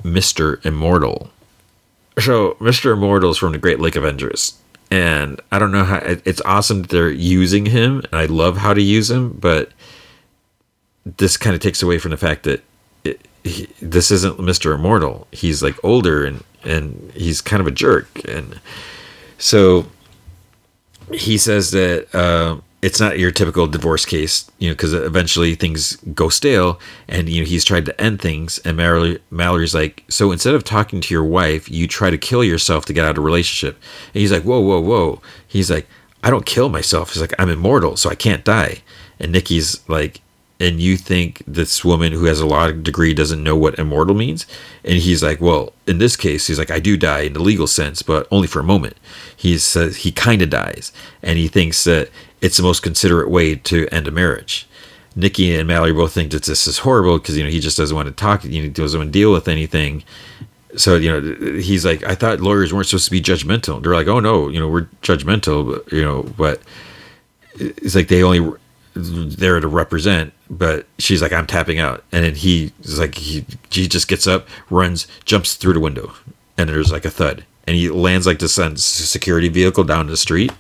Mr. 0.06 0.66
Immortal. 0.66 1.32
So 2.20 2.54
Mr. 2.56 2.94
Immortal 2.94 3.32
is 3.32 3.38
from 3.38 3.52
the 3.52 3.58
Great 3.58 3.80
Lake 3.80 3.96
Avengers. 3.96 4.60
And 4.92 5.42
I 5.52 5.60
don't 5.60 5.72
know 5.72 5.84
how 5.84 5.98
it's 6.04 6.42
awesome 6.42 6.84
that 6.84 6.92
they're 6.92 7.10
using 7.10 7.66
him, 7.66 8.04
and 8.12 8.14
I 8.14 8.26
love 8.26 8.58
how 8.58 8.74
to 8.74 8.82
use 8.82 9.10
him, 9.10 9.32
but 9.32 9.72
this 11.06 11.38
kind 11.38 11.56
of 11.56 11.62
takes 11.62 11.82
away 11.82 11.98
from 11.98 12.12
the 12.12 12.18
fact 12.18 12.44
that 12.44 12.64
it, 13.04 13.28
he, 13.44 13.68
this 13.82 14.12
isn't 14.12 14.38
Mr. 14.38 14.76
Immortal. 14.76 15.28
He's 15.32 15.62
like 15.64 15.76
older 15.84 16.26
and 16.26 16.44
and 16.64 17.12
he's 17.14 17.42
kind 17.42 17.62
of 17.62 17.68
a 17.68 17.72
jerk, 17.72 18.10
and 18.28 18.60
so 19.38 19.86
he 21.14 21.38
says 21.38 21.72
that 21.72 22.14
uh, 22.16 22.58
it's 22.86 23.00
not 23.00 23.18
your 23.18 23.32
typical 23.32 23.66
divorce 23.66 24.06
case, 24.06 24.48
you 24.60 24.70
know, 24.70 24.76
because 24.76 24.94
eventually 24.94 25.56
things 25.56 25.96
go 26.14 26.30
stale, 26.30 26.80
and 27.08 27.28
you 27.28 27.42
know 27.42 27.48
he's 27.48 27.66
tried 27.66 27.84
to 27.86 28.00
end 28.00 28.22
things, 28.22 28.60
and 28.60 28.78
Mallory, 28.78 29.20
Mallory's 29.32 29.74
like, 29.74 30.04
so 30.08 30.32
instead 30.32 30.54
of 30.54 30.64
talking 30.64 31.02
to 31.02 31.12
your 31.12 31.24
wife, 31.24 31.68
you 31.68 31.88
try 31.88 32.12
to 32.12 32.18
kill 32.18 32.44
yourself 32.44 32.86
to 32.86 32.94
get 32.94 33.04
out 33.04 33.18
of 33.18 33.18
a 33.18 33.22
relationship, 33.22 33.76
and 34.14 34.22
he's 34.22 34.32
like, 34.32 34.44
whoa, 34.44 34.60
whoa, 34.60 34.80
whoa, 34.80 35.20
he's 35.48 35.72
like, 35.72 35.88
I 36.24 36.30
don't 36.30 36.46
kill 36.46 36.70
myself, 36.70 37.12
he's 37.12 37.22
like, 37.22 37.34
I'm 37.40 37.50
immortal, 37.50 37.98
so 37.98 38.12
I 38.12 38.16
can't 38.16 38.46
die, 38.46 38.84
and 39.20 39.32
Nikki's 39.32 39.82
like, 39.90 40.22
and 40.60 40.80
you 40.80 40.96
think 40.96 41.44
this 41.46 41.84
woman 41.84 42.14
who 42.14 42.26
has 42.26 42.40
a 42.40 42.46
law 42.46 42.72
degree 42.72 43.14
doesn't 43.14 43.44
know 43.44 43.58
what 43.58 43.78
immortal 43.78 44.16
means? 44.16 44.46
And 44.84 45.00
he's 45.00 45.22
like 45.22 45.42
well 45.42 45.74
in 45.86 45.98
this 45.98 46.16
case 46.16 46.48
he's 46.48 46.58
like 46.58 46.72
i 46.72 46.80
do 46.80 46.96
die 46.98 47.22
in 47.22 47.34
the 47.34 47.42
legal 47.42 47.68
sense 47.68 48.02
but 48.02 48.28
only 48.32 48.48
for 48.48 48.60
a 48.62 48.64
moment. 48.64 48.96
He 49.36 49.58
says 49.58 49.98
he 49.98 50.12
kind 50.12 50.42
of 50.42 50.50
dies. 50.50 50.94
And 51.22 51.38
he 51.38 51.48
thinks 51.48 51.84
that 51.84 52.10
it's 52.42 52.58
the 52.58 52.64
most 52.64 52.82
considerate 52.82 53.30
way 53.30 53.56
to 53.56 53.88
end 53.92 54.08
a 54.08 54.12
marriage 54.12 54.68
nikki 55.16 55.56
and 55.56 55.68
mallory 55.68 55.94
both 55.94 56.14
think 56.14 56.32
that 56.32 56.44
this 56.44 56.68
is 56.68 56.80
horrible 56.80 57.18
because 57.18 57.38
you 57.38 57.44
know 57.44 57.50
he 57.50 57.60
just 57.60 57.78
doesn't 57.78 57.96
want 57.96 58.08
to 58.08 58.14
talk 58.14 58.44
you 58.44 58.62
know 58.62 58.70
doesn't 58.70 59.00
want 59.00 59.08
to 59.08 59.20
deal 59.20 59.32
with 59.32 59.48
anything 59.48 60.04
so 60.76 60.96
you 60.96 61.10
know 61.10 61.60
he's 61.60 61.86
like 61.86 62.04
i 62.04 62.14
thought 62.14 62.42
lawyers 62.42 62.74
weren't 62.74 62.88
supposed 62.88 63.06
to 63.06 63.12
be 63.12 63.22
judgmental 63.22 63.82
they're 63.82 63.94
like 63.94 64.08
oh 64.08 64.20
no 64.20 64.50
you 64.50 64.60
know 64.60 64.68
we're 64.68 64.88
judgmental 65.02 65.74
but 65.74 65.92
you 65.92 66.04
know 66.04 66.24
but 66.38 66.62
it's 67.58 67.96
like 67.96 68.10
they 68.10 68.24
only 68.24 68.58
there 68.96 69.60
to 69.60 69.68
represent, 69.68 70.34
but 70.50 70.88
she's 70.98 71.22
like, 71.22 71.34
I'm 71.34 71.46
tapping 71.46 71.80
out. 71.80 72.04
And 72.12 72.24
then 72.24 72.36
he 72.36 72.72
is 72.82 73.00
like, 73.00 73.16
he, 73.16 73.46
he 73.70 73.88
just 73.88 74.08
gets 74.08 74.26
up, 74.26 74.48
runs, 74.70 75.08
jumps 75.26 75.56
through 75.56 75.74
the 75.74 75.80
window, 75.80 76.14
and 76.58 76.70
there's 76.70 76.92
like 76.92 77.06
a 77.06 77.10
thud. 77.10 77.46
And 77.68 77.76
he 77.76 77.90
lands 77.90 78.26
like 78.26 78.40
this 78.40 78.58
on 78.58 78.78
security 78.78 79.50
vehicle 79.50 79.84
down 79.84 80.08
the 80.08 80.18
street. 80.18 80.52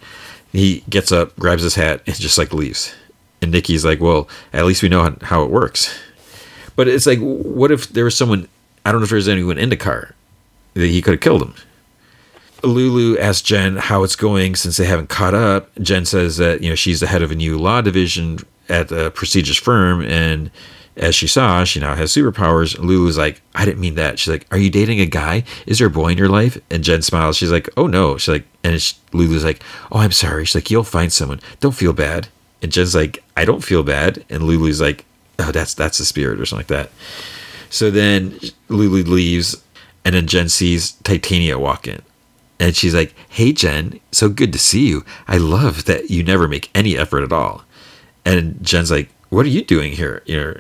He 0.55 0.83
gets 0.89 1.11
up, 1.11 1.35
grabs 1.37 1.63
his 1.63 1.75
hat, 1.75 2.01
and 2.07 2.15
just 2.15 2.37
like 2.37 2.53
leaves. 2.53 2.93
And 3.41 3.51
Nikki's 3.51 3.83
like, 3.85 3.99
well, 3.99 4.27
at 4.53 4.65
least 4.65 4.81
we 4.81 4.89
know 4.89 5.15
how, 5.21 5.43
it 5.43 5.51
works. 5.51 5.93
But 6.75 6.87
it's 6.87 7.05
like, 7.05 7.19
what 7.19 7.71
if 7.71 7.89
there 7.89 8.05
was 8.05 8.17
someone, 8.17 8.47
I 8.85 8.91
don't 8.91 9.01
know 9.01 9.05
if 9.05 9.09
there's 9.09 9.27
anyone 9.27 9.57
in 9.57 9.69
the 9.69 9.77
car 9.77 10.15
that 10.73 10.87
he 10.87 11.01
could 11.01 11.15
have 11.15 11.21
killed 11.21 11.41
him. 11.41 11.53
Lulu 12.63 13.17
asks 13.19 13.41
Jen 13.41 13.77
how 13.77 14.03
it's 14.03 14.15
going 14.15 14.55
since 14.55 14.77
they 14.77 14.85
haven't 14.85 15.09
caught 15.09 15.33
up. 15.33 15.69
Jen 15.81 16.05
says 16.05 16.37
that 16.37 16.61
you 16.61 16.69
know 16.69 16.75
she's 16.75 16.99
the 16.99 17.07
head 17.07 17.21
of 17.21 17.31
a 17.31 17.35
new 17.35 17.57
law 17.57 17.81
division 17.81 18.39
at 18.69 18.91
a 18.91 19.11
prestigious 19.11 19.57
firm, 19.57 20.01
and 20.01 20.49
as 20.97 21.13
she 21.13 21.27
saw, 21.27 21.63
she 21.63 21.79
now 21.79 21.95
has 21.95 22.13
superpowers. 22.13 22.77
Lulu's 22.79 23.17
like, 23.17 23.41
I 23.53 23.65
didn't 23.65 23.81
mean 23.81 23.95
that. 23.95 24.17
She's 24.17 24.31
like, 24.31 24.47
Are 24.51 24.57
you 24.57 24.69
dating 24.69 24.99
a 25.01 25.05
guy? 25.05 25.43
Is 25.65 25.79
there 25.79 25.87
a 25.87 25.91
boy 25.91 26.09
in 26.09 26.17
your 26.17 26.29
life? 26.29 26.57
And 26.69 26.83
Jen 26.83 27.01
smiles. 27.01 27.37
She's 27.37 27.51
like, 27.51 27.69
Oh 27.75 27.87
no. 27.87 28.17
She's 28.17 28.29
like, 28.29 28.45
and 28.63 28.93
Lulu's 29.11 29.43
like, 29.43 29.61
Oh, 29.91 29.99
I'm 29.99 30.11
sorry. 30.11 30.45
She's 30.45 30.55
like, 30.55 30.71
You'll 30.71 30.83
find 30.83 31.11
someone. 31.11 31.41
Don't 31.59 31.75
feel 31.75 31.93
bad. 31.93 32.29
And 32.61 32.71
Jen's 32.71 32.95
like, 32.95 33.23
I 33.35 33.45
don't 33.45 33.63
feel 33.63 33.83
bad. 33.83 34.23
And 34.29 34.43
Lulu's 34.43 34.79
like, 34.79 35.05
Oh, 35.37 35.51
that's 35.51 35.73
that's 35.73 35.97
the 35.97 36.05
spirit 36.05 36.39
or 36.39 36.45
something 36.45 36.61
like 36.61 36.89
that. 36.89 36.91
So 37.69 37.91
then 37.91 38.39
Lulu 38.69 39.03
leaves, 39.03 39.61
and 40.05 40.15
then 40.15 40.27
Jen 40.27 40.47
sees 40.47 40.93
Titania 41.03 41.59
walk 41.59 41.87
in. 41.87 42.01
And 42.57 42.73
she's 42.73 42.95
like, 42.95 43.13
Hey, 43.27 43.51
Jen, 43.51 43.99
so 44.13 44.29
good 44.29 44.53
to 44.53 44.59
see 44.59 44.87
you. 44.87 45.03
I 45.27 45.37
love 45.37 45.85
that 45.85 46.09
you 46.09 46.23
never 46.23 46.47
make 46.47 46.69
any 46.73 46.97
effort 46.97 47.23
at 47.23 47.33
all. 47.33 47.65
And 48.23 48.63
Jen's 48.63 48.91
like, 48.91 49.09
What 49.27 49.45
are 49.45 49.49
you 49.49 49.63
doing 49.63 49.91
here? 49.91 50.23
You 50.25 50.39
know, 50.39 50.59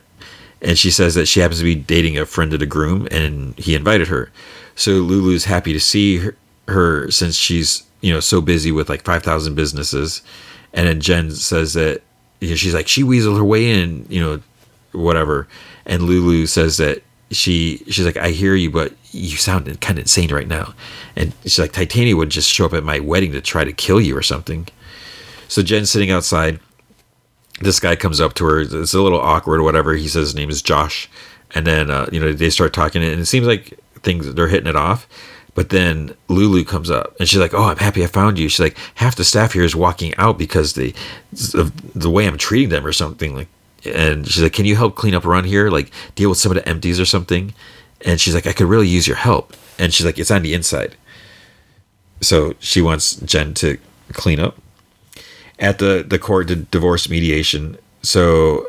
and 0.65 0.77
she 0.79 0.89
says 0.89 1.13
that 1.13 1.27
she 1.27 1.39
happens 1.39 1.59
to 1.59 1.63
be 1.63 1.75
dating 1.75 2.17
a 2.17 2.25
friend 2.25 2.51
of 2.51 2.59
the 2.59 2.65
groom 2.65 3.07
and 3.11 3.57
he 3.57 3.75
invited 3.75 4.07
her. 4.07 4.31
So 4.75 4.93
Lulu's 4.93 5.45
happy 5.45 5.71
to 5.73 5.79
see 5.79 6.17
her, 6.17 6.35
her 6.67 7.11
since 7.11 7.35
she's, 7.35 7.83
you 8.01 8.11
know, 8.11 8.19
so 8.19 8.41
busy 8.41 8.71
with 8.71 8.89
like 8.89 9.03
5,000 9.03 9.53
businesses. 9.53 10.23
And 10.73 10.87
then 10.87 10.99
Jen 10.99 11.31
says 11.31 11.73
that 11.75 12.01
you 12.41 12.49
know, 12.49 12.55
she's 12.55 12.73
like, 12.73 12.87
she 12.87 13.03
weaseled 13.03 13.37
her 13.37 13.45
way 13.45 13.69
in, 13.69 14.07
you 14.09 14.19
know, 14.19 14.41
whatever. 14.91 15.47
And 15.85 16.03
Lulu 16.03 16.47
says 16.47 16.77
that 16.77 17.03
she 17.29 17.83
she's 17.87 18.05
like, 18.05 18.17
I 18.17 18.29
hear 18.31 18.55
you, 18.55 18.71
but 18.71 18.91
you 19.11 19.37
sound 19.37 19.65
kind 19.81 19.99
of 19.99 20.03
insane 20.03 20.33
right 20.33 20.47
now. 20.47 20.73
And 21.15 21.31
she's 21.43 21.59
like, 21.59 21.73
Titania 21.73 22.15
would 22.15 22.31
just 22.31 22.51
show 22.51 22.65
up 22.65 22.73
at 22.73 22.83
my 22.83 22.99
wedding 22.99 23.31
to 23.33 23.41
try 23.41 23.63
to 23.63 23.71
kill 23.71 24.01
you 24.01 24.17
or 24.17 24.23
something. 24.23 24.67
So 25.47 25.61
Jen's 25.61 25.91
sitting 25.91 26.09
outside. 26.09 26.59
This 27.61 27.79
guy 27.79 27.95
comes 27.95 28.19
up 28.19 28.33
to 28.35 28.45
her. 28.45 28.61
It's 28.61 28.93
a 28.93 29.01
little 29.01 29.19
awkward 29.19 29.59
or 29.59 29.63
whatever. 29.63 29.93
He 29.93 30.07
says 30.07 30.27
his 30.27 30.35
name 30.35 30.49
is 30.49 30.61
Josh. 30.61 31.09
And 31.53 31.65
then, 31.65 31.89
uh, 31.89 32.09
you 32.11 32.19
know, 32.19 32.33
they 32.33 32.49
start 32.49 32.73
talking, 32.73 33.03
and 33.03 33.21
it 33.21 33.25
seems 33.27 33.47
like 33.47 33.79
things, 34.01 34.33
they're 34.33 34.47
hitting 34.47 34.67
it 34.67 34.75
off. 34.75 35.07
But 35.55 35.69
then 35.69 36.13
Lulu 36.27 36.65
comes 36.65 36.91
up 36.91 37.15
and 37.17 37.27
she's 37.29 37.39
like, 37.39 37.53
"Oh, 37.53 37.63
I'm 37.63 37.77
happy 37.77 38.03
I 38.03 38.07
found 38.07 38.37
you." 38.37 38.49
She's 38.49 38.59
like, 38.59 38.77
"Half 38.95 39.15
the 39.15 39.23
staff 39.23 39.53
here 39.53 39.63
is 39.63 39.75
walking 39.75 40.13
out 40.17 40.37
because 40.37 40.73
the 40.73 40.93
the 41.31 42.09
way 42.09 42.27
I'm 42.27 42.37
treating 42.37 42.69
them 42.69 42.85
or 42.85 42.91
something 42.91 43.35
like." 43.35 43.47
And 43.85 44.27
she's 44.27 44.43
like, 44.43 44.51
"Can 44.51 44.65
you 44.65 44.75
help 44.75 44.97
clean 44.97 45.15
up 45.15 45.25
around 45.25 45.45
here? 45.45 45.69
Like 45.69 45.91
deal 46.15 46.29
with 46.29 46.39
some 46.39 46.51
of 46.51 46.57
the 46.57 46.67
empties 46.67 46.99
or 46.99 47.05
something?" 47.05 47.53
And 48.01 48.19
she's 48.19 48.35
like, 48.35 48.45
"I 48.45 48.51
could 48.51 48.67
really 48.67 48.87
use 48.87 49.07
your 49.07 49.15
help." 49.15 49.53
And 49.79 49.93
she's 49.93 50.05
like, 50.05 50.19
"It's 50.19 50.29
on 50.29 50.41
the 50.41 50.53
inside." 50.53 50.97
So 52.19 52.55
she 52.59 52.81
wants 52.81 53.15
Jen 53.15 53.53
to 53.55 53.77
clean 54.11 54.41
up 54.41 54.59
at 55.59 55.79
the 55.79 56.05
the 56.07 56.19
court 56.19 56.47
divorce 56.71 57.09
mediation. 57.09 57.77
So 58.01 58.65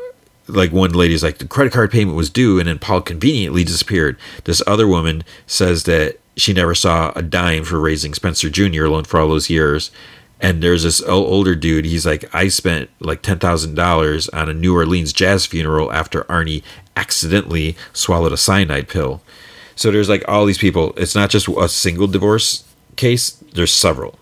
like 0.47 0.71
one 0.71 0.91
lady's 0.93 1.23
like 1.23 1.39
the 1.39 1.47
credit 1.47 1.73
card 1.73 1.91
payment 1.91 2.15
was 2.15 2.29
due 2.29 2.59
and 2.59 2.67
then 2.67 2.79
Paul 2.79 3.01
conveniently 3.01 3.63
disappeared. 3.63 4.17
This 4.45 4.61
other 4.65 4.87
woman 4.87 5.23
says 5.45 5.83
that 5.83 6.19
she 6.37 6.53
never 6.53 6.75
saw 6.75 7.11
a 7.15 7.21
dime 7.21 7.63
for 7.63 7.79
raising 7.79 8.13
Spencer 8.13 8.49
Jr. 8.49 8.85
alone 8.85 9.03
for 9.03 9.19
all 9.19 9.27
those 9.27 9.49
years. 9.49 9.91
And 10.39 10.61
there's 10.61 10.83
this 10.83 11.01
older 11.01 11.55
dude. 11.55 11.85
He's 11.85 12.05
like, 12.05 12.33
I 12.33 12.47
spent 12.49 12.91
like 12.99 13.23
ten 13.23 13.39
thousand 13.39 13.75
dollars 13.75 14.29
on 14.29 14.49
a 14.49 14.53
New 14.53 14.75
Orleans 14.75 15.11
jazz 15.11 15.47
funeral 15.47 15.91
after 15.91 16.23
Arnie 16.25 16.63
accidentally 16.95 17.75
swallowed 17.91 18.31
a 18.33 18.37
cyanide 18.37 18.87
pill. 18.87 19.21
So 19.75 19.91
there's 19.91 20.09
like 20.09 20.23
all 20.27 20.45
these 20.45 20.57
people. 20.59 20.93
It's 20.95 21.15
not 21.15 21.31
just 21.31 21.47
a 21.47 21.67
single 21.67 22.07
divorce 22.07 22.63
case. 22.95 23.31
There's 23.53 23.73
several. 23.73 24.19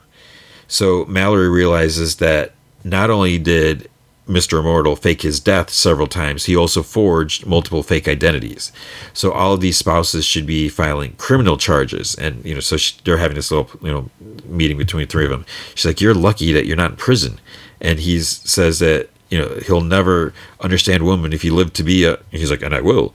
So 0.68 1.06
Mallory 1.06 1.50
realizes 1.50 2.18
that 2.18 2.54
not 2.84 3.10
only 3.10 3.38
did 3.38 3.90
Mr. 4.28 4.60
Immortal 4.60 4.96
fake 4.96 5.22
his 5.22 5.40
death 5.40 5.70
several 5.70 6.08
times, 6.08 6.46
he 6.46 6.56
also 6.56 6.82
forged 6.82 7.46
multiple 7.46 7.84
fake 7.84 8.08
identities. 8.08 8.72
So 9.14 9.32
all 9.32 9.54
of 9.54 9.62
these 9.62 9.78
spouses 9.78 10.26
should 10.26 10.46
be 10.46 10.68
filing 10.68 11.14
criminal 11.18 11.58
charges, 11.58 12.16
and 12.16 12.44
you 12.44 12.56
know, 12.56 12.60
so 12.60 12.78
she, 12.78 12.96
they're 13.04 13.18
having 13.18 13.36
this 13.36 13.52
little 13.52 13.70
you 13.82 13.92
know 13.92 14.10
meeting 14.46 14.78
between 14.78 15.08
three 15.08 15.26
of 15.26 15.32
them. 15.32 15.46
She's 15.76 15.86
like, 15.86 16.02
"You're 16.02 16.16
lucky 16.16 16.52
that 16.54 16.66
you're 16.66 16.76
not 16.76 16.92
in 16.92 16.98
prison," 16.98 17.40
and 17.80 18.00
he 18.00 18.20
says 18.20 18.80
that 18.80 19.10
you 19.30 19.38
know 19.38 19.60
he'll 19.68 19.82
never 19.82 20.34
understand 20.60 21.06
women 21.06 21.34
if 21.34 21.44
you 21.44 21.54
live 21.54 21.74
to 21.74 21.84
be 21.84 22.06
a. 22.06 22.18
He's 22.32 22.50
like, 22.50 22.64
"And 22.64 22.74
I 22.74 22.82
will." 22.82 23.14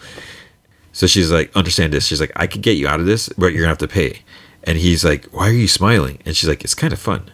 So 0.92 1.08
she's 1.08 1.32
like, 1.32 1.54
"Understand 1.56 1.92
this." 1.92 2.06
She's 2.06 2.20
like, 2.20 2.32
"I 2.36 2.46
could 2.46 2.62
get 2.62 2.76
you 2.76 2.86
out 2.86 3.00
of 3.00 3.06
this, 3.06 3.28
but 3.30 3.48
you're 3.48 3.62
gonna 3.62 3.68
have 3.68 3.78
to 3.78 3.88
pay." 3.88 4.20
And 4.62 4.78
he's 4.78 5.04
like, 5.04 5.26
"Why 5.32 5.48
are 5.48 5.52
you 5.52 5.68
smiling?" 5.68 6.20
And 6.24 6.36
she's 6.36 6.48
like, 6.48 6.62
"It's 6.62 6.74
kind 6.74 6.92
of 6.92 7.00
fun." 7.00 7.32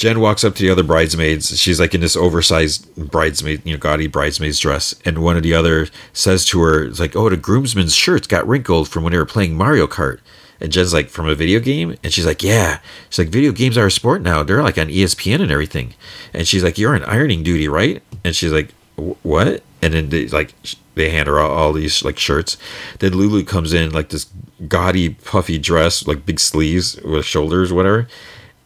Jen 0.00 0.20
walks 0.20 0.44
up 0.44 0.54
to 0.54 0.62
the 0.62 0.70
other 0.70 0.82
bridesmaids. 0.82 1.60
She's 1.60 1.78
like 1.78 1.94
in 1.94 2.00
this 2.00 2.16
oversized 2.16 2.96
bridesmaid, 2.96 3.60
you 3.66 3.74
know, 3.74 3.78
gaudy 3.78 4.06
bridesmaid's 4.06 4.58
dress. 4.58 4.94
And 5.04 5.22
one 5.22 5.36
of 5.36 5.42
the 5.42 5.52
other 5.52 5.88
says 6.14 6.46
to 6.46 6.62
her, 6.62 6.84
it's 6.84 6.98
like, 6.98 7.14
oh, 7.14 7.28
the 7.28 7.36
groomsman's 7.36 7.94
shirts 7.94 8.26
got 8.26 8.48
wrinkled 8.48 8.88
from 8.88 9.02
when 9.02 9.12
they 9.12 9.18
were 9.18 9.26
playing 9.26 9.58
Mario 9.58 9.86
Kart. 9.86 10.20
And 10.58 10.72
Jen's 10.72 10.94
like, 10.94 11.10
from 11.10 11.28
a 11.28 11.34
video 11.34 11.60
game? 11.60 11.98
And 12.02 12.14
she's 12.14 12.24
like, 12.24 12.42
yeah. 12.42 12.80
She's 13.10 13.26
like, 13.26 13.28
video 13.28 13.52
games 13.52 13.76
are 13.76 13.88
a 13.88 13.90
sport 13.90 14.22
now. 14.22 14.42
They're 14.42 14.62
like 14.62 14.78
on 14.78 14.88
ESPN 14.88 15.42
and 15.42 15.50
everything. 15.50 15.92
And 16.32 16.48
she's 16.48 16.64
like, 16.64 16.78
you're 16.78 16.94
on 16.94 17.04
ironing 17.04 17.42
duty, 17.42 17.68
right? 17.68 18.02
And 18.24 18.34
she's 18.34 18.52
like, 18.52 18.72
what? 18.96 19.62
And 19.82 19.92
then 19.92 20.08
they 20.08 20.28
like 20.28 20.54
they 20.94 21.10
hand 21.10 21.28
her 21.28 21.38
all, 21.38 21.50
all 21.50 21.72
these 21.74 22.02
like 22.02 22.18
shirts. 22.18 22.56
Then 23.00 23.12
Lulu 23.12 23.44
comes 23.44 23.74
in 23.74 23.92
like 23.92 24.08
this 24.08 24.26
gaudy 24.66 25.10
puffy 25.10 25.58
dress, 25.58 26.06
like 26.06 26.24
big 26.24 26.40
sleeves 26.40 26.98
with 27.02 27.26
shoulders, 27.26 27.70
whatever. 27.70 28.08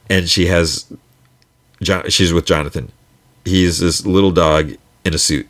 And 0.08 0.28
she 0.30 0.46
has 0.46 0.86
She's 2.08 2.32
with 2.32 2.46
Jonathan. 2.46 2.92
He's 3.44 3.78
this 3.78 4.06
little 4.06 4.30
dog 4.30 4.74
in 5.04 5.14
a 5.14 5.18
suit. 5.18 5.48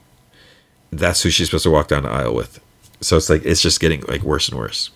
That's 0.91 1.23
who 1.23 1.31
she's 1.31 1.49
supposed 1.49 1.65
to 1.65 1.71
walk 1.71 1.89
down 1.89 2.05
the 2.05 2.11
aisle 2.11 2.35
with. 2.35 2.61
So 3.01 3.17
it's 3.17 3.29
like 3.29 3.45
it's 3.45 3.61
just 3.61 3.81
getting 3.81 4.03
like 4.03 4.23
worse 4.23 4.49
and 4.49 4.59
worse. 4.59 4.91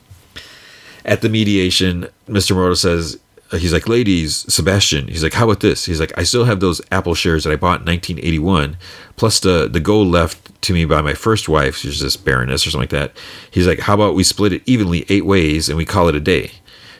At 1.04 1.20
the 1.20 1.28
mediation, 1.28 2.08
Mr. 2.28 2.54
Morto 2.54 2.74
says 2.74 3.18
he's 3.50 3.72
like, 3.72 3.88
"Ladies, 3.88 4.44
Sebastian." 4.52 5.08
He's 5.08 5.22
like, 5.22 5.34
"How 5.34 5.44
about 5.44 5.60
this?" 5.60 5.86
He's 5.86 6.00
like, 6.00 6.12
"I 6.16 6.22
still 6.22 6.44
have 6.44 6.60
those 6.60 6.80
Apple 6.90 7.14
shares 7.14 7.44
that 7.44 7.52
I 7.52 7.56
bought 7.56 7.80
in 7.80 7.86
1981, 7.86 8.76
plus 9.16 9.40
the 9.40 9.68
the 9.70 9.80
gold 9.80 10.08
left 10.08 10.60
to 10.62 10.72
me 10.72 10.84
by 10.84 11.02
my 11.02 11.14
first 11.14 11.48
wife, 11.48 11.76
she's 11.76 12.00
this 12.00 12.16
Baroness 12.16 12.66
or 12.66 12.70
something 12.70 12.82
like 12.82 12.90
that." 12.90 13.12
He's 13.50 13.66
like, 13.66 13.80
"How 13.80 13.94
about 13.94 14.14
we 14.14 14.24
split 14.24 14.52
it 14.52 14.62
evenly 14.66 15.06
eight 15.08 15.24
ways 15.24 15.68
and 15.68 15.78
we 15.78 15.84
call 15.84 16.08
it 16.08 16.14
a 16.14 16.20
day?" 16.20 16.52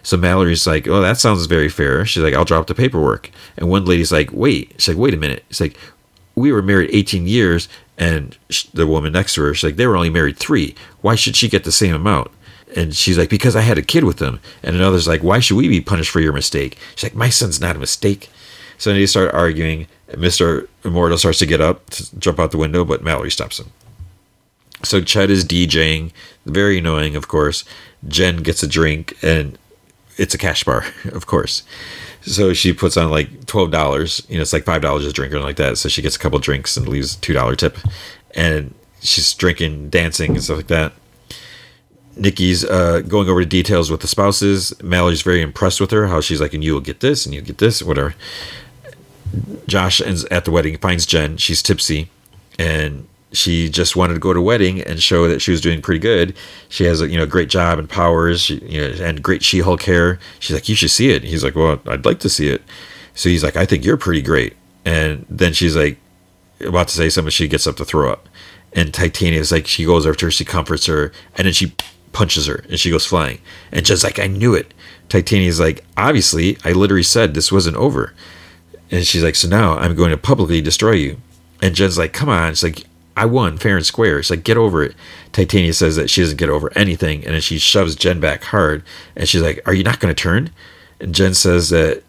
So 0.02 0.16
Mallory's 0.16 0.66
like, 0.66 0.86
"Oh, 0.88 1.00
that 1.00 1.18
sounds 1.18 1.46
very 1.46 1.68
fair." 1.68 2.04
She's 2.06 2.22
like, 2.22 2.34
"I'll 2.34 2.44
drop 2.44 2.66
the 2.66 2.74
paperwork." 2.74 3.30
And 3.56 3.68
one 3.68 3.84
lady's 3.84 4.12
like, 4.12 4.30
"Wait." 4.32 4.72
She's 4.78 4.88
like, 4.88 4.96
"Wait 4.96 5.14
a 5.14 5.18
minute." 5.18 5.44
It's 5.50 5.60
like, 5.60 5.76
"We 6.34 6.52
were 6.52 6.62
married 6.62 6.90
18 6.92 7.26
years," 7.26 7.68
and 7.96 8.36
the 8.72 8.86
woman 8.86 9.12
next 9.12 9.34
to 9.34 9.42
her, 9.42 9.54
she's 9.54 9.64
like, 9.64 9.76
"They 9.76 9.86
were 9.86 9.96
only 9.96 10.10
married 10.10 10.38
three. 10.38 10.74
Why 11.00 11.14
should 11.14 11.36
she 11.36 11.48
get 11.48 11.64
the 11.64 11.72
same 11.72 11.94
amount?" 11.94 12.30
And 12.76 12.94
she's 12.94 13.18
like, 13.18 13.30
"Because 13.30 13.56
I 13.56 13.62
had 13.62 13.78
a 13.78 13.82
kid 13.82 14.04
with 14.04 14.18
them." 14.18 14.40
And 14.62 14.76
another's 14.76 15.08
like, 15.08 15.22
"Why 15.22 15.40
should 15.40 15.56
we 15.56 15.68
be 15.68 15.80
punished 15.80 16.10
for 16.10 16.20
your 16.20 16.32
mistake?" 16.32 16.78
She's 16.94 17.04
like, 17.04 17.14
"My 17.14 17.30
son's 17.30 17.60
not 17.60 17.76
a 17.76 17.80
mistake." 17.80 18.30
So 18.78 18.92
they 18.92 19.06
start 19.06 19.34
arguing. 19.34 19.88
Mr. 20.12 20.68
Immortal 20.84 21.18
starts 21.18 21.40
to 21.40 21.46
get 21.46 21.60
up 21.60 21.90
to 21.90 22.16
jump 22.18 22.38
out 22.38 22.52
the 22.52 22.56
window, 22.58 22.84
but 22.84 23.02
Mallory 23.02 23.30
stops 23.30 23.58
him. 23.58 23.72
So 24.84 25.00
Chet 25.00 25.30
is 25.30 25.44
DJing, 25.44 26.12
very 26.46 26.78
annoying, 26.78 27.16
of 27.16 27.26
course. 27.26 27.64
Jen 28.06 28.38
gets 28.38 28.62
a 28.62 28.68
drink, 28.68 29.16
and 29.22 29.58
it's 30.18 30.34
a 30.34 30.38
cash 30.38 30.64
bar, 30.64 30.84
of 31.12 31.26
course. 31.26 31.62
So 32.22 32.52
she 32.52 32.72
puts 32.72 32.96
on 32.96 33.10
like 33.10 33.46
twelve 33.46 33.70
dollars. 33.70 34.26
You 34.28 34.36
know, 34.36 34.42
it's 34.42 34.52
like 34.52 34.64
five 34.64 34.82
dollars 34.82 35.06
a 35.06 35.12
drink 35.12 35.32
or 35.32 35.40
like 35.40 35.56
that. 35.56 35.78
So 35.78 35.88
she 35.88 36.02
gets 36.02 36.16
a 36.16 36.18
couple 36.18 36.38
drinks 36.38 36.76
and 36.76 36.88
leaves 36.88 37.16
two 37.16 37.32
dollar 37.32 37.56
tip, 37.56 37.78
and 38.34 38.74
she's 39.00 39.32
drinking, 39.34 39.90
dancing, 39.90 40.32
and 40.32 40.42
stuff 40.42 40.58
like 40.58 40.66
that. 40.66 40.92
Nikki's 42.16 42.64
uh, 42.64 43.02
going 43.06 43.28
over 43.28 43.40
the 43.40 43.48
details 43.48 43.90
with 43.90 44.00
the 44.00 44.08
spouses. 44.08 44.74
Mallory's 44.82 45.22
very 45.22 45.40
impressed 45.40 45.80
with 45.80 45.92
her. 45.92 46.08
How 46.08 46.20
she's 46.20 46.40
like, 46.40 46.52
and 46.52 46.64
you'll 46.64 46.80
get 46.80 47.00
this, 47.00 47.24
and 47.24 47.34
you'll 47.34 47.44
get 47.44 47.58
this, 47.58 47.82
whatever. 47.82 48.14
Josh 49.68 50.00
ends 50.00 50.24
at 50.26 50.44
the 50.44 50.50
wedding, 50.50 50.76
finds 50.78 51.06
Jen. 51.06 51.36
She's 51.36 51.62
tipsy, 51.62 52.10
and 52.58 53.06
she 53.32 53.68
just 53.68 53.96
wanted 53.96 54.14
to 54.14 54.20
go 54.20 54.32
to 54.32 54.40
a 54.40 54.42
wedding 54.42 54.80
and 54.80 55.02
show 55.02 55.28
that 55.28 55.40
she 55.40 55.50
was 55.50 55.60
doing 55.60 55.82
pretty 55.82 55.98
good. 55.98 56.36
She 56.68 56.84
has 56.84 57.00
a 57.00 57.08
you 57.08 57.18
know 57.18 57.26
great 57.26 57.48
job 57.48 57.78
and 57.78 57.88
powers, 57.88 58.42
she, 58.42 58.56
you 58.58 58.80
know, 58.80 59.04
and 59.04 59.22
great 59.22 59.42
She-Hulk 59.42 59.82
hair. 59.82 60.18
She's 60.38 60.54
like, 60.54 60.68
you 60.68 60.74
should 60.74 60.90
see 60.90 61.10
it. 61.10 61.24
He's 61.24 61.44
like, 61.44 61.54
well, 61.54 61.80
I'd 61.86 62.04
like 62.04 62.20
to 62.20 62.28
see 62.28 62.48
it. 62.48 62.62
So 63.14 63.28
he's 63.28 63.44
like, 63.44 63.56
I 63.56 63.66
think 63.66 63.84
you're 63.84 63.96
pretty 63.96 64.22
great. 64.22 64.56
And 64.84 65.26
then 65.28 65.52
she's 65.52 65.76
like, 65.76 65.98
about 66.60 66.88
to 66.88 66.96
say 66.96 67.10
something. 67.10 67.30
She 67.30 67.48
gets 67.48 67.66
up 67.66 67.76
to 67.76 67.84
throw 67.84 68.10
up, 68.10 68.28
and 68.72 68.92
Titania 68.92 69.40
is 69.40 69.52
like, 69.52 69.66
she 69.66 69.84
goes 69.84 70.04
to 70.04 70.14
her, 70.26 70.30
she 70.30 70.44
comforts 70.44 70.86
her, 70.86 71.12
and 71.36 71.46
then 71.46 71.52
she 71.52 71.74
punches 72.12 72.46
her, 72.46 72.64
and 72.68 72.80
she 72.80 72.90
goes 72.90 73.06
flying. 73.06 73.40
And 73.70 73.84
just 73.84 74.04
like, 74.04 74.18
I 74.18 74.26
knew 74.26 74.54
it. 74.54 74.72
Titania's 75.08 75.60
like, 75.60 75.84
obviously, 75.96 76.58
I 76.64 76.72
literally 76.72 77.02
said 77.02 77.34
this 77.34 77.52
wasn't 77.52 77.76
over. 77.76 78.14
And 78.90 79.06
she's 79.06 79.22
like, 79.22 79.34
so 79.34 79.48
now 79.48 79.76
I'm 79.76 79.94
going 79.94 80.10
to 80.10 80.16
publicly 80.16 80.60
destroy 80.60 80.92
you. 80.92 81.20
And 81.60 81.74
Jen's 81.74 81.98
like, 81.98 82.12
come 82.12 82.28
on. 82.28 82.52
She's 82.52 82.64
like, 82.64 82.84
I 83.18 83.26
won 83.26 83.58
fair 83.58 83.76
and 83.76 83.84
square. 83.84 84.18
It's 84.18 84.30
like, 84.30 84.44
get 84.44 84.56
over 84.56 84.82
it. 84.82 84.94
Titania 85.32 85.72
says 85.72 85.96
that 85.96 86.08
she 86.08 86.20
doesn't 86.20 86.38
get 86.38 86.48
over 86.48 86.72
anything. 86.76 87.24
And 87.24 87.34
then 87.34 87.40
she 87.40 87.58
shoves 87.58 87.94
Jen 87.96 88.20
back 88.20 88.44
hard. 88.44 88.82
And 89.16 89.28
she's 89.28 89.42
like, 89.42 89.60
Are 89.66 89.74
you 89.74 89.84
not 89.84 90.00
going 90.00 90.14
to 90.14 90.20
turn? 90.20 90.50
And 91.00 91.14
Jen 91.14 91.34
says 91.34 91.70
that, 91.70 92.02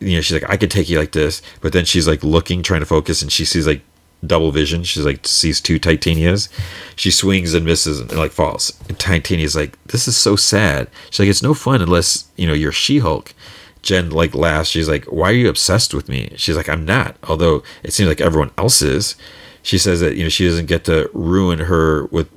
you 0.00 0.16
know, 0.16 0.20
she's 0.20 0.40
like, 0.40 0.50
I 0.50 0.56
could 0.56 0.70
take 0.70 0.88
you 0.88 0.98
like 0.98 1.12
this. 1.12 1.42
But 1.60 1.72
then 1.72 1.84
she's 1.84 2.08
like 2.08 2.24
looking, 2.24 2.62
trying 2.62 2.80
to 2.80 2.86
focus. 2.86 3.22
And 3.22 3.30
she 3.30 3.44
sees 3.44 3.66
like 3.66 3.82
double 4.24 4.52
vision. 4.52 4.84
She's 4.84 5.04
like 5.04 5.26
sees 5.26 5.60
two 5.60 5.78
Titanias. 5.78 6.48
She 6.96 7.10
swings 7.10 7.54
and 7.54 7.64
misses 7.64 8.00
and 8.00 8.12
like 8.12 8.32
falls. 8.32 8.78
And 8.88 8.98
Titania's 8.98 9.56
like, 9.56 9.82
this 9.86 10.06
is 10.08 10.16
so 10.16 10.36
sad. 10.36 10.88
She's 11.10 11.20
like, 11.20 11.28
it's 11.28 11.42
no 11.42 11.54
fun 11.54 11.82
unless 11.82 12.28
you 12.36 12.46
know 12.46 12.54
you're 12.54 12.72
She 12.72 12.98
Hulk. 12.98 13.34
Jen 13.82 14.10
like 14.10 14.34
laughs. 14.34 14.68
She's 14.68 14.88
like, 14.88 15.04
why 15.06 15.30
are 15.30 15.34
you 15.34 15.48
obsessed 15.48 15.92
with 15.92 16.08
me? 16.08 16.32
She's 16.36 16.56
like, 16.56 16.68
I'm 16.68 16.84
not. 16.84 17.16
Although 17.24 17.64
it 17.82 17.92
seems 17.92 18.08
like 18.08 18.20
everyone 18.20 18.52
else 18.56 18.80
is. 18.80 19.16
She 19.62 19.78
says 19.78 20.00
that 20.00 20.16
you 20.16 20.24
know 20.24 20.28
she 20.28 20.46
doesn't 20.46 20.66
get 20.66 20.84
to 20.84 21.10
ruin 21.12 21.60
her 21.60 22.06
with, 22.06 22.28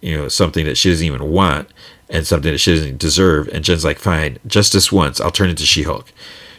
you 0.00 0.16
know 0.16 0.28
something 0.28 0.64
that 0.66 0.76
she 0.76 0.90
doesn't 0.90 1.06
even 1.06 1.30
want 1.30 1.68
and 2.10 2.26
something 2.26 2.52
that 2.52 2.58
she 2.58 2.74
doesn't 2.74 2.98
deserve. 2.98 3.48
And 3.48 3.64
Jen's 3.64 3.84
like, 3.84 3.98
fine, 3.98 4.38
just 4.46 4.74
this 4.74 4.92
once, 4.92 5.20
I'll 5.20 5.30
turn 5.30 5.48
into 5.48 5.64
She 5.64 5.84
Hulk 5.84 6.12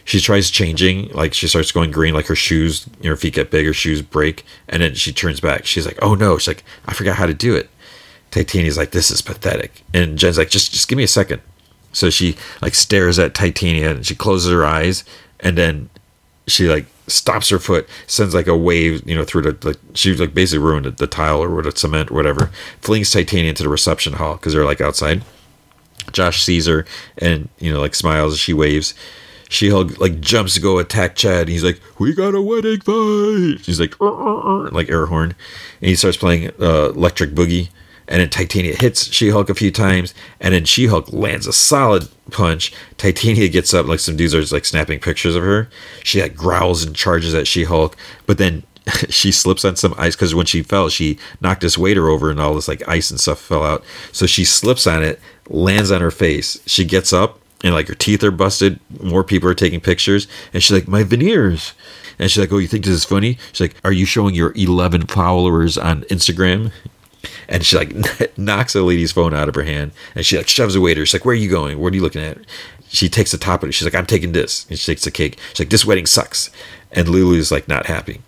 she 0.06 0.20
tries 0.20 0.50
changing, 0.50 1.08
like 1.08 1.34
she 1.34 1.48
starts 1.48 1.72
going 1.72 1.90
green, 1.90 2.14
like 2.14 2.28
her 2.28 2.36
shoes, 2.36 2.86
you 3.00 3.04
know, 3.04 3.10
her 3.10 3.16
feet 3.16 3.34
get 3.34 3.50
big, 3.50 3.66
her 3.66 3.72
shoes 3.72 4.02
break, 4.02 4.46
and 4.68 4.80
then 4.80 4.94
she 4.94 5.12
turns 5.12 5.40
back. 5.40 5.66
She's 5.66 5.84
like, 5.84 5.98
"Oh 6.00 6.14
no!" 6.14 6.38
She's 6.38 6.46
like, 6.46 6.64
"I 6.86 6.94
forgot 6.94 7.16
how 7.16 7.26
to 7.26 7.34
do 7.34 7.56
it." 7.56 7.68
Titania's 8.30 8.78
like, 8.78 8.92
"This 8.92 9.10
is 9.10 9.20
pathetic," 9.20 9.82
and 9.92 10.16
Jen's 10.16 10.38
like, 10.38 10.48
"Just, 10.48 10.70
just 10.72 10.86
give 10.86 10.96
me 10.96 11.02
a 11.02 11.08
second. 11.08 11.42
So 11.92 12.08
she 12.08 12.36
like 12.62 12.76
stares 12.76 13.18
at 13.18 13.34
Titania 13.34 13.90
and 13.90 14.06
she 14.06 14.14
closes 14.14 14.52
her 14.52 14.64
eyes, 14.64 15.02
and 15.40 15.58
then 15.58 15.90
she 16.46 16.68
like 16.68 16.86
stops 17.08 17.48
her 17.48 17.58
foot, 17.58 17.88
sends 18.06 18.34
like 18.34 18.46
a 18.46 18.56
wave, 18.56 19.06
you 19.08 19.14
know, 19.14 19.24
through 19.24 19.42
the 19.42 19.66
like 19.66 19.78
she 19.94 20.14
like 20.14 20.34
basically 20.34 20.64
ruined 20.64 20.86
the, 20.86 20.90
the 20.90 21.06
tile 21.06 21.42
or 21.42 21.54
what 21.54 21.78
cement 21.78 22.10
or 22.10 22.14
whatever, 22.14 22.50
flings 22.80 23.10
Titania 23.10 23.50
into 23.50 23.62
the 23.62 23.68
reception 23.68 24.14
hall 24.14 24.34
because 24.34 24.52
they're 24.52 24.64
like 24.64 24.80
outside. 24.80 25.22
Josh 26.12 26.42
sees 26.42 26.66
her 26.66 26.84
and 27.18 27.48
you 27.58 27.72
know 27.72 27.80
like 27.80 27.94
smiles 27.94 28.34
as 28.34 28.38
she 28.38 28.52
waves. 28.52 28.94
She 29.48 29.70
Hulk 29.70 29.98
like 29.98 30.20
jumps 30.20 30.54
to 30.54 30.60
go 30.60 30.78
attack 30.78 31.14
Chad. 31.14 31.42
And 31.42 31.48
he's 31.50 31.62
like, 31.62 31.80
"We 31.98 32.14
got 32.14 32.34
a 32.34 32.42
wedding 32.42 32.80
fight." 32.80 33.64
She's 33.64 33.78
like, 33.78 33.94
like 34.00 34.90
air 34.90 35.06
horn, 35.06 35.34
and 35.80 35.88
he 35.88 35.94
starts 35.94 36.16
playing 36.16 36.50
uh, 36.60 36.90
Electric 36.90 37.30
Boogie. 37.30 37.68
And 38.08 38.20
then 38.20 38.30
Titania 38.30 38.76
hits 38.76 39.12
She 39.12 39.30
Hulk 39.30 39.50
a 39.50 39.54
few 39.54 39.72
times, 39.72 40.14
and 40.40 40.54
then 40.54 40.64
She 40.64 40.86
Hulk 40.86 41.12
lands 41.12 41.46
a 41.46 41.52
solid 41.52 42.08
punch. 42.30 42.72
Titania 42.98 43.48
gets 43.48 43.74
up, 43.74 43.86
like 43.86 44.00
some 44.00 44.16
dudes 44.16 44.34
are 44.34 44.54
like 44.54 44.64
snapping 44.64 45.00
pictures 45.00 45.34
of 45.34 45.42
her. 45.42 45.68
She 46.04 46.22
like 46.22 46.36
growls 46.36 46.84
and 46.84 46.94
charges 46.94 47.34
at 47.34 47.48
She 47.48 47.64
Hulk, 47.64 47.96
but 48.26 48.38
then 48.38 48.62
she 49.08 49.32
slips 49.32 49.64
on 49.64 49.76
some 49.76 49.94
ice 49.98 50.14
because 50.14 50.34
when 50.34 50.46
she 50.46 50.62
fell, 50.62 50.88
she 50.88 51.18
knocked 51.40 51.60
this 51.60 51.78
waiter 51.78 52.08
over, 52.08 52.30
and 52.30 52.40
all 52.40 52.54
this 52.54 52.68
like 52.68 52.86
ice 52.88 53.10
and 53.10 53.20
stuff 53.20 53.40
fell 53.40 53.64
out. 53.64 53.84
So 54.12 54.26
she 54.26 54.44
slips 54.44 54.86
on 54.86 55.02
it, 55.02 55.20
lands 55.48 55.90
on 55.90 56.00
her 56.00 56.10
face. 56.10 56.60
She 56.66 56.84
gets 56.84 57.12
up, 57.12 57.40
and 57.64 57.74
like 57.74 57.88
her 57.88 57.94
teeth 57.94 58.22
are 58.22 58.30
busted. 58.30 58.78
More 59.02 59.24
people 59.24 59.48
are 59.48 59.54
taking 59.54 59.80
pictures, 59.80 60.28
and 60.52 60.62
she's 60.62 60.74
like, 60.74 60.88
"My 60.88 61.02
veneers." 61.02 61.72
And 62.18 62.30
she's 62.30 62.38
like, 62.38 62.52
"Oh, 62.52 62.58
you 62.58 62.68
think 62.68 62.84
this 62.84 62.94
is 62.94 63.04
funny?" 63.04 63.38
She's 63.52 63.60
like, 63.60 63.76
"Are 63.84 63.92
you 63.92 64.06
showing 64.06 64.34
your 64.34 64.52
11 64.54 65.06
followers 65.06 65.76
on 65.76 66.02
Instagram?" 66.04 66.70
And 67.48 67.64
she 67.64 67.76
like 67.76 68.38
knocks 68.38 68.74
a 68.74 68.82
lady's 68.82 69.12
phone 69.12 69.34
out 69.34 69.48
of 69.48 69.54
her 69.54 69.62
hand, 69.62 69.92
and 70.14 70.24
she 70.24 70.36
like 70.36 70.48
shoves 70.48 70.76
a 70.76 70.80
waiter. 70.80 71.04
She's 71.04 71.14
like, 71.14 71.24
"Where 71.24 71.32
are 71.32 71.36
you 71.36 71.50
going? 71.50 71.78
What 71.78 71.92
are 71.92 71.96
you 71.96 72.02
looking 72.02 72.22
at?" 72.22 72.38
She 72.88 73.08
takes 73.08 73.32
the 73.32 73.38
top 73.38 73.62
of 73.62 73.68
it. 73.68 73.72
She's 73.72 73.86
like, 73.86 73.94
"I'm 73.94 74.06
taking 74.06 74.32
this." 74.32 74.66
And 74.68 74.78
she 74.78 74.92
takes 74.92 75.04
the 75.04 75.10
cake. 75.10 75.38
She's 75.50 75.60
like, 75.60 75.70
"This 75.70 75.84
wedding 75.84 76.06
sucks," 76.06 76.50
and 76.92 77.08
Lulu's 77.08 77.50
like 77.52 77.68
not 77.68 77.86
happy. 77.86 78.20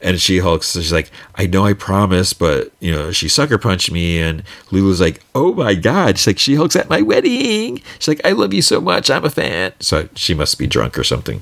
And 0.00 0.20
she 0.20 0.38
hulks. 0.38 0.72
She's 0.72 0.92
like, 0.92 1.10
I 1.34 1.46
know 1.46 1.64
I 1.64 1.72
promised, 1.72 2.38
but 2.38 2.70
you 2.78 2.92
know, 2.92 3.10
she 3.10 3.28
sucker 3.28 3.58
punched 3.58 3.90
me. 3.90 4.20
And 4.20 4.44
Lulu's 4.70 5.00
like, 5.00 5.20
Oh 5.34 5.52
my 5.54 5.74
god! 5.74 6.18
She's 6.18 6.26
like, 6.28 6.38
she 6.38 6.54
hulks 6.54 6.76
at 6.76 6.88
my 6.88 7.00
wedding. 7.02 7.82
She's 7.98 8.08
like, 8.08 8.20
I 8.24 8.32
love 8.32 8.54
you 8.54 8.62
so 8.62 8.80
much. 8.80 9.10
I'm 9.10 9.24
a 9.24 9.30
fan. 9.30 9.72
So 9.80 10.08
she 10.14 10.34
must 10.34 10.58
be 10.58 10.66
drunk 10.66 10.98
or 10.98 11.04
something. 11.04 11.40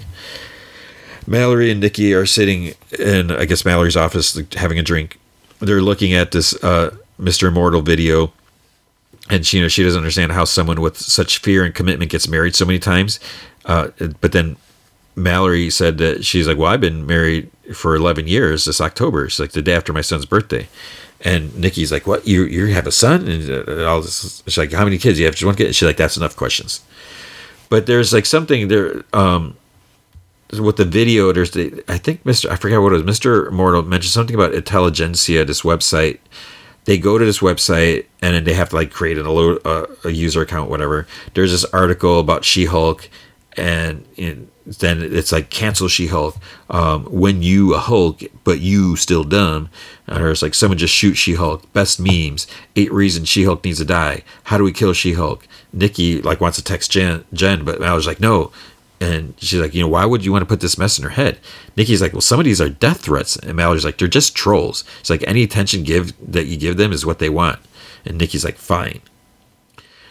Mallory 1.27 1.71
and 1.71 1.81
Nikki 1.81 2.15
are 2.15 2.27
sitting 2.27 2.75
in, 2.99 3.31
I 3.31 3.45
guess, 3.45 3.65
Mallory's 3.65 3.97
office 3.97 4.39
having 4.55 4.79
a 4.79 4.83
drink. 4.83 5.19
They're 5.61 5.83
looking 5.83 6.13
at 6.13 6.33
this 6.33 6.55
uh, 6.65 6.97
Mr. 7.21 7.49
Immortal 7.49 7.83
video, 7.83 8.33
and 9.31 9.47
she, 9.47 9.59
you 9.59 9.63
know, 9.63 9.69
she 9.69 9.83
doesn't 9.83 9.99
understand 9.99 10.33
how 10.33 10.45
someone 10.45 10.81
with 10.81 10.97
such 10.97 11.39
fear 11.39 11.65
and 11.65 11.75
commitment 11.75 12.11
gets 12.11 12.29
married 12.29 12.55
so 12.57 12.65
many 12.65 12.79
times. 12.79 13.21
Uh, 13.65 13.89
but 14.21 14.33
then 14.33 14.57
Mallory 15.15 15.71
said 15.71 15.99
that 15.99 16.25
she's 16.25 16.49
like, 16.49 16.59
well, 16.59 16.73
I've 16.73 16.81
been 16.81 17.07
married 17.07 17.51
for 17.75 17.95
11 17.95 18.27
years 18.27 18.65
this 18.65 18.81
October. 18.81 19.27
It's 19.27 19.39
like 19.39 19.53
the 19.53 19.63
day 19.63 19.75
after 19.75 19.93
my 19.93 20.01
son's 20.01 20.27
birthday. 20.27 20.69
And 21.21 21.57
Nikki's 21.57 21.93
like, 21.93 22.07
what? 22.07 22.27
You 22.27 22.45
you 22.45 22.67
have 22.67 22.87
a 22.87 22.93
son? 22.93 23.29
And 23.29 23.69
uh, 23.69 23.85
all 23.87 24.01
this. 24.01 24.43
She's 24.47 24.59
like, 24.59 24.73
how 24.73 24.85
many 24.85 24.99
kids? 24.99 25.17
do 25.17 25.21
You 25.23 25.27
have 25.27 25.37
just 25.37 25.45
one 25.45 25.55
kid? 25.55 25.73
She's 25.75 25.87
like, 25.87 25.97
that's 25.97 26.17
enough 26.17 26.35
questions. 26.35 26.81
But 27.69 27.87
there's 27.87 28.13
like 28.13 28.27
something 28.27 28.69
there. 28.69 29.05
Um, 29.13 29.57
with 30.53 30.77
the 30.77 30.85
video, 30.85 31.33
there's 31.33 31.53
the, 31.53 31.83
I 31.89 31.97
think 31.97 32.25
Mr. 32.25 32.51
I 32.51 32.57
forget 32.57 32.81
what 32.81 32.93
it 32.93 33.03
was. 33.03 33.19
Mr. 33.19 33.49
Immortal 33.49 33.85
mentioned 33.85 34.13
something 34.13 34.35
about 34.35 34.53
Intelligentsia, 34.53 35.45
this 35.47 35.63
website. 35.63 36.19
They 36.85 36.99
go 36.99 37.17
to 37.17 37.25
this 37.25 37.39
website 37.39 38.07
and 38.21 38.35
then 38.35 38.45
they 38.45 38.55
have 38.55 38.71
to 38.71 38.77
like 38.77 38.91
create 38.91 39.19
an, 39.19 39.27
a, 39.27 39.87
a 40.05 40.11
user 40.11 40.43
account, 40.43 40.71
whatever. 40.71 41.07
There's 41.35 41.53
this 41.53 41.65
article 41.67 42.19
about 42.19 42.45
She 42.45 42.65
Hulk, 42.65 43.09
and 43.57 44.05
then 44.17 45.03
it's 45.03 45.33
like 45.33 45.51
cancel 45.51 45.89
She 45.89 46.07
Hulk. 46.09 46.37
Um, 46.71 47.05
when 47.05 47.43
you 47.43 47.75
a 47.75 47.79
Hulk, 47.79 48.23
but 48.45 48.61
you 48.61 48.97
still 48.97 49.25
dumb. 49.25 49.71
Or 50.09 50.31
it's 50.31 50.43
like 50.43 50.55
someone 50.55 50.79
just 50.79 50.95
shoot 50.95 51.15
She 51.15 51.35
Hulk. 51.35 51.71
Best 51.73 52.01
memes. 52.01 52.47
Eight 52.77 52.93
reasons 52.93 53.29
She 53.29 53.45
Hulk 53.45 53.65
needs 53.65 53.79
to 53.79 53.85
die. 53.85 54.23
How 54.45 54.59
do 54.59 54.65
we 54.65 54.73
kill 54.73 54.93
She 54.93 55.13
Hulk? 55.13 55.47
Nikki 55.73 56.21
like 56.21 56.41
wants 56.41 56.59
to 56.59 56.65
text 56.65 56.91
Jen, 56.91 57.25
Jen, 57.33 57.65
but 57.65 57.83
I 57.83 57.95
was 57.95 58.07
like 58.07 58.21
no. 58.21 58.53
And 59.03 59.35
she's 59.39 59.59
like, 59.59 59.75
you 59.75 59.81
know, 59.83 59.89
why 59.89 60.05
would 60.05 60.25
you 60.25 60.31
want 60.31 60.43
to 60.43 60.47
put 60.47 60.61
this 60.61 60.79
mess 60.79 60.97
in 60.97 61.03
her 61.03 61.11
head? 61.11 61.41
Nikki's 61.77 62.01
like, 62.01 62.13
well, 62.13 62.21
some 62.21 62.39
of 62.39 62.45
these 62.45 62.61
are 62.61 62.69
death 62.69 63.01
threats. 63.01 63.37
And 63.37 63.57
Mallory's 63.57 63.85
like, 63.85 63.99
they're 63.99 64.07
just 64.07 64.37
trolls. 64.37 64.85
It's 65.01 65.11
like 65.11 65.25
any 65.27 65.43
attention 65.43 65.83
give 65.83 66.13
that 66.33 66.47
you 66.47 66.57
give 66.57 66.77
them 66.77 66.93
is 66.93 67.05
what 67.05 67.19
they 67.19 67.29
want. 67.29 67.59
And 68.05 68.17
Nikki's 68.17 68.45
like, 68.45 68.59
fine. 68.59 69.01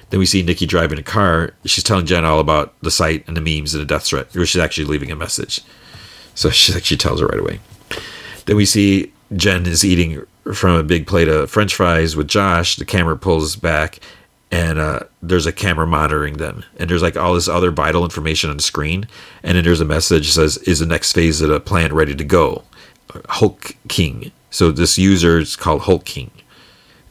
Then 0.09 0.19
we 0.19 0.25
see 0.25 0.43
Nikki 0.43 0.65
driving 0.65 0.99
a 0.99 1.03
car. 1.03 1.53
She's 1.63 1.85
telling 1.85 2.05
Jen 2.05 2.25
all 2.25 2.41
about 2.41 2.77
the 2.81 2.91
site 2.91 3.25
and 3.29 3.37
the 3.37 3.41
memes 3.41 3.73
and 3.73 3.81
the 3.81 3.85
death 3.85 4.03
threat, 4.03 4.35
or 4.35 4.45
she's 4.45 4.61
actually 4.61 4.87
leaving 4.87 5.09
a 5.09 5.15
message. 5.15 5.61
So 6.35 6.49
she 6.51 6.73
like 6.73 6.83
she 6.83 6.97
tells 6.97 7.21
her 7.21 7.27
right 7.27 7.39
away. 7.39 7.61
Then 8.45 8.57
we 8.57 8.65
see 8.65 9.13
Jen 9.37 9.65
is 9.67 9.85
eating 9.85 10.25
from 10.53 10.75
a 10.75 10.83
big 10.83 11.07
plate 11.07 11.29
of 11.29 11.49
French 11.49 11.75
fries 11.75 12.17
with 12.17 12.27
Josh. 12.27 12.75
The 12.75 12.83
camera 12.83 13.17
pulls 13.17 13.55
back, 13.55 13.99
and 14.51 14.79
uh, 14.79 15.01
there's 15.21 15.45
a 15.45 15.51
camera 15.51 15.87
monitoring 15.87 16.37
them. 16.37 16.63
And 16.77 16.89
there's 16.89 17.01
like 17.01 17.17
all 17.17 17.33
this 17.33 17.47
other 17.47 17.71
vital 17.71 18.03
information 18.03 18.49
on 18.49 18.57
the 18.57 18.63
screen. 18.63 19.07
And 19.43 19.57
then 19.57 19.63
there's 19.63 19.81
a 19.81 19.85
message 19.85 20.27
that 20.27 20.33
says, 20.33 20.57
"Is 20.59 20.79
the 20.79 20.85
next 20.85 21.13
phase 21.13 21.41
of 21.41 21.49
the 21.49 21.59
plan 21.59 21.93
ready 21.93 22.15
to 22.15 22.23
go?" 22.23 22.63
Hulk 23.27 23.75
King. 23.87 24.31
So 24.49 24.71
this 24.71 24.97
user 24.97 25.39
is 25.39 25.55
called 25.55 25.81
Hulk 25.81 26.05
King 26.05 26.31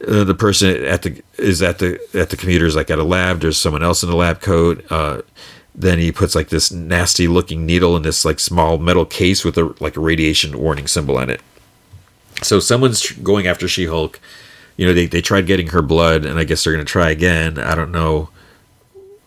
uh, 0.07 0.23
the 0.23 0.35
person 0.35 0.83
at 0.85 1.03
the 1.03 1.21
is 1.37 1.61
at 1.61 1.79
the 1.79 1.99
at 2.13 2.29
the 2.29 2.37
computer 2.37 2.65
is 2.65 2.75
like 2.75 2.89
at 2.89 2.99
a 2.99 3.03
lab. 3.03 3.39
There's 3.39 3.57
someone 3.57 3.83
else 3.83 4.03
in 4.03 4.09
the 4.09 4.15
lab 4.15 4.41
coat. 4.41 4.83
Uh, 4.91 5.21
then 5.73 5.99
he 5.99 6.11
puts 6.11 6.35
like 6.35 6.49
this 6.49 6.71
nasty 6.71 7.27
looking 7.27 7.65
needle 7.65 7.95
in 7.95 8.03
this 8.03 8.25
like 8.25 8.39
small 8.39 8.77
metal 8.77 9.05
case 9.05 9.45
with 9.45 9.57
a 9.57 9.75
like 9.79 9.97
a 9.97 9.99
radiation 9.99 10.57
warning 10.59 10.87
symbol 10.87 11.17
on 11.17 11.29
it. 11.29 11.41
So 12.41 12.59
someone's 12.59 13.11
going 13.11 13.47
after 13.47 13.67
She 13.67 13.85
Hulk. 13.85 14.19
You 14.77 14.87
know, 14.87 14.93
they 14.93 15.05
they 15.05 15.21
tried 15.21 15.47
getting 15.47 15.67
her 15.67 15.81
blood, 15.81 16.25
and 16.25 16.39
I 16.39 16.43
guess 16.43 16.63
they're 16.63 16.73
gonna 16.73 16.85
try 16.85 17.09
again. 17.09 17.59
I 17.59 17.75
don't 17.75 17.91
know 17.91 18.29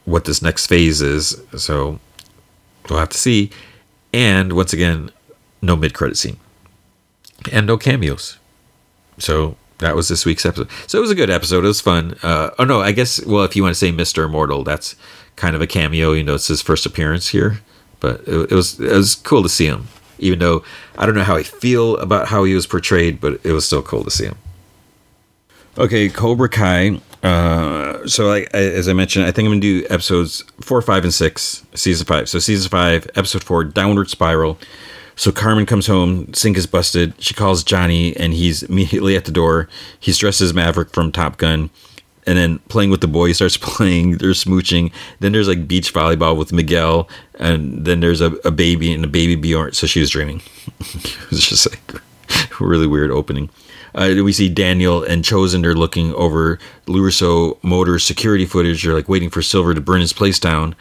what 0.04 0.24
this 0.24 0.42
next 0.42 0.66
phase 0.66 1.00
is, 1.00 1.40
so 1.56 1.98
we'll 2.88 2.98
have 2.98 3.10
to 3.10 3.18
see. 3.18 3.50
And 4.12 4.52
once 4.52 4.72
again, 4.72 5.10
no 5.62 5.76
mid 5.76 5.94
credit 5.94 6.16
scene, 6.16 6.38
and 7.52 7.66
no 7.66 7.76
cameos. 7.76 8.38
So 9.18 9.56
that 9.78 9.96
was 9.96 10.08
this 10.08 10.24
week's 10.24 10.46
episode. 10.46 10.68
So 10.86 10.98
it 10.98 11.00
was 11.00 11.10
a 11.10 11.14
good 11.14 11.30
episode. 11.30 11.64
It 11.64 11.68
was 11.68 11.80
fun. 11.80 12.16
Uh, 12.22 12.50
oh 12.58 12.64
no, 12.64 12.80
I 12.80 12.92
guess 12.92 13.24
well, 13.24 13.44
if 13.44 13.56
you 13.56 13.62
want 13.62 13.74
to 13.74 13.78
say 13.78 13.90
Mister 13.90 14.24
Immortal, 14.24 14.64
that's 14.64 14.96
kind 15.36 15.56
of 15.56 15.62
a 15.62 15.66
cameo. 15.66 16.12
You 16.12 16.24
know, 16.24 16.34
it's 16.34 16.48
his 16.48 16.62
first 16.62 16.86
appearance 16.86 17.28
here, 17.28 17.60
but 18.00 18.20
it, 18.26 18.52
it, 18.52 18.54
was 18.54 18.80
it 18.80 18.92
was 18.92 19.14
cool 19.14 19.42
to 19.42 19.48
see 19.48 19.66
him. 19.66 19.88
Even 20.18 20.38
though 20.38 20.62
I 20.96 21.06
don't 21.06 21.14
know 21.14 21.24
how 21.24 21.36
I 21.36 21.42
feel 21.42 21.96
about 21.96 22.28
how 22.28 22.44
he 22.44 22.54
was 22.54 22.66
portrayed, 22.66 23.20
but 23.20 23.40
it 23.44 23.52
was 23.52 23.66
still 23.66 23.82
cool 23.82 24.04
to 24.04 24.10
see 24.10 24.26
him. 24.26 24.36
Okay, 25.76 26.08
Cobra 26.08 26.48
Kai. 26.48 27.00
Uh, 27.24 28.06
so 28.06 28.30
I, 28.30 28.46
I, 28.54 28.58
as 28.58 28.88
I 28.88 28.92
mentioned, 28.92 29.24
I 29.24 29.32
think 29.32 29.46
I'm 29.46 29.52
gonna 29.52 29.60
do 29.60 29.84
episodes 29.90 30.44
four, 30.60 30.80
five, 30.82 31.02
and 31.02 31.12
six, 31.12 31.64
season 31.74 32.06
five. 32.06 32.28
So 32.28 32.38
season 32.38 32.70
five, 32.70 33.08
episode 33.16 33.42
four, 33.42 33.64
Downward 33.64 34.08
Spiral. 34.08 34.56
So 35.16 35.32
Carmen 35.32 35.66
comes 35.66 35.86
home, 35.86 36.32
sink 36.32 36.56
is 36.56 36.66
busted. 36.66 37.14
She 37.20 37.34
calls 37.34 37.64
Johnny, 37.64 38.16
and 38.16 38.34
he's 38.34 38.62
immediately 38.62 39.16
at 39.16 39.24
the 39.24 39.32
door. 39.32 39.68
He's 39.98 40.18
dressed 40.18 40.40
as 40.40 40.54
Maverick 40.54 40.90
from 40.90 41.10
Top 41.10 41.38
Gun, 41.38 41.70
and 42.24 42.38
then 42.38 42.60
playing 42.68 42.90
with 42.90 43.00
the 43.00 43.08
boy. 43.08 43.26
He 43.26 43.34
starts 43.34 43.56
playing. 43.60 44.18
They're 44.18 44.30
smooching. 44.30 44.92
Then 45.18 45.32
there's 45.32 45.48
like 45.48 45.66
beach 45.66 45.92
volleyball 45.92 46.36
with 46.36 46.52
Miguel, 46.52 47.08
and 47.40 47.84
then 47.84 47.98
there's 47.98 48.20
a, 48.20 48.32
a 48.44 48.52
baby 48.52 48.92
and 48.92 49.04
a 49.04 49.08
baby 49.08 49.34
Bjorn. 49.34 49.72
So 49.72 49.88
she 49.88 49.98
was 49.98 50.10
dreaming. 50.10 50.40
it 50.78 51.30
was 51.30 51.44
just 51.44 51.68
like 51.68 51.94
a 52.60 52.64
really 52.64 52.86
weird 52.86 53.10
opening. 53.10 53.50
Uh, 53.94 54.14
we 54.24 54.32
see 54.32 54.48
Daniel 54.48 55.02
and 55.04 55.24
Chozen. 55.24 55.62
They're 55.62 55.74
looking 55.74 56.14
over 56.14 56.58
LaRusso 56.86 57.62
Motor 57.62 57.98
security 57.98 58.46
footage. 58.46 58.82
They're 58.84 58.94
like 58.94 59.08
waiting 59.08 59.30
for 59.30 59.42
Silver 59.42 59.74
to 59.74 59.80
burn 59.80 60.00
his 60.00 60.12
place 60.12 60.38
down 60.38 60.74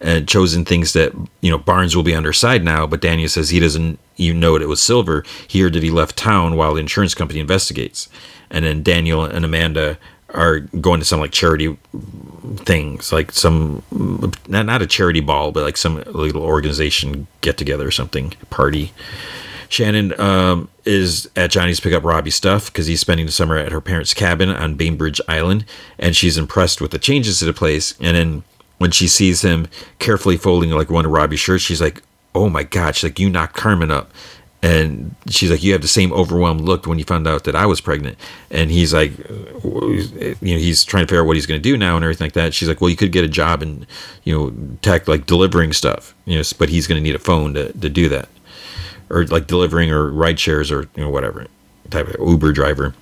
And 0.00 0.26
Chozen 0.26 0.66
thinks 0.66 0.92
that 0.94 1.12
you 1.42 1.50
know 1.50 1.58
Barnes 1.58 1.94
will 1.96 2.02
be 2.02 2.14
on 2.14 2.24
her 2.24 2.32
side 2.32 2.64
now, 2.64 2.86
but 2.86 3.00
Daniel 3.02 3.28
says 3.28 3.50
he 3.50 3.60
doesn't 3.60 3.98
even 4.16 4.40
know 4.40 4.56
it 4.56 4.68
was 4.68 4.82
Silver. 4.82 5.24
He 5.48 5.60
heard 5.60 5.74
that 5.74 5.82
he 5.82 5.90
left 5.90 6.16
town 6.16 6.56
while 6.56 6.74
the 6.74 6.80
insurance 6.80 7.14
company 7.14 7.40
investigates. 7.40 8.08
And 8.50 8.64
then 8.64 8.82
Daniel 8.82 9.24
and 9.24 9.44
Amanda 9.44 9.98
are 10.30 10.60
going 10.60 11.00
to 11.00 11.06
some 11.06 11.20
like 11.20 11.32
charity 11.32 11.76
things, 12.58 13.12
like 13.12 13.32
some 13.32 13.82
not 14.48 14.66
not 14.66 14.82
a 14.82 14.86
charity 14.86 15.20
ball, 15.20 15.52
but 15.52 15.64
like 15.64 15.76
some 15.76 16.02
little 16.06 16.42
organization 16.42 17.26
get 17.42 17.58
together 17.58 17.86
or 17.86 17.90
something 17.90 18.30
party. 18.50 18.92
Shannon 19.70 20.20
um, 20.20 20.68
is 20.84 21.30
at 21.36 21.52
Johnny's 21.52 21.76
to 21.76 21.82
pick 21.84 21.94
up 21.94 22.02
Robbie's 22.02 22.34
stuff 22.34 22.66
because 22.66 22.88
he's 22.88 23.00
spending 23.00 23.24
the 23.24 23.32
summer 23.32 23.56
at 23.56 23.70
her 23.70 23.80
parents' 23.80 24.12
cabin 24.12 24.50
on 24.50 24.74
Bainbridge 24.74 25.20
Island, 25.28 25.64
and 25.96 26.16
she's 26.16 26.36
impressed 26.36 26.80
with 26.80 26.90
the 26.90 26.98
changes 26.98 27.38
to 27.38 27.44
the 27.44 27.52
place. 27.52 27.94
And 28.00 28.16
then 28.16 28.42
when 28.78 28.90
she 28.90 29.06
sees 29.06 29.42
him 29.42 29.68
carefully 30.00 30.36
folding 30.36 30.70
like 30.70 30.90
one 30.90 31.06
of 31.06 31.12
Robbie's 31.12 31.38
shirts, 31.38 31.62
she's 31.62 31.80
like, 31.80 32.02
"Oh 32.34 32.48
my 32.48 32.64
God!" 32.64 32.96
She's 32.96 33.04
like, 33.04 33.20
"You 33.20 33.30
knocked 33.30 33.54
Carmen 33.54 33.92
up." 33.92 34.10
And 34.60 35.14
she's 35.28 35.52
like, 35.52 35.62
"You 35.62 35.70
have 35.72 35.82
the 35.82 35.88
same 35.88 36.12
overwhelmed 36.12 36.62
look 36.62 36.86
when 36.86 36.98
you 36.98 37.04
found 37.04 37.28
out 37.28 37.44
that 37.44 37.54
I 37.54 37.64
was 37.64 37.80
pregnant." 37.80 38.18
And 38.50 38.72
he's 38.72 38.92
like, 38.92 39.16
you 39.18 40.34
know, 40.40 40.40
he's 40.40 40.84
trying 40.84 41.04
to 41.04 41.06
figure 41.06 41.22
out 41.22 41.26
what 41.28 41.36
he's 41.36 41.46
going 41.46 41.62
to 41.62 41.62
do 41.62 41.76
now 41.76 41.94
and 41.94 42.04
everything 42.04 42.24
like 42.24 42.32
that. 42.32 42.54
She's 42.54 42.68
like, 42.68 42.80
"Well, 42.80 42.90
you 42.90 42.96
could 42.96 43.12
get 43.12 43.24
a 43.24 43.28
job 43.28 43.62
in, 43.62 43.86
you 44.24 44.36
know, 44.36 44.76
tech, 44.82 45.06
like 45.06 45.26
delivering 45.26 45.72
stuff, 45.72 46.12
you 46.24 46.36
know, 46.36 46.42
but 46.58 46.70
he's 46.70 46.88
going 46.88 46.98
to 46.98 47.02
need 47.02 47.14
a 47.14 47.20
phone 47.20 47.54
to, 47.54 47.72
to 47.72 47.88
do 47.88 48.08
that." 48.08 48.28
Or 49.10 49.26
like 49.26 49.46
delivering 49.46 49.90
or 49.90 50.10
ride 50.10 50.38
shares 50.38 50.70
or 50.70 50.82
you 50.94 51.02
know 51.02 51.10
whatever 51.10 51.46
type 51.90 52.08
of 52.08 52.16
Uber 52.26 52.52
driver. 52.52 52.94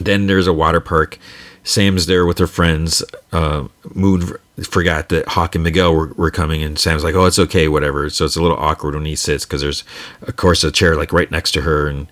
Then 0.00 0.26
there's 0.26 0.46
a 0.46 0.52
water 0.52 0.80
park. 0.80 1.18
Sam's 1.62 2.06
there 2.06 2.26
with 2.26 2.38
her 2.38 2.46
friends. 2.46 3.02
Uh, 3.32 3.68
Moon 3.94 4.36
forgot 4.62 5.08
that 5.08 5.28
Hawk 5.28 5.54
and 5.54 5.64
Miguel 5.64 5.94
were, 5.94 6.08
were 6.14 6.30
coming, 6.30 6.62
and 6.62 6.78
Sam's 6.78 7.02
like, 7.02 7.14
"Oh, 7.14 7.24
it's 7.24 7.38
okay, 7.38 7.68
whatever." 7.68 8.10
So 8.10 8.26
it's 8.26 8.36
a 8.36 8.42
little 8.42 8.58
awkward 8.58 8.94
when 8.94 9.06
he 9.06 9.16
sits 9.16 9.44
because 9.44 9.62
there's, 9.62 9.82
of 10.22 10.36
course, 10.36 10.62
a 10.62 10.70
chair 10.70 10.94
like 10.94 11.12
right 11.12 11.30
next 11.30 11.52
to 11.52 11.62
her, 11.62 11.88
and 11.88 12.06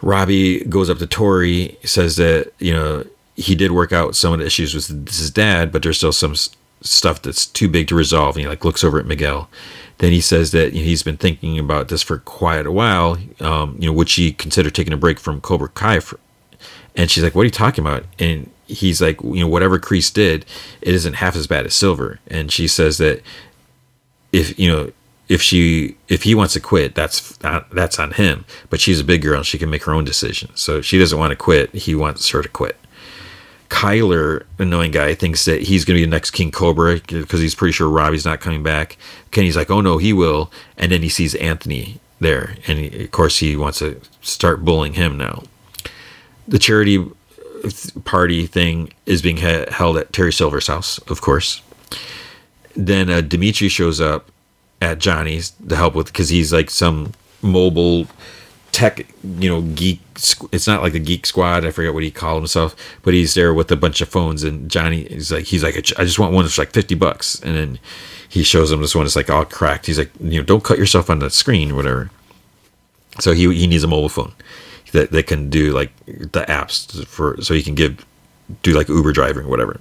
Robbie 0.00 0.64
goes 0.64 0.88
up 0.88 0.98
to 0.98 1.06
Tori, 1.06 1.76
says 1.84 2.16
that 2.16 2.52
you 2.58 2.72
know 2.72 3.04
he 3.36 3.54
did 3.54 3.72
work 3.72 3.92
out 3.92 4.16
some 4.16 4.32
of 4.32 4.38
the 4.40 4.46
issues 4.46 4.74
with 4.74 5.08
his 5.08 5.30
dad, 5.30 5.70
but 5.70 5.82
there's 5.82 5.98
still 5.98 6.12
some 6.12 6.34
stuff 6.80 7.22
that's 7.22 7.46
too 7.46 7.68
big 7.68 7.88
to 7.88 7.94
resolve. 7.94 8.36
And 8.36 8.42
he 8.42 8.48
like 8.48 8.64
looks 8.64 8.84
over 8.84 8.98
at 8.98 9.06
Miguel, 9.06 9.48
then 10.02 10.10
he 10.10 10.20
says 10.20 10.50
that 10.50 10.72
he's 10.72 11.04
been 11.04 11.16
thinking 11.16 11.60
about 11.60 11.86
this 11.86 12.02
for 12.02 12.18
quite 12.18 12.66
a 12.66 12.72
while. 12.72 13.16
Um, 13.38 13.76
you 13.78 13.86
know, 13.86 13.92
would 13.92 14.08
she 14.08 14.32
consider 14.32 14.68
taking 14.68 14.92
a 14.92 14.96
break 14.96 15.20
from 15.20 15.40
Cobra 15.40 15.68
Kai? 15.68 16.00
For, 16.00 16.18
and 16.96 17.08
she's 17.08 17.22
like, 17.22 17.36
"What 17.36 17.42
are 17.42 17.44
you 17.44 17.52
talking 17.52 17.84
about?" 17.86 18.02
And 18.18 18.50
he's 18.66 19.00
like, 19.00 19.22
"You 19.22 19.42
know, 19.42 19.46
whatever 19.46 19.78
Kreese 19.78 20.12
did, 20.12 20.44
it 20.80 20.92
isn't 20.92 21.14
half 21.14 21.36
as 21.36 21.46
bad 21.46 21.66
as 21.66 21.74
Silver." 21.74 22.18
And 22.26 22.50
she 22.50 22.66
says 22.66 22.98
that 22.98 23.22
if 24.32 24.58
you 24.58 24.68
know 24.68 24.90
if 25.28 25.40
she 25.40 25.96
if 26.08 26.24
he 26.24 26.34
wants 26.34 26.54
to 26.54 26.60
quit, 26.60 26.96
that's 26.96 27.40
not, 27.44 27.70
that's 27.70 28.00
on 28.00 28.10
him. 28.10 28.44
But 28.70 28.80
she's 28.80 28.98
a 28.98 29.04
big 29.04 29.22
girl 29.22 29.36
and 29.36 29.46
she 29.46 29.56
can 29.56 29.70
make 29.70 29.84
her 29.84 29.94
own 29.94 30.04
decision. 30.04 30.50
So 30.56 30.80
she 30.80 30.98
doesn't 30.98 31.16
want 31.16 31.30
to 31.30 31.36
quit. 31.36 31.72
He 31.76 31.94
wants 31.94 32.28
her 32.30 32.42
to 32.42 32.48
quit. 32.48 32.76
Kyler, 33.72 34.44
annoying 34.58 34.90
guy, 34.90 35.14
thinks 35.14 35.46
that 35.46 35.62
he's 35.62 35.86
going 35.86 35.96
to 35.96 36.00
be 36.00 36.04
the 36.04 36.10
next 36.10 36.32
King 36.32 36.50
Cobra 36.50 37.00
because 37.00 37.40
he's 37.40 37.54
pretty 37.54 37.72
sure 37.72 37.88
Robbie's 37.88 38.26
not 38.26 38.40
coming 38.40 38.62
back. 38.62 38.98
Kenny's 39.30 39.56
like, 39.56 39.70
oh 39.70 39.80
no, 39.80 39.96
he 39.96 40.12
will. 40.12 40.52
And 40.76 40.92
then 40.92 41.02
he 41.02 41.08
sees 41.08 41.34
Anthony 41.36 41.98
there. 42.20 42.56
And 42.68 42.78
he, 42.78 43.04
of 43.04 43.10
course, 43.12 43.38
he 43.38 43.56
wants 43.56 43.78
to 43.78 43.98
start 44.20 44.62
bullying 44.62 44.92
him 44.92 45.16
now. 45.16 45.42
The 46.46 46.58
charity 46.58 47.10
party 48.04 48.46
thing 48.46 48.92
is 49.06 49.22
being 49.22 49.38
held 49.38 49.96
at 49.96 50.12
Terry 50.12 50.34
Silver's 50.34 50.66
house, 50.66 50.98
of 51.08 51.22
course. 51.22 51.62
Then 52.76 53.08
uh, 53.08 53.22
Demetri 53.22 53.68
shows 53.68 54.02
up 54.02 54.30
at 54.82 54.98
Johnny's 54.98 55.50
to 55.66 55.76
help 55.76 55.94
with 55.94 56.08
because 56.08 56.28
he's 56.28 56.52
like 56.52 56.68
some 56.68 57.14
mobile 57.40 58.06
tech, 58.72 59.06
you 59.22 59.48
know, 59.48 59.62
geek. 59.62 60.00
It's 60.50 60.66
not 60.66 60.82
like 60.82 60.94
the 60.94 60.98
geek 60.98 61.26
squad. 61.26 61.64
I 61.64 61.70
forget 61.70 61.94
what 61.94 62.02
he 62.02 62.10
called 62.10 62.42
himself, 62.42 62.74
but 63.02 63.14
he's 63.14 63.34
there 63.34 63.54
with 63.54 63.70
a 63.70 63.76
bunch 63.76 64.00
of 64.00 64.08
phones. 64.08 64.42
And 64.42 64.70
Johnny 64.70 65.02
is 65.02 65.30
like, 65.30 65.44
he's 65.44 65.62
like, 65.62 65.76
I 65.76 66.04
just 66.04 66.18
want 66.18 66.32
one 66.32 66.44
that's 66.44 66.58
like 66.58 66.72
fifty 66.72 66.94
bucks. 66.94 67.40
And 67.42 67.56
then 67.56 67.78
he 68.28 68.42
shows 68.42 68.72
him 68.72 68.80
this 68.80 68.94
one 68.94 69.04
that's 69.04 69.16
like 69.16 69.30
all 69.30 69.44
cracked. 69.44 69.86
He's 69.86 69.98
like, 69.98 70.10
you 70.20 70.40
know, 70.40 70.42
don't 70.42 70.64
cut 70.64 70.78
yourself 70.78 71.10
on 71.10 71.20
the 71.20 71.30
screen 71.30 71.70
or 71.70 71.76
whatever. 71.76 72.10
So 73.20 73.32
he 73.32 73.42
he 73.54 73.66
needs 73.66 73.84
a 73.84 73.88
mobile 73.88 74.08
phone 74.08 74.32
that 74.92 75.10
that 75.12 75.26
can 75.26 75.50
do 75.50 75.72
like 75.72 75.92
the 76.06 76.44
apps 76.48 77.06
for 77.06 77.40
so 77.42 77.54
he 77.54 77.62
can 77.62 77.74
give 77.74 78.04
do 78.62 78.72
like 78.72 78.88
Uber 78.88 79.12
driving 79.12 79.44
or 79.44 79.48
whatever. 79.48 79.80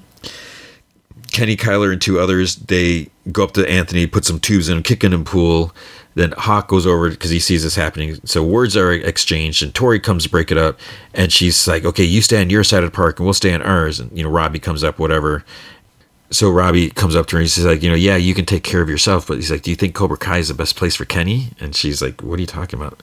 Kenny, 1.31 1.55
Kyler, 1.55 1.93
and 1.93 2.01
two 2.01 2.19
others 2.19 2.57
they 2.57 3.09
go 3.31 3.45
up 3.45 3.53
to 3.53 3.69
Anthony, 3.69 4.05
put 4.05 4.25
some 4.25 4.37
tubes 4.37 4.67
in, 4.67 4.77
him, 4.77 4.83
kick 4.83 5.01
in 5.05 5.13
him 5.13 5.23
pool 5.23 5.73
then 6.15 6.33
Hawk 6.37 6.67
goes 6.67 6.85
over 6.85 7.09
because 7.09 7.29
he 7.29 7.39
sees 7.39 7.63
this 7.63 7.75
happening. 7.75 8.19
So 8.25 8.43
words 8.43 8.75
are 8.75 8.91
exchanged, 8.91 9.63
and 9.63 9.73
Tori 9.73 9.99
comes 9.99 10.23
to 10.23 10.29
break 10.29 10.51
it 10.51 10.57
up, 10.57 10.79
and 11.13 11.31
she's 11.31 11.67
like, 11.67 11.85
"Okay, 11.85 12.03
you 12.03 12.21
stay 12.21 12.41
on 12.41 12.49
your 12.49 12.63
side 12.63 12.83
of 12.83 12.91
the 12.91 12.95
park, 12.95 13.19
and 13.19 13.25
we'll 13.25 13.33
stay 13.33 13.53
on 13.53 13.61
ours." 13.61 13.99
And 13.99 14.15
you 14.17 14.23
know, 14.23 14.29
Robbie 14.29 14.59
comes 14.59 14.83
up, 14.83 14.99
whatever. 14.99 15.43
So 16.29 16.49
Robbie 16.49 16.89
comes 16.89 17.15
up 17.15 17.27
to 17.27 17.35
her 17.35 17.41
and 17.41 17.49
he's 17.49 17.65
like, 17.65 17.83
"You 17.83 17.89
know, 17.89 17.95
yeah, 17.95 18.15
you 18.15 18.33
can 18.33 18.45
take 18.45 18.63
care 18.63 18.81
of 18.81 18.89
yourself, 18.89 19.27
but 19.27 19.35
he's 19.35 19.51
like, 19.51 19.63
do 19.63 19.69
you 19.69 19.75
think 19.75 19.95
Cobra 19.95 20.17
Kai 20.17 20.37
is 20.37 20.47
the 20.47 20.53
best 20.53 20.75
place 20.75 20.95
for 20.95 21.05
Kenny?" 21.05 21.49
And 21.59 21.75
she's 21.75 22.01
like, 22.01 22.21
"What 22.21 22.39
are 22.39 22.41
you 22.41 22.47
talking 22.47 22.79
about?" 22.79 23.01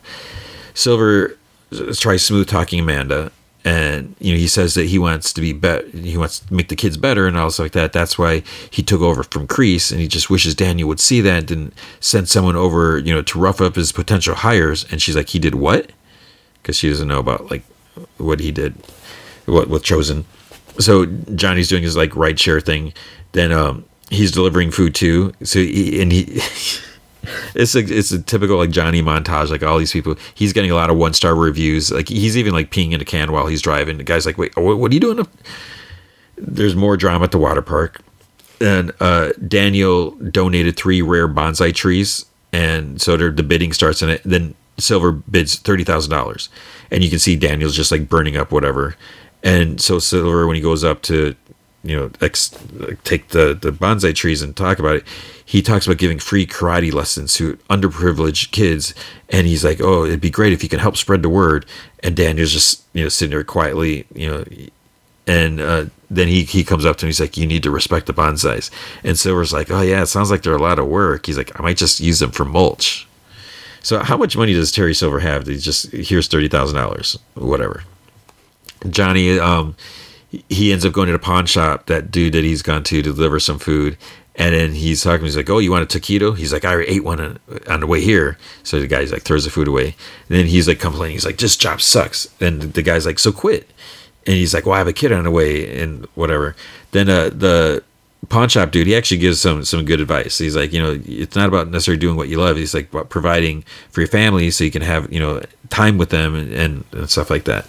Silver 0.74 1.36
uh, 1.72 1.92
tries 1.94 2.24
smooth 2.24 2.48
talking 2.48 2.80
Amanda, 2.80 3.32
and 3.68 4.16
you 4.18 4.32
know 4.32 4.38
he 4.38 4.48
says 4.48 4.72
that 4.74 4.86
he 4.86 4.98
wants 4.98 5.30
to 5.30 5.42
be 5.42 5.52
better 5.52 5.86
he 5.88 6.16
wants 6.16 6.40
to 6.40 6.55
make 6.55 6.68
the 6.68 6.76
kids 6.76 6.97
better 6.97 7.26
and 7.26 7.36
all 7.36 7.50
stuff 7.50 7.64
like 7.66 7.72
that. 7.72 7.92
That's 7.92 8.18
why 8.18 8.42
he 8.70 8.82
took 8.82 9.02
over 9.02 9.22
from 9.22 9.47
Kreese 9.47 9.92
and 9.92 10.00
he 10.00 10.08
just 10.08 10.30
wishes 10.30 10.55
daniel 10.55 10.88
would 10.88 11.00
see 11.00 11.20
that 11.20 11.50
and 11.50 11.74
send 12.00 12.30
someone 12.30 12.56
over 12.56 12.97
you 12.98 13.12
know 13.12 13.20
to 13.20 13.38
rough 13.38 13.60
up 13.60 13.74
his 13.74 13.92
potential 13.92 14.34
hires. 14.34 14.86
And 14.90 15.02
she's 15.02 15.16
like 15.16 15.28
he 15.28 15.38
did 15.38 15.55
what? 15.55 15.92
Because 16.62 16.78
she 16.78 16.88
doesn't 16.88 17.08
know 17.08 17.18
about 17.18 17.50
like 17.50 17.62
what 18.16 18.40
he 18.40 18.50
did 18.50 18.74
what 19.44 19.68
with 19.68 19.82
Chozen. 19.82 20.24
So 20.78 21.05
johnny's 21.34 21.68
doing 21.68 21.82
his 21.82 21.97
like 21.97 22.16
ride 22.16 22.40
share 22.40 22.60
thing. 22.60 22.94
Then 23.32 23.52
um 23.52 23.84
he's 24.08 24.32
delivering 24.32 24.70
food 24.70 24.94
too. 24.94 25.34
So 25.42 25.58
he, 25.58 26.00
and 26.00 26.10
he 26.10 26.40
it's 27.55 27.74
a 27.74 27.80
it's 27.80 28.10
a 28.12 28.20
typical 28.20 28.56
like 28.56 28.70
Johnny 28.70 29.02
montage. 29.02 29.50
Like 29.50 29.62
all 29.62 29.78
these 29.78 29.92
people, 29.92 30.16
he's 30.34 30.52
getting 30.52 30.70
a 30.70 30.74
lot 30.74 30.90
of 30.90 30.97
one 30.97 31.12
star 31.14 31.34
reviews. 31.34 31.90
Like 31.90 32.08
he's 32.08 32.36
even 32.36 32.52
like 32.52 32.70
peeing 32.70 32.92
in 32.92 33.00
a 33.00 33.05
can 33.05 33.32
while 33.32 33.47
he's 33.47 33.62
driving. 33.62 33.98
The 33.98 34.05
guy's 34.05 34.26
like, 34.26 34.38
"Wait, 34.38 34.56
what, 34.56 34.90
are 34.90 34.94
you 34.94 35.00
doing?" 35.00 35.26
There's 36.36 36.76
more 36.76 36.97
drama 36.97 37.24
at 37.24 37.32
the 37.32 37.38
water 37.38 37.62
park, 37.62 38.00
and 38.60 38.92
uh, 39.00 39.32
Daniel 39.47 40.12
donated 40.12 40.76
three 40.76 41.02
rare 41.02 41.28
bonsai 41.28 41.74
trees, 41.74 42.24
and 42.52 43.00
so 43.00 43.16
the 43.16 43.42
bidding 43.42 43.72
starts 43.72 44.02
it. 44.02 44.22
Then 44.24 44.55
Silver 44.78 45.12
bids 45.12 45.56
thirty 45.56 45.84
thousand 45.84 46.10
dollars, 46.10 46.48
and 46.90 47.02
you 47.02 47.10
can 47.10 47.18
see 47.18 47.36
Daniel's 47.36 47.76
just 47.76 47.90
like 47.90 48.08
burning 48.08 48.36
up 48.36 48.52
whatever. 48.52 48.97
And 49.42 49.80
so 49.80 49.98
Silver, 49.98 50.47
when 50.47 50.56
he 50.56 50.62
goes 50.62 50.84
up 50.84 51.02
to 51.02 51.34
you 51.84 51.97
know 51.97 52.10
ex- 52.20 52.57
take 53.05 53.28
the 53.28 53.55
the 53.55 53.70
bonsai 53.70 54.15
trees 54.15 54.42
and 54.42 54.57
talk 54.57 54.78
about 54.78 54.97
it 54.97 55.05
he 55.48 55.62
talks 55.62 55.86
about 55.86 55.97
giving 55.97 56.18
free 56.18 56.47
karate 56.47 56.92
lessons 56.92 57.32
to 57.32 57.57
underprivileged 57.70 58.50
kids 58.50 58.94
and 59.31 59.47
he's 59.47 59.65
like 59.65 59.81
oh 59.81 60.05
it'd 60.05 60.20
be 60.20 60.28
great 60.28 60.52
if 60.52 60.62
you 60.62 60.68
can 60.68 60.78
help 60.78 60.94
spread 60.94 61.23
the 61.23 61.28
word. 61.31 61.65
And 62.02 62.15
daniel's 62.15 62.52
just 62.52 62.84
you 62.92 63.02
know 63.02 63.08
sitting 63.08 63.31
there 63.31 63.44
quietly 63.44 64.05
you 64.15 64.28
know 64.28 64.44
and 65.26 65.60
uh, 65.60 65.86
then 66.10 66.28
he, 66.28 66.42
he 66.42 66.65
comes 66.65 66.84
up 66.84 66.97
to 66.98 67.07
me 67.07 67.08
he's 67.08 67.20
like 67.20 67.39
you 67.39 67.47
need 67.47 67.62
to 67.62 67.70
respect 67.70 68.05
the 68.07 68.12
bonsais. 68.12 68.70
And 69.02 69.18
silver's 69.18 69.55
like 69.55 69.70
oh 69.70 69.81
yeah 69.81 70.02
it 70.02 70.07
sounds 70.08 70.31
like 70.31 70.42
they're 70.42 70.55
a 70.55 70.62
lot 70.62 70.78
of 70.78 70.86
work. 70.86 71.24
He's 71.24 71.39
like 71.39 71.58
i 71.58 71.62
might 71.62 71.78
just 71.78 71.98
use 71.98 72.18
them 72.18 72.31
for 72.31 72.44
mulch. 72.44 73.08
So 73.82 74.00
how 74.00 74.18
much 74.18 74.36
money 74.36 74.52
does 74.52 74.70
terry 74.70 74.92
silver 74.94 75.20
have 75.20 75.47
he 75.47 75.57
just 75.57 75.92
here's 75.92 76.28
$30000 76.28 77.16
whatever. 77.36 77.84
Johnny 78.90 79.39
um 79.39 79.76
he 80.31 80.73
ends 80.73 80.84
up 80.84 80.92
going 80.92 81.07
to 81.07 81.12
the 81.12 81.18
pawn 81.18 81.47
shop, 81.47 81.86
that 81.86 82.10
dude 82.10 82.34
that 82.34 82.44
he's 82.44 82.62
gone 82.62 82.82
to 82.84 83.02
to 83.02 83.12
deliver 83.12 83.40
some 83.40 83.58
food. 83.58 83.97
And 84.36 84.55
then 84.55 84.73
he's 84.73 85.02
talking, 85.02 85.24
he's 85.24 85.36
like, 85.36 85.50
Oh, 85.50 85.58
you 85.58 85.73
want 85.73 85.92
a 85.92 85.98
taquito? 85.98 86.36
He's 86.36 86.52
like, 86.52 86.65
I 86.65 86.73
already 86.73 86.90
ate 86.92 87.05
one 87.05 87.20
on, 87.20 87.39
on 87.68 87.81
the 87.81 87.86
way 87.86 88.00
here. 88.00 88.39
So 88.62 88.78
the 88.78 88.86
guy's 88.86 89.10
like, 89.10 89.23
throws 89.23 89.44
the 89.44 89.50
food 89.50 89.66
away. 89.66 89.97
And 90.28 90.39
then 90.39 90.47
he's 90.47 90.68
like 90.68 90.78
complaining, 90.78 91.15
he's 91.15 91.26
like, 91.26 91.39
This 91.39 91.57
job 91.57 91.81
sucks. 91.81 92.28
And 92.40 92.62
the 92.62 92.82
guy's 92.82 93.05
like, 93.05 93.18
So 93.18 93.32
quit. 93.32 93.68
And 94.26 94.36
he's 94.36 94.55
like, 94.55 94.65
Well, 94.65 94.74
I 94.74 94.78
have 94.78 94.86
a 94.86 94.92
kid 94.92 95.12
on 95.12 95.24
the 95.24 95.31
way 95.31 95.81
and 95.81 96.07
whatever. 96.15 96.55
Then 96.92 97.08
uh, 97.08 97.31
the 97.31 97.82
pawn 98.28 98.48
shop 98.48 98.70
dude, 98.70 98.86
he 98.86 98.94
actually 98.94 99.18
gives 99.18 99.40
some 99.40 99.65
some 99.65 99.84
good 99.84 100.00
advice. 100.00 100.39
He's 100.39 100.57
like, 100.57 100.73
you 100.73 100.81
know, 100.81 101.00
it's 101.05 101.36
not 101.36 101.48
about 101.48 101.70
necessarily 101.70 101.98
doing 101.98 102.16
what 102.16 102.28
you 102.28 102.39
love. 102.39 102.57
He's 102.57 102.74
like 102.74 102.92
about 102.92 103.08
providing 103.08 103.62
for 103.90 104.00
your 104.00 104.08
family 104.08 104.50
so 104.50 104.65
you 104.65 104.70
can 104.70 104.82
have, 104.82 105.12
you 105.12 105.20
know, 105.20 105.42
time 105.70 105.98
with 105.98 106.10
them 106.10 106.34
and, 106.34 106.52
and, 106.52 106.84
and 106.92 107.10
stuff 107.10 107.31
like 107.31 107.44
that. 107.44 107.66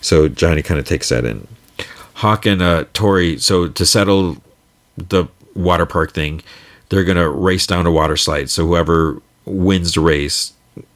So 0.00 0.28
Johnny 0.28 0.62
kind 0.62 0.78
of 0.78 0.86
takes 0.86 1.08
that 1.08 1.24
in. 1.24 1.46
Hawk 2.18 2.46
and 2.46 2.60
uh, 2.60 2.84
Tori. 2.92 3.38
So 3.38 3.68
to 3.68 3.86
settle 3.86 4.38
the 4.96 5.26
water 5.54 5.86
park 5.86 6.12
thing, 6.12 6.42
they're 6.88 7.04
gonna 7.04 7.28
race 7.28 7.66
down 7.66 7.86
a 7.86 7.92
water 7.92 8.16
slide. 8.16 8.50
So 8.50 8.66
whoever 8.66 9.22
wins 9.44 9.94
the 9.94 10.00
race 10.00 10.52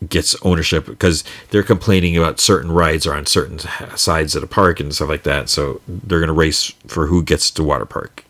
gets 0.09 0.35
ownership 0.43 0.87
because 0.87 1.23
they're 1.51 1.63
complaining 1.63 2.17
about 2.17 2.41
certain 2.41 2.73
rides 2.73 3.07
are 3.07 3.15
on 3.15 3.27
certain 3.27 3.61
sides 3.97 4.35
of 4.35 4.41
the 4.41 4.49
park 4.49 4.81
and 4.81 4.93
stuff 4.95 5.09
like 5.09 5.23
that. 5.23 5.49
So 5.49 5.81
they're 5.87 6.21
gonna 6.21 6.33
race 6.33 6.73
for 6.89 7.07
who 7.07 7.23
gets 7.23 7.53
to 7.53 7.63
water 7.63 7.87
park. 7.87 8.25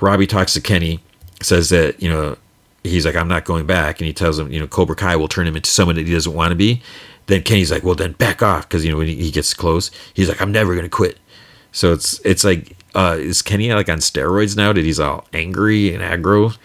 Robbie 0.00 0.26
talks 0.26 0.52
to 0.54 0.60
Kenny 0.60 1.00
says 1.42 1.70
that 1.70 2.02
you 2.02 2.10
know 2.10 2.36
he's 2.82 3.06
like 3.06 3.16
I'm 3.16 3.28
not 3.28 3.46
going 3.46 3.64
back, 3.64 3.98
and 3.98 4.06
he 4.06 4.12
tells 4.12 4.38
him 4.38 4.52
you 4.52 4.60
know 4.60 4.66
Cobra 4.66 4.94
Kai 4.94 5.16
will 5.16 5.28
turn 5.28 5.46
him 5.46 5.56
into 5.56 5.70
someone 5.70 5.96
that 5.96 6.06
he 6.06 6.12
doesn't 6.12 6.34
want 6.34 6.50
to 6.50 6.56
be. 6.56 6.82
Then 7.28 7.42
Kenny's 7.42 7.72
like, 7.72 7.82
well 7.82 7.94
then 7.94 8.12
back 8.12 8.42
off 8.42 8.68
because 8.68 8.84
you 8.84 8.90
know 8.90 8.98
when 8.98 9.08
he 9.08 9.30
gets 9.30 9.54
close, 9.54 9.90
he's 10.12 10.28
like 10.28 10.42
I'm 10.42 10.52
never 10.52 10.74
gonna 10.74 10.90
quit. 10.90 11.18
So 11.76 11.92
it's 11.92 12.18
it's 12.24 12.42
like 12.42 12.74
uh, 12.94 13.18
is 13.18 13.42
Kenny 13.42 13.70
like 13.74 13.90
on 13.90 13.98
steroids 13.98 14.56
now 14.56 14.72
Did 14.72 14.86
he's 14.86 14.98
all 14.98 15.26
angry 15.34 15.94
and 15.94 16.02
aggro? 16.02 16.56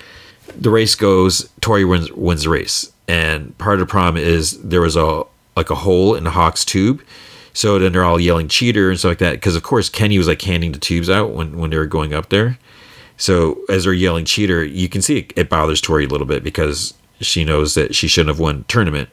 The 0.58 0.70
race 0.70 0.96
goes, 0.96 1.50
Tori 1.60 1.84
wins 1.84 2.10
wins 2.14 2.44
the 2.44 2.50
race, 2.50 2.90
and 3.10 3.58
part 3.58 3.74
of 3.74 3.82
the 3.82 3.92
problem 3.92 4.24
is 4.24 4.58
there 4.62 4.80
was 4.80 4.96
a 4.96 5.24
like 5.58 5.70
a 5.70 5.76
hole 5.76 6.16
in 6.16 6.24
the 6.24 6.30
Hawk's 6.30 6.64
tube. 6.64 7.04
So 7.52 7.78
then 7.78 7.92
they're 7.92 8.06
all 8.06 8.22
yelling 8.22 8.48
cheater 8.48 8.90
and 8.90 8.98
stuff 8.98 9.10
like 9.10 9.18
that. 9.18 9.34
Because 9.34 9.58
of 9.58 9.64
course 9.64 9.90
Kenny 9.90 10.18
was 10.18 10.30
like 10.30 10.42
handing 10.42 10.72
the 10.72 10.80
tubes 10.80 11.10
out 11.10 11.32
when, 11.32 11.58
when 11.58 11.72
they 11.72 11.78
were 11.78 11.88
going 11.88 12.14
up 12.14 12.30
there. 12.30 12.58
So 13.18 13.60
as 13.68 13.84
they're 13.84 13.92
yelling 13.92 14.24
cheater, 14.24 14.64
you 14.64 14.88
can 14.88 15.02
see 15.02 15.20
it, 15.20 15.34
it 15.36 15.50
bothers 15.50 15.82
Tori 15.82 16.06
a 16.06 16.08
little 16.08 16.26
bit 16.26 16.42
because 16.42 16.94
she 17.20 17.44
knows 17.44 17.74
that 17.74 17.94
she 17.96 18.08
shouldn't 18.08 18.30
have 18.30 18.40
won 18.40 18.64
tournament. 18.70 19.10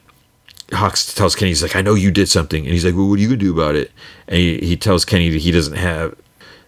Hawks 0.71 1.13
tells 1.13 1.35
Kenny, 1.35 1.51
he's 1.51 1.63
like, 1.63 1.75
I 1.75 1.81
know 1.81 1.95
you 1.95 2.11
did 2.11 2.29
something. 2.29 2.63
And 2.63 2.73
he's 2.73 2.85
like, 2.85 2.95
well, 2.95 3.07
what 3.07 3.17
are 3.17 3.21
you 3.21 3.27
going 3.29 3.39
to 3.39 3.45
do 3.45 3.53
about 3.53 3.75
it? 3.75 3.91
And 4.27 4.37
he, 4.37 4.59
he 4.59 4.77
tells 4.77 5.05
Kenny 5.05 5.29
that 5.29 5.41
he 5.41 5.51
doesn't 5.51 5.77
have 5.77 6.15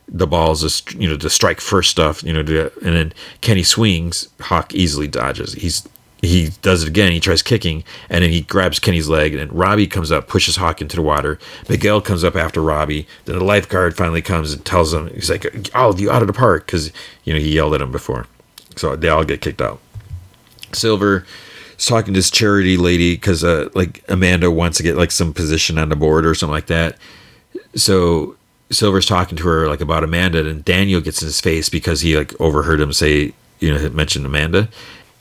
the 0.08 0.28
balls, 0.28 0.82
to, 0.82 0.98
you 0.98 1.08
know, 1.08 1.18
to 1.18 1.30
strike 1.30 1.62
first 1.62 1.92
stuff, 1.92 2.24
you 2.24 2.34
know, 2.34 2.44
to, 2.44 2.72
and 2.86 2.96
then 2.96 3.14
Kenny 3.42 3.64
swings. 3.64 4.28
Hawk 4.42 4.74
easily 4.74 5.08
dodges. 5.08 5.54
He's 5.54 5.88
he 6.22 6.52
does 6.62 6.84
it 6.84 6.88
again. 6.88 7.12
He 7.12 7.20
tries 7.20 7.42
kicking, 7.42 7.84
and 8.08 8.24
then 8.24 8.30
he 8.30 8.42
grabs 8.42 8.78
Kenny's 8.78 9.10
leg, 9.10 9.34
and 9.34 9.52
Robbie 9.52 9.88
comes 9.88 10.12
up, 10.12 10.28
pushes 10.28 10.56
Hawk 10.56 10.80
into 10.80 10.96
the 10.96 11.02
water. 11.02 11.40
Miguel 11.68 12.00
comes 12.00 12.24
up 12.24 12.36
after 12.36 12.62
Robbie. 12.62 13.08
Then 13.26 13.40
the 13.40 13.44
lifeguard 13.44 13.98
finally 13.98 14.22
comes 14.22 14.54
and 14.54 14.64
tells 14.64 14.94
him, 14.94 15.08
he's 15.08 15.32
like, 15.32 15.72
all 15.74 15.90
of 15.90 16.00
you 16.00 16.12
out 16.12 16.22
of 16.22 16.28
the 16.28 16.34
park," 16.34 16.68
because 16.68 16.92
you 17.24 17.34
know 17.34 17.40
he 17.40 17.56
yelled 17.56 17.74
at 17.74 17.82
him 17.82 17.92
before. 17.92 18.28
So 18.76 18.96
they 18.96 19.10
all 19.10 19.24
get 19.24 19.42
kicked 19.42 19.62
out. 19.62 19.80
Silver 20.74 21.26
talking 21.86 22.14
to 22.14 22.18
this 22.18 22.32
charity 22.32 22.78
lady 22.78 23.16
because 23.16 23.44
uh, 23.44 23.70
like 23.74 24.04
Amanda 24.08 24.52
wants 24.52 24.78
to 24.78 24.84
get 24.84 24.98
like 24.98 25.12
some 25.12 25.34
position 25.34 25.78
on 25.78 25.90
the 25.90 25.96
board 25.96 26.26
or 26.26 26.36
something 26.36 26.54
like 26.54 26.68
that. 26.68 26.98
So 27.76 28.36
Silver's 28.70 29.06
talking 29.06 29.38
to 29.38 29.44
her 29.48 29.68
like 29.68 29.82
about 29.82 30.04
Amanda, 30.04 30.48
and 30.48 30.64
Daniel 30.64 31.02
gets 31.02 31.22
in 31.22 31.28
his 31.28 31.42
face 31.42 31.70
because 31.70 32.02
he 32.02 32.18
like 32.18 32.40
overheard 32.40 32.80
him 32.80 32.94
say, 32.94 33.34
you 33.60 33.74
know, 33.74 33.90
mention 33.90 34.26
Amanda 34.26 34.70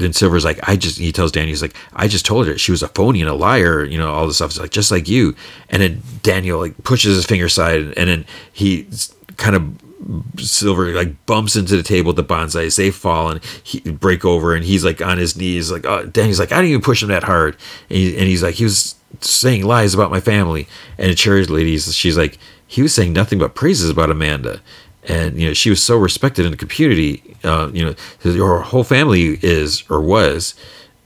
then 0.01 0.13
Silver's 0.13 0.45
like, 0.45 0.59
I 0.69 0.77
just, 0.77 0.99
he 0.99 1.13
tells 1.13 1.33
Daniel, 1.33 1.51
he's 1.51 1.63
like, 1.63 1.77
I 1.93 2.09
just 2.09 2.25
told 2.25 2.47
her 2.47 2.59
she 2.59 2.71
was 2.71 2.83
a 2.83 2.89
phony 2.89 3.21
and 3.21 3.31
a 3.31 3.35
liar, 3.35 3.85
you 3.85 3.99
know, 3.99 4.11
all 4.11 4.27
this 4.27 4.37
stuff. 4.37 4.51
It's 4.51 4.59
like, 4.59 4.71
just 4.71 4.91
like 4.91 5.09
you. 5.09 5.37
And 5.69 5.83
then 5.83 6.03
Daniel 6.23 6.59
like 6.59 6.83
pushes 6.85 7.17
his 7.17 7.27
finger 7.27 7.47
aside 7.47 7.95
and 7.97 8.09
then 8.09 8.25
he 8.53 8.89
kind 9.37 9.55
of, 9.57 9.90
Silver 10.39 10.95
like 10.95 11.27
bumps 11.27 11.57
into 11.57 11.77
the 11.77 11.83
table 11.83 12.13
the 12.13 12.25
bonsais. 12.25 12.77
They 12.77 12.91
fall 12.91 13.31
and 13.31 13.45
he 13.63 13.81
break 13.81 14.25
over 14.25 14.55
and 14.55 14.65
he's 14.65 14.85
like 14.85 15.03
on 15.03 15.19
his 15.19 15.37
knees, 15.37 15.71
like, 15.71 15.85
oh, 15.85 16.07
Daniel's 16.07 16.39
like, 16.39 16.53
I 16.53 16.57
didn't 16.57 16.71
even 16.71 16.83
push 16.83 17.03
him 17.03 17.09
that 17.09 17.25
hard. 17.25 17.57
And, 17.89 17.99
he, 17.99 18.17
and 18.17 18.27
he's 18.27 18.43
like, 18.43 18.55
he 18.55 18.65
was 18.65 18.95
saying 19.21 19.65
lies 19.65 19.95
about 19.95 20.11
my 20.11 20.21
family. 20.21 20.67
And 20.99 21.11
the 21.11 21.15
charity 21.15 21.53
lady, 21.53 21.79
she's 21.79 22.17
like, 22.17 22.39
he 22.67 22.83
was 22.83 22.95
saying 22.95 23.13
nothing 23.13 23.39
but 23.39 23.55
praises 23.55 23.91
about 23.91 24.11
Amanda 24.11 24.61
and 25.05 25.41
you 25.41 25.49
know 25.49 25.55
she 25.55 25.71
was 25.71 25.83
so 25.83 25.97
respected 25.97 26.45
in 26.45 26.51
the 26.51 26.57
community. 26.57 27.37
Uh, 27.43 27.71
you 27.73 27.85
know, 27.85 27.95
her 28.23 28.61
whole 28.61 28.85
family 28.85 29.39
is 29.43 29.85
or 29.89 30.01
was. 30.01 30.55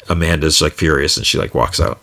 Amanda's 0.08 0.60
like 0.60 0.74
furious, 0.74 1.16
and 1.16 1.26
she 1.26 1.38
like 1.38 1.54
walks 1.54 1.80
out. 1.80 1.98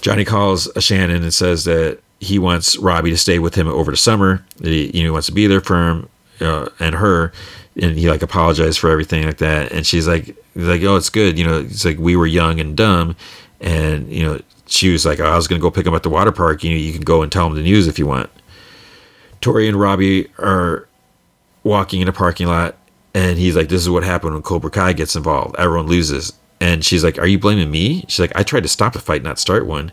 Johnny 0.00 0.24
calls 0.24 0.68
Shannon 0.80 1.22
and 1.22 1.32
says 1.32 1.64
that 1.64 2.00
he 2.20 2.38
wants 2.38 2.76
Robbie 2.78 3.10
to 3.10 3.16
stay 3.16 3.38
with 3.38 3.54
him 3.54 3.68
over 3.68 3.90
the 3.90 3.96
summer. 3.96 4.44
He, 4.62 4.86
you 4.86 5.02
know, 5.02 5.08
he 5.08 5.10
wants 5.10 5.26
to 5.26 5.32
be 5.32 5.46
there 5.46 5.60
for 5.60 5.88
him 5.88 6.08
uh, 6.40 6.68
and 6.80 6.94
her, 6.94 7.32
and 7.80 7.98
he 7.98 8.08
like 8.08 8.22
apologized 8.22 8.78
for 8.78 8.90
everything 8.90 9.24
like 9.24 9.38
that. 9.38 9.72
And 9.72 9.86
she's 9.86 10.08
like, 10.08 10.36
like, 10.54 10.82
oh, 10.82 10.96
it's 10.96 11.10
good. 11.10 11.38
You 11.38 11.44
know, 11.44 11.60
it's 11.60 11.84
like 11.84 11.98
we 11.98 12.16
were 12.16 12.26
young 12.26 12.60
and 12.60 12.76
dumb, 12.76 13.16
and 13.60 14.10
you 14.10 14.24
know, 14.24 14.40
she 14.66 14.90
was 14.90 15.04
like, 15.04 15.20
oh, 15.20 15.24
I 15.24 15.36
was 15.36 15.48
gonna 15.48 15.60
go 15.60 15.70
pick 15.70 15.86
him 15.86 15.94
at 15.94 16.02
the 16.02 16.10
water 16.10 16.32
park. 16.32 16.64
You 16.64 16.70
know, 16.70 16.76
you 16.76 16.92
can 16.92 17.02
go 17.02 17.22
and 17.22 17.30
tell 17.30 17.46
him 17.46 17.54
the 17.54 17.62
news 17.62 17.86
if 17.86 17.98
you 17.98 18.06
want. 18.06 18.30
Tori 19.40 19.68
and 19.68 19.78
Robbie 19.78 20.28
are 20.38 20.88
walking 21.64 22.00
in 22.00 22.08
a 22.08 22.12
parking 22.12 22.46
lot, 22.46 22.76
and 23.12 23.38
he's 23.38 23.56
like, 23.56 23.68
"This 23.68 23.82
is 23.82 23.90
what 23.90 24.04
happened 24.04 24.34
when 24.34 24.42
Cobra 24.42 24.70
Kai 24.70 24.92
gets 24.92 25.16
involved. 25.16 25.56
Everyone 25.58 25.86
loses." 25.86 26.32
And 26.60 26.84
she's 26.84 27.04
like, 27.04 27.18
"Are 27.18 27.26
you 27.26 27.38
blaming 27.38 27.70
me?" 27.70 28.04
She's 28.08 28.20
like, 28.20 28.32
"I 28.34 28.42
tried 28.42 28.62
to 28.62 28.68
stop 28.68 28.96
a 28.96 29.00
fight, 29.00 29.22
not 29.22 29.38
start 29.38 29.66
one." 29.66 29.92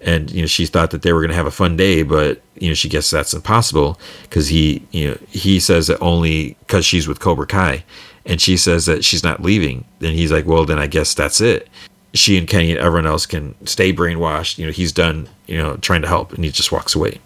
And 0.00 0.30
you 0.30 0.42
know, 0.42 0.46
she 0.46 0.66
thought 0.66 0.90
that 0.92 1.02
they 1.02 1.12
were 1.12 1.20
going 1.20 1.30
to 1.30 1.36
have 1.36 1.46
a 1.46 1.50
fun 1.50 1.76
day, 1.76 2.02
but 2.02 2.40
you 2.56 2.68
know, 2.68 2.74
she 2.74 2.88
guesses 2.88 3.10
that's 3.10 3.34
impossible 3.34 3.98
because 4.22 4.48
he, 4.48 4.86
you 4.92 5.08
know, 5.08 5.18
he 5.28 5.58
says 5.58 5.88
that 5.88 6.00
only 6.00 6.56
because 6.60 6.84
she's 6.84 7.08
with 7.08 7.20
Cobra 7.20 7.46
Kai, 7.46 7.84
and 8.24 8.40
she 8.40 8.56
says 8.56 8.86
that 8.86 9.04
she's 9.04 9.24
not 9.24 9.42
leaving. 9.42 9.84
And 10.00 10.12
he's 10.12 10.30
like, 10.30 10.46
"Well, 10.46 10.64
then 10.64 10.78
I 10.78 10.86
guess 10.86 11.14
that's 11.14 11.40
it." 11.40 11.68
She 12.14 12.38
and 12.38 12.48
Kenny 12.48 12.70
and 12.70 12.80
everyone 12.80 13.06
else 13.06 13.26
can 13.26 13.54
stay 13.66 13.92
brainwashed. 13.92 14.58
You 14.58 14.66
know, 14.66 14.72
he's 14.72 14.92
done. 14.92 15.28
You 15.46 15.58
know, 15.58 15.76
trying 15.78 16.02
to 16.02 16.08
help, 16.08 16.32
and 16.32 16.44
he 16.44 16.50
just 16.50 16.72
walks 16.72 16.94
away. 16.94 17.20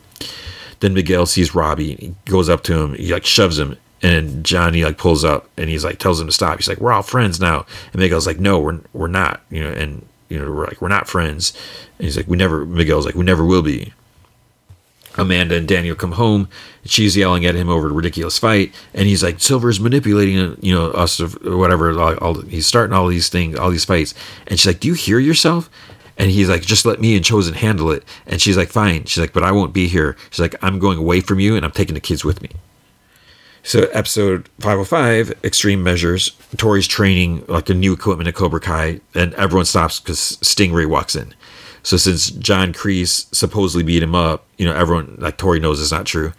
Then 0.81 0.95
Miguel 0.95 1.27
sees 1.27 1.55
Robbie. 1.55 1.95
He 1.95 2.15
goes 2.25 2.49
up 2.49 2.63
to 2.65 2.81
him. 2.81 2.95
He 2.95 3.13
like 3.13 3.25
shoves 3.25 3.59
him. 3.59 3.77
And 4.05 4.45
Johnny 4.45 4.85
like 4.85 4.99
pulls 4.99 5.25
up 5.25 5.49
and 5.57 5.71
he's 5.71 5.85
like 5.85 6.01
tells 6.01 6.21
him 6.21 6.27
to 6.27 6.33
stop. 6.33 6.59
He's 6.59 6.69
like, 6.69 6.81
"We're 6.81 6.91
all 6.91 7.03
friends 7.03 7.39
now." 7.39 7.67
And 7.93 8.01
Miguel's 8.01 8.27
like, 8.27 8.41
"No, 8.41 8.59
we're 8.59 8.81
we're 8.93 9.07
not." 9.07 9.43
You 9.51 9.63
know, 9.63 9.71
and 9.71 10.05
you 10.33 10.39
know, 10.39 10.51
we're 10.51 10.65
like, 10.65 10.81
"We're 10.81 10.89
not 10.89 11.09
friends." 11.09 11.53
And 11.99 12.07
he's 12.07 12.17
like, 12.17 12.27
"We 12.27 12.37
never." 12.37 12.65
Miguel's 12.65 13.07
like, 13.07 13.15
"We 13.15 13.25
never 13.25 13.45
will 13.45 13.63
be." 13.63 13.93
Amanda 15.19 15.57
and 15.57 15.69
Daniel 15.69 15.95
come 15.95 16.13
home. 16.13 16.49
She's 16.87 17.17
yelling 17.17 17.45
at 17.45 17.55
him 17.55 17.69
over 17.69 17.89
a 17.89 17.93
ridiculous 17.93 18.39
fight, 18.39 18.73
and 18.95 19.07
he's 19.07 19.23
like, 19.23 19.41
"Silver's 19.41 19.79
manipulating, 19.79 20.57
you 20.61 20.75
know, 20.75 20.87
us 20.93 21.21
or 21.21 21.57
whatever." 21.57 21.99
All, 22.01 22.17
all, 22.17 22.41
he's 22.43 22.67
starting 22.67 22.95
all 22.95 23.09
these 23.09 23.29
things, 23.29 23.59
all 23.59 23.71
these 23.71 23.85
fights, 23.85 24.15
and 24.47 24.59
she's 24.59 24.67
like, 24.67 24.81
"Do 24.81 24.89
you 24.89 24.95
hear 24.95 25.19
yourself?" 25.19 25.69
And 26.19 26.31
he's 26.31 26.49
like, 26.49 26.63
just 26.63 26.85
let 26.85 27.01
me 27.01 27.17
and 27.17 27.25
Chozen 27.25 27.55
handle 27.55 27.91
it. 27.91 28.05
And 28.27 28.41
she's 28.41 28.57
like, 28.57 28.69
fine. 28.69 29.07
She's 29.07 29.21
like, 29.21 29.33
but 29.33 29.43
I 29.43 29.51
won't 29.51 29.73
be 29.73 29.89
here. 29.89 30.15
She's 30.31 30.41
like, 30.41 30.55
I'm 30.63 30.79
going 30.79 30.99
away 30.99 31.21
from 31.21 31.41
you 31.41 31.57
and 31.57 31.65
I'm 31.65 31.73
taking 31.73 31.95
the 31.95 32.01
kids 32.01 32.23
with 32.23 32.43
me. 32.43 32.51
So 33.65 33.83
episode 33.93 34.49
505, 34.59 35.45
Extreme 35.45 35.85
Measures. 35.85 36.33
Tori's 36.57 36.89
training 36.89 37.45
like 37.47 37.71
a 37.71 37.75
new 37.75 37.93
equipment 37.93 38.27
at 38.29 38.35
Cobra 38.35 38.59
Kai, 38.59 39.01
and 39.15 39.33
everyone 39.35 39.67
stops 39.67 40.01
because 40.01 40.37
Stingray 40.43 40.87
walks 40.87 41.15
in. 41.15 41.33
So 41.85 41.97
since 41.97 42.31
John 42.31 42.73
Kreese 42.73 43.33
supposedly 43.35 43.85
beat 43.85 44.03
him 44.03 44.17
up, 44.17 44.45
you 44.59 44.67
know, 44.67 44.75
everyone 44.75 45.17
like 45.19 45.37
Tori 45.37 45.61
knows 45.61 45.81
it's 45.81 45.93
not 45.93 46.07
true. 46.07 46.33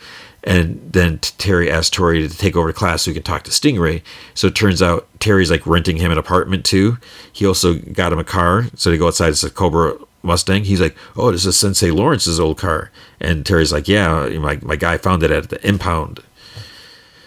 And 0.43 0.91
then 0.91 1.19
Terry 1.19 1.71
asks 1.71 1.89
Tori 1.89 2.27
to 2.27 2.37
take 2.37 2.57
over 2.57 2.67
the 2.67 2.73
class 2.73 3.03
so 3.03 3.11
he 3.11 3.15
can 3.15 3.23
talk 3.23 3.43
to 3.43 3.51
Stingray. 3.51 4.01
So 4.33 4.47
it 4.47 4.55
turns 4.55 4.81
out 4.81 5.07
Terry's 5.19 5.49
like 5.49 5.65
renting 5.65 5.97
him 5.97 6.11
an 6.11 6.17
apartment 6.17 6.65
too. 6.65 6.97
He 7.31 7.45
also 7.45 7.75
got 7.75 8.11
him 8.11 8.19
a 8.19 8.25
car. 8.25 8.65
So 8.75 8.89
they 8.89 8.97
go 8.97 9.07
outside. 9.07 9.29
It's 9.29 9.43
a 9.43 9.49
Cobra 9.49 9.97
Mustang. 10.21 10.65
He's 10.65 10.81
like, 10.81 10.97
oh, 11.15 11.31
this 11.31 11.45
is 11.45 11.57
Sensei 11.57 11.91
Lawrence's 11.91 12.41
old 12.41 12.57
car. 12.57 12.91
And 13.21 13.45
Terry's 13.45 13.71
like, 13.71 13.87
yeah, 13.87 14.27
my, 14.39 14.59
my 14.61 14.75
guy 14.75 14.97
found 14.97 15.23
it 15.23 15.31
at 15.31 15.49
the 15.49 15.65
impound. 15.65 16.21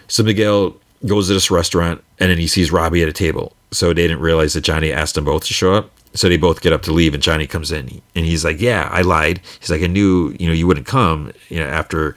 So 0.09 0.23
Miguel 0.23 0.77
goes 1.05 1.29
to 1.29 1.35
this 1.35 1.51
restaurant 1.51 2.03
and 2.19 2.31
then 2.31 2.39
he 2.39 2.47
sees 2.47 2.73
Robbie 2.73 3.03
at 3.03 3.09
a 3.09 3.13
table. 3.13 3.53
So 3.71 3.89
they 3.89 4.03
didn't 4.03 4.21
realize 4.21 4.55
that 4.55 4.63
Johnny 4.63 4.93
asked 4.93 5.15
them 5.15 5.25
both 5.25 5.45
to 5.47 5.55
show 5.55 5.75
up. 5.75 5.91
So 6.15 6.29
they 6.29 6.39
both 6.39 6.63
get 6.63 6.73
up 6.73 6.83
to 6.83 6.93
leave 6.93 7.13
and 7.13 7.23
Johnny 7.23 7.47
comes 7.47 7.71
in 7.71 8.01
and 8.15 8.25
he's 8.25 8.45
like, 8.45 8.61
yeah, 8.61 8.89
I 8.91 9.03
lied. 9.03 9.41
He's 9.61 9.71
like, 9.71 9.83
I 9.83 9.87
knew, 9.87 10.35
you 10.41 10.47
know, 10.47 10.55
you 10.55 10.67
wouldn't 10.67 10.87
come, 10.87 11.33
you 11.49 11.59
know, 11.59 11.67
after 11.67 12.17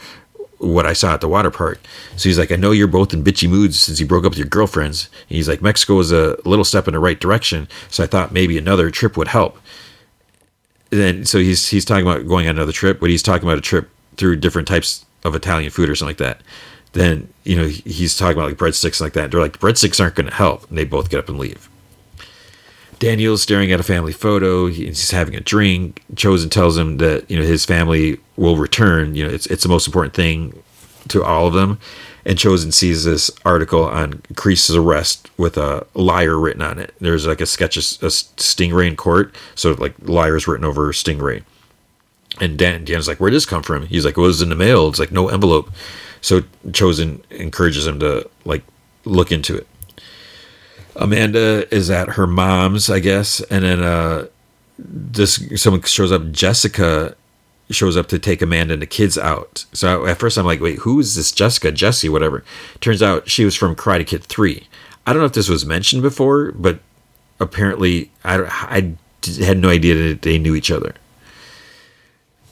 what 0.59 0.85
I 0.85 0.93
saw 0.93 1.13
at 1.13 1.21
the 1.21 1.27
water 1.27 1.51
park. 1.51 1.79
So 2.15 2.29
he's 2.29 2.37
like, 2.37 2.51
I 2.51 2.55
know 2.55 2.71
you're 2.71 2.87
both 2.87 3.13
in 3.13 3.23
bitchy 3.23 3.49
moods 3.49 3.79
since 3.79 3.99
you 3.99 4.05
broke 4.05 4.25
up 4.25 4.31
with 4.31 4.37
your 4.37 4.47
girlfriends. 4.47 5.09
And 5.29 5.35
he's 5.35 5.47
like, 5.47 5.61
Mexico 5.61 5.95
was 5.95 6.11
a 6.11 6.37
little 6.45 6.65
step 6.65 6.87
in 6.87 6.93
the 6.93 6.99
right 6.99 7.19
direction, 7.19 7.67
so 7.89 8.03
I 8.03 8.07
thought 8.07 8.31
maybe 8.31 8.57
another 8.57 8.91
trip 8.91 9.17
would 9.17 9.29
help. 9.29 9.57
And 10.91 10.99
then 10.99 11.25
so 11.25 11.39
he's 11.39 11.67
he's 11.69 11.85
talking 11.85 12.05
about 12.05 12.27
going 12.27 12.47
on 12.47 12.55
another 12.55 12.71
trip, 12.71 12.99
but 12.99 13.09
he's 13.09 13.23
talking 13.23 13.47
about 13.47 13.57
a 13.57 13.61
trip 13.61 13.89
through 14.17 14.37
different 14.37 14.67
types 14.67 15.05
of 15.23 15.35
Italian 15.35 15.71
food 15.71 15.89
or 15.89 15.95
something 15.95 16.09
like 16.09 16.17
that. 16.17 16.41
Then 16.93 17.31
you 17.43 17.55
know 17.55 17.67
he's 17.67 18.17
talking 18.17 18.37
about 18.37 18.49
like 18.49 18.57
breadsticks 18.57 18.99
like 18.99 19.13
that. 19.13 19.31
They're 19.31 19.39
like 19.39 19.59
breadsticks 19.59 19.99
aren't 19.99 20.15
going 20.15 20.29
to 20.29 20.33
help, 20.35 20.67
and 20.69 20.77
they 20.77 20.85
both 20.85 21.09
get 21.09 21.19
up 21.19 21.29
and 21.29 21.37
leave. 21.37 21.69
Daniel's 22.99 23.41
staring 23.41 23.71
at 23.71 23.79
a 23.79 23.83
family 23.83 24.11
photo. 24.11 24.67
He's 24.67 25.11
having 25.11 25.35
a 25.35 25.39
drink. 25.39 26.03
Chozen 26.15 26.51
tells 26.51 26.77
him 26.77 26.97
that 26.97 27.29
you 27.29 27.39
know 27.39 27.45
his 27.45 27.65
family 27.65 28.19
will 28.35 28.57
return. 28.57 29.15
You 29.15 29.25
know 29.25 29.33
it's 29.33 29.45
it's 29.47 29.63
the 29.63 29.69
most 29.69 29.87
important 29.87 30.13
thing 30.13 30.61
to 31.09 31.23
all 31.23 31.47
of 31.47 31.53
them. 31.53 31.79
And 32.25 32.37
Chozen 32.37 32.73
sees 32.73 33.05
this 33.05 33.31
article 33.45 33.85
on 33.85 34.21
Kreese's 34.33 34.75
arrest 34.75 35.29
with 35.37 35.57
a 35.57 35.87
liar 35.93 36.37
written 36.37 36.61
on 36.61 36.77
it. 36.77 36.93
There's 36.99 37.25
like 37.25 37.41
a 37.41 37.45
sketch 37.45 37.77
of 37.77 37.83
a 38.03 38.11
Stingray 38.11 38.87
in 38.87 38.97
court, 38.97 39.33
so 39.55 39.71
like 39.73 39.95
liars 40.01 40.47
written 40.47 40.65
over 40.65 40.91
Stingray. 40.91 41.43
And 42.41 42.57
Dan 42.57 42.83
Dan's 42.83 43.07
like, 43.07 43.19
"Where 43.19 43.29
did 43.29 43.37
this 43.37 43.45
come 43.45 43.63
from?" 43.63 43.85
He's 43.85 44.05
like, 44.05 44.17
"Well, 44.17 44.25
it 44.25 44.29
was 44.29 44.41
in 44.41 44.49
the 44.49 44.55
mail. 44.55 44.89
It's 44.89 44.99
like 44.99 45.11
no 45.11 45.29
envelope." 45.29 45.71
So 46.21 46.41
Chozen 46.67 47.21
encourages 47.31 47.87
him 47.87 47.99
to 47.99 48.29
like 48.45 48.63
look 49.05 49.31
into 49.31 49.55
it. 49.55 49.67
Amanda 50.95 51.73
is 51.73 51.89
at 51.89 52.09
her 52.09 52.27
mom's, 52.27 52.89
I 52.89 52.99
guess, 52.99 53.41
and 53.41 53.63
then 53.63 53.81
uh, 53.81 54.27
this 54.77 55.41
someone 55.61 55.81
shows 55.83 56.11
up. 56.11 56.31
Jessica 56.31 57.15
shows 57.69 57.95
up 57.95 58.07
to 58.07 58.19
take 58.19 58.41
Amanda 58.41 58.73
and 58.73 58.81
the 58.81 58.87
kids 58.87 59.17
out. 59.17 59.65
So 59.73 60.05
at 60.05 60.17
first 60.17 60.37
I'm 60.37 60.45
like, 60.45 60.59
wait, 60.59 60.79
who 60.79 60.99
is 60.99 61.15
this 61.15 61.31
Jessica, 61.31 61.71
Jesse, 61.71 62.09
whatever? 62.09 62.43
Turns 62.81 63.01
out 63.01 63.29
she 63.29 63.45
was 63.45 63.55
from 63.55 63.75
Karate 63.75 64.07
Kid 64.07 64.23
Three. 64.23 64.67
I 65.05 65.13
don't 65.13 65.21
know 65.21 65.27
if 65.27 65.33
this 65.33 65.49
was 65.49 65.65
mentioned 65.65 66.01
before, 66.01 66.51
but 66.51 66.79
apparently 67.39 68.11
I, 68.23 68.41
I 68.43 68.95
had 69.43 69.57
no 69.57 69.69
idea 69.69 69.95
that 69.95 70.21
they 70.23 70.37
knew 70.37 70.55
each 70.55 70.71
other. 70.71 70.95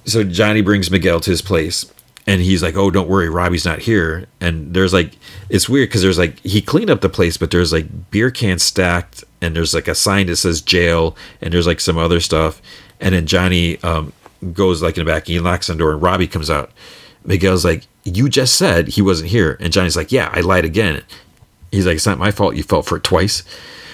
So 0.06 0.24
Johnny 0.24 0.62
brings 0.62 0.90
Miguel 0.90 1.20
to 1.20 1.32
his 1.32 1.42
place 1.42 1.92
and 2.28 2.42
he's 2.42 2.62
like, 2.62 2.76
"Oh, 2.76 2.92
don't 2.92 3.08
worry, 3.08 3.30
Robbie's 3.30 3.66
not 3.66 3.80
here." 3.80 4.28
And 4.42 4.74
there's 4.74 4.94
like, 4.94 5.18
it's 5.50 5.70
weird 5.70 5.90
because 5.90 6.02
there's 6.02 6.18
like 6.20 6.40
he 6.42 6.62
cleaned 6.62 6.90
up 6.90 7.00
the 7.00 7.10
place, 7.10 7.38
but 7.38 7.52
there's 7.52 7.72
like 7.72 8.12
beer 8.12 8.30
cans 8.30 8.64
stacked, 8.64 9.24
and 9.42 9.56
there's 9.56 9.74
like 9.74 9.88
a 9.88 9.96
sign 9.96 10.28
that 10.28 10.36
says 10.36 10.62
jail, 10.62 11.16
and 11.42 11.54
there's 11.54 11.66
like 11.66 11.80
some 11.80 11.98
other 11.98 12.20
stuff. 12.20 12.62
And 13.00 13.16
then 13.16 13.26
Johnny 13.26 13.82
um, 13.84 14.12
goes 14.54 14.82
like 14.82 14.98
in 14.98 15.06
the 15.06 15.12
back, 15.12 15.28
he 15.28 15.40
locks 15.40 15.68
the 15.68 15.76
door, 15.76 15.94
and 15.94 16.02
Robbie 16.02 16.28
comes 16.28 16.50
out. 16.50 16.72
Miguel's 17.24 17.64
like, 17.64 17.88
"You 18.04 18.28
just 18.28 18.56
said 18.56 18.90
he 18.90 19.02
wasn't 19.02 19.30
here," 19.30 19.58
and 19.62 19.72
Johnny's 19.72 19.96
like, 19.96 20.12
"Yeah, 20.12 20.30
I 20.34 20.42
lied 20.42 20.66
again." 20.66 21.04
He's 21.72 21.86
like, 21.86 21.96
"It's 21.96 22.06
not 22.06 22.20
my 22.20 22.32
fault. 22.32 22.56
You 22.56 22.64
fell 22.64 22.82
for 22.82 22.98
it 22.98 23.04
twice." 23.04 23.44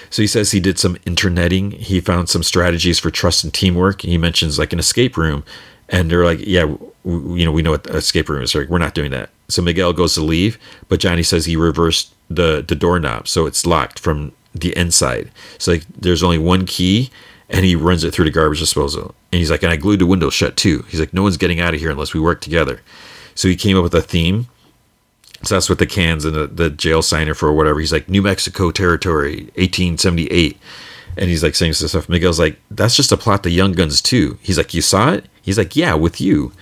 So 0.10 0.22
he 0.22 0.28
says 0.28 0.52
he 0.52 0.60
did 0.60 0.78
some 0.78 0.98
interneting. 1.08 1.72
He 1.72 2.00
found 2.00 2.30
some 2.30 2.44
strategies 2.44 3.00
for 3.00 3.10
trust 3.10 3.44
and 3.44 3.52
teamwork. 3.53 4.02
He 4.02 4.18
mentions 4.18 4.60
like 4.60 4.74
an 4.74 4.80
escape 4.80 5.18
room, 5.18 5.44
and 5.90 6.10
they're 6.10 6.26
like, 6.26 6.40
"Yeah, 6.45 6.76
we, 7.03 7.40
you 7.40 7.45
know, 7.45 7.51
we 7.51 7.61
know 7.61 7.72
what 7.72 7.88
escape 7.88 8.30
room 8.30 8.43
is. 8.43 8.53
We're 8.56 8.77
not 8.77 8.95
doing 8.95 9.11
that." 9.11 9.30
So 9.48 9.61
Miguel 9.61 9.93
goes 9.93 10.15
to 10.15 10.22
leave, 10.22 10.57
but 10.90 10.99
Johnny 10.99 11.23
says 11.23 11.45
he 11.45 11.56
reversed 11.56 12.14
the 12.30 12.64
the 12.65 12.75
doorknob, 12.75 13.27
so 13.27 13.45
it's 13.45 13.65
locked 13.65 13.99
from 13.99 14.32
the 14.53 14.75
inside. 14.77 15.32
So 15.57 15.73
like, 15.73 15.85
there's 15.98 16.23
only 16.23 16.38
one 16.38 16.65
key, 16.65 17.09
and 17.49 17.65
he 17.65 17.75
runs 17.75 18.03
it 18.03 18.14
through 18.14 18.25
the 18.25 18.32
garbage 18.32 18.59
disposal. 18.59 19.15
And 19.32 19.40
he's 19.40 19.51
like, 19.51 19.64
"And 19.64 19.72
I 19.72 19.75
glued 19.77 19.99
the 19.99 20.06
window 20.06 20.30
shut 20.30 20.56
too." 20.57 20.85
He's 20.90 20.99
like, 20.99 21.14
"No 21.14 21.23
one's 21.23 21.38
getting 21.38 21.59
out 21.59 21.73
of 21.73 21.80
here 21.80 21.91
unless 21.91 22.14
we 22.14 22.19
work 22.19 22.41
together." 22.41 22.82
So 23.35 23.48
he 23.48 23.56
came 23.56 23.77
up 23.77 23.83
with 23.83 23.95
a 23.95 24.01
theme. 24.01 24.48
So 25.43 25.56
that's 25.56 25.69
what 25.69 25.80
the 25.80 25.85
cans 25.85 26.23
and 26.23 26.35
the, 26.35 26.48
the 26.48 26.69
jail 26.69 27.01
signer 27.01 27.33
for 27.33 27.51
whatever. 27.51 27.80
He's 27.80 27.91
like 27.91 28.07
New 28.07 28.22
Mexico 28.22 28.72
territory, 28.72 29.51
1878. 29.56 30.57
And 31.17 31.30
he's 31.30 31.43
like 31.43 31.56
saying 31.56 31.72
this 31.72 31.90
stuff. 31.90 32.07
Miguel's 32.07 32.40
like, 32.40 32.57
that's 32.72 32.95
just 32.95 33.11
a 33.11 33.17
plot 33.17 33.43
to 33.43 33.49
Young 33.49 33.73
Guns 33.73 34.01
II. 34.11 34.38
He's 34.41 34.57
like, 34.57 34.73
you 34.73 34.82
saw 34.82 35.11
it? 35.11 35.25
He's 35.41 35.57
like, 35.57 35.75
yeah, 35.75 35.93
with 35.95 36.22
you. 36.22 36.53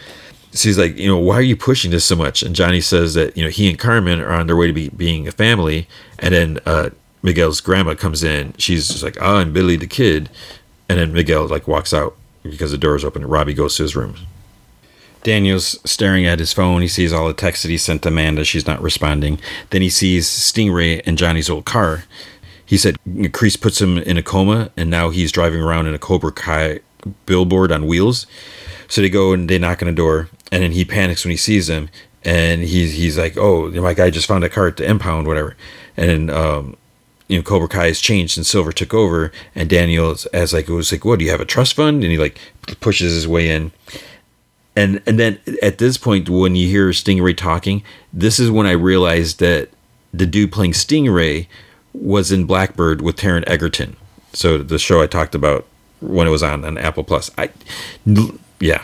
So 0.51 0.67
he's 0.67 0.77
like, 0.77 0.97
you 0.97 1.07
know, 1.07 1.17
why 1.17 1.35
are 1.35 1.41
you 1.41 1.55
pushing 1.55 1.91
this 1.91 2.03
so 2.03 2.15
much? 2.15 2.43
And 2.43 2.55
Johnny 2.55 2.81
says 2.81 3.13
that, 3.13 3.37
you 3.37 3.43
know, 3.43 3.49
he 3.49 3.69
and 3.69 3.79
Carmen 3.79 4.19
are 4.19 4.33
on 4.33 4.47
their 4.47 4.57
way 4.57 4.67
to 4.67 4.73
be 4.73 4.89
being 4.89 5.27
a 5.27 5.31
family. 5.31 5.87
And 6.19 6.33
then 6.33 6.59
uh, 6.65 6.89
Miguel's 7.23 7.61
grandma 7.61 7.95
comes 7.95 8.21
in. 8.23 8.53
She's 8.57 8.89
just 8.89 9.03
like, 9.03 9.17
oh, 9.21 9.37
I'm 9.37 9.53
Billy 9.53 9.77
the 9.77 9.87
kid. 9.87 10.29
And 10.89 10.99
then 10.99 11.13
Miguel 11.13 11.47
like 11.47 11.67
walks 11.67 11.93
out 11.93 12.17
because 12.43 12.71
the 12.71 12.77
door 12.77 12.95
is 12.95 13.05
open. 13.05 13.25
Robbie 13.25 13.53
goes 13.53 13.77
to 13.77 13.83
his 13.83 13.95
room. 13.95 14.15
Daniel's 15.23 15.79
staring 15.85 16.25
at 16.25 16.39
his 16.39 16.51
phone. 16.51 16.81
He 16.81 16.87
sees 16.87 17.13
all 17.13 17.27
the 17.27 17.33
texts 17.33 17.63
that 17.63 17.69
he 17.69 17.77
sent 17.77 18.01
to 18.03 18.09
Amanda. 18.09 18.43
She's 18.43 18.67
not 18.67 18.81
responding. 18.81 19.39
Then 19.69 19.81
he 19.81 19.89
sees 19.89 20.27
Stingray 20.27 21.01
in 21.01 21.15
Johnny's 21.15 21.49
old 21.49 21.65
car. 21.65 22.05
He 22.65 22.77
said 22.77 22.97
Kreese 23.05 23.59
puts 23.59 23.79
him 23.79 23.97
in 23.97 24.17
a 24.17 24.23
coma, 24.23 24.71
and 24.75 24.89
now 24.89 25.09
he's 25.09 25.31
driving 25.31 25.61
around 25.61 25.87
in 25.87 25.93
a 25.93 25.99
Cobra 25.99 26.31
Kai 26.31 26.79
billboard 27.25 27.71
on 27.71 27.85
wheels. 27.85 28.25
So 28.87 29.01
they 29.01 29.09
go 29.09 29.33
and 29.33 29.49
they 29.49 29.59
knock 29.59 29.81
on 29.81 29.87
the 29.87 29.93
door, 29.93 30.29
and 30.51 30.63
then 30.63 30.71
he 30.71 30.85
panics 30.85 31.23
when 31.23 31.31
he 31.31 31.37
sees 31.37 31.69
him, 31.69 31.89
and 32.23 32.61
he's 32.61 32.93
he's 32.93 33.17
like, 33.17 33.37
"Oh, 33.37 33.69
my 33.71 33.93
guy 33.93 34.09
just 34.09 34.27
found 34.27 34.43
a 34.43 34.49
car 34.49 34.67
at 34.67 34.77
the 34.77 34.89
impound, 34.89 35.27
whatever." 35.27 35.55
And 35.97 36.09
then 36.09 36.29
um, 36.29 36.77
you 37.27 37.37
know, 37.37 37.43
Cobra 37.43 37.67
Kai 37.67 37.87
has 37.87 37.99
changed 37.99 38.37
and 38.37 38.45
Silver 38.45 38.71
took 38.71 38.93
over, 38.93 39.31
and 39.55 39.69
Daniel 39.69 40.15
as 40.33 40.53
like 40.53 40.67
it 40.67 40.73
was 40.73 40.91
like, 40.91 41.05
"What 41.05 41.19
do 41.19 41.25
you 41.25 41.31
have 41.31 41.41
a 41.41 41.45
trust 41.45 41.75
fund?" 41.75 42.03
And 42.03 42.11
he 42.11 42.17
like 42.17 42.39
pushes 42.79 43.13
his 43.13 43.27
way 43.27 43.49
in 43.49 43.71
and 44.75 45.01
and 45.05 45.19
then 45.19 45.39
at 45.61 45.77
this 45.77 45.97
point 45.97 46.29
when 46.29 46.55
you 46.55 46.67
hear 46.67 46.89
stingray 46.89 47.35
talking 47.35 47.83
this 48.13 48.39
is 48.39 48.49
when 48.49 48.65
i 48.65 48.71
realized 48.71 49.39
that 49.39 49.69
the 50.13 50.25
dude 50.25 50.51
playing 50.51 50.71
stingray 50.71 51.47
was 51.93 52.31
in 52.31 52.45
blackbird 52.45 53.01
with 53.01 53.15
taron 53.15 53.43
egerton 53.47 53.95
so 54.33 54.57
the 54.57 54.79
show 54.79 55.01
i 55.01 55.07
talked 55.07 55.35
about 55.35 55.65
when 55.99 56.27
it 56.27 56.31
was 56.31 56.43
on 56.43 56.63
on 56.63 56.77
apple 56.77 57.03
plus 57.03 57.29
i 57.37 57.49
yeah 58.59 58.83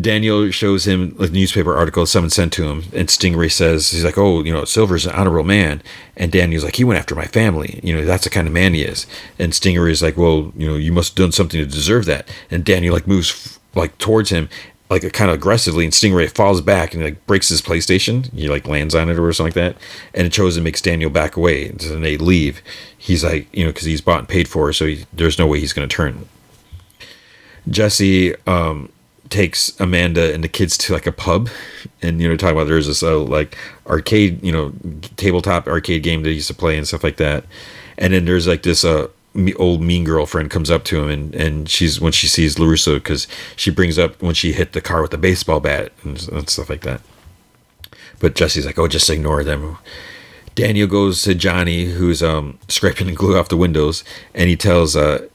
daniel 0.00 0.50
shows 0.50 0.86
him 0.86 1.14
a 1.18 1.26
newspaper 1.28 1.74
article 1.74 2.06
someone 2.06 2.30
sent 2.30 2.52
to 2.52 2.64
him 2.64 2.84
and 2.94 3.08
stingray 3.08 3.50
says 3.50 3.90
he's 3.90 4.04
like 4.04 4.16
oh 4.16 4.42
you 4.42 4.52
know 4.52 4.64
silver's 4.64 5.06
an 5.06 5.12
honorable 5.12 5.44
man 5.44 5.82
and 6.16 6.32
daniel's 6.32 6.64
like 6.64 6.76
he 6.76 6.84
went 6.84 6.98
after 6.98 7.14
my 7.14 7.26
family 7.26 7.80
you 7.82 7.94
know 7.94 8.04
that's 8.04 8.24
the 8.24 8.30
kind 8.30 8.46
of 8.46 8.54
man 8.54 8.74
he 8.74 8.82
is 8.82 9.06
and 9.38 9.52
stingray 9.52 9.90
is 9.90 10.02
like 10.02 10.16
well 10.16 10.52
you 10.56 10.66
know 10.66 10.76
you 10.76 10.92
must 10.92 11.10
have 11.10 11.24
done 11.24 11.32
something 11.32 11.60
to 11.60 11.66
deserve 11.66 12.06
that 12.06 12.28
and 12.50 12.64
daniel 12.64 12.94
like 12.94 13.06
moves 13.06 13.58
like 13.74 13.96
towards 13.98 14.30
him 14.30 14.48
like 14.92 15.10
kind 15.14 15.30
of 15.30 15.36
aggressively, 15.36 15.84
and 15.84 15.92
Stingray 15.92 16.30
falls 16.30 16.60
back 16.60 16.94
and 16.94 17.02
like 17.02 17.26
breaks 17.26 17.48
his 17.48 17.62
PlayStation. 17.62 18.30
He 18.32 18.48
like 18.48 18.68
lands 18.68 18.94
on 18.94 19.08
it 19.08 19.18
or 19.18 19.32
something 19.32 19.48
like 19.48 19.54
that, 19.54 19.82
and 20.14 20.26
it 20.26 20.34
shows 20.34 20.56
and 20.56 20.64
makes 20.64 20.82
Daniel 20.82 21.10
back 21.10 21.36
away. 21.36 21.68
And 21.68 22.04
they 22.04 22.18
leave. 22.18 22.62
He's 22.96 23.24
like, 23.24 23.48
you 23.54 23.64
know, 23.64 23.70
because 23.70 23.86
he's 23.86 24.02
bought 24.02 24.20
and 24.20 24.28
paid 24.28 24.48
for, 24.48 24.72
so 24.72 24.86
he, 24.86 25.06
there's 25.12 25.38
no 25.38 25.46
way 25.46 25.60
he's 25.60 25.72
going 25.72 25.88
to 25.88 25.94
turn. 25.96 26.28
Jesse 27.68 28.34
um, 28.46 28.91
takes 29.32 29.78
Amanda 29.80 30.32
and 30.32 30.44
the 30.44 30.48
kids 30.48 30.78
to 30.78 30.92
like 30.92 31.06
a 31.06 31.12
pub, 31.12 31.48
and 32.02 32.20
you 32.20 32.28
know, 32.28 32.36
talking 32.36 32.56
about 32.56 32.68
there's 32.68 32.86
this 32.86 33.02
uh, 33.02 33.18
like 33.18 33.56
arcade, 33.86 34.42
you 34.44 34.52
know, 34.52 34.72
tabletop 35.16 35.66
arcade 35.66 36.02
game 36.02 36.22
that 36.22 36.28
he 36.28 36.36
used 36.36 36.48
to 36.48 36.54
play 36.54 36.76
and 36.76 36.86
stuff 36.86 37.02
like 37.02 37.16
that. 37.16 37.44
And 37.98 38.12
then 38.12 38.26
there's 38.26 38.46
like 38.46 38.62
this 38.62 38.84
uh 38.84 39.08
old 39.58 39.80
mean 39.80 40.04
girlfriend 40.04 40.50
comes 40.50 40.70
up 40.70 40.84
to 40.84 41.02
him 41.02 41.08
and, 41.08 41.34
and 41.34 41.68
she's 41.68 42.00
when 42.00 42.12
she 42.12 42.26
sees 42.26 42.56
LaRusso 42.56 42.96
because 42.96 43.26
she 43.56 43.70
brings 43.70 43.98
up 43.98 44.20
when 44.22 44.34
she 44.34 44.52
hit 44.52 44.72
the 44.72 44.80
car 44.82 45.00
with 45.00 45.10
the 45.10 45.16
baseball 45.18 45.58
bat 45.58 45.90
and, 46.04 46.28
and, 46.28 46.50
stuff 46.50 46.68
like 46.68 46.82
that. 46.82 47.00
But 48.20 48.34
Jesse's 48.34 48.66
like, 48.66 48.78
oh, 48.78 48.88
just 48.88 49.08
ignore 49.08 49.42
them. 49.42 49.78
Daniel 50.54 50.86
goes 50.86 51.22
to 51.22 51.34
Johnny, 51.34 51.86
who's 51.86 52.22
um, 52.22 52.58
scraping 52.68 53.06
the 53.06 53.14
glue 53.14 53.38
off 53.38 53.48
the 53.48 53.56
windows, 53.56 54.04
and 54.34 54.50
he 54.50 54.56
tells 54.56 54.94
uh, 54.94 55.26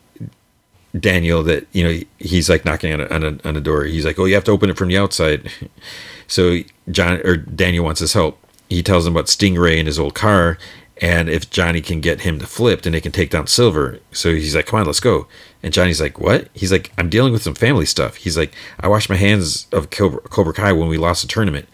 Daniel 0.98 1.43
that 1.43 1.67
you 1.74 1.83
know 1.83 1.99
he's 2.19 2.49
like 2.49 2.66
knocking 2.66 2.93
on 2.93 3.01
a, 3.01 3.06
on 3.07 3.24
a, 3.24 3.48
on 3.48 3.56
a 3.56 3.61
door. 3.61 3.83
He's 3.83 4.06
like, 4.06 4.17
oh, 4.19 4.25
you 4.25 4.35
have 4.35 4.43
to 4.45 4.51
open 4.51 4.69
it 4.69 4.77
from 4.77 4.90
the 4.90 4.98
outside. 4.98 5.51
so 6.27 6.59
John 6.90 7.22
or 7.25 7.38
Daniel 7.38 7.85
wants 7.85 7.99
his 7.99 8.14
help. 8.14 8.40
He 8.69 8.83
tells 8.83 9.07
him 9.07 9.14
about 9.14 9.27
Stingray 9.27 9.77
in 9.77 9.85
his 9.85 9.99
old 9.99 10.14
car, 10.14 10.57
and 11.01 11.30
if 11.30 11.49
Johnny 11.49 11.82
can 11.82 12.01
get 12.01 12.22
him 12.22 12.40
to 12.40 12.48
flip, 12.48 12.82
then 12.82 12.93
they 12.93 13.01
can 13.01 13.11
take 13.11 13.30
down 13.30 13.48
Silver. 13.48 13.99
So 14.11 14.33
he's 14.33 14.56
like, 14.56 14.66
come 14.66 14.80
on, 14.80 14.85
let's 14.85 14.99
go. 14.99 15.27
And 15.61 15.74
Johnny's 15.74 16.01
like, 16.01 16.19
what? 16.19 16.49
He's 16.53 16.72
like, 16.72 16.91
I'm 16.98 17.09
dealing 17.09 17.33
with 17.33 17.43
some 17.43 17.56
family 17.56 17.85
stuff. 17.85 18.16
He's 18.16 18.38
like, 18.38 18.53
I 18.80 18.88
washed 18.88 19.09
my 19.09 19.16
hands 19.16 19.67
of 19.72 19.90
Cobra, 19.90 20.22
Cobra 20.22 20.53
Kai 20.53 20.74
when 20.74 20.88
we 20.88 20.98
lost 20.98 21.22
the 21.22 21.27
tournament. 21.27 21.67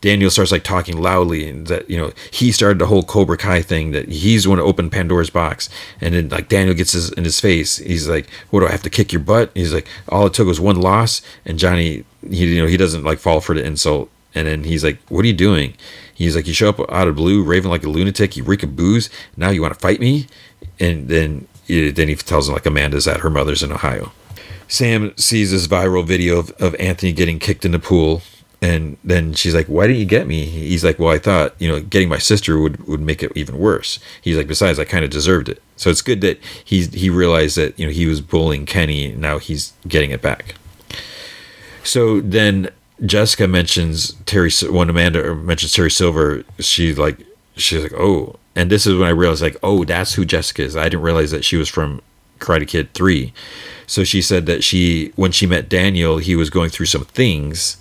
Daniel 0.00 0.30
starts 0.30 0.50
like 0.50 0.64
talking 0.64 0.96
loudly 0.96 1.48
and 1.48 1.66
that, 1.66 1.88
you 1.90 1.98
know, 1.98 2.12
he 2.30 2.52
started 2.52 2.78
the 2.78 2.86
whole 2.86 3.02
Cobra 3.02 3.36
Kai 3.36 3.60
thing 3.60 3.90
that 3.90 4.08
he's 4.08 4.46
going 4.46 4.58
to 4.58 4.64
open 4.64 4.88
Pandora's 4.88 5.30
box. 5.30 5.68
And 6.00 6.14
then 6.14 6.28
like 6.30 6.48
Daniel 6.48 6.74
gets 6.74 6.92
his, 6.92 7.12
in 7.12 7.24
his 7.24 7.38
face. 7.38 7.76
He's 7.76 8.08
like, 8.08 8.30
what 8.50 8.60
do 8.60 8.66
I 8.66 8.70
have 8.70 8.82
to 8.82 8.90
kick 8.90 9.12
your 9.12 9.20
butt? 9.20 9.50
He's 9.54 9.74
like, 9.74 9.86
all 10.08 10.26
it 10.26 10.34
took 10.34 10.46
was 10.46 10.60
one 10.60 10.80
loss. 10.80 11.20
And 11.44 11.58
Johnny, 11.58 12.04
he, 12.26 12.54
you 12.54 12.62
know, 12.62 12.68
he 12.68 12.78
doesn't 12.78 13.04
like 13.04 13.18
fall 13.18 13.40
for 13.40 13.54
the 13.54 13.64
insult. 13.64 14.10
And 14.34 14.46
then 14.46 14.64
he's 14.64 14.84
like, 14.84 14.98
what 15.08 15.24
are 15.24 15.28
you 15.28 15.34
doing? 15.34 15.74
He's 16.14 16.36
like, 16.36 16.46
you 16.46 16.54
show 16.54 16.68
up 16.70 16.90
out 16.90 17.08
of 17.08 17.16
blue, 17.16 17.42
raving 17.42 17.70
like 17.70 17.84
a 17.84 17.88
lunatic. 17.88 18.36
You 18.36 18.44
reek 18.44 18.62
of 18.62 18.76
booze. 18.76 19.10
Now 19.36 19.50
you 19.50 19.60
want 19.60 19.74
to 19.74 19.80
fight 19.80 20.00
me? 20.00 20.28
And 20.78 21.08
then, 21.08 21.46
then 21.66 22.08
he 22.08 22.14
tells 22.14 22.48
him 22.48 22.54
like 22.54 22.64
Amanda's 22.64 23.08
at 23.08 23.20
her 23.20 23.30
mother's 23.30 23.62
in 23.62 23.72
Ohio. 23.72 24.12
Sam 24.66 25.12
sees 25.16 25.50
this 25.50 25.66
viral 25.66 26.06
video 26.06 26.38
of, 26.38 26.50
of 26.52 26.74
Anthony 26.76 27.12
getting 27.12 27.38
kicked 27.38 27.64
in 27.64 27.72
the 27.72 27.78
pool. 27.78 28.22
And 28.62 28.98
then 29.02 29.32
she's 29.32 29.54
like, 29.54 29.66
why 29.66 29.86
didn't 29.86 30.00
you 30.00 30.06
get 30.06 30.26
me? 30.26 30.44
He's 30.44 30.84
like, 30.84 30.98
well, 30.98 31.08
I 31.08 31.18
thought, 31.18 31.54
you 31.58 31.66
know, 31.66 31.80
getting 31.80 32.10
my 32.10 32.18
sister 32.18 32.58
would, 32.60 32.86
would 32.86 33.00
make 33.00 33.22
it 33.22 33.32
even 33.34 33.58
worse. 33.58 33.98
He's 34.20 34.36
like, 34.36 34.48
besides, 34.48 34.78
I 34.78 34.84
kind 34.84 35.02
of 35.02 35.10
deserved 35.10 35.48
it. 35.48 35.62
So 35.76 35.88
it's 35.88 36.02
good 36.02 36.20
that 36.20 36.38
he, 36.62 36.84
he 36.84 37.08
realized 37.08 37.56
that, 37.56 37.78
you 37.78 37.86
know, 37.86 37.92
he 37.92 38.04
was 38.04 38.20
bullying 38.20 38.66
Kenny. 38.66 39.12
Now 39.12 39.38
he's 39.38 39.72
getting 39.88 40.10
it 40.10 40.20
back. 40.20 40.56
So 41.82 42.20
then 42.20 42.70
Jessica 43.04 43.48
mentions 43.48 44.12
Terry 44.26 44.50
when 44.68 44.90
Amanda 44.90 45.34
mentions 45.34 45.72
Terry 45.72 45.90
Silver, 45.90 46.44
she 46.58 46.94
like 46.94 47.18
she's 47.56 47.82
like, 47.82 47.94
oh, 47.94 48.36
and 48.54 48.70
this 48.70 48.86
is 48.86 48.94
when 48.94 49.08
I 49.08 49.10
realized 49.10 49.42
like, 49.42 49.56
oh, 49.62 49.84
that's 49.84 50.14
who 50.14 50.24
Jessica 50.24 50.62
is. 50.62 50.76
I 50.76 50.84
didn't 50.84 51.02
realize 51.02 51.30
that 51.30 51.44
she 51.44 51.56
was 51.56 51.68
from 51.68 52.02
Karate 52.38 52.68
Kid 52.68 52.92
Three. 52.92 53.32
So 53.86 54.04
she 54.04 54.22
said 54.22 54.46
that 54.46 54.62
she 54.62 55.12
when 55.16 55.32
she 55.32 55.46
met 55.46 55.68
Daniel, 55.68 56.18
he 56.18 56.36
was 56.36 56.50
going 56.50 56.70
through 56.70 56.86
some 56.86 57.04
things, 57.04 57.78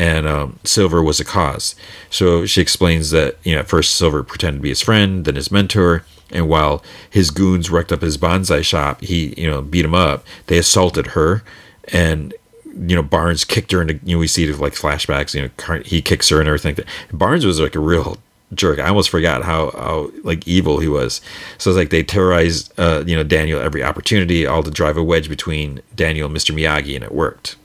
and 0.00 0.26
um, 0.26 0.58
Silver 0.64 1.02
was 1.02 1.20
a 1.20 1.26
cause. 1.26 1.74
So 2.08 2.46
she 2.46 2.62
explains 2.62 3.10
that 3.10 3.36
you 3.44 3.54
know 3.54 3.60
at 3.60 3.68
first 3.68 3.96
Silver 3.96 4.22
pretended 4.22 4.60
to 4.60 4.62
be 4.62 4.70
his 4.70 4.80
friend, 4.80 5.26
then 5.26 5.36
his 5.36 5.52
mentor. 5.52 6.04
And 6.30 6.48
while 6.48 6.82
his 7.10 7.30
goons 7.30 7.70
wrecked 7.70 7.92
up 7.92 8.00
his 8.00 8.16
bonsai 8.16 8.64
shop, 8.64 9.02
he, 9.02 9.34
you 9.36 9.50
know, 9.50 9.60
beat 9.60 9.84
him 9.84 9.94
up. 9.94 10.24
They 10.46 10.58
assaulted 10.58 11.08
her, 11.08 11.42
and 11.88 12.32
you 12.64 12.96
know 12.96 13.02
Barnes 13.02 13.44
kicked 13.44 13.72
her 13.72 13.82
into 13.82 14.00
you 14.02 14.16
know 14.16 14.20
we 14.20 14.26
see 14.26 14.48
it 14.48 14.58
like 14.58 14.72
flashbacks 14.72 15.34
you 15.34 15.50
know 15.68 15.82
he 15.84 16.00
kicks 16.00 16.30
her 16.30 16.40
and 16.40 16.48
everything. 16.48 16.78
Barnes 17.12 17.44
was 17.44 17.60
like 17.60 17.74
a 17.74 17.80
real 17.80 18.16
jerk. 18.54 18.78
I 18.78 18.88
almost 18.88 19.10
forgot 19.10 19.42
how 19.42 19.70
how 19.72 20.10
like 20.22 20.48
evil 20.48 20.78
he 20.78 20.88
was. 20.88 21.20
So 21.58 21.70
it's 21.70 21.76
like 21.76 21.90
they 21.90 22.04
terrorized 22.04 22.72
uh, 22.78 23.04
you 23.06 23.16
know 23.16 23.22
Daniel 23.22 23.60
every 23.60 23.84
opportunity, 23.84 24.46
all 24.46 24.62
to 24.62 24.70
drive 24.70 24.96
a 24.96 25.04
wedge 25.04 25.28
between 25.28 25.82
Daniel 25.94 26.26
and 26.26 26.34
Mr. 26.34 26.54
Miyagi, 26.54 26.94
and 26.94 27.04
it 27.04 27.12
worked. 27.12 27.56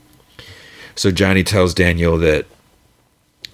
So 0.96 1.10
Johnny 1.10 1.44
tells 1.44 1.74
Daniel 1.74 2.18
that 2.18 2.46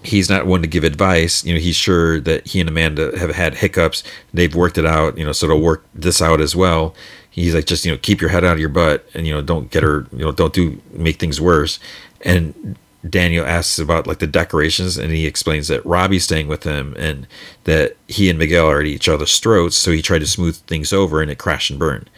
he's 0.03 0.29
not 0.29 0.45
one 0.45 0.61
to 0.61 0.67
give 0.67 0.83
advice. 0.83 1.43
You 1.45 1.53
know, 1.53 1.59
he's 1.59 1.75
sure 1.75 2.19
that 2.21 2.47
he 2.47 2.59
and 2.59 2.69
Amanda 2.69 3.17
have 3.17 3.35
had 3.35 3.55
hiccups. 3.55 4.03
They've 4.33 4.53
worked 4.53 4.77
it 4.77 4.85
out, 4.85 5.17
you 5.17 5.25
know, 5.25 5.31
so 5.31 5.47
they'll 5.47 5.59
work 5.59 5.85
this 5.93 6.21
out 6.21 6.41
as 6.41 6.55
well. 6.55 6.93
He's 7.29 7.55
like, 7.55 7.65
just, 7.65 7.85
you 7.85 7.91
know, 7.91 7.97
keep 7.97 8.21
your 8.21 8.29
head 8.29 8.43
out 8.43 8.53
of 8.53 8.59
your 8.59 8.69
butt 8.69 9.07
and, 9.13 9.25
you 9.25 9.33
know, 9.33 9.41
don't 9.41 9.71
get 9.71 9.83
her, 9.83 10.05
you 10.11 10.19
know, 10.19 10.31
don't 10.31 10.53
do, 10.53 10.81
make 10.91 11.19
things 11.19 11.41
worse. 11.41 11.79
And 12.21 12.77
Daniel 13.09 13.45
asks 13.45 13.79
about 13.79 14.07
like 14.07 14.19
the 14.19 14.27
decorations 14.27 14.97
and 14.97 15.11
he 15.11 15.25
explains 15.25 15.67
that 15.67 15.85
Robbie's 15.85 16.23
staying 16.23 16.47
with 16.47 16.63
him 16.63 16.95
and 16.97 17.27
that 17.63 17.97
he 18.07 18.29
and 18.29 18.39
Miguel 18.39 18.67
are 18.67 18.81
at 18.81 18.85
each 18.85 19.09
other's 19.09 19.39
throats. 19.39 19.75
So 19.75 19.91
he 19.91 20.01
tried 20.01 20.19
to 20.19 20.27
smooth 20.27 20.57
things 20.57 20.93
over 20.93 21.21
and 21.21 21.31
it 21.31 21.37
crashed 21.37 21.71
and 21.71 21.79
burned. 21.79 22.09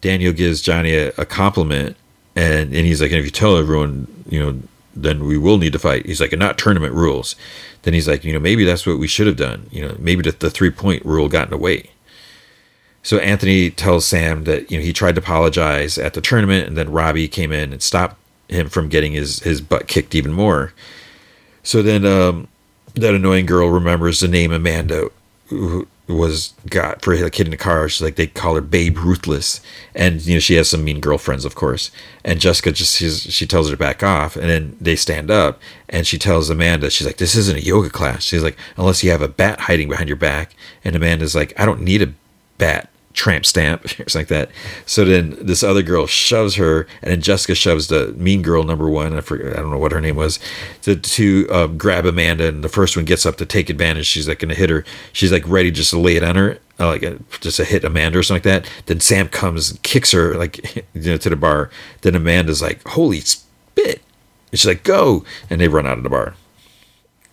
Daniel 0.00 0.32
gives 0.32 0.60
Johnny 0.60 0.94
a, 0.94 1.08
a 1.16 1.24
compliment 1.26 1.96
and, 2.38 2.72
and 2.72 2.86
he's 2.86 3.02
like, 3.02 3.10
and 3.10 3.18
if 3.18 3.24
you 3.24 3.32
tell 3.32 3.56
everyone, 3.56 4.06
you 4.28 4.38
know, 4.38 4.60
then 4.94 5.24
we 5.24 5.36
will 5.36 5.58
need 5.58 5.72
to 5.72 5.78
fight. 5.78 6.06
He's 6.06 6.20
like, 6.20 6.32
and 6.32 6.38
not 6.38 6.56
tournament 6.56 6.94
rules. 6.94 7.34
Then 7.82 7.94
he's 7.94 8.06
like, 8.06 8.24
you 8.24 8.32
know, 8.32 8.38
maybe 8.38 8.64
that's 8.64 8.86
what 8.86 8.98
we 8.98 9.08
should 9.08 9.26
have 9.26 9.36
done. 9.36 9.66
You 9.72 9.88
know, 9.88 9.96
maybe 9.98 10.22
the, 10.22 10.30
the 10.30 10.50
three 10.50 10.70
point 10.70 11.04
rule 11.04 11.28
got 11.28 11.48
in 11.48 11.50
the 11.50 11.56
way. 11.56 11.90
So 13.02 13.18
Anthony 13.18 13.70
tells 13.70 14.06
Sam 14.06 14.44
that 14.44 14.70
you 14.70 14.78
know 14.78 14.84
he 14.84 14.92
tried 14.92 15.16
to 15.16 15.20
apologize 15.20 15.98
at 15.98 16.14
the 16.14 16.20
tournament, 16.20 16.68
and 16.68 16.76
then 16.76 16.92
Robbie 16.92 17.26
came 17.26 17.50
in 17.50 17.72
and 17.72 17.82
stopped 17.82 18.16
him 18.48 18.68
from 18.68 18.88
getting 18.88 19.12
his 19.12 19.40
his 19.40 19.60
butt 19.60 19.88
kicked 19.88 20.14
even 20.14 20.32
more. 20.32 20.72
So 21.62 21.82
then 21.82 22.04
um, 22.04 22.48
that 22.94 23.14
annoying 23.14 23.46
girl 23.46 23.68
remembers 23.68 24.20
the 24.20 24.28
name 24.28 24.52
Amanda, 24.52 25.10
was 25.50 26.54
got 26.70 27.02
for 27.02 27.12
a 27.12 27.30
kid 27.30 27.46
in 27.46 27.50
the 27.50 27.56
car. 27.56 27.88
She's 27.88 28.02
like 28.02 28.16
they 28.16 28.26
call 28.26 28.54
her 28.54 28.60
Babe 28.60 28.98
Ruthless, 28.98 29.60
and 29.94 30.24
you 30.24 30.34
know 30.34 30.40
she 30.40 30.54
has 30.54 30.68
some 30.70 30.84
mean 30.84 31.00
girlfriends, 31.00 31.44
of 31.44 31.54
course. 31.54 31.90
And 32.24 32.40
Jessica 32.40 32.72
just 32.72 32.96
she 32.96 33.46
tells 33.46 33.68
her 33.68 33.74
to 33.74 33.78
back 33.78 34.02
off, 34.02 34.36
and 34.36 34.48
then 34.48 34.76
they 34.80 34.96
stand 34.96 35.30
up, 35.30 35.60
and 35.88 36.06
she 36.06 36.18
tells 36.18 36.50
Amanda, 36.50 36.90
she's 36.90 37.06
like, 37.06 37.18
"This 37.18 37.36
isn't 37.36 37.58
a 37.58 37.62
yoga 37.64 37.90
class." 37.90 38.22
She's 38.24 38.42
like, 38.42 38.56
"Unless 38.76 39.04
you 39.04 39.10
have 39.10 39.22
a 39.22 39.28
bat 39.28 39.60
hiding 39.60 39.88
behind 39.88 40.08
your 40.08 40.16
back." 40.16 40.54
And 40.84 40.96
Amanda's 40.96 41.34
like, 41.34 41.52
"I 41.58 41.66
don't 41.66 41.82
need 41.82 42.02
a 42.02 42.12
bat." 42.56 42.90
Tramp 43.18 43.44
stamp 43.44 43.84
or 44.00 44.08
something 44.08 44.20
like 44.20 44.28
that. 44.28 44.50
So 44.86 45.04
then 45.04 45.36
this 45.40 45.64
other 45.64 45.82
girl 45.82 46.06
shoves 46.06 46.54
her, 46.54 46.86
and 47.02 47.10
then 47.10 47.20
Jessica 47.20 47.54
shoves 47.54 47.88
the 47.88 48.12
mean 48.12 48.42
girl 48.42 48.62
number 48.62 48.88
one. 48.88 49.12
I 49.14 49.20
forget, 49.20 49.54
I 49.54 49.56
don't 49.60 49.70
know 49.70 49.78
what 49.78 49.92
her 49.92 50.00
name 50.00 50.16
was, 50.16 50.38
to 50.82 50.96
to 50.96 51.48
uh, 51.50 51.66
grab 51.66 52.06
Amanda. 52.06 52.46
And 52.48 52.62
the 52.62 52.68
first 52.68 52.96
one 52.96 53.04
gets 53.04 53.26
up 53.26 53.36
to 53.36 53.46
take 53.46 53.68
advantage. 53.68 54.06
She's 54.06 54.28
like 54.28 54.38
going 54.38 54.50
to 54.50 54.54
hit 54.54 54.70
her. 54.70 54.84
She's 55.12 55.32
like 55.32 55.46
ready 55.48 55.70
just 55.72 55.90
to 55.90 55.98
lay 55.98 56.16
it 56.16 56.22
on 56.22 56.36
her, 56.36 56.58
uh, 56.78 56.86
like 56.86 57.02
uh, 57.02 57.16
just 57.40 57.56
to 57.56 57.64
hit 57.64 57.84
Amanda 57.84 58.18
or 58.18 58.22
something 58.22 58.48
like 58.50 58.64
that. 58.64 58.72
Then 58.86 59.00
Sam 59.00 59.28
comes 59.28 59.70
and 59.70 59.82
kicks 59.82 60.12
her 60.12 60.34
like 60.36 60.76
you 60.94 61.10
know 61.10 61.16
to 61.16 61.30
the 61.30 61.36
bar. 61.36 61.70
Then 62.02 62.14
Amanda's 62.14 62.62
like, 62.62 62.86
"Holy 62.86 63.20
spit!" 63.20 64.00
And 64.50 64.60
she's 64.60 64.66
like, 64.66 64.84
"Go!" 64.84 65.24
And 65.50 65.60
they 65.60 65.68
run 65.68 65.86
out 65.86 65.98
of 65.98 66.04
the 66.04 66.10
bar. 66.10 66.34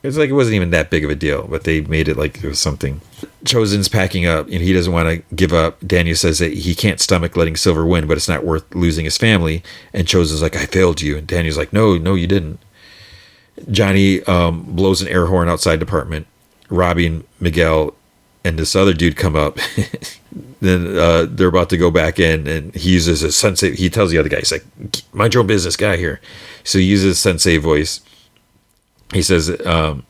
It's 0.06 0.18
like 0.18 0.30
it 0.30 0.34
wasn't 0.34 0.56
even 0.56 0.70
that 0.72 0.90
big 0.90 1.04
of 1.04 1.10
a 1.10 1.16
deal, 1.16 1.48
but 1.48 1.64
they 1.64 1.82
made 1.82 2.08
it 2.08 2.18
like 2.18 2.44
it 2.44 2.48
was 2.48 2.60
something. 2.60 3.02
Chozen's 3.44 3.88
packing 3.90 4.26
up, 4.26 4.46
and 4.46 4.62
he 4.62 4.72
doesn't 4.72 4.94
want 4.94 5.10
to 5.10 5.36
give 5.36 5.52
up. 5.52 5.80
Daniel 5.86 6.16
says 6.16 6.40
that 6.40 6.54
he 6.54 6.76
can't 6.76 7.00
stomach 7.00 7.36
letting 7.36 7.56
Silver 7.56 7.86
win, 7.86 8.08
but 8.08 8.18
it's 8.18 8.30
not 8.30 8.46
worth 8.46 8.64
losing 8.76 9.06
his 9.06 9.18
family. 9.18 9.64
And 9.94 10.08
Chozen's 10.08 10.42
like, 10.42 10.56
"I 10.56 10.66
failed 10.66 11.02
you," 11.02 11.18
and 11.18 11.26
Daniel's 11.26 11.58
like, 11.58 11.74
"No, 11.74 11.98
no, 11.98 12.14
you 12.14 12.28
didn't." 12.28 12.60
Johnny 13.72 14.22
um, 14.24 14.64
blows 14.76 15.02
an 15.02 15.08
air 15.08 15.26
horn 15.26 15.50
outside 15.50 15.80
the 15.80 15.86
apartment. 15.86 16.28
Robbie 16.70 17.08
and 17.08 17.24
Miguel 17.40 17.96
and 18.44 18.60
this 18.60 18.76
other 18.76 18.94
dude 18.94 19.16
come 19.16 19.36
up. 19.36 19.58
then 20.62 20.98
uh, 20.98 21.26
they're 21.30 21.48
about 21.48 21.70
to 21.72 21.78
go 21.78 21.90
back 21.90 22.20
in, 22.20 22.48
and 22.48 22.76
he 22.76 22.92
uses 22.92 23.24
a 23.24 23.32
sensei. 23.32 23.76
He 23.76 23.90
tells 23.90 24.12
the 24.12 24.18
other 24.18 24.30
guy, 24.30 24.38
"He's 24.38 24.52
like, 24.52 24.66
mind 25.14 25.34
your 25.34 25.42
own 25.42 25.48
business, 25.48 25.76
guy 25.76 25.98
here." 25.98 26.22
So 26.64 26.78
he 26.78 26.86
uses 26.86 27.14
a 27.14 27.16
sensei 27.16 27.58
voice 27.58 28.02
he 29.14 29.22
says 29.22 29.50
um, 29.66 30.06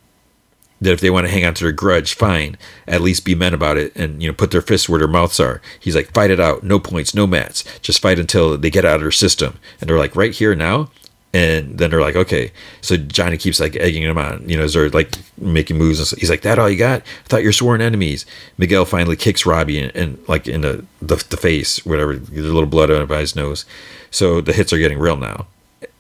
that 0.82 0.94
if 0.94 1.02
they 1.02 1.10
want 1.10 1.26
to 1.26 1.32
hang 1.32 1.46
on 1.46 1.54
to 1.56 1.64
their 1.64 1.72
grudge, 1.72 2.14
fine. 2.14 2.58
At 2.88 3.02
least 3.02 3.26
be 3.26 3.36
men 3.36 3.54
about 3.54 3.78
it, 3.78 3.96
and 3.96 4.22
you 4.22 4.30
know, 4.30 4.36
put 4.36 4.52
their 4.52 4.62
fists 4.62 4.90
where 4.90 5.00
their 5.00 5.08
mouths 5.08 5.40
are. 5.40 5.62
He's 5.80 5.96
like, 5.96 6.14
fight 6.14 6.32
it 6.32 6.40
out, 6.40 6.64
no 6.64 6.80
points, 6.80 7.14
no 7.14 7.28
mats, 7.28 7.64
just 7.80 8.02
fight 8.02 8.20
until 8.20 8.58
they 8.58 8.70
get 8.70 8.86
out 8.86 8.96
of 8.96 9.02
their 9.02 9.12
system. 9.12 9.60
And 9.80 9.90
they're 9.90 9.98
like, 9.98 10.16
right 10.16 10.34
here 10.34 10.56
now. 10.56 10.90
And 11.34 11.80
then 11.80 11.90
they're 11.90 12.00
like, 12.00 12.16
okay. 12.16 12.54
So 12.80 12.96
Johnny 12.96 13.36
keeps 13.36 13.60
like 13.60 13.76
egging 13.76 14.04
them 14.04 14.18
on, 14.18 14.48
you 14.48 14.56
know, 14.56 14.68
they're 14.70 14.90
like 14.90 15.14
making 15.38 15.78
moves. 15.78 16.00
And 16.00 16.18
he's 16.18 16.30
like, 16.30 16.44
that 16.44 16.58
all 16.58 16.70
you 16.70 16.78
got? 16.78 17.02
I 17.02 17.28
thought 17.28 17.44
you're 17.44 17.52
sworn 17.52 17.82
enemies. 17.82 18.26
Miguel 18.58 18.86
finally 18.86 19.18
kicks 19.18 19.46
Robbie 19.46 19.80
and, 19.80 20.18
like 20.30 20.48
in 20.48 20.62
the, 20.62 20.86
the, 21.02 21.18
the 21.30 21.36
face, 21.36 21.86
whatever, 21.86 22.16
the 22.16 22.42
little 22.42 22.66
blood 22.66 22.90
out 22.90 23.02
of 23.02 23.10
his 23.10 23.36
nose. 23.36 23.66
So 24.12 24.40
the 24.40 24.54
hits 24.54 24.72
are 24.72 24.78
getting 24.78 24.98
real 24.98 25.18
now 25.18 25.48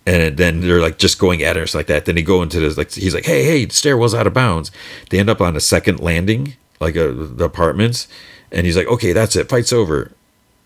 and 0.05 0.37
then 0.37 0.61
they're 0.61 0.81
like 0.81 0.97
just 0.97 1.19
going 1.19 1.43
at 1.43 1.57
us 1.57 1.73
like 1.73 1.87
that. 1.87 2.05
Then 2.05 2.15
they 2.15 2.21
go 2.21 2.41
into 2.41 2.59
this 2.59 2.77
like 2.77 2.91
he's 2.91 3.15
like, 3.15 3.25
"Hey, 3.25 3.43
hey, 3.43 3.67
stairwell's 3.67 4.13
out 4.13 4.27
of 4.27 4.33
bounds." 4.33 4.71
They 5.09 5.19
end 5.19 5.29
up 5.29 5.41
on 5.41 5.55
a 5.55 5.59
second 5.61 5.99
landing, 5.99 6.55
like 6.79 6.95
a, 6.95 7.09
uh, 7.09 7.27
the 7.35 7.45
apartments, 7.45 8.07
and 8.51 8.65
he's 8.65 8.77
like, 8.77 8.87
"Okay, 8.87 9.13
that's 9.13 9.35
it. 9.35 9.49
Fight's 9.49 9.73
over." 9.73 10.11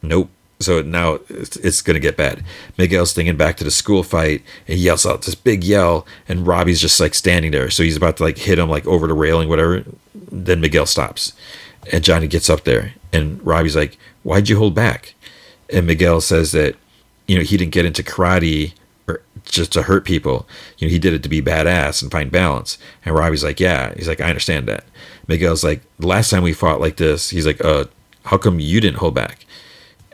Nope. 0.01 0.29
So 0.61 0.81
now 0.81 1.19
it's, 1.29 1.55
it's 1.57 1.81
gonna 1.81 1.99
get 1.99 2.17
bad. 2.17 2.43
Miguel's 2.77 3.13
thinking 3.13 3.37
back 3.37 3.55
to 3.57 3.63
the 3.63 3.71
school 3.71 4.03
fight, 4.03 4.43
and 4.67 4.77
he 4.77 4.83
yells 4.83 5.05
out 5.05 5.21
this 5.21 5.35
big 5.35 5.63
yell, 5.63 6.05
and 6.27 6.45
Robbie's 6.45 6.81
just 6.81 6.99
like 6.99 7.13
standing 7.13 7.51
there. 7.51 7.69
So 7.69 7.83
he's 7.83 7.97
about 7.97 8.17
to 8.17 8.23
like 8.23 8.37
hit 8.37 8.59
him 8.59 8.69
like 8.69 8.85
over 8.85 9.07
the 9.07 9.13
railing, 9.13 9.47
whatever. 9.47 9.85
Then 10.13 10.59
Miguel 10.59 10.85
stops, 10.85 11.31
and 11.93 12.03
Johnny 12.03 12.27
gets 12.27 12.49
up 12.49 12.65
there, 12.65 12.93
and 13.13 13.41
Robbie's 13.45 13.75
like, 13.75 13.97
"Why'd 14.23 14.49
you 14.49 14.57
hold 14.57 14.75
back?" 14.75 15.13
And 15.71 15.87
Miguel 15.87 16.19
says 16.19 16.51
that 16.51 16.75
you 17.25 17.37
know 17.37 17.43
he 17.43 17.55
didn't 17.55 17.71
get 17.71 17.85
into 17.85 18.03
karate 18.03 18.73
just 19.45 19.71
to 19.73 19.83
hurt 19.83 20.05
people. 20.05 20.47
You 20.77 20.87
know, 20.87 20.91
he 20.91 20.99
did 20.99 21.13
it 21.13 21.23
to 21.23 21.29
be 21.29 21.41
badass 21.41 22.01
and 22.01 22.11
find 22.11 22.31
balance. 22.31 22.77
And 23.05 23.15
Robbie's 23.15 23.43
like, 23.43 23.59
yeah. 23.59 23.93
He's 23.95 24.07
like, 24.07 24.21
I 24.21 24.29
understand 24.29 24.67
that. 24.67 24.83
Miguel's 25.27 25.63
like, 25.63 25.81
last 25.99 26.29
time 26.29 26.43
we 26.43 26.53
fought 26.53 26.81
like 26.81 26.97
this, 26.97 27.29
he's 27.29 27.45
like, 27.45 27.63
uh, 27.63 27.85
how 28.25 28.37
come 28.37 28.59
you 28.59 28.81
didn't 28.81 28.97
hold 28.97 29.15
back? 29.15 29.45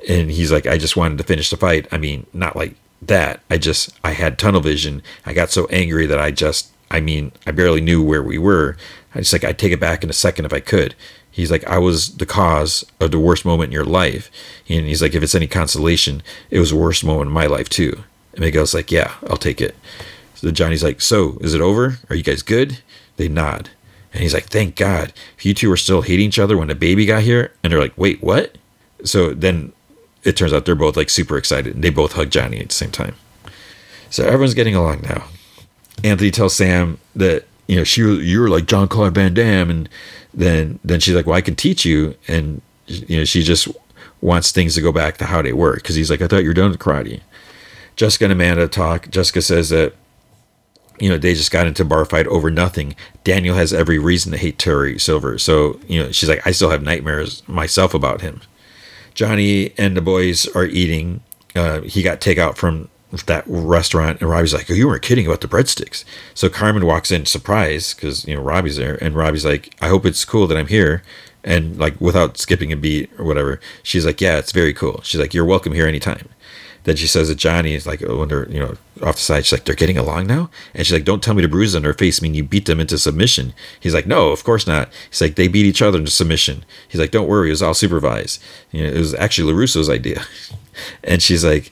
And 0.07 0.29
he's 0.29 0.51
like, 0.51 0.67
I 0.67 0.77
just 0.77 0.95
wanted 0.95 1.17
to 1.17 1.23
finish 1.23 1.49
the 1.49 1.57
fight. 1.57 1.87
I 1.91 1.97
mean, 1.97 2.25
not 2.33 2.55
like 2.55 2.75
that. 3.01 3.41
I 3.49 3.57
just, 3.57 3.91
I 4.03 4.11
had 4.11 4.37
tunnel 4.37 4.61
vision. 4.61 5.01
I 5.25 5.33
got 5.33 5.51
so 5.51 5.65
angry 5.67 6.05
that 6.05 6.19
I 6.19 6.31
just, 6.31 6.71
I 6.91 6.99
mean, 6.99 7.31
I 7.47 7.51
barely 7.51 7.81
knew 7.81 8.03
where 8.03 8.23
we 8.23 8.37
were. 8.37 8.77
I 9.13 9.19
just 9.19 9.33
like, 9.33 9.43
I'd 9.43 9.57
take 9.57 9.71
it 9.71 9.79
back 9.79 10.03
in 10.03 10.09
a 10.09 10.13
second 10.13 10.45
if 10.45 10.53
I 10.53 10.59
could. 10.59 10.95
He's 11.31 11.51
like, 11.51 11.65
I 11.65 11.79
was 11.79 12.17
the 12.17 12.25
cause 12.25 12.85
of 12.99 13.11
the 13.11 13.19
worst 13.19 13.43
moment 13.43 13.69
in 13.69 13.73
your 13.73 13.83
life. 13.83 14.29
And 14.69 14.85
he's 14.85 15.01
like, 15.01 15.15
if 15.15 15.23
it's 15.23 15.35
any 15.35 15.47
consolation, 15.47 16.23
it 16.49 16.59
was 16.59 16.69
the 16.69 16.77
worst 16.77 17.03
moment 17.03 17.27
in 17.27 17.33
my 17.33 17.45
life 17.45 17.67
too. 17.67 18.03
And 18.35 18.41
Miguel's 18.41 18.73
like, 18.73 18.91
yeah, 18.91 19.15
I'll 19.27 19.37
take 19.37 19.61
it. 19.61 19.75
So 20.35 20.51
Johnny's 20.51 20.83
like, 20.83 21.01
so 21.01 21.37
is 21.41 21.53
it 21.53 21.61
over? 21.61 21.99
Are 22.09 22.15
you 22.15 22.23
guys 22.23 22.41
good? 22.41 22.79
They 23.17 23.27
nod. 23.27 23.69
And 24.13 24.21
he's 24.21 24.33
like, 24.33 24.45
thank 24.45 24.75
God. 24.75 25.11
If 25.37 25.45
you 25.45 25.53
two 25.53 25.69
were 25.69 25.77
still 25.77 26.01
hating 26.01 26.27
each 26.27 26.39
other 26.39 26.57
when 26.57 26.67
the 26.67 26.75
baby 26.75 27.05
got 27.05 27.23
here, 27.23 27.51
and 27.63 27.71
they're 27.71 27.79
like, 27.79 27.97
wait, 27.97 28.21
what? 28.21 28.57
So 29.03 29.33
then 29.33 29.73
it 30.23 30.35
turns 30.35 30.53
out 30.53 30.65
they're 30.65 30.75
both 30.75 30.97
like 30.97 31.09
super 31.09 31.37
excited 31.37 31.75
and 31.75 31.83
they 31.83 31.89
both 31.89 32.13
hug 32.13 32.29
Johnny 32.29 32.59
at 32.59 32.69
the 32.69 32.73
same 32.73 32.91
time. 32.91 33.15
So 34.09 34.25
everyone's 34.25 34.53
getting 34.53 34.75
along 34.75 35.01
now. 35.01 35.25
Anthony 36.03 36.31
tells 36.31 36.55
Sam 36.55 36.97
that, 37.15 37.45
you 37.67 37.75
know, 37.75 37.83
she 37.83 38.01
you 38.01 38.41
were 38.41 38.49
like 38.49 38.65
John 38.65 38.87
Claude 38.87 39.15
Van 39.15 39.33
Damme 39.33 39.69
and 39.69 39.89
then 40.33 40.79
then 40.83 40.99
she's 40.99 41.15
like, 41.15 41.25
Well, 41.25 41.35
I 41.35 41.41
can 41.41 41.55
teach 41.55 41.85
you 41.85 42.15
and 42.27 42.61
you 42.87 43.17
know, 43.17 43.25
she 43.25 43.43
just 43.43 43.67
wants 44.21 44.51
things 44.51 44.75
to 44.75 44.81
go 44.81 44.91
back 44.91 45.17
to 45.17 45.25
how 45.25 45.41
they 45.41 45.53
were 45.53 45.75
because 45.75 45.95
he's 45.95 46.09
like, 46.09 46.21
I 46.21 46.27
thought 46.27 46.43
you 46.43 46.49
were 46.49 46.53
done 46.53 46.71
with 46.71 46.79
karate. 46.79 47.21
Jessica 47.95 48.25
and 48.25 48.33
Amanda 48.33 48.67
talk. 48.67 49.09
Jessica 49.09 49.41
says 49.41 49.69
that 49.69 49.93
you 50.99 51.09
know 51.09 51.17
they 51.17 51.33
just 51.33 51.51
got 51.51 51.67
into 51.67 51.85
bar 51.85 52.05
fight 52.05 52.27
over 52.27 52.49
nothing. 52.49 52.95
Daniel 53.23 53.55
has 53.55 53.73
every 53.73 53.99
reason 53.99 54.31
to 54.31 54.37
hate 54.37 54.57
Terry 54.57 54.99
Silver. 54.99 55.37
So 55.37 55.79
you 55.87 56.01
know 56.01 56.11
she's 56.11 56.29
like, 56.29 56.45
I 56.45 56.51
still 56.51 56.69
have 56.69 56.83
nightmares 56.83 57.47
myself 57.47 57.93
about 57.93 58.21
him. 58.21 58.41
Johnny 59.13 59.73
and 59.77 59.95
the 59.95 60.01
boys 60.01 60.47
are 60.55 60.65
eating. 60.65 61.21
Uh, 61.55 61.81
he 61.81 62.03
got 62.03 62.19
takeout 62.19 62.57
from 62.57 62.89
that 63.23 63.45
restaurant, 63.47 64.19
and 64.19 64.29
Robbie's 64.29 64.53
like, 64.53 64.69
"Oh, 64.69 64.73
you 64.73 64.87
weren't 64.87 65.01
kidding 65.01 65.25
about 65.25 65.41
the 65.41 65.47
breadsticks." 65.47 66.03
So 66.33 66.49
Carmen 66.49 66.85
walks 66.85 67.11
in 67.11 67.25
surprised 67.25 67.95
because 67.95 68.27
you 68.27 68.35
know 68.35 68.41
Robbie's 68.41 68.75
there, 68.75 69.01
and 69.01 69.15
Robbie's 69.15 69.45
like, 69.45 69.73
"I 69.81 69.87
hope 69.87 70.05
it's 70.05 70.25
cool 70.25 70.47
that 70.47 70.57
I'm 70.57 70.67
here." 70.67 71.01
And 71.43 71.77
like 71.77 71.99
without 72.01 72.37
skipping 72.37 72.71
a 72.73 72.75
beat 72.75 73.09
or 73.17 73.25
whatever, 73.25 73.59
she's 73.83 74.05
like, 74.05 74.19
"Yeah, 74.19 74.37
it's 74.37 74.51
very 74.51 74.73
cool." 74.73 75.01
She's 75.03 75.19
like, 75.19 75.33
"You're 75.33 75.45
welcome 75.45 75.73
here 75.73 75.87
anytime." 75.87 76.27
Then 76.85 76.95
she 76.95 77.07
says 77.07 77.27
that 77.27 77.35
Johnny 77.35 77.73
is 77.73 77.85
like, 77.85 78.01
when 78.01 78.27
they're, 78.27 78.47
you 78.49 78.59
know, 78.59 78.77
off 79.01 79.15
the 79.15 79.21
side, 79.21 79.45
she's 79.45 79.51
like, 79.51 79.65
they're 79.65 79.75
getting 79.75 79.97
along 79.97 80.27
now? 80.27 80.49
And 80.73 80.85
she's 80.85 80.93
like, 80.93 81.03
don't 81.03 81.21
tell 81.21 81.33
me 81.33 81.41
the 81.41 81.47
bruises 81.47 81.75
on 81.75 81.83
her 81.83 81.93
face 81.93 82.21
mean 82.21 82.35
you 82.35 82.43
beat 82.43 82.67
them 82.67 82.79
into 82.79 82.97
submission. 82.99 83.53
He's 83.79 83.93
like, 83.93 84.05
no, 84.05 84.29
of 84.29 84.43
course 84.43 84.67
not. 84.67 84.89
He's 85.09 85.19
like, 85.19 85.35
they 85.35 85.47
beat 85.47 85.65
each 85.65 85.81
other 85.81 85.97
into 85.97 86.11
submission. 86.11 86.63
He's 86.87 87.01
like, 87.01 87.11
don't 87.11 87.27
worry, 87.27 87.49
it 87.49 87.51
was 87.51 87.63
all 87.63 87.73
supervised. 87.73 88.41
You 88.71 88.83
know, 88.83 88.89
it 88.89 88.99
was 88.99 89.15
actually 89.15 89.51
LaRusso's 89.51 89.89
idea. 89.89 90.23
and 91.03 91.21
she's 91.23 91.43
like, 91.43 91.71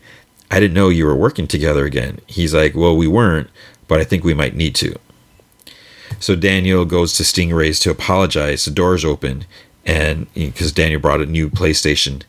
I 0.49 0.59
didn't 0.59 0.73
know 0.73 0.89
you 0.89 1.05
were 1.05 1.15
working 1.15 1.47
together 1.47 1.85
again. 1.85 2.19
He's 2.27 2.53
like, 2.53 2.75
well, 2.75 2.97
we 2.97 3.07
weren't, 3.07 3.49
but 3.87 3.99
I 3.99 4.03
think 4.03 4.23
we 4.23 4.33
might 4.33 4.55
need 4.55 4.75
to. 4.75 4.95
So 6.19 6.35
Daniel 6.35 6.85
goes 6.85 7.13
to 7.17 7.23
Stingray's 7.23 7.79
to 7.79 7.91
apologize. 7.91 8.65
The 8.65 8.71
door's 8.71 9.05
open, 9.05 9.45
and 9.85 10.31
because 10.33 10.71
Daniel 10.71 11.01
brought 11.01 11.21
a 11.21 11.25
new 11.25 11.49
PlayStation, 11.49 12.23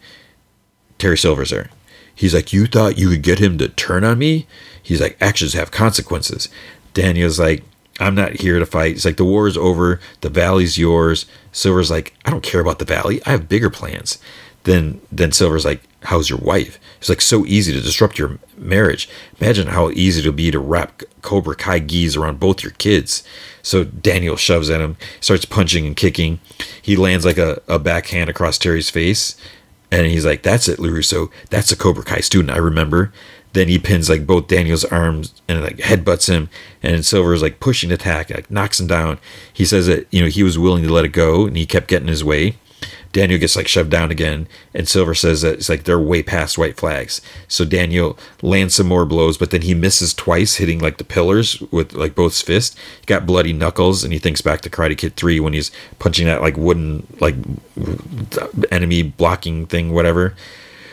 Terry 0.99 1.17
Silver's 1.17 1.51
there. 1.51 1.71
He's 2.15 2.35
like, 2.35 2.53
You 2.53 2.67
thought 2.67 2.99
you 2.99 3.11
could 3.11 3.23
get 3.23 3.39
him 3.39 3.59
to 3.59 3.69
turn 3.69 4.05
on 4.05 4.19
me? 4.19 4.47
He's 4.83 5.01
like, 5.01 5.17
Actions 5.21 5.55
have 5.55 5.71
consequences. 5.71 6.49
Daniel's 6.93 7.39
like, 7.39 7.65
I'm 8.01 8.15
not 8.15 8.41
here 8.41 8.59
to 8.59 8.67
fight. 8.67 8.97
It's 8.97 9.05
like 9.05 9.17
the 9.17 9.25
war 9.25 9.47
is 9.47 9.57
over. 9.57 10.01
The 10.21 10.29
valley's 10.29 10.79
yours. 10.79 11.27
Silver's 11.53 11.91
like, 11.91 12.15
I 12.25 12.31
don't 12.31 12.43
care 12.43 12.61
about 12.61 12.79
the 12.79 12.85
valley. 12.85 13.21
I 13.25 13.31
have 13.31 13.49
bigger 13.49 13.71
plans. 13.71 14.19
Then 14.65 15.01
then 15.13 15.31
Silver's 15.33 15.65
like, 15.65 15.83
how's 16.05 16.29
your 16.29 16.39
wife? 16.39 16.79
It's 16.99 17.09
like 17.09 17.21
so 17.21 17.45
easy 17.47 17.73
to 17.73 17.81
disrupt 17.81 18.19
your 18.19 18.39
marriage. 18.57 19.09
Imagine 19.41 19.69
how 19.69 19.91
easy 19.91 20.21
it'll 20.21 20.33
be 20.33 20.51
to 20.51 20.59
wrap 20.59 21.03
Cobra 21.23 21.55
Kai 21.55 21.79
geese 21.81 22.17
around 22.17 22.41
both 22.41 22.63
your 22.63 22.73
kids. 22.73 23.23
So 23.63 23.85
Daniel 23.85 24.37
shoves 24.37 24.71
at 24.71 24.81
him, 24.81 24.97
starts 25.21 25.45
punching 25.45 25.87
and 25.87 25.97
kicking. 25.97 26.41
He 26.81 26.97
lands 26.97 27.25
like 27.25 27.39
a, 27.39 27.63
a 27.69 27.79
backhand 27.79 28.29
across 28.29 28.59
Terry's 28.59 28.91
face. 28.91 29.37
And 29.95 30.11
he's 30.11 30.27
like, 30.27 30.43
That's 30.43 30.69
it, 30.69 30.79
LaRusso. 30.79 31.31
That's 31.51 31.71
a 31.71 31.77
Cobra 31.77 32.03
Kai 32.03 32.21
student, 32.21 32.55
I 32.55 32.59
remember. 32.59 33.13
Then 33.53 33.69
he 33.69 33.79
pins 33.79 34.11
like 34.11 34.27
both 34.27 34.49
Daniel's 34.49 34.85
arms 34.85 35.41
and 35.47 35.63
like 35.63 35.77
headbutts 35.77 36.29
him. 36.29 36.49
And 36.83 37.07
Silver 37.07 37.33
is 37.33 37.43
like 37.43 37.61
pushing 37.61 37.91
the 37.91 37.95
attack, 37.95 38.31
like 38.31 38.51
knocks 38.51 38.81
him 38.81 38.89
down. 38.89 39.19
He 39.53 39.65
says 39.65 39.87
that, 39.87 40.09
you 40.11 40.21
know, 40.21 40.29
he 40.29 40.43
was 40.43 40.59
willing 40.59 40.83
to 40.83 40.93
let 40.93 41.05
it 41.05 41.11
go 41.11 41.47
and 41.47 41.57
he 41.57 41.65
kept 41.65 41.87
getting 41.87 42.09
his 42.09 42.25
way. 42.25 42.57
Daniel 43.15 43.39
gets 43.39 43.55
like 43.55 43.69
shoved 43.69 43.91
down 43.91 44.11
again, 44.11 44.49
and 44.75 44.89
Silver 44.89 45.15
says 45.15 45.43
that 45.43 45.55
it's 45.55 45.69
like 45.69 45.85
they're 45.85 46.01
way 46.01 46.21
past 46.21 46.59
white 46.59 46.77
flags. 46.77 47.23
So 47.47 47.65
Daniel 47.65 48.19
lands 48.43 48.75
some 48.75 48.89
more 48.89 49.07
blows, 49.07 49.39
but 49.39 49.53
then 49.53 49.63
he 49.63 49.73
misses 49.73 50.13
twice, 50.13 50.57
hitting 50.57 50.81
like 50.81 50.99
the 50.99 51.05
pillars 51.05 51.61
with 51.71 51.93
like 51.95 52.17
both 52.17 52.43
fists. 52.43 52.77
He 53.01 53.07
got 53.07 53.25
bloody 53.25 53.53
knuckles, 53.53 54.03
and 54.03 54.13
he 54.13 54.19
thinks 54.19 54.43
back 54.43 54.63
to 54.63 54.69
Karate 54.71 54.99
Kid 54.99 55.15
Three 55.15 55.39
when 55.39 55.53
he's 55.53 55.71
punching 56.01 56.27
that 56.27 56.43
like 56.43 56.57
wooden 56.57 57.07
like 57.21 57.37
enemy 58.73 59.03
blocking 59.03 59.67
thing, 59.67 59.93
whatever. 59.93 60.35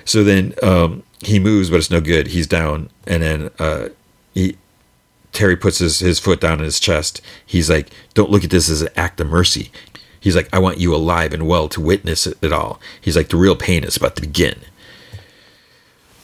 So 0.05 0.23
then 0.23 0.53
um, 0.61 1.01
he 1.21 1.39
moves, 1.39 1.71
but 1.71 1.77
it's 1.77 1.89
no 1.89 2.01
good. 2.01 2.27
He's 2.27 2.45
down, 2.45 2.91
and 3.07 3.23
then 3.23 3.49
uh, 3.57 3.89
he 4.35 4.57
Terry 5.31 5.55
puts 5.55 5.79
his, 5.79 5.99
his 5.99 6.19
foot 6.19 6.41
down 6.41 6.59
in 6.59 6.65
his 6.65 6.79
chest. 6.79 7.21
He's 7.45 7.69
like, 7.69 7.89
Don't 8.13 8.29
look 8.29 8.43
at 8.43 8.51
this 8.51 8.69
as 8.69 8.83
an 8.83 8.89
act 8.95 9.19
of 9.19 9.27
mercy. 9.27 9.71
He's 10.21 10.35
like, 10.35 10.47
I 10.53 10.59
want 10.59 10.77
you 10.77 10.95
alive 10.95 11.33
and 11.33 11.47
well 11.47 11.67
to 11.67 11.81
witness 11.81 12.27
it 12.27 12.53
all. 12.53 12.79
He's 13.01 13.17
like, 13.17 13.29
the 13.29 13.37
real 13.37 13.55
pain 13.55 13.83
is 13.83 13.97
about 13.97 14.15
to 14.15 14.21
begin. 14.21 14.61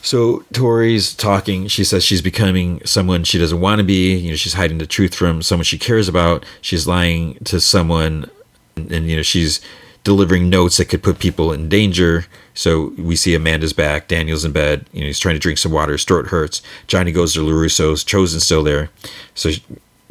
So 0.00 0.44
Tori's 0.52 1.14
talking. 1.14 1.66
She 1.66 1.84
says 1.84 2.04
she's 2.04 2.22
becoming 2.22 2.80
someone 2.86 3.24
she 3.24 3.38
doesn't 3.38 3.60
want 3.60 3.80
to 3.80 3.84
be. 3.84 4.14
You 4.14 4.30
know, 4.30 4.36
she's 4.36 4.54
hiding 4.54 4.78
the 4.78 4.86
truth 4.86 5.14
from 5.14 5.42
someone 5.42 5.64
she 5.64 5.78
cares 5.78 6.08
about. 6.08 6.46
She's 6.60 6.86
lying 6.86 7.34
to 7.44 7.60
someone, 7.60 8.30
and, 8.76 8.90
and 8.92 9.06
you 9.10 9.16
know, 9.16 9.22
she's 9.22 9.60
delivering 10.04 10.48
notes 10.48 10.76
that 10.76 10.86
could 10.86 11.02
put 11.02 11.18
people 11.18 11.52
in 11.52 11.68
danger. 11.68 12.26
So 12.54 12.92
we 12.96 13.16
see 13.16 13.34
Amanda's 13.34 13.72
back. 13.72 14.08
Daniel's 14.08 14.44
in 14.44 14.52
bed. 14.52 14.86
You 14.92 15.00
know, 15.00 15.06
he's 15.06 15.18
trying 15.18 15.34
to 15.34 15.40
drink 15.40 15.58
some 15.58 15.72
water. 15.72 15.92
His 15.92 16.04
throat 16.04 16.28
hurts. 16.28 16.62
Johnny 16.86 17.10
goes 17.10 17.34
to 17.34 17.40
LaRusso's. 17.40 18.04
Chozen 18.04 18.40
still 18.40 18.62
there. 18.62 18.90
So 19.34 19.50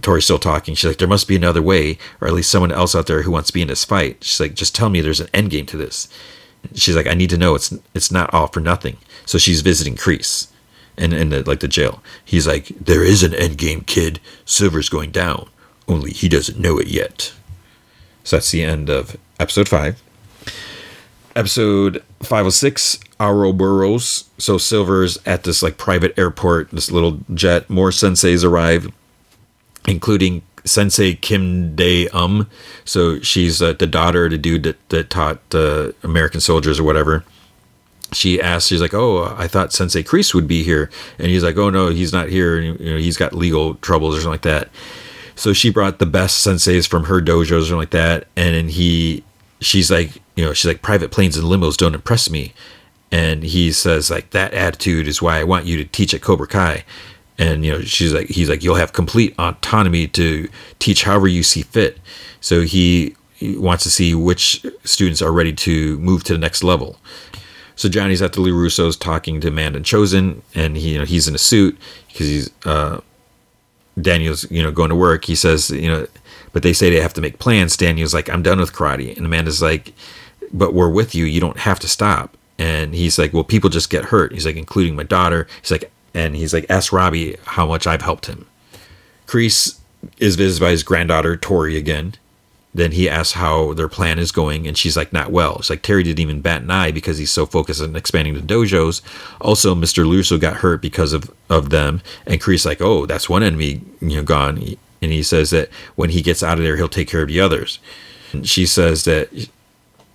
Tori's 0.02 0.26
still 0.26 0.40
talking. 0.40 0.76
She's 0.76 0.90
like, 0.90 0.98
there 0.98 1.08
must 1.08 1.28
be 1.28 1.36
another 1.36 1.62
way, 1.62 1.98
or 2.22 2.28
at 2.28 2.34
least 2.34 2.52
someone 2.52 2.72
else 2.72 2.96
out 2.96 3.08
there 3.08 3.24
who 3.24 3.32
wants 3.32 3.48
to 3.48 3.54
be 3.54 3.62
in 3.62 3.68
this 3.68 3.86
fight. 3.86 4.24
She's 4.24 4.40
like, 4.40 4.54
just 4.54 4.76
tell 4.76 4.90
me 4.90 5.02
there's 5.02 5.20
an 5.20 5.30
end 5.34 5.50
game 5.50 5.66
to 5.68 5.78
this. 5.78 6.08
She's 6.76 6.96
like, 6.96 7.08
I 7.08 7.14
need 7.14 7.30
to 7.32 7.38
know 7.38 7.56
it's 7.56 7.74
it's 7.94 8.12
not 8.12 8.34
all 8.34 8.48
for 8.48 8.60
nothing. 8.60 8.98
So 9.26 9.38
she's 9.38 9.62
visiting 9.62 9.96
Kreese 9.96 10.48
in, 10.98 11.14
in 11.14 11.30
the, 11.30 11.44
like 11.44 11.60
the 11.60 11.68
jail. 11.68 12.02
He's 12.24 12.48
like, 12.48 12.68
there 12.68 13.04
is 13.04 13.24
an 13.24 13.34
end 13.34 13.58
game, 13.58 13.82
kid. 13.82 14.20
Silver's 14.46 14.90
going 14.90 15.12
down. 15.12 15.50
Only 15.88 16.12
he 16.12 16.30
doesn't 16.30 16.60
know 16.60 16.78
it 16.78 16.88
yet. 16.88 17.34
So 18.24 18.36
that's 18.36 18.52
the 18.52 18.64
end 18.64 18.90
of 18.90 19.16
episode 19.40 19.70
five. 19.70 20.02
Episode 21.36 22.04
506, 22.24 23.00
Ouroboros. 23.20 24.26
So 24.40 24.58
Silver's 24.58 25.20
at 25.26 25.44
this 25.44 25.62
like 25.62 25.78
private 25.78 26.18
airport, 26.18 26.72
this 26.72 26.92
little 26.92 27.20
jet. 27.34 27.70
More 27.70 27.92
senseis 27.92 28.44
arrive 28.44 28.92
including 29.88 30.44
Sensei 30.66 31.16
Kim 31.16 31.76
Dae 31.76 32.08
Um. 32.10 32.50
So 32.86 33.20
she's 33.22 33.62
uh, 33.62 33.74
the 33.74 33.88
daughter 33.88 34.26
of 34.26 34.32
the 34.32 34.38
dude 34.38 34.64
that, 34.64 34.90
that 34.90 35.10
taught 35.10 35.40
uh, 35.56 35.94
American 36.04 36.42
soldiers 36.42 36.80
or 36.80 36.84
whatever. 36.84 37.24
She 38.14 38.40
asks, 38.40 38.70
she's 38.70 38.82
like, 38.82 38.94
"Oh, 38.94 39.36
I 39.38 39.48
thought 39.48 39.74
Sensei 39.74 40.04
Kreese 40.04 40.34
would 40.34 40.48
be 40.48 40.64
here," 40.64 40.90
and 41.18 41.28
he's 41.28 41.44
like, 41.44 41.58
"Oh 41.58 41.70
no, 41.70 41.90
he's 41.90 42.14
not 42.14 42.30
here. 42.30 42.60
You 42.60 42.92
know, 42.92 42.98
he's 42.98 43.18
got 43.18 43.34
legal 43.34 43.76
troubles 43.76 44.16
or 44.16 44.20
something 44.20 44.32
like 44.32 44.42
that." 44.44 44.70
So 45.36 45.54
she 45.54 45.70
brought 45.70 46.00
the 46.00 46.06
best 46.06 46.46
senseis 46.46 46.88
from 46.88 47.06
her 47.06 47.22
dojos 47.22 47.52
or 47.52 47.62
something 47.62 47.78
like 47.78 47.92
that, 47.92 48.28
and 48.36 48.56
then 48.56 48.70
he, 48.70 49.24
she's 49.62 49.92
like, 49.92 50.22
you 50.36 50.44
know, 50.44 50.54
she's 50.54 50.66
like, 50.66 50.82
"Private 50.82 51.12
planes 51.12 51.38
and 51.38 51.46
limos 51.46 51.76
don't 51.78 51.94
impress 51.96 52.30
me," 52.30 52.54
and 53.12 53.44
he 53.44 53.74
says 53.74 54.10
like, 54.10 54.32
"That 54.32 54.54
attitude 54.54 55.08
is 55.08 55.22
why 55.22 55.40
I 55.40 55.44
want 55.44 55.66
you 55.66 55.78
to 55.78 55.86
teach 55.86 56.14
at 56.14 56.22
Cobra 56.22 56.48
Kai." 56.48 56.86
And 57.38 57.64
you 57.64 57.72
know 57.72 57.82
she's 57.82 58.14
like 58.14 58.28
he's 58.28 58.50
like 58.50 58.64
you'll 58.64 58.76
have 58.76 58.94
complete 58.94 59.36
autonomy 59.38 60.08
to 60.08 60.50
teach 60.80 61.04
however 61.04 61.28
you 61.28 61.44
see 61.44 61.62
fit. 61.62 62.00
So 62.42 62.62
he, 62.62 63.16
he, 63.36 63.58
wants 63.58 63.84
to 63.84 63.90
see 63.90 64.16
which 64.16 64.66
students 64.84 65.22
are 65.22 65.32
ready 65.32 65.54
to 65.54 65.98
move 66.00 66.24
to 66.26 66.34
the 66.34 66.40
next 66.40 66.64
level. 66.64 66.98
So 67.76 67.90
johnny's 67.90 68.22
at 68.22 68.34
the 68.34 68.42
LaRusso's 68.42 68.98
talking 68.98 69.40
to 69.42 69.50
amanda 69.50 69.80
Chozen 69.82 70.42
and 70.56 70.78
he 70.78 70.94
you 70.94 70.98
know 70.98 71.06
he's 71.06 71.28
in 71.28 71.36
a 71.36 71.40
suit 71.40 71.78
because 72.08 72.28
he's 72.28 72.50
uh 72.66 73.02
daniel's 74.00 74.50
you 74.50 74.64
know 74.64 74.72
going 74.72 74.90
to 74.90 74.96
work. 74.96 75.26
He 75.26 75.36
says 75.36 75.70
you 75.70 75.90
know 75.90 76.08
but 76.54 76.64
they 76.64 76.74
say 76.74 76.90
they 76.90 77.02
have 77.02 77.14
to 77.14 77.22
make 77.22 77.38
plans. 77.38 77.78
Daniel's 77.78 78.16
like 78.16 78.30
i'm 78.30 78.42
done 78.42 78.60
with 78.60 78.74
karate. 78.74 79.16
And 79.16 79.26
amanda's 79.28 79.62
like 79.62 79.94
but 80.52 80.74
we're 80.74 80.90
with 80.90 81.14
you. 81.14 81.26
You 81.26 81.40
don't 81.40 81.60
have 81.60 81.80
to 81.82 81.88
stop. 81.88 82.36
And 82.58 82.96
he's 82.96 83.20
like 83.20 83.32
well 83.32 83.44
people 83.44 83.70
just 83.70 83.92
get 83.92 84.06
hurt. 84.06 84.34
He's 84.34 84.48
like 84.48 84.56
including 84.56 84.96
my 84.96 85.04
daughter. 85.04 85.46
He's 85.62 85.70
like 85.70 85.92
and 86.18 86.36
he's 86.36 86.52
like, 86.52 86.66
ask 86.68 86.92
Robbie 86.92 87.38
how 87.46 87.68
much 87.68 87.86
I've 87.86 88.02
helped 88.02 88.26
him. 88.26 88.48
Kreese 89.28 89.78
is 90.18 90.36
visited 90.36 90.66
by 90.66 90.72
his 90.72 90.82
granddaughter, 90.82 91.38
Tori, 91.38 91.78
again. 91.78 92.16
Then 92.74 92.94
he 92.94 93.08
asks 93.08 93.34
how 93.34 93.74
their 93.74 93.88
plan 93.88 94.18
is 94.18 94.32
going, 94.32 94.68
and 94.68 94.76
she's 94.76 94.98
like, 94.98 95.14
not 95.14 95.32
well. 95.32 95.58
It's 95.58 95.70
like 95.70 95.84
Terry 95.84 96.02
didn't 96.02 96.20
even 96.20 96.42
bat 96.42 96.64
an 96.64 96.72
eye 96.72 96.92
because 96.92 97.20
he's 97.20 97.32
so 97.32 97.46
focused 97.46 97.84
on 97.84 97.96
expanding 97.96 98.34
the 98.34 98.40
dojos. 98.42 99.04
Also, 99.40 99.76
Mr. 99.76 100.06
Lusso 100.06 100.42
got 100.42 100.58
hurt 100.58 100.82
because 100.82 101.14
of, 101.14 101.32
of 101.52 101.70
them, 101.70 102.02
and 102.26 102.42
Kreese 102.42 102.66
like, 102.66 102.82
oh, 102.82 103.06
that's 103.06 103.30
one 103.30 103.44
enemy 103.44 103.82
you 104.02 104.18
know 104.18 104.24
gone. 104.24 104.58
And 105.04 105.12
he 105.12 105.22
says 105.22 105.52
that 105.52 105.70
when 105.96 106.10
he 106.10 106.24
gets 106.24 106.42
out 106.42 106.58
of 106.58 106.64
there, 106.64 106.78
he'll 106.78 106.88
take 106.88 107.08
care 107.08 107.22
of 107.22 107.28
the 107.28 107.40
others. 107.40 107.78
And 108.34 108.48
she 108.48 108.66
says 108.66 109.04
that 109.04 109.30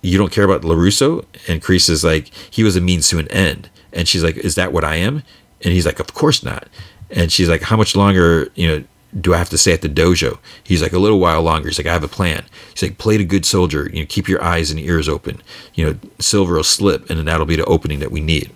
you 0.01 0.17
don't 0.17 0.33
care 0.33 0.43
about 0.43 0.63
LaRusso? 0.63 1.25
And 1.47 1.61
Kreese 1.61 1.89
is 1.89 2.03
like, 2.03 2.27
he 2.51 2.63
was 2.63 2.75
a 2.75 2.81
means 2.81 3.07
to 3.07 3.19
an 3.19 3.29
end. 3.29 3.69
And 3.93 4.07
she's 4.07 4.23
like, 4.23 4.35
is 4.37 4.55
that 4.55 4.73
what 4.73 4.83
I 4.83 4.95
am? 4.97 5.23
And 5.63 5.73
he's 5.73 5.85
like, 5.85 5.99
Of 5.99 6.13
course 6.13 6.43
not. 6.43 6.67
And 7.09 7.31
she's 7.31 7.49
like, 7.49 7.61
How 7.61 7.77
much 7.77 7.95
longer, 7.95 8.51
you 8.55 8.67
know, 8.67 8.83
do 9.19 9.33
I 9.33 9.37
have 9.37 9.49
to 9.49 9.57
stay 9.57 9.73
at 9.73 9.81
the 9.81 9.89
dojo? 9.89 10.39
He's 10.63 10.81
like, 10.81 10.93
A 10.93 10.99
little 10.99 11.19
while 11.19 11.41
longer. 11.41 11.69
He's 11.69 11.79
like, 11.79 11.87
I 11.87 11.93
have 11.93 12.03
a 12.03 12.07
plan. 12.07 12.43
He's 12.71 12.83
like, 12.83 12.97
Play 12.97 13.17
the 13.17 13.25
good 13.25 13.45
soldier. 13.45 13.89
You 13.91 14.01
know, 14.01 14.05
keep 14.07 14.27
your 14.27 14.43
eyes 14.43 14.71
and 14.71 14.79
ears 14.79 15.09
open. 15.09 15.41
You 15.73 15.85
know, 15.85 15.99
Silver 16.19 16.55
will 16.55 16.63
slip, 16.63 17.09
and 17.09 17.17
then 17.17 17.25
that'll 17.25 17.45
be 17.45 17.55
the 17.55 17.65
opening 17.65 17.99
that 17.99 18.11
we 18.11 18.21
need. 18.21 18.51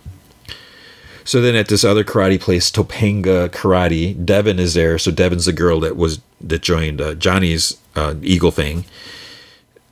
So 1.28 1.42
then 1.42 1.56
at 1.56 1.68
this 1.68 1.84
other 1.84 2.06
karate 2.06 2.40
place, 2.40 2.72
Topanga 2.72 3.50
Karate, 3.50 4.26
Devin 4.26 4.60
is 4.60 4.76
there. 4.76 4.98
So 4.98 5.12
Devin's 5.12 5.44
the 5.44 5.52
girl 5.52 5.82
that 5.82 5.98
was 5.98 6.22
that 6.40 6.62
joined 6.62 7.02
uh, 7.02 7.16
Johnny's 7.16 7.78
uh, 7.98 8.16
Eagle 8.22 8.52
Fang. 8.52 8.86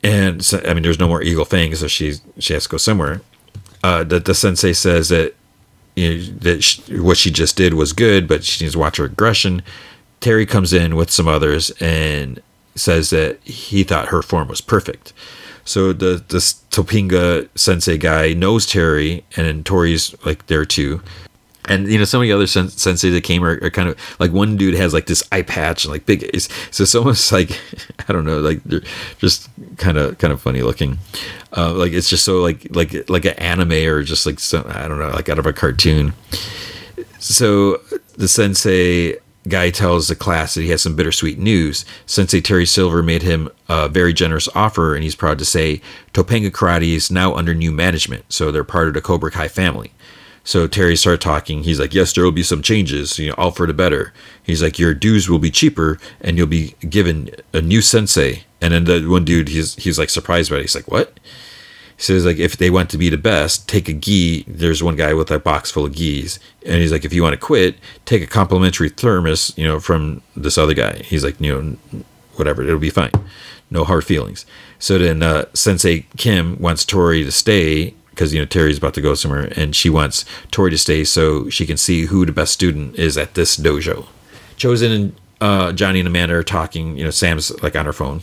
And 0.02 0.42
so, 0.42 0.62
I 0.66 0.72
mean, 0.72 0.82
there's 0.82 0.98
no 0.98 1.08
more 1.08 1.22
Eagle 1.22 1.44
Fang, 1.44 1.74
so 1.74 1.88
she 1.88 2.14
she 2.38 2.54
has 2.54 2.62
to 2.64 2.68
go 2.70 2.76
somewhere. 2.78 3.20
Uh, 3.84 4.02
the, 4.02 4.18
the 4.18 4.34
sensei 4.34 4.72
says 4.72 5.10
that 5.10 5.34
you 5.96 6.10
know, 6.10 6.24
that 6.40 6.62
she, 6.62 7.00
what 7.00 7.16
she 7.16 7.30
just 7.30 7.56
did 7.56 7.74
was 7.74 7.92
good, 7.92 8.28
but 8.28 8.44
she 8.44 8.64
needs 8.64 8.74
to 8.74 8.78
watch 8.78 8.98
her 8.98 9.04
aggression. 9.04 9.62
Terry 10.20 10.46
comes 10.46 10.72
in 10.72 10.94
with 10.94 11.10
some 11.10 11.26
others 11.26 11.70
and 11.80 12.40
says 12.74 13.10
that 13.10 13.40
he 13.42 13.82
thought 13.82 14.08
her 14.08 14.22
form 14.22 14.48
was 14.48 14.60
perfect. 14.60 15.12
So 15.64 15.92
the 15.92 16.22
the 16.28 16.38
Topanga 16.70 17.48
Sensei 17.56 17.98
guy 17.98 18.34
knows 18.34 18.66
Terry, 18.66 19.24
and 19.36 19.66
Tori's 19.66 20.14
like 20.24 20.46
there 20.46 20.64
too. 20.64 21.02
And 21.66 21.88
you 21.88 21.98
know, 21.98 22.02
of 22.02 22.10
the 22.10 22.32
other 22.32 22.46
sen- 22.46 22.68
sensei 22.68 23.10
that 23.10 23.24
came 23.24 23.44
are, 23.44 23.58
are, 23.62 23.70
kind 23.70 23.88
of 23.88 23.98
like 24.20 24.32
one 24.32 24.56
dude 24.56 24.74
has 24.74 24.94
like 24.94 25.06
this 25.06 25.22
eye 25.32 25.42
patch 25.42 25.84
and 25.84 25.92
like 25.92 26.06
big. 26.06 26.22
It's, 26.22 26.48
so 26.70 26.82
it's 26.82 26.94
almost 26.94 27.32
like 27.38 27.60
I 28.08 28.12
don't 28.12 28.24
know, 28.24 28.40
like 28.40 28.62
they're 28.64 28.82
just 29.18 29.48
kind 29.76 29.98
of 29.98 30.18
kind 30.18 30.32
of 30.32 30.40
funny 30.40 30.62
looking. 30.62 30.98
Uh, 31.56 31.72
like 31.72 31.92
it's 31.92 32.08
just 32.08 32.24
so 32.24 32.40
like 32.40 32.66
like 32.70 33.08
like 33.10 33.24
an 33.24 33.34
anime 33.34 33.72
or 33.72 34.02
just 34.02 34.26
like 34.26 34.38
some 34.38 34.64
I 34.68 34.88
don't 34.88 34.98
know, 34.98 35.10
like 35.10 35.28
out 35.28 35.38
of 35.38 35.46
a 35.46 35.52
cartoon. 35.52 36.14
So 37.18 37.80
the 38.16 38.28
sensei 38.28 39.18
guy 39.48 39.70
tells 39.70 40.08
the 40.08 40.16
class 40.16 40.54
that 40.54 40.62
he 40.62 40.70
has 40.70 40.82
some 40.82 40.96
bittersweet 40.96 41.38
news. 41.38 41.84
Sensei 42.04 42.40
Terry 42.40 42.66
Silver 42.66 43.02
made 43.02 43.22
him 43.22 43.48
a 43.68 43.88
very 43.88 44.12
generous 44.12 44.48
offer, 44.54 44.94
and 44.94 45.04
he's 45.04 45.14
proud 45.14 45.38
to 45.38 45.44
say 45.44 45.80
Topanga 46.12 46.50
Karate 46.50 46.94
is 46.94 47.10
now 47.10 47.34
under 47.34 47.54
new 47.54 47.70
management, 47.70 48.24
so 48.32 48.50
they're 48.50 48.64
part 48.64 48.88
of 48.88 48.94
the 48.94 49.00
Cobra 49.00 49.30
Kai 49.30 49.48
family. 49.48 49.92
So 50.46 50.68
Terry 50.68 50.94
started 50.94 51.20
talking. 51.20 51.64
He's 51.64 51.80
like, 51.80 51.92
"Yes, 51.92 52.12
there 52.12 52.22
will 52.22 52.30
be 52.30 52.44
some 52.44 52.62
changes, 52.62 53.18
you 53.18 53.28
know, 53.28 53.34
all 53.36 53.50
for 53.50 53.66
the 53.66 53.74
better." 53.74 54.12
He's 54.44 54.62
like, 54.62 54.78
"Your 54.78 54.94
dues 54.94 55.28
will 55.28 55.40
be 55.40 55.50
cheaper, 55.50 55.98
and 56.20 56.38
you'll 56.38 56.46
be 56.46 56.76
given 56.88 57.30
a 57.52 57.60
new 57.60 57.82
sensei." 57.82 58.44
And 58.60 58.72
then 58.72 58.84
the 58.84 59.08
one 59.08 59.24
dude, 59.24 59.48
he's 59.48 59.74
he's 59.74 59.98
like 59.98 60.08
surprised 60.08 60.50
by 60.50 60.58
it. 60.58 60.62
He's 60.62 60.76
like, 60.76 60.88
"What?" 60.88 61.18
He 61.96 62.02
says 62.02 62.24
like 62.24 62.36
if 62.36 62.56
they 62.58 62.70
want 62.70 62.90
to 62.90 62.98
be 62.98 63.08
the 63.08 63.16
best, 63.16 63.68
take 63.68 63.88
a 63.88 63.92
gi. 63.92 64.44
There's 64.46 64.84
one 64.84 64.94
guy 64.94 65.14
with 65.14 65.32
a 65.32 65.40
box 65.40 65.72
full 65.72 65.86
of 65.86 65.96
gis, 65.96 66.38
and 66.64 66.80
he's 66.80 66.92
like, 66.92 67.04
if 67.04 67.12
you 67.12 67.24
want 67.24 67.32
to 67.32 67.46
quit, 67.46 67.76
take 68.04 68.22
a 68.22 68.26
complimentary 68.26 68.90
thermos, 68.90 69.52
you 69.56 69.66
know, 69.66 69.80
from 69.80 70.22
this 70.36 70.58
other 70.58 70.74
guy. 70.74 70.98
He's 70.98 71.24
like, 71.24 71.40
you 71.40 71.52
know, 71.52 72.04
whatever, 72.36 72.62
it'll 72.62 72.78
be 72.78 72.90
fine, 72.90 73.12
no 73.70 73.82
hard 73.82 74.04
feelings. 74.04 74.46
So 74.78 74.98
then 74.98 75.22
uh, 75.22 75.46
Sensei 75.54 76.06
Kim 76.16 76.60
wants 76.60 76.84
Tori 76.84 77.24
to 77.24 77.32
stay 77.32 77.94
because 78.16 78.32
you 78.32 78.40
know 78.40 78.46
Terry's 78.46 78.78
about 78.78 78.94
to 78.94 79.02
go 79.02 79.14
somewhere, 79.14 79.52
and 79.54 79.76
she 79.76 79.90
wants 79.90 80.24
Tori 80.50 80.70
to 80.70 80.78
stay 80.78 81.04
so 81.04 81.48
she 81.50 81.66
can 81.66 81.76
see 81.76 82.06
who 82.06 82.24
the 82.24 82.32
best 82.32 82.52
student 82.52 82.96
is 82.96 83.16
at 83.16 83.34
this 83.34 83.56
dojo. 83.56 84.06
Chozen 84.56 84.94
and 84.94 85.16
uh, 85.40 85.72
Johnny 85.72 86.00
and 86.00 86.08
Amanda 86.08 86.34
are 86.34 86.42
talking. 86.42 86.96
You 86.96 87.04
know, 87.04 87.10
Sam's 87.10 87.62
like 87.62 87.76
on 87.76 87.84
her 87.84 87.92
phone, 87.92 88.22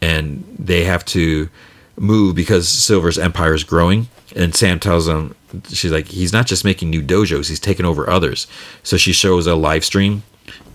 and 0.00 0.44
they 0.58 0.84
have 0.84 1.04
to 1.06 1.48
move 1.96 2.34
because 2.34 2.68
Silver's 2.68 3.18
empire 3.18 3.54
is 3.54 3.64
growing. 3.64 4.08
And 4.34 4.54
Sam 4.54 4.80
tells 4.80 5.06
them, 5.06 5.36
she's 5.68 5.92
like, 5.92 6.06
he's 6.06 6.32
not 6.32 6.46
just 6.46 6.64
making 6.64 6.90
new 6.90 7.02
dojos, 7.02 7.48
he's 7.48 7.60
taking 7.60 7.86
over 7.86 8.08
others. 8.10 8.48
So 8.82 8.96
she 8.96 9.12
shows 9.12 9.46
a 9.46 9.54
live 9.54 9.84
stream, 9.84 10.24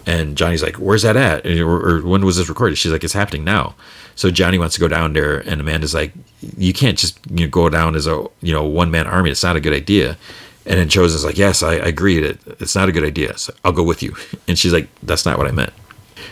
and 0.06 0.38
Johnny's 0.38 0.64
like, 0.64 0.76
where's 0.76 1.02
that 1.02 1.18
at? 1.18 1.46
Or, 1.46 1.98
or 1.98 2.02
when 2.02 2.24
was 2.24 2.38
this 2.38 2.48
recorded? 2.48 2.78
She's 2.78 2.92
like, 2.92 3.04
it's 3.04 3.14
happening 3.14 3.44
now. 3.44 3.76
So 4.20 4.30
Johnny 4.30 4.58
wants 4.58 4.76
to 4.76 4.82
go 4.82 4.90
down 4.90 5.14
there, 5.14 5.38
and 5.48 5.62
Amanda's 5.62 5.94
like, 5.94 6.12
you 6.58 6.74
can't 6.74 6.98
just 6.98 7.18
you 7.32 7.46
know, 7.46 7.50
go 7.50 7.70
down 7.70 7.96
as 7.96 8.06
a 8.06 8.28
you 8.42 8.52
know 8.52 8.66
one 8.66 8.92
man 8.92 9.08
army. 9.08 9.32
It's 9.32 9.44
not 9.44 9.56
a 9.56 9.62
good 9.62 9.72
idea. 9.72 10.18
And 10.66 10.78
then 10.78 10.90
Chozen's 10.90 11.24
like, 11.24 11.38
yes, 11.38 11.64
I, 11.64 11.76
I 11.76 11.88
agree. 11.88 12.18
It, 12.22 12.38
it's 12.60 12.76
not 12.76 12.90
a 12.90 12.92
good 12.92 13.06
idea. 13.06 13.38
So 13.38 13.54
I'll 13.64 13.72
go 13.72 13.82
with 13.82 14.04
you. 14.04 14.14
And 14.50 14.60
she's 14.60 14.74
like, 14.74 14.90
that's 15.04 15.26
not 15.26 15.38
what 15.38 15.48
I 15.48 15.52
meant. 15.52 15.72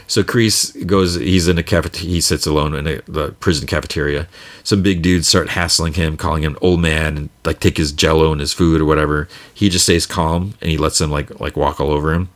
So 0.08 0.22
Kreese 0.22 0.86
goes. 0.86 1.16
He's 1.16 1.48
in 1.48 1.56
the 1.56 1.64
cafeteria. 1.64 2.10
He 2.10 2.20
sits 2.20 2.46
alone 2.46 2.76
in 2.76 2.88
a, 2.88 3.02
the 3.08 3.32
prison 3.40 3.68
cafeteria. 3.68 4.28
Some 4.66 4.82
big 4.82 5.02
dudes 5.02 5.30
start 5.30 5.48
hassling 5.48 5.94
him, 5.94 6.18
calling 6.18 6.44
him 6.44 6.58
old 6.60 6.82
man, 6.82 7.16
and 7.16 7.30
like 7.46 7.62
take 7.62 7.78
his 7.78 7.94
Jello 7.94 8.34
and 8.34 8.42
his 8.42 8.52
food 8.52 8.82
or 8.82 8.86
whatever. 8.86 9.30
He 9.54 9.70
just 9.70 9.86
stays 9.86 10.06
calm 10.06 10.56
and 10.60 10.70
he 10.70 10.78
lets 10.78 10.98
them 10.98 11.10
like 11.10 11.40
like 11.40 11.56
walk 11.56 11.80
all 11.80 11.92
over 11.92 12.14
him. 12.14 12.28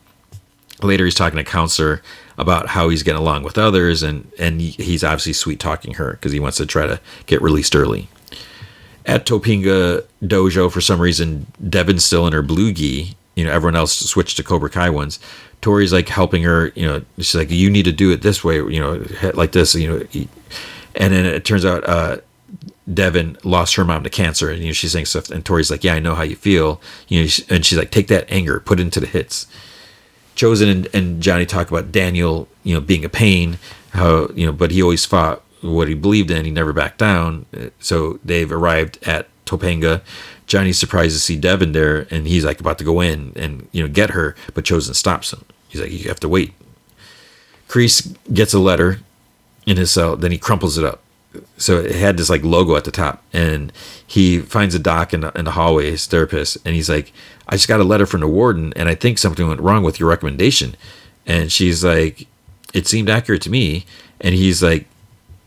Later, 0.81 1.03
he's 1.03 1.15
talking 1.15 1.35
to 1.35 1.43
counselor 1.43 2.01
about 2.37 2.67
how 2.67 2.89
he's 2.89 3.03
getting 3.03 3.21
along 3.21 3.43
with 3.43 3.57
others, 3.57 4.03
and 4.03 4.31
and 4.39 4.61
he's 4.61 5.03
obviously 5.03 5.33
sweet 5.33 5.59
talking 5.59 5.95
her 5.95 6.11
because 6.11 6.31
he 6.31 6.39
wants 6.39 6.57
to 6.57 6.65
try 6.65 6.87
to 6.87 6.99
get 7.25 7.41
released 7.41 7.75
early. 7.75 8.07
At 9.05 9.25
Topanga 9.25 10.03
Dojo, 10.23 10.71
for 10.71 10.81
some 10.81 11.01
reason, 11.01 11.47
Devin's 11.67 12.05
still 12.05 12.27
in 12.27 12.33
her 12.33 12.41
blue 12.41 12.71
gi. 12.71 13.15
You 13.35 13.45
know, 13.45 13.51
everyone 13.51 13.75
else 13.75 13.97
switched 13.97 14.37
to 14.37 14.43
Cobra 14.43 14.69
Kai 14.69 14.89
ones. 14.89 15.19
Tori's 15.61 15.93
like 15.93 16.09
helping 16.09 16.43
her. 16.43 16.71
You 16.75 16.85
know, 16.85 17.01
she's 17.17 17.35
like, 17.35 17.51
"You 17.51 17.69
need 17.69 17.85
to 17.85 17.91
do 17.91 18.11
it 18.11 18.21
this 18.21 18.43
way." 18.43 18.55
You 18.57 18.79
know, 18.79 19.05
like 19.33 19.51
this. 19.51 19.75
You 19.75 19.87
know, 19.87 20.27
and 20.95 21.13
then 21.13 21.25
it 21.25 21.45
turns 21.45 21.65
out 21.65 21.87
uh, 21.87 22.17
Devin 22.91 23.37
lost 23.43 23.75
her 23.75 23.85
mom 23.85 24.03
to 24.03 24.09
cancer, 24.09 24.49
and 24.49 24.59
you 24.59 24.67
know 24.67 24.73
she's 24.73 24.91
saying 24.91 25.05
stuff, 25.05 25.29
and 25.29 25.45
Tori's 25.45 25.71
like, 25.71 25.83
"Yeah, 25.83 25.93
I 25.93 25.99
know 25.99 26.15
how 26.15 26.23
you 26.23 26.35
feel." 26.35 26.81
You 27.07 27.23
know, 27.23 27.29
and 27.49 27.65
she's 27.65 27.77
like, 27.77 27.91
"Take 27.91 28.07
that 28.07 28.25
anger, 28.29 28.59
put 28.59 28.79
it 28.79 28.83
into 28.83 28.99
the 28.99 29.07
hits." 29.07 29.47
Chozen 30.35 30.71
and, 30.71 30.87
and 30.93 31.21
Johnny 31.21 31.45
talk 31.45 31.69
about 31.69 31.91
Daniel, 31.91 32.47
you 32.63 32.73
know, 32.73 32.81
being 32.81 33.05
a 33.05 33.09
pain, 33.09 33.57
how 33.91 34.29
you 34.29 34.45
know, 34.45 34.51
but 34.51 34.71
he 34.71 34.81
always 34.81 35.05
fought 35.05 35.41
what 35.61 35.87
he 35.87 35.93
believed 35.93 36.31
in. 36.31 36.45
He 36.45 36.51
never 36.51 36.73
backed 36.73 36.97
down. 36.97 37.45
So 37.79 38.19
they've 38.23 38.51
arrived 38.51 38.99
at 39.03 39.27
Topanga. 39.45 40.01
Johnny's 40.47 40.79
surprised 40.79 41.15
to 41.15 41.19
see 41.19 41.37
Devin 41.37 41.71
there, 41.71 42.07
and 42.11 42.27
he's 42.27 42.43
like 42.43 42.59
about 42.59 42.77
to 42.79 42.83
go 42.83 43.01
in 43.01 43.33
and 43.35 43.67
you 43.71 43.83
know 43.83 43.89
get 43.89 44.11
her, 44.11 44.35
but 44.53 44.65
Chozen 44.65 44.95
stops 44.95 45.31
him. 45.31 45.45
He's 45.69 45.81
like, 45.81 45.91
"You 45.91 46.09
have 46.09 46.19
to 46.21 46.29
wait." 46.29 46.53
Kreese 47.67 48.15
gets 48.33 48.53
a 48.53 48.59
letter 48.59 48.99
in 49.65 49.77
his 49.77 49.91
cell, 49.91 50.17
then 50.17 50.31
he 50.31 50.37
crumples 50.37 50.77
it 50.77 50.83
up. 50.83 51.00
So 51.61 51.79
it 51.79 51.95
had 51.95 52.17
this 52.17 52.29
like 52.29 52.43
logo 52.43 52.75
at 52.75 52.85
the 52.85 52.91
top, 52.91 53.23
and 53.31 53.71
he 54.05 54.39
finds 54.39 54.73
a 54.73 54.79
doc 54.79 55.13
in 55.13 55.21
the, 55.21 55.31
in 55.37 55.45
the 55.45 55.51
hallway, 55.51 55.91
his 55.91 56.07
therapist, 56.07 56.57
and 56.65 56.73
he's 56.75 56.89
like, 56.89 57.13
"I 57.47 57.55
just 57.55 57.67
got 57.67 57.79
a 57.79 57.83
letter 57.83 58.05
from 58.05 58.21
the 58.21 58.27
warden, 58.27 58.73
and 58.75 58.89
I 58.89 58.95
think 58.95 59.17
something 59.17 59.47
went 59.47 59.61
wrong 59.61 59.83
with 59.83 59.99
your 59.99 60.09
recommendation." 60.09 60.75
And 61.27 61.51
she's 61.51 61.83
like, 61.83 62.27
"It 62.73 62.87
seemed 62.87 63.09
accurate 63.09 63.43
to 63.43 63.51
me," 63.51 63.85
and 64.19 64.33
he's 64.33 64.63
like, 64.63 64.87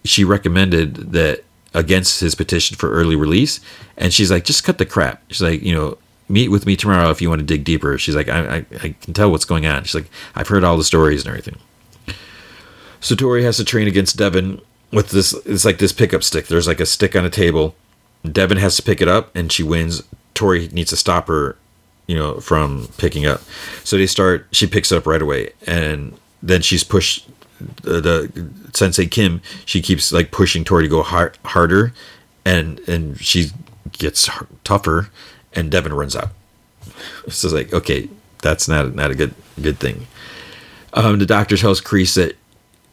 "She 0.05 0.23
recommended 0.25 1.13
that 1.13 1.45
against 1.75 2.21
his 2.21 2.37
petition 2.37 2.77
for 2.77 2.93
early 2.93 3.17
release," 3.17 3.61
and 3.97 4.13
she's 4.13 4.31
like, 4.31 4.45
"Just 4.45 4.63
cut 4.63 4.79
the 4.79 4.87
crap." 4.87 5.23
She's 5.29 5.43
like, 5.43 5.63
"You 5.63 5.75
know." 5.75 5.99
Meet 6.27 6.49
with 6.49 6.65
me 6.65 6.75
tomorrow 6.75 7.11
if 7.11 7.21
you 7.21 7.29
want 7.29 7.41
to 7.41 7.47
dig 7.47 7.65
deeper. 7.65 7.99
She's 7.99 8.17
like, 8.17 8.31
I, 8.31 8.39
I, 8.41 8.67
I 8.83 8.95
can 9.03 9.13
tell 9.13 9.31
what's 9.31 9.45
going 9.45 9.67
on. 9.67 9.85
She's 9.85 9.95
like, 9.95 10.09
I've 10.35 10.49
heard 10.49 10.65
all 10.65 10.79
the 10.79 10.83
stories 10.83 11.21
and 11.21 11.29
everything. 11.29 11.59
So 13.01 13.15
Tori 13.15 13.43
has 13.43 13.59
to 13.59 13.65
train 13.65 13.87
against 13.87 14.17
Devin 14.17 14.63
with 14.95 15.11
this. 15.11 15.33
It's 15.47 15.65
like 15.65 15.79
this 15.79 15.93
pickup 15.93 16.23
stick. 16.23 16.47
There's 16.47 16.67
like 16.67 16.81
a 16.81 16.87
stick 16.87 17.17
on 17.17 17.25
a 17.25 17.31
table. 17.31 17.75
Devin 18.31 18.59
has 18.59 18.77
to 18.77 18.83
pick 18.83 19.01
it 19.01 19.09
up, 19.09 19.35
and 19.37 19.53
she 19.53 19.63
wins. 19.63 20.03
Tori 20.35 20.69
needs 20.69 20.91
to 20.91 20.97
stop 20.97 21.29
her, 21.29 21.57
you 22.07 22.17
know, 22.17 22.41
from 22.41 22.89
picking 22.97 23.27
up. 23.27 23.43
So 23.85 23.97
they 23.97 24.07
start. 24.07 24.47
She 24.53 24.67
picks 24.67 24.93
it 24.93 24.97
up 24.97 25.07
right 25.07 25.23
away, 25.23 25.53
and 25.67 26.17
then 26.43 26.63
she's 26.63 26.85
pushed. 26.85 27.29
The, 27.83 28.01
the 28.01 28.51
Sensei 28.73 29.07
Kim, 29.07 29.41
she 29.65 29.81
keeps 29.81 30.13
like 30.13 30.31
pushing 30.31 30.65
Tori 30.65 30.85
to 30.85 30.89
go 30.89 31.03
hard, 31.03 31.39
harder, 31.45 31.93
and 32.45 32.81
and 32.89 33.21
she 33.21 33.51
gets 33.93 34.29
tougher, 34.65 35.11
and 35.53 35.71
Devin 35.71 35.93
runs 35.93 36.17
out. 36.17 36.31
So 37.29 37.49
it's 37.49 37.53
like, 37.53 37.73
okay, 37.73 38.09
that's 38.43 38.69
not 38.69 38.95
not 38.95 39.11
a 39.11 39.15
good 39.15 39.35
good 39.61 39.79
thing. 39.79 40.07
Um, 40.93 41.19
the 41.19 41.27
doctor 41.27 41.57
tells 41.57 41.81
Kreese 41.81 42.15
that 42.15 42.37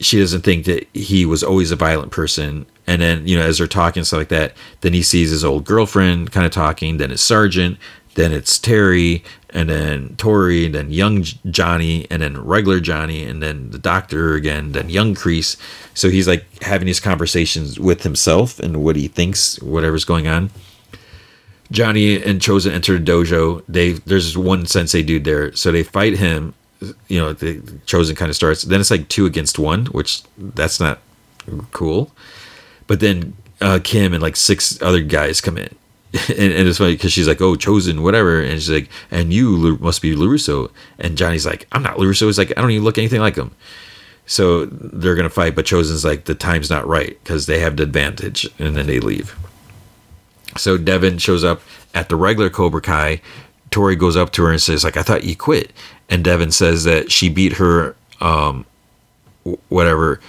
she 0.02 0.20
doesn't 0.20 0.42
think 0.42 0.66
that 0.66 0.88
he 0.94 1.26
was 1.26 1.44
always 1.44 1.72
a 1.72 1.76
violent 1.76 2.12
person. 2.12 2.66
And 2.88 3.02
then, 3.02 3.28
you 3.28 3.38
know, 3.38 3.44
as 3.44 3.60
they're 3.60 3.68
talking 3.68 4.04
stuff 4.04 4.20
like 4.20 4.30
that, 4.30 4.54
then 4.82 4.94
he 4.94 5.02
sees 5.02 5.30
his 5.30 5.46
old 5.46 5.66
girlfriend 5.66 6.32
kind 6.32 6.46
of 6.46 6.52
talking. 6.52 6.98
Then 6.98 7.12
it's 7.12 7.22
Sergeant. 7.22 7.78
Then 8.16 8.34
it's 8.34 8.60
Terry, 8.60 9.24
and 9.52 9.70
then 9.70 10.16
Tori, 10.18 10.66
and 10.66 10.76
then 10.76 10.92
young 10.92 11.24
Johnny, 11.50 12.08
and 12.12 12.22
then 12.22 12.44
regular 12.44 12.82
Johnny, 12.82 13.24
and 13.24 13.42
then 13.42 13.70
the 13.70 13.78
doctor 13.78 14.34
again, 14.34 14.74
then 14.74 14.90
young 14.90 15.16
Kreese. 15.16 15.56
So 15.94 16.10
he's 16.10 16.28
like 16.28 16.46
having 16.62 16.88
these 16.88 17.00
conversations 17.00 17.80
with 17.80 18.04
himself 18.04 18.60
and 18.60 18.84
what 18.84 18.98
he 18.98 19.08
thinks, 19.08 19.62
whatever's 19.62 20.04
going 20.04 20.28
on. 20.28 20.52
Johnny 21.72 22.22
and 22.22 22.42
Chozen 22.42 22.74
enter 22.74 23.00
the 23.00 23.12
dojo. 23.12 23.64
They 23.70 23.94
there's 23.94 24.38
one 24.38 24.66
sensei 24.66 25.04
dude 25.04 25.24
there, 25.24 25.56
so 25.56 25.72
they 25.72 25.84
fight 25.84 26.18
him 26.18 26.54
you 27.08 27.20
know 27.20 27.34
the 27.34 27.60
Chozen 27.86 28.16
kind 28.18 28.30
of 28.30 28.36
starts 28.36 28.64
then 28.64 28.80
it's 28.80 28.92
like 28.92 29.08
two 29.08 29.26
against 29.26 29.60
one 29.60 29.86
which 29.88 30.24
that's 30.38 30.80
not 30.80 31.00
cool. 31.72 32.12
But 32.88 33.00
then 33.00 33.36
uh, 33.60 33.80
kim 33.84 34.14
and 34.14 34.22
like 34.22 34.36
six 34.36 34.82
other 34.82 35.02
guys 35.02 35.42
come 35.42 35.58
in. 35.58 35.76
And, 36.28 36.52
and 36.52 36.68
it's 36.68 36.78
funny 36.78 36.94
because 36.94 37.14
she's 37.14 37.28
like 37.28 37.42
oh 37.42 37.56
Chozen 37.56 38.02
whatever. 38.02 38.42
And 38.42 38.54
she's 38.54 38.70
like 38.70 38.90
and 39.12 39.32
you 39.32 39.78
must 39.80 40.02
be 40.02 40.16
larusso. 40.16 40.70
And 41.00 41.18
johnny's 41.18 41.46
like 41.46 41.68
i'm 41.72 41.84
not 41.84 41.98
larusso. 41.98 42.26
He's 42.26 42.38
like 42.38 42.52
i 42.58 42.62
don't 42.62 42.72
even 42.72 42.84
look 42.84 42.98
anything 42.98 43.22
like 43.22 43.36
him. 43.36 43.52
So 44.26 44.66
they're 44.66 45.16
gonna 45.16 45.30
fight 45.30 45.56
but 45.56 45.66
Chozen's 45.66 46.04
like 46.04 46.26
the 46.26 46.36
time's 46.36 46.70
not 46.70 46.88
right 46.88 47.18
because 47.24 47.46
they 47.46 47.60
have 47.60 47.78
the 47.78 47.84
advantage 47.84 48.48
and 48.60 48.76
then 48.76 48.88
they 48.88 49.00
leave. 49.00 49.36
So 50.58 50.78
devin 50.78 51.18
shows 51.18 51.44
up 51.44 51.62
at 51.94 52.10
the 52.10 52.16
regular 52.16 52.50
cobra 52.50 52.82
kai 52.82 53.22
tori 53.72 53.96
goes 53.96 54.16
up 54.16 54.32
to 54.32 54.44
her 54.44 54.52
and 54.52 54.62
says 54.62 54.84
like 54.84 54.98
i 54.98 55.02
thought 55.02 55.24
you 55.24 55.36
quit 55.36 55.72
and 56.12 56.26
Devin 56.26 56.52
says 56.52 56.84
that 56.84 57.10
she 57.10 57.30
beat 57.30 57.54
her, 57.54 57.96
um, 58.20 58.66
whatever, 59.70 60.20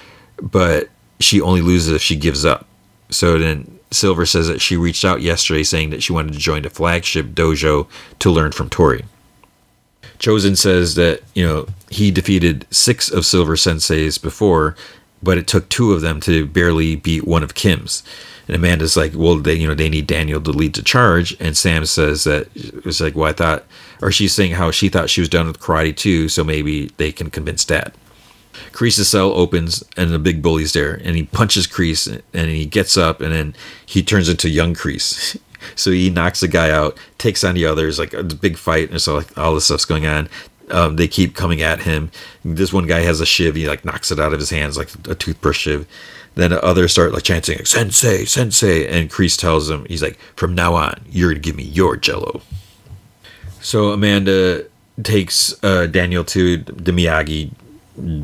but 0.41 0.89
she 1.19 1.41
only 1.41 1.61
loses 1.61 1.93
if 1.93 2.01
she 2.01 2.15
gives 2.15 2.45
up. 2.45 2.67
So 3.11 3.37
then 3.37 3.79
Silver 3.91 4.25
says 4.25 4.47
that 4.47 4.61
she 4.61 4.77
reached 4.77 5.05
out 5.05 5.21
yesterday 5.21 5.65
saying 5.65 5.91
that 5.91 6.03
she 6.03 6.13
wanted 6.13 6.33
to 6.33 6.39
join 6.39 6.63
the 6.63 6.71
flagship 6.71 7.35
dojo 7.35 7.89
to 8.21 8.31
learn 8.31 8.53
from 8.53 8.71
Tori. 8.71 9.05
Chozen 10.21 10.57
says 10.57 10.95
that, 10.95 11.21
you 11.35 11.45
know, 11.45 11.67
he 11.91 12.13
defeated 12.13 12.65
six 12.71 13.11
of 13.11 13.27
Silver 13.27 13.57
Sensei's 13.57 14.19
before, 14.19 14.77
but 15.21 15.37
it 15.37 15.49
took 15.49 15.69
two 15.69 15.93
of 15.93 16.01
them 16.01 16.21
to 16.21 16.47
barely 16.47 16.95
beat 16.95 17.27
one 17.27 17.43
of 17.43 17.55
Kim's. 17.55 18.05
And 18.49 18.57
Amanda's 18.57 18.97
like, 18.97 19.13
well, 19.15 19.37
they, 19.37 19.55
you 19.55 19.69
know, 19.69 19.75
they 19.75 19.89
need 19.89 20.07
Daniel 20.07 20.41
to 20.41 20.51
lead 20.51 20.75
the 20.75 20.83
charge. 20.83 21.37
And 21.41 21.57
Sam 21.57 21.87
says 21.87 22.25
that 22.25 22.49
it's 22.55 23.01
like, 23.01 23.15
well, 23.15 23.29
I 23.29 23.33
thought, 23.33 23.65
or 24.01 24.11
she's 24.11 24.35
saying 24.35 24.53
how 24.53 24.71
she 24.71 24.89
thought 24.89 25.11
she 25.11 25.21
was 25.21 25.29
done 25.29 25.47
with 25.47 25.61
karate 25.61 25.97
too, 25.97 26.29
so 26.29 26.43
maybe 26.43 26.87
they 26.97 27.13
can 27.13 27.31
convince 27.31 27.65
Dad. 27.65 27.93
Kreese's 28.73 29.09
cell 29.09 29.33
opens 29.33 29.83
and 29.97 30.11
the 30.11 30.19
big 30.19 30.43
bully's 30.43 30.73
there, 30.73 30.95
and 30.95 31.17
he 31.17 31.25
punches 31.25 31.67
Kreese, 31.67 32.21
and 32.35 32.51
he 32.51 32.67
gets 32.67 32.97
up, 32.97 33.21
and 33.21 33.33
then 33.33 33.55
he 33.87 34.03
turns 34.03 34.29
into 34.29 34.49
young 34.49 34.75
Kreese. 34.75 35.39
So 35.77 35.93
he 35.93 36.11
knocks 36.11 36.41
the 36.41 36.49
guy 36.49 36.73
out, 36.73 36.99
takes 37.19 37.45
on 37.45 37.55
the 37.55 37.67
others, 37.67 37.97
like 37.97 38.13
a 38.15 38.25
big 38.25 38.57
fight, 38.57 38.91
and 38.91 39.01
so 39.01 39.15
like 39.15 39.39
all 39.39 39.55
this 39.55 39.67
stuff's 39.67 39.85
going 39.85 40.07
on. 40.07 40.29
Um, 40.71 40.97
they 40.97 41.07
keep 41.07 41.37
coming 41.37 41.63
at 41.63 41.83
him. 41.83 42.11
This 42.45 42.73
one 42.73 42.89
guy 42.89 43.03
has 43.03 43.21
a 43.21 43.27
shiv. 43.27 43.55
He 43.55 43.69
like 43.69 43.85
knocks 43.85 44.11
it 44.11 44.19
out 44.19 44.33
of 44.33 44.41
his 44.41 44.51
hands 44.51 44.77
like 44.77 44.91
a 45.07 45.15
toothbrush 45.15 45.59
shiv. 45.59 45.87
Then 46.35 46.53
others 46.53 46.93
start 46.93 47.13
like 47.13 47.25
chanting 47.25 47.59
like, 47.59 47.67
"Sensei, 47.67 48.25
Sensei," 48.25 48.87
and 48.87 49.11
Kreese 49.11 49.39
tells 49.39 49.69
him, 49.69 49.85
"He's 49.87 50.03
like, 50.03 50.19
from 50.35 50.55
now 50.55 50.75
on, 50.75 51.01
you're 51.11 51.31
gonna 51.31 51.41
give 51.41 51.57
me 51.57 51.65
your 51.65 51.97
Jello." 51.97 52.41
So 53.61 53.91
Amanda 53.91 54.65
takes 55.03 55.55
uh, 55.63 55.87
Daniel 55.87 56.25
to 56.25 56.59
the 56.59 56.93
Miyagi 56.93 57.51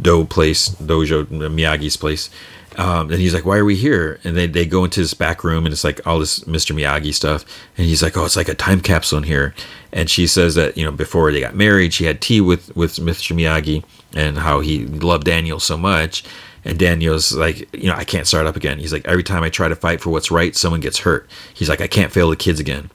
do 0.02 0.24
place, 0.24 0.70
dojo, 0.70 1.26
Miyagi's 1.26 1.96
place. 1.96 2.30
Um, 2.76 3.10
and 3.10 3.20
he's 3.20 3.34
like, 3.34 3.44
"Why 3.44 3.56
are 3.58 3.64
we 3.64 3.74
here?" 3.74 4.20
And 4.22 4.36
they 4.36 4.46
they 4.46 4.64
go 4.64 4.84
into 4.84 5.00
this 5.00 5.14
back 5.14 5.42
room, 5.42 5.66
and 5.66 5.72
it's 5.72 5.82
like 5.84 6.06
all 6.06 6.20
this 6.20 6.40
Mr. 6.40 6.74
Miyagi 6.76 7.12
stuff. 7.12 7.44
And 7.76 7.86
he's 7.86 8.02
like, 8.02 8.16
"Oh, 8.16 8.24
it's 8.24 8.36
like 8.36 8.48
a 8.48 8.54
time 8.54 8.80
capsule 8.80 9.18
in 9.18 9.24
here." 9.24 9.52
And 9.92 10.08
she 10.08 10.26
says 10.28 10.54
that 10.54 10.76
you 10.76 10.84
know 10.84 10.92
before 10.92 11.32
they 11.32 11.40
got 11.40 11.56
married, 11.56 11.92
she 11.92 12.04
had 12.04 12.20
tea 12.20 12.40
with 12.40 12.74
with 12.76 12.96
Mr. 12.96 13.34
Miyagi, 13.34 13.82
and 14.14 14.38
how 14.38 14.60
he 14.60 14.86
loved 14.86 15.24
Daniel 15.24 15.58
so 15.58 15.76
much. 15.76 16.22
And 16.68 16.78
Daniel's 16.78 17.32
like, 17.32 17.74
you 17.74 17.88
know, 17.88 17.94
I 17.94 18.04
can't 18.04 18.26
start 18.26 18.46
up 18.46 18.54
again. 18.54 18.78
He's 18.78 18.92
like, 18.92 19.08
every 19.08 19.22
time 19.22 19.42
I 19.42 19.48
try 19.48 19.68
to 19.68 19.74
fight 19.74 20.02
for 20.02 20.10
what's 20.10 20.30
right, 20.30 20.54
someone 20.54 20.82
gets 20.82 20.98
hurt. 20.98 21.26
He's 21.54 21.68
like, 21.68 21.80
I 21.80 21.86
can't 21.86 22.12
fail 22.12 22.28
the 22.28 22.36
kids 22.36 22.60
again. 22.60 22.90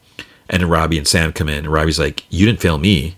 And 0.48 0.62
then 0.62 0.70
Robbie 0.70 1.00
and 1.00 1.08
Sam 1.08 1.34
come 1.34 1.50
in, 1.50 1.66
and 1.66 1.74
Robbie's 1.74 1.98
like, 1.98 2.24
You 2.30 2.46
didn't 2.46 2.62
fail 2.62 2.78
me. 2.78 3.16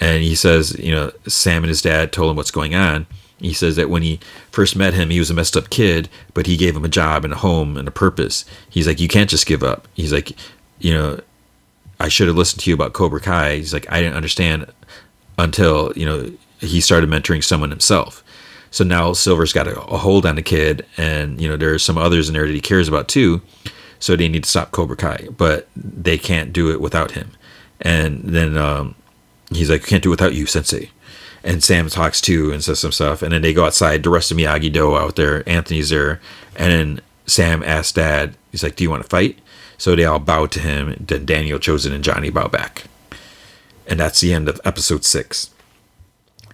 And 0.00 0.22
he 0.22 0.34
says, 0.34 0.76
you 0.78 0.92
know, 0.92 1.12
Sam 1.28 1.62
and 1.62 1.68
his 1.68 1.82
dad 1.82 2.10
told 2.10 2.30
him 2.30 2.36
what's 2.36 2.50
going 2.50 2.74
on. 2.74 3.06
He 3.38 3.52
says 3.52 3.76
that 3.76 3.90
when 3.90 4.02
he 4.02 4.18
first 4.50 4.74
met 4.74 4.94
him, 4.94 5.10
he 5.10 5.18
was 5.18 5.30
a 5.30 5.34
messed 5.34 5.56
up 5.56 5.68
kid, 5.68 6.08
but 6.32 6.46
he 6.46 6.56
gave 6.56 6.74
him 6.74 6.84
a 6.84 6.88
job 6.88 7.24
and 7.24 7.34
a 7.34 7.36
home 7.36 7.76
and 7.76 7.86
a 7.86 7.92
purpose. 7.92 8.46
He's 8.70 8.86
like, 8.86 8.98
You 8.98 9.08
can't 9.08 9.28
just 9.28 9.46
give 9.46 9.62
up. 9.62 9.86
He's 9.92 10.12
like, 10.12 10.32
You 10.78 10.94
know, 10.94 11.20
I 12.00 12.08
should 12.08 12.28
have 12.28 12.36
listened 12.36 12.62
to 12.62 12.70
you 12.70 12.74
about 12.74 12.94
Cobra 12.94 13.20
Kai. 13.20 13.56
He's 13.56 13.74
like, 13.74 13.86
I 13.92 14.00
didn't 14.00 14.16
understand 14.16 14.72
until, 15.36 15.92
you 15.94 16.06
know, 16.06 16.32
he 16.60 16.80
started 16.80 17.10
mentoring 17.10 17.44
someone 17.44 17.70
himself. 17.70 18.21
So 18.72 18.82
now 18.84 19.12
Silver's 19.12 19.52
got 19.52 19.68
a, 19.68 19.80
a 19.82 19.98
hold 19.98 20.26
on 20.26 20.34
the 20.34 20.42
kid, 20.42 20.84
and, 20.96 21.40
you 21.40 21.48
know, 21.48 21.56
there's 21.56 21.84
some 21.84 21.98
others 21.98 22.28
in 22.28 22.32
there 22.32 22.46
that 22.46 22.54
he 22.54 22.60
cares 22.60 22.88
about 22.88 23.06
too. 23.06 23.40
So 24.00 24.16
they 24.16 24.28
need 24.28 24.42
to 24.42 24.50
stop 24.50 24.72
Cobra 24.72 24.96
Kai, 24.96 25.28
but 25.36 25.68
they 25.76 26.18
can't 26.18 26.52
do 26.52 26.72
it 26.72 26.80
without 26.80 27.12
him. 27.12 27.30
And 27.80 28.20
then 28.24 28.56
um, 28.56 28.96
he's 29.50 29.70
like, 29.70 29.82
You 29.82 29.86
can't 29.86 30.02
do 30.02 30.08
it 30.08 30.18
without 30.18 30.34
you, 30.34 30.46
Sensei. 30.46 30.90
And 31.44 31.62
Sam 31.62 31.88
talks 31.88 32.20
too 32.20 32.50
and 32.50 32.64
says 32.64 32.80
some 32.80 32.90
stuff. 32.90 33.22
And 33.22 33.32
then 33.32 33.42
they 33.42 33.52
go 33.52 33.64
outside. 33.64 34.02
The 34.02 34.10
rest 34.10 34.32
of 34.32 34.36
Miyagi 34.36 34.72
Do 34.72 34.96
out 34.96 35.14
there. 35.14 35.48
Anthony's 35.48 35.90
there. 35.90 36.20
And 36.56 36.72
then 36.72 37.00
Sam 37.26 37.62
asks 37.62 37.92
Dad, 37.92 38.36
he's 38.50 38.64
like, 38.64 38.74
Do 38.74 38.82
you 38.82 38.90
want 38.90 39.04
to 39.04 39.08
fight? 39.08 39.38
So 39.78 39.94
they 39.94 40.04
all 40.04 40.18
bow 40.18 40.46
to 40.46 40.60
him. 40.60 40.96
Then 40.98 41.24
Daniel, 41.24 41.60
Chozen, 41.60 41.92
and 41.92 42.02
Johnny 42.02 42.30
bow 42.30 42.48
back. 42.48 42.84
And 43.86 44.00
that's 44.00 44.20
the 44.20 44.32
end 44.32 44.48
of 44.48 44.60
episode 44.64 45.04
six. 45.04 45.50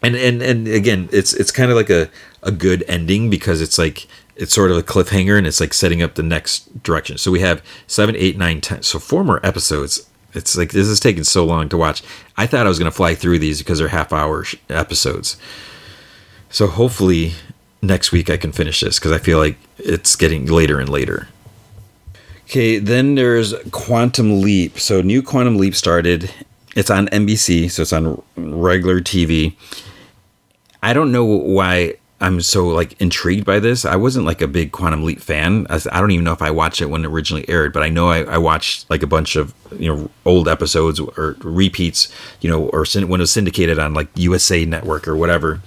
And 0.03 0.15
and 0.15 0.43
and 0.43 0.69
again, 0.69 1.09
it's 1.13 1.33
it's 1.35 1.51
kind 1.51 1.71
of 1.71 1.77
like 1.77 1.91
a, 1.91 2.09
a 2.43 2.53
good 2.53 2.85
ending 2.87 3.31
because 3.31 3.61
it's 3.61 3.79
like 3.79 4.07
it's 4.37 4.55
sort 4.55 4.71
of 4.71 4.77
a 4.77 4.83
cliffhanger 4.83 5.37
and 5.37 5.47
it's 5.47 5.61
like 5.61 5.75
setting 5.75 6.03
up 6.03 6.15
the 6.15 6.23
next 6.23 6.83
direction. 6.83 7.19
So 7.19 7.31
we 7.31 7.41
have 7.41 7.63
seven, 7.89 8.15
eight, 8.17 8.39
nine, 8.39 8.61
ten. 8.61 8.83
So 8.83 8.99
four 8.99 9.25
more 9.25 9.45
episodes. 9.45 10.09
It's 10.35 10.57
like 10.57 10.73
this 10.73 10.87
is 10.87 11.01
taking 11.01 11.25
so 11.25 11.45
long 11.45 11.69
to 11.71 11.77
watch. 11.77 12.03
I 12.37 12.47
thought 12.47 12.67
I 12.67 12.69
was 12.69 12.79
going 12.79 12.91
to 12.91 12.97
fly 12.97 13.15
through 13.15 13.41
these 13.41 13.59
because 13.59 13.79
they're 13.79 13.89
half 13.89 14.13
hour 14.13 14.45
episodes. 14.69 15.37
So 16.51 16.69
hopefully 16.69 17.33
next 17.83 18.13
week 18.13 18.31
I 18.31 18.37
can 18.37 18.53
finish 18.53 18.81
this 18.81 18.99
because 18.99 19.13
I 19.13 19.19
feel 19.19 19.39
like 19.39 19.57
it's 19.79 20.17
getting 20.17 20.47
later 20.47 20.79
and 20.79 20.89
later. 20.89 21.29
Okay, 22.45 22.79
then 22.79 23.15
there's 23.15 23.55
Quantum 23.73 24.41
Leap. 24.41 24.79
So 24.79 25.03
new 25.03 25.23
Quantum 25.23 25.59
Leap 25.59 25.75
started. 25.75 26.31
It's 26.75 26.91
on 26.91 27.09
NBC, 27.09 27.71
so 27.71 27.83
it's 27.83 27.93
on 27.93 28.23
regular 28.37 29.01
TV. 29.01 29.55
I 30.83 30.93
don't 30.93 31.13
know 31.13 31.25
why 31.25 31.95
I'm 32.21 32.41
so 32.41 32.67
like 32.69 33.01
intrigued 33.01 33.45
by 33.45 33.61
this. 33.61 33.85
I 33.85 33.97
wasn't 33.97 34.27
like 34.27 34.41
a 34.41 34.49
big 34.49 34.73
Quantum 34.73 35.05
Leap 35.05 35.21
fan. 35.21 35.67
I, 35.71 36.01
don't 36.01 36.11
even 36.11 36.25
know 36.25 36.33
if 36.33 36.43
I 36.43 36.51
watched 36.51 36.81
it 36.81 36.87
when 36.87 37.05
it 37.05 37.09
originally 37.09 37.49
aired, 37.49 37.73
but 37.73 37.83
I 37.83 37.89
know 37.89 38.09
I, 38.09 38.25
I, 38.25 38.39
watched 38.39 38.91
like 38.91 39.05
a 39.05 39.07
bunch 39.07 39.37
of 39.37 39.55
you 39.79 39.95
know 39.95 40.11
old 40.25 40.49
episodes 40.49 40.99
or 40.99 41.37
repeats, 41.41 42.13
you 42.41 42.51
know, 42.51 42.69
or 42.71 42.85
when 42.93 43.13
it 43.13 43.19
was 43.19 43.33
syndicated 43.33 43.79
on 43.79 43.95
like 43.95 44.09
USA 44.17 44.65
Network 44.65 45.07
or 45.07 45.17
whatever. 45.17 45.61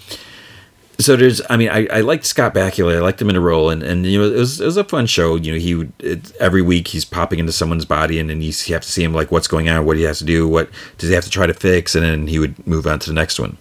So 0.99 1.15
there's, 1.15 1.41
I 1.49 1.57
mean, 1.57 1.69
I, 1.69 1.88
I 1.88 2.01
liked 2.01 2.25
Scott 2.25 2.53
Bakula. 2.53 2.98
I 2.98 2.99
liked 2.99 3.19
him 3.19 3.30
in 3.30 3.35
a 3.35 3.41
role, 3.41 3.72
and, 3.72 3.81
and 3.81 4.06
you 4.06 4.19
know, 4.19 4.27
it 4.27 4.38
was 4.38 4.59
it 4.59 4.65
was 4.65 4.77
a 4.77 4.83
fun 4.83 5.07
show. 5.07 5.35
You 5.35 5.53
know, 5.53 5.57
he 5.57 5.73
would 5.73 5.93
it, 5.99 6.35
every 6.35 6.61
week 6.61 6.90
he's 6.90 7.06
popping 7.06 7.40
into 7.40 7.53
someone's 7.53 7.85
body, 7.85 8.19
and 8.19 8.30
then 8.30 8.41
you 8.41 8.51
have 8.73 8.83
to 8.83 8.91
see 8.91 9.03
him 9.03 9.14
like 9.14 9.31
what's 9.31 9.48
going 9.48 9.69
on, 9.69 9.85
what 9.85 9.95
he 9.95 10.03
has 10.03 10.19
to 10.19 10.25
do, 10.25 10.49
what 10.49 10.69
does 10.98 11.07
he 11.07 11.15
have 11.15 11.23
to 11.23 11.30
try 11.30 11.48
to 11.48 11.53
fix, 11.53 11.95
and 11.95 12.03
then 12.03 12.27
he 12.27 12.40
would 12.40 12.67
move 12.67 12.85
on 12.85 12.99
to 12.99 13.09
the 13.09 13.15
next 13.15 13.40
one. 13.40 13.57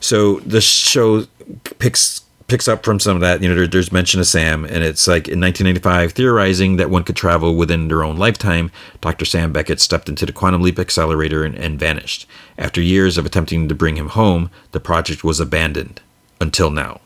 So 0.00 0.40
the 0.40 0.60
show 0.60 1.26
picks 1.78 2.22
picks 2.48 2.66
up 2.66 2.82
from 2.82 2.98
some 2.98 3.14
of 3.14 3.20
that. 3.20 3.42
You 3.42 3.48
know, 3.48 3.54
there, 3.54 3.66
there's 3.66 3.92
mention 3.92 4.20
of 4.20 4.26
Sam, 4.26 4.64
and 4.64 4.82
it's 4.82 5.06
like 5.06 5.28
in 5.28 5.40
1995, 5.40 6.12
theorizing 6.12 6.76
that 6.76 6.90
one 6.90 7.04
could 7.04 7.14
travel 7.14 7.54
within 7.54 7.88
their 7.88 8.02
own 8.02 8.16
lifetime. 8.16 8.70
Dr. 9.00 9.24
Sam 9.24 9.52
Beckett 9.52 9.80
stepped 9.80 10.08
into 10.08 10.26
the 10.26 10.32
quantum 10.32 10.62
leap 10.62 10.78
accelerator 10.78 11.44
and, 11.44 11.54
and 11.54 11.78
vanished. 11.78 12.26
After 12.56 12.80
years 12.80 13.18
of 13.18 13.26
attempting 13.26 13.68
to 13.68 13.74
bring 13.74 13.96
him 13.96 14.08
home, 14.08 14.50
the 14.72 14.80
project 14.80 15.22
was 15.22 15.38
abandoned 15.38 16.00
until 16.40 16.70
now. 16.70 17.00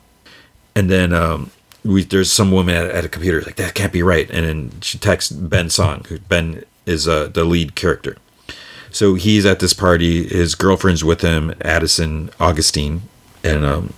And 0.75 0.89
then 0.89 1.13
um, 1.13 1.51
we, 1.85 2.05
there's 2.05 2.33
some 2.33 2.53
woman 2.53 2.75
at, 2.75 2.91
at, 2.91 3.05
a 3.05 3.09
computer 3.09 3.43
like 3.43 3.57
that 3.57 3.75
can't 3.75 3.93
be 3.93 4.03
right, 4.03 4.31
and 4.31 4.47
then 4.47 4.81
she 4.81 4.97
texts 4.97 5.33
Ben 5.33 5.69
Song, 5.69 6.07
Ben 6.29 6.65
is 6.87 7.07
uh, 7.07 7.27
the 7.27 7.45
lead 7.45 7.75
character. 7.75 8.17
So 8.93 9.15
he's 9.15 9.47
at 9.47 9.61
this 9.61 9.73
party. 9.73 10.29
His 10.29 10.55
girlfriend's 10.55 11.03
with 11.03 11.23
him, 11.23 11.55
Addison 11.63 12.31
Augustine, 12.39 13.03
and 13.43 13.65
um, 13.65 13.95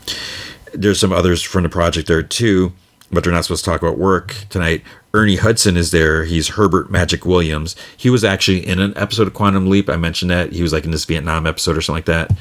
there's 0.73 1.01
some 1.01 1.13
others 1.13 1.43
from 1.43 1.65
the 1.65 1.69
project 1.69 2.09
there 2.09 2.23
too. 2.23 2.73
But 3.11 3.23
they're 3.23 3.33
not 3.33 3.45
supposed 3.45 3.65
to 3.65 3.71
talk 3.71 3.83
about 3.83 3.99
work 3.99 4.35
tonight. 4.49 4.83
Ernie 5.13 5.37
Hudson 5.37 5.77
is 5.77 5.93
there. 5.93 6.25
He's 6.25 6.49
Herbert 6.49 6.91
Magic 6.91 7.25
Williams. 7.25 7.77
He 7.97 8.11
was 8.11 8.25
actually 8.25 8.67
in 8.67 8.81
an 8.81 8.93
episode 8.97 9.29
of 9.29 9.35
Quantum 9.35 9.71
Leap. 9.71 9.89
I 9.89 9.97
mentioned 9.97 10.31
that 10.33 10.53
he 10.53 10.63
was 10.63 10.73
like 10.73 10.85
in 10.85 10.91
this 10.91 11.05
Vietnam 11.05 11.47
episode 11.47 11.77
or 11.77 11.81
something 11.81 11.99
like 11.99 12.07
that. 12.07 12.37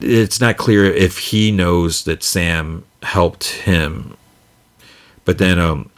It's 0.00 0.40
not 0.40 0.56
clear 0.56 0.84
if 0.84 1.18
he 1.18 1.50
knows 1.50 2.04
that 2.04 2.22
Sam 2.22 2.84
helped 3.02 3.48
him. 3.50 4.16
But 5.24 5.38
then 5.38 5.58
um, 5.58 5.90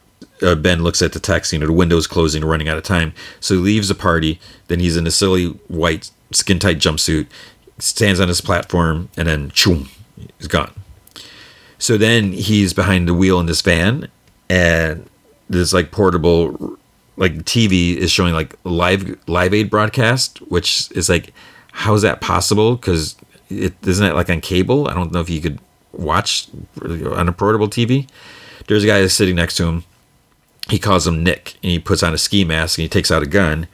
uh, 0.42 0.54
Ben 0.54 0.82
looks 0.82 1.02
at 1.02 1.12
the 1.12 1.20
text, 1.20 1.52
you 1.52 1.58
know, 1.58 1.66
the 1.66 1.72
window's 1.72 2.06
closing, 2.06 2.44
running 2.44 2.68
out 2.68 2.76
of 2.76 2.82
time. 2.82 3.12
So 3.40 3.54
he 3.54 3.60
leaves 3.60 3.88
the 3.88 3.94
party. 3.94 4.40
Then 4.68 4.80
he's 4.80 4.96
in 4.96 5.06
a 5.06 5.10
silly 5.10 5.48
white 5.68 6.10
skin 6.32 6.58
tight 6.58 6.78
jumpsuit, 6.78 7.26
stands 7.78 8.20
on 8.20 8.28
his 8.28 8.40
platform, 8.40 9.08
and 9.16 9.28
then 9.28 9.50
choom, 9.50 9.88
he's 10.38 10.48
gone. 10.48 10.72
So 11.78 11.96
then 11.96 12.32
he's 12.32 12.72
behind 12.72 13.08
the 13.08 13.14
wheel 13.14 13.40
in 13.40 13.46
this 13.46 13.62
van, 13.62 14.08
and 14.48 15.08
this 15.48 15.72
like 15.72 15.90
portable, 15.90 16.78
like 17.16 17.34
TV 17.44 17.96
is 17.96 18.10
showing 18.10 18.34
like 18.34 18.54
live 18.64 19.18
Live 19.28 19.54
Aid 19.54 19.70
broadcast, 19.70 20.38
which 20.50 20.90
is 20.92 21.08
like, 21.08 21.32
how 21.72 21.94
is 21.94 22.02
that 22.02 22.20
possible? 22.20 22.76
Because 22.76 23.16
it 23.48 23.74
isn't 23.86 24.06
it 24.06 24.14
like 24.14 24.28
on 24.28 24.40
cable? 24.40 24.88
I 24.88 24.94
don't 24.94 25.12
know 25.12 25.20
if 25.20 25.30
you 25.30 25.40
could 25.40 25.58
watch 25.92 26.48
on 26.82 27.28
a 27.28 27.32
portable 27.32 27.68
TV. 27.68 28.08
There's 28.66 28.84
a 28.84 28.86
guy 28.86 29.06
sitting 29.06 29.36
next 29.36 29.56
to 29.56 29.64
him 29.64 29.84
he 30.70 30.78
calls 30.78 31.06
him 31.06 31.22
Nick, 31.22 31.54
and 31.62 31.70
he 31.70 31.78
puts 31.78 32.02
on 32.02 32.14
a 32.14 32.18
ski 32.18 32.44
mask 32.44 32.78
and 32.78 32.84
he 32.84 32.88
takes 32.88 33.10
out 33.10 33.22
a 33.22 33.26
gun. 33.26 33.66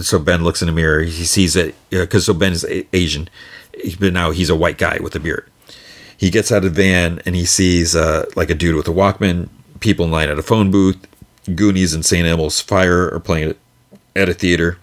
So 0.00 0.18
Ben 0.18 0.44
looks 0.44 0.62
in 0.62 0.66
the 0.66 0.72
mirror. 0.72 1.02
He 1.02 1.24
sees 1.24 1.56
it 1.56 1.74
because 1.90 2.26
so 2.26 2.34
Ben 2.34 2.52
is 2.52 2.66
Asian, 2.92 3.28
but 3.98 4.12
now 4.12 4.30
he's 4.30 4.50
a 4.50 4.56
white 4.56 4.78
guy 4.78 4.98
with 5.02 5.14
a 5.14 5.20
beard. 5.20 5.48
He 6.16 6.30
gets 6.30 6.52
out 6.52 6.64
of 6.64 6.74
the 6.74 6.82
van 6.82 7.20
and 7.26 7.34
he 7.34 7.44
sees 7.44 7.96
uh, 7.96 8.26
like 8.36 8.48
a 8.48 8.54
dude 8.54 8.76
with 8.76 8.88
a 8.88 8.92
Walkman, 8.92 9.48
people 9.80 10.04
in 10.04 10.10
line 10.10 10.28
at 10.28 10.38
a 10.38 10.42
phone 10.42 10.70
booth. 10.70 10.96
Goonies 11.54 11.92
and 11.92 12.04
St. 12.04 12.26
Elmo's 12.26 12.60
Fire 12.60 13.12
are 13.12 13.20
playing 13.20 13.54
at 14.14 14.28
a 14.28 14.34
theater. 14.34 14.78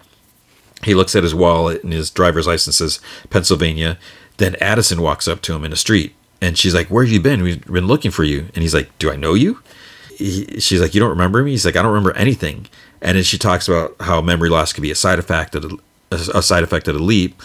He 0.84 0.94
looks 0.94 1.16
at 1.16 1.22
his 1.22 1.34
wallet 1.34 1.82
and 1.82 1.92
his 1.92 2.10
driver's 2.10 2.46
license 2.46 2.76
says 2.76 3.00
Pennsylvania. 3.30 3.98
Then 4.36 4.56
Addison 4.56 5.00
walks 5.00 5.26
up 5.26 5.40
to 5.42 5.54
him 5.54 5.64
in 5.64 5.70
the 5.70 5.76
street 5.76 6.14
and 6.40 6.58
she's 6.58 6.74
like, 6.74 6.88
Where 6.88 7.04
have 7.04 7.12
you 7.12 7.20
been? 7.20 7.42
We've 7.42 7.64
been 7.64 7.86
looking 7.86 8.10
for 8.10 8.24
you. 8.24 8.48
And 8.54 8.62
he's 8.62 8.74
like, 8.74 8.96
Do 8.98 9.10
I 9.10 9.16
know 9.16 9.34
you? 9.34 9.60
He, 10.20 10.60
she's 10.60 10.80
like, 10.80 10.94
"You 10.94 11.00
don't 11.00 11.10
remember 11.10 11.42
me?" 11.42 11.52
He's 11.52 11.64
like, 11.64 11.76
"I 11.76 11.82
don't 11.82 11.92
remember 11.92 12.16
anything." 12.16 12.66
And 13.02 13.16
then 13.16 13.24
she 13.24 13.38
talks 13.38 13.66
about 13.66 13.96
how 14.00 14.20
memory 14.20 14.50
loss 14.50 14.72
could 14.72 14.82
be 14.82 14.90
a 14.90 14.94
side 14.96 15.18
effect 15.18 15.54
of 15.54 15.64
a, 15.64 16.16
a 16.34 16.42
side 16.42 16.62
effect 16.62 16.86
of 16.88 16.96
a 16.96 16.98
leap. 16.98 17.42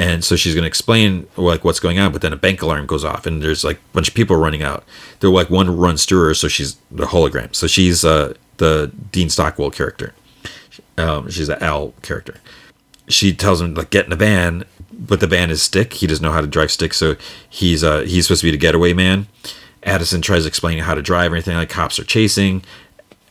And 0.00 0.22
so 0.22 0.36
she's 0.36 0.54
going 0.54 0.62
to 0.62 0.68
explain 0.68 1.26
like 1.36 1.64
what's 1.64 1.80
going 1.80 1.98
on, 1.98 2.12
but 2.12 2.22
then 2.22 2.32
a 2.32 2.36
bank 2.36 2.62
alarm 2.62 2.86
goes 2.86 3.04
off, 3.04 3.26
and 3.26 3.42
there's 3.42 3.64
like 3.64 3.78
a 3.78 3.92
bunch 3.92 4.08
of 4.08 4.14
people 4.14 4.36
running 4.36 4.62
out. 4.62 4.84
They're 5.18 5.30
like 5.30 5.50
one 5.50 5.76
runs 5.76 6.04
through 6.04 6.24
her, 6.26 6.34
so 6.34 6.46
she's 6.46 6.76
the 6.90 7.06
hologram. 7.06 7.54
So 7.54 7.66
she's 7.66 8.04
uh, 8.04 8.34
the 8.58 8.92
Dean 9.10 9.28
Stockwell 9.28 9.70
character. 9.70 10.14
Um, 10.96 11.30
she's 11.30 11.48
the 11.48 11.62
Al 11.62 11.94
character. 12.02 12.36
She 13.08 13.32
tells 13.34 13.60
him 13.60 13.74
like 13.74 13.90
get 13.90 14.04
in 14.04 14.10
the 14.10 14.16
van, 14.16 14.64
but 14.92 15.18
the 15.18 15.26
van 15.26 15.50
is 15.50 15.62
stick. 15.62 15.94
He 15.94 16.06
doesn't 16.06 16.22
know 16.22 16.32
how 16.32 16.42
to 16.42 16.46
drive 16.46 16.70
stick, 16.70 16.94
so 16.94 17.16
he's 17.48 17.82
uh, 17.82 18.02
he's 18.02 18.26
supposed 18.26 18.42
to 18.42 18.46
be 18.46 18.50
the 18.52 18.56
getaway 18.56 18.92
man. 18.92 19.26
Addison 19.88 20.20
tries 20.20 20.46
explaining 20.46 20.82
how 20.82 20.94
to 20.94 21.02
drive 21.02 21.32
or 21.32 21.36
anything 21.36 21.56
like 21.56 21.70
cops 21.70 21.98
are 21.98 22.04
chasing. 22.04 22.62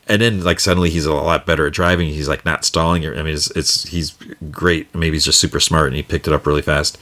And 0.07 0.21
then 0.21 0.43
like 0.43 0.59
suddenly 0.59 0.89
he's 0.89 1.05
a 1.05 1.13
lot 1.13 1.45
better 1.45 1.67
at 1.67 1.73
driving. 1.73 2.07
He's 2.07 2.29
like 2.29 2.45
not 2.45 2.65
stalling 2.65 3.05
i 3.05 3.09
mean 3.23 3.27
it's, 3.27 3.51
it's 3.51 3.83
he's 3.87 4.17
great. 4.51 4.93
Maybe 4.95 5.15
he's 5.15 5.25
just 5.25 5.39
super 5.39 5.59
smart 5.59 5.87
and 5.87 5.95
he 5.95 6.03
picked 6.03 6.27
it 6.27 6.33
up 6.33 6.45
really 6.47 6.61
fast. 6.61 6.97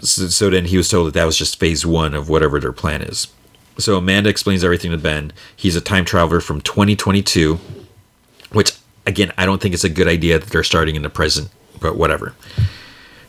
So, 0.00 0.26
so, 0.26 0.50
then 0.50 0.64
he 0.64 0.76
was 0.76 0.88
told 0.88 1.06
that 1.06 1.14
that 1.14 1.24
was 1.24 1.38
just 1.38 1.60
phase 1.60 1.86
one 1.86 2.14
of 2.14 2.28
whatever 2.28 2.58
their 2.58 2.72
plan 2.72 3.00
is. 3.00 3.28
So 3.78 3.96
amanda 3.96 4.28
explains 4.28 4.64
everything 4.64 4.90
to 4.90 4.98
ben. 4.98 5.32
He's 5.54 5.76
a 5.76 5.80
time 5.80 6.04
traveler 6.04 6.40
from 6.40 6.60
2022 6.60 7.58
which 8.52 8.76
again 9.04 9.32
i 9.36 9.44
don't 9.44 9.60
think 9.60 9.74
it's 9.74 9.82
a 9.82 9.88
good 9.88 10.06
idea 10.06 10.38
that 10.38 10.48
they're 10.50 10.62
starting 10.62 10.94
in 10.94 11.02
the 11.02 11.10
present 11.10 11.50
but 11.80 11.96
whatever. 11.96 12.34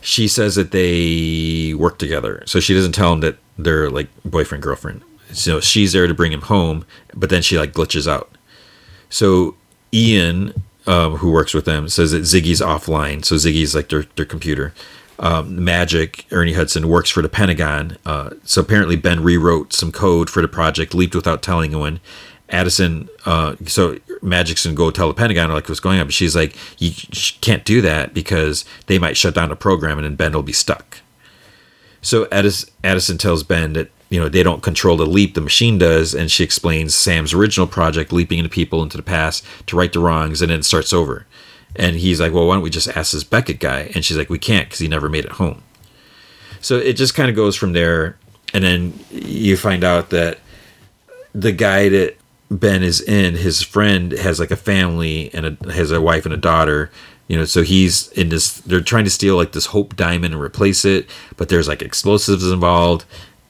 She 0.00 0.28
says 0.28 0.54
that 0.54 0.70
they 0.70 1.74
work 1.74 1.98
together. 1.98 2.42
So 2.46 2.60
she 2.60 2.74
doesn't 2.74 2.92
tell 2.92 3.12
him 3.12 3.20
that 3.20 3.38
they're 3.58 3.90
like 3.90 4.08
boyfriend 4.24 4.62
girlfriend 4.62 5.02
so 5.32 5.60
she's 5.60 5.92
there 5.92 6.06
to 6.06 6.14
bring 6.14 6.32
him 6.32 6.42
home, 6.42 6.84
but 7.14 7.30
then 7.30 7.42
she 7.42 7.58
like 7.58 7.72
glitches 7.72 8.10
out. 8.10 8.30
So 9.08 9.56
Ian, 9.92 10.62
um, 10.86 11.16
who 11.16 11.30
works 11.32 11.54
with 11.54 11.64
them, 11.64 11.88
says 11.88 12.12
that 12.12 12.22
Ziggy's 12.22 12.60
offline. 12.60 13.24
So 13.24 13.36
Ziggy's 13.36 13.74
like 13.74 13.88
their 13.88 14.04
their 14.16 14.24
computer. 14.24 14.72
Um, 15.18 15.64
Magic 15.64 16.26
Ernie 16.30 16.52
Hudson 16.52 16.88
works 16.88 17.10
for 17.10 17.22
the 17.22 17.28
Pentagon. 17.28 17.96
Uh, 18.04 18.30
so 18.44 18.60
apparently 18.60 18.96
Ben 18.96 19.22
rewrote 19.22 19.72
some 19.72 19.90
code 19.90 20.28
for 20.28 20.42
the 20.42 20.48
project, 20.48 20.94
leaped 20.94 21.14
without 21.14 21.42
telling 21.42 21.72
anyone. 21.72 22.00
Addison, 22.48 23.08
uh, 23.24 23.56
so 23.66 23.98
Magic's 24.22 24.64
gonna 24.64 24.76
go 24.76 24.90
tell 24.90 25.08
the 25.08 25.14
Pentagon 25.14 25.50
like 25.50 25.68
what's 25.68 25.80
going 25.80 25.98
on, 25.98 26.06
but 26.06 26.14
she's 26.14 26.36
like, 26.36 26.54
you 26.78 26.92
can't 27.40 27.64
do 27.64 27.80
that 27.80 28.14
because 28.14 28.64
they 28.86 28.98
might 28.98 29.16
shut 29.16 29.34
down 29.34 29.48
the 29.48 29.56
program 29.56 29.98
and 29.98 30.04
then 30.04 30.14
Ben 30.14 30.32
will 30.32 30.42
be 30.42 30.52
stuck. 30.52 31.00
So 32.02 32.28
Addison 32.30 33.18
tells 33.18 33.42
Ben 33.42 33.72
that 33.72 33.90
you 34.16 34.22
know 34.22 34.30
they 34.30 34.42
don't 34.42 34.62
control 34.62 34.96
the 34.96 35.04
leap, 35.04 35.34
the 35.34 35.42
machine 35.42 35.76
does, 35.76 36.14
and 36.14 36.30
she 36.30 36.42
explains 36.42 36.94
Sam's 36.94 37.34
original 37.34 37.66
project, 37.66 38.14
leaping 38.14 38.38
into 38.38 38.48
people 38.48 38.82
into 38.82 38.96
the 38.96 39.02
past 39.02 39.44
to 39.66 39.76
right 39.76 39.92
the 39.92 40.00
wrongs, 40.00 40.40
and 40.40 40.50
then 40.50 40.60
it 40.60 40.64
starts 40.64 40.94
over. 40.94 41.26
And 41.74 41.96
he's 41.96 42.18
like, 42.18 42.32
well, 42.32 42.46
why 42.46 42.54
don't 42.54 42.62
we 42.62 42.70
just 42.70 42.88
ask 42.88 43.12
this 43.12 43.24
Beckett 43.24 43.60
guy? 43.60 43.90
And 43.94 44.02
she's 44.02 44.16
like, 44.16 44.30
we 44.30 44.38
can't 44.38 44.66
because 44.66 44.78
he 44.78 44.88
never 44.88 45.10
made 45.10 45.26
it 45.26 45.32
home. 45.32 45.62
So 46.62 46.78
it 46.78 46.94
just 46.94 47.14
kind 47.14 47.28
of 47.28 47.36
goes 47.36 47.56
from 47.56 47.74
there, 47.74 48.16
and 48.54 48.64
then 48.64 48.98
you 49.10 49.58
find 49.58 49.84
out 49.84 50.08
that 50.08 50.38
the 51.34 51.52
guy 51.52 51.90
that 51.90 52.16
Ben 52.50 52.82
is 52.82 53.02
in, 53.02 53.34
his 53.34 53.60
friend 53.60 54.12
has 54.12 54.40
like 54.40 54.50
a 54.50 54.56
family 54.56 55.30
and 55.34 55.44
a, 55.44 55.72
has 55.74 55.90
a 55.90 56.00
wife 56.00 56.24
and 56.24 56.32
a 56.32 56.38
daughter. 56.38 56.90
You 57.28 57.36
know, 57.36 57.44
so 57.44 57.62
he's 57.62 58.08
in 58.12 58.30
this. 58.30 58.60
They're 58.60 58.80
trying 58.80 59.04
to 59.04 59.10
steal 59.10 59.36
like 59.36 59.52
this 59.52 59.66
Hope 59.66 59.94
Diamond 59.94 60.32
and 60.32 60.42
replace 60.42 60.86
it, 60.86 61.10
but 61.36 61.50
there's 61.50 61.68
like 61.68 61.82
explosives 61.82 62.50
involved, 62.50 63.04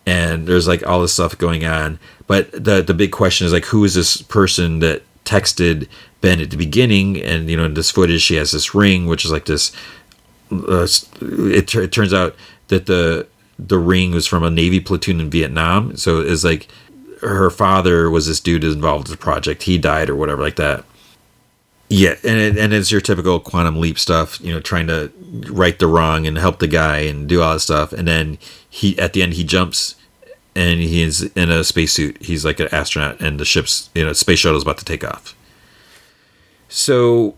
and 0.07 0.47
there's 0.47 0.68
like 0.68 0.86
all 0.86 1.02
this 1.02 1.12
stuff 1.12 1.36
going 1.36 1.67
on. 1.67 1.99
But 2.26 2.51
the 2.52 2.83
the 2.83 2.94
big 2.94 3.12
question 3.12 3.47
is 3.47 3.52
like, 3.52 3.67
who 3.67 3.85
is 3.85 3.94
this 3.94 4.23
person 4.23 4.78
that 4.78 5.02
texted 5.25 5.89
Ben 6.20 6.41
at 6.41 6.51
the 6.51 6.57
beginning? 6.57 7.20
And 7.20 7.51
you 7.51 7.57
know, 7.57 7.65
in 7.65 7.75
this 7.75 7.91
footage, 7.91 8.23
she 8.23 8.36
has 8.36 8.52
this 8.52 8.75
ring, 8.75 9.07
which 9.07 9.25
is 9.25 9.33
like 9.33 9.47
this. 9.47 9.73
Uh, 10.51 10.86
it, 11.20 11.75
it 11.75 11.93
turns 11.93 12.15
out 12.15 12.36
that 12.68 12.86
the 12.86 13.26
the 13.59 13.78
ring 13.78 14.12
was 14.12 14.26
from 14.26 14.44
a 14.44 14.51
Navy 14.51 14.81
platoon 14.81 15.20
in 15.20 15.31
Vietnam, 15.31 15.97
so 15.97 16.20
it's 16.20 16.44
like 16.44 16.68
her 17.23 17.51
father 17.51 18.10
was 18.10 18.26
this 18.26 18.41
dude 18.41 18.62
involved 18.62 19.09
in 19.09 19.12
the 19.12 19.18
project. 19.18 19.65
He 19.65 19.78
died 19.78 20.10
or 20.10 20.17
whatever 20.17 20.43
like 20.43 20.57
that. 20.57 20.85
Yeah, 21.89 22.17
and 22.25 22.39
it, 22.39 22.59
and 22.59 22.73
it's 22.73 22.91
your 22.91 23.01
typical 23.01 23.39
quantum 23.39 23.79
leap 23.81 23.99
stuff, 23.99 24.41
you 24.41 24.53
know, 24.53 24.61
trying 24.61 24.89
to 24.89 25.13
right 25.51 25.79
the 25.79 25.87
wrong 25.87 26.27
and 26.27 26.37
help 26.37 26.59
the 26.59 26.67
guy 26.67 26.99
and 26.99 27.29
do 27.29 27.43
all 27.43 27.53
that 27.55 27.61
stuff. 27.61 27.93
And 27.93 28.09
then 28.09 28.39
he 28.69 28.99
at 28.99 29.13
the 29.13 29.23
end 29.23 29.35
he 29.35 29.45
jumps 29.45 29.95
and 30.57 30.81
he's 30.81 31.23
in 31.23 31.51
a 31.51 31.63
spacesuit. 31.63 32.21
He's 32.23 32.45
like 32.45 32.59
an 32.59 32.69
astronaut, 32.73 33.21
and 33.21 33.39
the 33.39 33.45
ship's 33.45 33.91
you 33.95 34.05
know 34.05 34.13
space 34.15 34.41
shuttle 34.41 34.57
is 34.57 34.63
about 34.63 34.79
to 34.79 34.85
take 34.85 35.05
off. 35.05 35.37
So, 36.69 37.37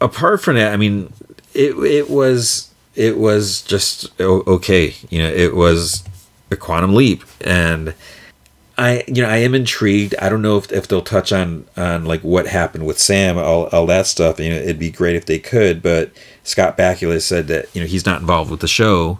apart 0.00 0.40
from 0.42 0.56
that, 0.56 0.72
I 0.72 0.76
mean, 0.76 1.12
it 1.54 1.74
it 1.76 2.10
was 2.10 2.72
it 2.94 3.18
was 3.18 3.62
just 3.62 4.20
okay. 4.20 4.94
You 5.08 5.22
know, 5.22 5.30
it 5.30 5.56
was 5.56 6.04
a 6.50 6.56
quantum 6.56 6.94
leap, 6.94 7.24
and 7.40 7.94
I 8.78 9.02
you 9.08 9.22
know 9.22 9.28
I 9.28 9.38
am 9.38 9.54
intrigued. 9.54 10.14
I 10.20 10.28
don't 10.28 10.40
know 10.40 10.56
if, 10.56 10.70
if 10.70 10.86
they'll 10.86 11.02
touch 11.02 11.32
on 11.32 11.66
on 11.76 12.04
like 12.04 12.20
what 12.22 12.46
happened 12.46 12.86
with 12.86 12.98
Sam, 12.98 13.36
all, 13.36 13.66
all 13.66 13.86
that 13.86 14.06
stuff. 14.06 14.38
You 14.38 14.50
know, 14.50 14.56
it'd 14.56 14.78
be 14.78 14.90
great 14.90 15.16
if 15.16 15.26
they 15.26 15.40
could. 15.40 15.82
But 15.82 16.12
Scott 16.44 16.78
Bakula 16.78 17.20
said 17.20 17.48
that 17.48 17.74
you 17.74 17.80
know 17.82 17.88
he's 17.88 18.06
not 18.06 18.20
involved 18.20 18.50
with 18.50 18.60
the 18.60 18.68
show. 18.68 19.18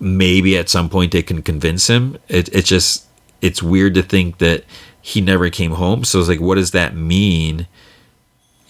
Maybe 0.00 0.56
at 0.56 0.70
some 0.70 0.88
point 0.88 1.12
they 1.12 1.22
can 1.22 1.42
convince 1.42 1.88
him. 1.88 2.16
It 2.28 2.48
it 2.54 2.64
just 2.64 3.06
it's 3.42 3.62
weird 3.62 3.94
to 3.94 4.02
think 4.02 4.38
that 4.38 4.64
he 5.02 5.20
never 5.20 5.50
came 5.50 5.72
home. 5.72 6.02
So 6.02 6.18
it's 6.18 6.28
like, 6.30 6.40
what 6.40 6.54
does 6.54 6.70
that 6.70 6.96
mean? 6.96 7.66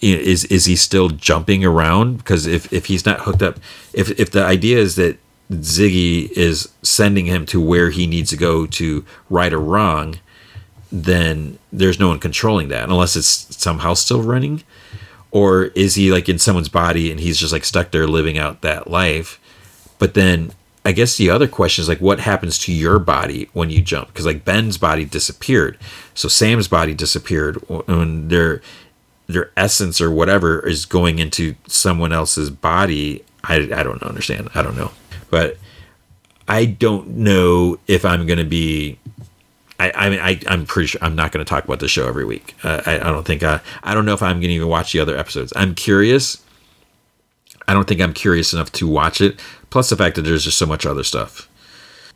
Is 0.01 0.43
is 0.45 0.65
he 0.65 0.75
still 0.75 1.07
jumping 1.07 1.63
around? 1.63 2.17
Because 2.17 2.45
if 2.45 2.71
if 2.73 2.87
he's 2.87 3.05
not 3.05 3.21
hooked 3.21 3.41
up, 3.41 3.57
if 3.93 4.11
if 4.19 4.31
the 4.31 4.43
idea 4.43 4.79
is 4.79 4.97
that 4.97 5.17
Ziggy 5.49 6.29
is 6.31 6.67
sending 6.81 7.25
him 7.25 7.45
to 7.47 7.61
where 7.61 7.89
he 7.89 8.05
needs 8.05 8.31
to 8.31 8.37
go 8.37 8.65
to 8.65 9.05
right 9.29 9.53
or 9.53 9.59
wrong, 9.59 10.19
then 10.91 11.59
there's 11.71 11.99
no 11.99 12.09
one 12.09 12.19
controlling 12.19 12.69
that 12.69 12.89
unless 12.89 13.15
it's 13.15 13.55
somehow 13.57 13.93
still 13.93 14.21
running. 14.21 14.63
Or 15.31 15.65
is 15.65 15.95
he 15.95 16.11
like 16.11 16.29
in 16.29 16.39
someone's 16.39 16.69
body 16.69 17.11
and 17.11 17.19
he's 17.19 17.37
just 17.37 17.51
like 17.51 17.65
stuck 17.65 17.91
there 17.91 18.07
living 18.07 18.37
out 18.37 18.61
that 18.61 18.89
life? 18.89 19.39
But 19.99 20.13
then 20.13 20.53
I 20.85 20.91
guess 20.91 21.17
the 21.17 21.31
other 21.31 21.47
question 21.47 21.81
is 21.81 21.89
like, 21.89 21.99
what 21.99 22.19
happens 22.19 22.59
to 22.59 22.71
your 22.71 22.99
body 22.99 23.49
when 23.53 23.71
you 23.71 23.81
jump? 23.81 24.09
Because 24.09 24.25
like 24.25 24.45
Ben's 24.45 24.77
body 24.77 25.03
disappeared, 25.03 25.79
so 26.13 26.27
Sam's 26.27 26.67
body 26.67 26.93
disappeared 26.93 27.55
when 27.67 28.27
their 28.27 28.61
their 29.27 29.51
essence 29.57 29.99
or 29.99 30.11
whatever 30.11 30.59
is 30.65 30.85
going 30.85 31.17
into 31.17 31.55
someone 31.67 32.13
else's 32.13 32.51
body. 32.51 33.25
I, 33.43 33.55
I 33.55 33.83
don't 33.83 34.03
understand. 34.03 34.49
I 34.53 34.61
don't 34.61 34.77
know, 34.77 34.91
but 35.31 35.57
I 36.47 36.65
don't 36.65 37.09
know 37.09 37.79
if 37.87 38.05
I'm 38.05 38.27
to 38.37 38.43
be 38.43 38.99
I, 39.79 39.91
I 39.93 40.09
mean, 40.09 40.19
I, 40.19 40.39
I'm 40.47 40.65
pretty 40.65 40.87
sure 40.87 40.99
I'm 41.03 41.15
not 41.15 41.31
going 41.31 41.43
to 41.43 41.49
talk 41.49 41.65
about 41.65 41.79
the 41.79 41.87
show 41.87 42.07
every 42.07 42.25
week. 42.25 42.55
Uh, 42.63 42.81
I, 42.85 42.95
I 42.95 43.03
don't 43.03 43.25
think 43.25 43.43
I, 43.43 43.59
I 43.83 43.93
don't 43.93 44.05
know 44.05 44.13
if 44.13 44.23
I'm 44.23 44.37
going 44.37 44.49
to 44.49 44.53
even 44.53 44.69
watch 44.69 44.93
the 44.93 44.99
other 44.99 45.17
episodes. 45.17 45.51
I'm 45.55 45.75
curious. 45.75 46.41
I 47.67 47.73
don't 47.73 47.87
think 47.87 47.99
I'm 47.99 48.13
curious 48.13 48.53
enough 48.53 48.71
to 48.73 48.87
watch 48.87 49.21
it. 49.21 49.39
Plus 49.69 49.89
the 49.89 49.97
fact 49.97 50.15
that 50.15 50.21
there's 50.21 50.45
just 50.45 50.57
so 50.57 50.65
much 50.65 50.85
other 50.85 51.03
stuff. 51.03 51.49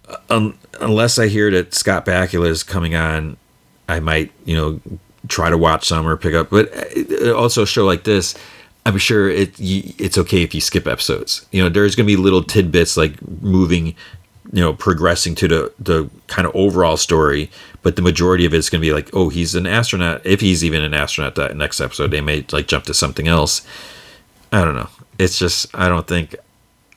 Uh, 0.08 0.18
um, 0.30 0.58
unless 0.80 1.20
I 1.20 1.28
hear 1.28 1.52
that 1.52 1.74
Scott 1.74 2.06
Bakula 2.06 2.48
is 2.48 2.64
coming 2.64 2.96
on, 2.96 3.36
I 3.90 4.00
might, 4.00 4.32
you 4.46 4.56
know, 4.56 4.80
try 5.28 5.50
to 5.50 5.58
watch 5.58 5.86
some 5.86 6.08
or 6.08 6.16
pick 6.16 6.34
up. 6.34 6.50
But 6.50 6.72
uh, 7.22 7.34
also 7.34 7.64
a 7.64 7.68
show 7.68 7.86
like 7.86 8.04
this, 8.06 8.36
I'm 8.86 8.98
sure 8.98 9.30
it 9.30 9.54
it's 9.60 10.18
okay 10.18 10.44
if 10.44 10.56
you 10.56 10.62
skip 10.62 10.88
episodes. 10.88 11.46
You 11.52 11.62
know, 11.62 11.70
there's 11.70 11.96
going 11.96 12.08
to 12.08 12.12
be 12.12 12.16
little 12.16 12.44
tidbits 12.44 12.96
like 12.96 13.22
moving 13.42 13.96
you 14.52 14.62
know 14.62 14.74
progressing 14.74 15.36
to 15.36 15.48
the 15.48 15.74
the 15.80 16.10
kind 16.28 16.48
of 16.48 16.56
overall 16.56 16.98
story 16.98 17.50
but 17.82 17.96
the 17.96 18.02
majority 18.02 18.46
of 18.46 18.54
it's 18.54 18.70
going 18.70 18.82
to 18.82 18.88
be 18.88 18.94
like 18.94 19.10
oh 19.14 19.30
he's 19.30 19.56
an 19.56 19.68
astronaut. 19.68 20.22
If 20.26 20.42
he's 20.42 20.64
even 20.64 20.84
an 20.84 20.94
astronaut 20.94 21.36
that 21.36 21.56
next 21.56 21.80
episode 21.80 22.12
they 22.12 22.22
may 22.22 22.46
like 22.52 22.68
jump 22.68 22.86
to 22.86 22.94
something 22.94 23.28
else. 23.28 23.66
I 24.52 24.64
don't 24.64 24.76
know. 24.76 24.90
It's 25.18 25.38
just 25.38 25.68
i 25.76 25.88
don't 25.88 26.08
think 26.08 26.36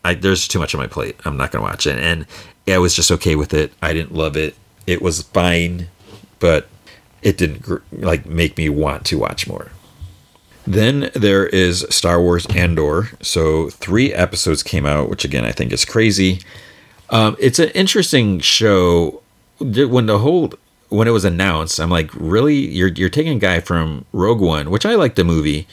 i 0.04 0.14
there's 0.14 0.48
too 0.48 0.58
much 0.58 0.74
on 0.74 0.80
my 0.80 0.86
plate. 0.86 1.16
I'm 1.24 1.36
not 1.36 1.50
going 1.50 1.62
to 1.64 1.70
watch 1.70 1.86
it. 1.86 1.98
And 1.98 2.26
i 2.66 2.78
was 2.78 2.94
just 2.94 3.10
okay 3.10 3.36
with 3.36 3.52
it. 3.54 3.72
I 3.82 3.92
didn't 3.92 4.14
love 4.14 4.36
it. 4.36 4.54
It 4.86 5.02
was 5.02 5.22
fine 5.22 5.88
but 6.38 6.66
it 7.22 7.38
didn't 7.38 7.82
like 7.92 8.26
make 8.26 8.56
me 8.56 8.68
want 8.68 9.06
to 9.06 9.18
watch 9.18 9.46
more. 9.46 9.70
Then 10.66 11.10
there 11.14 11.46
is 11.46 11.86
Star 11.90 12.20
Wars 12.20 12.46
Andor. 12.46 13.10
So 13.20 13.70
three 13.70 14.12
episodes 14.12 14.62
came 14.62 14.86
out, 14.86 15.08
which 15.08 15.24
again 15.24 15.44
I 15.44 15.52
think 15.52 15.72
is 15.72 15.84
crazy. 15.84 16.40
Um, 17.12 17.36
it's 17.38 17.58
an 17.60 17.68
interesting 17.70 18.40
show. 18.40 19.22
When 19.60 20.06
the 20.06 20.18
whole 20.18 20.52
when 20.88 21.06
it 21.06 21.12
was 21.12 21.24
announced, 21.24 21.78
I'm 21.78 21.90
like, 21.90 22.10
really, 22.14 22.56
you're 22.56 22.88
you're 22.88 23.08
taking 23.08 23.36
a 23.36 23.40
guy 23.40 23.60
from 23.60 24.06
Rogue 24.12 24.40
One, 24.40 24.70
which 24.70 24.84
I 24.84 24.96
like 24.96 25.14
the 25.14 25.22
movie. 25.22 25.68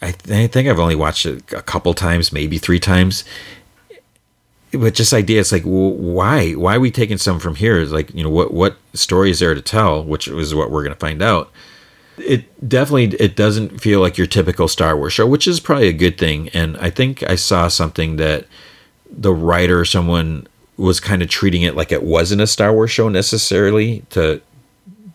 I, 0.00 0.12
th- 0.12 0.44
I 0.44 0.46
think 0.46 0.66
I've 0.66 0.78
only 0.78 0.96
watched 0.96 1.26
it 1.26 1.52
a 1.52 1.60
couple 1.60 1.92
times, 1.92 2.32
maybe 2.32 2.56
three 2.56 2.80
times. 2.80 3.22
But 4.72 4.94
just 4.94 5.12
idea, 5.12 5.40
it's 5.40 5.52
like, 5.52 5.64
why? 5.64 6.52
Why 6.52 6.76
are 6.76 6.80
we 6.80 6.90
taking 6.90 7.18
some 7.18 7.38
from 7.38 7.56
here? 7.56 7.78
It's 7.80 7.92
like, 7.92 8.14
you 8.14 8.22
know, 8.22 8.30
what 8.30 8.54
what 8.54 8.76
story 8.94 9.30
is 9.30 9.40
there 9.40 9.54
to 9.54 9.60
tell? 9.60 10.02
Which 10.04 10.28
is 10.28 10.54
what 10.54 10.70
we're 10.70 10.84
going 10.84 10.94
to 10.94 10.98
find 10.98 11.20
out. 11.20 11.50
It 12.18 12.68
definitely 12.68 13.16
it 13.18 13.34
doesn't 13.34 13.80
feel 13.80 14.00
like 14.00 14.16
your 14.16 14.28
typical 14.28 14.68
Star 14.68 14.96
Wars 14.96 15.12
show, 15.12 15.26
which 15.26 15.48
is 15.48 15.58
probably 15.60 15.88
a 15.88 15.92
good 15.92 16.18
thing. 16.18 16.48
And 16.50 16.76
I 16.78 16.88
think 16.90 17.22
I 17.24 17.34
saw 17.34 17.68
something 17.68 18.16
that 18.16 18.46
the 19.10 19.32
writer, 19.32 19.84
someone 19.84 20.46
was 20.76 21.00
kind 21.00 21.22
of 21.22 21.28
treating 21.28 21.62
it 21.62 21.76
like 21.76 21.92
it 21.92 22.02
wasn't 22.02 22.40
a 22.40 22.46
Star 22.46 22.72
Wars 22.72 22.90
show 22.90 23.08
necessarily 23.08 24.02
to 24.10 24.40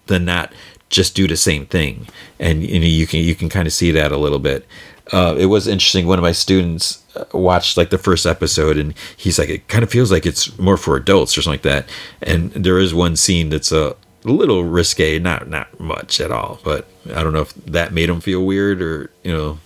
the 0.05 0.19
not 0.19 0.53
just 0.89 1.15
do 1.15 1.27
the 1.27 1.37
same 1.37 1.65
thing. 1.65 2.07
And 2.39 2.63
you 2.63 3.07
can 3.07 3.19
you 3.21 3.35
can 3.35 3.49
kind 3.49 3.67
of 3.67 3.73
see 3.73 3.91
that 3.91 4.11
a 4.11 4.17
little 4.17 4.39
bit. 4.39 4.65
Uh, 5.11 5.35
it 5.37 5.45
was 5.45 5.67
interesting. 5.67 6.07
One 6.07 6.17
of 6.17 6.23
my 6.23 6.31
students 6.31 7.03
uh, 7.15 7.25
watched 7.33 7.77
like 7.77 7.91
the 7.91 7.97
first 7.97 8.25
episode, 8.25 8.77
and 8.77 8.93
he's 9.15 9.37
like, 9.37 9.49
it 9.49 9.67
kind 9.67 9.83
of 9.83 9.91
feels 9.91 10.11
like 10.11 10.25
it's 10.25 10.57
more 10.57 10.77
for 10.77 10.95
adults 10.95 11.37
or 11.37 11.41
something 11.43 11.53
like 11.53 11.61
that. 11.61 11.89
And 12.21 12.51
there 12.51 12.79
is 12.79 12.93
one 12.93 13.15
scene 13.15 13.49
that's 13.49 13.71
a 13.71 13.95
little 14.23 14.63
risque, 14.63 15.19
not 15.19 15.47
not 15.47 15.79
much 15.79 16.19
at 16.19 16.31
all, 16.31 16.59
but 16.63 16.87
I 17.13 17.23
don't 17.23 17.33
know 17.33 17.41
if 17.41 17.53
that 17.65 17.93
made 17.93 18.09
him 18.09 18.19
feel 18.19 18.45
weird 18.45 18.81
or 18.81 19.11
you 19.23 19.31
know. 19.31 19.59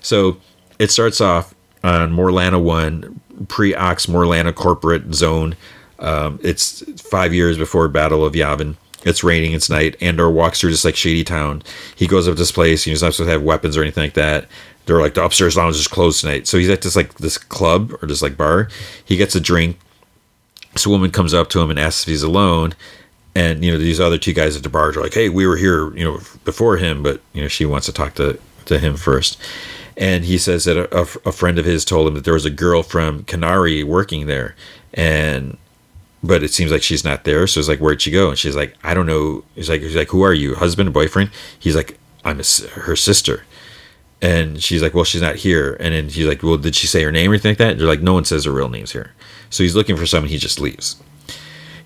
So 0.00 0.38
it 0.78 0.90
starts 0.90 1.20
off 1.20 1.54
on 1.84 2.12
Morlana 2.12 2.62
One, 2.62 3.20
Preox-Morlana 3.44 4.54
corporate 4.54 5.14
zone. 5.14 5.56
Um, 5.98 6.38
it's 6.42 6.82
five 7.02 7.34
years 7.34 7.58
before 7.58 7.88
Battle 7.88 8.24
of 8.24 8.32
Yavin. 8.34 8.76
It's 9.04 9.24
raining, 9.24 9.52
it's 9.52 9.70
night. 9.70 9.96
Andor 10.02 10.30
walks 10.30 10.60
through 10.60 10.70
this 10.70 10.84
like 10.84 10.96
shady 10.96 11.24
town. 11.24 11.62
He 11.96 12.06
goes 12.06 12.28
up 12.28 12.34
to 12.34 12.38
this 12.38 12.52
place. 12.52 12.84
He's 12.84 13.02
not 13.02 13.14
supposed 13.14 13.28
to 13.28 13.32
have 13.32 13.42
weapons 13.42 13.76
or 13.76 13.82
anything 13.82 14.04
like 14.04 14.14
that. 14.14 14.46
They're 14.86 15.00
like 15.00 15.14
the 15.14 15.24
upstairs 15.24 15.56
lounge 15.56 15.76
is 15.76 15.88
closed 15.88 16.20
tonight. 16.20 16.46
So 16.46 16.58
he's 16.58 16.68
at 16.68 16.82
this 16.82 16.96
like 16.96 17.14
this 17.14 17.38
club 17.38 17.92
or 18.02 18.08
this 18.08 18.22
like 18.22 18.36
bar. 18.36 18.68
He 19.04 19.16
gets 19.16 19.34
a 19.34 19.40
drink. 19.40 19.78
This 20.72 20.86
woman 20.86 21.10
comes 21.10 21.32
up 21.34 21.48
to 21.50 21.60
him 21.60 21.70
and 21.70 21.78
asks 21.78 22.02
if 22.02 22.08
he's 22.08 22.22
alone. 22.22 22.74
and 23.34 23.64
you 23.64 23.70
know 23.72 23.78
these 23.78 24.00
other 24.00 24.18
two 24.18 24.32
guys 24.32 24.56
at 24.56 24.62
the 24.62 24.68
bar 24.68 24.90
are 24.90 24.92
like, 24.94 25.14
"Hey, 25.14 25.28
we 25.28 25.46
were 25.46 25.56
here, 25.56 25.94
you 25.96 26.04
know, 26.04 26.20
before 26.44 26.76
him, 26.76 27.02
but 27.02 27.20
you 27.32 27.42
know 27.42 27.48
she 27.48 27.64
wants 27.64 27.86
to 27.86 27.92
talk 27.92 28.14
to 28.14 28.38
to 28.66 28.78
him 28.78 28.96
first. 28.96 29.40
And 29.96 30.24
he 30.24 30.38
says 30.38 30.64
that 30.64 30.76
a, 30.76 31.00
a 31.28 31.32
friend 31.32 31.58
of 31.58 31.64
his 31.64 31.84
told 31.84 32.08
him 32.08 32.14
that 32.14 32.24
there 32.24 32.34
was 32.34 32.44
a 32.44 32.50
girl 32.50 32.82
from 32.82 33.24
Kenari 33.24 33.84
working 33.84 34.26
there, 34.26 34.54
and 34.94 35.58
but 36.22 36.42
it 36.42 36.52
seems 36.52 36.70
like 36.70 36.82
she's 36.82 37.04
not 37.04 37.24
there. 37.24 37.46
So 37.46 37.60
it's 37.60 37.68
like, 37.68 37.78
where'd 37.78 38.02
she 38.02 38.10
go? 38.10 38.28
And 38.28 38.38
she's 38.38 38.56
like, 38.56 38.76
I 38.84 38.94
don't 38.94 39.06
know. 39.06 39.44
He's 39.54 39.70
like, 39.70 39.80
he's 39.80 39.96
like, 39.96 40.08
who 40.08 40.22
are 40.22 40.34
you, 40.34 40.54
husband, 40.54 40.92
boyfriend? 40.92 41.30
He's 41.58 41.74
like, 41.74 41.98
I'm 42.24 42.40
a, 42.40 42.44
her 42.80 42.96
sister. 42.96 43.44
And 44.22 44.62
she's 44.62 44.82
like, 44.82 44.92
well, 44.92 45.04
she's 45.04 45.22
not 45.22 45.36
here. 45.36 45.78
And 45.80 45.94
then 45.94 46.08
he's 46.10 46.26
like, 46.26 46.42
well, 46.42 46.58
did 46.58 46.74
she 46.74 46.86
say 46.86 47.02
her 47.04 47.12
name 47.12 47.30
or 47.30 47.34
anything 47.34 47.52
like 47.52 47.58
that? 47.58 47.70
And 47.72 47.80
they're 47.80 47.88
like, 47.88 48.02
no 48.02 48.12
one 48.12 48.26
says 48.26 48.44
her 48.44 48.52
real 48.52 48.68
names 48.68 48.92
here. 48.92 49.12
So 49.48 49.62
he's 49.62 49.74
looking 49.74 49.96
for 49.96 50.04
someone. 50.04 50.28
He 50.28 50.36
just 50.36 50.60
leaves. 50.60 51.02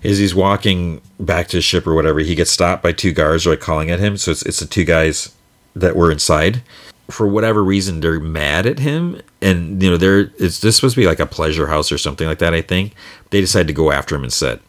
As 0.03 0.17
he's 0.17 0.35
walking 0.35 1.01
back 1.17 1.47
to 1.47 1.57
his 1.57 1.63
ship 1.63 1.87
or 1.87 1.95
whatever, 1.95 2.19
he 2.19 2.35
gets 2.35 2.51
stopped 2.51 2.83
by 2.83 2.91
two 2.91 3.13
guards 3.13 3.47
like 3.47 3.61
calling 3.61 3.89
at 3.89 3.99
him. 3.99 4.17
So 4.17 4.31
it's, 4.31 4.45
it's 4.45 4.59
the 4.59 4.65
two 4.65 4.83
guys 4.83 5.33
that 5.75 5.95
were 5.95 6.11
inside. 6.11 6.61
For 7.09 7.27
whatever 7.27 7.63
reason, 7.63 7.99
they're 7.99 8.19
mad 8.19 8.65
at 8.65 8.79
him, 8.79 9.21
and 9.41 9.81
you 9.81 9.89
know 9.89 9.97
they're 9.97 10.31
it's 10.39 10.59
this 10.59 10.75
supposed 10.75 10.95
to 10.95 11.01
be 11.01 11.07
like 11.07 11.19
a 11.19 11.25
pleasure 11.25 11.67
house 11.67 11.91
or 11.91 11.97
something 11.97 12.27
like 12.27 12.39
that. 12.39 12.53
I 12.53 12.61
think 12.61 12.93
they 13.29 13.41
decide 13.41 13.67
to 13.67 13.73
go 13.73 13.91
after 13.91 14.15
him 14.15 14.23
instead, 14.23 14.59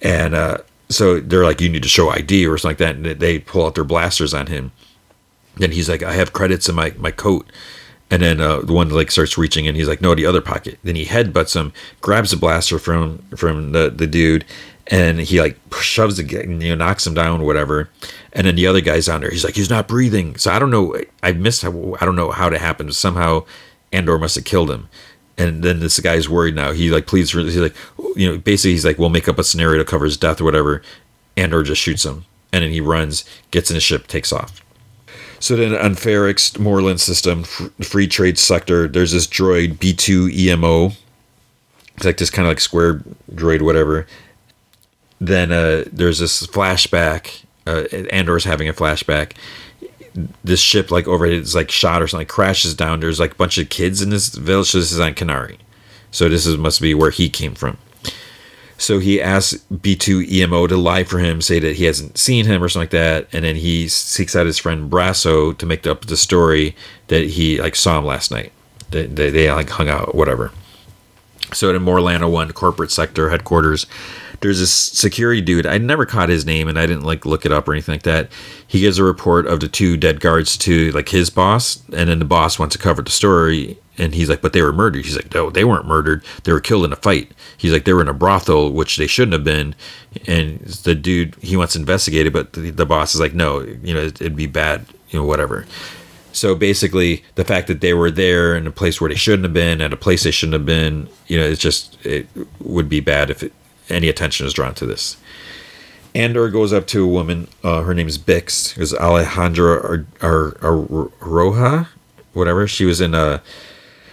and 0.00 0.34
uh, 0.34 0.58
so 0.88 1.18
they're 1.18 1.44
like, 1.44 1.60
"You 1.60 1.68
need 1.68 1.82
to 1.82 1.88
show 1.88 2.10
ID" 2.10 2.46
or 2.46 2.56
something 2.56 2.70
like 2.70 2.78
that, 2.78 3.10
and 3.10 3.20
they 3.20 3.40
pull 3.40 3.66
out 3.66 3.74
their 3.74 3.84
blasters 3.84 4.32
on 4.32 4.46
him. 4.46 4.70
Then 5.56 5.72
he's 5.72 5.88
like, 5.88 6.02
"I 6.02 6.12
have 6.12 6.32
credits 6.32 6.68
in 6.68 6.76
my 6.76 6.94
my 6.98 7.10
coat." 7.10 7.50
And 8.12 8.20
then 8.20 8.42
uh, 8.42 8.60
the 8.60 8.74
one 8.74 8.90
like 8.90 9.10
starts 9.10 9.38
reaching 9.38 9.66
and 9.66 9.74
he's 9.74 9.88
like, 9.88 10.02
no, 10.02 10.14
the 10.14 10.26
other 10.26 10.42
pocket. 10.42 10.78
Then 10.84 10.96
he 10.96 11.06
headbutts 11.06 11.56
him, 11.56 11.72
grabs 12.02 12.30
the 12.30 12.36
blaster 12.36 12.78
from 12.78 13.20
from 13.34 13.72
the, 13.72 13.88
the 13.88 14.06
dude, 14.06 14.44
and 14.88 15.20
he 15.20 15.40
like 15.40 15.58
shoves 15.80 16.16
the 16.16 16.24
you 16.24 16.46
know 16.46 16.74
knocks 16.74 17.06
him 17.06 17.14
down 17.14 17.40
or 17.40 17.46
whatever 17.46 17.88
and 18.32 18.46
then 18.46 18.56
the 18.56 18.66
other 18.66 18.80
guy's 18.80 19.08
on 19.08 19.20
there. 19.20 19.30
He's 19.30 19.44
like 19.44 19.54
he's 19.54 19.70
not 19.70 19.88
breathing. 19.88 20.36
So 20.36 20.50
i 20.50 20.58
don't 20.58 20.70
know 20.70 20.96
i 21.22 21.32
missed 21.32 21.62
how, 21.62 21.96
i 22.00 22.04
don't 22.04 22.16
know 22.16 22.30
how 22.30 22.48
it 22.48 22.60
happened 22.60 22.94
somehow 22.94 23.44
andor 23.92 24.18
must 24.18 24.34
have 24.36 24.44
killed 24.44 24.70
him. 24.70 24.88
And 25.38 25.62
then 25.62 25.80
this 25.80 25.98
guy's 25.98 26.28
worried 26.28 26.54
now. 26.54 26.72
He 26.72 26.90
like 26.90 27.06
pleads 27.06 27.32
he's 27.32 27.56
like 27.56 27.76
you 28.16 28.30
know 28.30 28.38
basically 28.38 28.72
he's 28.72 28.84
like 28.84 28.98
we'll 28.98 29.10
make 29.10 29.28
up 29.28 29.38
a 29.38 29.44
scenario 29.44 29.78
to 29.78 29.88
cover 29.88 30.04
his 30.04 30.16
death 30.16 30.40
or 30.40 30.44
whatever. 30.44 30.82
Andor 31.36 31.62
just 31.62 31.80
shoots 31.80 32.04
him 32.04 32.24
and 32.52 32.64
then 32.64 32.70
he 32.70 32.80
runs 32.80 33.24
gets 33.50 33.70
in 33.70 33.74
his 33.74 33.84
ship 33.84 34.06
takes 34.06 34.32
off. 34.32 34.60
So 35.38 35.56
then 35.56 35.74
on 35.74 35.96
Ferrix 35.96 36.56
Moreland 36.56 37.00
system, 37.00 37.42
free 37.42 38.06
trade 38.06 38.38
sector, 38.38 38.86
there's 38.86 39.10
this 39.10 39.26
droid 39.26 39.74
B2 39.74 40.32
EMO. 40.32 40.92
It's 41.96 42.04
like 42.04 42.18
this 42.18 42.30
kind 42.30 42.46
of 42.46 42.50
like 42.50 42.60
square 42.60 43.02
droid, 43.34 43.62
whatever 43.62 44.06
then 45.26 45.52
uh, 45.52 45.84
there's 45.92 46.18
this 46.18 46.46
flashback. 46.48 47.44
Uh, 47.66 47.84
Andor's 48.10 48.44
having 48.44 48.68
a 48.68 48.72
flashback. 48.72 49.32
This 50.42 50.60
ship, 50.60 50.90
like 50.90 51.06
over 51.06 51.24
it, 51.24 51.32
is 51.32 51.54
like 51.54 51.70
shot 51.70 52.02
or 52.02 52.08
something, 52.08 52.26
crashes 52.26 52.74
down. 52.74 53.00
There's 53.00 53.20
like 53.20 53.32
a 53.32 53.36
bunch 53.36 53.56
of 53.56 53.68
kids 53.68 54.02
in 54.02 54.10
this 54.10 54.28
village. 54.34 54.68
So 54.68 54.78
this 54.78 54.90
is 54.90 55.00
on 55.00 55.14
Kenari. 55.14 55.58
So 56.10 56.28
this 56.28 56.44
is 56.44 56.58
must 56.58 56.80
be 56.80 56.92
where 56.92 57.10
he 57.10 57.30
came 57.30 57.54
from. 57.54 57.78
So 58.76 58.98
he 58.98 59.22
asks 59.22 59.64
B2 59.72 60.28
EMO 60.28 60.66
to 60.66 60.76
lie 60.76 61.04
for 61.04 61.20
him, 61.20 61.40
say 61.40 61.60
that 61.60 61.76
he 61.76 61.84
hasn't 61.84 62.18
seen 62.18 62.46
him 62.46 62.60
or 62.62 62.68
something 62.68 62.82
like 62.82 62.90
that, 62.90 63.28
and 63.32 63.44
then 63.44 63.54
he 63.54 63.86
seeks 63.86 64.34
out 64.34 64.44
his 64.44 64.58
friend 64.58 64.90
Brasso 64.90 65.56
to 65.56 65.64
make 65.64 65.86
up 65.86 66.06
the 66.06 66.16
story 66.16 66.74
that 67.06 67.22
he 67.22 67.60
like 67.60 67.76
saw 67.76 68.00
him 68.00 68.04
last 68.04 68.32
night. 68.32 68.50
They, 68.90 69.06
they, 69.06 69.30
they 69.30 69.52
like 69.52 69.70
hung 69.70 69.88
out, 69.88 70.16
whatever. 70.16 70.50
So 71.52 71.72
in 71.72 71.80
Morlana 71.80 72.28
One 72.28 72.50
corporate 72.50 72.90
sector 72.90 73.30
headquarters, 73.30 73.86
there's 74.42 74.58
this 74.58 74.72
security 74.72 75.40
dude. 75.40 75.66
I 75.66 75.78
never 75.78 76.04
caught 76.04 76.28
his 76.28 76.44
name, 76.44 76.68
and 76.68 76.78
I 76.78 76.84
didn't 76.84 77.04
like 77.04 77.24
look 77.24 77.46
it 77.46 77.52
up 77.52 77.68
or 77.68 77.72
anything 77.72 77.94
like 77.94 78.02
that. 78.02 78.28
He 78.66 78.80
gives 78.80 78.98
a 78.98 79.04
report 79.04 79.46
of 79.46 79.60
the 79.60 79.68
two 79.68 79.96
dead 79.96 80.20
guards 80.20 80.58
to 80.58 80.90
like 80.90 81.08
his 81.08 81.30
boss, 81.30 81.82
and 81.92 82.10
then 82.10 82.18
the 82.18 82.24
boss 82.24 82.58
wants 82.58 82.76
to 82.76 82.82
cover 82.82 83.02
the 83.02 83.10
story. 83.10 83.78
And 83.98 84.14
he's 84.14 84.28
like, 84.28 84.40
but 84.40 84.52
they 84.52 84.62
were 84.62 84.72
murdered. 84.72 85.04
He's 85.04 85.16
like, 85.16 85.32
no, 85.34 85.50
they 85.50 85.64
weren't 85.64 85.86
murdered. 85.86 86.24
They 86.44 86.52
were 86.52 86.60
killed 86.60 86.86
in 86.86 86.92
a 86.92 86.96
fight. 86.96 87.30
He's 87.56 87.72
like, 87.72 87.84
they 87.84 87.92
were 87.92 88.00
in 88.00 88.08
a 88.08 88.14
brothel, 88.14 88.72
which 88.72 88.96
they 88.96 89.06
shouldn't 89.06 89.34
have 89.34 89.44
been. 89.44 89.74
And 90.26 90.60
the 90.60 90.94
dude, 90.94 91.36
he 91.36 91.56
wants 91.56 91.74
to 91.74 91.78
investigate 91.78 92.26
it, 92.26 92.32
but 92.32 92.54
the, 92.54 92.70
the 92.70 92.86
boss 92.86 93.14
is 93.14 93.20
like, 93.20 93.34
no, 93.34 93.60
you 93.60 93.94
know, 93.94 94.00
it'd 94.00 94.34
be 94.34 94.46
bad, 94.46 94.86
you 95.10 95.18
know, 95.18 95.26
whatever. 95.26 95.66
So 96.32 96.54
basically, 96.54 97.22
the 97.34 97.44
fact 97.44 97.68
that 97.68 97.82
they 97.82 97.92
were 97.92 98.10
there 98.10 98.56
in 98.56 98.66
a 98.66 98.72
place 98.72 99.00
where 99.00 99.10
they 99.10 99.14
shouldn't 99.14 99.44
have 99.44 99.52
been, 99.52 99.82
at 99.82 99.92
a 99.92 99.96
place 99.96 100.24
they 100.24 100.30
shouldn't 100.30 100.54
have 100.54 100.66
been, 100.66 101.08
you 101.26 101.38
know, 101.38 101.44
it's 101.44 101.60
just 101.60 102.04
it 102.04 102.26
would 102.60 102.88
be 102.88 103.00
bad 103.00 103.28
if 103.28 103.42
it, 103.42 103.52
any 103.88 104.08
attention 104.08 104.46
is 104.46 104.52
drawn 104.52 104.74
to 104.74 104.86
this. 104.86 105.16
Andor 106.14 106.50
goes 106.50 106.72
up 106.72 106.86
to 106.88 107.04
a 107.04 107.08
woman. 107.08 107.48
Uh, 107.64 107.82
her 107.82 107.94
name 107.94 108.06
is 108.08 108.18
Bix. 108.18 108.72
It 108.72 108.78
was 108.78 108.92
Alejandra 108.92 110.06
Ar- 110.20 110.56
Ar- 110.60 111.08
Roja, 111.20 111.88
whatever. 112.32 112.66
She 112.68 112.84
was 112.84 113.00
in 113.00 113.14
a. 113.14 113.42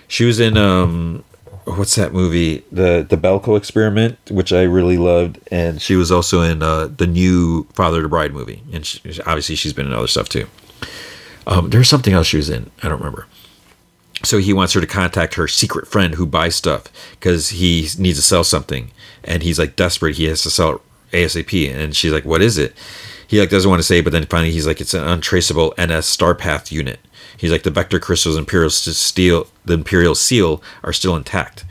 She 0.08 0.24
was 0.24 0.40
in 0.40 0.58
um, 0.58 1.24
what's 1.66 1.96
that 1.96 2.14
movie? 2.14 2.64
The 2.72 3.06
the 3.08 3.18
Belko 3.18 3.58
Experiment, 3.58 4.18
which 4.30 4.54
I 4.54 4.64
really 4.64 4.98
loved, 4.98 5.40
and 5.52 5.82
she 5.82 5.96
was 5.96 6.12
also 6.12 6.42
in 6.42 6.64
uh, 6.64 6.88
the 6.88 7.08
new 7.08 7.64
Father 7.74 8.02
to 8.02 8.08
Bride 8.10 8.34
movie, 8.34 8.64
and 8.72 8.86
she, 8.86 9.02
obviously 9.22 9.56
she's 9.56 9.74
been 9.74 9.88
in 9.88 9.94
other 9.94 10.08
stuff 10.08 10.30
too. 10.30 10.48
Um, 11.46 11.70
there's 11.70 11.90
something 11.90 12.14
else 12.14 12.28
she 12.28 12.38
was 12.38 12.50
in. 12.50 12.72
I 12.82 12.88
don't 12.88 13.00
remember 13.00 13.26
so 14.24 14.38
he 14.38 14.54
wants 14.54 14.74
her 14.74 14.82
to 14.82 14.88
contact 14.88 15.36
her 15.36 15.48
secret 15.48 15.88
friend 15.88 16.16
who 16.16 16.26
buys 16.26 16.56
stuff 16.56 16.86
because 17.12 17.50
he 17.50 17.88
needs 17.98 18.18
to 18.18 18.24
sell 18.24 18.44
something. 18.44 18.92
And 19.24 19.44
he's 19.44 19.60
like 19.60 19.76
desperate. 19.76 20.18
He 20.18 20.26
has 20.26 20.42
to 20.44 20.50
sell 20.50 20.76
it 20.76 20.82
asap 21.12 21.74
and 21.76 21.96
she's 21.96 22.12
like 22.12 22.26
what 22.26 22.42
is 22.42 22.58
it? 22.58 22.74
He 23.28 23.40
like 23.40 23.50
doesn't 23.50 23.70
want 23.70 23.80
to 23.80 23.88
say 23.88 24.02
but 24.02 24.14
then 24.14 24.26
finally 24.26 24.52
he's 24.52 24.68
like 24.68 24.82
it's 24.82 24.94
an 24.94 25.04
untraceable 25.04 25.74
ns 25.80 26.16
starpath 26.16 26.72
unit. 26.72 27.00
He's 27.38 27.52
like 27.52 27.64
the 27.64 27.72
vector 27.72 28.00
crystals 28.00 28.38
imperial 28.38 28.70
steel 28.70 29.48
the 29.66 29.74
imperial 29.74 30.16
seal 30.16 30.62
are 30.84 30.94
still 30.94 31.16
intact. 31.16 31.66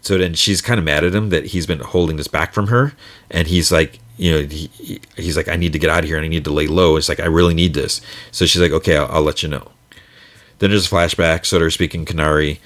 So 0.00 0.16
then 0.16 0.34
she's 0.34 0.62
kind 0.62 0.78
of 0.78 0.84
mad 0.84 1.04
at 1.04 1.14
him 1.14 1.28
that 1.28 1.46
he's 1.46 1.66
been 1.66 1.80
holding 1.80 2.16
this 2.16 2.28
back 2.28 2.54
from 2.54 2.68
her. 2.68 2.94
And 3.30 3.48
he's 3.48 3.70
like 3.70 4.00
you 4.16 4.30
know 4.32 4.42
he, 4.42 5.00
he's 5.16 5.36
like 5.36 5.48
i 5.48 5.56
need 5.56 5.72
to 5.72 5.78
get 5.78 5.88
out 5.88 6.00
of 6.00 6.04
here 6.04 6.16
and 6.16 6.26
i 6.26 6.28
need 6.28 6.44
to 6.44 6.52
lay 6.52 6.66
low. 6.66 6.96
It's 6.96 7.08
like 7.08 7.20
i 7.20 7.26
really 7.26 7.54
need 7.54 7.74
this. 7.74 8.00
So 8.32 8.46
she's 8.46 8.62
like 8.62 8.72
okay 8.72 8.96
i'll, 8.96 9.10
I'll 9.10 9.22
let 9.22 9.42
you 9.42 9.48
know 9.48 9.70
then 10.60 10.70
there's 10.70 10.86
a 10.86 10.90
flashback, 10.90 11.44
so 11.44 11.58
they're 11.58 11.70
speaking 11.70 12.04
Kenari, 12.04 12.58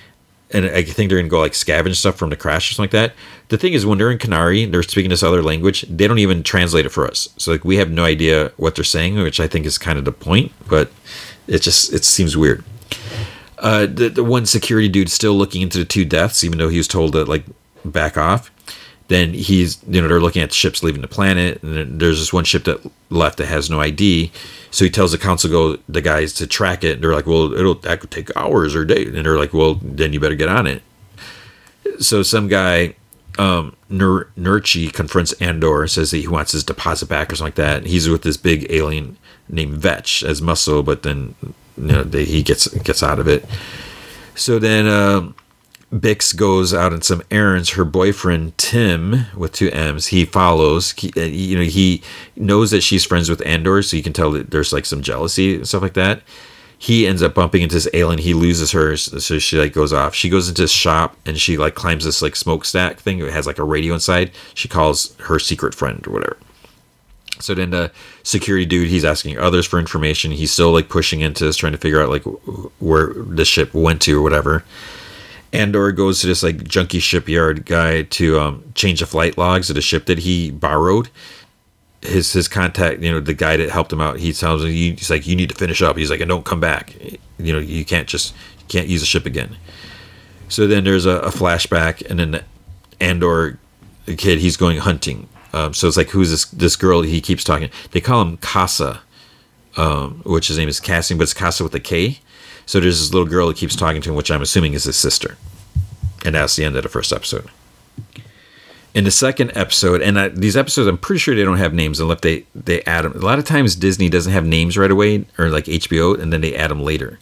and 0.50 0.66
I 0.66 0.82
think 0.82 1.08
they're 1.08 1.18
gonna 1.18 1.28
go 1.28 1.40
like 1.40 1.52
scavenge 1.52 1.96
stuff 1.96 2.16
from 2.16 2.30
the 2.30 2.36
crash 2.36 2.70
or 2.70 2.74
something 2.74 2.96
like 3.00 3.10
that. 3.10 3.16
The 3.48 3.56
thing 3.56 3.72
is, 3.72 3.86
when 3.86 3.98
they're 3.98 4.10
in 4.10 4.18
Kenari, 4.18 4.70
they're 4.70 4.82
speaking 4.82 5.10
this 5.10 5.22
other 5.22 5.42
language. 5.42 5.82
They 5.82 6.06
don't 6.06 6.18
even 6.18 6.42
translate 6.42 6.86
it 6.86 6.90
for 6.90 7.06
us, 7.06 7.28
so 7.38 7.52
like 7.52 7.64
we 7.64 7.76
have 7.76 7.90
no 7.90 8.04
idea 8.04 8.52
what 8.56 8.74
they're 8.74 8.84
saying, 8.84 9.16
which 9.16 9.40
I 9.40 9.48
think 9.48 9.64
is 9.64 9.78
kind 9.78 9.98
of 9.98 10.04
the 10.04 10.12
point. 10.12 10.52
But 10.68 10.90
it 11.48 11.62
just 11.62 11.92
it 11.92 12.04
seems 12.04 12.36
weird. 12.36 12.64
Uh, 13.58 13.86
the 13.86 14.08
the 14.08 14.24
one 14.24 14.44
security 14.44 14.88
dude 14.88 15.10
still 15.10 15.34
looking 15.34 15.62
into 15.62 15.78
the 15.78 15.84
two 15.84 16.04
deaths, 16.04 16.44
even 16.44 16.58
though 16.58 16.68
he 16.68 16.78
was 16.78 16.88
told 16.88 17.12
to 17.12 17.24
like 17.24 17.44
back 17.84 18.16
off 18.16 18.50
then 19.08 19.34
he's 19.34 19.82
you 19.88 20.00
know 20.00 20.08
they're 20.08 20.20
looking 20.20 20.42
at 20.42 20.52
ships 20.52 20.82
leaving 20.82 21.02
the 21.02 21.08
planet 21.08 21.62
and 21.62 22.00
there's 22.00 22.18
this 22.18 22.32
one 22.32 22.44
ship 22.44 22.64
that 22.64 22.80
left 23.10 23.38
that 23.38 23.46
has 23.46 23.68
no 23.68 23.80
id 23.80 24.30
so 24.74 24.84
he 24.84 24.90
tells 24.90 25.12
the 25.12 25.18
council 25.18 25.48
go 25.48 25.78
the 25.88 26.00
guys 26.00 26.32
to 26.32 26.48
track 26.48 26.82
it 26.82 26.94
and 26.94 27.04
they're 27.04 27.14
like 27.14 27.28
well 27.28 27.52
it'll 27.54 27.76
that 27.76 28.00
could 28.00 28.10
take 28.10 28.36
hours 28.36 28.74
or 28.74 28.84
days 28.84 29.14
and 29.14 29.24
they're 29.24 29.38
like 29.38 29.54
well 29.54 29.74
then 29.80 30.12
you 30.12 30.18
better 30.18 30.34
get 30.34 30.48
on 30.48 30.66
it. 30.66 30.82
So 32.00 32.24
some 32.24 32.48
guy 32.48 32.96
um 33.38 33.76
confronts 33.88 35.32
Andor 35.34 35.86
says 35.86 36.10
that 36.10 36.18
he 36.18 36.26
wants 36.26 36.50
his 36.50 36.64
deposit 36.64 37.08
back 37.08 37.32
or 37.32 37.36
something 37.36 37.46
like 37.46 37.54
that 37.54 37.86
he's 37.86 38.08
with 38.08 38.22
this 38.22 38.36
big 38.36 38.66
alien 38.68 39.16
named 39.48 39.76
Vetch 39.76 40.24
as 40.24 40.42
muscle 40.42 40.82
but 40.82 41.04
then 41.04 41.36
you 41.42 41.52
know 41.86 42.02
they, 42.02 42.24
he 42.24 42.42
gets 42.42 42.66
gets 42.66 43.04
out 43.04 43.20
of 43.20 43.28
it. 43.28 43.44
So 44.34 44.58
then 44.58 44.88
um 44.88 45.36
Bix 45.94 46.34
goes 46.34 46.74
out 46.74 46.92
on 46.92 47.02
some 47.02 47.22
errands. 47.30 47.70
Her 47.70 47.84
boyfriend 47.84 48.58
Timm, 48.58 49.26
with 49.36 49.52
two 49.52 49.70
M's, 49.70 50.08
he 50.08 50.24
follows. 50.24 50.90
He, 50.90 51.12
uh, 51.16 51.20
you 51.20 51.56
know, 51.56 51.64
he 51.64 52.02
knows 52.34 52.72
that 52.72 52.80
she's 52.80 53.04
friends 53.04 53.30
with 53.30 53.46
Andor, 53.46 53.80
so 53.82 53.96
you 53.96 54.02
can 54.02 54.12
tell 54.12 54.32
that 54.32 54.50
there's 54.50 54.72
like 54.72 54.86
some 54.86 55.02
jealousy 55.02 55.54
and 55.54 55.68
stuff 55.68 55.82
like 55.82 55.94
that. 55.94 56.22
He 56.76 57.06
ends 57.06 57.22
up 57.22 57.34
bumping 57.34 57.62
into 57.62 57.76
this 57.76 57.88
alien. 57.94 58.18
He 58.18 58.34
loses 58.34 58.72
her, 58.72 58.96
so 58.96 59.38
she 59.38 59.56
like 59.56 59.72
goes 59.72 59.92
off. 59.92 60.14
She 60.14 60.28
goes 60.28 60.48
into 60.48 60.62
his 60.62 60.72
shop 60.72 61.16
and 61.24 61.38
she 61.38 61.56
like 61.56 61.76
climbs 61.76 62.04
this 62.04 62.20
like 62.20 62.34
smokestack 62.34 62.98
thing. 62.98 63.20
It 63.20 63.32
has 63.32 63.46
like 63.46 63.58
a 63.58 63.64
radio 63.64 63.94
inside. 63.94 64.32
She 64.54 64.68
calls 64.68 65.14
her 65.20 65.38
secret 65.38 65.74
friend 65.74 66.04
or 66.06 66.10
whatever. 66.10 66.36
So 67.38 67.54
then 67.54 67.70
the 67.70 67.92
security 68.22 68.66
dude, 68.66 68.88
he's 68.88 69.04
asking 69.04 69.38
others 69.38 69.66
for 69.66 69.78
information. 69.78 70.32
He's 70.32 70.50
still 70.52 70.72
like 70.72 70.88
pushing 70.88 71.20
into 71.20 71.44
this, 71.44 71.56
trying 71.56 71.72
to 71.72 71.78
figure 71.78 72.02
out 72.02 72.10
like 72.10 72.24
where 72.80 73.14
the 73.14 73.44
ship 73.44 73.72
went 73.72 74.02
to 74.02 74.18
or 74.18 74.22
whatever. 74.22 74.64
Andor 75.54 75.92
goes 75.92 76.20
to 76.20 76.26
this 76.26 76.42
like 76.42 76.58
junky 76.58 77.00
shipyard 77.00 77.64
guy 77.64 78.02
to 78.02 78.40
um, 78.40 78.64
change 78.74 79.00
the 79.00 79.06
flight 79.06 79.38
logs 79.38 79.70
of 79.70 79.76
the 79.76 79.82
ship 79.82 80.06
that 80.06 80.18
he 80.18 80.50
borrowed. 80.50 81.08
His 82.02 82.32
his 82.32 82.48
contact, 82.48 83.00
you 83.00 83.10
know, 83.10 83.20
the 83.20 83.34
guy 83.34 83.56
that 83.56 83.70
helped 83.70 83.92
him 83.92 84.00
out, 84.00 84.18
he 84.18 84.32
tells 84.32 84.62
him 84.62 84.70
he's 84.70 85.08
like, 85.08 85.26
you 85.26 85.36
need 85.36 85.48
to 85.48 85.54
finish 85.54 85.80
up. 85.80 85.96
He's 85.96 86.10
like, 86.10 86.20
and 86.20 86.28
don't 86.28 86.44
come 86.44 86.60
back. 86.60 86.94
You 87.38 87.52
know, 87.52 87.60
you 87.60 87.84
can't 87.84 88.08
just 88.08 88.34
you 88.58 88.66
can't 88.68 88.88
use 88.88 89.00
the 89.00 89.06
ship 89.06 89.26
again. 89.26 89.56
So 90.48 90.66
then 90.66 90.84
there's 90.84 91.06
a, 91.06 91.18
a 91.20 91.30
flashback, 91.30 92.04
and 92.10 92.18
then 92.18 92.44
Andor, 93.00 93.58
the 94.06 94.16
kid, 94.16 94.40
he's 94.40 94.56
going 94.56 94.78
hunting. 94.78 95.28
Um, 95.52 95.72
so 95.72 95.86
it's 95.86 95.96
like 95.96 96.10
who's 96.10 96.30
this 96.30 96.46
this 96.46 96.74
girl 96.74 97.02
he 97.02 97.20
keeps 97.20 97.44
talking? 97.44 97.70
They 97.92 98.00
call 98.00 98.20
him 98.22 98.38
Kassa, 98.38 98.98
um, 99.76 100.20
which 100.24 100.48
his 100.48 100.58
name 100.58 100.68
is 100.68 100.80
Cassian, 100.80 101.16
but 101.16 101.22
it's 101.22 101.34
Kassa 101.34 101.62
with 101.62 101.74
a 101.74 101.80
K. 101.80 102.18
So 102.66 102.80
there's 102.80 102.98
this 102.98 103.12
little 103.12 103.28
girl 103.28 103.48
who 103.48 103.54
keeps 103.54 103.76
talking 103.76 104.02
to 104.02 104.10
him, 104.10 104.16
which 104.16 104.30
I'm 104.30 104.42
assuming 104.42 104.72
is 104.72 104.84
his 104.84 104.96
sister, 104.96 105.36
and 106.24 106.34
that's 106.34 106.56
the 106.56 106.64
end 106.64 106.76
of 106.76 106.82
the 106.82 106.88
first 106.88 107.12
episode. 107.12 107.48
In 108.94 109.04
the 109.04 109.10
second 109.10 109.52
episode, 109.56 110.00
and 110.00 110.18
I, 110.18 110.28
these 110.28 110.56
episodes, 110.56 110.86
I'm 110.88 110.98
pretty 110.98 111.18
sure 111.18 111.34
they 111.34 111.42
don't 111.44 111.58
have 111.58 111.74
names 111.74 111.98
unless 111.98 112.20
they 112.20 112.46
they 112.54 112.82
add 112.82 113.04
them. 113.04 113.12
A 113.12 113.24
lot 113.24 113.38
of 113.38 113.44
times 113.44 113.74
Disney 113.74 114.08
doesn't 114.08 114.32
have 114.32 114.46
names 114.46 114.78
right 114.78 114.90
away, 114.90 115.26
or 115.36 115.48
like 115.48 115.64
HBO, 115.64 116.18
and 116.18 116.32
then 116.32 116.40
they 116.40 116.54
add 116.54 116.70
them 116.70 116.82
later. 116.82 117.18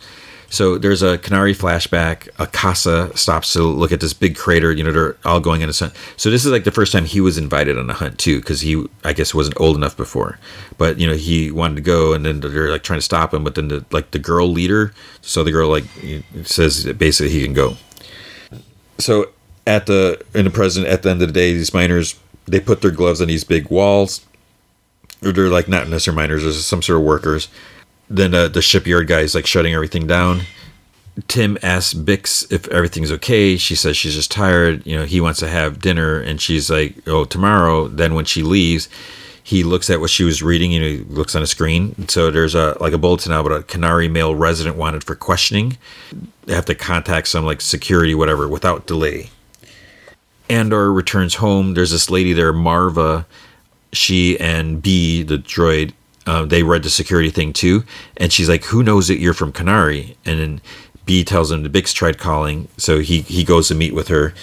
So 0.53 0.77
there's 0.77 1.03
a 1.03 1.17
Kenari 1.17 1.57
flashback. 1.57 2.29
Akasa 2.39 3.11
stops 3.17 3.55
to 3.55 3.63
look 3.63 3.91
at 3.91 4.01
this 4.01 4.13
big 4.13 4.37
crater. 4.37 4.71
You 4.71 4.85
know, 4.85 4.93
they're 4.93 5.17
all 5.25 5.41
going 5.41 5.63
on 5.63 5.71
a 5.71 5.73
hunt. 5.73 5.95
So 6.19 6.31
this 6.31 6.45
is 6.45 6.53
like 6.53 6.65
the 6.65 6.71
first 6.71 6.93
time 6.93 7.07
he 7.07 7.23
was 7.23 7.39
invited 7.39 7.79
on 7.79 7.89
a 7.89 7.95
hunt 7.95 8.19
too, 8.19 8.39
because 8.39 8.61
he, 8.61 8.87
I 9.03 9.15
guess, 9.15 9.35
wasn't 9.35 9.59
old 9.59 9.77
enough 9.77 9.97
before. 9.97 10.39
But 10.77 11.01
you 11.01 11.07
know, 11.07 11.15
he 11.15 11.51
wanted 11.51 11.77
to 11.77 11.81
go, 11.81 12.13
and 12.13 12.27
then 12.27 12.41
they're 12.41 12.71
like 12.71 12.83
trying 12.83 12.99
to 12.99 13.05
stop 13.05 13.33
him. 13.33 13.45
But 13.45 13.55
then 13.55 13.69
the 13.69 13.87
like 13.93 14.11
the 14.11 14.19
girl 14.19 14.47
leader, 14.47 14.93
so 15.23 15.43
the 15.43 15.53
girl 15.53 15.71
like 15.71 15.85
says 16.45 16.85
basically 16.85 17.33
he 17.33 17.43
can 17.43 17.55
go. 17.55 17.79
So 18.99 19.31
at 19.67 19.87
the 19.87 20.23
in 20.35 20.45
the 20.45 20.51
present, 20.51 20.87
at 20.87 21.03
the 21.03 21.13
end 21.13 21.23
of 21.23 21.29
the 21.29 21.33
day, 21.33 21.55
these 21.55 21.73
miners 21.73 22.21
they 22.45 22.61
put 22.61 22.83
their 22.83 22.91
gloves 22.91 23.23
on 23.23 23.29
these 23.29 23.45
big 23.45 23.71
walls. 23.71 24.21
Or 25.25 25.33
they're 25.33 25.49
like 25.49 25.69
not 25.69 25.89
necessarily 25.89 26.21
miners, 26.21 26.43
there's 26.43 26.63
some 26.63 26.83
sort 26.83 26.99
of 26.99 27.07
workers 27.07 27.49
then 28.17 28.35
uh, 28.35 28.49
the 28.49 28.63
shipyard 28.63 29.07
guy 29.07 29.21
is 29.21 29.35
like 29.35 29.47
shutting 29.47 29.75
everything 29.75 30.07
down. 30.07 30.43
Timm 31.29 31.59
asks 31.63 31.93
Bix 31.93 32.51
if 32.51 32.69
everything's 32.69 33.13
okay. 33.13 33.57
She 33.57 33.75
says 33.75 33.97
she's 33.97 34.15
just 34.15 34.31
tired. 34.31 34.87
You 34.87 34.99
know, 34.99 35.05
he 35.05 35.21
wants 35.21 35.41
to 35.41 35.49
have 35.49 35.81
dinner, 35.81 36.21
and 36.21 36.41
she's 36.41 36.71
like, 36.71 36.97
"Oh, 37.07 37.25
tomorrow." 37.25 37.89
Then 37.89 38.15
when 38.15 38.25
she 38.25 38.43
leaves, 38.43 38.89
he 39.43 39.63
looks 39.63 39.91
at 39.91 40.01
what 40.01 40.11
she 40.11 40.25
was 40.25 40.43
reading. 40.43 40.71
Know, 40.73 40.87
he 40.87 40.99
looks 40.99 41.35
on 41.35 41.43
a 41.43 41.47
screen. 41.47 42.09
So 42.09 42.31
there's 42.31 42.55
a 42.55 42.77
like 42.81 42.93
a 42.93 42.99
bulletin 42.99 43.33
out 43.33 43.45
about 43.45 43.61
a 43.61 43.63
Kenari 43.65 44.11
male 44.11 44.35
resident 44.35 44.77
wanted 44.77 45.05
for 45.05 45.15
questioning. 45.15 45.77
They 46.45 46.55
have 46.55 46.65
to 46.67 46.75
contact 46.75 47.29
some 47.29 47.45
like 47.45 47.61
security, 47.61 48.15
whatever, 48.15 48.49
without 48.49 48.87
delay. 48.87 49.31
Andor 50.49 50.93
returns 50.93 51.37
home. 51.37 51.75
There's 51.75 51.91
this 51.91 52.11
lady 52.11 52.33
there, 52.33 52.53
Maarva. 52.53 53.25
She 53.93 54.39
and 54.41 54.81
B, 54.81 55.23
the 55.23 55.37
droid, 55.37 55.93
uh, 56.27 56.45
they 56.45 56.63
read 56.63 56.83
the 56.83 56.91
security 56.91 57.31
thing 57.31 57.53
too, 57.53 57.85
and 58.17 58.33
she's 58.33 58.49
like, 58.49 58.65
"Who 58.67 58.83
knows 58.83 59.09
that 59.09 59.19
you're 59.19 59.35
from 59.35 59.53
Kenari? 59.53 60.17
And 60.25 60.39
then 60.39 60.61
B 61.05 61.25
tells 61.25 61.51
him 61.51 61.63
the 61.63 61.69
Bix 61.69 61.93
tried 61.93 62.19
calling, 62.19 62.69
so 62.77 63.01
he 63.01 63.23
he 63.23 63.45
goes 63.45 63.69
to 63.69 63.75
meet 63.75 63.95
with 63.95 64.09
her, 64.09 64.35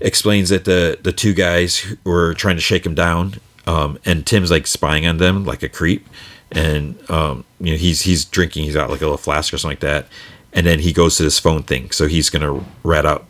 explains 0.00 0.48
that 0.50 0.64
the 0.64 0.98
the 1.02 1.12
two 1.12 1.34
guys 1.34 1.96
were 2.04 2.34
trying 2.34 2.56
to 2.56 2.62
shake 2.62 2.86
him 2.86 2.94
down, 2.94 3.34
um, 3.66 3.98
and 4.04 4.26
Timm's 4.26 4.50
like 4.50 4.66
spying 4.66 5.06
on 5.06 5.18
them 5.18 5.44
like 5.44 5.62
a 5.62 5.68
creep, 5.68 6.06
and 6.52 6.98
um, 7.10 7.44
you 7.60 7.72
know 7.72 7.78
he's 7.78 8.02
he's 8.02 8.24
drinking, 8.24 8.64
he's 8.64 8.74
got 8.74 8.90
like 8.90 9.00
a 9.00 9.04
little 9.04 9.16
flask 9.16 9.52
or 9.52 9.58
something 9.58 9.72
like 9.72 9.80
that, 9.80 10.06
and 10.52 10.66
then 10.66 10.78
he 10.78 10.92
goes 10.92 11.16
to 11.16 11.24
this 11.24 11.38
phone 11.38 11.64
thing, 11.64 11.90
so 11.90 12.06
he's 12.06 12.30
gonna 12.30 12.64
rat 12.84 13.04
out 13.04 13.26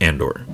Andor. 0.00 0.46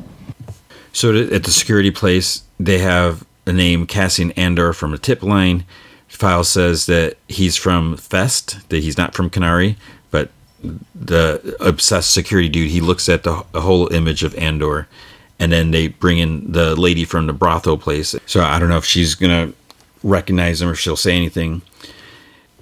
So 0.92 1.14
at 1.14 1.44
the 1.44 1.50
security 1.50 1.90
place, 1.90 2.42
they 2.58 2.78
have 2.78 3.24
the 3.44 3.52
name 3.52 3.86
Cassian 3.86 4.32
Andor 4.32 4.72
from 4.72 4.94
a 4.94 4.98
tip 4.98 5.22
line 5.22 5.64
file 6.18 6.42
says 6.42 6.86
that 6.86 7.16
he's 7.28 7.56
from 7.56 7.96
Fest, 7.96 8.68
that 8.70 8.82
he's 8.82 8.98
not 8.98 9.14
from 9.14 9.30
Kenari, 9.30 9.76
but 10.10 10.30
the 10.94 11.56
obsessed 11.60 12.12
security 12.12 12.48
dude, 12.48 12.70
he 12.70 12.80
looks 12.80 13.08
at 13.08 13.22
the, 13.22 13.44
the 13.52 13.60
whole 13.60 13.92
image 13.92 14.24
of 14.24 14.34
Andor, 14.34 14.88
and 15.38 15.52
then 15.52 15.70
they 15.70 15.86
bring 15.86 16.18
in 16.18 16.50
the 16.50 16.74
lady 16.74 17.04
from 17.04 17.28
the 17.28 17.32
brothel 17.32 17.78
place. 17.78 18.16
So 18.26 18.42
I 18.42 18.58
don't 18.58 18.68
know 18.68 18.76
if 18.76 18.84
she's 18.84 19.14
gonna 19.14 19.52
recognize 20.02 20.60
him 20.60 20.68
or 20.68 20.74
she'll 20.74 20.96
say 20.96 21.14
anything. 21.16 21.62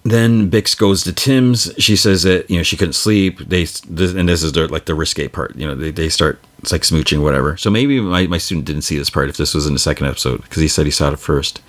Then 0.03 0.51
Bix 0.51 0.77
goes 0.77 1.03
to 1.05 1.13
Timm's. 1.13 1.73
She 1.79 1.97
says 1.97 2.25
that 2.25 2.51
you 2.51 2.59
know 2.59 2.63
she 2.63 2.77
couldn't 2.77 2.93
sleep. 2.93 3.39
They 3.39 3.65
this, 3.65 4.13
and 4.13 4.29
this 4.29 4.43
is 4.43 4.53
their 4.53 4.69
like 4.69 4.85
the 4.85 4.95
risque 4.95 5.29
part. 5.29 5.57
You 5.57 5.67
know 5.67 5.75
they, 5.75 5.91
they 5.91 6.11
start 6.11 6.39
it's 6.59 6.73
like 6.73 6.83
smooching 6.83 7.23
whatever. 7.23 7.57
So 7.57 7.71
maybe 7.71 8.01
my, 8.01 8.27
my 8.27 8.39
student 8.39 8.67
didn't 8.67 8.83
see 8.83 8.99
this 8.99 9.11
part 9.11 9.31
if 9.31 9.39
this 9.39 9.55
was 9.55 9.67
in 9.67 9.73
the 9.73 9.79
second 9.79 10.07
episode 10.07 10.43
because 10.43 10.61
he 10.61 10.69
said 10.69 10.85
he 10.85 10.93
saw 10.93 11.11
it 11.11 11.19
first 11.19 11.63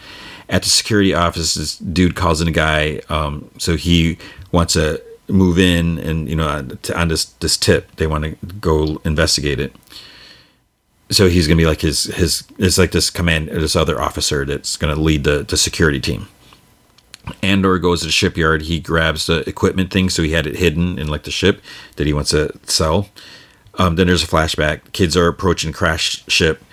at 0.50 0.64
the 0.64 0.70
security 0.70 1.14
office, 1.14 1.56
this 1.56 1.78
dude 1.78 2.16
calls 2.16 2.42
in 2.42 2.48
a 2.48 2.52
guy. 2.52 3.02
Um, 3.10 3.50
so 3.58 3.76
he 3.76 4.18
wants 4.52 4.74
to 4.74 5.02
move 5.28 5.60
in, 5.60 5.98
and 6.00 6.30
you 6.30 6.36
know, 6.36 6.68
on 6.96 7.08
this 7.08 7.26
this 7.26 7.58
tip, 7.58 7.96
they 7.98 8.08
want 8.08 8.24
to 8.24 8.54
go 8.60 9.02
investigate 9.04 9.60
it. 9.60 9.76
So 11.10 11.30
he's 11.30 11.48
gonna 11.48 11.58
be 11.58 11.66
like 11.66 11.82
his 11.82 12.06
his 12.06 12.44
it's 12.58 12.78
like 12.78 12.92
this 12.92 13.10
command 13.10 13.50
this 13.50 13.76
other 13.76 14.02
officer 14.02 14.46
that's 14.46 14.78
gonna 14.78 14.96
lead 14.96 15.24
the 15.24 15.44
the 15.44 15.58
security 15.58 16.00
team. 16.00 16.28
Andor 17.42 17.78
goes 17.78 18.02
to 18.02 18.06
the 18.06 18.12
shipyard. 18.12 18.64
He 18.64 18.80
grabs 18.80 19.28
the 19.28 19.48
equipment 19.50 19.92
thing, 19.92 20.10
so 20.10 20.24
he 20.24 20.32
had 20.32 20.48
it 20.48 20.56
hidden 20.56 20.98
in 20.98 21.08
like 21.08 21.24
the 21.24 21.32
ship 21.32 21.62
that 21.98 22.08
he 22.08 22.14
wants 22.14 22.32
to 22.32 22.58
sell. 22.64 23.10
Um, 23.76 23.96
then 23.96 24.08
there's 24.08 24.24
a 24.24 24.28
flashback. 24.28 24.92
Kids 24.94 25.16
are 25.16 25.28
approaching 25.28 25.72
crash 25.72 26.24
ship. 26.28 26.64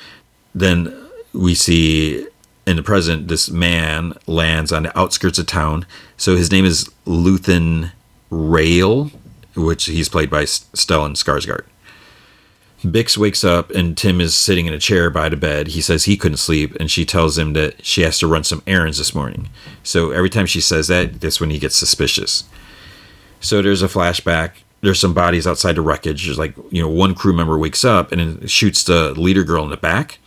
Then 0.54 0.94
we 1.32 1.54
see 1.54 2.26
in 2.66 2.76
the 2.76 2.82
present, 2.82 3.28
this 3.28 3.50
man 3.50 4.16
lands 4.26 4.72
on 4.72 4.84
the 4.84 4.98
outskirts 4.98 5.38
of 5.38 5.46
town. 5.46 5.86
So 6.16 6.36
his 6.36 6.50
name 6.50 6.64
is 6.64 6.90
Luthen 7.06 7.92
Rael, 8.30 9.10
which 9.54 9.86
he's 9.86 10.08
played 10.08 10.30
by 10.30 10.44
Stellan 10.44 11.12
Skarsgård. 11.12 11.64
Bix 12.82 13.16
wakes 13.16 13.44
up 13.44 13.70
and 13.70 13.96
Timm 13.96 14.20
is 14.20 14.34
sitting 14.34 14.66
in 14.66 14.74
a 14.74 14.78
chair 14.78 15.08
by 15.08 15.30
the 15.30 15.36
bed. 15.36 15.68
He 15.68 15.80
says 15.80 16.04
he 16.04 16.18
couldn't 16.18 16.36
sleep, 16.36 16.74
and 16.78 16.90
she 16.90 17.06
tells 17.06 17.38
him 17.38 17.54
that 17.54 17.84
she 17.84 18.02
has 18.02 18.18
to 18.18 18.26
run 18.26 18.44
some 18.44 18.62
errands 18.66 18.98
this 18.98 19.14
morning. 19.14 19.48
So 19.82 20.10
every 20.10 20.28
time 20.28 20.46
she 20.46 20.60
says 20.60 20.88
that, 20.88 21.20
that's 21.20 21.40
when 21.40 21.50
he 21.50 21.58
gets 21.58 21.76
suspicious. 21.76 22.44
So 23.40 23.62
there's 23.62 23.82
a 23.82 23.88
flashback. 23.88 24.52
There's 24.82 25.00
some 25.00 25.14
bodies 25.14 25.46
outside 25.46 25.76
the 25.76 25.80
wreckage. 25.80 26.26
There's 26.26 26.38
like, 26.38 26.54
you 26.70 26.82
know, 26.82 26.88
one 26.88 27.14
crew 27.14 27.32
member 27.32 27.56
wakes 27.56 27.86
up 27.86 28.12
and 28.12 28.50
shoots 28.50 28.84
the 28.84 29.12
leader 29.18 29.44
girl 29.44 29.64
in 29.64 29.70
the 29.70 29.78
back 29.78 30.18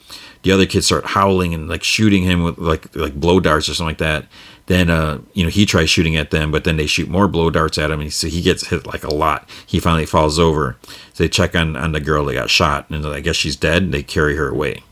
the 0.47 0.53
other 0.53 0.65
kids 0.65 0.85
start 0.85 1.05
howling 1.05 1.53
and 1.53 1.67
like 1.67 1.83
shooting 1.83 2.23
him 2.23 2.41
with 2.41 2.57
like 2.57 2.95
like 2.95 3.13
blow 3.13 3.41
darts 3.41 3.67
or 3.67 3.73
something 3.73 3.89
like 3.89 3.97
that. 3.97 4.25
Then 4.67 4.89
uh, 4.89 5.19
you 5.33 5.43
know 5.43 5.49
he 5.49 5.65
tries 5.65 5.89
shooting 5.89 6.15
at 6.15 6.31
them, 6.31 6.51
but 6.51 6.63
then 6.63 6.77
they 6.77 6.87
shoot 6.87 7.09
more 7.09 7.27
blow 7.27 7.49
darts 7.49 7.77
at 7.77 7.91
him, 7.91 7.99
and 7.99 8.13
so 8.13 8.27
he 8.27 8.41
gets 8.41 8.67
hit 8.67 8.87
like 8.87 9.03
a 9.03 9.13
lot. 9.13 9.49
He 9.65 9.81
finally 9.81 10.05
falls 10.05 10.39
over. 10.39 10.77
So 11.13 11.23
they 11.25 11.27
check 11.27 11.53
on 11.53 11.75
on 11.75 11.91
the 11.91 11.99
girl 11.99 12.23
that 12.25 12.33
got 12.35 12.49
shot, 12.49 12.89
and 12.89 13.05
I 13.05 13.19
guess 13.19 13.35
she's 13.35 13.57
dead. 13.57 13.83
And 13.83 13.93
they 13.93 14.03
carry 14.03 14.37
her 14.37 14.47
away. 14.47 14.83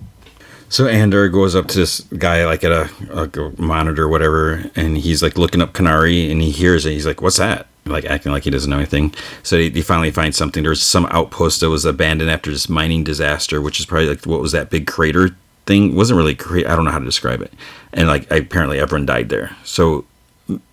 So 0.67 0.87
Andor 0.87 1.29
goes 1.29 1.55
up 1.55 1.67
to 1.67 1.77
this 1.77 2.01
guy 2.01 2.45
like 2.45 2.65
at 2.65 2.71
a, 2.73 2.89
a 3.13 3.61
monitor 3.61 4.03
or 4.03 4.09
whatever, 4.09 4.69
and 4.75 4.97
he's 4.97 5.23
like 5.23 5.37
looking 5.37 5.61
up 5.61 5.71
Kenari, 5.71 6.29
and 6.29 6.41
he 6.41 6.51
hears 6.51 6.85
it. 6.85 6.91
He's 6.91 7.05
like, 7.05 7.21
"What's 7.21 7.37
that?" 7.37 7.67
Like 7.85 8.03
acting 8.03 8.33
like 8.33 8.43
he 8.43 8.49
doesn't 8.49 8.69
know 8.69 8.77
anything. 8.77 9.13
So 9.43 9.57
he, 9.57 9.69
he 9.69 9.81
finally 9.81 10.11
finds 10.11 10.35
something. 10.35 10.63
There's 10.63 10.81
some 10.81 11.05
outpost 11.11 11.61
that 11.61 11.69
was 11.69 11.85
abandoned 11.85 12.29
after 12.29 12.51
this 12.51 12.67
mining 12.67 13.05
disaster, 13.05 13.61
which 13.61 13.79
is 13.79 13.85
probably 13.85 14.09
like 14.09 14.25
what 14.25 14.41
was 14.41 14.51
that 14.51 14.69
big 14.69 14.85
crater 14.85 15.37
thing? 15.65 15.95
Wasn't 15.95 16.17
really 16.17 16.33
great. 16.33 16.67
I 16.67 16.75
don't 16.75 16.85
know 16.85 16.91
how 16.91 16.99
to 16.99 17.05
describe 17.05 17.41
it. 17.41 17.53
And 17.93 18.07
like 18.07 18.29
apparently 18.31 18.79
everyone 18.79 19.05
died 19.05 19.29
there. 19.29 19.55
So 19.63 20.05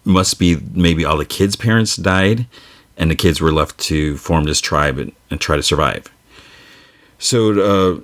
must 0.05 0.39
be 0.39 0.57
maybe 0.75 1.05
all 1.05 1.17
the 1.17 1.25
kids' 1.25 1.57
parents 1.57 1.97
died, 1.97 2.47
and 2.97 3.11
the 3.11 3.17
kids 3.17 3.41
were 3.41 3.53
left 3.53 3.79
to 3.79 4.17
form 4.19 4.45
this 4.45 4.61
tribe 4.61 4.99
and, 4.99 5.13
and 5.31 5.41
try 5.41 5.57
to 5.57 5.63
survive. 5.63 6.07
So 7.19 7.51
uh, 7.53 8.01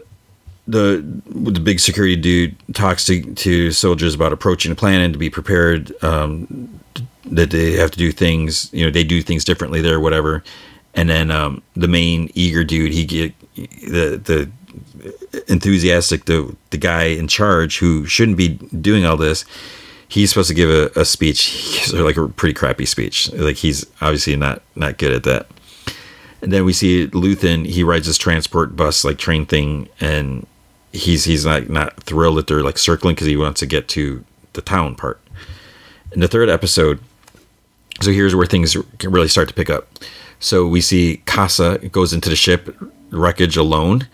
the 0.68 1.05
the 1.26 1.60
big 1.60 1.81
security 1.81 2.15
dude 2.15 2.57
talks 2.75 3.07
to, 3.07 3.34
to 3.34 3.73
soldiers 3.73 4.15
about 4.15 4.33
approaching 4.33 4.70
the 4.70 4.76
planet 4.76 5.12
to 5.12 5.18
be 5.18 5.31
prepared 5.31 5.92
um, 6.05 6.81
that 7.25 7.50
they 7.50 7.73
have 7.73 7.91
to 7.91 7.99
do 7.99 8.12
things 8.12 8.73
you 8.73 8.84
know 8.84 8.91
they 8.91 9.02
do 9.02 9.23
things 9.23 9.44
differently 9.44 9.81
there 9.81 9.99
whatever 9.99 10.44
and 10.94 11.08
then 11.08 11.31
um, 11.31 11.62
the 11.75 11.89
main 11.89 12.31
eager 12.34 12.65
dude 12.65 12.92
he 12.92 13.05
get 13.05 13.34
the 13.57 14.20
the 14.23 14.50
enthusiastic 15.48 16.24
the 16.26 16.55
the 16.70 16.76
guy 16.76 17.05
in 17.05 17.28
charge 17.28 17.78
who 17.78 18.07
shouldn't 18.07 18.36
be 18.36 18.48
doing 18.81 19.05
all 19.05 19.16
this 19.16 19.44
he's 20.08 20.31
supposed 20.31 20.48
to 20.48 20.55
give 20.55 20.70
a, 20.70 20.90
a 21.00 21.05
speech 21.05 21.42
he 21.44 21.78
gives 21.78 21.92
like 21.92 22.16
a 22.16 22.28
pretty 22.28 22.55
crappy 22.55 22.86
speech 22.86 23.32
like 23.34 23.57
he's 23.57 23.84
obviously 24.00 24.36
not 24.36 24.62
not 24.74 24.98
good 24.98 25.12
at 25.12 25.24
that 25.24 25.47
and 26.40 26.52
then 26.52 26.65
we 26.65 26.73
see 26.73 27.07
Luthen 27.08 27.66
he 27.66 27.82
rides 27.82 28.07
this 28.07 28.18
transport 28.18 28.76
bus 28.76 29.05
like 29.05 29.18
train 29.18 29.47
thing 29.47 29.89
and 30.00 30.47
he's 30.92 31.24
he's 31.24 31.44
not 31.44 31.68
not 31.68 32.02
thrilled 32.02 32.39
that 32.39 32.47
they're 32.47 32.62
like 32.62 32.78
circling 32.78 33.15
because 33.15 33.26
he 33.26 33.36
wants 33.36 33.60
to 33.60 33.66
get 33.66 33.89
to 33.89 34.24
the 34.52 34.62
town 34.62 34.94
part. 34.94 35.20
In 36.12 36.20
the 36.20 36.28
third 36.28 36.48
episode, 36.48 37.00
so 38.00 38.10
here's 38.12 38.34
where 38.34 38.47
things 38.47 38.76
can 38.98 39.10
really 39.10 39.28
start 39.28 39.48
to 39.48 39.55
pick 39.55 39.70
up. 39.70 39.89
So 40.40 40.66
we 40.66 40.81
see 40.81 41.23
Kassa 41.26 41.90
goes 41.92 42.12
into 42.12 42.28
the 42.28 42.36
ship 42.36 42.74
wreckage 43.10 43.57
alone, 43.57 44.08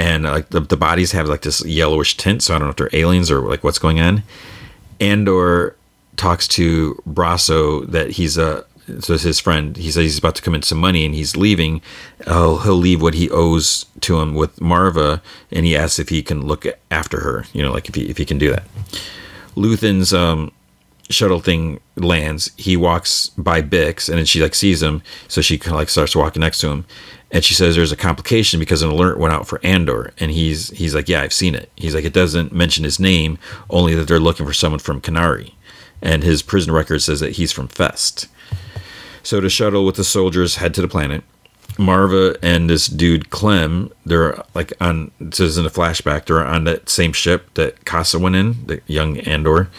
and 0.00 0.24
like 0.24 0.48
the, 0.48 0.60
the 0.60 0.78
bodies 0.78 1.12
have 1.12 1.28
like 1.28 1.42
this 1.42 1.62
yellowish 1.64 2.16
tint. 2.16 2.42
So 2.42 2.54
I 2.54 2.58
don't 2.58 2.68
know 2.68 2.70
if 2.70 2.76
they're 2.76 3.00
aliens 3.00 3.30
or 3.30 3.40
like 3.40 3.62
what's 3.62 3.78
going 3.78 4.00
on. 4.00 4.22
Andor 4.98 5.76
talks 6.16 6.48
to 6.48 7.00
Brasso 7.06 7.86
that 7.90 8.12
he's 8.12 8.38
a 8.38 8.64
so 8.98 9.16
his 9.16 9.38
friend 9.38 9.76
he 9.76 9.90
says 9.92 10.02
he's 10.02 10.18
about 10.18 10.34
to 10.34 10.42
come 10.42 10.54
in 10.54 10.62
some 10.62 10.78
money 10.78 11.04
and 11.04 11.14
he's 11.14 11.36
leaving 11.36 11.80
uh, 12.26 12.56
he'll 12.56 12.74
leave 12.74 13.00
what 13.00 13.14
he 13.14 13.30
owes 13.30 13.86
to 14.00 14.18
him 14.18 14.34
with 14.34 14.56
Maarva 14.56 15.20
and 15.52 15.64
he 15.64 15.76
asks 15.76 16.00
if 16.00 16.08
he 16.08 16.22
can 16.22 16.44
look 16.44 16.66
after 16.90 17.20
her 17.20 17.44
you 17.52 17.62
know 17.62 17.72
like 17.72 17.88
if 17.88 17.94
he, 17.94 18.10
if 18.10 18.18
he 18.18 18.24
can 18.24 18.36
do 18.36 18.50
that 18.50 18.64
Luthen's 19.54 20.12
um, 20.12 20.50
shuttle 21.08 21.40
thing 21.40 21.80
lands. 21.96 22.50
He 22.56 22.76
walks 22.76 23.28
by 23.30 23.62
Bix, 23.62 24.08
and 24.08 24.18
then 24.18 24.24
she 24.24 24.40
like 24.40 24.54
sees 24.54 24.82
him, 24.82 25.02
so 25.28 25.40
she 25.40 25.58
kind 25.58 25.74
of 25.74 25.78
like 25.78 25.88
starts 25.88 26.16
walking 26.16 26.40
next 26.40 26.60
to 26.60 26.68
him, 26.70 26.84
and 27.30 27.44
she 27.44 27.54
says 27.54 27.76
there's 27.76 27.92
a 27.92 27.96
complication 27.96 28.58
because 28.58 28.82
an 28.82 28.90
alert 28.90 29.18
went 29.18 29.32
out 29.32 29.46
for 29.46 29.64
Andor, 29.64 30.12
and 30.18 30.30
he's 30.30 30.70
he's 30.70 30.94
like, 30.94 31.08
yeah, 31.08 31.22
I've 31.22 31.32
seen 31.32 31.54
it. 31.54 31.70
He's 31.76 31.94
like, 31.94 32.04
it 32.04 32.12
doesn't 32.12 32.52
mention 32.52 32.84
his 32.84 32.98
name, 32.98 33.38
only 33.68 33.94
that 33.94 34.08
they're 34.08 34.18
looking 34.18 34.46
for 34.46 34.52
someone 34.52 34.80
from 34.80 35.00
Kenari, 35.00 35.52
and 36.02 36.22
his 36.22 36.42
prison 36.42 36.72
record 36.72 37.02
says 37.02 37.20
that 37.20 37.32
he's 37.32 37.52
from 37.52 37.68
Fest. 37.68 38.26
So 39.22 39.40
the 39.40 39.50
shuttle 39.50 39.84
with 39.84 39.96
the 39.96 40.04
soldiers 40.04 40.56
head 40.56 40.74
to 40.74 40.82
the 40.82 40.88
planet. 40.88 41.22
Maarva 41.74 42.36
and 42.42 42.68
this 42.68 42.88
dude 42.88 43.30
Clem, 43.30 43.92
they're 44.04 44.42
like 44.54 44.72
on. 44.80 45.12
This 45.20 45.40
is 45.40 45.58
in 45.58 45.64
a 45.64 45.70
flashback. 45.70 46.26
They're 46.26 46.44
on 46.44 46.64
that 46.64 46.88
same 46.88 47.12
ship 47.12 47.54
that 47.54 47.84
Kassa 47.84 48.20
went 48.20 48.36
in, 48.36 48.66
the 48.66 48.80
young 48.86 49.18
Andor. 49.20 49.70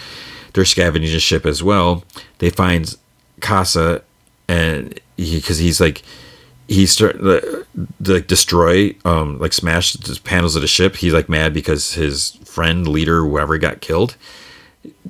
They're 0.53 0.65
scavenging 0.65 1.15
a 1.15 1.19
ship 1.19 1.45
as 1.45 1.61
well. 1.61 2.03
They 2.39 2.49
find 2.49 2.95
Kassa, 3.39 4.01
and 4.47 4.99
because 5.17 5.59
he, 5.59 5.65
he's 5.65 5.81
like 5.81 6.01
he 6.67 6.85
start 6.85 7.21
the, 7.21 7.65
the 7.99 8.21
destroy 8.21 8.95
um 9.05 9.39
like 9.39 9.53
smash 9.53 9.93
the 9.93 10.19
panels 10.23 10.55
of 10.55 10.61
the 10.61 10.67
ship. 10.67 10.95
He's 10.95 11.13
like 11.13 11.29
mad 11.29 11.53
because 11.53 11.93
his 11.93 12.31
friend, 12.45 12.87
leader, 12.87 13.21
whoever 13.21 13.57
got 13.57 13.81
killed. 13.81 14.15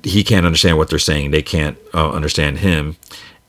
He 0.03 0.23
can't 0.23 0.45
understand 0.45 0.77
what 0.77 0.89
they're 0.89 0.99
saying. 0.99 1.31
They 1.31 1.41
can't 1.41 1.77
uh, 1.93 2.11
understand 2.11 2.59
him. 2.59 2.97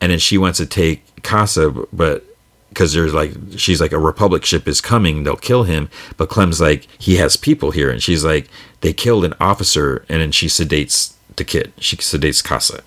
And 0.01 0.13
then 0.13 0.19
she 0.19 0.39
wants 0.39 0.59
to 0.59 0.67
take 0.67 1.05
Kassa, 1.23 1.87
but 1.93 2.25
because 2.73 2.95
there's 2.95 3.13
like 3.13 3.33
she's 3.57 3.81
like 3.81 3.93
a 3.93 3.99
republic 3.99 4.47
ship 4.47 4.67
is 4.67 4.81
coming 4.81 5.25
they'll 5.25 5.37
kill 5.37 5.65
him 5.65 5.91
but 6.17 6.31
clem's 6.31 6.59
like 6.59 6.89
he 6.99 7.17
has 7.17 7.37
people 7.37 7.71
here 7.71 7.91
and 7.91 8.03
she's 8.03 8.25
like 8.25 8.49
they 8.81 8.95
killed 8.95 9.27
an 9.27 9.35
officer 9.39 10.07
and 10.09 10.23
then 10.23 10.33
she 10.33 10.47
sedates 10.47 11.15
the 11.37 11.45
kid 11.45 11.71
she 11.79 11.97
sedates 11.97 12.43
Kassa 12.43 12.81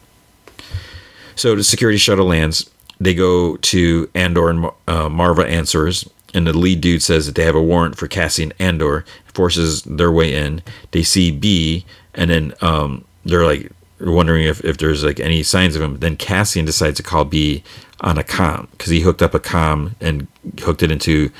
so 1.35 1.55
the 1.55 1.63
security 1.63 1.99
shuttle 1.99 2.25
lands 2.25 2.67
they 2.99 3.13
go 3.13 3.57
to 3.57 4.09
andor 4.15 4.49
and 4.49 4.65
uh, 4.87 5.09
Maarva 5.09 5.47
answers 5.47 6.07
and 6.33 6.47
the 6.47 6.57
lead 6.57 6.81
dude 6.81 7.01
says 7.01 7.25
that 7.25 7.35
they 7.35 7.45
have 7.45 7.55
a 7.55 7.61
warrant 7.61 7.97
for 7.97 8.07
cassian 8.07 8.53
andor 8.59 9.05
forces 9.33 9.81
their 9.83 10.11
way 10.11 10.33
in 10.33 10.61
they 10.91 11.03
see 11.03 11.31
b 11.31 11.85
and 12.13 12.29
then 12.29 12.53
um, 12.61 13.03
they're 13.25 13.45
like 13.45 13.71
wondering 13.99 14.45
if, 14.45 14.63
if 14.63 14.77
there's 14.77 15.03
like 15.03 15.19
any 15.19 15.43
signs 15.43 15.75
of 15.75 15.81
him 15.81 15.97
then 15.99 16.15
cassian 16.15 16.65
decides 16.65 16.97
to 16.97 17.03
call 17.03 17.25
b 17.25 17.63
on 18.01 18.17
a 18.17 18.23
com 18.23 18.67
because 18.71 18.89
he 18.89 19.01
hooked 19.01 19.21
up 19.21 19.33
a 19.33 19.39
com 19.39 19.95
and 20.01 20.27
hooked 20.61 20.83
it 20.83 20.91
into 20.91 21.31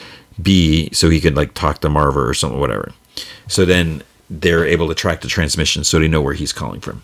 B 0.42 0.90
so 0.92 1.10
he 1.10 1.22
could 1.22 1.36
like 1.36 1.54
talk 1.54 1.80
to 1.82 1.88
Maarva 1.88 2.18
or 2.18 2.34
something, 2.34 2.60
whatever. 2.60 2.92
So 3.48 3.66
then 3.66 4.04
they're 4.30 4.66
able 4.66 4.88
to 4.88 4.96
track 4.96 5.22
the 5.22 5.28
transmission 5.28 5.84
so 5.84 6.00
they 6.00 6.08
know 6.08 6.22
where 6.22 6.34
he's 6.34 6.54
calling 6.54 6.82
from. 6.82 7.04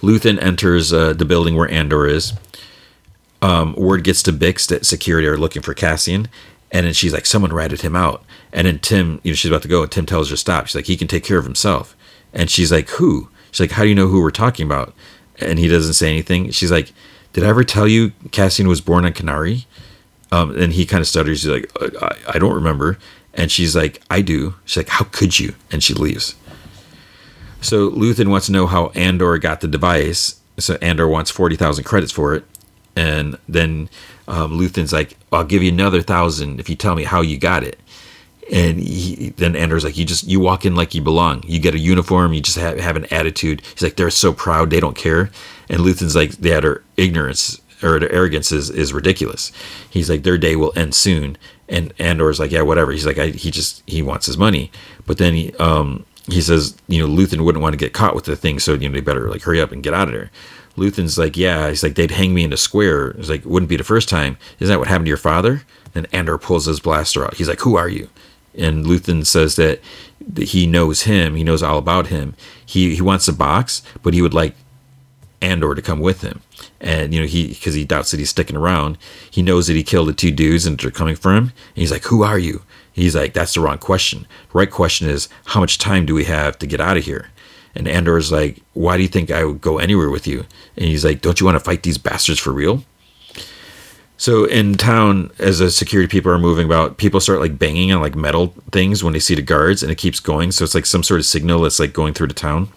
Luthen 0.00 0.40
enters 0.42 0.92
uh, 0.92 1.12
the 1.12 1.24
building 1.24 1.56
where 1.56 1.70
Andor 1.70 2.06
is. 2.06 2.32
Um, 3.46 3.74
word 3.76 4.04
gets 4.04 4.22
to 4.24 4.32
Bix 4.32 4.66
that 4.68 4.86
security 4.86 5.28
are 5.28 5.36
looking 5.36 5.62
for 5.62 5.74
Cassian, 5.74 6.28
and 6.72 6.86
then 6.86 6.92
she's 6.92 7.12
like, 7.12 7.26
"Someone 7.26 7.52
ratted 7.52 7.82
him 7.82 7.94
out." 7.94 8.24
And 8.52 8.66
then 8.66 8.78
Timm, 8.78 9.20
you 9.22 9.32
know, 9.32 9.36
she's 9.36 9.50
about 9.50 9.62
to 9.62 9.68
go, 9.68 9.82
and 9.82 9.92
Timm 9.92 10.06
tells 10.06 10.28
her 10.28 10.34
to 10.34 10.38
stop. 10.38 10.66
She's 10.66 10.74
like, 10.74 10.86
"He 10.86 10.96
can 10.96 11.08
take 11.08 11.24
care 11.24 11.38
of 11.38 11.44
himself." 11.44 11.96
And 12.32 12.50
she's 12.50 12.72
like, 12.72 12.88
"Who?" 12.90 13.28
She's 13.52 13.60
like, 13.60 13.72
"How 13.72 13.82
do 13.82 13.88
you 13.88 13.94
know 13.94 14.08
who 14.08 14.22
we're 14.22 14.30
talking 14.30 14.66
about?" 14.66 14.94
And 15.38 15.58
he 15.58 15.68
doesn't 15.68 15.94
say 15.94 16.10
anything. 16.10 16.50
She's 16.50 16.72
like, 16.72 16.92
did 17.36 17.44
I 17.44 17.48
ever 17.48 17.64
tell 17.64 17.86
you 17.86 18.12
Cassian 18.30 18.66
was 18.66 18.80
born 18.80 19.04
on 19.04 19.12
Kenari? 19.12 19.66
Um, 20.32 20.56
and 20.56 20.72
he 20.72 20.86
kind 20.86 21.02
of 21.02 21.06
stutters. 21.06 21.42
He's 21.42 21.52
like, 21.52 21.70
I, 22.00 22.16
I 22.34 22.38
don't 22.38 22.54
remember. 22.54 22.98
And 23.34 23.52
she's 23.52 23.76
like, 23.76 24.00
I 24.08 24.22
do. 24.22 24.54
She's 24.64 24.78
like, 24.78 24.88
how 24.88 25.04
could 25.04 25.38
you? 25.38 25.54
And 25.70 25.84
she 25.84 25.92
leaves. 25.92 26.34
So 27.60 27.90
Luthen 27.90 28.28
wants 28.28 28.46
to 28.46 28.52
know 28.52 28.66
how 28.66 28.86
Andor 28.94 29.36
got 29.36 29.60
the 29.60 29.68
device. 29.68 30.40
So 30.56 30.78
Andor 30.80 31.08
wants 31.08 31.30
40,000 31.30 31.84
credits 31.84 32.10
for 32.10 32.32
it. 32.32 32.46
And 32.96 33.38
then 33.48 33.88
um, 34.26 34.58
Luthen's 34.58 34.92
like, 34.92 35.16
I'll 35.30 35.44
give 35.44 35.62
you 35.62 35.70
another 35.70 36.02
thousand 36.02 36.58
if 36.58 36.68
you 36.68 36.74
tell 36.74 36.96
me 36.96 37.04
how 37.04 37.20
you 37.20 37.38
got 37.38 37.62
it. 37.62 37.78
And 38.50 38.80
he, 38.80 39.30
then 39.30 39.54
Andor's 39.54 39.84
like, 39.84 39.96
you 39.96 40.04
just, 40.04 40.24
you 40.24 40.40
walk 40.40 40.64
in 40.64 40.74
like 40.74 40.94
you 40.94 41.02
belong. 41.02 41.42
You 41.46 41.60
get 41.60 41.74
a 41.74 41.78
uniform. 41.78 42.32
You 42.32 42.40
just 42.40 42.56
have, 42.56 42.78
have 42.78 42.96
an 42.96 43.06
attitude. 43.12 43.60
He's 43.72 43.82
like, 43.82 43.96
they're 43.96 44.10
so 44.10 44.32
proud. 44.32 44.70
They 44.70 44.80
don't 44.80 44.96
care. 44.96 45.30
And 45.68 45.80
Luthen's 45.80 46.14
like, 46.16 46.32
yeah, 46.40 46.60
their 46.60 46.82
ignorance 46.96 47.60
or 47.82 48.00
their 48.00 48.10
arrogance 48.12 48.52
is, 48.52 48.70
is 48.70 48.92
ridiculous. 48.92 49.52
He's 49.90 50.08
like, 50.08 50.22
their 50.22 50.38
day 50.38 50.56
will 50.56 50.72
end 50.76 50.94
soon. 50.94 51.36
And 51.68 51.92
Andor's 51.98 52.38
like, 52.38 52.52
yeah, 52.52 52.62
whatever. 52.62 52.92
He's 52.92 53.04
like, 53.04 53.18
I, 53.18 53.28
he 53.28 53.50
just, 53.50 53.82
he 53.86 54.00
wants 54.00 54.26
his 54.26 54.38
money. 54.38 54.70
But 55.06 55.18
then 55.18 55.34
he, 55.34 55.52
um, 55.54 56.06
he 56.26 56.40
says, 56.40 56.76
you 56.88 57.00
know, 57.00 57.12
Luthen 57.12 57.44
wouldn't 57.44 57.62
want 57.62 57.72
to 57.72 57.78
get 57.78 57.92
caught 57.92 58.14
with 58.14 58.24
the 58.24 58.36
thing. 58.36 58.60
So, 58.60 58.74
you 58.74 58.88
know, 58.88 58.94
they 58.94 59.00
better 59.00 59.28
like 59.28 59.42
hurry 59.42 59.60
up 59.60 59.72
and 59.72 59.82
get 59.82 59.92
out 59.92 60.08
of 60.08 60.14
there. 60.14 60.30
Luthen's 60.76 61.18
like, 61.18 61.36
yeah, 61.36 61.68
he's 61.68 61.82
like, 61.82 61.94
they'd 61.94 62.10
hang 62.10 62.34
me 62.34 62.44
in 62.44 62.52
a 62.52 62.56
square. 62.56 63.12
He's 63.14 63.30
like, 63.30 63.44
wouldn't 63.44 63.68
be 63.68 63.76
the 63.76 63.84
first 63.84 64.08
time. 64.08 64.36
Isn't 64.60 64.72
that 64.72 64.78
what 64.78 64.88
happened 64.88 65.06
to 65.06 65.10
your 65.10 65.16
father? 65.16 65.62
And 65.94 66.06
Andor 66.12 66.38
pulls 66.38 66.66
his 66.66 66.80
blaster 66.80 67.24
out. 67.24 67.34
He's 67.34 67.48
like, 67.48 67.60
who 67.60 67.76
are 67.76 67.88
you? 67.88 68.08
And 68.54 68.84
Luthen 68.84 69.24
says 69.26 69.56
that 69.56 69.80
he 70.38 70.66
knows 70.66 71.02
him. 71.02 71.34
He 71.34 71.44
knows 71.44 71.62
all 71.62 71.78
about 71.78 72.08
him. 72.08 72.34
He, 72.64 72.94
he 72.94 73.02
wants 73.02 73.28
a 73.28 73.32
box, 73.32 73.82
but 74.02 74.14
he 74.14 74.22
would 74.22 74.34
like 74.34 74.54
Andor 75.42 75.74
to 75.74 75.82
come 75.82 76.00
with 76.00 76.22
him. 76.22 76.42
And 76.80 77.14
you 77.14 77.20
know 77.20 77.26
he 77.26 77.48
because 77.48 77.74
he 77.74 77.84
doubts 77.84 78.10
that 78.10 78.18
he's 78.18 78.30
sticking 78.30 78.56
around. 78.56 78.98
He 79.30 79.42
knows 79.42 79.66
that 79.66 79.74
he 79.74 79.82
killed 79.82 80.08
the 80.08 80.12
two 80.12 80.30
dudes 80.30 80.66
and 80.66 80.78
they're 80.78 80.90
coming 80.90 81.16
for 81.16 81.34
him. 81.34 81.44
And 81.44 81.52
he's 81.74 81.92
like, 81.92 82.04
"Who 82.04 82.22
are 82.22 82.38
you?" 82.38 82.62
He's 82.92 83.14
like, 83.14 83.34
"That's 83.34 83.54
the 83.54 83.60
wrong 83.60 83.78
question. 83.78 84.26
The 84.52 84.58
right 84.58 84.70
question 84.70 85.08
is, 85.08 85.28
how 85.46 85.60
much 85.60 85.78
time 85.78 86.06
do 86.06 86.14
we 86.14 86.24
have 86.24 86.58
to 86.58 86.66
get 86.66 86.80
out 86.80 86.96
of 86.96 87.04
here?" 87.04 87.30
And 87.76 87.86
Andor's 87.86 88.32
like, 88.32 88.62
"Why 88.72 88.96
do 88.96 89.02
you 89.02 89.08
think 89.08 89.30
I 89.30 89.44
would 89.44 89.60
go 89.60 89.78
anywhere 89.78 90.10
with 90.10 90.26
you?" 90.26 90.46
And 90.76 90.86
he's 90.86 91.04
like, 91.04 91.20
"Don't 91.20 91.38
you 91.40 91.46
want 91.46 91.56
to 91.56 91.64
fight 91.64 91.82
these 91.82 91.98
bastards 91.98 92.40
for 92.40 92.52
real?" 92.52 92.84
So 94.18 94.46
in 94.46 94.74
town, 94.74 95.30
as 95.38 95.58
the 95.58 95.70
security 95.70 96.08
people 96.08 96.32
are 96.32 96.38
moving 96.38 96.64
about, 96.64 96.96
people 96.96 97.20
start 97.20 97.40
like 97.40 97.58
banging 97.58 97.92
on 97.92 98.00
like 98.00 98.14
metal 98.14 98.54
things 98.72 99.04
when 99.04 99.12
they 99.12 99.18
see 99.18 99.34
the 99.34 99.42
guards, 99.42 99.82
and 99.82 99.92
it 99.92 99.98
keeps 99.98 100.20
going. 100.20 100.52
So 100.52 100.64
it's 100.64 100.74
like 100.74 100.86
some 100.86 101.02
sort 101.02 101.20
of 101.20 101.26
signal 101.26 101.62
that's 101.62 101.78
like 101.78 101.92
going 101.92 102.14
through 102.14 102.28
the 102.28 102.34
town. 102.34 102.68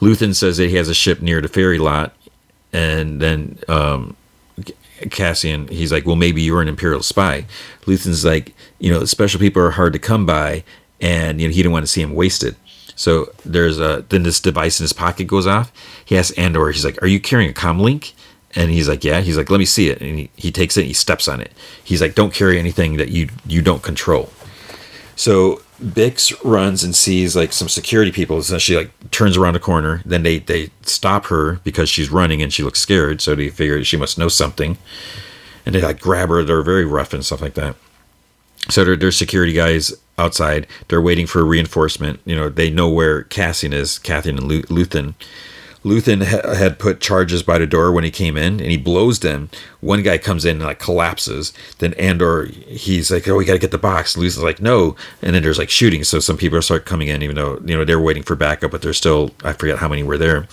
Luthen 0.00 0.34
says 0.34 0.56
that 0.56 0.68
he 0.68 0.76
has 0.76 0.88
a 0.88 0.94
ship 0.94 1.20
near 1.20 1.40
the 1.40 1.48
ferry 1.48 1.78
lot, 1.78 2.14
and 2.72 3.20
then 3.20 3.58
um, 3.68 4.16
Cassian, 5.10 5.68
he's 5.68 5.92
like, 5.92 6.06
"Well, 6.06 6.16
maybe 6.16 6.42
you're 6.42 6.62
an 6.62 6.68
Imperial 6.68 7.02
spy." 7.02 7.46
Luthen's 7.84 8.24
like, 8.24 8.54
"You 8.78 8.90
know, 8.90 9.04
special 9.04 9.38
people 9.40 9.62
are 9.62 9.70
hard 9.70 9.92
to 9.92 9.98
come 9.98 10.24
by, 10.24 10.64
and 11.00 11.40
you 11.40 11.48
know 11.48 11.52
he 11.52 11.62
didn't 11.62 11.72
want 11.72 11.84
to 11.84 11.92
see 11.92 12.00
him 12.00 12.14
wasted." 12.14 12.56
So 12.96 13.30
there's 13.44 13.78
a 13.78 14.04
then 14.08 14.24
this 14.24 14.40
device 14.40 14.80
in 14.80 14.84
his 14.84 14.92
pocket 14.92 15.24
goes 15.24 15.46
off. 15.46 15.70
He 16.04 16.18
asks 16.18 16.36
Andor, 16.36 16.70
he's 16.72 16.84
like, 16.84 17.00
"Are 17.02 17.06
you 17.06 17.20
carrying 17.20 17.50
a 17.50 17.54
com 17.54 17.78
link?" 17.78 18.14
And 18.54 18.70
he's 18.70 18.88
like, 18.88 19.04
"Yeah." 19.04 19.20
He's 19.20 19.36
like, 19.36 19.50
"Let 19.50 19.58
me 19.58 19.66
see 19.66 19.90
it." 19.90 20.00
And 20.00 20.18
he, 20.18 20.30
he 20.34 20.50
takes 20.50 20.76
it, 20.76 20.80
and 20.80 20.88
he 20.88 20.94
steps 20.94 21.28
on 21.28 21.40
it. 21.40 21.52
He's 21.84 22.00
like, 22.00 22.14
"Don't 22.14 22.32
carry 22.32 22.58
anything 22.58 22.96
that 22.96 23.10
you 23.10 23.28
you 23.46 23.60
don't 23.62 23.82
control." 23.82 24.30
So 25.14 25.62
Bix 25.82 26.34
runs 26.42 26.82
and 26.82 26.96
sees 26.96 27.36
like 27.36 27.52
some 27.52 27.68
security 27.68 28.10
people. 28.10 28.42
So 28.42 28.58
she 28.58 28.76
like 28.76 28.90
turns 29.10 29.36
around 29.36 29.56
a 29.56 29.60
corner. 29.60 30.00
Then 30.06 30.22
they 30.22 30.38
they 30.38 30.70
stop 30.82 31.26
her 31.26 31.60
because 31.64 31.90
she's 31.90 32.10
running 32.10 32.40
and 32.40 32.52
she 32.52 32.62
looks 32.62 32.80
scared. 32.80 33.20
So 33.20 33.34
they 33.34 33.50
figure 33.50 33.84
she 33.84 33.98
must 33.98 34.16
know 34.16 34.28
something, 34.28 34.78
and 35.66 35.74
they 35.74 35.82
like 35.82 36.00
grab 36.00 36.30
her. 36.30 36.42
They're 36.42 36.62
very 36.62 36.86
rough 36.86 37.12
and 37.12 37.24
stuff 37.24 37.42
like 37.42 37.54
that. 37.54 37.76
So 38.70 38.84
there, 38.84 38.96
there's 38.96 39.16
security 39.16 39.52
guys 39.52 39.92
outside. 40.18 40.66
They're 40.88 41.00
waiting 41.00 41.26
for 41.26 41.44
reinforcement. 41.44 42.20
You 42.24 42.36
know 42.36 42.48
they 42.48 42.70
know 42.70 42.88
where 42.88 43.24
Cassian 43.24 43.72
is, 43.72 43.98
Cassian 43.98 44.38
and 44.38 44.50
Luthen. 44.50 45.14
Luthen 45.84 46.24
ha- 46.24 46.54
had 46.54 46.80
put 46.80 47.00
charges 47.00 47.44
by 47.44 47.58
the 47.58 47.66
door 47.66 47.92
when 47.92 48.02
he 48.02 48.10
came 48.10 48.36
in, 48.36 48.60
and 48.60 48.70
he 48.72 48.76
blows 48.76 49.20
them. 49.20 49.48
One 49.80 50.02
guy 50.02 50.18
comes 50.18 50.44
in 50.44 50.56
and 50.56 50.64
like 50.64 50.80
collapses. 50.80 51.52
Then 51.78 51.94
Andor, 51.94 52.46
he's 52.46 53.10
like, 53.10 53.28
"Oh, 53.28 53.36
we 53.36 53.44
got 53.44 53.52
to 53.52 53.60
get 53.60 53.70
the 53.70 53.78
box." 53.78 54.16
Luthen's 54.16 54.42
like, 54.42 54.60
"No," 54.60 54.96
and 55.22 55.34
then 55.34 55.44
there's 55.44 55.58
like 55.58 55.70
shooting. 55.70 56.02
So 56.02 56.18
some 56.18 56.36
people 56.36 56.60
start 56.60 56.86
coming 56.86 57.06
in, 57.06 57.22
even 57.22 57.36
though 57.36 57.60
you 57.64 57.76
know 57.76 57.84
they're 57.84 58.00
waiting 58.00 58.24
for 58.24 58.34
backup, 58.34 58.72
but 58.72 58.82
there's 58.82 58.96
still 58.96 59.30
I 59.44 59.52
forget 59.52 59.78
how 59.78 59.88
many 59.88 60.02
were 60.02 60.18
there. 60.18 60.48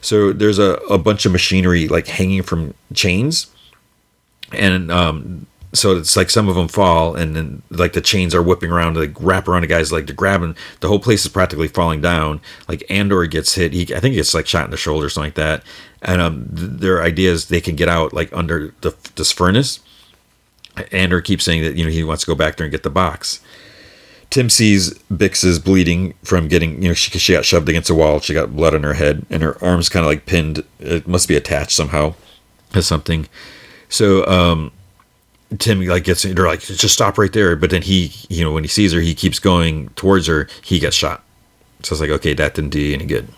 So 0.00 0.32
there's 0.32 0.58
a, 0.58 0.74
a 0.90 0.98
bunch 0.98 1.26
of 1.26 1.32
machinery 1.32 1.88
like 1.88 2.06
hanging 2.06 2.42
from 2.42 2.74
chains, 2.94 3.48
and 4.52 4.92
um, 4.92 5.46
so 5.74 5.96
it's 5.96 6.16
like 6.16 6.28
some 6.28 6.48
of 6.48 6.54
them 6.54 6.68
fall 6.68 7.14
and 7.14 7.34
then 7.34 7.62
like 7.70 7.94
the 7.94 8.00
chains 8.00 8.34
are 8.34 8.42
whipping 8.42 8.70
around 8.70 8.94
to 8.94 9.00
like 9.00 9.16
wrap 9.18 9.48
around 9.48 9.62
the 9.62 9.66
guys 9.66 9.90
like 9.90 10.06
to 10.06 10.12
grab 10.12 10.42
him. 10.42 10.54
The 10.80 10.88
whole 10.88 10.98
place 10.98 11.24
is 11.24 11.30
practically 11.30 11.68
falling 11.68 12.02
down. 12.02 12.40
Like 12.68 12.84
andor 12.90 13.24
gets 13.26 13.54
hit. 13.54 13.72
He 13.72 13.82
i 13.94 14.00
think 14.00 14.12
he 14.12 14.16
gets 14.16 14.34
like 14.34 14.46
shot 14.46 14.66
in 14.66 14.70
the 14.70 14.76
shoulder 14.76 15.06
or 15.06 15.08
something 15.08 15.28
like 15.28 15.34
that. 15.34 15.62
And 16.02 16.20
um 16.20 16.48
th- 16.54 16.70
their 16.72 17.02
idea 17.02 17.32
is 17.32 17.48
they 17.48 17.60
can 17.60 17.74
get 17.74 17.88
out 17.88 18.12
like 18.12 18.30
under 18.34 18.74
the 18.82 18.94
this 19.14 19.32
furnace. 19.32 19.80
Andor 20.90 21.20
keeps 21.22 21.44
saying 21.44 21.62
that 21.62 21.74
you 21.74 21.84
know 21.84 21.90
he 21.90 22.04
wants 22.04 22.24
to 22.24 22.30
go 22.30 22.34
back 22.34 22.56
there 22.56 22.64
and 22.66 22.72
get 22.72 22.82
the 22.82 22.90
box. 22.90 23.40
Timm 24.28 24.50
sees 24.50 24.94
bix 25.10 25.42
is 25.42 25.58
bleeding 25.58 26.14
from 26.22 26.48
getting 26.48 26.82
you 26.82 26.88
know 26.88 26.94
she, 26.94 27.18
she 27.18 27.32
got 27.32 27.46
shoved 27.46 27.68
against 27.70 27.88
a 27.88 27.94
wall. 27.94 28.20
She 28.20 28.34
got 28.34 28.54
blood 28.54 28.74
on 28.74 28.82
her 28.82 28.94
head 28.94 29.24
and 29.30 29.42
her 29.42 29.62
arms 29.64 29.88
kind 29.88 30.04
of 30.04 30.10
like 30.10 30.26
pinned. 30.26 30.64
It 30.80 31.08
must 31.08 31.28
be 31.28 31.36
attached 31.36 31.72
somehow 31.72 32.14
as 32.74 32.86
something. 32.86 33.26
So 33.88 34.26
um 34.26 34.70
Timm 35.58 35.84
like 35.86 36.04
gets 36.04 36.22
they're 36.22 36.46
like 36.46 36.60
just 36.60 36.94
stop 36.94 37.18
right 37.18 37.32
there, 37.32 37.56
but 37.56 37.70
then 37.70 37.82
he 37.82 38.12
you 38.28 38.44
know 38.44 38.52
when 38.52 38.64
he 38.64 38.68
sees 38.68 38.92
her 38.92 39.00
he 39.00 39.14
keeps 39.14 39.38
going 39.38 39.88
towards 39.90 40.26
her 40.26 40.48
he 40.62 40.78
gets 40.78 40.96
shot. 40.96 41.22
So 41.82 41.94
it's 41.94 42.00
like 42.00 42.10
okay 42.10 42.34
that 42.34 42.54
didn't 42.54 42.70
do 42.70 42.94
any 42.94 43.04
good. 43.06 43.28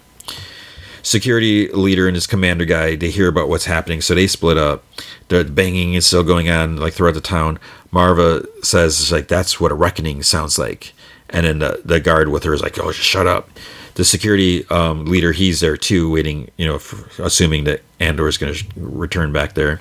security 1.03 1.69
leader 1.69 2.07
and 2.07 2.17
his 2.17 2.27
commander 2.27 2.65
guy 2.65 2.97
they 2.97 3.11
hear 3.11 3.29
about 3.29 3.49
what's 3.49 3.67
happening, 3.67 4.01
so 4.01 4.15
they 4.15 4.27
split 4.27 4.57
up. 4.59 4.85
The 5.29 5.45
banging 5.45 5.95
is 5.95 6.07
still 6.07 6.25
going 6.25 6.49
on 6.49 6.77
like 6.77 6.95
throughout 6.95 7.15
the 7.15 7.21
town. 7.21 7.59
Maarva 7.93 8.47
says 8.65 9.13
like 9.13 9.29
that's 9.29 9.61
what 9.61 9.73
a 9.73 9.75
reckoning 9.75 10.23
sounds 10.23 10.59
like, 10.59 10.93
and 11.31 11.47
then 11.47 11.59
the, 11.61 11.81
the 11.85 12.01
guard 12.01 12.29
with 12.29 12.45
her 12.45 12.55
is 12.55 12.63
like, 12.63 12.79
oh, 12.79 12.93
just 12.93 13.09
shut 13.09 13.27
up. 13.27 13.49
The 13.95 14.05
security 14.05 14.67
um, 14.71 15.05
leader, 15.05 15.31
he's 15.31 15.61
there 15.61 15.77
too, 15.77 16.11
waiting, 16.11 16.51
you 16.57 16.67
know, 16.67 16.81
for, 16.81 17.23
assuming 17.23 17.63
that 17.65 17.83
Andor 18.01 18.27
is 18.27 18.37
going 18.39 18.53
to 18.53 18.65
return 18.77 19.33
back 19.33 19.55
there. 19.55 19.81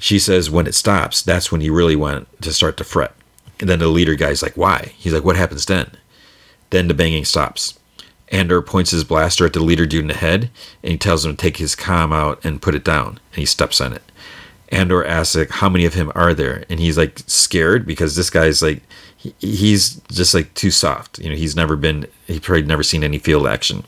She 0.00 0.18
says 0.18 0.50
when 0.50 0.66
it 0.66 0.74
stops, 0.74 1.22
that's 1.22 1.52
when 1.52 1.60
you 1.60 1.72
really 1.72 1.94
want 1.94 2.26
to 2.42 2.52
start 2.52 2.76
to 2.78 2.84
fret. 2.84 3.14
And 3.60 3.68
then 3.68 3.78
the 3.78 3.86
leader 3.86 4.14
guy's 4.14 4.42
like, 4.42 4.56
why? 4.56 4.92
He's 4.96 5.12
like, 5.12 5.24
what 5.24 5.36
happens 5.36 5.66
then? 5.66 5.92
Then 6.70 6.88
the 6.88 6.94
banging 6.94 7.26
stops. 7.26 7.78
Andor 8.32 8.62
points 8.62 8.92
his 8.92 9.04
blaster 9.04 9.44
at 9.44 9.52
the 9.52 9.62
leader 9.62 9.86
dude 9.86 10.02
in 10.02 10.08
the 10.08 10.14
head, 10.14 10.50
and 10.82 10.92
he 10.92 10.98
tells 10.98 11.24
him 11.24 11.32
to 11.32 11.36
take 11.36 11.58
his 11.58 11.76
comm 11.76 12.14
out 12.14 12.42
and 12.44 12.62
put 12.62 12.74
it 12.74 12.84
down, 12.84 13.20
and 13.32 13.40
he 13.40 13.44
steps 13.44 13.80
on 13.80 13.92
it. 13.92 14.02
Andor 14.72 15.04
asks 15.04 15.36
like, 15.36 15.50
how 15.50 15.68
many 15.68 15.84
of 15.84 15.94
him 15.94 16.10
are 16.14 16.32
there? 16.32 16.64
And 16.70 16.80
he's 16.80 16.96
like 16.96 17.18
scared 17.26 17.84
because 17.84 18.16
this 18.16 18.30
guy's 18.30 18.62
like, 18.62 18.82
he, 19.16 19.34
he's 19.40 19.96
just 20.12 20.32
like 20.32 20.54
too 20.54 20.70
soft. 20.70 21.18
You 21.18 21.28
know, 21.28 21.36
he's 21.36 21.56
never 21.56 21.76
been, 21.76 22.06
he 22.26 22.40
probably 22.40 22.62
never 22.62 22.84
seen 22.84 23.04
any 23.04 23.18
field 23.18 23.46
action. 23.46 23.84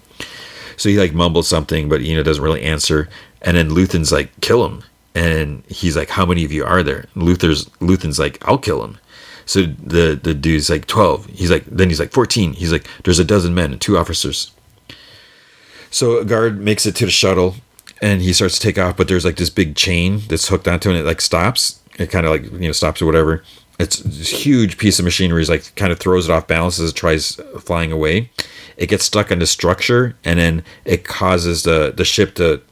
So 0.77 0.89
he 0.89 0.99
like 0.99 1.15
mumbles 1.15 1.49
something, 1.49 1.89
but 1.89 2.03
you 2.03 2.17
know 2.17 2.23
doesn't 2.23 2.43
really 2.43 2.63
answer. 2.63 3.09
And 3.41 3.57
then 3.57 3.71
Luthen's 3.71 4.13
like, 4.13 4.39
kill 4.41 4.67
him. 4.67 4.83
And 5.15 5.63
he's 5.67 5.97
like, 5.97 6.09
how 6.09 6.25
many 6.25 6.45
of 6.45 6.53
you 6.53 6.65
are 6.65 6.83
there? 6.83 7.07
And 7.15 7.23
Luther's 7.25 7.69
Luthen's 7.81 8.19
like, 8.19 8.39
I'll 8.49 8.59
kill 8.59 8.83
him. 8.83 8.99
So 9.45 9.63
the 9.63 10.19
the 10.23 10.35
dude's 10.35 10.71
like 10.71 10.87
12. 10.87 11.27
He's 11.27 11.51
like, 11.51 11.65
then 11.67 11.89
he's 11.89 12.01
like 12.01 12.13
14. 12.13 12.55
He's 12.55 12.73
like, 12.73 12.87
there's 13.05 13.19
a 13.19 13.25
dozen 13.25 13.55
men 13.55 13.73
and 13.73 13.81
two 13.81 13.99
officers. 13.99 14.53
So 15.91 16.19
a 16.19 16.25
guard 16.25 16.59
makes 16.59 16.87
it 16.87 16.97
to 16.97 17.05
the 17.05 17.11
shuttle 17.11 17.57
and 18.01 18.23
he 18.23 18.33
starts 18.33 18.59
to 18.59 18.61
take 18.61 18.79
off, 18.79 18.97
but 18.97 19.09
there's 19.09 19.25
like 19.25 19.37
this 19.37 19.51
big 19.51 19.77
chain 19.77 20.23
that's 20.29 20.49
hooked 20.49 20.67
onto 20.67 20.89
it 20.89 20.93
and 20.93 21.01
it 21.01 21.07
like 21.07 21.21
stops. 21.21 21.81
It 21.99 22.11
kind 22.11 22.25
of 22.25 22.33
like, 22.33 22.45
you 22.45 22.67
know, 22.67 22.73
stops 22.73 23.03
or 23.03 23.07
whatever. 23.07 23.43
It's 23.79 23.99
this 23.99 24.31
huge 24.31 24.79
piece 24.79 24.99
of 24.99 25.05
machinery 25.05 25.43
is 25.43 25.51
like 25.51 25.75
kind 25.77 25.93
of 25.93 25.99
throws 25.99 26.29
it 26.29 26.33
off 26.33 26.47
balance 26.47 26.81
as 26.81 26.91
it 26.91 26.97
tries 26.97 27.35
flying 27.61 27.93
away. 27.93 28.31
It 28.77 28.89
gets 28.89 29.05
stuck 29.05 29.31
on 29.31 29.39
the 29.39 29.47
structure 29.47 30.17
and 30.25 30.39
then 30.39 30.65
it 30.85 31.05
causes 31.05 31.65
the, 31.65 31.93
the 31.95 32.05
ship 32.05 32.35
to 32.37 32.63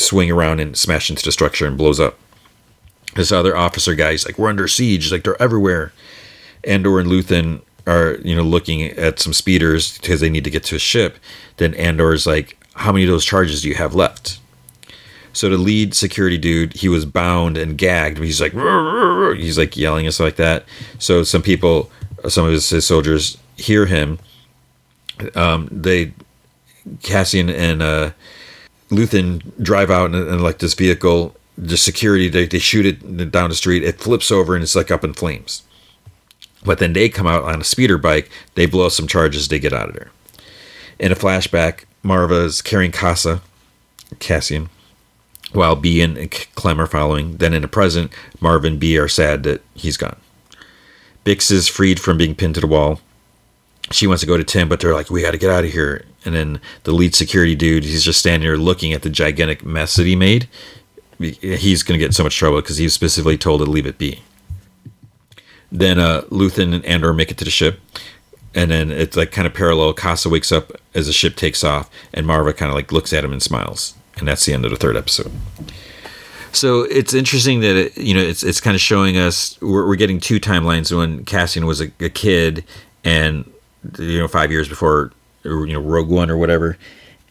swing 0.00 0.30
around 0.30 0.60
and 0.60 0.76
smash 0.76 1.10
into 1.10 1.24
the 1.24 1.32
structure 1.32 1.66
and 1.66 1.78
blows 1.78 2.00
up. 2.00 2.18
This 3.14 3.32
other 3.32 3.56
officer 3.56 3.94
guy's 3.94 4.26
like, 4.26 4.38
we're 4.38 4.48
under 4.48 4.66
siege. 4.66 5.12
Like 5.12 5.24
they're 5.24 5.40
everywhere. 5.40 5.92
Andor 6.64 6.98
and 6.98 7.08
Luthen 7.08 7.62
are, 7.86 8.16
you 8.22 8.34
know, 8.34 8.42
looking 8.42 8.82
at 8.82 9.18
some 9.18 9.32
speeders 9.32 9.98
because 9.98 10.20
they 10.20 10.30
need 10.30 10.44
to 10.44 10.50
get 10.50 10.64
to 10.64 10.76
a 10.76 10.80
ship. 10.80 11.18
Then 11.58 11.74
Andor's 11.74 12.26
like, 12.26 12.58
how 12.74 12.92
many 12.92 13.04
of 13.04 13.10
those 13.10 13.24
charges 13.24 13.62
do 13.62 13.68
you 13.68 13.74
have 13.74 13.94
left? 13.94 14.40
So 15.32 15.48
the 15.48 15.58
lead 15.58 15.94
security 15.94 16.38
dude, 16.38 16.74
he 16.74 16.88
was 16.88 17.04
bound 17.04 17.56
and 17.56 17.76
gagged. 17.76 18.18
He's 18.18 18.40
like, 18.40 18.52
he's 19.36 19.58
like 19.58 19.76
yelling 19.76 20.06
and 20.06 20.14
stuff 20.14 20.26
like 20.26 20.36
that. 20.36 20.64
So 20.98 21.22
some 21.24 21.42
people, 21.42 21.90
some 22.28 22.46
of 22.46 22.52
his, 22.52 22.70
his 22.70 22.86
soldiers 22.86 23.36
hear 23.56 23.86
him. 23.86 24.18
Um, 25.34 25.68
they, 25.70 26.12
Cassian 27.02 27.50
and 27.50 27.82
uh, 27.82 28.10
Luthen 28.90 29.42
drive 29.62 29.90
out 29.90 30.14
in, 30.14 30.14
in 30.14 30.42
like 30.42 30.58
this 30.58 30.74
vehicle. 30.74 31.34
The 31.56 31.76
security, 31.76 32.28
they, 32.28 32.46
they 32.46 32.58
shoot 32.58 32.86
it 32.86 33.30
down 33.30 33.50
the 33.50 33.56
street. 33.56 33.84
It 33.84 34.00
flips 34.00 34.30
over 34.30 34.54
and 34.54 34.62
it's 34.62 34.76
like 34.76 34.90
up 34.90 35.04
in 35.04 35.14
flames. 35.14 35.62
But 36.64 36.78
then 36.78 36.92
they 36.92 37.08
come 37.08 37.26
out 37.26 37.44
on 37.44 37.60
a 37.60 37.64
speeder 37.64 37.98
bike. 37.98 38.30
They 38.54 38.66
blow 38.66 38.88
some 38.88 39.06
charges. 39.06 39.48
They 39.48 39.58
get 39.58 39.72
out 39.72 39.88
of 39.88 39.94
there. 39.94 40.10
In 40.98 41.12
a 41.12 41.16
flashback, 41.16 41.84
Maarva 42.04 42.44
is 42.44 42.62
carrying 42.62 42.92
Kassa, 42.92 43.40
Cassian, 44.18 44.68
while 45.52 45.76
B 45.76 46.00
and 46.00 46.30
Clem 46.54 46.80
are 46.80 46.86
following. 46.86 47.36
Then 47.36 47.54
in 47.54 47.62
the 47.62 47.68
present, 47.68 48.12
Marv 48.40 48.64
and 48.64 48.80
B 48.80 48.98
are 48.98 49.08
sad 49.08 49.42
that 49.44 49.62
he's 49.74 49.96
gone. 49.96 50.16
Bix 51.24 51.50
is 51.50 51.68
freed 51.68 52.00
from 52.00 52.18
being 52.18 52.34
pinned 52.34 52.54
to 52.56 52.60
the 52.60 52.66
wall. 52.66 53.00
She 53.90 54.06
wants 54.06 54.20
to 54.22 54.26
go 54.26 54.36
to 54.36 54.44
Timm, 54.44 54.68
but 54.68 54.80
they're 54.80 54.94
like, 54.94 55.10
we 55.10 55.22
got 55.22 55.32
to 55.32 55.38
get 55.38 55.50
out 55.50 55.64
of 55.64 55.70
here. 55.70 56.04
And 56.24 56.34
then 56.34 56.60
the 56.84 56.92
lead 56.92 57.14
security 57.14 57.54
dude, 57.54 57.84
he's 57.84 58.04
just 58.04 58.18
standing 58.18 58.46
there 58.48 58.56
looking 58.56 58.92
at 58.92 59.02
the 59.02 59.10
gigantic 59.10 59.64
mess 59.64 59.96
that 59.96 60.06
he 60.06 60.16
made. 60.16 60.48
He's 61.18 61.82
going 61.82 61.98
to 61.98 62.04
get 62.04 62.14
so 62.14 62.24
much 62.24 62.36
trouble 62.36 62.60
because 62.60 62.78
he 62.78 62.84
was 62.84 62.94
specifically 62.94 63.38
told 63.38 63.60
to 63.60 63.66
leave 63.66 63.86
it 63.86 63.98
be. 63.98 64.22
Then 65.70 65.98
uh, 65.98 66.22
Luthen 66.30 66.74
and 66.74 66.84
Andor 66.84 67.12
make 67.12 67.30
it 67.30 67.38
to 67.38 67.44
the 67.44 67.50
ship. 67.50 67.80
And 68.54 68.70
then 68.70 68.90
it's 68.90 69.16
like 69.16 69.32
kind 69.32 69.46
of 69.46 69.54
parallel. 69.54 69.94
Kassa 69.94 70.30
wakes 70.30 70.50
up 70.50 70.72
as 70.94 71.06
the 71.06 71.12
ship 71.12 71.36
takes 71.36 71.64
off, 71.64 71.90
and 72.12 72.24
Maarva 72.24 72.56
kind 72.56 72.70
of 72.70 72.76
like 72.76 72.92
looks 72.92 73.12
at 73.12 73.24
him 73.24 73.32
and 73.32 73.42
smiles 73.42 73.94
and 74.16 74.28
that's 74.28 74.44
the 74.44 74.52
end 74.52 74.64
of 74.64 74.70
the 74.70 74.76
third 74.76 74.96
episode. 74.96 75.32
So 76.52 76.82
it's 76.82 77.14
interesting 77.14 77.60
that 77.60 77.76
it, 77.76 77.98
you 77.98 78.14
know 78.14 78.20
it's 78.20 78.42
it's 78.42 78.60
kind 78.60 78.74
of 78.74 78.80
showing 78.80 79.16
us 79.16 79.60
we're, 79.60 79.86
we're 79.86 79.96
getting 79.96 80.20
two 80.20 80.38
timelines 80.38 80.96
when 80.96 81.24
Cassian 81.24 81.66
was 81.66 81.80
a, 81.80 81.90
a, 82.00 82.08
kid 82.08 82.64
and 83.02 83.50
you 83.98 84.18
know 84.18 84.28
five 84.28 84.50
years 84.50 84.68
before 84.68 85.12
you 85.44 85.72
know 85.72 85.80
Rogue 85.80 86.08
One 86.08 86.30
or 86.30 86.36
whatever, 86.36 86.76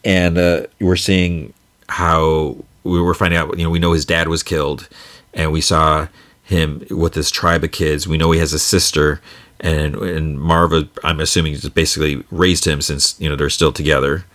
and 0.04 0.38
uh, 0.38 0.66
we're 0.80 0.96
seeing 0.96 1.54
how 1.90 2.58
we 2.84 3.02
were 3.02 3.14
finding 3.14 3.38
out 3.38 3.58
you 3.58 3.64
know 3.64 3.70
we 3.70 3.80
know 3.80 3.94
his 3.94 4.06
dad 4.06 4.28
was 4.28 4.44
killed, 4.44 4.88
and 5.34 5.52
we 5.52 5.62
saw 5.62 6.08
him 6.44 6.86
with 6.90 7.14
this 7.14 7.32
tribe 7.32 7.64
of 7.64 7.72
kids. 7.72 8.08
We 8.08 8.18
know 8.18 8.32
he 8.32 8.40
has 8.40 8.54
a 8.54 8.60
sister, 8.60 9.22
and 9.60 9.96
and 9.96 10.38
Maarva 10.38 10.88
I'm 11.04 11.20
assuming 11.20 11.56
just 11.56 11.74
basically 11.74 12.24
raised 12.32 12.66
him 12.66 12.82
since 12.82 13.20
you 13.20 13.30
know 13.30 13.36
they're 13.36 13.50
still 13.50 13.72
together. 13.72 14.26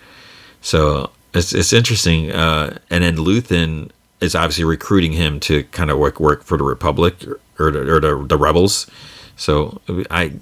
So 0.61 1.11
it's 1.35 1.53
it's 1.53 1.73
interesting. 1.73 2.33
Uh, 2.33 2.79
and 2.91 3.05
then 3.05 3.17
Luthen 3.17 3.91
is 4.21 4.35
obviously 4.35 4.65
recruiting 4.65 5.13
him 5.13 5.41
to 5.41 5.65
kind 5.65 5.91
of 5.91 5.99
work 5.99 6.19
work 6.19 6.43
for 6.43 6.57
the 6.57 6.65
Republic 6.65 7.25
or, 7.59 7.69
or 7.69 8.01
the, 8.01 8.27
the 8.29 8.37
rebels. 8.37 8.91
So 9.37 9.81
I 10.11 10.33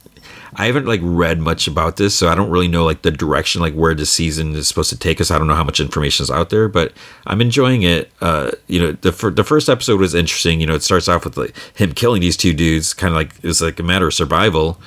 I 0.58 0.66
haven't 0.66 0.86
like 0.86 1.00
read 1.02 1.38
much 1.38 1.68
about 1.68 1.96
this, 1.96 2.14
so 2.14 2.28
I 2.28 2.34
don't 2.34 2.50
really 2.50 2.68
know 2.68 2.84
like 2.84 3.02
the 3.02 3.10
direction, 3.10 3.60
like 3.60 3.74
where 3.74 3.94
the 3.94 4.06
season 4.06 4.54
is 4.54 4.66
supposed 4.66 4.90
to 4.90 4.98
take 4.98 5.20
us. 5.20 5.30
I 5.30 5.38
don't 5.38 5.46
know 5.46 5.54
how 5.54 5.64
much 5.64 5.80
information 5.80 6.24
is 6.24 6.30
out 6.30 6.48
there, 6.50 6.66
but 6.66 6.92
I'm 7.26 7.42
enjoying 7.42 7.82
it. 7.82 8.10
Uh, 8.20 8.52
you 8.66 8.80
know, 8.80 8.92
the 8.92 9.10
the 9.30 9.44
first 9.44 9.68
episode 9.68 10.00
was 10.00 10.14
interesting. 10.14 10.60
You 10.60 10.66
know, 10.66 10.74
it 10.74 10.82
starts 10.82 11.08
off 11.08 11.24
with 11.24 11.36
like 11.36 11.54
him 11.74 11.92
killing 11.92 12.22
these 12.22 12.36
two 12.36 12.54
dudes, 12.54 12.94
kind 12.94 13.12
of 13.12 13.16
like 13.16 13.34
it's 13.42 13.60
like 13.60 13.78
a 13.78 13.82
matter 13.82 14.06
of 14.06 14.14
survival. 14.14 14.80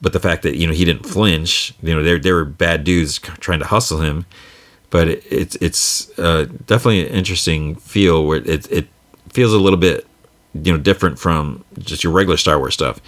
But 0.00 0.12
the 0.12 0.20
fact 0.20 0.42
that 0.44 0.56
you 0.56 0.66
know 0.66 0.72
he 0.72 0.84
didn't 0.84 1.06
flinch, 1.06 1.74
you 1.82 1.94
know, 1.94 2.02
they 2.02 2.18
they 2.18 2.32
were 2.32 2.44
bad 2.44 2.84
dudes 2.84 3.18
trying 3.18 3.58
to 3.58 3.66
hustle 3.66 4.00
him 4.00 4.26
but 4.90 5.08
it, 5.08 5.24
it's 5.30 5.56
it's 5.56 6.18
uh, 6.18 6.46
definitely 6.66 7.06
an 7.06 7.14
interesting 7.14 7.76
feel 7.76 8.26
where 8.26 8.38
it 8.38 8.70
it 8.70 8.88
feels 9.28 9.52
a 9.52 9.58
little 9.58 9.78
bit 9.78 10.06
you 10.54 10.72
know 10.72 10.78
different 10.78 11.18
from 11.18 11.64
just 11.78 12.02
your 12.02 12.12
regular 12.12 12.36
Star 12.36 12.58
Wars 12.58 12.74
stuff. 12.74 13.00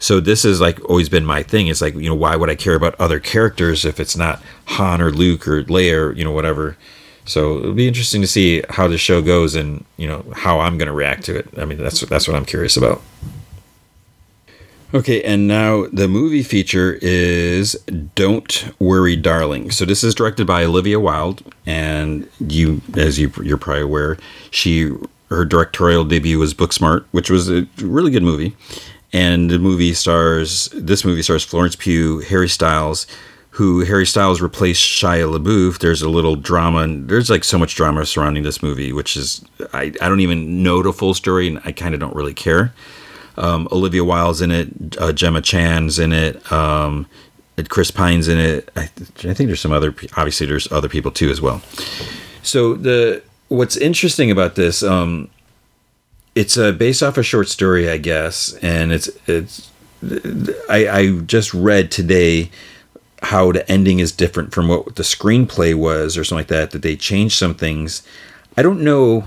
So 0.00 0.20
this 0.20 0.42
has 0.42 0.60
like 0.60 0.82
always 0.88 1.08
been 1.08 1.24
my 1.24 1.42
thing. 1.42 1.68
It's 1.68 1.80
like 1.80 1.94
you 1.94 2.08
know 2.08 2.14
why 2.14 2.36
would 2.36 2.50
I 2.50 2.54
care 2.54 2.74
about 2.74 2.94
other 3.00 3.20
characters 3.20 3.84
if 3.84 4.00
it's 4.00 4.16
not 4.16 4.42
Han 4.66 5.00
or 5.00 5.10
Luke 5.10 5.46
or 5.46 5.62
Leia 5.64 6.08
or 6.08 6.12
you 6.12 6.24
know 6.24 6.32
whatever. 6.32 6.76
So 7.24 7.58
it'll 7.58 7.74
be 7.74 7.86
interesting 7.86 8.22
to 8.22 8.26
see 8.26 8.62
how 8.70 8.88
the 8.88 8.96
show 8.98 9.20
goes 9.22 9.54
and 9.54 9.84
you 9.96 10.08
know 10.08 10.24
how 10.34 10.60
I'm 10.60 10.78
going 10.78 10.86
to 10.86 10.94
react 10.94 11.24
to 11.24 11.36
it. 11.36 11.48
I 11.56 11.64
mean 11.64 11.78
that's 11.78 12.00
that's 12.00 12.26
what 12.26 12.36
I'm 12.36 12.46
curious 12.46 12.76
about. 12.76 13.02
Okay, 14.94 15.22
and 15.22 15.46
now 15.46 15.84
the 15.92 16.08
movie 16.08 16.42
feature 16.42 16.98
is 17.02 17.74
Don't 18.14 18.72
Worry 18.78 19.16
Darling. 19.16 19.70
So 19.70 19.84
this 19.84 20.02
is 20.02 20.14
directed 20.14 20.46
by 20.46 20.64
Olivia 20.64 20.98
Wilde 20.98 21.42
and 21.66 22.26
you 22.40 22.80
as 22.96 23.18
you 23.18 23.30
you're 23.42 23.58
probably 23.58 23.82
aware, 23.82 24.16
she 24.50 24.90
her 25.28 25.44
directorial 25.44 26.04
debut 26.04 26.38
was 26.38 26.54
Booksmart, 26.54 27.04
which 27.10 27.30
was 27.30 27.50
a 27.50 27.66
really 27.78 28.10
good 28.10 28.22
movie. 28.22 28.56
And 29.12 29.50
the 29.50 29.58
movie 29.58 29.94
stars 29.94 30.68
this 30.74 31.04
movie 31.04 31.22
stars 31.22 31.44
Florence 31.44 31.76
Pugh, 31.76 32.20
Harry 32.20 32.48
Styles, 32.48 33.06
who 33.50 33.84
Harry 33.84 34.06
Styles 34.06 34.40
replaced 34.40 34.82
Shia 34.82 35.36
LaBeouf. 35.36 35.78
There's 35.78 36.02
a 36.02 36.08
little 36.08 36.36
drama, 36.36 36.78
and 36.78 37.08
there's 37.08 37.30
like 37.30 37.42
so 37.44 37.58
much 37.58 37.74
drama 37.74 38.04
surrounding 38.04 38.42
this 38.42 38.62
movie, 38.62 38.92
which 38.92 39.16
is 39.16 39.44
I, 39.72 39.92
I 40.00 40.08
don't 40.08 40.20
even 40.20 40.62
know 40.62 40.82
the 40.82 40.92
full 40.92 41.14
story, 41.14 41.48
and 41.48 41.60
I 41.64 41.72
kind 41.72 41.94
of 41.94 42.00
don't 42.00 42.14
really 42.14 42.34
care. 42.34 42.72
Um, 43.38 43.68
Olivia 43.72 44.04
Wilde's 44.04 44.42
in 44.42 44.50
it. 44.50 44.68
Uh, 45.00 45.12
Gemma 45.12 45.40
Chan's 45.40 45.98
in 45.98 46.12
it. 46.12 46.50
Um, 46.52 47.06
Chris 47.68 47.90
Pine's 47.90 48.28
in 48.28 48.38
it. 48.38 48.70
I, 48.76 48.82
I, 48.82 48.86
think 49.34 49.48
there's 49.48 49.60
some 49.60 49.72
other. 49.72 49.88
Obviously, 50.16 50.46
there's 50.46 50.70
other 50.70 50.88
people 50.88 51.10
too 51.10 51.30
as 51.30 51.40
well. 51.40 51.62
So 52.42 52.74
the 52.74 53.22
what's 53.48 53.76
interesting 53.76 54.30
about 54.30 54.54
this, 54.54 54.82
um, 54.82 55.30
it's 56.34 56.56
uh, 56.56 56.72
based 56.72 57.02
off 57.02 57.18
a 57.18 57.22
short 57.22 57.48
story, 57.48 57.90
I 57.90 57.98
guess, 57.98 58.54
and 58.62 58.92
it's 58.92 59.10
it's. 59.26 59.70
I, 60.70 60.88
I 60.88 61.18
just 61.26 61.52
read 61.52 61.90
today 61.90 62.50
how 63.22 63.50
the 63.50 63.68
ending 63.68 63.98
is 63.98 64.12
different 64.12 64.54
from 64.54 64.68
what 64.68 64.94
the 64.94 65.02
screenplay 65.02 65.74
was, 65.74 66.16
or 66.16 66.22
something 66.22 66.40
like 66.40 66.48
that. 66.48 66.70
That 66.70 66.82
they 66.82 66.96
changed 66.96 67.36
some 67.36 67.54
things. 67.54 68.02
I 68.56 68.62
don't 68.62 68.82
know 68.82 69.24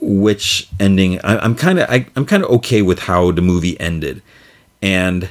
which 0.00 0.68
ending 0.78 1.20
I, 1.22 1.44
am 1.44 1.54
kind 1.54 1.78
of 1.78 1.88
I'm 1.90 2.24
kind 2.24 2.42
of 2.42 2.50
okay 2.50 2.82
with 2.82 3.00
how 3.00 3.32
the 3.32 3.42
movie 3.42 3.78
ended, 3.80 4.22
and 4.80 5.30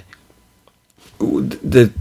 the 1.19 1.93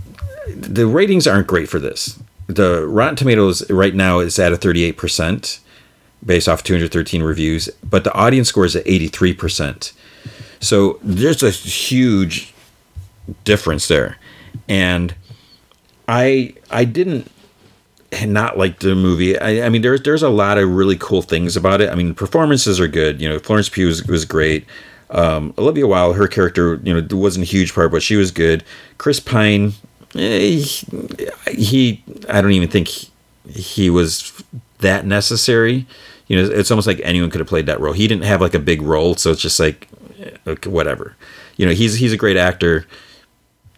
the 0.48 0.86
ratings 0.86 1.26
aren't 1.26 1.46
great 1.46 1.68
for 1.68 1.78
this. 1.78 2.18
the 2.46 2.86
Rotten 2.86 3.16
Tomatoes 3.16 3.68
right 3.70 3.94
now 3.94 4.18
is 4.18 4.38
at 4.38 4.52
a 4.52 4.56
38% 4.56 5.60
based 6.24 6.48
off 6.48 6.62
213 6.62 7.22
reviews, 7.22 7.68
but 7.82 8.04
the 8.04 8.12
audience 8.12 8.48
score 8.48 8.64
is 8.64 8.76
at 8.76 8.84
83%. 8.84 9.92
So 10.60 10.98
there's 11.02 11.42
a 11.42 11.50
huge 11.50 12.52
difference 13.44 13.88
there. 13.88 14.16
And 14.68 15.14
I 16.08 16.54
I 16.70 16.84
didn't 16.84 17.30
not 18.26 18.56
like 18.56 18.80
the 18.80 18.94
movie. 18.94 19.38
I, 19.38 19.66
I 19.66 19.68
mean, 19.68 19.82
there's 19.82 20.02
there's 20.02 20.22
a 20.22 20.28
lot 20.28 20.58
of 20.58 20.68
really 20.70 20.96
cool 20.96 21.22
things 21.22 21.56
about 21.56 21.80
it. 21.80 21.90
I 21.90 21.94
mean, 21.94 22.14
performances 22.14 22.80
are 22.80 22.88
good. 22.88 23.20
You 23.20 23.28
know, 23.28 23.38
Florence 23.38 23.68
Pugh 23.68 23.86
was, 23.86 24.04
was 24.06 24.24
great. 24.24 24.66
Um, 25.10 25.54
Olivia 25.56 25.86
Wilde, 25.86 26.16
her 26.16 26.28
character, 26.28 26.80
you 26.82 26.92
know, 26.92 27.16
wasn't 27.16 27.44
a 27.44 27.48
huge 27.48 27.74
part, 27.74 27.90
but 27.90 28.02
she 28.02 28.16
was 28.16 28.30
good. 28.30 28.62
Chris 28.98 29.20
Pine, 29.20 29.72
eh, 30.14 30.62
he, 31.50 32.02
I 32.28 32.42
don't 32.42 32.52
even 32.52 32.68
think 32.68 32.88
he, 32.88 33.08
he 33.50 33.90
was 33.90 34.42
that 34.78 35.06
necessary. 35.06 35.86
You 36.26 36.36
know, 36.36 36.50
it's 36.50 36.70
almost 36.70 36.86
like 36.86 37.00
anyone 37.02 37.30
could 37.30 37.40
have 37.40 37.48
played 37.48 37.66
that 37.66 37.80
role. 37.80 37.94
He 37.94 38.06
didn't 38.06 38.24
have 38.24 38.40
like 38.40 38.54
a 38.54 38.58
big 38.58 38.82
role, 38.82 39.14
so 39.14 39.30
it's 39.30 39.40
just 39.40 39.58
like 39.58 39.88
eh, 40.46 40.54
whatever. 40.66 41.16
You 41.56 41.66
know, 41.66 41.72
he's 41.72 41.94
he's 41.94 42.12
a 42.12 42.16
great 42.16 42.36
actor. 42.36 42.86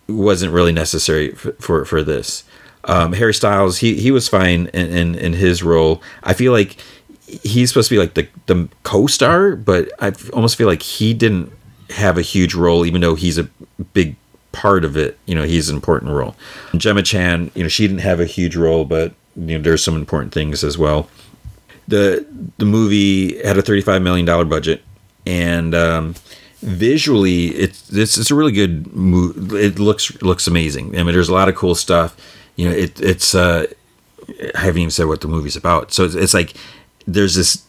Wasn't 0.09 0.53
really 0.53 0.73
necessary 0.73 1.33
for 1.33 1.53
for, 1.53 1.85
for 1.85 2.03
this. 2.03 2.45
Um, 2.85 3.13
Harry 3.13 3.35
Styles, 3.35 3.79
he 3.79 4.01
he 4.01 4.11
was 4.11 4.29
fine 4.29 4.67
in, 4.69 4.87
in, 4.97 5.15
in 5.15 5.33
his 5.35 5.63
role. 5.63 6.03
I 6.23 6.33
feel 6.33 6.53
like 6.53 6.77
he's 7.27 7.69
supposed 7.71 7.89
to 7.89 7.95
be 7.95 7.99
like 7.99 8.15
the 8.15 8.29
the 8.47 8.69
co-star, 8.83 9.55
but 9.55 9.91
I 10.01 10.13
almost 10.33 10.57
feel 10.57 10.67
like 10.67 10.83
he 10.83 11.15
didn't 11.15 11.53
have 11.91 12.19
a 12.19 12.23
huge 12.23 12.55
role, 12.55 12.87
even 12.87 13.01
though 13.01 13.15
he's 13.15 13.39
a 13.39 13.49
big 13.93 14.17
part 14.53 14.85
of 14.85 14.97
it. 14.97 15.19
You 15.27 15.35
know, 15.35 15.45
he's 15.45 15.69
an 15.69 15.77
important 15.77 16.13
role. 16.13 16.35
Gemma 16.77 17.03
Chan, 17.03 17.51
you 17.55 17.63
know, 17.63 17.69
she 17.69 17.87
didn't 17.87 18.01
have 18.01 18.21
a 18.21 18.27
huge 18.27 18.57
role, 18.57 18.85
but 18.85 19.13
you 19.37 19.59
know, 19.59 19.63
there's 19.63 19.83
some 19.83 19.97
important 19.97 20.33
things 20.33 20.65
as 20.65 20.77
well. 20.77 21.09
the 21.89 22.27
The 22.59 22.65
movie 22.65 23.41
had 23.43 23.59
a 23.59 23.63
thirty 23.63 23.83
five 23.83 24.03
million 24.03 24.27
dollar 24.27 24.45
budget, 24.45 24.83
and 25.27 25.75
um, 25.75 26.15
visually, 26.63 27.49
it's 27.49 27.91
it's 27.93 28.19
it's 28.19 28.31
a 28.31 28.35
really 28.35 28.53
good 28.53 28.93
movie. 28.95 29.59
It 29.59 29.79
looks 29.79 30.21
looks 30.23 30.47
amazing. 30.47 30.99
I 30.99 31.03
mean, 31.03 31.15
there's 31.15 31.29
a 31.29 31.35
lot 31.35 31.49
of 31.49 31.55
cool 31.55 31.75
stuff 31.75 32.17
you 32.61 32.69
know, 32.69 32.75
it, 32.75 33.01
it's, 33.01 33.35
uh, 33.35 33.67
I 34.55 34.61
haven't 34.61 34.83
even 34.83 34.91
said 34.91 35.07
what 35.07 35.23
the 35.23 35.29
movie's 35.29 35.57
about. 35.57 35.93
So 35.93 36.05
it's, 36.05 36.15
it's 36.15 36.35
like 36.35 36.53
there's 37.07 37.35
this 37.35 37.65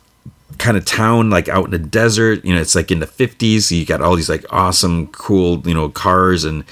kind 0.58 0.76
of 0.76 0.84
town 0.84 1.30
like 1.30 1.48
out 1.48 1.64
in 1.64 1.72
the 1.72 1.80
desert, 1.80 2.44
you 2.44 2.54
know, 2.54 2.60
it's 2.60 2.76
like 2.76 2.92
in 2.92 3.00
the 3.00 3.08
50s. 3.08 3.72
You 3.72 3.86
got 3.86 4.02
all 4.02 4.18
these 4.18 4.28
like 4.28 4.44
awesome, 4.50 5.08
cool, 5.08 5.62
you 5.66 5.74
know, 5.74 5.88
cars 5.88 6.44
and, 6.44 6.66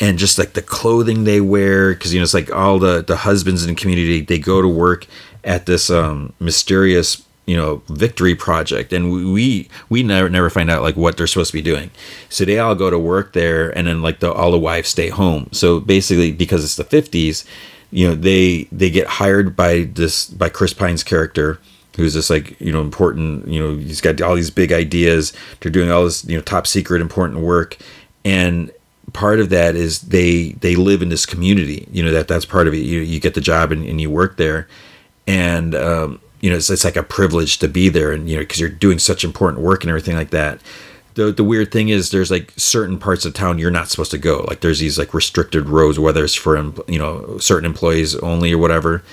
and 0.00 0.18
just 0.18 0.38
like 0.38 0.54
the 0.54 0.62
clothing 0.62 1.24
they 1.24 1.40
wear 1.40 1.94
because 1.94 2.12
you 2.12 2.20
know 2.20 2.24
it's 2.24 2.34
like 2.34 2.50
all 2.50 2.78
the 2.78 3.02
the 3.02 3.16
husbands 3.16 3.62
in 3.62 3.74
the 3.74 3.80
community 3.80 4.20
they 4.20 4.38
go 4.38 4.62
to 4.62 4.68
work 4.68 5.06
at 5.44 5.66
this 5.66 5.90
um 5.90 6.32
mysterious 6.40 7.24
you 7.46 7.56
know 7.56 7.82
victory 7.88 8.34
project. 8.34 8.92
And 8.92 9.12
we 9.12 9.68
we 9.88 10.02
never 10.02 10.28
never 10.28 10.50
find 10.50 10.70
out 10.70 10.82
like 10.82 10.96
what 10.96 11.16
they're 11.16 11.26
supposed 11.26 11.50
to 11.50 11.58
be 11.58 11.62
doing. 11.62 11.90
So 12.28 12.44
they 12.44 12.58
all 12.58 12.74
go 12.74 12.90
to 12.90 12.98
work 12.98 13.32
there 13.32 13.76
and 13.76 13.86
then 13.86 14.02
like 14.02 14.20
the 14.20 14.32
all 14.32 14.50
the 14.50 14.58
wives 14.58 14.88
stay 14.88 15.08
home. 15.08 15.48
So 15.52 15.80
basically 15.80 16.32
because 16.32 16.64
it's 16.64 16.76
the 16.76 16.84
50s 16.84 17.44
you 17.90 18.08
know 18.08 18.14
they 18.14 18.68
they 18.72 18.90
get 18.90 19.06
hired 19.06 19.54
by 19.54 19.82
this 19.82 20.26
by 20.26 20.48
chris 20.48 20.72
pine's 20.72 21.04
character 21.04 21.60
who's 21.96 22.14
this 22.14 22.30
like 22.30 22.58
you 22.58 22.72
know 22.72 22.80
important 22.80 23.46
you 23.46 23.60
know 23.60 23.76
he's 23.76 24.00
got 24.00 24.20
all 24.22 24.34
these 24.34 24.50
big 24.50 24.72
ideas. 24.72 25.32
They're 25.60 25.72
doing 25.72 25.90
all 25.90 26.04
this 26.04 26.24
you 26.24 26.36
know 26.36 26.42
top 26.42 26.66
secret 26.66 27.00
important 27.00 27.40
work. 27.40 27.76
And 28.24 28.70
part 29.12 29.40
of 29.40 29.50
that 29.50 29.76
is 29.76 30.00
they 30.02 30.52
they 30.52 30.74
live 30.74 31.02
in 31.02 31.08
this 31.08 31.26
community 31.26 31.86
you 31.92 32.02
know 32.02 32.10
that 32.10 32.28
that's 32.28 32.44
part 32.44 32.66
of 32.66 32.74
it 32.74 32.78
you, 32.78 33.00
you 33.00 33.20
get 33.20 33.34
the 33.34 33.40
job 33.40 33.70
and, 33.70 33.84
and 33.84 34.00
you 34.00 34.10
work 34.10 34.36
there 34.36 34.66
and 35.26 35.74
um 35.74 36.20
you 36.42 36.50
know, 36.50 36.56
it's, 36.56 36.68
it's 36.68 36.84
like 36.84 36.96
a 36.96 37.02
privilege 37.02 37.58
to 37.58 37.68
be 37.68 37.88
there 37.88 38.12
and, 38.12 38.28
you 38.28 38.36
know, 38.36 38.42
because 38.42 38.60
you're 38.60 38.68
doing 38.68 38.98
such 38.98 39.24
important 39.24 39.62
work 39.62 39.84
and 39.84 39.88
everything 39.88 40.16
like 40.16 40.30
that. 40.30 40.60
The, 41.14 41.30
the 41.30 41.44
weird 41.44 41.70
thing 41.70 41.88
is 41.88 42.10
there's 42.10 42.30
like 42.30 42.52
certain 42.56 42.98
parts 42.98 43.24
of 43.24 43.32
town 43.32 43.58
you're 43.58 43.70
not 43.70 43.88
supposed 43.88 44.10
to 44.10 44.18
go. 44.18 44.44
Like 44.48 44.60
there's 44.60 44.80
these 44.80 44.98
like 44.98 45.14
restricted 45.14 45.68
roads, 45.68 45.98
whether 45.98 46.24
it's 46.24 46.34
for, 46.34 46.56
you 46.88 46.98
know, 46.98 47.38
certain 47.38 47.64
employees 47.64 48.16
only 48.16 48.52
or 48.52 48.58
whatever. 48.58 49.04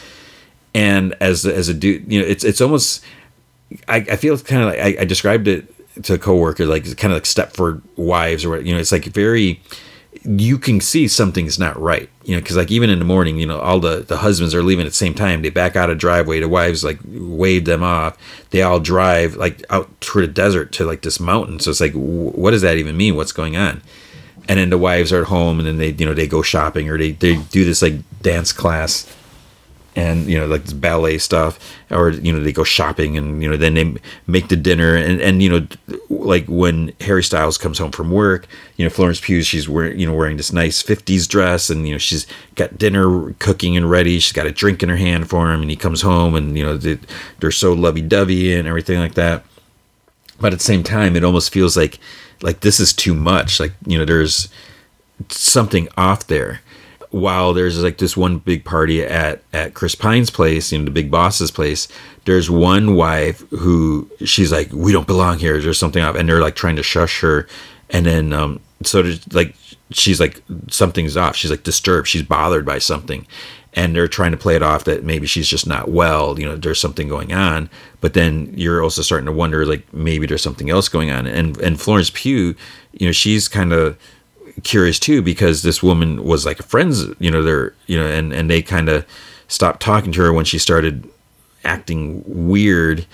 And 0.73 1.15
as, 1.21 1.45
as 1.45 1.69
a 1.69 1.73
dude, 1.73 2.11
you 2.11 2.19
know, 2.19 2.27
it's, 2.27 2.43
it's 2.43 2.61
almost, 2.61 3.03
I, 3.87 3.97
I 3.97 4.15
feel 4.15 4.37
kind 4.39 4.63
of 4.63 4.69
like 4.69 4.79
I, 4.79 5.01
I 5.01 5.05
described 5.05 5.47
it 5.47 5.71
to 6.03 6.15
a 6.15 6.17
coworker, 6.17 6.65
like 6.65 6.85
it's 6.85 6.95
kind 6.95 7.13
of 7.13 7.17
like 7.17 7.25
Stepford 7.25 7.81
wives 7.95 8.43
or, 8.43 8.59
you 8.59 8.73
know, 8.73 8.79
it's 8.79 8.91
like 8.91 9.05
very, 9.05 9.61
you 10.23 10.57
can 10.57 10.81
see 10.81 11.07
something's 11.07 11.59
not 11.59 11.79
right 11.79 12.09
you 12.23 12.35
know 12.35 12.41
because 12.41 12.57
like 12.57 12.71
even 12.71 12.89
in 12.89 12.99
the 12.99 13.05
morning 13.05 13.37
you 13.37 13.45
know 13.45 13.59
all 13.59 13.79
the 13.79 13.99
the 13.99 14.17
husbands 14.17 14.53
are 14.53 14.63
leaving 14.63 14.85
at 14.85 14.91
the 14.91 14.95
same 14.95 15.13
time. 15.13 15.41
They 15.41 15.49
back 15.49 15.75
out 15.75 15.89
of 15.89 15.97
driveway 15.97 16.39
the 16.39 16.49
wives 16.49 16.83
like 16.83 16.99
wave 17.05 17.65
them 17.65 17.83
off. 17.83 18.17
They 18.51 18.61
all 18.61 18.79
drive 18.79 19.35
like 19.35 19.63
out 19.69 19.89
through 20.01 20.27
the 20.27 20.33
desert 20.33 20.71
to 20.73 20.85
like 20.85 21.01
this 21.01 21.19
mountain. 21.19 21.59
So 21.59 21.71
it's 21.71 21.81
like 21.81 21.93
what 21.93 22.51
does 22.51 22.61
that 22.61 22.77
even 22.77 22.97
mean? 22.97 23.15
What's 23.15 23.31
going 23.31 23.57
on? 23.57 23.81
And 24.47 24.59
then 24.59 24.69
the 24.69 24.77
wives 24.77 25.11
are 25.13 25.21
at 25.21 25.27
home 25.27 25.59
and 25.59 25.67
then 25.67 25.77
they 25.77 25.89
you 25.91 26.05
know 26.05 26.13
they 26.13 26.27
go 26.27 26.41
shopping 26.41 26.89
or 26.89 26.97
they, 26.97 27.11
they 27.11 27.37
do 27.37 27.65
this 27.65 27.81
like 27.81 27.95
dance 28.21 28.51
class 28.51 29.11
and 29.95 30.27
you 30.27 30.39
know 30.39 30.45
like 30.45 30.63
this 30.63 30.73
ballet 30.73 31.17
stuff 31.17 31.75
or 31.89 32.11
you 32.11 32.31
know 32.31 32.39
they 32.39 32.51
go 32.51 32.63
shopping 32.63 33.17
and 33.17 33.41
you 33.41 33.49
know 33.49 33.57
then 33.57 33.73
they 33.73 33.95
make 34.27 34.47
the 34.49 34.55
dinner. 34.55 34.95
And 34.95 35.21
and 35.21 35.41
you 35.41 35.49
know 35.49 35.67
like 36.09 36.45
when 36.47 36.93
Harry 37.01 37.23
Styles 37.23 37.57
comes 37.57 37.77
home 37.77 37.91
from 37.91 38.11
work 38.11 38.47
you 38.77 38.85
know 38.85 38.89
Florence 38.89 39.19
Pugh 39.19 39.41
she's 39.41 39.67
wearing 39.67 39.99
you 39.99 40.05
know 40.07 40.13
wearing 40.13 40.37
this 40.37 40.53
nice 40.53 40.81
50s 40.81 41.27
dress 41.27 41.69
and 41.69 41.87
you 41.87 41.93
know 41.93 41.97
she's 41.97 42.27
got 42.55 42.77
dinner 42.77 43.33
cooking 43.39 43.75
and 43.75 43.89
ready. 43.89 44.19
She's 44.19 44.33
got 44.33 44.47
a 44.47 44.51
drink 44.51 44.83
in 44.83 44.89
her 44.89 44.97
hand 44.97 45.29
for 45.29 45.51
him 45.51 45.61
and 45.61 45.69
he 45.69 45.75
comes 45.75 46.01
home 46.01 46.35
and 46.35 46.57
you 46.57 46.63
know 46.63 46.77
they, 46.77 46.99
they're 47.39 47.51
so 47.51 47.73
lovey-dovey 47.73 48.53
and 48.53 48.67
everything 48.67 48.99
like 48.99 49.15
that. 49.15 49.43
But 50.39 50.53
at 50.53 50.59
the 50.59 50.65
same 50.65 50.83
time 50.83 51.15
it 51.15 51.23
almost 51.23 51.51
feels 51.51 51.75
like 51.75 51.99
like 52.41 52.61
this 52.61 52.79
is 52.79 52.93
too 52.93 53.13
much. 53.13 53.59
Like 53.59 53.73
you 53.85 53.97
know 53.97 54.05
there's 54.05 54.49
something 55.29 55.89
off 55.97 56.27
there 56.27 56.61
while 57.11 57.53
there's 57.53 57.81
like 57.81 57.97
this 57.97 58.15
one 58.15 58.37
big 58.37 58.63
party 58.63 59.03
at 59.03 59.41
at 59.53 59.73
Chris 59.73 59.95
Pine's 59.95 60.29
place, 60.29 60.71
you 60.71 60.79
know, 60.79 60.85
the 60.85 60.91
big 60.91 61.09
boss's 61.09 61.51
place, 61.51 61.87
there's 62.25 62.49
one 62.49 62.95
wife 62.95 63.39
who 63.49 64.09
she's 64.25 64.51
like, 64.51 64.71
"We 64.71 64.91
don't 64.91 65.07
belong 65.07 65.39
here." 65.39 65.59
There's 65.59 65.79
something 65.79 66.03
off, 66.03 66.15
and 66.15 66.29
they're 66.29 66.41
like 66.41 66.55
trying 66.55 66.75
to 66.75 66.83
shush 66.83 67.21
her, 67.21 67.47
and 67.89 68.05
then 68.05 68.33
um, 68.33 68.59
so 68.83 69.01
there's 69.01 69.33
like 69.33 69.55
she's 69.91 70.19
like 70.19 70.41
something's 70.69 71.17
off. 71.17 71.35
She's 71.35 71.51
like 71.51 71.63
disturbed. 71.63 72.07
She's 72.07 72.23
bothered 72.23 72.65
by 72.65 72.77
something, 72.77 73.25
and 73.73 73.95
they're 73.95 74.07
trying 74.07 74.31
to 74.31 74.37
play 74.37 74.55
it 74.55 74.63
off 74.63 74.83
that 74.83 75.03
maybe 75.03 75.27
she's 75.27 75.47
just 75.47 75.65
not 75.65 75.89
well. 75.89 76.39
You 76.39 76.45
know, 76.45 76.55
there's 76.55 76.79
something 76.79 77.07
going 77.07 77.33
on. 77.33 77.69
But 78.01 78.13
then 78.13 78.53
you're 78.55 78.83
also 78.83 79.01
starting 79.01 79.25
to 79.25 79.31
wonder 79.31 79.65
like 79.65 79.91
maybe 79.93 80.25
there's 80.25 80.43
something 80.43 80.69
else 80.69 80.89
going 80.89 81.09
on. 81.09 81.27
And 81.27 81.57
and 81.57 81.79
Florence 81.79 82.11
Pugh, 82.11 82.55
you 82.93 83.07
know, 83.07 83.11
she's 83.11 83.47
kind 83.47 83.73
of 83.73 83.97
curious 84.61 84.99
too 84.99 85.21
because 85.21 85.63
this 85.63 85.81
woman 85.83 86.23
was 86.23 86.45
like 86.45 86.59
a 86.59 86.63
friends, 86.63 87.05
you 87.19 87.31
know, 87.31 87.43
they're 87.43 87.73
you 87.87 87.97
know, 87.97 88.07
and 88.07 88.33
and 88.33 88.49
they 88.49 88.61
kind 88.61 88.89
of 88.89 89.05
stopped 89.47 89.81
talking 89.81 90.11
to 90.13 90.21
her 90.21 90.33
when 90.33 90.45
she 90.45 90.57
started 90.57 91.09
acting 91.63 92.23
weird 92.25 93.05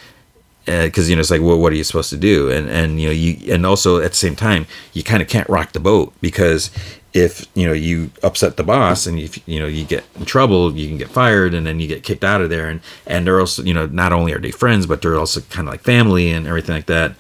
because 0.65 1.07
uh, 1.07 1.09
you 1.09 1.15
know 1.15 1.19
it's 1.19 1.32
like 1.32 1.41
well 1.41 1.59
what 1.59 1.72
are 1.72 1.75
you 1.75 1.83
supposed 1.83 2.09
to 2.09 2.17
do? 2.17 2.49
And 2.49 2.69
and 2.69 2.99
you 2.99 3.07
know 3.07 3.14
you 3.14 3.53
and 3.53 3.65
also 3.65 3.98
at 4.01 4.11
the 4.11 4.17
same 4.17 4.35
time 4.35 4.65
you 4.93 5.03
kind 5.03 5.22
of 5.22 5.27
can't 5.27 5.49
rock 5.49 5.74
the 5.74 5.80
boat 5.80 6.14
because 6.22 6.72
if 7.14 7.48
you 7.53 7.65
know 7.65 7.74
you 7.74 8.11
upset 8.24 8.57
the 8.57 8.64
boss 8.64 9.07
and 9.07 9.17
if 9.17 9.48
you 9.48 9.59
know 9.59 9.67
you 9.67 9.85
get 9.85 10.03
in 10.15 10.25
trouble 10.25 10.75
you 10.75 10.88
can 10.88 10.98
get 10.98 11.09
fired 11.09 11.53
and 11.53 11.65
then 11.65 11.80
you 11.80 11.88
get 11.88 12.03
kicked 12.03 12.24
out 12.24 12.41
of 12.41 12.49
there. 12.49 12.67
And 12.69 12.82
and 13.07 13.25
they're 13.25 13.40
also 13.40 13.64
you 13.64 13.74
know 13.74 13.85
not 13.85 14.11
only 14.11 14.33
are 14.33 14.40
they 14.40 14.51
friends 14.51 14.85
but 14.85 15.01
they're 15.01 15.17
also 15.17 15.41
kind 15.41 15.67
of 15.67 15.74
like 15.74 15.82
family 15.82 16.32
and 16.32 16.48
everything 16.48 16.75
like 16.75 16.88
that 16.88 17.15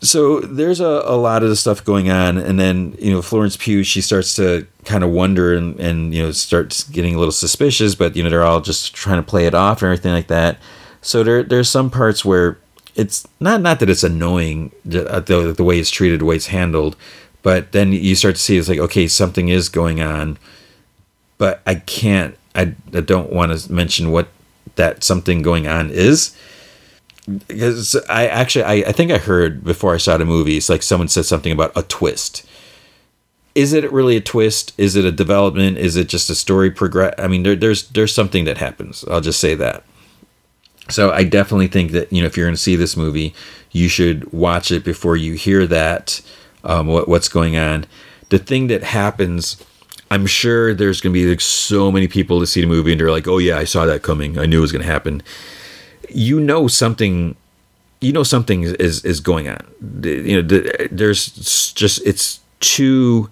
so 0.00 0.40
there's 0.40 0.80
a, 0.80 1.02
a 1.04 1.16
lot 1.16 1.42
of 1.42 1.48
the 1.48 1.56
stuff 1.56 1.84
going 1.84 2.10
on 2.10 2.36
and 2.36 2.60
then 2.60 2.94
you 2.98 3.10
know 3.10 3.22
florence 3.22 3.56
pugh 3.56 3.82
she 3.82 4.00
starts 4.00 4.36
to 4.36 4.66
kind 4.84 5.02
of 5.02 5.10
wonder 5.10 5.54
and, 5.54 5.78
and 5.80 6.14
you 6.14 6.22
know 6.22 6.30
starts 6.30 6.84
getting 6.84 7.14
a 7.14 7.18
little 7.18 7.32
suspicious 7.32 7.94
but 7.94 8.14
you 8.14 8.22
know 8.22 8.30
they're 8.30 8.44
all 8.44 8.60
just 8.60 8.94
trying 8.94 9.16
to 9.16 9.28
play 9.28 9.46
it 9.46 9.54
off 9.54 9.82
and 9.82 9.88
everything 9.88 10.12
like 10.12 10.28
that. 10.28 10.58
So 11.02 11.22
there 11.22 11.42
there's 11.42 11.68
some 11.68 11.90
parts 11.90 12.24
where 12.24 12.58
it's 12.96 13.26
not 13.40 13.60
not 13.60 13.78
that 13.80 13.90
it's 13.90 14.02
annoying 14.02 14.72
the, 14.84 15.08
uh, 15.10 15.20
the, 15.20 15.52
the 15.52 15.64
way 15.64 15.78
it's 15.78 15.90
treated 15.90 16.20
the 16.20 16.24
way 16.24 16.36
it's 16.36 16.46
handled 16.46 16.96
but 17.42 17.72
then 17.72 17.92
you 17.92 18.16
start 18.16 18.34
to 18.34 18.40
see 18.40 18.56
it's 18.56 18.68
like 18.68 18.78
okay 18.78 19.06
something 19.06 19.48
is 19.48 19.68
going 19.68 20.00
on 20.00 20.38
but 21.36 21.60
i 21.66 21.74
can't 21.74 22.36
i, 22.54 22.74
I 22.94 23.00
don't 23.00 23.30
want 23.30 23.56
to 23.56 23.70
mention 23.70 24.10
what 24.10 24.28
that 24.76 25.04
something 25.04 25.42
going 25.42 25.66
on 25.66 25.90
is 25.90 26.34
because 27.26 27.96
I 28.08 28.26
actually 28.26 28.64
I, 28.64 28.88
I 28.88 28.92
think 28.92 29.10
I 29.10 29.18
heard 29.18 29.64
before 29.64 29.94
I 29.94 29.98
saw 29.98 30.16
the 30.16 30.24
movie, 30.24 30.56
it's 30.56 30.68
like 30.68 30.82
someone 30.82 31.08
said 31.08 31.24
something 31.24 31.52
about 31.52 31.72
a 31.76 31.82
twist. 31.82 32.46
Is 33.54 33.72
it 33.72 33.90
really 33.90 34.16
a 34.16 34.20
twist? 34.20 34.74
Is 34.76 34.96
it 34.96 35.04
a 35.04 35.12
development? 35.12 35.78
Is 35.78 35.96
it 35.96 36.08
just 36.08 36.28
a 36.30 36.34
story 36.34 36.70
progress? 36.70 37.14
I 37.18 37.26
mean, 37.26 37.42
there, 37.42 37.56
there's 37.56 37.88
there's 37.88 38.14
something 38.14 38.44
that 38.44 38.58
happens. 38.58 39.04
I'll 39.10 39.20
just 39.20 39.40
say 39.40 39.54
that. 39.54 39.84
So 40.88 41.10
I 41.10 41.24
definitely 41.24 41.68
think 41.68 41.90
that 41.92 42.12
you 42.12 42.20
know 42.20 42.26
if 42.26 42.36
you're 42.36 42.46
going 42.46 42.54
to 42.54 42.60
see 42.60 42.76
this 42.76 42.96
movie, 42.96 43.34
you 43.72 43.88
should 43.88 44.32
watch 44.32 44.70
it 44.70 44.84
before 44.84 45.16
you 45.16 45.34
hear 45.34 45.66
that 45.66 46.20
um, 46.64 46.86
what 46.86 47.08
what's 47.08 47.28
going 47.28 47.56
on. 47.56 47.86
The 48.28 48.38
thing 48.38 48.66
that 48.68 48.82
happens 48.82 49.64
I'm 50.10 50.26
sure 50.26 50.72
there's 50.72 51.00
going 51.00 51.12
to 51.12 51.20
be 51.20 51.28
like 51.28 51.40
so 51.40 51.90
many 51.90 52.06
people 52.06 52.40
to 52.40 52.46
see 52.46 52.60
the 52.60 52.66
movie 52.66 52.92
and 52.92 53.00
they're 53.00 53.10
like, 53.10 53.26
"Oh 53.26 53.38
yeah, 53.38 53.58
I 53.58 53.64
saw 53.64 53.86
that 53.86 54.02
coming. 54.02 54.38
I 54.38 54.46
knew 54.46 54.58
it 54.58 54.62
was 54.62 54.72
going 54.72 54.84
to 54.84 54.90
happen." 54.90 55.22
You 56.16 56.40
know 56.40 56.66
something 56.66 57.36
you 58.00 58.12
know 58.12 58.22
something 58.22 58.62
is 58.62 59.04
is 59.04 59.20
going 59.20 59.48
on. 59.48 59.60
You 60.02 60.42
know 60.42 60.62
there's 60.90 61.72
just 61.72 62.04
it's 62.06 62.40
too 62.60 63.30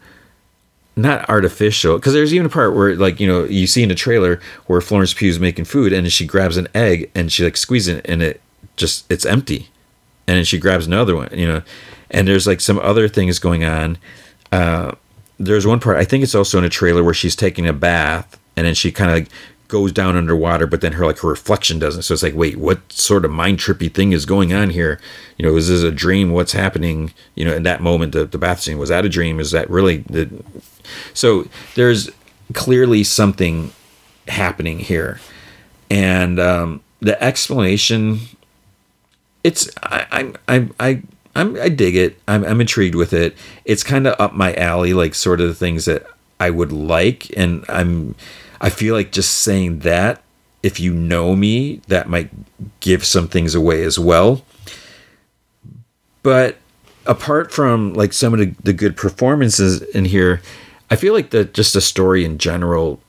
not 0.96 1.28
artificial 1.28 1.96
because 1.96 2.12
there's 2.12 2.32
even 2.32 2.46
a 2.46 2.50
part 2.50 2.74
where 2.74 2.94
like 2.94 3.18
you 3.18 3.26
know 3.26 3.44
you 3.44 3.66
see 3.66 3.82
in 3.82 3.88
the 3.88 3.94
trailer 3.94 4.40
where 4.66 4.80
Florence 4.80 5.12
Pugh's 5.12 5.38
making 5.38 5.64
food 5.64 5.92
and 5.92 6.10
she 6.12 6.26
grabs 6.26 6.56
an 6.56 6.68
egg 6.74 7.10
and 7.14 7.32
she 7.32 7.42
like 7.42 7.56
squeezes 7.56 7.96
it 7.96 8.06
and 8.08 8.22
it 8.22 8.40
just 8.76 9.10
it's 9.10 9.26
empty 9.26 9.70
and 10.26 10.36
then 10.36 10.44
she 10.44 10.58
grabs 10.58 10.86
another 10.86 11.16
one 11.16 11.28
you 11.32 11.46
know 11.46 11.62
and 12.10 12.28
there's 12.28 12.46
like 12.46 12.60
some 12.60 12.78
other 12.78 13.08
things 13.08 13.38
going 13.40 13.64
on 13.64 13.98
uh, 14.52 14.92
there's 15.38 15.66
one 15.66 15.80
part 15.80 15.96
I 15.96 16.04
think 16.04 16.22
it's 16.22 16.34
also 16.34 16.58
in 16.58 16.64
a 16.64 16.68
trailer 16.68 17.02
where 17.02 17.14
she's 17.14 17.34
taking 17.34 17.66
a 17.66 17.72
bath 17.72 18.38
and 18.56 18.66
then 18.66 18.74
she 18.74 18.92
kind 18.92 19.10
of 19.22 19.28
goes 19.68 19.92
down 19.92 20.16
underwater, 20.16 20.66
but 20.66 20.80
then 20.80 20.92
her 20.92 21.06
like 21.06 21.18
her 21.18 21.28
reflection 21.28 21.78
doesn't. 21.78 22.02
So 22.02 22.14
it's 22.14 22.22
like, 22.22 22.34
wait, 22.34 22.56
what 22.56 22.92
sort 22.92 23.24
of 23.24 23.30
mind 23.30 23.58
trippy 23.58 23.92
thing 23.92 24.12
is 24.12 24.26
going 24.26 24.52
on 24.52 24.70
here? 24.70 25.00
You 25.38 25.46
know, 25.46 25.56
is 25.56 25.68
this 25.68 25.82
a 25.82 25.90
dream? 25.90 26.32
What's 26.32 26.52
happening? 26.52 27.12
You 27.34 27.44
know, 27.44 27.54
in 27.54 27.62
that 27.64 27.80
moment, 27.80 28.12
the, 28.12 28.24
the 28.24 28.38
bath 28.38 28.60
scene 28.60 28.78
was 28.78 28.90
that 28.90 29.04
a 29.04 29.08
dream? 29.08 29.40
Is 29.40 29.50
that 29.52 29.68
really 29.70 29.98
the? 29.98 30.30
So 31.12 31.48
there's 31.74 32.10
clearly 32.52 33.04
something 33.04 33.72
happening 34.28 34.78
here, 34.80 35.20
and 35.90 36.38
um, 36.38 36.82
the 37.00 37.22
explanation. 37.22 38.20
It's 39.42 39.70
I 39.82 40.32
I 40.48 40.56
I. 40.56 40.68
I 40.80 41.02
I'm, 41.36 41.60
I 41.60 41.68
dig 41.68 41.96
it. 41.96 42.16
I'm, 42.28 42.44
I'm 42.44 42.60
intrigued 42.60 42.94
with 42.94 43.12
it. 43.12 43.36
It's 43.64 43.82
kind 43.82 44.06
of 44.06 44.14
up 44.20 44.34
my 44.34 44.54
alley, 44.54 44.94
like 44.94 45.16
sort 45.16 45.40
of 45.40 45.48
the 45.48 45.54
things 45.54 45.84
that 45.86 46.06
I 46.38 46.50
would 46.50 46.70
like, 46.70 47.36
and 47.36 47.64
I'm 47.68 48.14
I 48.64 48.70
feel 48.70 48.94
like 48.94 49.12
just 49.12 49.42
saying 49.42 49.80
that, 49.80 50.22
if 50.62 50.80
you 50.80 50.94
know 50.94 51.36
me, 51.36 51.82
that 51.88 52.08
might 52.08 52.30
give 52.80 53.04
some 53.04 53.28
things 53.28 53.54
away 53.54 53.84
as 53.84 53.98
well. 53.98 54.42
But 56.22 56.56
apart 57.04 57.52
from 57.52 57.92
like 57.92 58.14
some 58.14 58.32
of 58.32 58.40
the, 58.40 58.54
the 58.62 58.72
good 58.72 58.96
performances 58.96 59.82
in 59.82 60.06
here, 60.06 60.40
I 60.90 60.96
feel 60.96 61.12
like 61.12 61.28
the 61.28 61.44
just 61.44 61.74
the 61.74 61.82
story 61.82 62.24
in 62.24 62.38
general, 62.38 63.00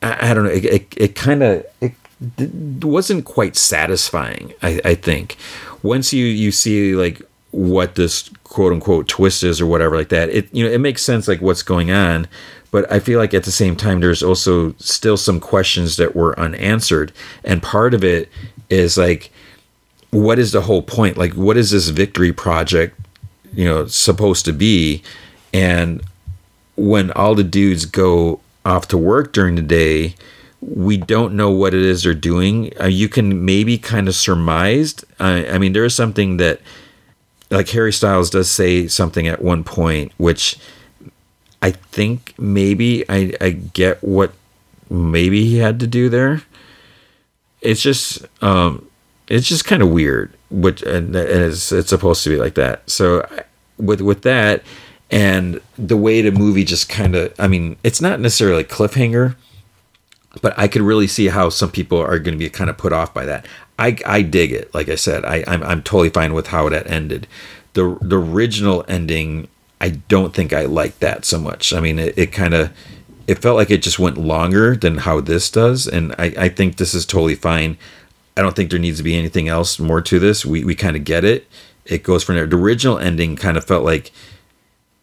I, 0.00 0.30
I 0.30 0.34
don't 0.34 0.44
know, 0.44 0.50
it, 0.50 0.64
it, 0.64 0.94
it 0.96 1.14
kind 1.14 1.42
of 1.42 1.66
it 1.82 1.92
wasn't 2.82 3.26
quite 3.26 3.56
satisfying. 3.56 4.54
I, 4.62 4.80
I 4.86 4.94
think 4.94 5.36
once 5.82 6.14
you 6.14 6.24
you 6.24 6.50
see 6.50 6.94
like 6.94 7.20
what 7.50 7.96
this 7.96 8.30
quote 8.44 8.72
unquote 8.72 9.06
twist 9.06 9.42
is 9.42 9.60
or 9.60 9.66
whatever 9.66 9.98
like 9.98 10.08
that, 10.08 10.30
it 10.30 10.48
you 10.54 10.64
know 10.64 10.70
it 10.70 10.80
makes 10.80 11.02
sense 11.02 11.28
like 11.28 11.42
what's 11.42 11.62
going 11.62 11.90
on 11.90 12.26
but 12.70 12.90
I 12.90 13.00
feel 13.00 13.18
like 13.18 13.34
at 13.34 13.44
the 13.44 13.50
same 13.50 13.76
time, 13.76 14.00
there's 14.00 14.22
also 14.22 14.74
still 14.78 15.16
some 15.16 15.40
questions 15.40 15.96
that 15.96 16.14
were 16.14 16.38
unanswered. 16.38 17.12
And 17.44 17.62
part 17.62 17.94
of 17.94 18.04
it 18.04 18.28
is 18.68 18.96
like, 18.96 19.30
what 20.10 20.38
is 20.38 20.52
the 20.52 20.62
whole 20.62 20.82
point? 20.82 21.16
Like, 21.16 21.34
what 21.34 21.56
is 21.56 21.70
this 21.70 21.88
victory 21.88 22.32
project, 22.32 22.98
you 23.52 23.64
know, 23.64 23.86
supposed 23.86 24.44
to 24.44 24.52
be? 24.52 25.02
And 25.52 26.02
when 26.76 27.10
all 27.12 27.34
the 27.34 27.44
dudes 27.44 27.86
go 27.86 28.40
off 28.64 28.88
to 28.88 28.98
work 28.98 29.32
during 29.32 29.56
the 29.56 29.62
day, 29.62 30.14
we 30.60 30.96
don't 30.96 31.34
know 31.34 31.50
what 31.50 31.74
it 31.74 31.82
is 31.82 32.02
they're 32.02 32.14
doing. 32.14 32.72
Uh, 32.80 32.86
you 32.86 33.08
can 33.08 33.44
maybe 33.44 33.78
kind 33.78 34.08
of 34.08 34.14
surmised. 34.14 35.04
Uh, 35.18 35.44
I 35.50 35.58
mean, 35.58 35.72
there 35.72 35.84
is 35.84 35.94
something 35.94 36.36
that, 36.36 36.60
like 37.50 37.68
Harry 37.70 37.92
Styles 37.92 38.30
does 38.30 38.50
say 38.50 38.86
something 38.86 39.26
at 39.26 39.42
one 39.42 39.64
point, 39.64 40.12
which 40.18 40.58
I 41.62 41.72
think 41.72 42.34
maybe 42.38 43.04
I, 43.08 43.34
I 43.40 43.50
get 43.50 44.02
what 44.02 44.32
maybe 44.88 45.44
he 45.44 45.58
had 45.58 45.80
to 45.80 45.86
do 45.86 46.08
there. 46.08 46.42
It's 47.60 47.82
just 47.82 48.26
um, 48.42 48.88
it's 49.28 49.46
just 49.46 49.64
kind 49.64 49.82
of 49.82 49.90
weird, 49.90 50.34
which 50.50 50.82
and, 50.82 51.14
and 51.14 51.42
it's 51.42 51.70
it's 51.72 51.90
supposed 51.90 52.24
to 52.24 52.30
be 52.30 52.36
like 52.36 52.54
that. 52.54 52.88
So 52.88 53.28
with 53.76 54.00
with 54.00 54.22
that 54.22 54.62
and 55.10 55.60
the 55.76 55.96
way 55.96 56.22
the 56.22 56.30
movie 56.30 56.64
just 56.64 56.88
kind 56.88 57.14
of 57.16 57.34
I 57.38 57.48
mean 57.48 57.76
it's 57.82 58.00
not 58.00 58.20
necessarily 58.20 58.64
cliffhanger, 58.64 59.36
but 60.40 60.58
I 60.58 60.68
could 60.68 60.82
really 60.82 61.06
see 61.06 61.28
how 61.28 61.48
some 61.48 61.70
people 61.70 61.98
are 61.98 62.18
going 62.18 62.34
to 62.34 62.38
be 62.38 62.48
kind 62.48 62.70
of 62.70 62.78
put 62.78 62.92
off 62.92 63.12
by 63.12 63.26
that. 63.26 63.46
I 63.78 63.98
I 64.06 64.22
dig 64.22 64.52
it. 64.52 64.74
Like 64.74 64.88
I 64.88 64.94
said, 64.94 65.24
I 65.24 65.44
I'm 65.46 65.62
I'm 65.62 65.82
totally 65.82 66.10
fine 66.10 66.32
with 66.32 66.48
how 66.48 66.68
that 66.68 66.90
ended. 66.90 67.26
The 67.74 67.98
the 68.00 68.18
original 68.18 68.84
ending 68.88 69.48
I 69.80 69.90
don't 69.90 70.34
think 70.34 70.52
I 70.52 70.66
like 70.66 70.98
that 70.98 71.24
so 71.24 71.38
much. 71.38 71.72
I 71.72 71.80
mean, 71.80 71.98
it, 71.98 72.16
it 72.18 72.32
kind 72.32 72.54
of 72.54 72.72
it 73.26 73.38
felt 73.38 73.56
like 73.56 73.70
it 73.70 73.82
just 73.82 73.98
went 73.98 74.18
longer 74.18 74.76
than 74.76 74.98
how 74.98 75.20
this 75.20 75.50
does, 75.50 75.86
and 75.86 76.12
I, 76.18 76.34
I 76.36 76.48
think 76.48 76.76
this 76.76 76.94
is 76.94 77.06
totally 77.06 77.36
fine. 77.36 77.78
I 78.36 78.42
don't 78.42 78.56
think 78.56 78.70
there 78.70 78.78
needs 78.78 78.98
to 78.98 79.04
be 79.04 79.16
anything 79.16 79.48
else 79.48 79.78
more 79.78 80.00
to 80.02 80.18
this. 80.18 80.44
We 80.44 80.64
we 80.64 80.74
kind 80.74 80.96
of 80.96 81.04
get 81.04 81.24
it. 81.24 81.46
It 81.84 82.02
goes 82.02 82.22
from 82.24 82.34
there. 82.34 82.46
The 82.46 82.56
original 82.56 82.98
ending 82.98 83.36
kind 83.36 83.56
of 83.56 83.64
felt 83.64 83.84
like 83.84 84.12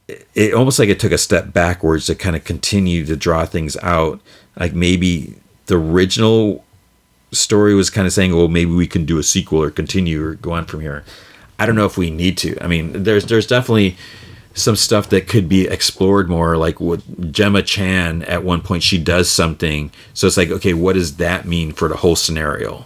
it, 0.07 0.27
it 0.35 0.53
almost 0.53 0.79
like 0.79 0.89
it 0.89 0.99
took 0.99 1.11
a 1.11 1.17
step 1.17 1.53
backwards 1.53 2.05
to 2.07 2.15
kind 2.15 2.35
of 2.35 2.43
continue 2.43 3.05
to 3.05 3.15
draw 3.15 3.45
things 3.45 3.77
out. 3.77 4.19
Like 4.59 4.73
maybe 4.73 5.35
the 5.65 5.77
original 5.77 6.63
story 7.31 7.75
was 7.75 7.89
kind 7.89 8.07
of 8.07 8.13
saying, 8.13 8.35
well, 8.35 8.47
maybe 8.47 8.71
we 8.71 8.87
can 8.87 9.05
do 9.05 9.17
a 9.17 9.23
sequel 9.23 9.61
or 9.61 9.69
continue 9.69 10.23
or 10.23 10.35
go 10.35 10.51
on 10.51 10.65
from 10.65 10.81
here. 10.81 11.03
I 11.59 11.65
don't 11.65 11.75
know 11.75 11.85
if 11.85 11.97
we 11.97 12.09
need 12.09 12.37
to. 12.39 12.57
I 12.63 12.67
mean, 12.67 13.03
there's 13.03 13.25
there's 13.25 13.47
definitely 13.47 13.97
some 14.57 14.75
stuff 14.75 15.09
that 15.09 15.27
could 15.27 15.47
be 15.47 15.67
explored 15.67 16.29
more 16.29 16.57
like 16.57 16.79
with 16.79 17.31
gemma 17.31 17.61
chan 17.61 18.23
at 18.23 18.43
one 18.43 18.61
point 18.61 18.81
she 18.81 18.97
does 18.97 19.29
something. 19.29 19.91
So 20.13 20.27
it's 20.27 20.37
like 20.37 20.49
okay 20.49 20.73
what 20.73 20.93
does 20.93 21.17
that 21.17 21.45
mean 21.45 21.73
for 21.73 21.87
the 21.87 21.97
whole 21.97 22.15
scenario? 22.15 22.85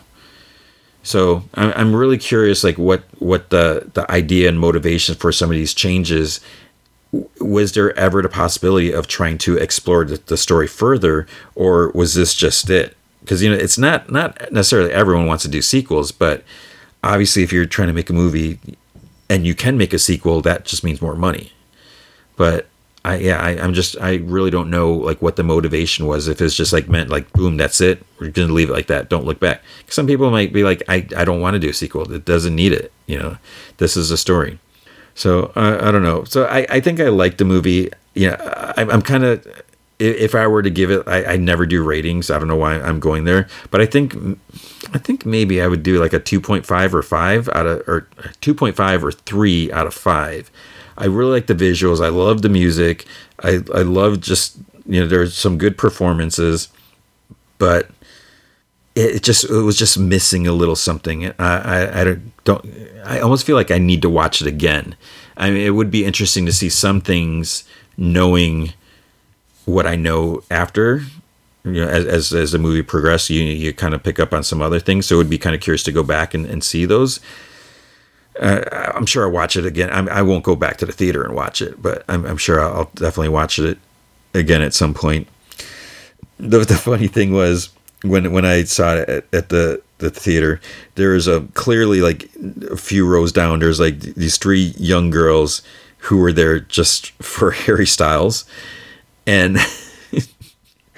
So 1.03 1.43
i'm 1.55 1.95
really 1.95 2.17
curious 2.17 2.63
like 2.63 2.77
what 2.77 3.03
what 3.19 3.49
the 3.49 3.89
the 3.93 4.09
idea 4.11 4.49
and 4.49 4.59
motivation 4.59 5.15
for 5.15 5.31
some 5.31 5.49
of 5.49 5.55
these 5.55 5.73
changes 5.73 6.41
was 7.39 7.73
there 7.73 7.97
ever 7.97 8.21
the 8.21 8.29
possibility 8.29 8.91
of 8.91 9.07
trying 9.07 9.37
to 9.37 9.57
explore 9.57 10.05
the, 10.05 10.17
the 10.27 10.37
story 10.37 10.67
further 10.67 11.27
or 11.55 11.89
was 11.89 12.13
this 12.13 12.33
just 12.33 12.69
it? 12.69 12.95
Because 13.21 13.41
you 13.41 13.49
know 13.49 13.55
it's 13.55 13.77
not 13.77 14.11
not 14.11 14.51
necessarily 14.51 14.91
everyone 14.91 15.25
wants 15.25 15.43
to 15.43 15.49
do 15.49 15.61
sequels 15.61 16.11
but 16.11 16.43
obviously 17.03 17.43
if 17.43 17.53
you're 17.53 17.65
trying 17.65 17.87
to 17.87 17.93
make 17.93 18.09
a 18.09 18.13
movie 18.13 18.59
and 19.29 19.45
you 19.45 19.55
can 19.55 19.77
make 19.77 19.93
a 19.93 19.99
sequel 19.99 20.41
that 20.41 20.65
just 20.65 20.83
means 20.83 21.01
more 21.01 21.15
money 21.15 21.51
but 22.41 22.65
I 23.05 23.17
yeah, 23.17 23.37
I, 23.37 23.51
am 23.51 23.75
just 23.75 24.01
I 24.01 24.15
really 24.15 24.49
don't 24.49 24.71
know 24.71 24.93
like 24.93 25.21
what 25.21 25.35
the 25.35 25.43
motivation 25.43 26.07
was. 26.07 26.27
If 26.27 26.41
it's 26.41 26.55
just 26.55 26.73
like 26.73 26.89
meant 26.89 27.11
like 27.11 27.31
boom, 27.33 27.55
that's 27.55 27.79
it. 27.81 28.03
We're 28.19 28.31
gonna 28.31 28.51
leave 28.51 28.71
it 28.71 28.73
like 28.73 28.87
that. 28.87 29.09
Don't 29.09 29.25
look 29.25 29.39
back. 29.39 29.61
Some 29.89 30.07
people 30.07 30.31
might 30.31 30.51
be 30.51 30.63
like, 30.63 30.81
I, 30.89 31.05
I 31.15 31.23
don't 31.23 31.39
want 31.39 31.53
to 31.53 31.59
do 31.59 31.69
a 31.69 31.73
sequel. 31.73 32.11
It 32.11 32.25
doesn't 32.25 32.55
need 32.55 32.71
it. 32.71 32.91
You 33.05 33.19
know, 33.19 33.37
this 33.77 33.95
is 33.95 34.09
a 34.09 34.17
story. 34.17 34.57
So 35.13 35.51
uh, 35.55 35.77
I 35.83 35.91
don't 35.91 36.01
know. 36.01 36.23
So 36.23 36.45
I, 36.45 36.65
I 36.67 36.79
think 36.79 36.99
I 36.99 37.09
like 37.09 37.37
the 37.37 37.45
movie. 37.45 37.91
Yeah, 38.15 38.73
I, 38.75 38.81
I'm 38.81 39.03
kind 39.03 39.23
of 39.23 39.45
if 39.99 40.33
I 40.33 40.47
were 40.47 40.63
to 40.63 40.71
give 40.71 40.89
it, 40.89 41.07
I, 41.07 41.33
I 41.33 41.37
never 41.37 41.67
do 41.67 41.83
ratings. 41.83 42.31
I 42.31 42.39
don't 42.39 42.47
know 42.47 42.55
why 42.55 42.73
I'm 42.73 42.99
going 42.99 43.25
there, 43.25 43.47
but 43.69 43.81
I 43.81 43.85
think 43.85 44.15
I 44.95 44.97
think 44.97 45.27
maybe 45.27 45.61
I 45.61 45.67
would 45.67 45.83
do 45.83 45.99
like 45.99 46.13
a 46.13 46.19
2.5 46.19 46.93
or 46.95 47.03
five 47.03 47.49
out 47.49 47.67
of 47.67 47.87
or 47.87 48.07
2.5 48.41 49.03
or 49.03 49.11
three 49.11 49.71
out 49.71 49.85
of 49.85 49.93
five 49.93 50.49
I 50.97 51.05
really 51.05 51.31
like 51.31 51.47
the 51.47 51.55
visuals. 51.55 52.03
I 52.03 52.09
love 52.09 52.41
the 52.41 52.49
music. 52.49 53.05
I 53.43 53.61
I 53.73 53.81
love 53.81 54.21
just 54.21 54.57
you 54.85 55.01
know 55.01 55.07
there's 55.07 55.35
some 55.35 55.57
good 55.57 55.77
performances, 55.77 56.69
but 57.57 57.89
it 58.95 59.23
just 59.23 59.45
it 59.45 59.61
was 59.61 59.77
just 59.77 59.97
missing 59.97 60.47
a 60.47 60.53
little 60.53 60.75
something. 60.75 61.27
I 61.27 61.33
I, 61.39 62.01
I 62.01 62.03
don't, 62.03 62.43
don't 62.43 62.65
I 63.05 63.19
almost 63.19 63.45
feel 63.45 63.55
like 63.55 63.71
I 63.71 63.77
need 63.77 64.01
to 64.01 64.09
watch 64.09 64.41
it 64.41 64.47
again. 64.47 64.95
I 65.37 65.49
mean, 65.49 65.65
it 65.65 65.71
would 65.71 65.91
be 65.91 66.05
interesting 66.05 66.45
to 66.45 66.53
see 66.53 66.69
some 66.69 67.01
things 67.01 67.63
knowing 67.97 68.73
what 69.65 69.87
I 69.87 69.95
know 69.95 70.43
after. 70.51 71.03
You 71.63 71.85
know, 71.85 71.87
as 71.87 72.05
as, 72.05 72.33
as 72.33 72.51
the 72.51 72.59
movie 72.59 72.83
progresses, 72.83 73.29
you 73.29 73.43
you 73.43 73.73
kind 73.73 73.93
of 73.93 74.03
pick 74.03 74.19
up 74.19 74.33
on 74.33 74.43
some 74.43 74.61
other 74.61 74.79
things. 74.79 75.05
So 75.05 75.15
it 75.15 75.17
would 75.19 75.29
be 75.29 75.37
kind 75.37 75.55
of 75.55 75.61
curious 75.61 75.83
to 75.83 75.91
go 75.91 76.03
back 76.03 76.33
and, 76.33 76.45
and 76.45 76.63
see 76.63 76.85
those 76.85 77.19
uh, 78.39 78.91
I'm 78.95 79.05
sure 79.05 79.25
I'll 79.25 79.31
watch 79.31 79.55
it 79.55 79.65
again. 79.65 79.89
I 79.89 80.21
will 80.21 80.35
not 80.35 80.43
go 80.43 80.55
back 80.55 80.77
to 80.77 80.85
the 80.85 80.91
theater 80.91 81.23
and 81.23 81.35
watch 81.35 81.61
it, 81.61 81.81
but 81.81 82.03
I'm, 82.07 82.25
I'm 82.25 82.37
sure 82.37 82.61
I'll, 82.61 82.89
definitely 82.95 83.29
watch 83.29 83.59
it 83.59 83.77
again 84.33 84.61
at 84.61 84.73
some 84.73 84.93
point. 84.93 85.27
The, 86.37 86.59
the 86.59 86.75
funny 86.75 87.07
thing 87.07 87.33
was 87.33 87.69
when 88.03 88.31
when 88.31 88.45
I 88.45 88.63
saw 88.63 88.95
it 88.95 89.09
at, 89.09 89.25
at 89.33 89.49
the 89.49 89.81
the 89.99 90.09
theater, 90.09 90.59
there 90.95 91.13
is 91.13 91.27
a 91.27 91.41
clearly 91.53 92.01
like 92.01 92.29
a 92.69 92.77
few 92.77 93.07
rows 93.07 93.31
down. 93.31 93.59
There's 93.59 93.79
like 93.79 93.99
these 93.99 94.37
three 94.37 94.73
young 94.77 95.09
girls 95.09 95.61
who 95.97 96.17
were 96.17 96.33
there 96.33 96.59
just 96.59 97.11
for 97.23 97.51
Harry 97.51 97.85
Styles, 97.85 98.45
and 99.27 99.57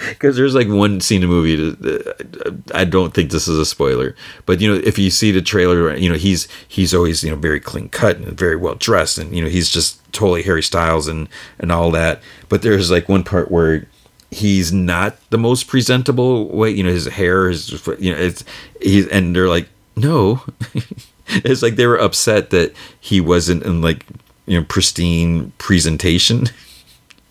because 0.10 0.36
there's 0.36 0.56
like 0.56 0.68
one 0.68 1.02
scene 1.02 1.24
in 1.24 1.30
the 1.30 1.34
movie. 1.34 2.62
I 2.74 2.86
don't 2.86 3.14
think 3.14 3.32
this 3.32 3.48
is 3.48 3.58
a 3.58 3.66
spoiler, 3.66 4.16
but 4.46 4.62
you 4.62 4.74
know, 4.74 4.82
if 4.84 4.98
you 4.98 5.10
see 5.10 5.32
the 5.32 5.42
trailer, 5.42 5.96
you 5.96 6.10
know 6.10 6.16
he's 6.16 6.48
he's 6.68 6.94
always 6.94 7.24
you 7.24 7.30
know 7.30 7.36
very 7.36 7.60
clean 7.60 7.90
cut 7.90 8.18
and 8.18 8.38
very 8.38 8.56
well 8.56 8.76
dressed, 8.76 9.18
and 9.18 9.36
you 9.36 9.44
know 9.44 9.50
he's 9.50 9.70
just 9.70 10.00
totally 10.14 10.44
Harry 10.44 10.64
Styles 10.64 11.08
and 11.08 11.28
and 11.60 11.72
all 11.72 11.92
that. 11.92 12.22
But 12.50 12.62
there's 12.62 12.92
like 12.92 13.10
one 13.10 13.24
part 13.24 13.52
where 13.52 13.88
he's 14.32 14.74
not 14.74 15.18
the 15.30 15.38
most 15.38 15.68
presentable 15.68 16.48
way. 16.50 16.72
You 16.72 16.84
know, 16.84 16.92
his 16.92 17.08
hair 17.08 17.50
is 17.50 17.72
you 18.00 18.12
know 18.12 18.20
it's 18.20 18.44
he's 18.82 19.08
and 19.08 19.36
they're 19.36 19.50
like 19.50 19.70
no. 19.96 20.44
it's 21.28 21.62
like 21.62 21.76
they 21.76 21.88
were 21.88 21.98
upset 21.98 22.50
that 22.50 22.74
he 23.00 23.22
wasn't 23.22 23.64
in 23.64 23.82
like 23.82 24.06
you 24.46 24.60
know 24.60 24.66
pristine 24.66 25.52
presentation. 25.58 26.48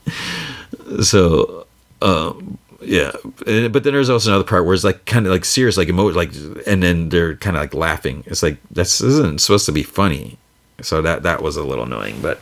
so, 1.03 1.67
um, 2.01 2.59
yeah, 2.85 3.13
but 3.25 3.85
then 3.85 3.93
there's 3.93 4.11
also 4.11 4.31
another 4.31 4.45
part 4.45 4.65
where 4.65 4.75
it's 4.75 4.85
like 4.85 5.05
kind 5.05 5.27
of 5.27 5.33
like 5.33 5.45
serious, 5.45 5.77
like 5.77 5.89
emo, 5.89 6.09
like, 6.09 6.33
and 6.67 6.83
then 6.83 7.09
they're 7.09 7.37
kind 7.37 7.57
of 7.57 7.63
like 7.63 7.75
laughing. 7.75 8.25
It's 8.27 8.43
like 8.43 8.59
this 8.71 9.01
isn't 9.01 9.41
supposed 9.41 9.67
to 9.67 9.73
be 9.73 9.83
funny. 9.83 10.39
So 10.81 11.03
that 11.03 11.23
that 11.23 11.43
was 11.43 11.57
a 11.57 11.63
little 11.63 11.85
annoying, 11.85 12.21
but 12.21 12.41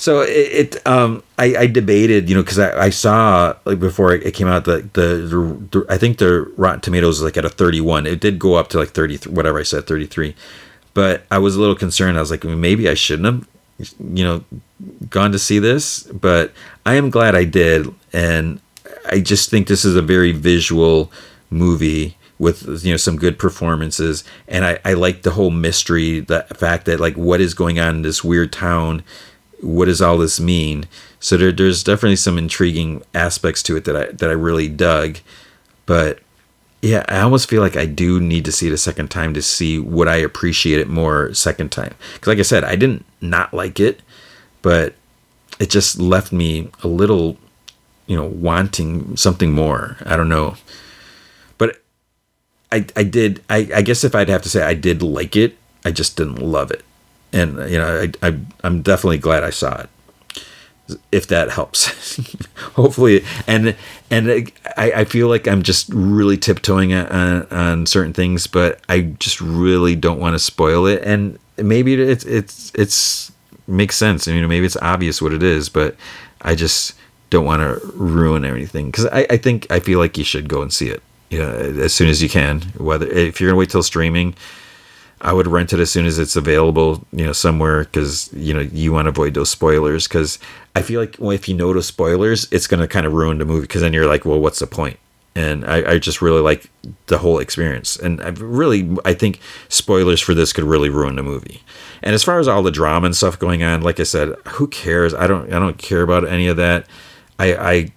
so 0.00 0.22
it, 0.22 0.28
it 0.74 0.86
um 0.86 1.22
I, 1.38 1.56
I 1.56 1.66
debated 1.66 2.28
you 2.28 2.34
know 2.34 2.42
because 2.42 2.58
I, 2.58 2.86
I 2.86 2.90
saw 2.90 3.54
like 3.66 3.78
before 3.78 4.14
it 4.14 4.32
came 4.32 4.48
out 4.48 4.64
the, 4.64 4.88
the, 4.94 5.58
the 5.70 5.86
I 5.90 5.98
think 5.98 6.18
the 6.18 6.50
Rotten 6.56 6.80
Tomatoes 6.80 7.20
was 7.20 7.22
like 7.22 7.36
at 7.36 7.44
a 7.44 7.50
31 7.50 8.06
it 8.06 8.18
did 8.18 8.38
go 8.38 8.54
up 8.54 8.68
to 8.68 8.78
like 8.78 8.90
30 8.90 9.28
whatever 9.28 9.58
I 9.58 9.62
said 9.62 9.86
33 9.86 10.34
but 10.94 11.24
I 11.30 11.36
was 11.36 11.54
a 11.54 11.60
little 11.60 11.74
concerned 11.74 12.16
I 12.16 12.20
was 12.20 12.30
like 12.30 12.44
maybe 12.44 12.88
I 12.88 12.94
shouldn't 12.94 13.26
have 13.26 13.48
you 14.14 14.24
know 14.24 14.44
gone 15.10 15.32
to 15.32 15.38
see 15.38 15.58
this 15.58 16.04
but 16.04 16.52
I 16.86 16.94
am 16.94 17.10
glad 17.10 17.34
I 17.34 17.44
did 17.44 17.94
and 18.10 18.58
I 19.06 19.20
just 19.20 19.50
think 19.50 19.66
this 19.66 19.84
is 19.84 19.96
a 19.96 20.02
very 20.02 20.32
visual 20.32 21.10
movie 21.50 22.16
with 22.38 22.84
you 22.84 22.92
know 22.92 22.96
some 22.96 23.16
good 23.16 23.38
performances 23.38 24.24
and 24.48 24.64
I, 24.64 24.78
I 24.84 24.94
like 24.94 25.22
the 25.22 25.32
whole 25.32 25.50
mystery 25.50 26.20
the 26.20 26.42
fact 26.54 26.86
that 26.86 26.98
like 26.98 27.14
what 27.14 27.40
is 27.40 27.52
going 27.52 27.78
on 27.78 27.96
in 27.96 28.02
this 28.02 28.24
weird 28.24 28.52
town 28.52 29.02
what 29.62 29.86
does 29.86 30.00
all 30.00 30.18
this 30.18 30.40
mean? 30.40 30.86
So 31.18 31.36
there, 31.36 31.52
there's 31.52 31.84
definitely 31.84 32.16
some 32.16 32.38
intriguing 32.38 33.02
aspects 33.14 33.62
to 33.64 33.76
it 33.76 33.84
that 33.84 33.96
I 33.96 34.06
that 34.06 34.30
I 34.30 34.34
really 34.34 34.68
dug, 34.68 35.18
but 35.86 36.20
yeah, 36.82 37.04
I 37.08 37.20
almost 37.20 37.48
feel 37.48 37.60
like 37.60 37.76
I 37.76 37.84
do 37.84 38.20
need 38.20 38.46
to 38.46 38.52
see 38.52 38.66
it 38.68 38.72
a 38.72 38.78
second 38.78 39.10
time 39.10 39.34
to 39.34 39.42
see 39.42 39.78
what 39.78 40.08
I 40.08 40.16
appreciate 40.16 40.80
it 40.80 40.88
more 40.88 41.32
second 41.34 41.70
time. 41.70 41.94
Because 42.14 42.28
like 42.28 42.38
I 42.38 42.42
said, 42.42 42.64
I 42.64 42.74
didn't 42.74 43.04
not 43.20 43.52
like 43.52 43.78
it, 43.78 44.00
but 44.62 44.94
it 45.58 45.68
just 45.68 45.98
left 45.98 46.32
me 46.32 46.70
a 46.82 46.88
little, 46.88 47.36
you 48.10 48.16
know, 48.16 48.26
wanting 48.26 49.16
something 49.16 49.52
more. 49.52 49.96
I 50.04 50.16
don't 50.16 50.28
know, 50.28 50.56
but 51.58 51.80
I 52.72 52.84
I 52.96 53.04
did. 53.04 53.40
I 53.48 53.70
I 53.72 53.82
guess 53.82 54.02
if 54.02 54.16
I'd 54.16 54.28
have 54.28 54.42
to 54.42 54.48
say 54.48 54.64
I 54.64 54.74
did 54.74 55.00
like 55.00 55.36
it, 55.36 55.56
I 55.84 55.92
just 55.92 56.16
didn't 56.16 56.42
love 56.42 56.72
it. 56.72 56.84
And 57.32 57.70
you 57.70 57.78
know 57.78 58.08
I, 58.20 58.28
I 58.28 58.36
I'm 58.64 58.82
definitely 58.82 59.18
glad 59.18 59.44
I 59.44 59.50
saw 59.50 59.82
it. 59.82 59.88
If 61.12 61.28
that 61.28 61.50
helps. 61.50 62.18
Hopefully 62.74 63.24
and 63.46 63.76
and 64.10 64.50
I, 64.76 64.90
I 64.90 65.04
feel 65.04 65.28
like 65.28 65.46
i'm 65.46 65.62
just 65.62 65.88
really 65.90 66.36
tiptoeing 66.36 66.92
on, 66.92 67.46
on 67.52 67.86
certain 67.86 68.12
things 68.12 68.48
but 68.48 68.80
i 68.88 69.02
just 69.20 69.40
really 69.40 69.94
don't 69.94 70.18
want 70.18 70.34
to 70.34 70.40
spoil 70.40 70.86
it. 70.86 71.00
And 71.04 71.38
maybe 71.58 71.94
it's 71.94 72.24
it's 72.24 72.72
it's 72.74 73.30
makes 73.68 73.96
sense. 73.96 74.26
I 74.26 74.32
mean, 74.32 74.48
maybe 74.48 74.66
it's 74.66 74.76
obvious 74.82 75.22
what 75.22 75.32
it 75.32 75.44
is 75.44 75.68
but 75.68 75.94
i 76.42 76.56
just 76.56 76.94
don't 77.30 77.44
want 77.44 77.60
to 77.60 77.86
ruin 77.94 78.44
anything 78.44 78.90
because 78.90 79.06
I, 79.06 79.26
I 79.30 79.36
think 79.36 79.70
i 79.70 79.80
feel 79.80 79.98
like 79.98 80.18
you 80.18 80.24
should 80.24 80.48
go 80.48 80.62
and 80.62 80.72
see 80.72 80.88
it 80.88 81.02
you 81.30 81.38
know, 81.38 81.50
as 81.50 81.94
soon 81.94 82.08
as 82.08 82.22
you 82.22 82.28
can 82.28 82.60
whether 82.76 83.06
if 83.06 83.40
you're 83.40 83.50
gonna 83.50 83.58
wait 83.58 83.70
till 83.70 83.82
streaming 83.82 84.34
I 85.22 85.32
would 85.32 85.46
rent 85.46 85.72
it 85.72 85.80
as 85.80 85.90
soon 85.90 86.06
as 86.06 86.18
it's 86.18 86.34
available, 86.34 87.06
you 87.12 87.26
know, 87.26 87.32
somewhere 87.32 87.84
because 87.84 88.32
you 88.32 88.54
know 88.54 88.60
you 88.60 88.92
want 88.92 89.04
to 89.04 89.10
avoid 89.10 89.34
those 89.34 89.50
spoilers. 89.50 90.08
Because 90.08 90.38
I 90.74 90.82
feel 90.82 91.00
like 91.00 91.16
well, 91.18 91.32
if 91.32 91.48
you 91.48 91.54
know 91.54 91.72
those 91.72 91.86
spoilers, 91.86 92.48
it's 92.50 92.66
to 92.66 92.88
kind 92.88 93.06
of 93.06 93.12
ruin 93.12 93.38
the 93.38 93.44
movie. 93.44 93.62
Because 93.62 93.82
then 93.82 93.92
you're 93.92 94.06
like, 94.06 94.24
well, 94.24 94.40
what's 94.40 94.60
the 94.60 94.66
point? 94.66 94.98
And 95.36 95.64
I, 95.64 95.92
I 95.92 95.98
just 95.98 96.22
really 96.22 96.40
like 96.40 96.70
the 97.06 97.18
whole 97.18 97.38
experience. 97.38 97.96
And 97.96 98.20
I 98.20 98.28
really, 98.30 98.96
I 99.04 99.14
think 99.14 99.40
spoilers 99.68 100.20
for 100.20 100.34
this 100.34 100.52
could 100.52 100.64
really 100.64 100.88
ruin 100.88 101.16
the 101.16 101.22
movie. 101.22 101.62
And 102.02 102.14
as 102.14 102.24
far 102.24 102.40
as 102.40 102.48
all 102.48 102.62
the 102.62 102.72
drama 102.72 103.06
and 103.06 103.16
stuff 103.16 103.38
going 103.38 103.62
on, 103.62 103.82
like 103.82 104.00
I 104.00 104.04
said, 104.04 104.34
who 104.48 104.66
cares? 104.66 105.14
I 105.14 105.28
don't, 105.28 105.52
I 105.52 105.60
don't 105.60 105.78
care 105.78 106.02
about 106.02 106.26
any 106.26 106.48
of 106.48 106.56
that. 106.56 106.86
I, 107.40 107.72
I 107.72 107.92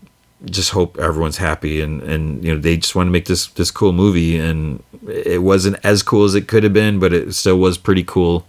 just 0.45 0.71
hope 0.71 0.97
everyone's 0.97 1.37
happy 1.37 1.81
and 1.81 2.01
and 2.03 2.43
you 2.43 2.53
know 2.53 2.59
they 2.59 2.77
just 2.77 2.95
want 2.95 3.07
to 3.07 3.11
make 3.11 3.25
this 3.25 3.47
this 3.47 3.71
cool 3.71 3.93
movie. 3.93 4.39
And 4.39 4.81
it 5.07 5.41
wasn't 5.41 5.77
as 5.83 6.01
cool 6.03 6.23
as 6.23 6.35
it 6.35 6.47
could 6.47 6.63
have 6.63 6.73
been 6.73 6.99
but 6.99 7.13
it 7.13 7.33
still 7.33 7.57
was 7.57 7.77
pretty 7.77 8.03
cool. 8.03 8.45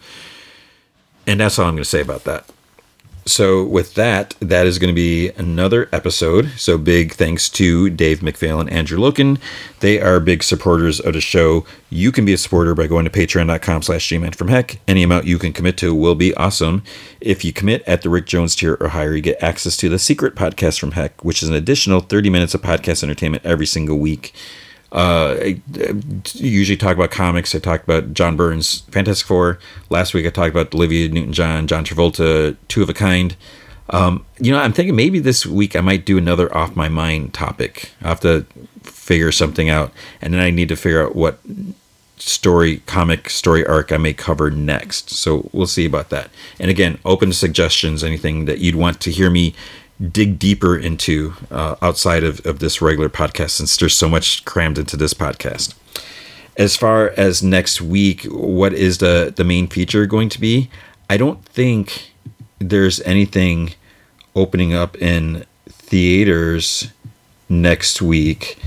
And 1.27 1.41
that's 1.41 1.59
all 1.59 1.67
i'm 1.67 1.75
going 1.75 1.83
to 1.83 1.89
say 1.89 2.03
about 2.03 2.25
that 2.25 2.45
so 3.27 3.65
with 3.65 3.95
that, 3.95 4.35
that 4.41 4.67
is 4.67 4.79
going 4.79 4.93
to 4.93 4.95
be 4.95 5.31
another 5.31 5.89
episode. 5.93 6.51
So 6.57 6.77
big 6.77 7.13
thanks 7.13 7.49
to 7.51 7.89
Dave 7.91 8.21
McPhail 8.21 8.61
and 8.61 8.71
Andrew 8.71 8.99
Loken. 8.99 9.39
They 9.81 10.01
are 10.01 10.21
big 10.21 10.43
supporters 10.43 11.01
of 11.01 11.15
the 11.15 11.21
show. 11.21 11.65
You 11.91 12.13
can 12.13 12.25
be 12.25 12.33
a 12.33 12.39
supporter 12.39 12.75
by 12.75 12.87
going 12.87 13.05
to 13.05 13.11
patreon.com 13.11 13.83
slash 13.83 14.09
gman 14.09 14.35
from 14.35 14.49
heck. 14.49 14.79
Any 14.87 15.03
amount 15.03 15.27
you 15.27 15.39
can 15.39 15.53
commit 15.53 15.77
to 15.79 15.95
will 15.95 16.15
be 16.15 16.35
awesome. 16.35 16.83
If 17.21 17.45
you 17.45 17.53
commit 17.53 17.83
at 17.87 18.03
the 18.03 18.11
Rick 18.11 18.27
Jones 18.27 18.55
tier 18.55 18.77
or 18.81 18.89
higher, 18.89 19.15
you 19.15 19.23
get 19.23 19.43
access 19.43 19.77
to 19.79 19.89
the 19.89 19.99
secret 19.99 20.35
podcast 20.35 20.79
from 20.79 20.93
heck, 20.93 21.25
which 21.25 21.43
is 21.43 21.49
an 21.49 21.55
additional 21.55 22.01
30 22.01 22.31
minutes 22.31 22.55
of 22.55 22.63
podcast 22.63 23.03
entertainment 23.03 23.45
every 23.45 23.67
single 23.67 23.99
week. 23.99 24.35
Uh, 24.95 25.37
I, 25.41 25.61
I 25.75 26.01
usually 26.35 26.77
talk 26.77 26.97
about 26.97 27.11
comics. 27.11 27.53
I 27.55 27.59
talked 27.59 27.83
about 27.83 28.15
John 28.15 28.37
Byrne's 28.37 28.81
Fantastic 28.93 29.27
Four. 29.27 29.59
Last 29.91 30.15
week 30.15 30.25
I 30.25 30.31
talked 30.31 30.53
about 30.53 30.73
Olivia 30.73 31.09
Newton-John, 31.09 31.67
John 31.67 31.85
Travolta, 31.85 32.57
Two 32.69 32.83
of 32.83 32.89
a 32.89 32.95
Kind. 32.95 33.37
Um, 33.91 34.25
you 34.39 34.53
know, 34.53 34.59
I'm 34.59 34.73
thinking 34.73 34.95
maybe 34.95 35.19
this 35.19 35.45
week 35.45 35.75
I 35.75 35.81
might 35.81 36.07
do 36.07 36.17
another 36.17 36.55
off 36.57 36.77
my 36.77 36.89
mind 36.89 37.35
topic. 37.35 37.91
I 38.03 38.09
have 38.09 38.21
to 38.21 38.47
figure 38.83 39.33
something 39.33 39.69
out, 39.69 39.93
and 40.23 40.33
then 40.33 40.41
I 40.41 40.51
need 40.51 40.69
to 40.69 40.77
figure 40.77 41.05
out 41.05 41.17
what 41.17 41.41
story 42.17 42.79
comic 42.87 43.29
story 43.29 43.67
arc 43.67 43.91
I 43.91 43.97
may 43.97 44.15
cover 44.15 44.51
next. 44.51 45.11
So 45.11 45.51
we'll 45.53 45.67
see 45.67 45.85
about 45.85 46.11
that. 46.11 46.31
And 46.61 46.71
again, 46.71 46.99
open 47.05 47.31
to 47.31 47.35
suggestions, 47.35 48.05
anything 48.05 48.45
that 48.45 48.61
you'd 48.61 48.77
want 48.77 49.01
to 49.01 49.11
hear 49.11 49.29
me 49.29 49.55
dig 50.11 50.39
deeper 50.39 50.77
into 50.77 51.35
uh, 51.51 51.77
outside 51.81 52.25
of, 52.25 52.45
of 52.45 52.59
this 52.59 52.83
regular 52.83 53.09
podcast 53.09 53.51
since 53.51 53.77
there's 53.77 53.97
so 53.97 54.09
much 54.09 54.45
crammed 54.45 54.79
into 54.79 54.97
this 54.97 55.15
podcast. 55.15 55.75
As 56.57 56.77
far 56.77 57.13
as 57.17 57.43
next 57.43 57.81
week, 57.81 58.25
what 58.25 58.73
is 58.73 58.99
the, 58.99 59.33
the 59.35 59.45
main 59.45 59.67
feature 59.67 60.07
going 60.07 60.29
to 60.31 60.41
be? 60.41 60.71
I 61.11 61.17
don't 61.17 61.45
think 61.45 62.13
there's 62.59 63.01
anything 63.03 63.75
opening 64.35 64.75
up 64.75 64.97
in 64.97 65.45
theaters 65.69 66.91
next 67.49 68.01
week. 68.03 68.59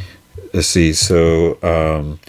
Let's 0.53 0.67
see. 0.67 0.93
So, 0.93 1.57
um, 1.63 2.19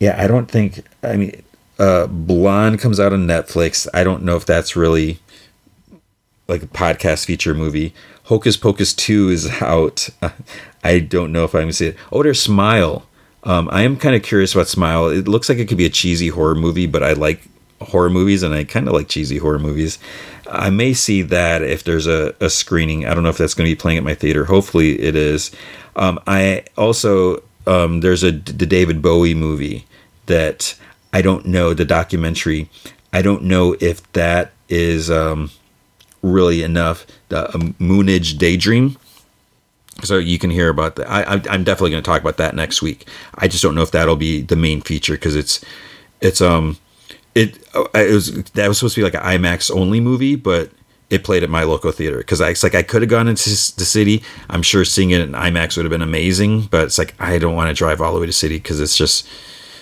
yeah, 0.00 0.16
I 0.22 0.26
don't 0.26 0.50
think, 0.50 0.84
I 1.02 1.16
mean, 1.16 1.42
uh, 1.78 2.06
Blonde 2.06 2.78
comes 2.78 3.00
out 3.00 3.12
on 3.12 3.26
Netflix. 3.26 3.86
I 3.94 4.04
don't 4.04 4.22
know 4.22 4.36
if 4.36 4.46
that's 4.46 4.76
really 4.76 5.18
like 6.48 6.62
a 6.62 6.66
podcast 6.66 7.24
feature 7.24 7.54
movie. 7.54 7.94
Hocus 8.24 8.56
Pocus 8.56 8.94
2 8.94 9.28
is 9.30 9.62
out. 9.62 10.08
I 10.84 10.98
don't 10.98 11.32
know 11.32 11.44
if 11.44 11.54
I'm 11.54 11.62
going 11.62 11.68
to 11.68 11.74
see 11.74 11.86
it. 11.88 11.96
Oh, 12.12 12.22
there's 12.22 12.40
Smile. 12.40 13.06
Um, 13.44 13.68
I 13.70 13.82
am 13.82 13.96
kind 13.96 14.14
of 14.14 14.22
curious 14.22 14.54
about 14.54 14.68
Smile. 14.68 15.08
It 15.08 15.28
looks 15.28 15.48
like 15.48 15.58
it 15.58 15.68
could 15.68 15.78
be 15.78 15.86
a 15.86 15.90
cheesy 15.90 16.28
horror 16.28 16.54
movie, 16.54 16.86
but 16.86 17.02
I 17.02 17.12
like 17.12 17.42
horror 17.80 18.10
movies 18.10 18.42
and 18.42 18.54
I 18.54 18.64
kind 18.64 18.88
of 18.88 18.94
like 18.94 19.08
cheesy 19.08 19.38
horror 19.38 19.58
movies. 19.58 19.98
I 20.50 20.70
may 20.70 20.94
see 20.94 21.22
that 21.22 21.62
if 21.62 21.84
there's 21.84 22.06
a, 22.06 22.34
a 22.40 22.50
screening. 22.50 23.06
I 23.06 23.14
don't 23.14 23.22
know 23.22 23.30
if 23.30 23.38
that's 23.38 23.54
going 23.54 23.68
to 23.68 23.74
be 23.74 23.80
playing 23.80 23.98
at 23.98 24.04
my 24.04 24.14
theater. 24.14 24.44
Hopefully 24.44 25.00
it 25.00 25.16
is. 25.16 25.50
Um, 25.96 26.18
I 26.26 26.64
also, 26.76 27.42
um, 27.66 28.00
there's 28.00 28.22
a 28.22 28.32
the 28.32 28.66
David 28.66 29.00
Bowie 29.00 29.34
movie 29.34 29.86
that 30.26 30.76
I 31.12 31.22
don't 31.22 31.46
know, 31.46 31.74
the 31.74 31.84
documentary. 31.84 32.68
I 33.12 33.22
don't 33.22 33.44
know 33.44 33.76
if 33.80 34.10
that 34.12 34.52
is. 34.68 35.10
Um, 35.10 35.50
really 36.24 36.62
enough. 36.62 37.06
The 37.28 37.46
Moonage 37.78 38.38
Daydream. 38.38 38.96
So 40.02 40.18
you 40.18 40.38
can 40.38 40.50
hear 40.50 40.70
about 40.70 40.96
that. 40.96 41.08
I, 41.08 41.34
I'm 41.48 41.62
definitely 41.62 41.90
going 41.90 42.02
to 42.02 42.10
talk 42.10 42.20
about 42.20 42.38
that 42.38 42.56
next 42.56 42.82
week. 42.82 43.06
I 43.36 43.46
just 43.46 43.62
don't 43.62 43.76
know 43.76 43.82
if 43.82 43.92
that'll 43.92 44.16
be 44.16 44.42
the 44.42 44.56
main 44.56 44.80
feature 44.80 45.14
because 45.14 45.36
it's 45.36 45.64
it's 46.20 46.40
um 46.40 46.78
it 47.34 47.58
it 47.94 48.12
was 48.12 48.42
that 48.52 48.66
was 48.66 48.78
supposed 48.78 48.96
to 48.96 49.00
be 49.00 49.04
like 49.04 49.14
an 49.14 49.20
IMAX 49.20 49.70
only 49.70 50.00
movie, 50.00 50.34
but 50.34 50.70
it 51.10 51.22
played 51.22 51.44
at 51.44 51.50
my 51.50 51.62
local 51.62 51.92
theater 51.92 52.18
because 52.18 52.40
I, 52.40 52.50
it's 52.50 52.62
like 52.62 52.74
I 52.74 52.82
could 52.82 53.02
have 53.02 53.10
gone 53.10 53.28
into 53.28 53.48
the 53.48 53.84
city. 53.84 54.22
I'm 54.50 54.62
sure 54.62 54.84
seeing 54.84 55.10
it 55.10 55.20
in 55.20 55.32
IMAX 55.32 55.76
would 55.76 55.84
have 55.84 55.90
been 55.90 56.02
amazing, 56.02 56.62
but 56.62 56.84
it's 56.84 56.98
like 56.98 57.14
I 57.20 57.38
don't 57.38 57.54
want 57.54 57.68
to 57.68 57.74
drive 57.74 58.00
all 58.00 58.12
the 58.14 58.20
way 58.20 58.26
to 58.26 58.32
city 58.32 58.56
because 58.56 58.80
it's 58.80 58.96
just 58.96 59.28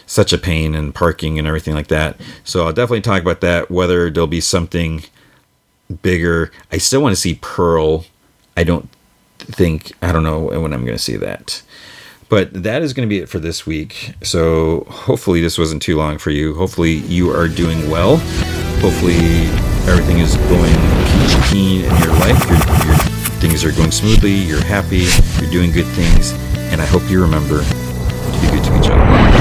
such 0.04 0.32
a 0.32 0.38
pain 0.38 0.74
and 0.74 0.94
parking 0.94 1.38
and 1.38 1.48
everything 1.48 1.74
like 1.74 1.86
that. 1.88 2.20
So 2.44 2.66
I'll 2.66 2.72
definitely 2.72 3.00
talk 3.00 3.22
about 3.22 3.40
that. 3.40 3.70
Whether 3.70 4.10
there'll 4.10 4.26
be 4.26 4.42
something 4.42 5.04
bigger. 5.92 6.50
I 6.70 6.78
still 6.78 7.02
want 7.02 7.14
to 7.14 7.20
see 7.20 7.38
Pearl. 7.40 8.04
I 8.56 8.64
don't 8.64 8.88
think 9.38 9.92
I 10.02 10.12
don't 10.12 10.22
know 10.22 10.40
when 10.40 10.72
I'm 10.72 10.84
going 10.84 10.96
to 10.96 11.02
see 11.02 11.16
that. 11.16 11.62
But 12.28 12.62
that 12.62 12.80
is 12.80 12.94
going 12.94 13.06
to 13.06 13.10
be 13.10 13.18
it 13.20 13.28
for 13.28 13.38
this 13.38 13.66
week. 13.66 14.14
So 14.22 14.86
hopefully 14.88 15.42
this 15.42 15.58
wasn't 15.58 15.82
too 15.82 15.96
long 15.98 16.16
for 16.16 16.30
you. 16.30 16.54
Hopefully 16.54 16.92
you 16.92 17.30
are 17.30 17.46
doing 17.46 17.90
well. 17.90 18.16
Hopefully 18.80 19.18
everything 19.86 20.18
is 20.18 20.36
going 20.36 20.74
peachy 21.12 21.52
keen 21.52 21.84
in 21.84 21.96
your 21.98 22.12
life. 22.20 22.42
Your, 22.48 22.88
your 22.88 22.96
things 23.42 23.64
are 23.64 23.72
going 23.72 23.90
smoothly. 23.90 24.32
You're 24.32 24.64
happy. 24.64 25.08
You're 25.42 25.50
doing 25.50 25.72
good 25.72 25.86
things. 25.88 26.32
And 26.72 26.80
I 26.80 26.86
hope 26.86 27.02
you 27.10 27.20
remember 27.20 27.62
to 27.62 28.38
be 28.40 28.48
good 28.50 28.64
to 28.64 28.78
each 28.78 28.88
other. 28.88 29.31